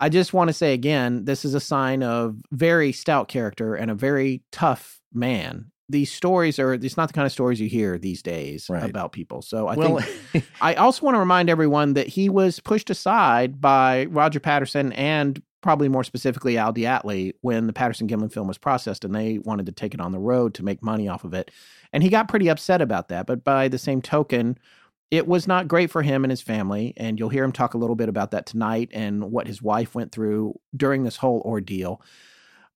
I 0.00 0.08
just 0.08 0.34
want 0.34 0.48
to 0.48 0.52
say 0.54 0.74
again, 0.74 1.24
this 1.24 1.44
is 1.44 1.54
a 1.54 1.60
sign 1.60 2.02
of 2.02 2.36
very 2.50 2.92
stout 2.92 3.28
character 3.28 3.74
and 3.74 3.90
a 3.90 3.94
very 3.94 4.42
tough 4.52 5.00
man. 5.12 5.70
These 5.88 6.10
stories 6.12 6.58
are 6.58 6.72
it's 6.74 6.96
not 6.96 7.08
the 7.08 7.12
kind 7.14 7.26
of 7.26 7.32
stories 7.32 7.60
you 7.60 7.68
hear 7.68 7.98
these 7.98 8.22
days 8.22 8.66
Right. 8.68 8.88
about 8.88 9.12
people. 9.12 9.42
So 9.42 9.68
I 9.68 9.76
well, 9.76 9.98
think 10.00 10.44
I 10.60 10.74
also 10.74 11.04
want 11.04 11.14
to 11.14 11.18
remind 11.20 11.48
everyone 11.50 11.92
that 11.94 12.08
he 12.08 12.28
was 12.28 12.58
pushed 12.58 12.90
aside 12.90 13.60
by 13.60 14.06
Roger 14.06 14.40
Patterson 14.40 14.92
and 14.94 15.40
probably 15.64 15.88
more 15.88 16.04
specifically 16.04 16.58
Al 16.58 16.74
DeAtley 16.74 17.32
when 17.40 17.66
the 17.66 17.72
Patterson 17.72 18.06
Gimlin 18.06 18.30
film 18.30 18.46
was 18.46 18.58
processed 18.58 19.02
and 19.02 19.14
they 19.14 19.38
wanted 19.38 19.64
to 19.64 19.72
take 19.72 19.94
it 19.94 20.00
on 20.00 20.12
the 20.12 20.18
road 20.18 20.52
to 20.54 20.62
make 20.62 20.82
money 20.82 21.08
off 21.08 21.24
of 21.24 21.32
it. 21.32 21.50
And 21.90 22.02
he 22.02 22.10
got 22.10 22.28
pretty 22.28 22.48
upset 22.48 22.82
about 22.82 23.08
that. 23.08 23.26
But 23.26 23.44
by 23.44 23.68
the 23.68 23.78
same 23.78 24.02
token, 24.02 24.58
it 25.10 25.26
was 25.26 25.48
not 25.48 25.66
great 25.66 25.90
for 25.90 26.02
him 26.02 26.22
and 26.22 26.30
his 26.30 26.42
family. 26.42 26.92
And 26.98 27.18
you'll 27.18 27.30
hear 27.30 27.44
him 27.44 27.50
talk 27.50 27.72
a 27.72 27.78
little 27.78 27.96
bit 27.96 28.10
about 28.10 28.30
that 28.32 28.44
tonight 28.44 28.90
and 28.92 29.32
what 29.32 29.46
his 29.46 29.62
wife 29.62 29.94
went 29.94 30.12
through 30.12 30.60
during 30.76 31.02
this 31.02 31.16
whole 31.16 31.40
ordeal. 31.46 32.02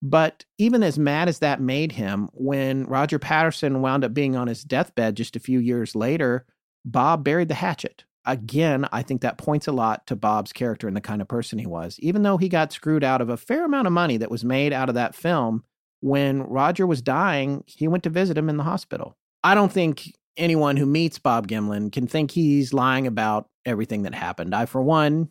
But 0.01 0.47
even 0.57 0.83
as 0.83 0.99
mad 0.99 1.29
as 1.29 1.41
that 1.41 1.61
made 1.61 1.93
him, 1.93 2.31
when 2.33 2.85
Roger 2.85 3.19
Patterson 3.19 3.83
wound 3.83 4.03
up 4.03 4.15
being 4.15 4.35
on 4.35 4.49
his 4.49 4.65
deathbed 4.65 5.15
just 5.15 5.37
a 5.37 5.41
few 5.41 5.59
years 5.59 5.95
later, 5.95 6.47
Bob 6.87 7.23
buried 7.23 7.49
the 7.49 7.55
hatchet. 7.55 8.05
Again, 8.29 8.87
I 8.93 9.03
think 9.03 9.23
that 9.23 9.39
points 9.39 9.67
a 9.67 9.73
lot 9.73 10.07
to 10.07 10.15
Bob's 10.15 10.53
character 10.53 10.87
and 10.87 10.97
the 10.97 11.01
kind 11.01 11.23
of 11.23 11.29
person 11.29 11.59
he 11.59 11.67
was. 11.67 11.99
Even 12.01 12.23
though 12.23 12.37
he 12.37 12.49
got 12.49 12.73
screwed 12.73 13.03
out 13.03 13.23
of 13.23 13.31
a 13.31 13.39
fair 13.39 13.65
amount 13.65 13.87
of 13.87 13.93
money 13.93 14.19
that 14.19 14.31
was 14.31 14.45
made 14.45 14.73
out 14.73 14.91
of 14.91 14.95
that 14.97 15.15
film, 15.15 15.65
when 16.01 16.43
Roger 16.43 16.87
was 16.87 17.03
dying, 17.03 17.65
he 17.67 17.89
went 17.89 18.05
to 18.05 18.11
visit 18.11 18.37
him 18.37 18.49
in 18.49 18.59
the 18.59 18.65
hospital. 18.65 19.17
I 19.43 19.55
don't 19.55 19.73
think 19.73 20.13
anyone 20.37 20.77
who 20.77 20.87
meets 20.87 21.19
Bob 21.19 21.49
Gimlin 21.49 21.91
can 21.91 22.07
think 22.07 22.31
he's 22.31 22.73
lying 22.75 23.07
about 23.07 23.49
everything 23.65 24.03
that 24.03 24.15
happened. 24.15 24.55
I, 24.55 24.67
for 24.67 24.83
one, 24.83 25.31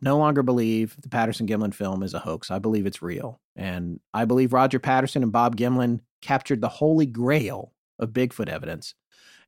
no 0.00 0.16
longer 0.18 0.42
believe 0.42 0.96
the 1.00 1.08
Patterson 1.08 1.46
Gimlin 1.46 1.74
film 1.74 2.02
is 2.02 2.14
a 2.14 2.18
hoax. 2.18 2.50
I 2.50 2.58
believe 2.58 2.86
it's 2.86 3.02
real. 3.02 3.40
And 3.56 4.00
I 4.14 4.24
believe 4.24 4.52
Roger 4.52 4.78
Patterson 4.78 5.22
and 5.22 5.32
Bob 5.32 5.56
Gimlin 5.56 6.00
captured 6.22 6.60
the 6.60 6.68
holy 6.68 7.06
grail 7.06 7.72
of 7.98 8.10
Bigfoot 8.10 8.48
evidence. 8.48 8.94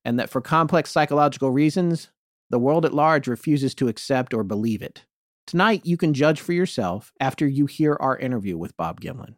And 0.04 0.18
that 0.18 0.30
for 0.30 0.40
complex 0.40 0.90
psychological 0.90 1.50
reasons, 1.50 2.08
the 2.50 2.58
world 2.58 2.84
at 2.84 2.94
large 2.94 3.28
refuses 3.28 3.74
to 3.76 3.88
accept 3.88 4.32
or 4.32 4.44
believe 4.44 4.82
it. 4.82 5.04
Tonight, 5.46 5.82
you 5.84 5.96
can 5.96 6.14
judge 6.14 6.40
for 6.40 6.52
yourself 6.52 7.12
after 7.20 7.46
you 7.46 7.66
hear 7.66 7.96
our 8.00 8.18
interview 8.18 8.58
with 8.58 8.76
Bob 8.76 9.00
Gimlin. 9.00 9.34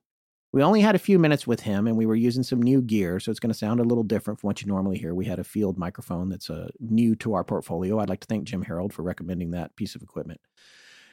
We 0.53 0.63
only 0.63 0.81
had 0.81 0.97
a 0.97 0.99
few 0.99 1.21
minutes 1.21 1.47
with 1.47 1.61
him 1.61 1.87
and 1.87 1.97
we 1.97 2.07
were 2.07 2.17
using 2.17 2.43
some 2.43 2.61
new 2.61 2.83
gear, 2.83 3.21
so 3.21 3.31
it's 3.31 3.39
going 3.39 3.53
to 3.53 3.59
sound 3.59 3.79
a 3.79 3.85
little 3.85 4.03
different 4.03 4.41
from 4.41 4.49
what 4.49 4.61
you 4.61 4.67
normally 4.67 4.99
hear. 4.99 5.15
We 5.15 5.27
had 5.27 5.39
a 5.39 5.45
field 5.45 5.79
microphone 5.79 6.29
that's 6.29 6.51
uh, 6.51 6.69
new 6.81 7.15
to 7.17 7.35
our 7.35 7.45
portfolio. 7.45 8.01
I'd 8.01 8.09
like 8.09 8.21
to 8.21 8.27
thank 8.27 8.45
Jim 8.45 8.63
Harold 8.63 8.93
for 8.93 9.03
recommending 9.03 9.53
that 9.53 9.77
piece 9.77 9.95
of 9.95 10.03
equipment. 10.03 10.41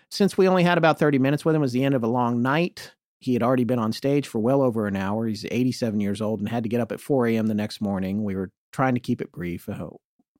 Since 0.10 0.38
we 0.38 0.48
only 0.48 0.64
had 0.64 0.80
about 0.80 0.98
30 0.98 1.20
minutes 1.20 1.46
with 1.46 1.54
him, 1.54 1.62
it 1.62 1.66
was 1.66 1.74
the 1.74 1.84
end 1.84 1.94
of 1.94 2.04
a 2.04 2.08
long 2.08 2.42
night. 2.42 2.94
He 3.20 3.34
had 3.34 3.44
already 3.44 3.64
been 3.64 3.80
on 3.80 3.94
stage 3.94 4.28
for 4.28 4.40
well 4.40 4.62
over 4.62 4.88
an 4.88 4.96
hour. 4.96 5.28
He's 5.28 5.46
87 5.50 6.00
years 6.00 6.22
old 6.22 6.40
and 6.40 6.50
had 6.50 6.64
to 6.64 6.70
get 6.70 6.82
up 6.82 6.92
at 6.92 7.00
4 7.00 7.28
a.m. 7.28 7.48
the 7.48 7.54
next 7.54 7.82
morning. 7.82 8.24
We 8.24 8.36
were 8.36 8.52
trying 8.72 8.96
to 8.96 9.00
keep 9.00 9.22
it 9.22 9.32
brief. 9.32 9.68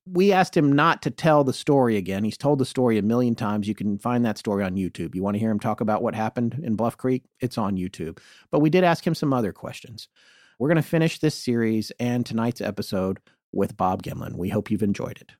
We 0.10 0.32
asked 0.32 0.56
him 0.56 0.72
not 0.72 1.02
to 1.02 1.12
tell 1.12 1.44
the 1.44 1.54
story 1.54 1.98
again. 1.98 2.24
He's 2.24 2.38
told 2.38 2.60
the 2.60 2.66
story 2.66 2.98
a 2.98 3.02
million 3.02 3.36
times. 3.36 3.68
You 3.68 3.76
can 3.76 3.98
find 3.98 4.26
that 4.26 4.38
story 4.38 4.64
on 4.64 4.76
YouTube. 4.76 5.16
You 5.16 5.24
want 5.24 5.36
to 5.36 5.40
hear 5.40 5.52
him 5.52 5.60
talk 5.60 5.82
about 5.82 6.02
what 6.02 6.16
happened 6.16 6.60
in 6.64 6.76
Bluff 6.76 6.98
Creek? 6.98 7.24
It's 7.40 7.58
on 7.58 7.76
YouTube. 7.76 8.20
But 8.50 8.60
we 8.60 8.70
did 8.70 8.84
ask 8.84 9.06
him 9.06 9.16
some 9.16 9.34
other 9.34 9.52
questions. 9.52 10.08
We're 10.60 10.70
going 10.70 10.78
to 10.78 10.82
finish 10.82 11.20
this 11.20 11.36
series 11.36 11.92
and 12.00 12.26
tonight's 12.26 12.62
episode 12.62 13.20
with 13.52 13.76
Bob 13.76 14.04
Gimlin. 14.04 14.38
We 14.38 14.50
hope 14.50 14.72
you've 14.72 14.84
enjoyed 14.84 15.18
it. 15.20 15.32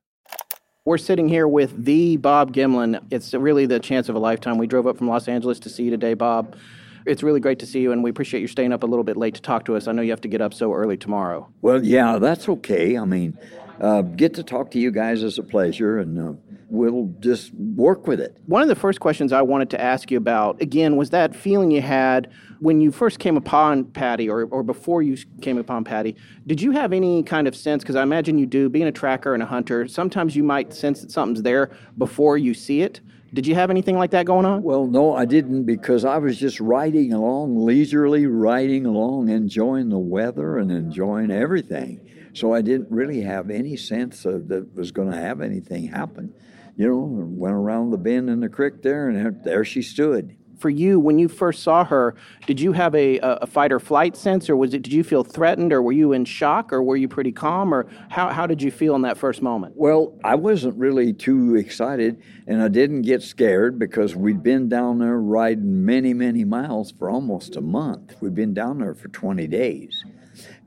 We're 0.84 0.98
sitting 0.98 1.28
here 1.28 1.46
with 1.48 1.84
the 1.84 2.16
Bob 2.16 2.52
Gimlin. 2.52 3.02
It's 3.10 3.34
really 3.34 3.66
the 3.66 3.80
chance 3.80 4.08
of 4.08 4.16
a 4.16 4.18
lifetime. 4.18 4.58
We 4.58 4.66
drove 4.66 4.86
up 4.86 4.96
from 4.96 5.08
Los 5.08 5.28
Angeles 5.28 5.60
to 5.60 5.68
see 5.68 5.84
you 5.84 5.90
today, 5.90 6.14
Bob. 6.14 6.56
It's 7.04 7.22
really 7.22 7.40
great 7.40 7.58
to 7.60 7.66
see 7.66 7.80
you, 7.80 7.92
and 7.92 8.02
we 8.02 8.10
appreciate 8.10 8.40
you 8.40 8.48
staying 8.48 8.72
up 8.72 8.82
a 8.82 8.86
little 8.86 9.04
bit 9.04 9.16
late 9.16 9.34
to 9.34 9.42
talk 9.42 9.64
to 9.66 9.76
us. 9.76 9.86
I 9.88 9.92
know 9.92 10.02
you 10.02 10.10
have 10.10 10.20
to 10.22 10.28
get 10.28 10.40
up 10.40 10.52
so 10.52 10.72
early 10.72 10.96
tomorrow. 10.96 11.48
Well, 11.62 11.84
yeah, 11.84 12.18
that's 12.18 12.48
okay. 12.48 12.96
I 12.96 13.04
mean, 13.04 13.36
uh, 13.80 14.02
get 14.02 14.34
to 14.34 14.42
talk 14.42 14.70
to 14.72 14.78
you 14.78 14.90
guys 14.90 15.22
is 15.22 15.38
a 15.38 15.42
pleasure, 15.42 15.98
and 15.98 16.18
uh, 16.18 16.32
we'll 16.68 17.14
just 17.20 17.52
work 17.54 18.06
with 18.06 18.20
it. 18.20 18.36
One 18.46 18.62
of 18.62 18.68
the 18.68 18.74
first 18.74 19.00
questions 19.00 19.32
I 19.32 19.42
wanted 19.42 19.70
to 19.70 19.80
ask 19.80 20.10
you 20.10 20.18
about, 20.18 20.60
again, 20.60 20.96
was 20.96 21.10
that 21.10 21.34
feeling 21.34 21.70
you 21.70 21.80
had 21.80 22.30
when 22.60 22.80
you 22.80 22.90
first 22.90 23.18
came 23.18 23.36
upon 23.36 23.84
Patty 23.84 24.28
or, 24.28 24.44
or 24.46 24.62
before 24.62 25.02
you 25.02 25.16
came 25.40 25.58
upon 25.58 25.84
Patty. 25.84 26.16
Did 26.46 26.60
you 26.60 26.72
have 26.72 26.92
any 26.92 27.22
kind 27.22 27.46
of 27.46 27.54
sense? 27.54 27.82
Because 27.82 27.96
I 27.96 28.02
imagine 28.02 28.38
you 28.38 28.46
do, 28.46 28.68
being 28.68 28.86
a 28.86 28.92
tracker 28.92 29.34
and 29.34 29.42
a 29.42 29.46
hunter, 29.46 29.86
sometimes 29.86 30.34
you 30.34 30.42
might 30.42 30.74
sense 30.74 31.00
that 31.00 31.10
something's 31.10 31.42
there 31.42 31.70
before 31.96 32.36
you 32.36 32.54
see 32.54 32.82
it. 32.82 33.00
Did 33.32 33.46
you 33.46 33.54
have 33.54 33.68
anything 33.70 33.98
like 33.98 34.10
that 34.12 34.24
going 34.24 34.46
on? 34.46 34.62
Well, 34.62 34.86
no, 34.86 35.14
I 35.14 35.26
didn't 35.26 35.64
because 35.64 36.04
I 36.06 36.16
was 36.16 36.38
just 36.38 36.60
riding 36.60 37.12
along, 37.12 37.58
leisurely 37.58 38.26
riding 38.26 38.86
along, 38.86 39.28
enjoying 39.28 39.90
the 39.90 39.98
weather 39.98 40.56
and 40.56 40.72
enjoying 40.72 41.30
everything. 41.30 42.07
So 42.38 42.54
I 42.54 42.62
didn't 42.62 42.88
really 42.90 43.22
have 43.22 43.50
any 43.50 43.76
sense 43.76 44.24
of 44.24 44.46
that 44.48 44.72
was 44.72 44.92
going 44.92 45.10
to 45.10 45.16
have 45.16 45.40
anything 45.40 45.88
happen. 45.88 46.32
You 46.76 46.88
know, 46.88 46.96
went 46.96 47.54
around 47.54 47.90
the 47.90 47.98
bend 47.98 48.30
in 48.30 48.38
the 48.38 48.48
creek 48.48 48.82
there, 48.82 49.08
and 49.08 49.42
there 49.42 49.64
she 49.64 49.82
stood. 49.82 50.36
For 50.60 50.70
you, 50.70 51.00
when 51.00 51.18
you 51.18 51.26
first 51.26 51.64
saw 51.64 51.84
her, 51.84 52.14
did 52.46 52.60
you 52.60 52.72
have 52.72 52.94
a, 52.94 53.18
a, 53.18 53.30
a 53.42 53.46
fight 53.46 53.72
or 53.72 53.80
flight 53.80 54.16
sense, 54.16 54.48
or 54.48 54.56
was 54.56 54.72
it? 54.72 54.82
Did 54.82 54.92
you 54.92 55.02
feel 55.02 55.24
threatened, 55.24 55.72
or 55.72 55.82
were 55.82 55.90
you 55.90 56.12
in 56.12 56.24
shock, 56.24 56.72
or 56.72 56.80
were 56.80 56.96
you 56.96 57.08
pretty 57.08 57.32
calm, 57.32 57.74
or 57.74 57.88
how 58.08 58.28
how 58.28 58.46
did 58.46 58.62
you 58.62 58.70
feel 58.70 58.94
in 58.94 59.02
that 59.02 59.18
first 59.18 59.42
moment? 59.42 59.74
Well, 59.76 60.16
I 60.22 60.36
wasn't 60.36 60.76
really 60.76 61.12
too 61.12 61.56
excited, 61.56 62.22
and 62.46 62.62
I 62.62 62.68
didn't 62.68 63.02
get 63.02 63.22
scared 63.22 63.80
because 63.80 64.14
we'd 64.14 64.44
been 64.44 64.68
down 64.68 65.00
there 65.00 65.18
riding 65.18 65.84
many, 65.84 66.14
many 66.14 66.44
miles 66.44 66.92
for 66.92 67.10
almost 67.10 67.56
a 67.56 67.60
month. 67.60 68.14
We'd 68.20 68.36
been 68.36 68.54
down 68.54 68.78
there 68.78 68.94
for 68.94 69.08
20 69.08 69.48
days. 69.48 70.04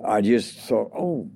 I 0.06 0.20
just 0.20 0.58
thought, 0.60 0.92
oh, 0.94 1.30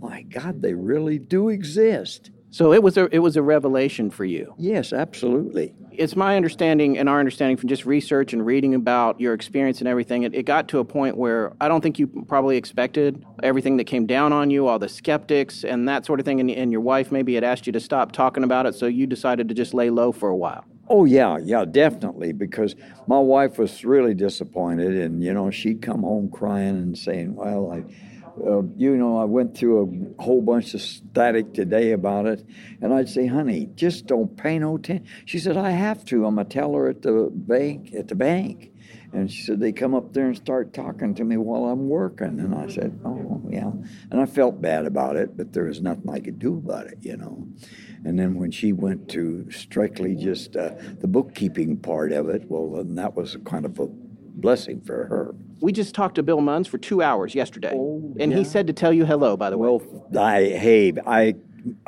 my 0.00 0.22
God, 0.22 0.62
they 0.62 0.74
really 0.74 1.18
do 1.18 1.48
exist. 1.48 2.30
So 2.52 2.72
it 2.72 2.82
was 2.82 2.96
a 2.96 3.08
it 3.14 3.20
was 3.20 3.36
a 3.36 3.42
revelation 3.42 4.10
for 4.10 4.24
you. 4.24 4.54
Yes, 4.58 4.92
absolutely. 4.92 5.72
It's 5.92 6.16
my 6.16 6.36
understanding 6.36 6.98
and 6.98 7.08
our 7.08 7.20
understanding 7.20 7.56
from 7.56 7.68
just 7.68 7.86
research 7.86 8.32
and 8.32 8.44
reading 8.44 8.74
about 8.74 9.20
your 9.20 9.34
experience 9.34 9.78
and 9.78 9.86
everything. 9.86 10.24
It, 10.24 10.34
it 10.34 10.44
got 10.44 10.66
to 10.68 10.78
a 10.80 10.84
point 10.84 11.16
where 11.16 11.52
I 11.60 11.68
don't 11.68 11.80
think 11.80 12.00
you 12.00 12.08
probably 12.26 12.56
expected 12.56 13.24
everything 13.42 13.76
that 13.76 13.84
came 13.84 14.04
down 14.06 14.32
on 14.32 14.50
you, 14.50 14.66
all 14.66 14.80
the 14.80 14.88
skeptics 14.88 15.62
and 15.62 15.88
that 15.88 16.04
sort 16.06 16.18
of 16.18 16.26
thing. 16.26 16.40
And, 16.40 16.50
and 16.50 16.72
your 16.72 16.80
wife 16.80 17.12
maybe 17.12 17.34
had 17.34 17.44
asked 17.44 17.68
you 17.68 17.72
to 17.72 17.80
stop 17.80 18.10
talking 18.10 18.42
about 18.42 18.66
it, 18.66 18.74
so 18.74 18.86
you 18.86 19.06
decided 19.06 19.48
to 19.48 19.54
just 19.54 19.72
lay 19.72 19.90
low 19.90 20.10
for 20.10 20.28
a 20.28 20.36
while. 20.36 20.64
Oh 20.88 21.04
yeah, 21.04 21.38
yeah, 21.40 21.64
definitely. 21.64 22.32
Because 22.32 22.74
my 23.06 23.20
wife 23.20 23.58
was 23.58 23.84
really 23.84 24.14
disappointed, 24.14 24.96
and 24.96 25.22
you 25.22 25.32
know 25.32 25.52
she'd 25.52 25.82
come 25.82 26.02
home 26.02 26.28
crying 26.28 26.76
and 26.76 26.98
saying, 26.98 27.36
"Well, 27.36 27.70
I." 27.70 27.84
Uh, 28.46 28.62
you 28.76 28.96
know, 28.96 29.18
I 29.18 29.24
went 29.24 29.56
through 29.56 30.14
a 30.18 30.22
whole 30.22 30.42
bunch 30.42 30.74
of 30.74 30.80
static 30.80 31.54
today 31.54 31.92
about 31.92 32.26
it, 32.26 32.44
and 32.80 32.92
I'd 32.92 33.08
say, 33.08 33.26
"Honey, 33.26 33.68
just 33.74 34.06
don't 34.06 34.36
pay 34.36 34.58
no 34.58 34.76
attention." 34.76 35.06
She 35.24 35.38
said, 35.38 35.56
"I 35.56 35.70
have 35.70 36.04
to. 36.06 36.24
I'm 36.26 36.38
a 36.38 36.44
teller 36.44 36.88
at 36.88 37.02
the 37.02 37.28
bank. 37.30 37.94
At 37.94 38.08
the 38.08 38.14
bank." 38.14 38.72
And 39.12 39.30
she 39.30 39.42
said, 39.42 39.58
they 39.58 39.72
come 39.72 39.94
up 39.94 40.12
there 40.12 40.26
and 40.26 40.36
start 40.36 40.72
talking 40.72 41.14
to 41.16 41.24
me 41.24 41.36
while 41.36 41.64
I'm 41.64 41.88
working. 41.88 42.38
And 42.38 42.54
I 42.54 42.68
said, 42.68 43.00
oh, 43.04 43.42
yeah. 43.48 43.70
And 44.10 44.20
I 44.20 44.26
felt 44.26 44.62
bad 44.62 44.86
about 44.86 45.16
it, 45.16 45.36
but 45.36 45.52
there 45.52 45.64
was 45.64 45.80
nothing 45.80 46.08
I 46.08 46.20
could 46.20 46.38
do 46.38 46.56
about 46.56 46.86
it, 46.86 46.98
you 47.00 47.16
know. 47.16 47.48
And 48.04 48.18
then 48.18 48.34
when 48.34 48.52
she 48.52 48.72
went 48.72 49.08
to 49.10 49.50
strictly 49.50 50.14
just 50.14 50.56
uh, 50.56 50.74
the 51.00 51.08
bookkeeping 51.08 51.78
part 51.78 52.12
of 52.12 52.28
it, 52.28 52.44
well, 52.48 52.70
then 52.70 52.94
that 52.94 53.16
was 53.16 53.36
kind 53.44 53.64
of 53.64 53.80
a 53.80 53.88
blessing 53.88 54.80
for 54.80 55.06
her. 55.06 55.34
We 55.60 55.72
just 55.72 55.94
talked 55.94 56.14
to 56.14 56.22
Bill 56.22 56.40
Munns 56.40 56.66
for 56.66 56.78
two 56.78 57.02
hours 57.02 57.34
yesterday, 57.34 57.72
Oh, 57.74 58.14
and 58.18 58.32
he 58.32 58.44
said 58.44 58.66
to 58.66 58.72
tell 58.72 58.92
you 58.92 59.04
hello. 59.04 59.36
By 59.36 59.50
the 59.50 59.58
way, 59.58 59.68
Well, 59.68 60.08
I 60.18 60.44
hey, 60.44 60.92
I 61.06 61.36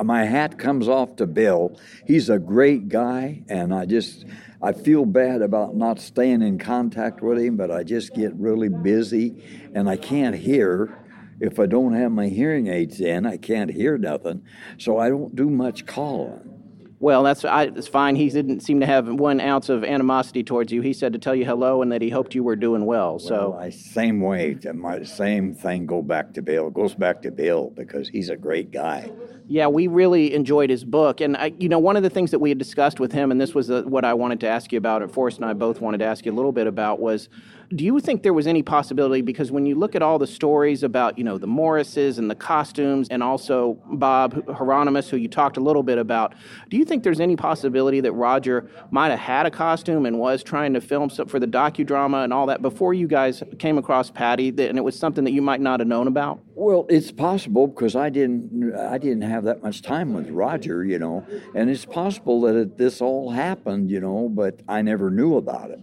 my 0.01 0.25
hat 0.25 0.59
comes 0.59 0.87
off 0.87 1.15
to 1.15 1.25
Bill. 1.25 1.79
He's 2.05 2.29
a 2.29 2.37
great 2.37 2.89
guy, 2.89 3.43
and 3.49 3.73
I 3.73 3.85
just 3.85 4.25
I 4.61 4.71
feel 4.73 5.05
bad 5.05 5.41
about 5.41 5.75
not 5.75 5.99
staying 5.99 6.41
in 6.41 6.59
contact 6.59 7.21
with 7.21 7.39
him, 7.39 7.57
but 7.57 7.71
I 7.71 7.83
just 7.83 8.13
get 8.13 8.33
really 8.35 8.69
busy, 8.69 9.43
and 9.73 9.89
I 9.89 9.97
can't 9.97 10.35
hear. 10.35 10.99
If 11.39 11.59
I 11.59 11.65
don't 11.65 11.93
have 11.93 12.11
my 12.11 12.27
hearing 12.27 12.67
aids 12.67 13.01
in, 13.01 13.25
I 13.25 13.37
can't 13.37 13.71
hear 13.71 13.97
nothing, 13.97 14.43
so 14.77 14.99
I 14.99 15.09
don't 15.09 15.35
do 15.35 15.49
much 15.49 15.85
calling. 15.85 16.62
Well, 17.03 17.21
that's 17.23 17.43
I, 17.43 17.63
it's 17.63 17.89
fine. 17.89 18.15
He 18.15 18.29
didn't 18.29 18.61
seem 18.61 18.79
to 18.79 18.85
have 18.85 19.09
one 19.09 19.41
ounce 19.41 19.67
of 19.67 19.83
animosity 19.83 20.41
towards 20.41 20.71
you. 20.71 20.81
He 20.81 20.93
said 20.93 21.11
to 21.11 21.19
tell 21.19 21.35
you 21.35 21.43
hello 21.43 21.81
and 21.81 21.91
that 21.91 22.01
he 22.01 22.09
hoped 22.09 22.33
you 22.33 22.45
were 22.45 22.55
doing 22.55 22.85
well. 22.85 23.19
So, 23.19 23.49
Well, 23.49 23.59
I, 23.59 23.71
same 23.71 24.21
way, 24.21 24.57
my 24.73 25.03
same 25.03 25.53
thing 25.53 25.85
go 25.85 26.01
back 26.01 26.33
to 26.35 26.41
Bill. 26.41 26.69
Goes 26.69 26.95
back 26.95 27.21
to 27.23 27.31
Bill 27.31 27.71
because 27.75 28.07
he's 28.07 28.29
a 28.29 28.37
great 28.37 28.71
guy. 28.71 29.11
yeah, 29.49 29.67
we 29.67 29.87
really 29.87 30.33
enjoyed 30.33 30.69
his 30.69 30.85
book. 30.85 31.19
And 31.19 31.35
I, 31.35 31.51
you 31.59 31.67
know, 31.67 31.77
one 31.77 31.97
of 31.97 32.03
the 32.03 32.09
things 32.09 32.31
that 32.31 32.39
we 32.39 32.47
had 32.47 32.57
discussed 32.57 33.01
with 33.01 33.11
him, 33.11 33.31
and 33.31 33.41
this 33.41 33.53
was 33.53 33.69
uh 33.69 33.81
what 33.83 34.05
I 34.05 34.13
wanted 34.13 34.39
to 34.39 34.47
ask 34.47 34.71
you 34.71 34.77
about, 34.77 35.01
and 35.01 35.11
Forrest 35.11 35.39
and 35.39 35.45
I 35.45 35.51
both 35.51 35.81
wanted 35.81 35.97
to 35.97 36.05
ask 36.05 36.25
you 36.25 36.31
a 36.31 36.37
little 36.39 36.53
bit 36.53 36.67
about, 36.67 37.01
was 37.01 37.27
do 37.75 37.83
you 37.83 37.99
think 37.99 38.23
there 38.23 38.33
was 38.33 38.47
any 38.47 38.61
possibility? 38.61 39.21
Because 39.21 39.51
when 39.51 39.65
you 39.65 39.75
look 39.75 39.95
at 39.95 40.01
all 40.01 40.19
the 40.19 40.27
stories 40.27 40.83
about, 40.83 41.17
you 41.17 41.23
know, 41.23 41.37
the 41.37 41.47
Morrises 41.47 42.17
and 42.17 42.29
the 42.29 42.35
costumes, 42.35 43.07
and 43.09 43.23
also 43.23 43.79
Bob 43.85 44.33
Heironimus, 44.45 45.09
who 45.09 45.17
you 45.17 45.27
talked 45.27 45.57
a 45.57 45.59
little 45.59 45.83
bit 45.83 45.97
about, 45.97 46.35
do 46.69 46.77
you 46.77 46.85
think 46.85 47.03
there's 47.03 47.19
any 47.19 47.35
possibility 47.35 48.01
that 48.01 48.11
Roger 48.11 48.69
might 48.91 49.09
have 49.09 49.19
had 49.19 49.45
a 49.45 49.51
costume 49.51 50.05
and 50.05 50.19
was 50.19 50.43
trying 50.43 50.73
to 50.73 50.81
film 50.81 51.09
some, 51.09 51.27
for 51.27 51.39
the 51.39 51.47
docudrama 51.47 52.23
and 52.23 52.33
all 52.33 52.45
that 52.47 52.61
before 52.61 52.93
you 52.93 53.07
guys 53.07 53.41
came 53.59 53.77
across 53.77 54.11
Patty, 54.11 54.51
that, 54.51 54.69
and 54.69 54.77
it 54.77 54.83
was 54.83 54.97
something 54.97 55.23
that 55.23 55.31
you 55.31 55.41
might 55.41 55.61
not 55.61 55.79
have 55.79 55.87
known 55.87 56.07
about? 56.07 56.39
Well, 56.55 56.85
it's 56.89 57.11
possible 57.11 57.67
because 57.67 57.95
I 57.95 58.09
didn't 58.09 58.75
I 58.75 58.97
didn't 58.97 59.23
have 59.23 59.43
that 59.45 59.63
much 59.63 59.81
time 59.81 60.13
with 60.13 60.29
Roger, 60.29 60.85
you 60.85 60.99
know, 60.99 61.25
and 61.55 61.69
it's 61.69 61.85
possible 61.85 62.41
that 62.41 62.55
it, 62.55 62.77
this 62.77 63.01
all 63.01 63.31
happened, 63.31 63.89
you 63.89 63.99
know, 63.99 64.29
but 64.29 64.61
I 64.67 64.81
never 64.81 65.09
knew 65.09 65.35
about 65.35 65.71
it. 65.71 65.79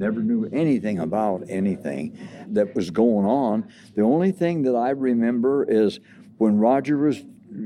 Never 0.00 0.22
knew 0.22 0.48
anything 0.50 0.98
about 0.98 1.44
anything 1.50 2.18
that 2.48 2.74
was 2.74 2.90
going 2.90 3.26
on. 3.26 3.68
The 3.94 4.00
only 4.00 4.32
thing 4.32 4.62
that 4.62 4.74
I 4.74 4.90
remember 4.90 5.62
is 5.68 6.00
when 6.38 6.56
Roger 6.56 6.96
was 6.96 7.22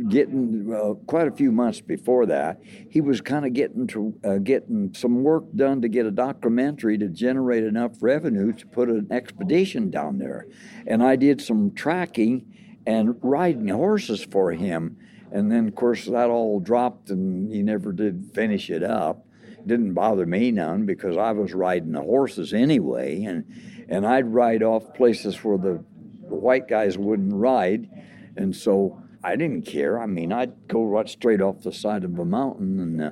getting 0.08 0.74
uh, 0.74 0.94
quite 1.06 1.28
a 1.28 1.30
few 1.30 1.52
months 1.52 1.80
before 1.80 2.26
that, 2.26 2.60
he 2.90 3.00
was 3.00 3.20
kind 3.20 3.46
of 3.46 3.52
getting 3.52 3.86
to 3.86 4.18
uh, 4.24 4.38
getting 4.38 4.92
some 4.94 5.22
work 5.22 5.44
done 5.54 5.80
to 5.82 5.88
get 5.88 6.06
a 6.06 6.10
documentary 6.10 6.98
to 6.98 7.08
generate 7.08 7.62
enough 7.62 7.92
revenue 8.00 8.52
to 8.52 8.66
put 8.66 8.88
an 8.88 9.06
expedition 9.12 9.88
down 9.88 10.18
there, 10.18 10.48
and 10.88 11.04
I 11.04 11.14
did 11.14 11.40
some 11.40 11.70
tracking 11.72 12.52
and 12.84 13.14
riding 13.22 13.68
horses 13.68 14.24
for 14.24 14.50
him, 14.50 14.96
and 15.30 15.52
then 15.52 15.68
of 15.68 15.76
course 15.76 16.06
that 16.06 16.30
all 16.30 16.58
dropped 16.58 17.10
and 17.10 17.52
he 17.52 17.62
never 17.62 17.92
did 17.92 18.32
finish 18.34 18.70
it 18.70 18.82
up. 18.82 19.23
Didn't 19.66 19.94
bother 19.94 20.26
me 20.26 20.50
none 20.50 20.86
because 20.86 21.16
I 21.16 21.32
was 21.32 21.54
riding 21.54 21.92
the 21.92 22.02
horses 22.02 22.52
anyway, 22.52 23.22
and 23.24 23.44
and 23.88 24.06
I'd 24.06 24.26
ride 24.26 24.62
off 24.62 24.94
places 24.94 25.42
where 25.42 25.58
the 25.58 25.84
white 26.28 26.68
guys 26.68 26.98
wouldn't 26.98 27.34
ride, 27.34 27.88
and 28.36 28.54
so 28.54 29.02
I 29.22 29.36
didn't 29.36 29.62
care. 29.62 30.00
I 30.00 30.06
mean, 30.06 30.32
I'd 30.32 30.68
go 30.68 30.84
right 30.84 31.08
straight 31.08 31.40
off 31.40 31.62
the 31.62 31.72
side 31.72 32.04
of 32.04 32.18
a 32.18 32.24
mountain 32.24 32.78
and 32.80 33.02
uh, 33.02 33.10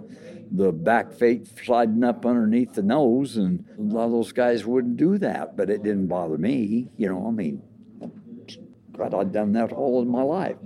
the 0.50 0.70
back 0.70 1.14
fate 1.14 1.48
sliding 1.64 2.04
up 2.04 2.26
underneath 2.26 2.74
the 2.74 2.82
nose, 2.82 3.36
and 3.36 3.64
a 3.78 3.82
lot 3.82 4.04
of 4.04 4.12
those 4.12 4.32
guys 4.32 4.66
wouldn't 4.66 4.98
do 4.98 5.16
that, 5.18 5.56
but 5.56 5.70
it 5.70 5.82
didn't 5.82 6.08
bother 6.08 6.36
me. 6.36 6.90
You 6.98 7.08
know, 7.08 7.26
I 7.26 7.30
mean, 7.30 7.62
God, 8.92 9.14
I'd 9.14 9.32
done 9.32 9.52
that 9.52 9.72
all 9.72 10.02
in 10.02 10.08
my 10.08 10.22
life. 10.22 10.56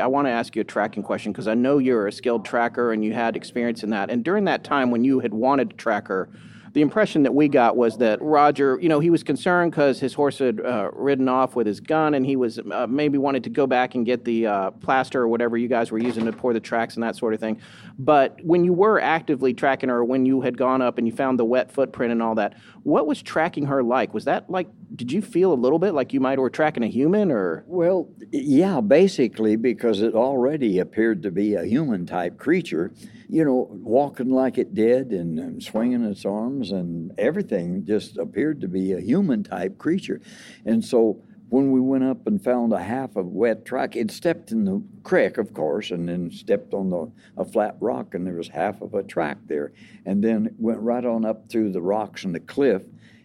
I 0.00 0.06
want 0.06 0.26
to 0.26 0.30
ask 0.30 0.56
you 0.56 0.62
a 0.62 0.64
tracking 0.64 1.02
question 1.02 1.32
because 1.32 1.48
I 1.48 1.54
know 1.54 1.78
you're 1.78 2.06
a 2.06 2.12
skilled 2.12 2.44
tracker 2.44 2.92
and 2.92 3.04
you 3.04 3.12
had 3.12 3.36
experience 3.36 3.82
in 3.82 3.90
that. 3.90 4.10
And 4.10 4.24
during 4.24 4.44
that 4.44 4.64
time 4.64 4.90
when 4.90 5.04
you 5.04 5.20
had 5.20 5.34
wanted 5.34 5.70
to 5.70 5.76
track 5.76 6.08
her, 6.08 6.28
the 6.72 6.82
impression 6.82 7.22
that 7.22 7.34
we 7.34 7.48
got 7.48 7.76
was 7.76 7.98
that 7.98 8.20
Roger, 8.20 8.78
you 8.80 8.88
know, 8.88 9.00
he 9.00 9.10
was 9.10 9.22
concerned 9.22 9.72
because 9.72 10.00
his 10.00 10.14
horse 10.14 10.38
had 10.38 10.60
uh, 10.60 10.90
ridden 10.92 11.28
off 11.28 11.56
with 11.56 11.66
his 11.66 11.80
gun 11.80 12.14
and 12.14 12.24
he 12.24 12.36
was 12.36 12.58
uh, 12.58 12.86
maybe 12.86 13.18
wanted 13.18 13.44
to 13.44 13.50
go 13.50 13.66
back 13.66 13.94
and 13.94 14.04
get 14.04 14.24
the 14.24 14.46
uh, 14.46 14.70
plaster 14.72 15.22
or 15.22 15.28
whatever 15.28 15.56
you 15.56 15.68
guys 15.68 15.90
were 15.90 15.98
using 15.98 16.24
to 16.26 16.32
pour 16.32 16.52
the 16.52 16.60
tracks 16.60 16.94
and 16.94 17.02
that 17.02 17.16
sort 17.16 17.34
of 17.34 17.40
thing. 17.40 17.60
But 17.98 18.38
when 18.44 18.64
you 18.64 18.72
were 18.72 19.00
actively 19.00 19.54
tracking 19.54 19.88
her, 19.88 20.04
when 20.04 20.26
you 20.26 20.40
had 20.40 20.56
gone 20.56 20.82
up 20.82 20.98
and 20.98 21.06
you 21.06 21.12
found 21.12 21.38
the 21.38 21.44
wet 21.44 21.72
footprint 21.72 22.12
and 22.12 22.22
all 22.22 22.34
that, 22.36 22.56
what 22.82 23.06
was 23.06 23.22
tracking 23.22 23.66
her 23.66 23.82
like? 23.82 24.14
Was 24.14 24.24
that 24.24 24.48
like, 24.50 24.68
did 24.94 25.12
you 25.12 25.22
feel 25.22 25.52
a 25.52 25.54
little 25.54 25.78
bit 25.78 25.94
like 25.94 26.12
you 26.12 26.20
might 26.20 26.38
were 26.38 26.50
tracking 26.50 26.82
a 26.82 26.88
human 26.88 27.30
or? 27.30 27.64
Well, 27.66 28.08
yeah, 28.30 28.80
basically, 28.80 29.56
because 29.56 30.00
it 30.00 30.14
already 30.14 30.78
appeared 30.78 31.22
to 31.22 31.30
be 31.30 31.54
a 31.54 31.64
human 31.64 32.06
type 32.06 32.38
creature, 32.38 32.92
you 33.28 33.44
know, 33.44 33.68
walking 33.70 34.30
like 34.30 34.58
it 34.58 34.74
did 34.74 35.12
and, 35.12 35.38
and 35.38 35.62
swinging 35.62 36.04
its 36.04 36.24
arms 36.24 36.72
and 36.72 37.12
everything 37.18 37.84
just 37.84 38.16
appeared 38.18 38.60
to 38.62 38.68
be 38.68 38.92
a 38.92 39.00
human 39.00 39.42
type 39.42 39.78
creature. 39.78 40.20
And 40.64 40.84
so 40.84 41.22
when 41.48 41.72
we 41.72 41.80
went 41.80 42.04
up 42.04 42.26
and 42.26 42.42
found 42.42 42.72
a 42.72 42.82
half 42.82 43.16
of 43.16 43.26
wet 43.26 43.64
track, 43.64 43.96
it 43.96 44.10
stepped 44.10 44.52
in 44.52 44.64
the 44.64 44.82
creek, 45.02 45.38
of 45.38 45.54
course, 45.54 45.90
and 45.90 46.08
then 46.08 46.30
stepped 46.30 46.74
on 46.74 46.90
the, 46.90 47.10
a 47.36 47.44
flat 47.44 47.76
rock, 47.80 48.14
and 48.14 48.26
there 48.26 48.34
was 48.34 48.48
half 48.48 48.82
of 48.82 48.94
a 48.94 49.02
track 49.02 49.38
there. 49.46 49.72
And 50.04 50.22
then 50.22 50.54
went 50.58 50.80
right 50.80 51.04
on 51.04 51.24
up 51.24 51.48
through 51.48 51.72
the 51.72 51.80
rocks 51.80 52.24
and 52.24 52.34
the 52.34 52.40
cliff 52.40 52.82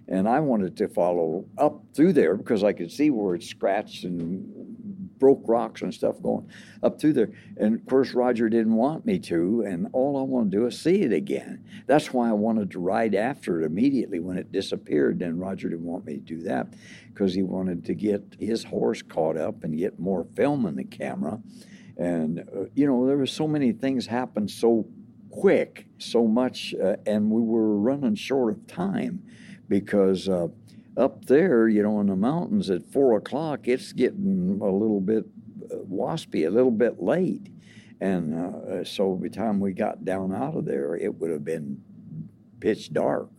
and 0.07 0.27
I 0.27 0.39
wanted 0.39 0.75
to 0.77 0.87
follow 0.87 1.45
up 1.57 1.81
through 1.93 2.13
there 2.13 2.35
because 2.35 2.63
I 2.63 2.73
could 2.73 2.91
see 2.91 3.09
where 3.09 3.35
it 3.35 3.43
scratched 3.43 4.03
and 4.03 4.62
broke 5.23 5.47
rocks 5.47 5.81
and 5.81 5.93
stuff 5.93 6.21
going 6.21 6.45
up 6.83 6.99
through 6.99 7.13
there. 7.13 7.31
And 7.55 7.75
of 7.75 7.85
course, 7.85 8.13
Roger 8.13 8.49
didn't 8.49 8.75
want 8.75 9.05
me 9.05 9.19
to, 9.19 9.63
and 9.65 9.87
all 9.93 10.19
I 10.19 10.23
wanted 10.23 10.51
to 10.51 10.57
do 10.57 10.65
is 10.65 10.77
see 10.77 11.01
it 11.03 11.13
again. 11.13 11.63
That's 11.87 12.11
why 12.11 12.27
I 12.27 12.33
wanted 12.33 12.71
to 12.71 12.79
ride 12.79 13.15
after 13.15 13.61
it 13.61 13.65
immediately 13.65 14.19
when 14.19 14.37
it 14.37 14.51
disappeared. 14.51 15.19
Then 15.19 15.39
Roger 15.39 15.69
didn't 15.69 15.85
want 15.85 16.03
me 16.03 16.15
to 16.15 16.19
do 16.19 16.41
that 16.41 16.73
because 17.07 17.33
he 17.33 17.41
wanted 17.41 17.85
to 17.85 17.93
get 17.93 18.35
his 18.37 18.65
horse 18.65 19.01
caught 19.01 19.37
up 19.37 19.63
and 19.63 19.77
get 19.77 19.97
more 19.97 20.27
film 20.35 20.65
in 20.65 20.75
the 20.75 20.83
camera. 20.83 21.39
And 21.95 22.39
uh, 22.39 22.65
you 22.73 22.85
know, 22.85 23.07
there 23.07 23.15
were 23.15 23.25
so 23.25 23.47
many 23.47 23.71
things 23.71 24.05
happened 24.05 24.51
so 24.51 24.85
quick, 25.31 25.87
so 25.99 26.27
much, 26.27 26.75
uh, 26.83 26.97
and 27.05 27.31
we 27.31 27.41
were 27.41 27.77
running 27.77 28.15
short 28.15 28.51
of 28.51 28.67
time 28.67 29.23
because 29.69 30.27
uh, 30.27 30.49
up 30.97 31.25
there, 31.25 31.67
you 31.67 31.81
know, 31.83 31.99
in 31.99 32.07
the 32.07 32.15
mountains 32.15 32.69
at 32.69 32.91
four 32.91 33.17
o'clock, 33.17 33.67
it's 33.67 33.93
getting 33.93 34.59
a 34.61 34.69
little 34.69 35.01
bit 35.01 35.25
uh, 35.71 35.75
waspy, 35.89 36.45
a 36.45 36.49
little 36.49 36.71
bit 36.71 37.01
late. 37.01 37.47
And 37.99 38.33
uh, 38.33 38.83
so 38.83 39.15
by 39.15 39.29
the 39.29 39.35
time 39.35 39.59
we 39.59 39.73
got 39.73 40.03
down 40.03 40.33
out 40.33 40.55
of 40.55 40.65
there, 40.65 40.95
it 40.95 41.19
would 41.19 41.31
have 41.31 41.45
been 41.45 41.81
pitch 42.59 42.91
dark. 42.93 43.29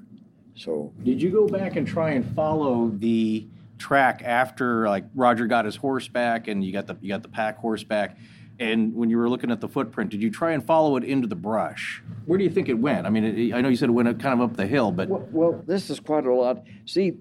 So, 0.56 0.92
Did 1.02 1.20
you 1.20 1.30
go 1.30 1.48
back 1.48 1.76
and 1.76 1.86
try 1.86 2.12
and 2.12 2.24
follow 2.34 2.88
the 2.94 3.46
track 3.76 4.22
after 4.24 4.88
like 4.88 5.04
Roger 5.14 5.46
got 5.46 5.64
his 5.64 5.76
horse 5.76 6.06
back 6.06 6.46
and 6.46 6.64
you 6.64 6.72
got 6.72 6.86
the 6.86 6.96
you 7.00 7.08
got 7.08 7.22
the 7.22 7.28
pack 7.28 7.58
horse 7.58 7.82
back? 7.82 8.16
And 8.60 8.94
when 8.94 9.10
you 9.10 9.18
were 9.18 9.28
looking 9.28 9.50
at 9.50 9.60
the 9.60 9.68
footprint, 9.68 10.10
did 10.10 10.22
you 10.22 10.30
try 10.30 10.52
and 10.52 10.64
follow 10.64 10.96
it 10.96 11.02
into 11.02 11.26
the 11.26 11.34
brush? 11.34 12.00
Where 12.24 12.38
do 12.38 12.44
you 12.44 12.50
think 12.50 12.68
it 12.68 12.78
went? 12.78 13.04
I 13.04 13.10
mean, 13.10 13.24
it, 13.24 13.52
I 13.52 13.60
know 13.60 13.68
you 13.68 13.76
said 13.76 13.88
it 13.88 13.92
went 13.92 14.08
kind 14.20 14.40
of 14.40 14.48
up 14.48 14.56
the 14.56 14.66
hill, 14.66 14.92
but 14.92 15.08
well, 15.08 15.28
well, 15.32 15.62
this 15.66 15.90
is 15.90 15.98
quite 15.98 16.24
a 16.24 16.32
lot. 16.32 16.62
See, 16.86 17.14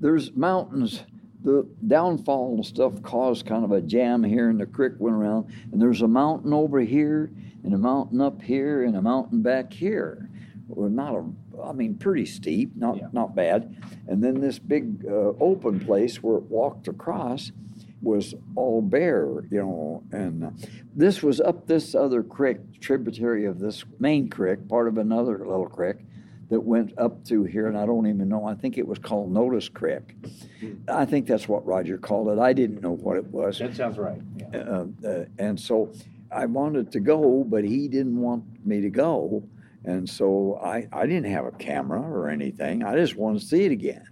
there's 0.00 0.34
mountains 0.34 1.04
the 1.44 1.66
downfall 1.86 2.56
and 2.56 2.66
stuff 2.66 3.00
caused 3.02 3.46
kind 3.46 3.64
of 3.64 3.72
a 3.72 3.80
jam 3.80 4.22
here, 4.24 4.48
and 4.48 4.60
the 4.60 4.66
creek 4.66 4.94
went 4.98 5.16
around. 5.16 5.46
And 5.72 5.80
there's 5.80 6.02
a 6.02 6.08
mountain 6.08 6.52
over 6.52 6.80
here, 6.80 7.30
and 7.64 7.74
a 7.74 7.78
mountain 7.78 8.20
up 8.20 8.42
here, 8.42 8.82
and 8.82 8.96
a 8.96 9.02
mountain 9.02 9.42
back 9.42 9.72
here. 9.72 10.28
Well, 10.68 10.90
not 10.90 11.14
a, 11.14 11.62
I 11.62 11.72
mean, 11.72 11.94
pretty 11.96 12.26
steep, 12.26 12.76
not 12.76 12.96
Yeah. 12.98 13.08
not 13.12 13.34
bad. 13.34 13.76
And 14.06 14.22
then 14.22 14.40
this 14.40 14.58
big 14.58 15.06
uh, 15.06 15.32
open 15.40 15.80
place 15.80 16.22
where 16.22 16.38
it 16.38 16.44
walked 16.44 16.88
across 16.88 17.52
was 18.02 18.34
all 18.54 18.82
bare, 18.82 19.44
you 19.50 19.58
know. 19.62 20.02
And 20.12 20.52
this 20.94 21.22
was 21.22 21.40
up 21.40 21.66
this 21.66 21.94
other 21.94 22.22
creek, 22.22 22.80
tributary 22.80 23.44
of 23.44 23.60
this 23.60 23.84
main 23.98 24.28
creek, 24.28 24.68
part 24.68 24.88
of 24.88 24.98
another 24.98 25.38
little 25.38 25.68
creek 25.68 25.96
that 26.50 26.60
went 26.60 26.92
up 26.98 27.26
through 27.26 27.44
here, 27.44 27.66
and 27.66 27.76
I 27.76 27.84
don't 27.84 28.06
even 28.06 28.28
know. 28.28 28.46
I 28.46 28.54
think 28.54 28.78
it 28.78 28.86
was 28.86 28.98
called 28.98 29.30
Notice 29.32 29.68
Creek. 29.68 30.14
I 30.88 31.04
think 31.04 31.26
that's 31.26 31.46
what 31.46 31.66
Roger 31.66 31.98
called 31.98 32.28
it. 32.28 32.38
I 32.38 32.52
didn't 32.52 32.80
know 32.80 32.92
what 32.92 33.16
it 33.16 33.26
was. 33.26 33.58
That 33.58 33.76
sounds 33.76 33.98
right. 33.98 34.20
Yeah. 34.52 34.58
Uh, 34.58 34.86
uh, 35.06 35.24
and 35.38 35.60
so 35.60 35.92
I 36.30 36.46
wanted 36.46 36.90
to 36.92 37.00
go, 37.00 37.44
but 37.44 37.64
he 37.64 37.88
didn't 37.88 38.18
want 38.18 38.44
me 38.66 38.80
to 38.80 38.90
go. 38.90 39.42
And 39.84 40.08
so 40.08 40.58
I, 40.62 40.88
I 40.92 41.06
didn't 41.06 41.30
have 41.30 41.44
a 41.44 41.52
camera 41.52 42.00
or 42.00 42.28
anything. 42.28 42.82
I 42.82 42.96
just 42.96 43.16
wanted 43.16 43.40
to 43.40 43.46
see 43.46 43.64
it 43.64 43.72
again. 43.72 44.06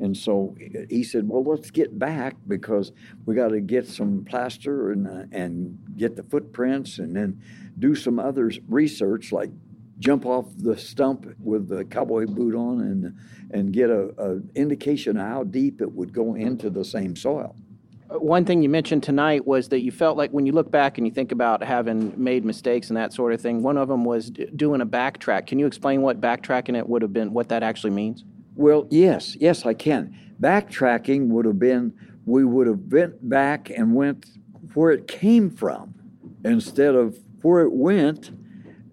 And 0.00 0.16
so 0.16 0.56
he 0.88 1.04
said, 1.04 1.28
"Well, 1.28 1.44
let's 1.44 1.70
get 1.70 1.98
back 1.98 2.34
because 2.48 2.92
we 3.26 3.34
got 3.34 3.48
to 3.48 3.60
get 3.60 3.86
some 3.86 4.24
plaster 4.24 4.92
and 4.92 5.06
uh, 5.06 5.24
and 5.30 5.78
get 5.96 6.16
the 6.16 6.22
footprints, 6.22 6.98
and 6.98 7.14
then 7.14 7.42
do 7.78 7.94
some 7.94 8.18
other 8.18 8.50
research, 8.66 9.30
like 9.30 9.50
jump 10.00 10.26
off 10.26 10.46
the 10.56 10.76
stump 10.76 11.26
with 11.38 11.68
the 11.68 11.84
cowboy 11.84 12.26
boot 12.26 12.56
on, 12.56 12.80
and 12.80 13.16
and 13.52 13.72
get 13.72 13.90
a, 13.90 14.12
a 14.18 14.40
indication 14.54 15.16
of 15.16 15.26
how 15.26 15.44
deep 15.44 15.80
it 15.80 15.92
would 15.92 16.12
go 16.12 16.34
into 16.34 16.70
the 16.70 16.84
same 16.84 17.14
soil." 17.14 17.54
One 18.08 18.44
thing 18.44 18.60
you 18.60 18.68
mentioned 18.68 19.04
tonight 19.04 19.46
was 19.46 19.68
that 19.68 19.82
you 19.82 19.92
felt 19.92 20.16
like 20.16 20.32
when 20.32 20.44
you 20.44 20.50
look 20.50 20.68
back 20.68 20.98
and 20.98 21.06
you 21.06 21.12
think 21.12 21.30
about 21.30 21.62
having 21.62 22.12
made 22.16 22.44
mistakes 22.44 22.88
and 22.88 22.96
that 22.96 23.12
sort 23.12 23.32
of 23.32 23.40
thing, 23.40 23.62
one 23.62 23.76
of 23.76 23.86
them 23.86 24.04
was 24.04 24.30
d- 24.30 24.46
doing 24.56 24.80
a 24.80 24.86
backtrack. 24.86 25.46
Can 25.46 25.60
you 25.60 25.66
explain 25.66 26.02
what 26.02 26.20
backtracking 26.20 26.76
it 26.76 26.88
would 26.88 27.02
have 27.02 27.12
been, 27.12 27.32
what 27.32 27.48
that 27.50 27.62
actually 27.62 27.90
means? 27.92 28.24
Well, 28.56 28.88
yes, 28.90 29.36
yes, 29.38 29.64
I 29.64 29.74
can. 29.74 30.12
Backtracking 30.40 31.28
would 31.28 31.44
have 31.44 31.60
been 31.60 31.94
we 32.26 32.44
would 32.44 32.66
have 32.66 32.88
bent 32.88 33.28
back 33.28 33.70
and 33.70 33.94
went 33.94 34.26
where 34.74 34.90
it 34.90 35.08
came 35.08 35.50
from 35.50 35.94
instead 36.44 36.94
of 36.94 37.18
where 37.42 37.62
it 37.62 37.72
went. 37.72 38.30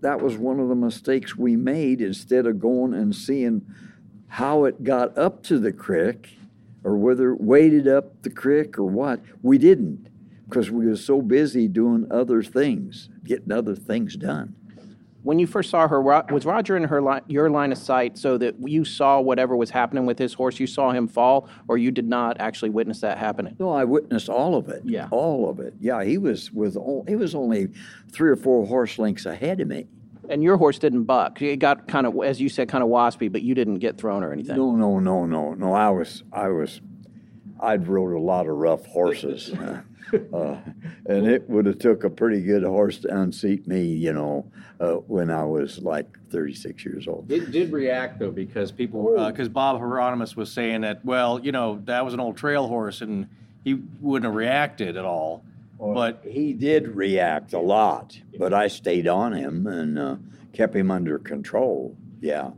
That 0.01 0.21
was 0.21 0.37
one 0.37 0.59
of 0.59 0.69
the 0.69 0.75
mistakes 0.75 1.35
we 1.35 1.55
made 1.55 2.01
instead 2.01 2.45
of 2.45 2.59
going 2.59 2.93
and 2.93 3.15
seeing 3.15 3.65
how 4.27 4.65
it 4.65 4.83
got 4.83 5.17
up 5.17 5.43
to 5.43 5.57
the 5.57 5.71
creek 5.71 6.37
or 6.83 6.95
whether 6.97 7.31
it 7.31 7.41
waded 7.41 7.87
up 7.87 8.21
the 8.21 8.29
creek 8.29 8.77
or 8.77 8.85
what. 8.85 9.21
We 9.41 9.57
didn't 9.57 10.09
because 10.47 10.69
we 10.71 10.85
were 10.85 10.95
so 10.95 11.21
busy 11.21 11.67
doing 11.67 12.07
other 12.11 12.41
things, 12.43 13.09
getting 13.23 13.51
other 13.51 13.75
things 13.75 14.15
done. 14.15 14.55
When 15.23 15.39
you 15.39 15.47
first 15.47 15.69
saw 15.69 15.87
her, 15.87 16.01
was 16.01 16.45
Roger 16.45 16.77
in 16.77 16.85
her 16.85 17.01
li- 17.01 17.19
your 17.27 17.49
line 17.49 17.71
of 17.73 17.77
sight 17.77 18.17
so 18.17 18.37
that 18.37 18.55
you 18.65 18.85
saw 18.85 19.19
whatever 19.19 19.57
was 19.57 19.69
happening 19.71 20.05
with 20.05 20.17
his 20.17 20.33
horse? 20.33 20.59
You 20.59 20.67
saw 20.67 20.91
him 20.91 21.07
fall, 21.07 21.49
or 21.67 21.77
you 21.77 21.91
did 21.91 22.07
not 22.07 22.37
actually 22.39 22.69
witness 22.69 23.01
that 23.01 23.17
happening? 23.17 23.55
No, 23.59 23.71
I 23.71 23.83
witnessed 23.83 24.29
all 24.29 24.55
of 24.55 24.69
it. 24.69 24.83
Yeah. 24.85 25.07
all 25.11 25.49
of 25.49 25.59
it. 25.59 25.73
Yeah, 25.81 26.03
he 26.03 26.17
was 26.17 26.51
with. 26.53 26.77
o- 26.77 27.03
He 27.07 27.15
was 27.15 27.35
only 27.35 27.67
three 28.11 28.29
or 28.29 28.35
four 28.37 28.65
horse 28.65 28.97
lengths 28.99 29.25
ahead 29.25 29.59
of 29.59 29.67
me. 29.67 29.87
And 30.29 30.43
your 30.43 30.57
horse 30.57 30.77
didn't 30.79 31.03
buck. 31.05 31.41
It 31.41 31.57
got 31.57 31.87
kind 31.87 32.05
of, 32.07 32.15
as 32.23 32.39
you 32.39 32.47
said, 32.49 32.69
kind 32.69 32.83
of 32.83 32.89
waspy, 32.89 33.31
but 33.31 33.41
you 33.41 33.55
didn't 33.55 33.79
get 33.79 33.97
thrown 33.97 34.23
or 34.23 34.31
anything. 34.31 34.55
No, 34.57 34.75
no, 34.75 34.99
no, 34.99 35.25
no, 35.25 35.53
no. 35.55 35.73
I 35.73 35.89
was, 35.89 36.23
I 36.31 36.49
was, 36.49 36.79
I'd 37.59 37.87
rode 37.87 38.13
a 38.15 38.19
lot 38.19 38.47
of 38.47 38.55
rough 38.55 38.85
horses, 38.85 39.51
uh, 40.33 40.57
and 41.05 41.27
it 41.27 41.49
would 41.49 41.65
have 41.65 41.79
took 41.79 42.03
a 42.03 42.09
pretty 42.09 42.41
good 42.41 42.63
horse 42.63 42.99
to 42.99 43.19
unseat 43.21 43.67
me, 43.67 43.83
you 43.83 44.13
know, 44.13 44.49
uh, 44.79 44.93
when 45.07 45.29
I 45.31 45.43
was 45.43 45.79
like 45.79 46.07
36 46.29 46.85
years 46.85 47.07
old. 47.07 47.31
It 47.31 47.51
did 47.51 47.71
react 47.71 48.19
though 48.19 48.31
because 48.31 48.71
people 48.71 49.27
because 49.27 49.49
Bob 49.49 49.79
Heironimus 49.81 50.35
was 50.35 50.51
saying 50.51 50.81
that 50.81 51.03
well 51.05 51.39
you 51.39 51.51
know 51.51 51.81
that 51.85 52.03
was 52.03 52.13
an 52.13 52.19
old 52.19 52.37
trail 52.37 52.67
horse 52.67 53.01
and 53.01 53.27
he 53.63 53.75
wouldn't 54.01 54.25
have 54.29 54.35
reacted 54.35 54.97
at 54.97 55.05
all. 55.05 55.43
But 55.79 56.23
he 56.25 56.53
did 56.53 56.95
react 56.95 57.53
a 57.53 57.59
lot, 57.59 58.19
but 58.39 58.51
I 58.53 58.67
stayed 58.67 59.07
on 59.07 59.33
him 59.33 59.67
and 59.67 59.99
uh, 59.99 60.15
kept 60.53 60.75
him 60.75 60.89
under 60.89 61.19
control. 61.19 61.95
Yeah. 62.19 62.49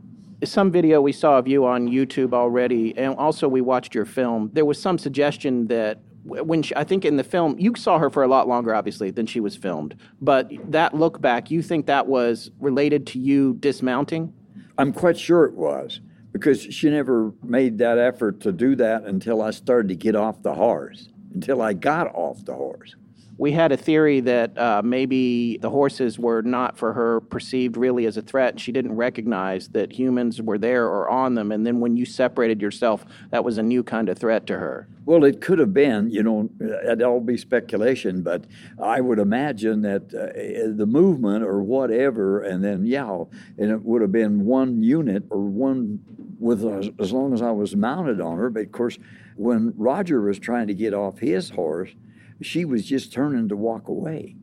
some 0.42 0.70
video 0.70 1.02
we 1.02 1.12
saw 1.12 1.36
of 1.38 1.46
you 1.46 1.66
on 1.66 1.86
YouTube 1.86 2.32
already, 2.32 2.96
and 2.96 3.14
also 3.16 3.46
we 3.46 3.60
watched 3.60 3.94
your 3.94 4.06
film. 4.06 4.50
There 4.54 4.64
was 4.64 4.80
some 4.80 4.96
suggestion 4.96 5.66
that 5.66 5.98
w- 5.98 6.09
when 6.24 6.62
she, 6.62 6.74
I 6.76 6.84
think 6.84 7.04
in 7.04 7.16
the 7.16 7.24
film 7.24 7.58
you 7.58 7.74
saw 7.76 7.98
her 7.98 8.10
for 8.10 8.22
a 8.22 8.28
lot 8.28 8.48
longer, 8.48 8.74
obviously, 8.74 9.10
than 9.10 9.26
she 9.26 9.40
was 9.40 9.56
filmed. 9.56 9.96
But 10.20 10.50
that 10.70 10.94
look 10.94 11.20
back, 11.20 11.50
you 11.50 11.62
think 11.62 11.86
that 11.86 12.06
was 12.06 12.50
related 12.60 13.06
to 13.08 13.18
you 13.18 13.54
dismounting? 13.54 14.32
I'm 14.78 14.92
quite 14.92 15.18
sure 15.18 15.44
it 15.44 15.54
was 15.54 16.00
because 16.32 16.62
she 16.62 16.90
never 16.90 17.32
made 17.42 17.78
that 17.78 17.98
effort 17.98 18.40
to 18.40 18.52
do 18.52 18.76
that 18.76 19.04
until 19.04 19.42
I 19.42 19.50
started 19.50 19.88
to 19.88 19.96
get 19.96 20.14
off 20.14 20.42
the 20.42 20.54
horse, 20.54 21.08
until 21.34 21.60
I 21.60 21.72
got 21.72 22.14
off 22.14 22.44
the 22.44 22.54
horse. 22.54 22.94
We 23.40 23.52
had 23.52 23.72
a 23.72 23.76
theory 23.78 24.20
that 24.20 24.58
uh, 24.58 24.82
maybe 24.84 25.56
the 25.56 25.70
horses 25.70 26.18
were 26.18 26.42
not 26.42 26.76
for 26.76 26.92
her 26.92 27.22
perceived 27.22 27.78
really 27.78 28.04
as 28.04 28.18
a 28.18 28.22
threat. 28.22 28.60
She 28.60 28.70
didn't 28.70 28.94
recognize 28.96 29.68
that 29.68 29.90
humans 29.90 30.42
were 30.42 30.58
there 30.58 30.84
or 30.84 31.08
on 31.08 31.36
them. 31.36 31.50
And 31.50 31.66
then 31.66 31.80
when 31.80 31.96
you 31.96 32.04
separated 32.04 32.60
yourself, 32.60 33.06
that 33.30 33.42
was 33.42 33.56
a 33.56 33.62
new 33.62 33.82
kind 33.82 34.10
of 34.10 34.18
threat 34.18 34.46
to 34.48 34.58
her. 34.58 34.88
Well, 35.06 35.24
it 35.24 35.40
could 35.40 35.58
have 35.58 35.72
been, 35.72 36.10
you 36.10 36.22
know, 36.22 36.50
it'd 36.60 37.00
all 37.00 37.20
be 37.20 37.38
speculation, 37.38 38.22
but 38.22 38.44
I 38.78 39.00
would 39.00 39.18
imagine 39.18 39.80
that 39.80 40.12
uh, 40.12 40.76
the 40.76 40.84
movement 40.84 41.42
or 41.42 41.62
whatever, 41.62 42.42
and 42.42 42.62
then, 42.62 42.84
yeah, 42.84 43.24
and 43.56 43.70
it 43.70 43.82
would 43.82 44.02
have 44.02 44.12
been 44.12 44.44
one 44.44 44.82
unit 44.82 45.22
or 45.30 45.40
one 45.40 46.00
with 46.38 46.62
as, 46.62 46.90
as 46.98 47.10
long 47.10 47.32
as 47.32 47.40
I 47.40 47.52
was 47.52 47.74
mounted 47.74 48.20
on 48.20 48.36
her. 48.36 48.50
But 48.50 48.64
of 48.64 48.72
course, 48.72 48.98
when 49.36 49.72
Roger 49.78 50.20
was 50.20 50.38
trying 50.38 50.66
to 50.66 50.74
get 50.74 50.92
off 50.92 51.20
his 51.20 51.48
horse, 51.48 51.94
she 52.42 52.64
was 52.64 52.84
just 52.84 53.12
turning 53.12 53.48
to 53.48 53.56
walk 53.56 53.88
away. 53.88 54.36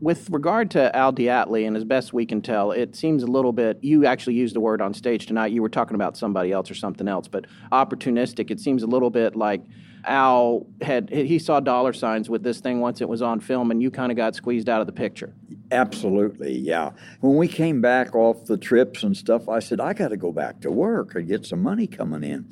With 0.00 0.30
regard 0.30 0.70
to 0.72 0.94
Al 0.96 1.12
DeAtley, 1.12 1.66
and 1.66 1.76
as 1.76 1.84
best 1.84 2.14
we 2.14 2.24
can 2.24 2.40
tell, 2.40 2.72
it 2.72 2.96
seems 2.96 3.22
a 3.22 3.26
little 3.26 3.52
bit. 3.52 3.78
You 3.82 4.06
actually 4.06 4.34
used 4.34 4.54
the 4.54 4.60
word 4.60 4.80
on 4.80 4.94
stage 4.94 5.26
tonight. 5.26 5.52
You 5.52 5.60
were 5.60 5.68
talking 5.68 5.94
about 5.94 6.16
somebody 6.16 6.52
else 6.52 6.70
or 6.70 6.74
something 6.74 7.06
else, 7.06 7.28
but 7.28 7.44
opportunistic. 7.70 8.50
It 8.50 8.60
seems 8.60 8.82
a 8.82 8.86
little 8.86 9.10
bit 9.10 9.36
like 9.36 9.60
Al 10.06 10.66
had 10.80 11.10
he 11.10 11.38
saw 11.38 11.60
dollar 11.60 11.92
signs 11.92 12.30
with 12.30 12.42
this 12.42 12.60
thing 12.60 12.80
once 12.80 13.02
it 13.02 13.08
was 13.08 13.20
on 13.20 13.40
film, 13.40 13.70
and 13.70 13.82
you 13.82 13.90
kind 13.90 14.10
of 14.10 14.16
got 14.16 14.34
squeezed 14.34 14.70
out 14.70 14.80
of 14.80 14.86
the 14.86 14.92
picture. 14.92 15.34
Absolutely, 15.70 16.56
yeah. 16.58 16.92
When 17.20 17.36
we 17.36 17.46
came 17.46 17.80
back 17.80 18.14
off 18.14 18.46
the 18.46 18.56
trips 18.56 19.02
and 19.02 19.16
stuff, 19.16 19.48
I 19.48 19.58
said, 19.58 19.80
I 19.80 19.92
got 19.92 20.08
to 20.08 20.16
go 20.16 20.32
back 20.32 20.60
to 20.62 20.70
work 20.70 21.14
and 21.14 21.28
get 21.28 21.44
some 21.44 21.62
money 21.62 21.86
coming 21.86 22.24
in. 22.24 22.46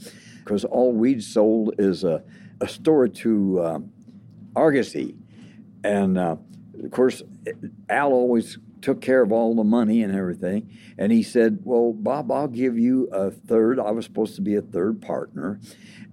Because 0.45 0.65
all 0.65 0.93
we'd 0.93 1.23
sold 1.25 1.75
is 1.79 2.05
a, 2.05 2.23
a 2.61 2.69
store 2.69 3.09
to 3.09 3.65
um, 3.65 3.93
Argosy. 4.59 5.15
And 5.85 6.19
uh, 6.19 6.37
of 6.83 6.91
course, 6.91 7.23
Al 7.89 8.13
always 8.13 8.59
took 8.81 9.01
care 9.01 9.23
of 9.23 9.33
all 9.33 9.55
the 9.55 9.65
money 9.65 10.03
and 10.03 10.15
everything. 10.15 10.77
And 10.99 11.13
he 11.13 11.23
said, 11.23 11.61
Well, 11.65 11.93
Bob, 11.93 12.31
I'll 12.31 12.49
give 12.49 12.79
you 12.79 13.09
a 13.13 13.31
third. 13.31 13.79
I 13.79 13.91
was 13.93 14.05
supposed 14.05 14.35
to 14.37 14.43
be 14.43 14.57
a 14.57 14.63
third 14.63 15.01
partner. 15.01 15.61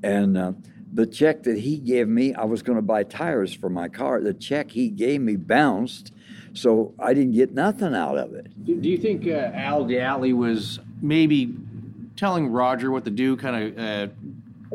And 0.03 0.37
uh, 0.37 0.53
the 0.93 1.05
check 1.05 1.43
that 1.43 1.57
he 1.57 1.77
gave 1.77 2.07
me, 2.07 2.33
I 2.33 2.45
was 2.45 2.61
going 2.61 2.77
to 2.77 2.81
buy 2.81 3.03
tires 3.03 3.53
for 3.53 3.69
my 3.69 3.89
car. 3.89 4.21
The 4.21 4.33
check 4.33 4.71
he 4.71 4.89
gave 4.89 5.21
me 5.21 5.35
bounced. 5.35 6.11
So 6.53 6.93
I 6.99 7.13
didn't 7.13 7.33
get 7.33 7.53
nothing 7.53 7.93
out 7.93 8.17
of 8.17 8.33
it. 8.33 8.47
do 8.63 8.89
you 8.89 8.97
think 8.97 9.27
uh, 9.27 9.51
Al 9.53 9.85
DeAtley 9.85 10.33
was 10.33 10.79
maybe 11.01 11.53
telling 12.15 12.47
Roger 12.47 12.91
what 12.91 13.03
to 13.05 13.11
do, 13.11 13.35
kind 13.35 13.77
of 13.77 13.77
uh, 13.77 14.13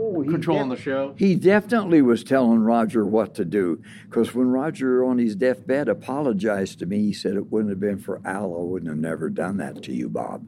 Oh, 0.01 0.25
controlling 0.25 0.71
the 0.71 0.77
show? 0.77 1.15
He 1.19 1.35
definitely 1.35 2.01
was 2.01 2.25
telling 2.25 2.61
Roger 2.61 3.05
what 3.05 3.35
to 3.35 3.45
do. 3.45 3.83
Because 4.05 4.35
when 4.35 4.49
Roger, 4.49 5.05
on 5.05 5.19
his 5.19 5.37
deathbed, 5.37 5.89
apologized 5.89 6.79
to 6.79 6.87
me, 6.87 6.99
he 7.01 7.13
said, 7.13 7.37
It 7.37 7.51
wouldn't 7.51 7.71
have 7.71 7.81
been 7.81 7.99
for 7.99 8.21
Al, 8.25 8.55
I 8.55 8.63
wouldn't 8.63 8.91
have 8.91 8.99
never 8.99 9.29
done 9.29 9.59
that 9.59 9.83
to 9.85 9.93
you, 9.93 10.09
Bob. 10.09 10.45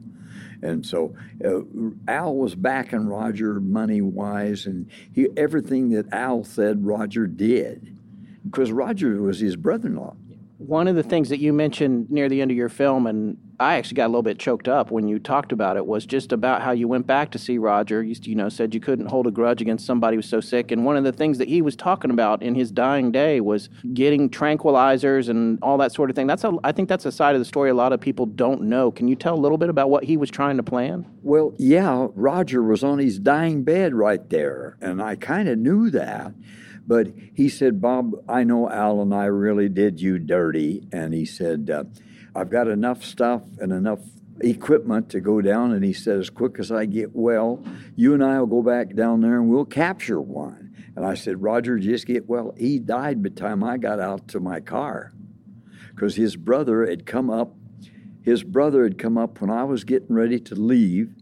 And 0.63 0.85
so 0.85 1.15
uh, 1.45 1.61
Al 2.07 2.35
was 2.35 2.55
backing 2.55 3.07
Roger 3.07 3.59
money 3.59 4.01
wise, 4.01 4.65
and 4.65 4.89
he, 5.11 5.27
everything 5.35 5.89
that 5.89 6.11
Al 6.11 6.43
said, 6.43 6.85
Roger 6.85 7.27
did. 7.27 7.97
Because 8.45 8.71
Roger 8.71 9.21
was 9.21 9.39
his 9.39 9.55
brother 9.55 9.89
in 9.89 9.95
law. 9.95 10.15
One 10.65 10.87
of 10.87 10.95
the 10.95 11.03
things 11.03 11.29
that 11.29 11.39
you 11.39 11.53
mentioned 11.53 12.09
near 12.09 12.29
the 12.29 12.41
end 12.41 12.51
of 12.51 12.57
your 12.57 12.69
film, 12.69 13.07
and 13.07 13.37
I 13.59 13.75
actually 13.75 13.95
got 13.95 14.05
a 14.05 14.07
little 14.07 14.23
bit 14.23 14.39
choked 14.39 14.67
up 14.67 14.91
when 14.91 15.07
you 15.07 15.19
talked 15.19 15.51
about 15.51 15.77
it, 15.77 15.85
was 15.85 16.05
just 16.05 16.31
about 16.31 16.61
how 16.61 16.71
you 16.71 16.87
went 16.87 17.05
back 17.05 17.31
to 17.31 17.39
see 17.39 17.57
Roger. 17.57 18.01
You, 18.03 18.15
you 18.23 18.35
know, 18.35 18.49
said 18.49 18.73
you 18.73 18.79
couldn't 18.79 19.07
hold 19.07 19.27
a 19.27 19.31
grudge 19.31 19.61
against 19.61 19.85
somebody 19.85 20.15
who 20.15 20.19
was 20.19 20.27
so 20.27 20.39
sick. 20.39 20.71
And 20.71 20.85
one 20.85 20.97
of 20.97 21.03
the 21.03 21.11
things 21.11 21.37
that 21.37 21.47
he 21.47 21.61
was 21.61 21.75
talking 21.75 22.11
about 22.11 22.41
in 22.41 22.55
his 22.55 22.71
dying 22.71 23.11
day 23.11 23.41
was 23.41 23.69
getting 23.93 24.29
tranquilizers 24.29 25.29
and 25.29 25.59
all 25.61 25.77
that 25.77 25.91
sort 25.91 26.09
of 26.09 26.15
thing. 26.15 26.27
That's 26.27 26.43
a, 26.43 26.53
I 26.63 26.71
think 26.71 26.89
that's 26.89 27.05
a 27.05 27.11
side 27.11 27.35
of 27.35 27.39
the 27.39 27.45
story 27.45 27.69
a 27.69 27.73
lot 27.73 27.93
of 27.93 28.01
people 28.01 28.25
don't 28.25 28.63
know. 28.63 28.91
Can 28.91 29.07
you 29.07 29.15
tell 29.15 29.35
a 29.35 29.39
little 29.39 29.57
bit 29.57 29.69
about 29.69 29.89
what 29.89 30.03
he 30.03 30.17
was 30.17 30.29
trying 30.29 30.57
to 30.57 30.63
plan? 30.63 31.05
Well, 31.21 31.53
yeah, 31.57 32.07
Roger 32.15 32.63
was 32.63 32.83
on 32.83 32.99
his 32.99 33.19
dying 33.19 33.63
bed 33.63 33.93
right 33.93 34.29
there, 34.29 34.77
and 34.81 35.01
I 35.01 35.15
kind 35.15 35.47
of 35.47 35.57
knew 35.57 35.89
that. 35.91 36.33
But 36.85 37.13
he 37.33 37.47
said, 37.49 37.81
Bob, 37.81 38.13
I 38.27 38.43
know 38.43 38.69
Al 38.69 39.01
and 39.01 39.13
I 39.13 39.25
really 39.25 39.69
did 39.69 40.01
you 40.01 40.19
dirty. 40.19 40.87
And 40.91 41.13
he 41.13 41.25
said, 41.25 41.69
uh, 41.69 41.85
I've 42.35 42.49
got 42.49 42.67
enough 42.67 43.03
stuff 43.03 43.43
and 43.59 43.71
enough 43.71 43.99
equipment 44.41 45.09
to 45.09 45.21
go 45.21 45.41
down. 45.41 45.71
And 45.71 45.83
he 45.83 45.93
said, 45.93 46.19
as 46.19 46.29
quick 46.29 46.59
as 46.59 46.71
I 46.71 46.85
get 46.85 47.15
well, 47.15 47.63
you 47.95 48.13
and 48.13 48.23
I 48.23 48.39
will 48.39 48.47
go 48.47 48.61
back 48.61 48.95
down 48.95 49.21
there 49.21 49.35
and 49.35 49.49
we'll 49.49 49.65
capture 49.65 50.19
one. 50.19 50.75
And 50.95 51.05
I 51.05 51.15
said, 51.15 51.41
Roger, 51.41 51.79
just 51.79 52.05
get 52.05 52.27
well. 52.27 52.53
He 52.57 52.79
died 52.79 53.23
by 53.23 53.29
the 53.29 53.35
time 53.35 53.63
I 53.63 53.77
got 53.77 53.99
out 53.99 54.27
to 54.29 54.39
my 54.39 54.59
car 54.59 55.11
because 55.89 56.15
his 56.15 56.35
brother 56.35 56.85
had 56.85 57.05
come 57.05 57.29
up. 57.29 57.55
His 58.21 58.43
brother 58.43 58.83
had 58.83 58.97
come 58.97 59.17
up 59.17 59.41
when 59.41 59.49
I 59.49 59.63
was 59.63 59.83
getting 59.83 60.15
ready 60.15 60.39
to 60.39 60.55
leave. 60.55 61.15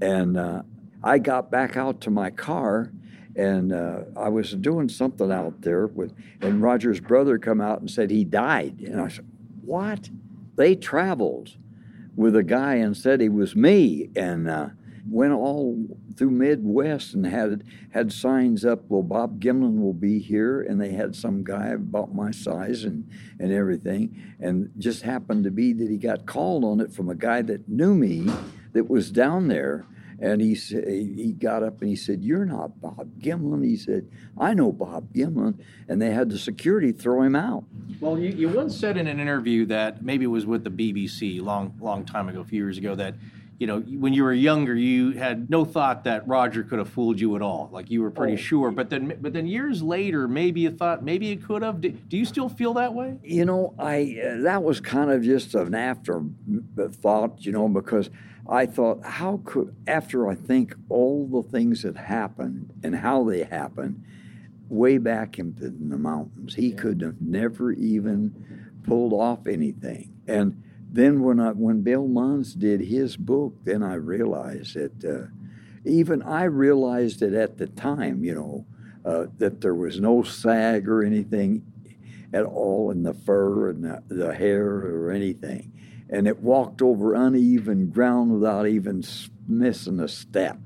And 0.00 0.36
uh, 0.36 0.62
I 1.02 1.18
got 1.18 1.50
back 1.50 1.76
out 1.76 2.00
to 2.02 2.10
my 2.10 2.30
car 2.30 2.92
and 3.36 3.72
uh, 3.72 4.00
I 4.16 4.28
was 4.28 4.52
doing 4.52 4.88
something 4.88 5.30
out 5.32 5.60
there 5.62 5.86
with, 5.86 6.14
and 6.40 6.62
Roger's 6.62 7.00
brother 7.00 7.38
come 7.38 7.60
out 7.60 7.80
and 7.80 7.90
said 7.90 8.10
he 8.10 8.24
died, 8.24 8.80
and 8.80 9.00
I 9.00 9.08
said, 9.08 9.26
"What?" 9.62 10.10
They 10.56 10.76
traveled 10.76 11.56
with 12.14 12.36
a 12.36 12.44
guy 12.44 12.76
and 12.76 12.96
said 12.96 13.20
he 13.20 13.28
was 13.28 13.56
me, 13.56 14.10
and 14.14 14.48
uh, 14.48 14.68
went 15.08 15.32
all 15.32 15.86
through 16.16 16.30
Midwest 16.30 17.14
and 17.14 17.26
had 17.26 17.64
had 17.90 18.12
signs 18.12 18.64
up. 18.64 18.84
Well, 18.88 19.02
Bob 19.02 19.40
Gimlin 19.40 19.80
will 19.80 19.94
be 19.94 20.18
here, 20.20 20.62
and 20.62 20.80
they 20.80 20.92
had 20.92 21.16
some 21.16 21.42
guy 21.42 21.68
about 21.68 22.14
my 22.14 22.30
size 22.30 22.84
and 22.84 23.08
and 23.40 23.52
everything, 23.52 24.34
and 24.40 24.70
just 24.78 25.02
happened 25.02 25.44
to 25.44 25.50
be 25.50 25.72
that 25.72 25.90
he 25.90 25.96
got 25.96 26.26
called 26.26 26.64
on 26.64 26.80
it 26.80 26.92
from 26.92 27.08
a 27.08 27.14
guy 27.14 27.42
that 27.42 27.68
knew 27.68 27.94
me 27.94 28.30
that 28.72 28.88
was 28.88 29.10
down 29.10 29.48
there 29.48 29.86
and 30.20 30.40
he 30.40 30.54
said, 30.54 30.86
he 30.88 31.32
got 31.32 31.62
up 31.62 31.80
and 31.80 31.90
he 31.90 31.96
said, 31.96 32.22
"You're 32.22 32.44
not 32.44 32.80
Bob 32.80 33.08
Gimlin." 33.18 33.64
He 33.64 33.76
said, 33.76 34.08
"I 34.38 34.54
know 34.54 34.72
Bob 34.72 35.12
Gimlin," 35.12 35.58
and 35.88 36.00
they 36.00 36.10
had 36.10 36.30
the 36.30 36.38
security 36.38 36.92
throw 36.92 37.22
him 37.22 37.34
out. 37.34 37.64
Well, 38.00 38.18
you, 38.18 38.30
you 38.30 38.48
once 38.48 38.76
said 38.76 38.96
in 38.96 39.06
an 39.06 39.18
interview 39.18 39.66
that 39.66 40.04
maybe 40.04 40.24
it 40.24 40.28
was 40.28 40.46
with 40.46 40.64
the 40.64 40.70
BBC 40.70 41.42
long 41.42 41.74
long 41.80 42.04
time 42.04 42.28
ago, 42.28 42.40
a 42.40 42.44
few 42.44 42.62
years 42.62 42.78
ago, 42.78 42.94
that 42.94 43.16
you 43.58 43.66
know 43.66 43.80
when 43.80 44.12
you 44.12 44.22
were 44.22 44.32
younger, 44.32 44.74
you 44.74 45.12
had 45.12 45.50
no 45.50 45.64
thought 45.64 46.04
that 46.04 46.26
Roger 46.28 46.62
could 46.62 46.78
have 46.78 46.88
fooled 46.88 47.18
you 47.18 47.34
at 47.34 47.42
all. 47.42 47.68
Like 47.72 47.90
you 47.90 48.00
were 48.00 48.10
pretty 48.10 48.34
oh. 48.34 48.36
sure, 48.36 48.70
but 48.70 48.90
then 48.90 49.18
but 49.20 49.32
then 49.32 49.46
years 49.46 49.82
later, 49.82 50.28
maybe 50.28 50.60
you 50.60 50.70
thought 50.70 51.02
maybe 51.02 51.32
it 51.32 51.44
could 51.44 51.62
have. 51.62 51.80
Do, 51.80 51.90
do 51.90 52.16
you 52.16 52.24
still 52.24 52.48
feel 52.48 52.74
that 52.74 52.94
way? 52.94 53.18
You 53.24 53.44
know, 53.44 53.74
I 53.78 54.20
uh, 54.24 54.42
that 54.42 54.62
was 54.62 54.80
kind 54.80 55.10
of 55.10 55.22
just 55.22 55.54
an 55.54 55.74
afterthought, 55.74 57.44
you 57.44 57.52
know, 57.52 57.68
because 57.68 58.10
I 58.48 58.66
thought, 58.66 59.02
how 59.04 59.40
could, 59.44 59.74
after 59.86 60.28
I 60.28 60.34
think 60.34 60.74
all 60.88 61.26
the 61.26 61.48
things 61.48 61.82
that 61.82 61.96
happened 61.96 62.72
and 62.82 62.94
how 62.94 63.24
they 63.24 63.44
happened, 63.44 64.04
way 64.68 64.98
back 64.98 65.38
in 65.38 65.54
the 65.58 65.98
mountains, 65.98 66.54
he 66.54 66.72
could 66.72 67.00
have 67.00 67.20
never 67.20 67.72
even 67.72 68.64
pulled 68.82 69.12
off 69.12 69.46
anything. 69.46 70.12
And 70.26 70.62
then 70.90 71.22
when 71.22 71.40
I, 71.40 71.50
when 71.50 71.82
Bill 71.82 72.06
Munns 72.06 72.58
did 72.58 72.80
his 72.80 73.16
book, 73.16 73.54
then 73.64 73.82
I 73.82 73.94
realized 73.94 74.74
that 74.74 75.04
uh, 75.04 75.26
even 75.84 76.22
I 76.22 76.44
realized 76.44 77.22
it 77.22 77.34
at 77.34 77.58
the 77.58 77.66
time, 77.66 78.24
you 78.24 78.34
know, 78.34 78.66
uh, 79.04 79.26
that 79.38 79.60
there 79.60 79.74
was 79.74 80.00
no 80.00 80.22
sag 80.22 80.88
or 80.88 81.02
anything 81.02 81.62
at 82.32 82.44
all 82.44 82.90
in 82.90 83.02
the 83.02 83.14
fur 83.14 83.70
and 83.70 83.84
the, 83.84 84.02
the 84.08 84.34
hair 84.34 84.66
or 84.66 85.10
anything 85.10 85.72
and 86.14 86.28
it 86.28 86.40
walked 86.40 86.80
over 86.80 87.12
uneven 87.14 87.88
ground 87.88 88.32
without 88.32 88.68
even 88.68 89.02
missing 89.48 89.98
a 89.98 90.06
step. 90.06 90.56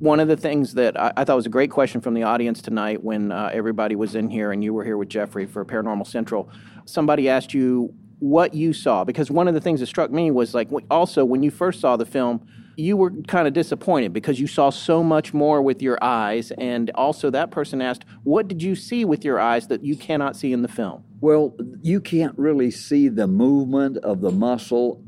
One 0.00 0.20
of 0.20 0.28
the 0.28 0.36
things 0.36 0.74
that 0.74 1.00
I, 1.00 1.12
I 1.16 1.24
thought 1.24 1.36
was 1.36 1.46
a 1.46 1.50
great 1.50 1.70
question 1.70 2.00
from 2.00 2.14
the 2.14 2.22
audience 2.22 2.60
tonight 2.60 3.02
when 3.02 3.32
uh, 3.32 3.50
everybody 3.52 3.96
was 3.96 4.14
in 4.14 4.28
here 4.28 4.52
and 4.52 4.62
you 4.62 4.74
were 4.74 4.84
here 4.84 4.98
with 4.98 5.08
Jeffrey 5.08 5.46
for 5.46 5.64
Paranormal 5.64 6.06
Central, 6.06 6.50
somebody 6.84 7.28
asked 7.28 7.54
you 7.54 7.92
what 8.18 8.52
you 8.52 8.72
saw 8.72 9.02
because 9.02 9.30
one 9.30 9.48
of 9.48 9.54
the 9.54 9.60
things 9.60 9.80
that 9.80 9.86
struck 9.86 10.10
me 10.10 10.30
was 10.30 10.54
like 10.54 10.68
also 10.90 11.24
when 11.24 11.42
you 11.42 11.50
first 11.50 11.80
saw 11.80 11.96
the 11.96 12.06
film 12.06 12.46
you 12.78 12.96
were 12.96 13.10
kind 13.26 13.48
of 13.48 13.52
disappointed 13.52 14.12
because 14.12 14.38
you 14.38 14.46
saw 14.46 14.70
so 14.70 15.02
much 15.02 15.34
more 15.34 15.60
with 15.60 15.82
your 15.82 15.98
eyes 16.00 16.52
and 16.58 16.90
also 16.94 17.28
that 17.28 17.50
person 17.50 17.82
asked 17.82 18.04
what 18.22 18.46
did 18.46 18.62
you 18.62 18.76
see 18.76 19.04
with 19.04 19.24
your 19.24 19.40
eyes 19.40 19.66
that 19.66 19.84
you 19.84 19.96
cannot 19.96 20.36
see 20.36 20.52
in 20.52 20.62
the 20.62 20.68
film 20.68 21.02
well, 21.20 21.54
you 21.82 22.00
can't 22.00 22.38
really 22.38 22.70
see 22.70 23.08
the 23.08 23.26
movement 23.26 23.96
of 23.98 24.20
the 24.20 24.30
muscle 24.30 25.02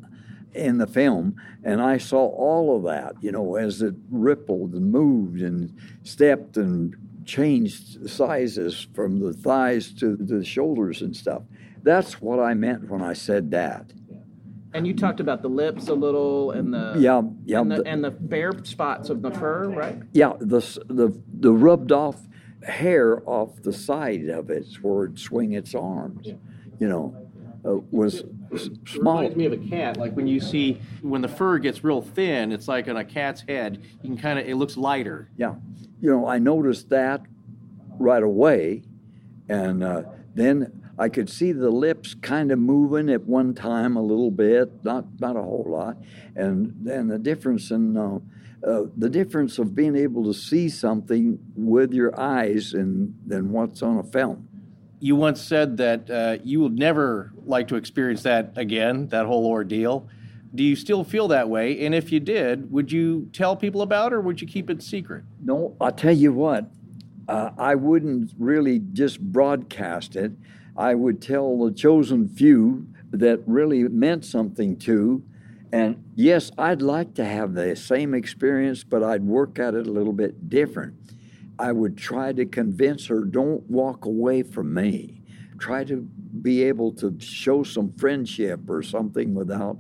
in 0.53 0.79
the 0.79 0.87
film, 0.87 1.37
and 1.63 1.81
I 1.81 1.99
saw 1.99 2.27
all 2.27 2.77
of 2.77 2.83
that, 2.85 3.23
you 3.23 3.31
know, 3.31 3.55
as 3.55 3.83
it 3.83 3.95
rippled 4.11 4.73
and 4.73 4.91
moved 4.91 5.41
and 5.41 5.73
stepped 6.03 6.57
and 6.57 6.97
changed 7.25 8.11
sizes 8.11 8.89
from 8.93 9.21
the 9.21 9.33
thighs 9.33 9.93
to 9.95 10.17
the 10.17 10.45
shoulders 10.45 11.03
and 11.03 11.17
stuff. 11.17 11.43
That's 11.85 12.21
what 12.21 12.41
I 12.41 12.55
meant 12.55 12.91
when 12.91 13.03
I 13.03 13.13
said 13.13 13.53
that. 13.53 13.93
And 14.73 14.87
you 14.87 14.95
talked 14.95 15.21
about 15.21 15.43
the 15.43 15.49
lips 15.49 15.89
a 15.89 15.95
little 15.95 16.53
and 16.53 16.73
the 16.73 16.95
yeah 16.99 17.23
yeah 17.45 17.61
and 17.61 17.71
the, 17.71 17.83
and 17.85 18.05
the 18.05 18.11
bare 18.11 18.53
spots 18.65 19.11
of 19.11 19.21
the 19.23 19.31
fur, 19.31 19.69
right? 19.69 20.01
Yeah, 20.13 20.35
the 20.39 20.61
the 20.87 21.21
the 21.33 21.53
rubbed 21.53 21.91
off 21.93 22.21
hair 22.63 23.23
off 23.29 23.63
the 23.63 23.73
side 23.73 24.29
of 24.29 24.51
it 24.51 24.67
where 24.83 25.07
it 25.07 25.19
swing 25.19 25.53
its 25.53 25.75
arms. 25.75 26.27
Yeah. 26.27 26.35
You 26.79 26.89
know, 26.89 27.29
uh, 27.65 27.77
was 27.91 28.25
small. 28.87 29.19
It 29.19 29.35
reminds 29.35 29.37
me 29.37 29.47
of 29.47 29.53
a 29.53 29.57
cat. 29.57 29.97
Like 29.97 30.15
when 30.15 30.27
you 30.27 30.41
see 30.41 30.81
when 31.03 31.21
the 31.21 31.29
fur 31.29 31.59
gets 31.59 31.85
real 31.85 32.01
thin, 32.01 32.53
it's 32.53 32.69
like 32.69 32.89
on 32.89 32.97
a 32.97 33.05
cat's 33.05 33.43
head. 33.43 33.83
You 34.03 34.11
can 34.11 34.19
kind 34.19 34.39
of 34.39 34.47
it 34.47 34.55
looks 34.55 34.77
lighter. 34.77 35.31
Yeah, 35.37 35.55
you 36.01 36.11
know, 36.11 36.27
I 36.27 36.39
noticed 36.39 36.89
that 36.91 37.23
right 37.99 38.23
away, 38.23 38.83
and 39.49 39.83
uh, 39.83 40.03
then 40.35 40.80
I 41.01 41.09
could 41.09 41.31
see 41.31 41.53
the 41.53 41.71
lips 41.71 42.15
kind 42.15 42.53
of 42.53 42.59
moving 42.59 43.09
at 43.09 43.23
one 43.23 43.55
time 43.55 43.97
a 43.97 44.03
little 44.03 44.31
bit, 44.31 44.85
not 44.85 45.07
not 45.19 45.35
a 45.35 45.43
whole 45.43 45.67
lot, 45.67 45.97
and 46.37 46.75
then 46.79 47.09
the 47.09 47.19
difference 47.19 47.71
in 47.71 47.97
uh, 47.97 48.19
uh, 48.63 48.83
the 48.99 49.09
difference 49.09 49.59
of 49.59 49.75
being 49.75 49.97
able 49.97 50.23
to 50.25 50.35
see 50.35 50.69
something 50.69 51.39
with 51.57 51.95
your 51.95 52.21
eyes 52.21 52.75
and 52.75 53.15
than 53.27 53.51
what's 53.51 53.83
on 53.83 53.97
a 53.97 54.03
film. 54.03 54.47
You 55.01 55.17
once 55.17 55.41
said 55.41 55.79
that 55.79 56.11
uh, 56.11 56.37
you 56.45 56.61
would 56.61 56.79
never 56.79 57.33
like 57.47 57.69
to 57.69 57.77
experience 57.77 58.23
that 58.25 58.53
again, 58.57 59.09
that 59.09 59.25
whole 59.25 59.47
ordeal. 59.47 60.07
Do 60.55 60.63
you 60.63 60.77
still 60.77 61.05
feel 61.05 61.29
that 61.29 61.49
way? 61.49 61.87
And 61.87 61.95
if 61.95 62.13
you 62.13 62.21
did, 62.21 62.71
would 62.71 62.93
you 62.93 63.31
tell 63.33 63.57
people 63.57 63.81
about 63.81 64.13
it 64.13 64.17
or 64.17 64.21
would 64.21 64.43
you 64.43 64.47
keep 64.47 64.69
it 64.69 64.83
secret? 64.83 65.25
No, 65.43 65.75
I'll 65.81 65.93
tell 65.93 66.13
you 66.13 66.35
what, 66.35 66.71
uh, 67.29 67.53
I 67.57 67.77
wouldn't 67.77 68.33
really 68.39 68.83
just 68.93 69.21
broadcast 69.21 70.17
it. 70.17 70.33
I 70.81 70.95
would 70.95 71.21
tell 71.21 71.59
the 71.59 71.73
chosen 71.73 72.29
few 72.29 72.87
that 73.13 73.41
really 73.47 73.85
meant 73.85 74.25
something 74.25 74.77
to 74.79 75.23
and 75.73 76.03
yes, 76.17 76.51
I'd 76.59 76.83
like 76.83 77.15
to 77.15 77.25
have 77.25 77.55
the 77.55 77.77
same 77.77 78.15
experience, 78.15 78.83
but 78.83 79.03
I'd 79.03 79.23
work 79.23 79.59
at 79.59 79.75
it 79.75 79.87
a 79.87 79.93
little 79.93 80.13
bit 80.13 80.49
different. 80.49 80.95
I 81.59 81.73
would 81.73 81.97
try 81.97 82.33
to 82.33 82.47
convince 82.47 83.07
her, 83.07 83.21
don't 83.21 83.63
walk 83.71 84.05
away 84.05 84.43
from 84.43 84.75
me. 84.75 85.23
Try 85.59 85.85
to 85.85 86.01
be 86.43 86.65
able 86.65 86.93
to 86.95 87.15
show 87.21 87.63
some 87.63 87.93
friendship 87.93 88.69
or 88.69 88.83
something 88.83 89.35
without 89.35 89.79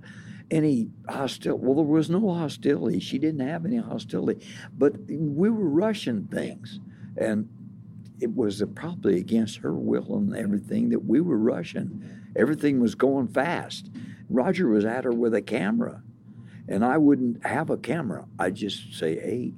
any 0.50 0.90
hostility. 1.08 1.64
Well, 1.64 1.76
there 1.76 1.84
was 1.84 2.10
no 2.10 2.34
hostility. 2.34 3.00
She 3.00 3.18
didn't 3.18 3.46
have 3.46 3.64
any 3.64 3.78
hostility, 3.78 4.46
but 4.76 4.94
we 5.08 5.48
were 5.48 5.68
rushing 5.68 6.24
things. 6.26 6.80
And 7.16 7.48
it 8.20 8.34
was 8.34 8.62
probably 8.74 9.18
against 9.18 9.58
her 9.58 9.72
will 9.72 10.16
and 10.16 10.36
everything 10.36 10.90
that 10.90 11.04
we 11.04 11.20
were 11.20 11.38
rushing. 11.38 12.04
Everything 12.36 12.80
was 12.80 12.94
going 12.94 13.28
fast. 13.28 13.90
Roger 14.28 14.68
was 14.68 14.84
at 14.84 15.04
her 15.04 15.12
with 15.12 15.34
a 15.34 15.42
camera, 15.42 16.02
and 16.68 16.84
I 16.84 16.98
wouldn't 16.98 17.44
have 17.44 17.70
a 17.70 17.76
camera. 17.76 18.26
I'd 18.38 18.54
just 18.54 18.94
say, 18.94 19.18
"Hey, 19.18 19.54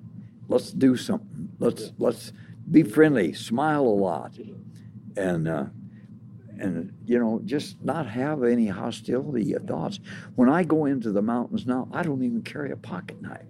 let's 0.48 0.72
do 0.72 0.97
something. 0.97 1.51
Let's 1.59 1.93
let's 1.98 2.32
be 2.70 2.82
friendly, 2.82 3.34
smile 3.34 3.82
a 3.82 3.98
lot, 4.09 4.39
and 5.16 5.48
uh, 5.48 5.66
and 6.59 6.93
you 7.05 7.18
know 7.18 7.43
just 7.44 7.82
not 7.84 8.06
have 8.06 8.43
any 8.44 8.68
hostility 8.68 9.52
thoughts." 9.66 10.01
When 10.36 10.48
I 10.48 10.64
go 10.64 10.86
into 10.86 11.12
the 11.12 11.22
mountains 11.22 11.66
now, 11.66 11.89
I 11.93 12.02
don't 12.02 12.22
even 12.22 12.43
carry 12.43 12.70
a 12.70 12.76
pocket 12.76 13.20
knife. 13.20 13.47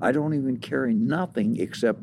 I 0.00 0.12
don't 0.12 0.34
even 0.34 0.58
carry 0.58 0.94
nothing 0.94 1.58
except 1.58 2.00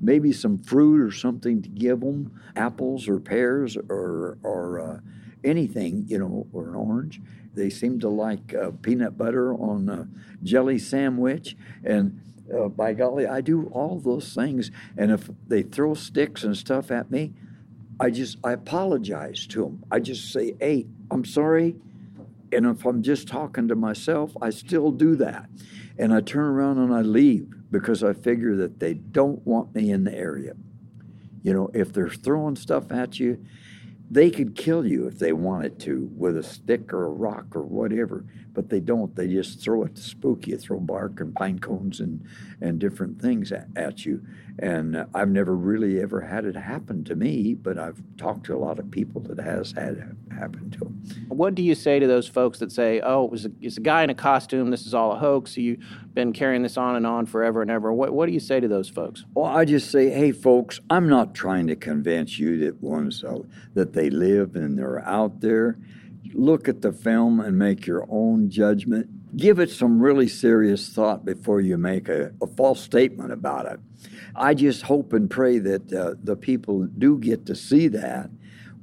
maybe 0.00 0.32
some 0.32 0.58
fruit 0.58 1.00
or 1.00 1.10
something 1.10 1.62
to 1.62 1.68
give 1.68 2.00
them, 2.00 2.40
apples 2.56 3.08
or 3.08 3.20
pears 3.20 3.76
or 3.76 4.38
or 4.42 4.80
uh, 4.80 5.00
anything, 5.44 6.04
you 6.08 6.18
know, 6.18 6.46
or 6.52 6.68
an 6.68 6.74
orange. 6.74 7.20
They 7.54 7.70
seem 7.70 7.98
to 8.00 8.08
like 8.08 8.54
uh, 8.54 8.70
peanut 8.82 9.18
butter 9.18 9.52
on 9.54 9.88
a 9.88 10.08
jelly 10.42 10.78
sandwich. 10.78 11.56
And 11.84 12.20
uh, 12.54 12.68
by 12.68 12.94
golly, 12.94 13.26
I 13.26 13.40
do 13.40 13.68
all 13.72 13.98
those 13.98 14.34
things. 14.34 14.70
And 14.96 15.10
if 15.10 15.28
they 15.46 15.62
throw 15.62 15.94
sticks 15.94 16.44
and 16.44 16.56
stuff 16.56 16.90
at 16.90 17.10
me, 17.10 17.32
I 18.00 18.10
just 18.10 18.38
I 18.44 18.52
apologize 18.52 19.46
to 19.48 19.64
them. 19.64 19.84
I 19.90 19.98
just 19.98 20.32
say, 20.32 20.54
"Hey, 20.60 20.86
I'm 21.10 21.24
sorry." 21.24 21.76
And 22.50 22.64
if 22.64 22.86
I'm 22.86 23.02
just 23.02 23.28
talking 23.28 23.68
to 23.68 23.74
myself, 23.74 24.34
I 24.40 24.50
still 24.50 24.90
do 24.90 25.16
that. 25.16 25.50
And 25.98 26.14
I 26.14 26.22
turn 26.22 26.46
around 26.46 26.78
and 26.78 26.94
I 26.94 27.02
leave 27.02 27.57
because 27.70 28.02
I 28.02 28.12
figure 28.12 28.56
that 28.56 28.80
they 28.80 28.94
don't 28.94 29.46
want 29.46 29.74
me 29.74 29.90
in 29.90 30.04
the 30.04 30.14
area. 30.14 30.54
You 31.42 31.52
know, 31.52 31.70
if 31.74 31.92
they're 31.92 32.08
throwing 32.08 32.56
stuff 32.56 32.90
at 32.90 33.20
you, 33.20 33.44
they 34.10 34.30
could 34.30 34.56
kill 34.56 34.86
you 34.86 35.06
if 35.06 35.18
they 35.18 35.32
wanted 35.32 35.78
to 35.80 36.10
with 36.16 36.36
a 36.36 36.42
stick 36.42 36.92
or 36.92 37.04
a 37.04 37.10
rock 37.10 37.54
or 37.54 37.62
whatever, 37.62 38.24
but 38.58 38.70
they 38.70 38.80
don't. 38.80 39.14
They 39.14 39.28
just 39.28 39.60
throw 39.60 39.84
it 39.84 39.94
to 39.94 40.02
spook 40.02 40.48
you, 40.48 40.58
throw 40.58 40.80
bark 40.80 41.20
and 41.20 41.32
pine 41.32 41.60
cones 41.60 42.00
and, 42.00 42.26
and 42.60 42.80
different 42.80 43.22
things 43.22 43.52
at, 43.52 43.68
at 43.76 44.04
you. 44.04 44.20
And 44.58 44.96
uh, 44.96 45.04
I've 45.14 45.28
never 45.28 45.54
really 45.54 46.00
ever 46.00 46.22
had 46.22 46.44
it 46.44 46.56
happen 46.56 47.04
to 47.04 47.14
me, 47.14 47.54
but 47.54 47.78
I've 47.78 48.02
talked 48.16 48.46
to 48.46 48.56
a 48.56 48.58
lot 48.58 48.80
of 48.80 48.90
people 48.90 49.20
that 49.20 49.38
has 49.38 49.70
had 49.70 49.92
it 49.92 50.34
happen 50.34 50.72
to 50.72 50.78
them. 50.80 51.00
What 51.28 51.54
do 51.54 51.62
you 51.62 51.76
say 51.76 52.00
to 52.00 52.08
those 52.08 52.26
folks 52.26 52.58
that 52.58 52.72
say, 52.72 53.00
"Oh, 53.00 53.26
it 53.26 53.30
was 53.30 53.46
a, 53.46 53.52
it's 53.60 53.76
a 53.76 53.80
guy 53.80 54.02
in 54.02 54.10
a 54.10 54.14
costume. 54.14 54.70
This 54.70 54.86
is 54.86 54.92
all 54.92 55.12
a 55.12 55.16
hoax. 55.16 55.56
You've 55.56 55.78
been 56.12 56.32
carrying 56.32 56.64
this 56.64 56.76
on 56.76 56.96
and 56.96 57.06
on 57.06 57.26
forever 57.26 57.62
and 57.62 57.70
ever." 57.70 57.92
What 57.92 58.12
What 58.12 58.26
do 58.26 58.32
you 58.32 58.40
say 58.40 58.58
to 58.58 58.66
those 58.66 58.88
folks? 58.88 59.24
Well, 59.34 59.46
I 59.46 59.66
just 59.66 59.88
say, 59.92 60.10
hey, 60.10 60.32
folks, 60.32 60.80
I'm 60.90 61.08
not 61.08 61.32
trying 61.32 61.68
to 61.68 61.76
convince 61.76 62.40
you 62.40 62.58
that 62.64 62.82
one's 62.82 63.22
uh, 63.22 63.38
that 63.74 63.92
they 63.92 64.10
live 64.10 64.56
and 64.56 64.76
they're 64.76 65.06
out 65.06 65.42
there. 65.42 65.78
Look 66.34 66.68
at 66.68 66.82
the 66.82 66.92
film 66.92 67.40
and 67.40 67.58
make 67.58 67.86
your 67.86 68.06
own 68.08 68.50
judgment. 68.50 69.36
Give 69.36 69.58
it 69.58 69.70
some 69.70 70.00
really 70.00 70.28
serious 70.28 70.88
thought 70.88 71.24
before 71.24 71.60
you 71.60 71.76
make 71.76 72.08
a, 72.08 72.32
a 72.40 72.46
false 72.46 72.80
statement 72.80 73.32
about 73.32 73.66
it. 73.66 73.80
I 74.34 74.54
just 74.54 74.82
hope 74.82 75.12
and 75.12 75.30
pray 75.30 75.58
that 75.58 75.92
uh, 75.92 76.14
the 76.22 76.36
people 76.36 76.86
do 76.86 77.18
get 77.18 77.46
to 77.46 77.54
see 77.54 77.88
that 77.88 78.30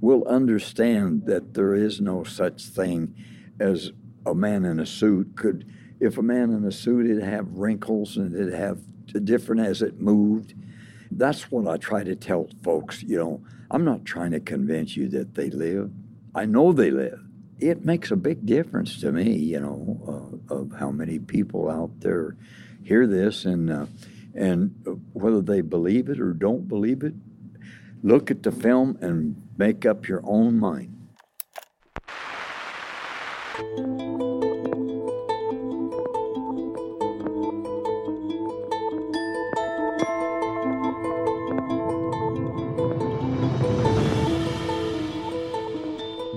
will 0.02 0.26
understand 0.28 1.26
that 1.26 1.54
there 1.54 1.74
is 1.74 2.02
no 2.02 2.24
such 2.24 2.66
thing 2.66 3.16
as 3.60 3.92
a 4.26 4.36
man 4.36 4.66
in 4.66 4.80
a 4.80 4.86
suit. 4.86 5.36
Could 5.36 5.66
if 6.00 6.18
a 6.18 6.22
man 6.22 6.52
in 6.52 6.66
a 6.66 6.72
suit 6.72 7.10
it'd 7.10 7.24
have 7.24 7.50
wrinkles 7.54 8.18
and 8.18 8.36
it'd 8.36 8.54
have 8.54 8.80
different 9.24 9.62
as 9.62 9.82
it 9.82 10.00
moved. 10.00 10.54
That's 11.10 11.50
what 11.50 11.68
i 11.68 11.78
try 11.78 12.04
to 12.04 12.16
tell 12.16 12.50
folks 12.64 13.02
you 13.02 13.18
know. 13.18 13.42
I'm 13.72 13.86
not 13.86 14.06
trying 14.06 14.32
to 14.32 14.40
convince 14.40 14.96
you 14.96 15.08
that 15.10 15.36
they 15.36 15.50
live. 15.50 15.92
I 16.36 16.46
know 16.46 16.74
they 16.74 16.92
live 16.92 17.25
it 17.60 17.86
makes 17.86 18.12
a 18.12 18.16
big 18.16 18.46
difference 18.46 19.00
to 19.00 19.12
me 19.12 19.36
you 19.36 19.60
know 19.60 20.40
uh, 20.50 20.54
of 20.56 20.72
how 20.80 20.92
many 20.92 21.20
people 21.20 21.70
out 21.70 22.00
there 22.00 22.36
hear 22.84 23.08
this 23.08 23.46
and 23.46 23.72
uh, 23.72 23.86
and 24.34 24.76
whether 25.14 25.42
they 25.42 25.62
believe 25.62 26.10
it 26.10 26.20
or 26.20 26.34
don't 26.34 26.68
believe 26.68 27.04
it 27.04 27.14
look 28.04 28.30
at 28.30 28.44
the 28.44 28.52
film 28.52 28.98
and 29.02 29.42
make 29.58 29.86
up 29.86 30.08
your 30.08 30.22
own 30.26 30.60
mind 30.60 30.92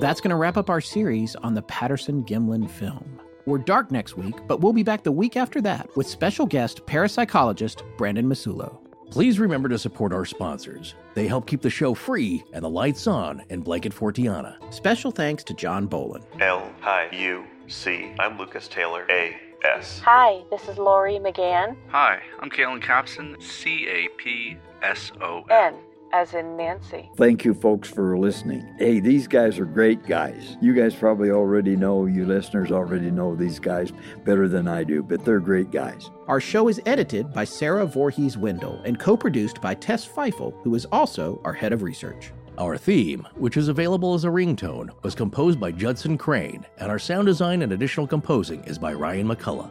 That's 0.08 0.22
going 0.22 0.30
to 0.30 0.36
wrap 0.36 0.56
up 0.56 0.70
our 0.70 0.80
series 0.80 1.36
on 1.36 1.52
the 1.52 1.60
Patterson 1.60 2.24
Gimlin 2.24 2.66
film. 2.70 3.20
We're 3.44 3.58
dark 3.58 3.90
next 3.90 4.16
week, 4.16 4.36
but 4.46 4.62
we'll 4.62 4.72
be 4.72 4.82
back 4.82 5.02
the 5.02 5.12
week 5.12 5.36
after 5.36 5.60
that 5.60 5.94
with 5.98 6.08
special 6.08 6.46
guest 6.46 6.86
parapsychologist 6.86 7.82
Brandon 7.98 8.24
Massullo. 8.24 8.78
Please 9.10 9.38
remember 9.38 9.68
to 9.68 9.78
support 9.78 10.14
our 10.14 10.24
sponsors. 10.24 10.94
They 11.12 11.28
help 11.28 11.46
keep 11.46 11.60
the 11.60 11.68
show 11.68 11.92
free 11.92 12.42
and 12.54 12.64
the 12.64 12.70
lights 12.70 13.06
on 13.06 13.42
in 13.50 13.60
Blanket 13.60 13.92
Fortiana. 13.92 14.56
Special 14.72 15.10
thanks 15.10 15.44
to 15.44 15.52
John 15.52 15.86
Bolin. 15.86 16.24
L 16.40 16.72
I 16.82 17.10
U 17.12 17.44
C. 17.66 18.10
I'm 18.18 18.38
Lucas 18.38 18.66
Taylor. 18.66 19.04
A 19.10 19.36
S. 19.62 20.00
Hi, 20.06 20.42
this 20.50 20.68
is 20.68 20.78
Laurie 20.78 21.18
McGann. 21.18 21.76
Hi, 21.88 22.22
I'm 22.40 22.48
Kalen 22.48 22.82
Capson, 22.82 23.42
C 23.42 23.86
A 23.88 24.08
P 24.16 24.56
S 24.80 25.12
O 25.20 25.42
N, 25.50 25.74
N. 25.74 25.80
as 26.12 26.34
in 26.34 26.56
Nancy. 26.56 27.10
Thank 27.16 27.44
you, 27.44 27.54
folks, 27.54 27.88
for 27.88 28.18
listening. 28.18 28.66
Hey, 28.78 29.00
these 29.00 29.26
guys 29.26 29.58
are 29.58 29.64
great 29.64 30.06
guys. 30.06 30.56
You 30.60 30.74
guys 30.74 30.94
probably 30.94 31.30
already 31.30 31.76
know, 31.76 32.06
you 32.06 32.26
listeners 32.26 32.72
already 32.72 33.10
know 33.10 33.34
these 33.34 33.58
guys 33.58 33.92
better 34.24 34.48
than 34.48 34.68
I 34.68 34.84
do, 34.84 35.02
but 35.02 35.24
they're 35.24 35.40
great 35.40 35.70
guys. 35.70 36.10
Our 36.26 36.40
show 36.40 36.68
is 36.68 36.80
edited 36.86 37.32
by 37.32 37.44
Sarah 37.44 37.86
Voorhees 37.86 38.36
Wendell 38.36 38.82
and 38.84 38.98
co 38.98 39.16
produced 39.16 39.60
by 39.60 39.74
Tess 39.74 40.06
Feifel, 40.06 40.54
who 40.62 40.74
is 40.74 40.86
also 40.86 41.40
our 41.44 41.52
head 41.52 41.72
of 41.72 41.82
research. 41.82 42.32
Our 42.58 42.76
theme, 42.76 43.26
which 43.36 43.56
is 43.56 43.68
available 43.68 44.14
as 44.14 44.24
a 44.24 44.28
ringtone, 44.28 44.90
was 45.02 45.14
composed 45.14 45.60
by 45.60 45.70
Judson 45.70 46.18
Crane, 46.18 46.66
and 46.78 46.90
our 46.90 46.98
sound 46.98 47.26
design 47.26 47.62
and 47.62 47.72
additional 47.72 48.06
composing 48.06 48.64
is 48.64 48.78
by 48.78 48.92
Ryan 48.94 49.28
McCullough. 49.28 49.70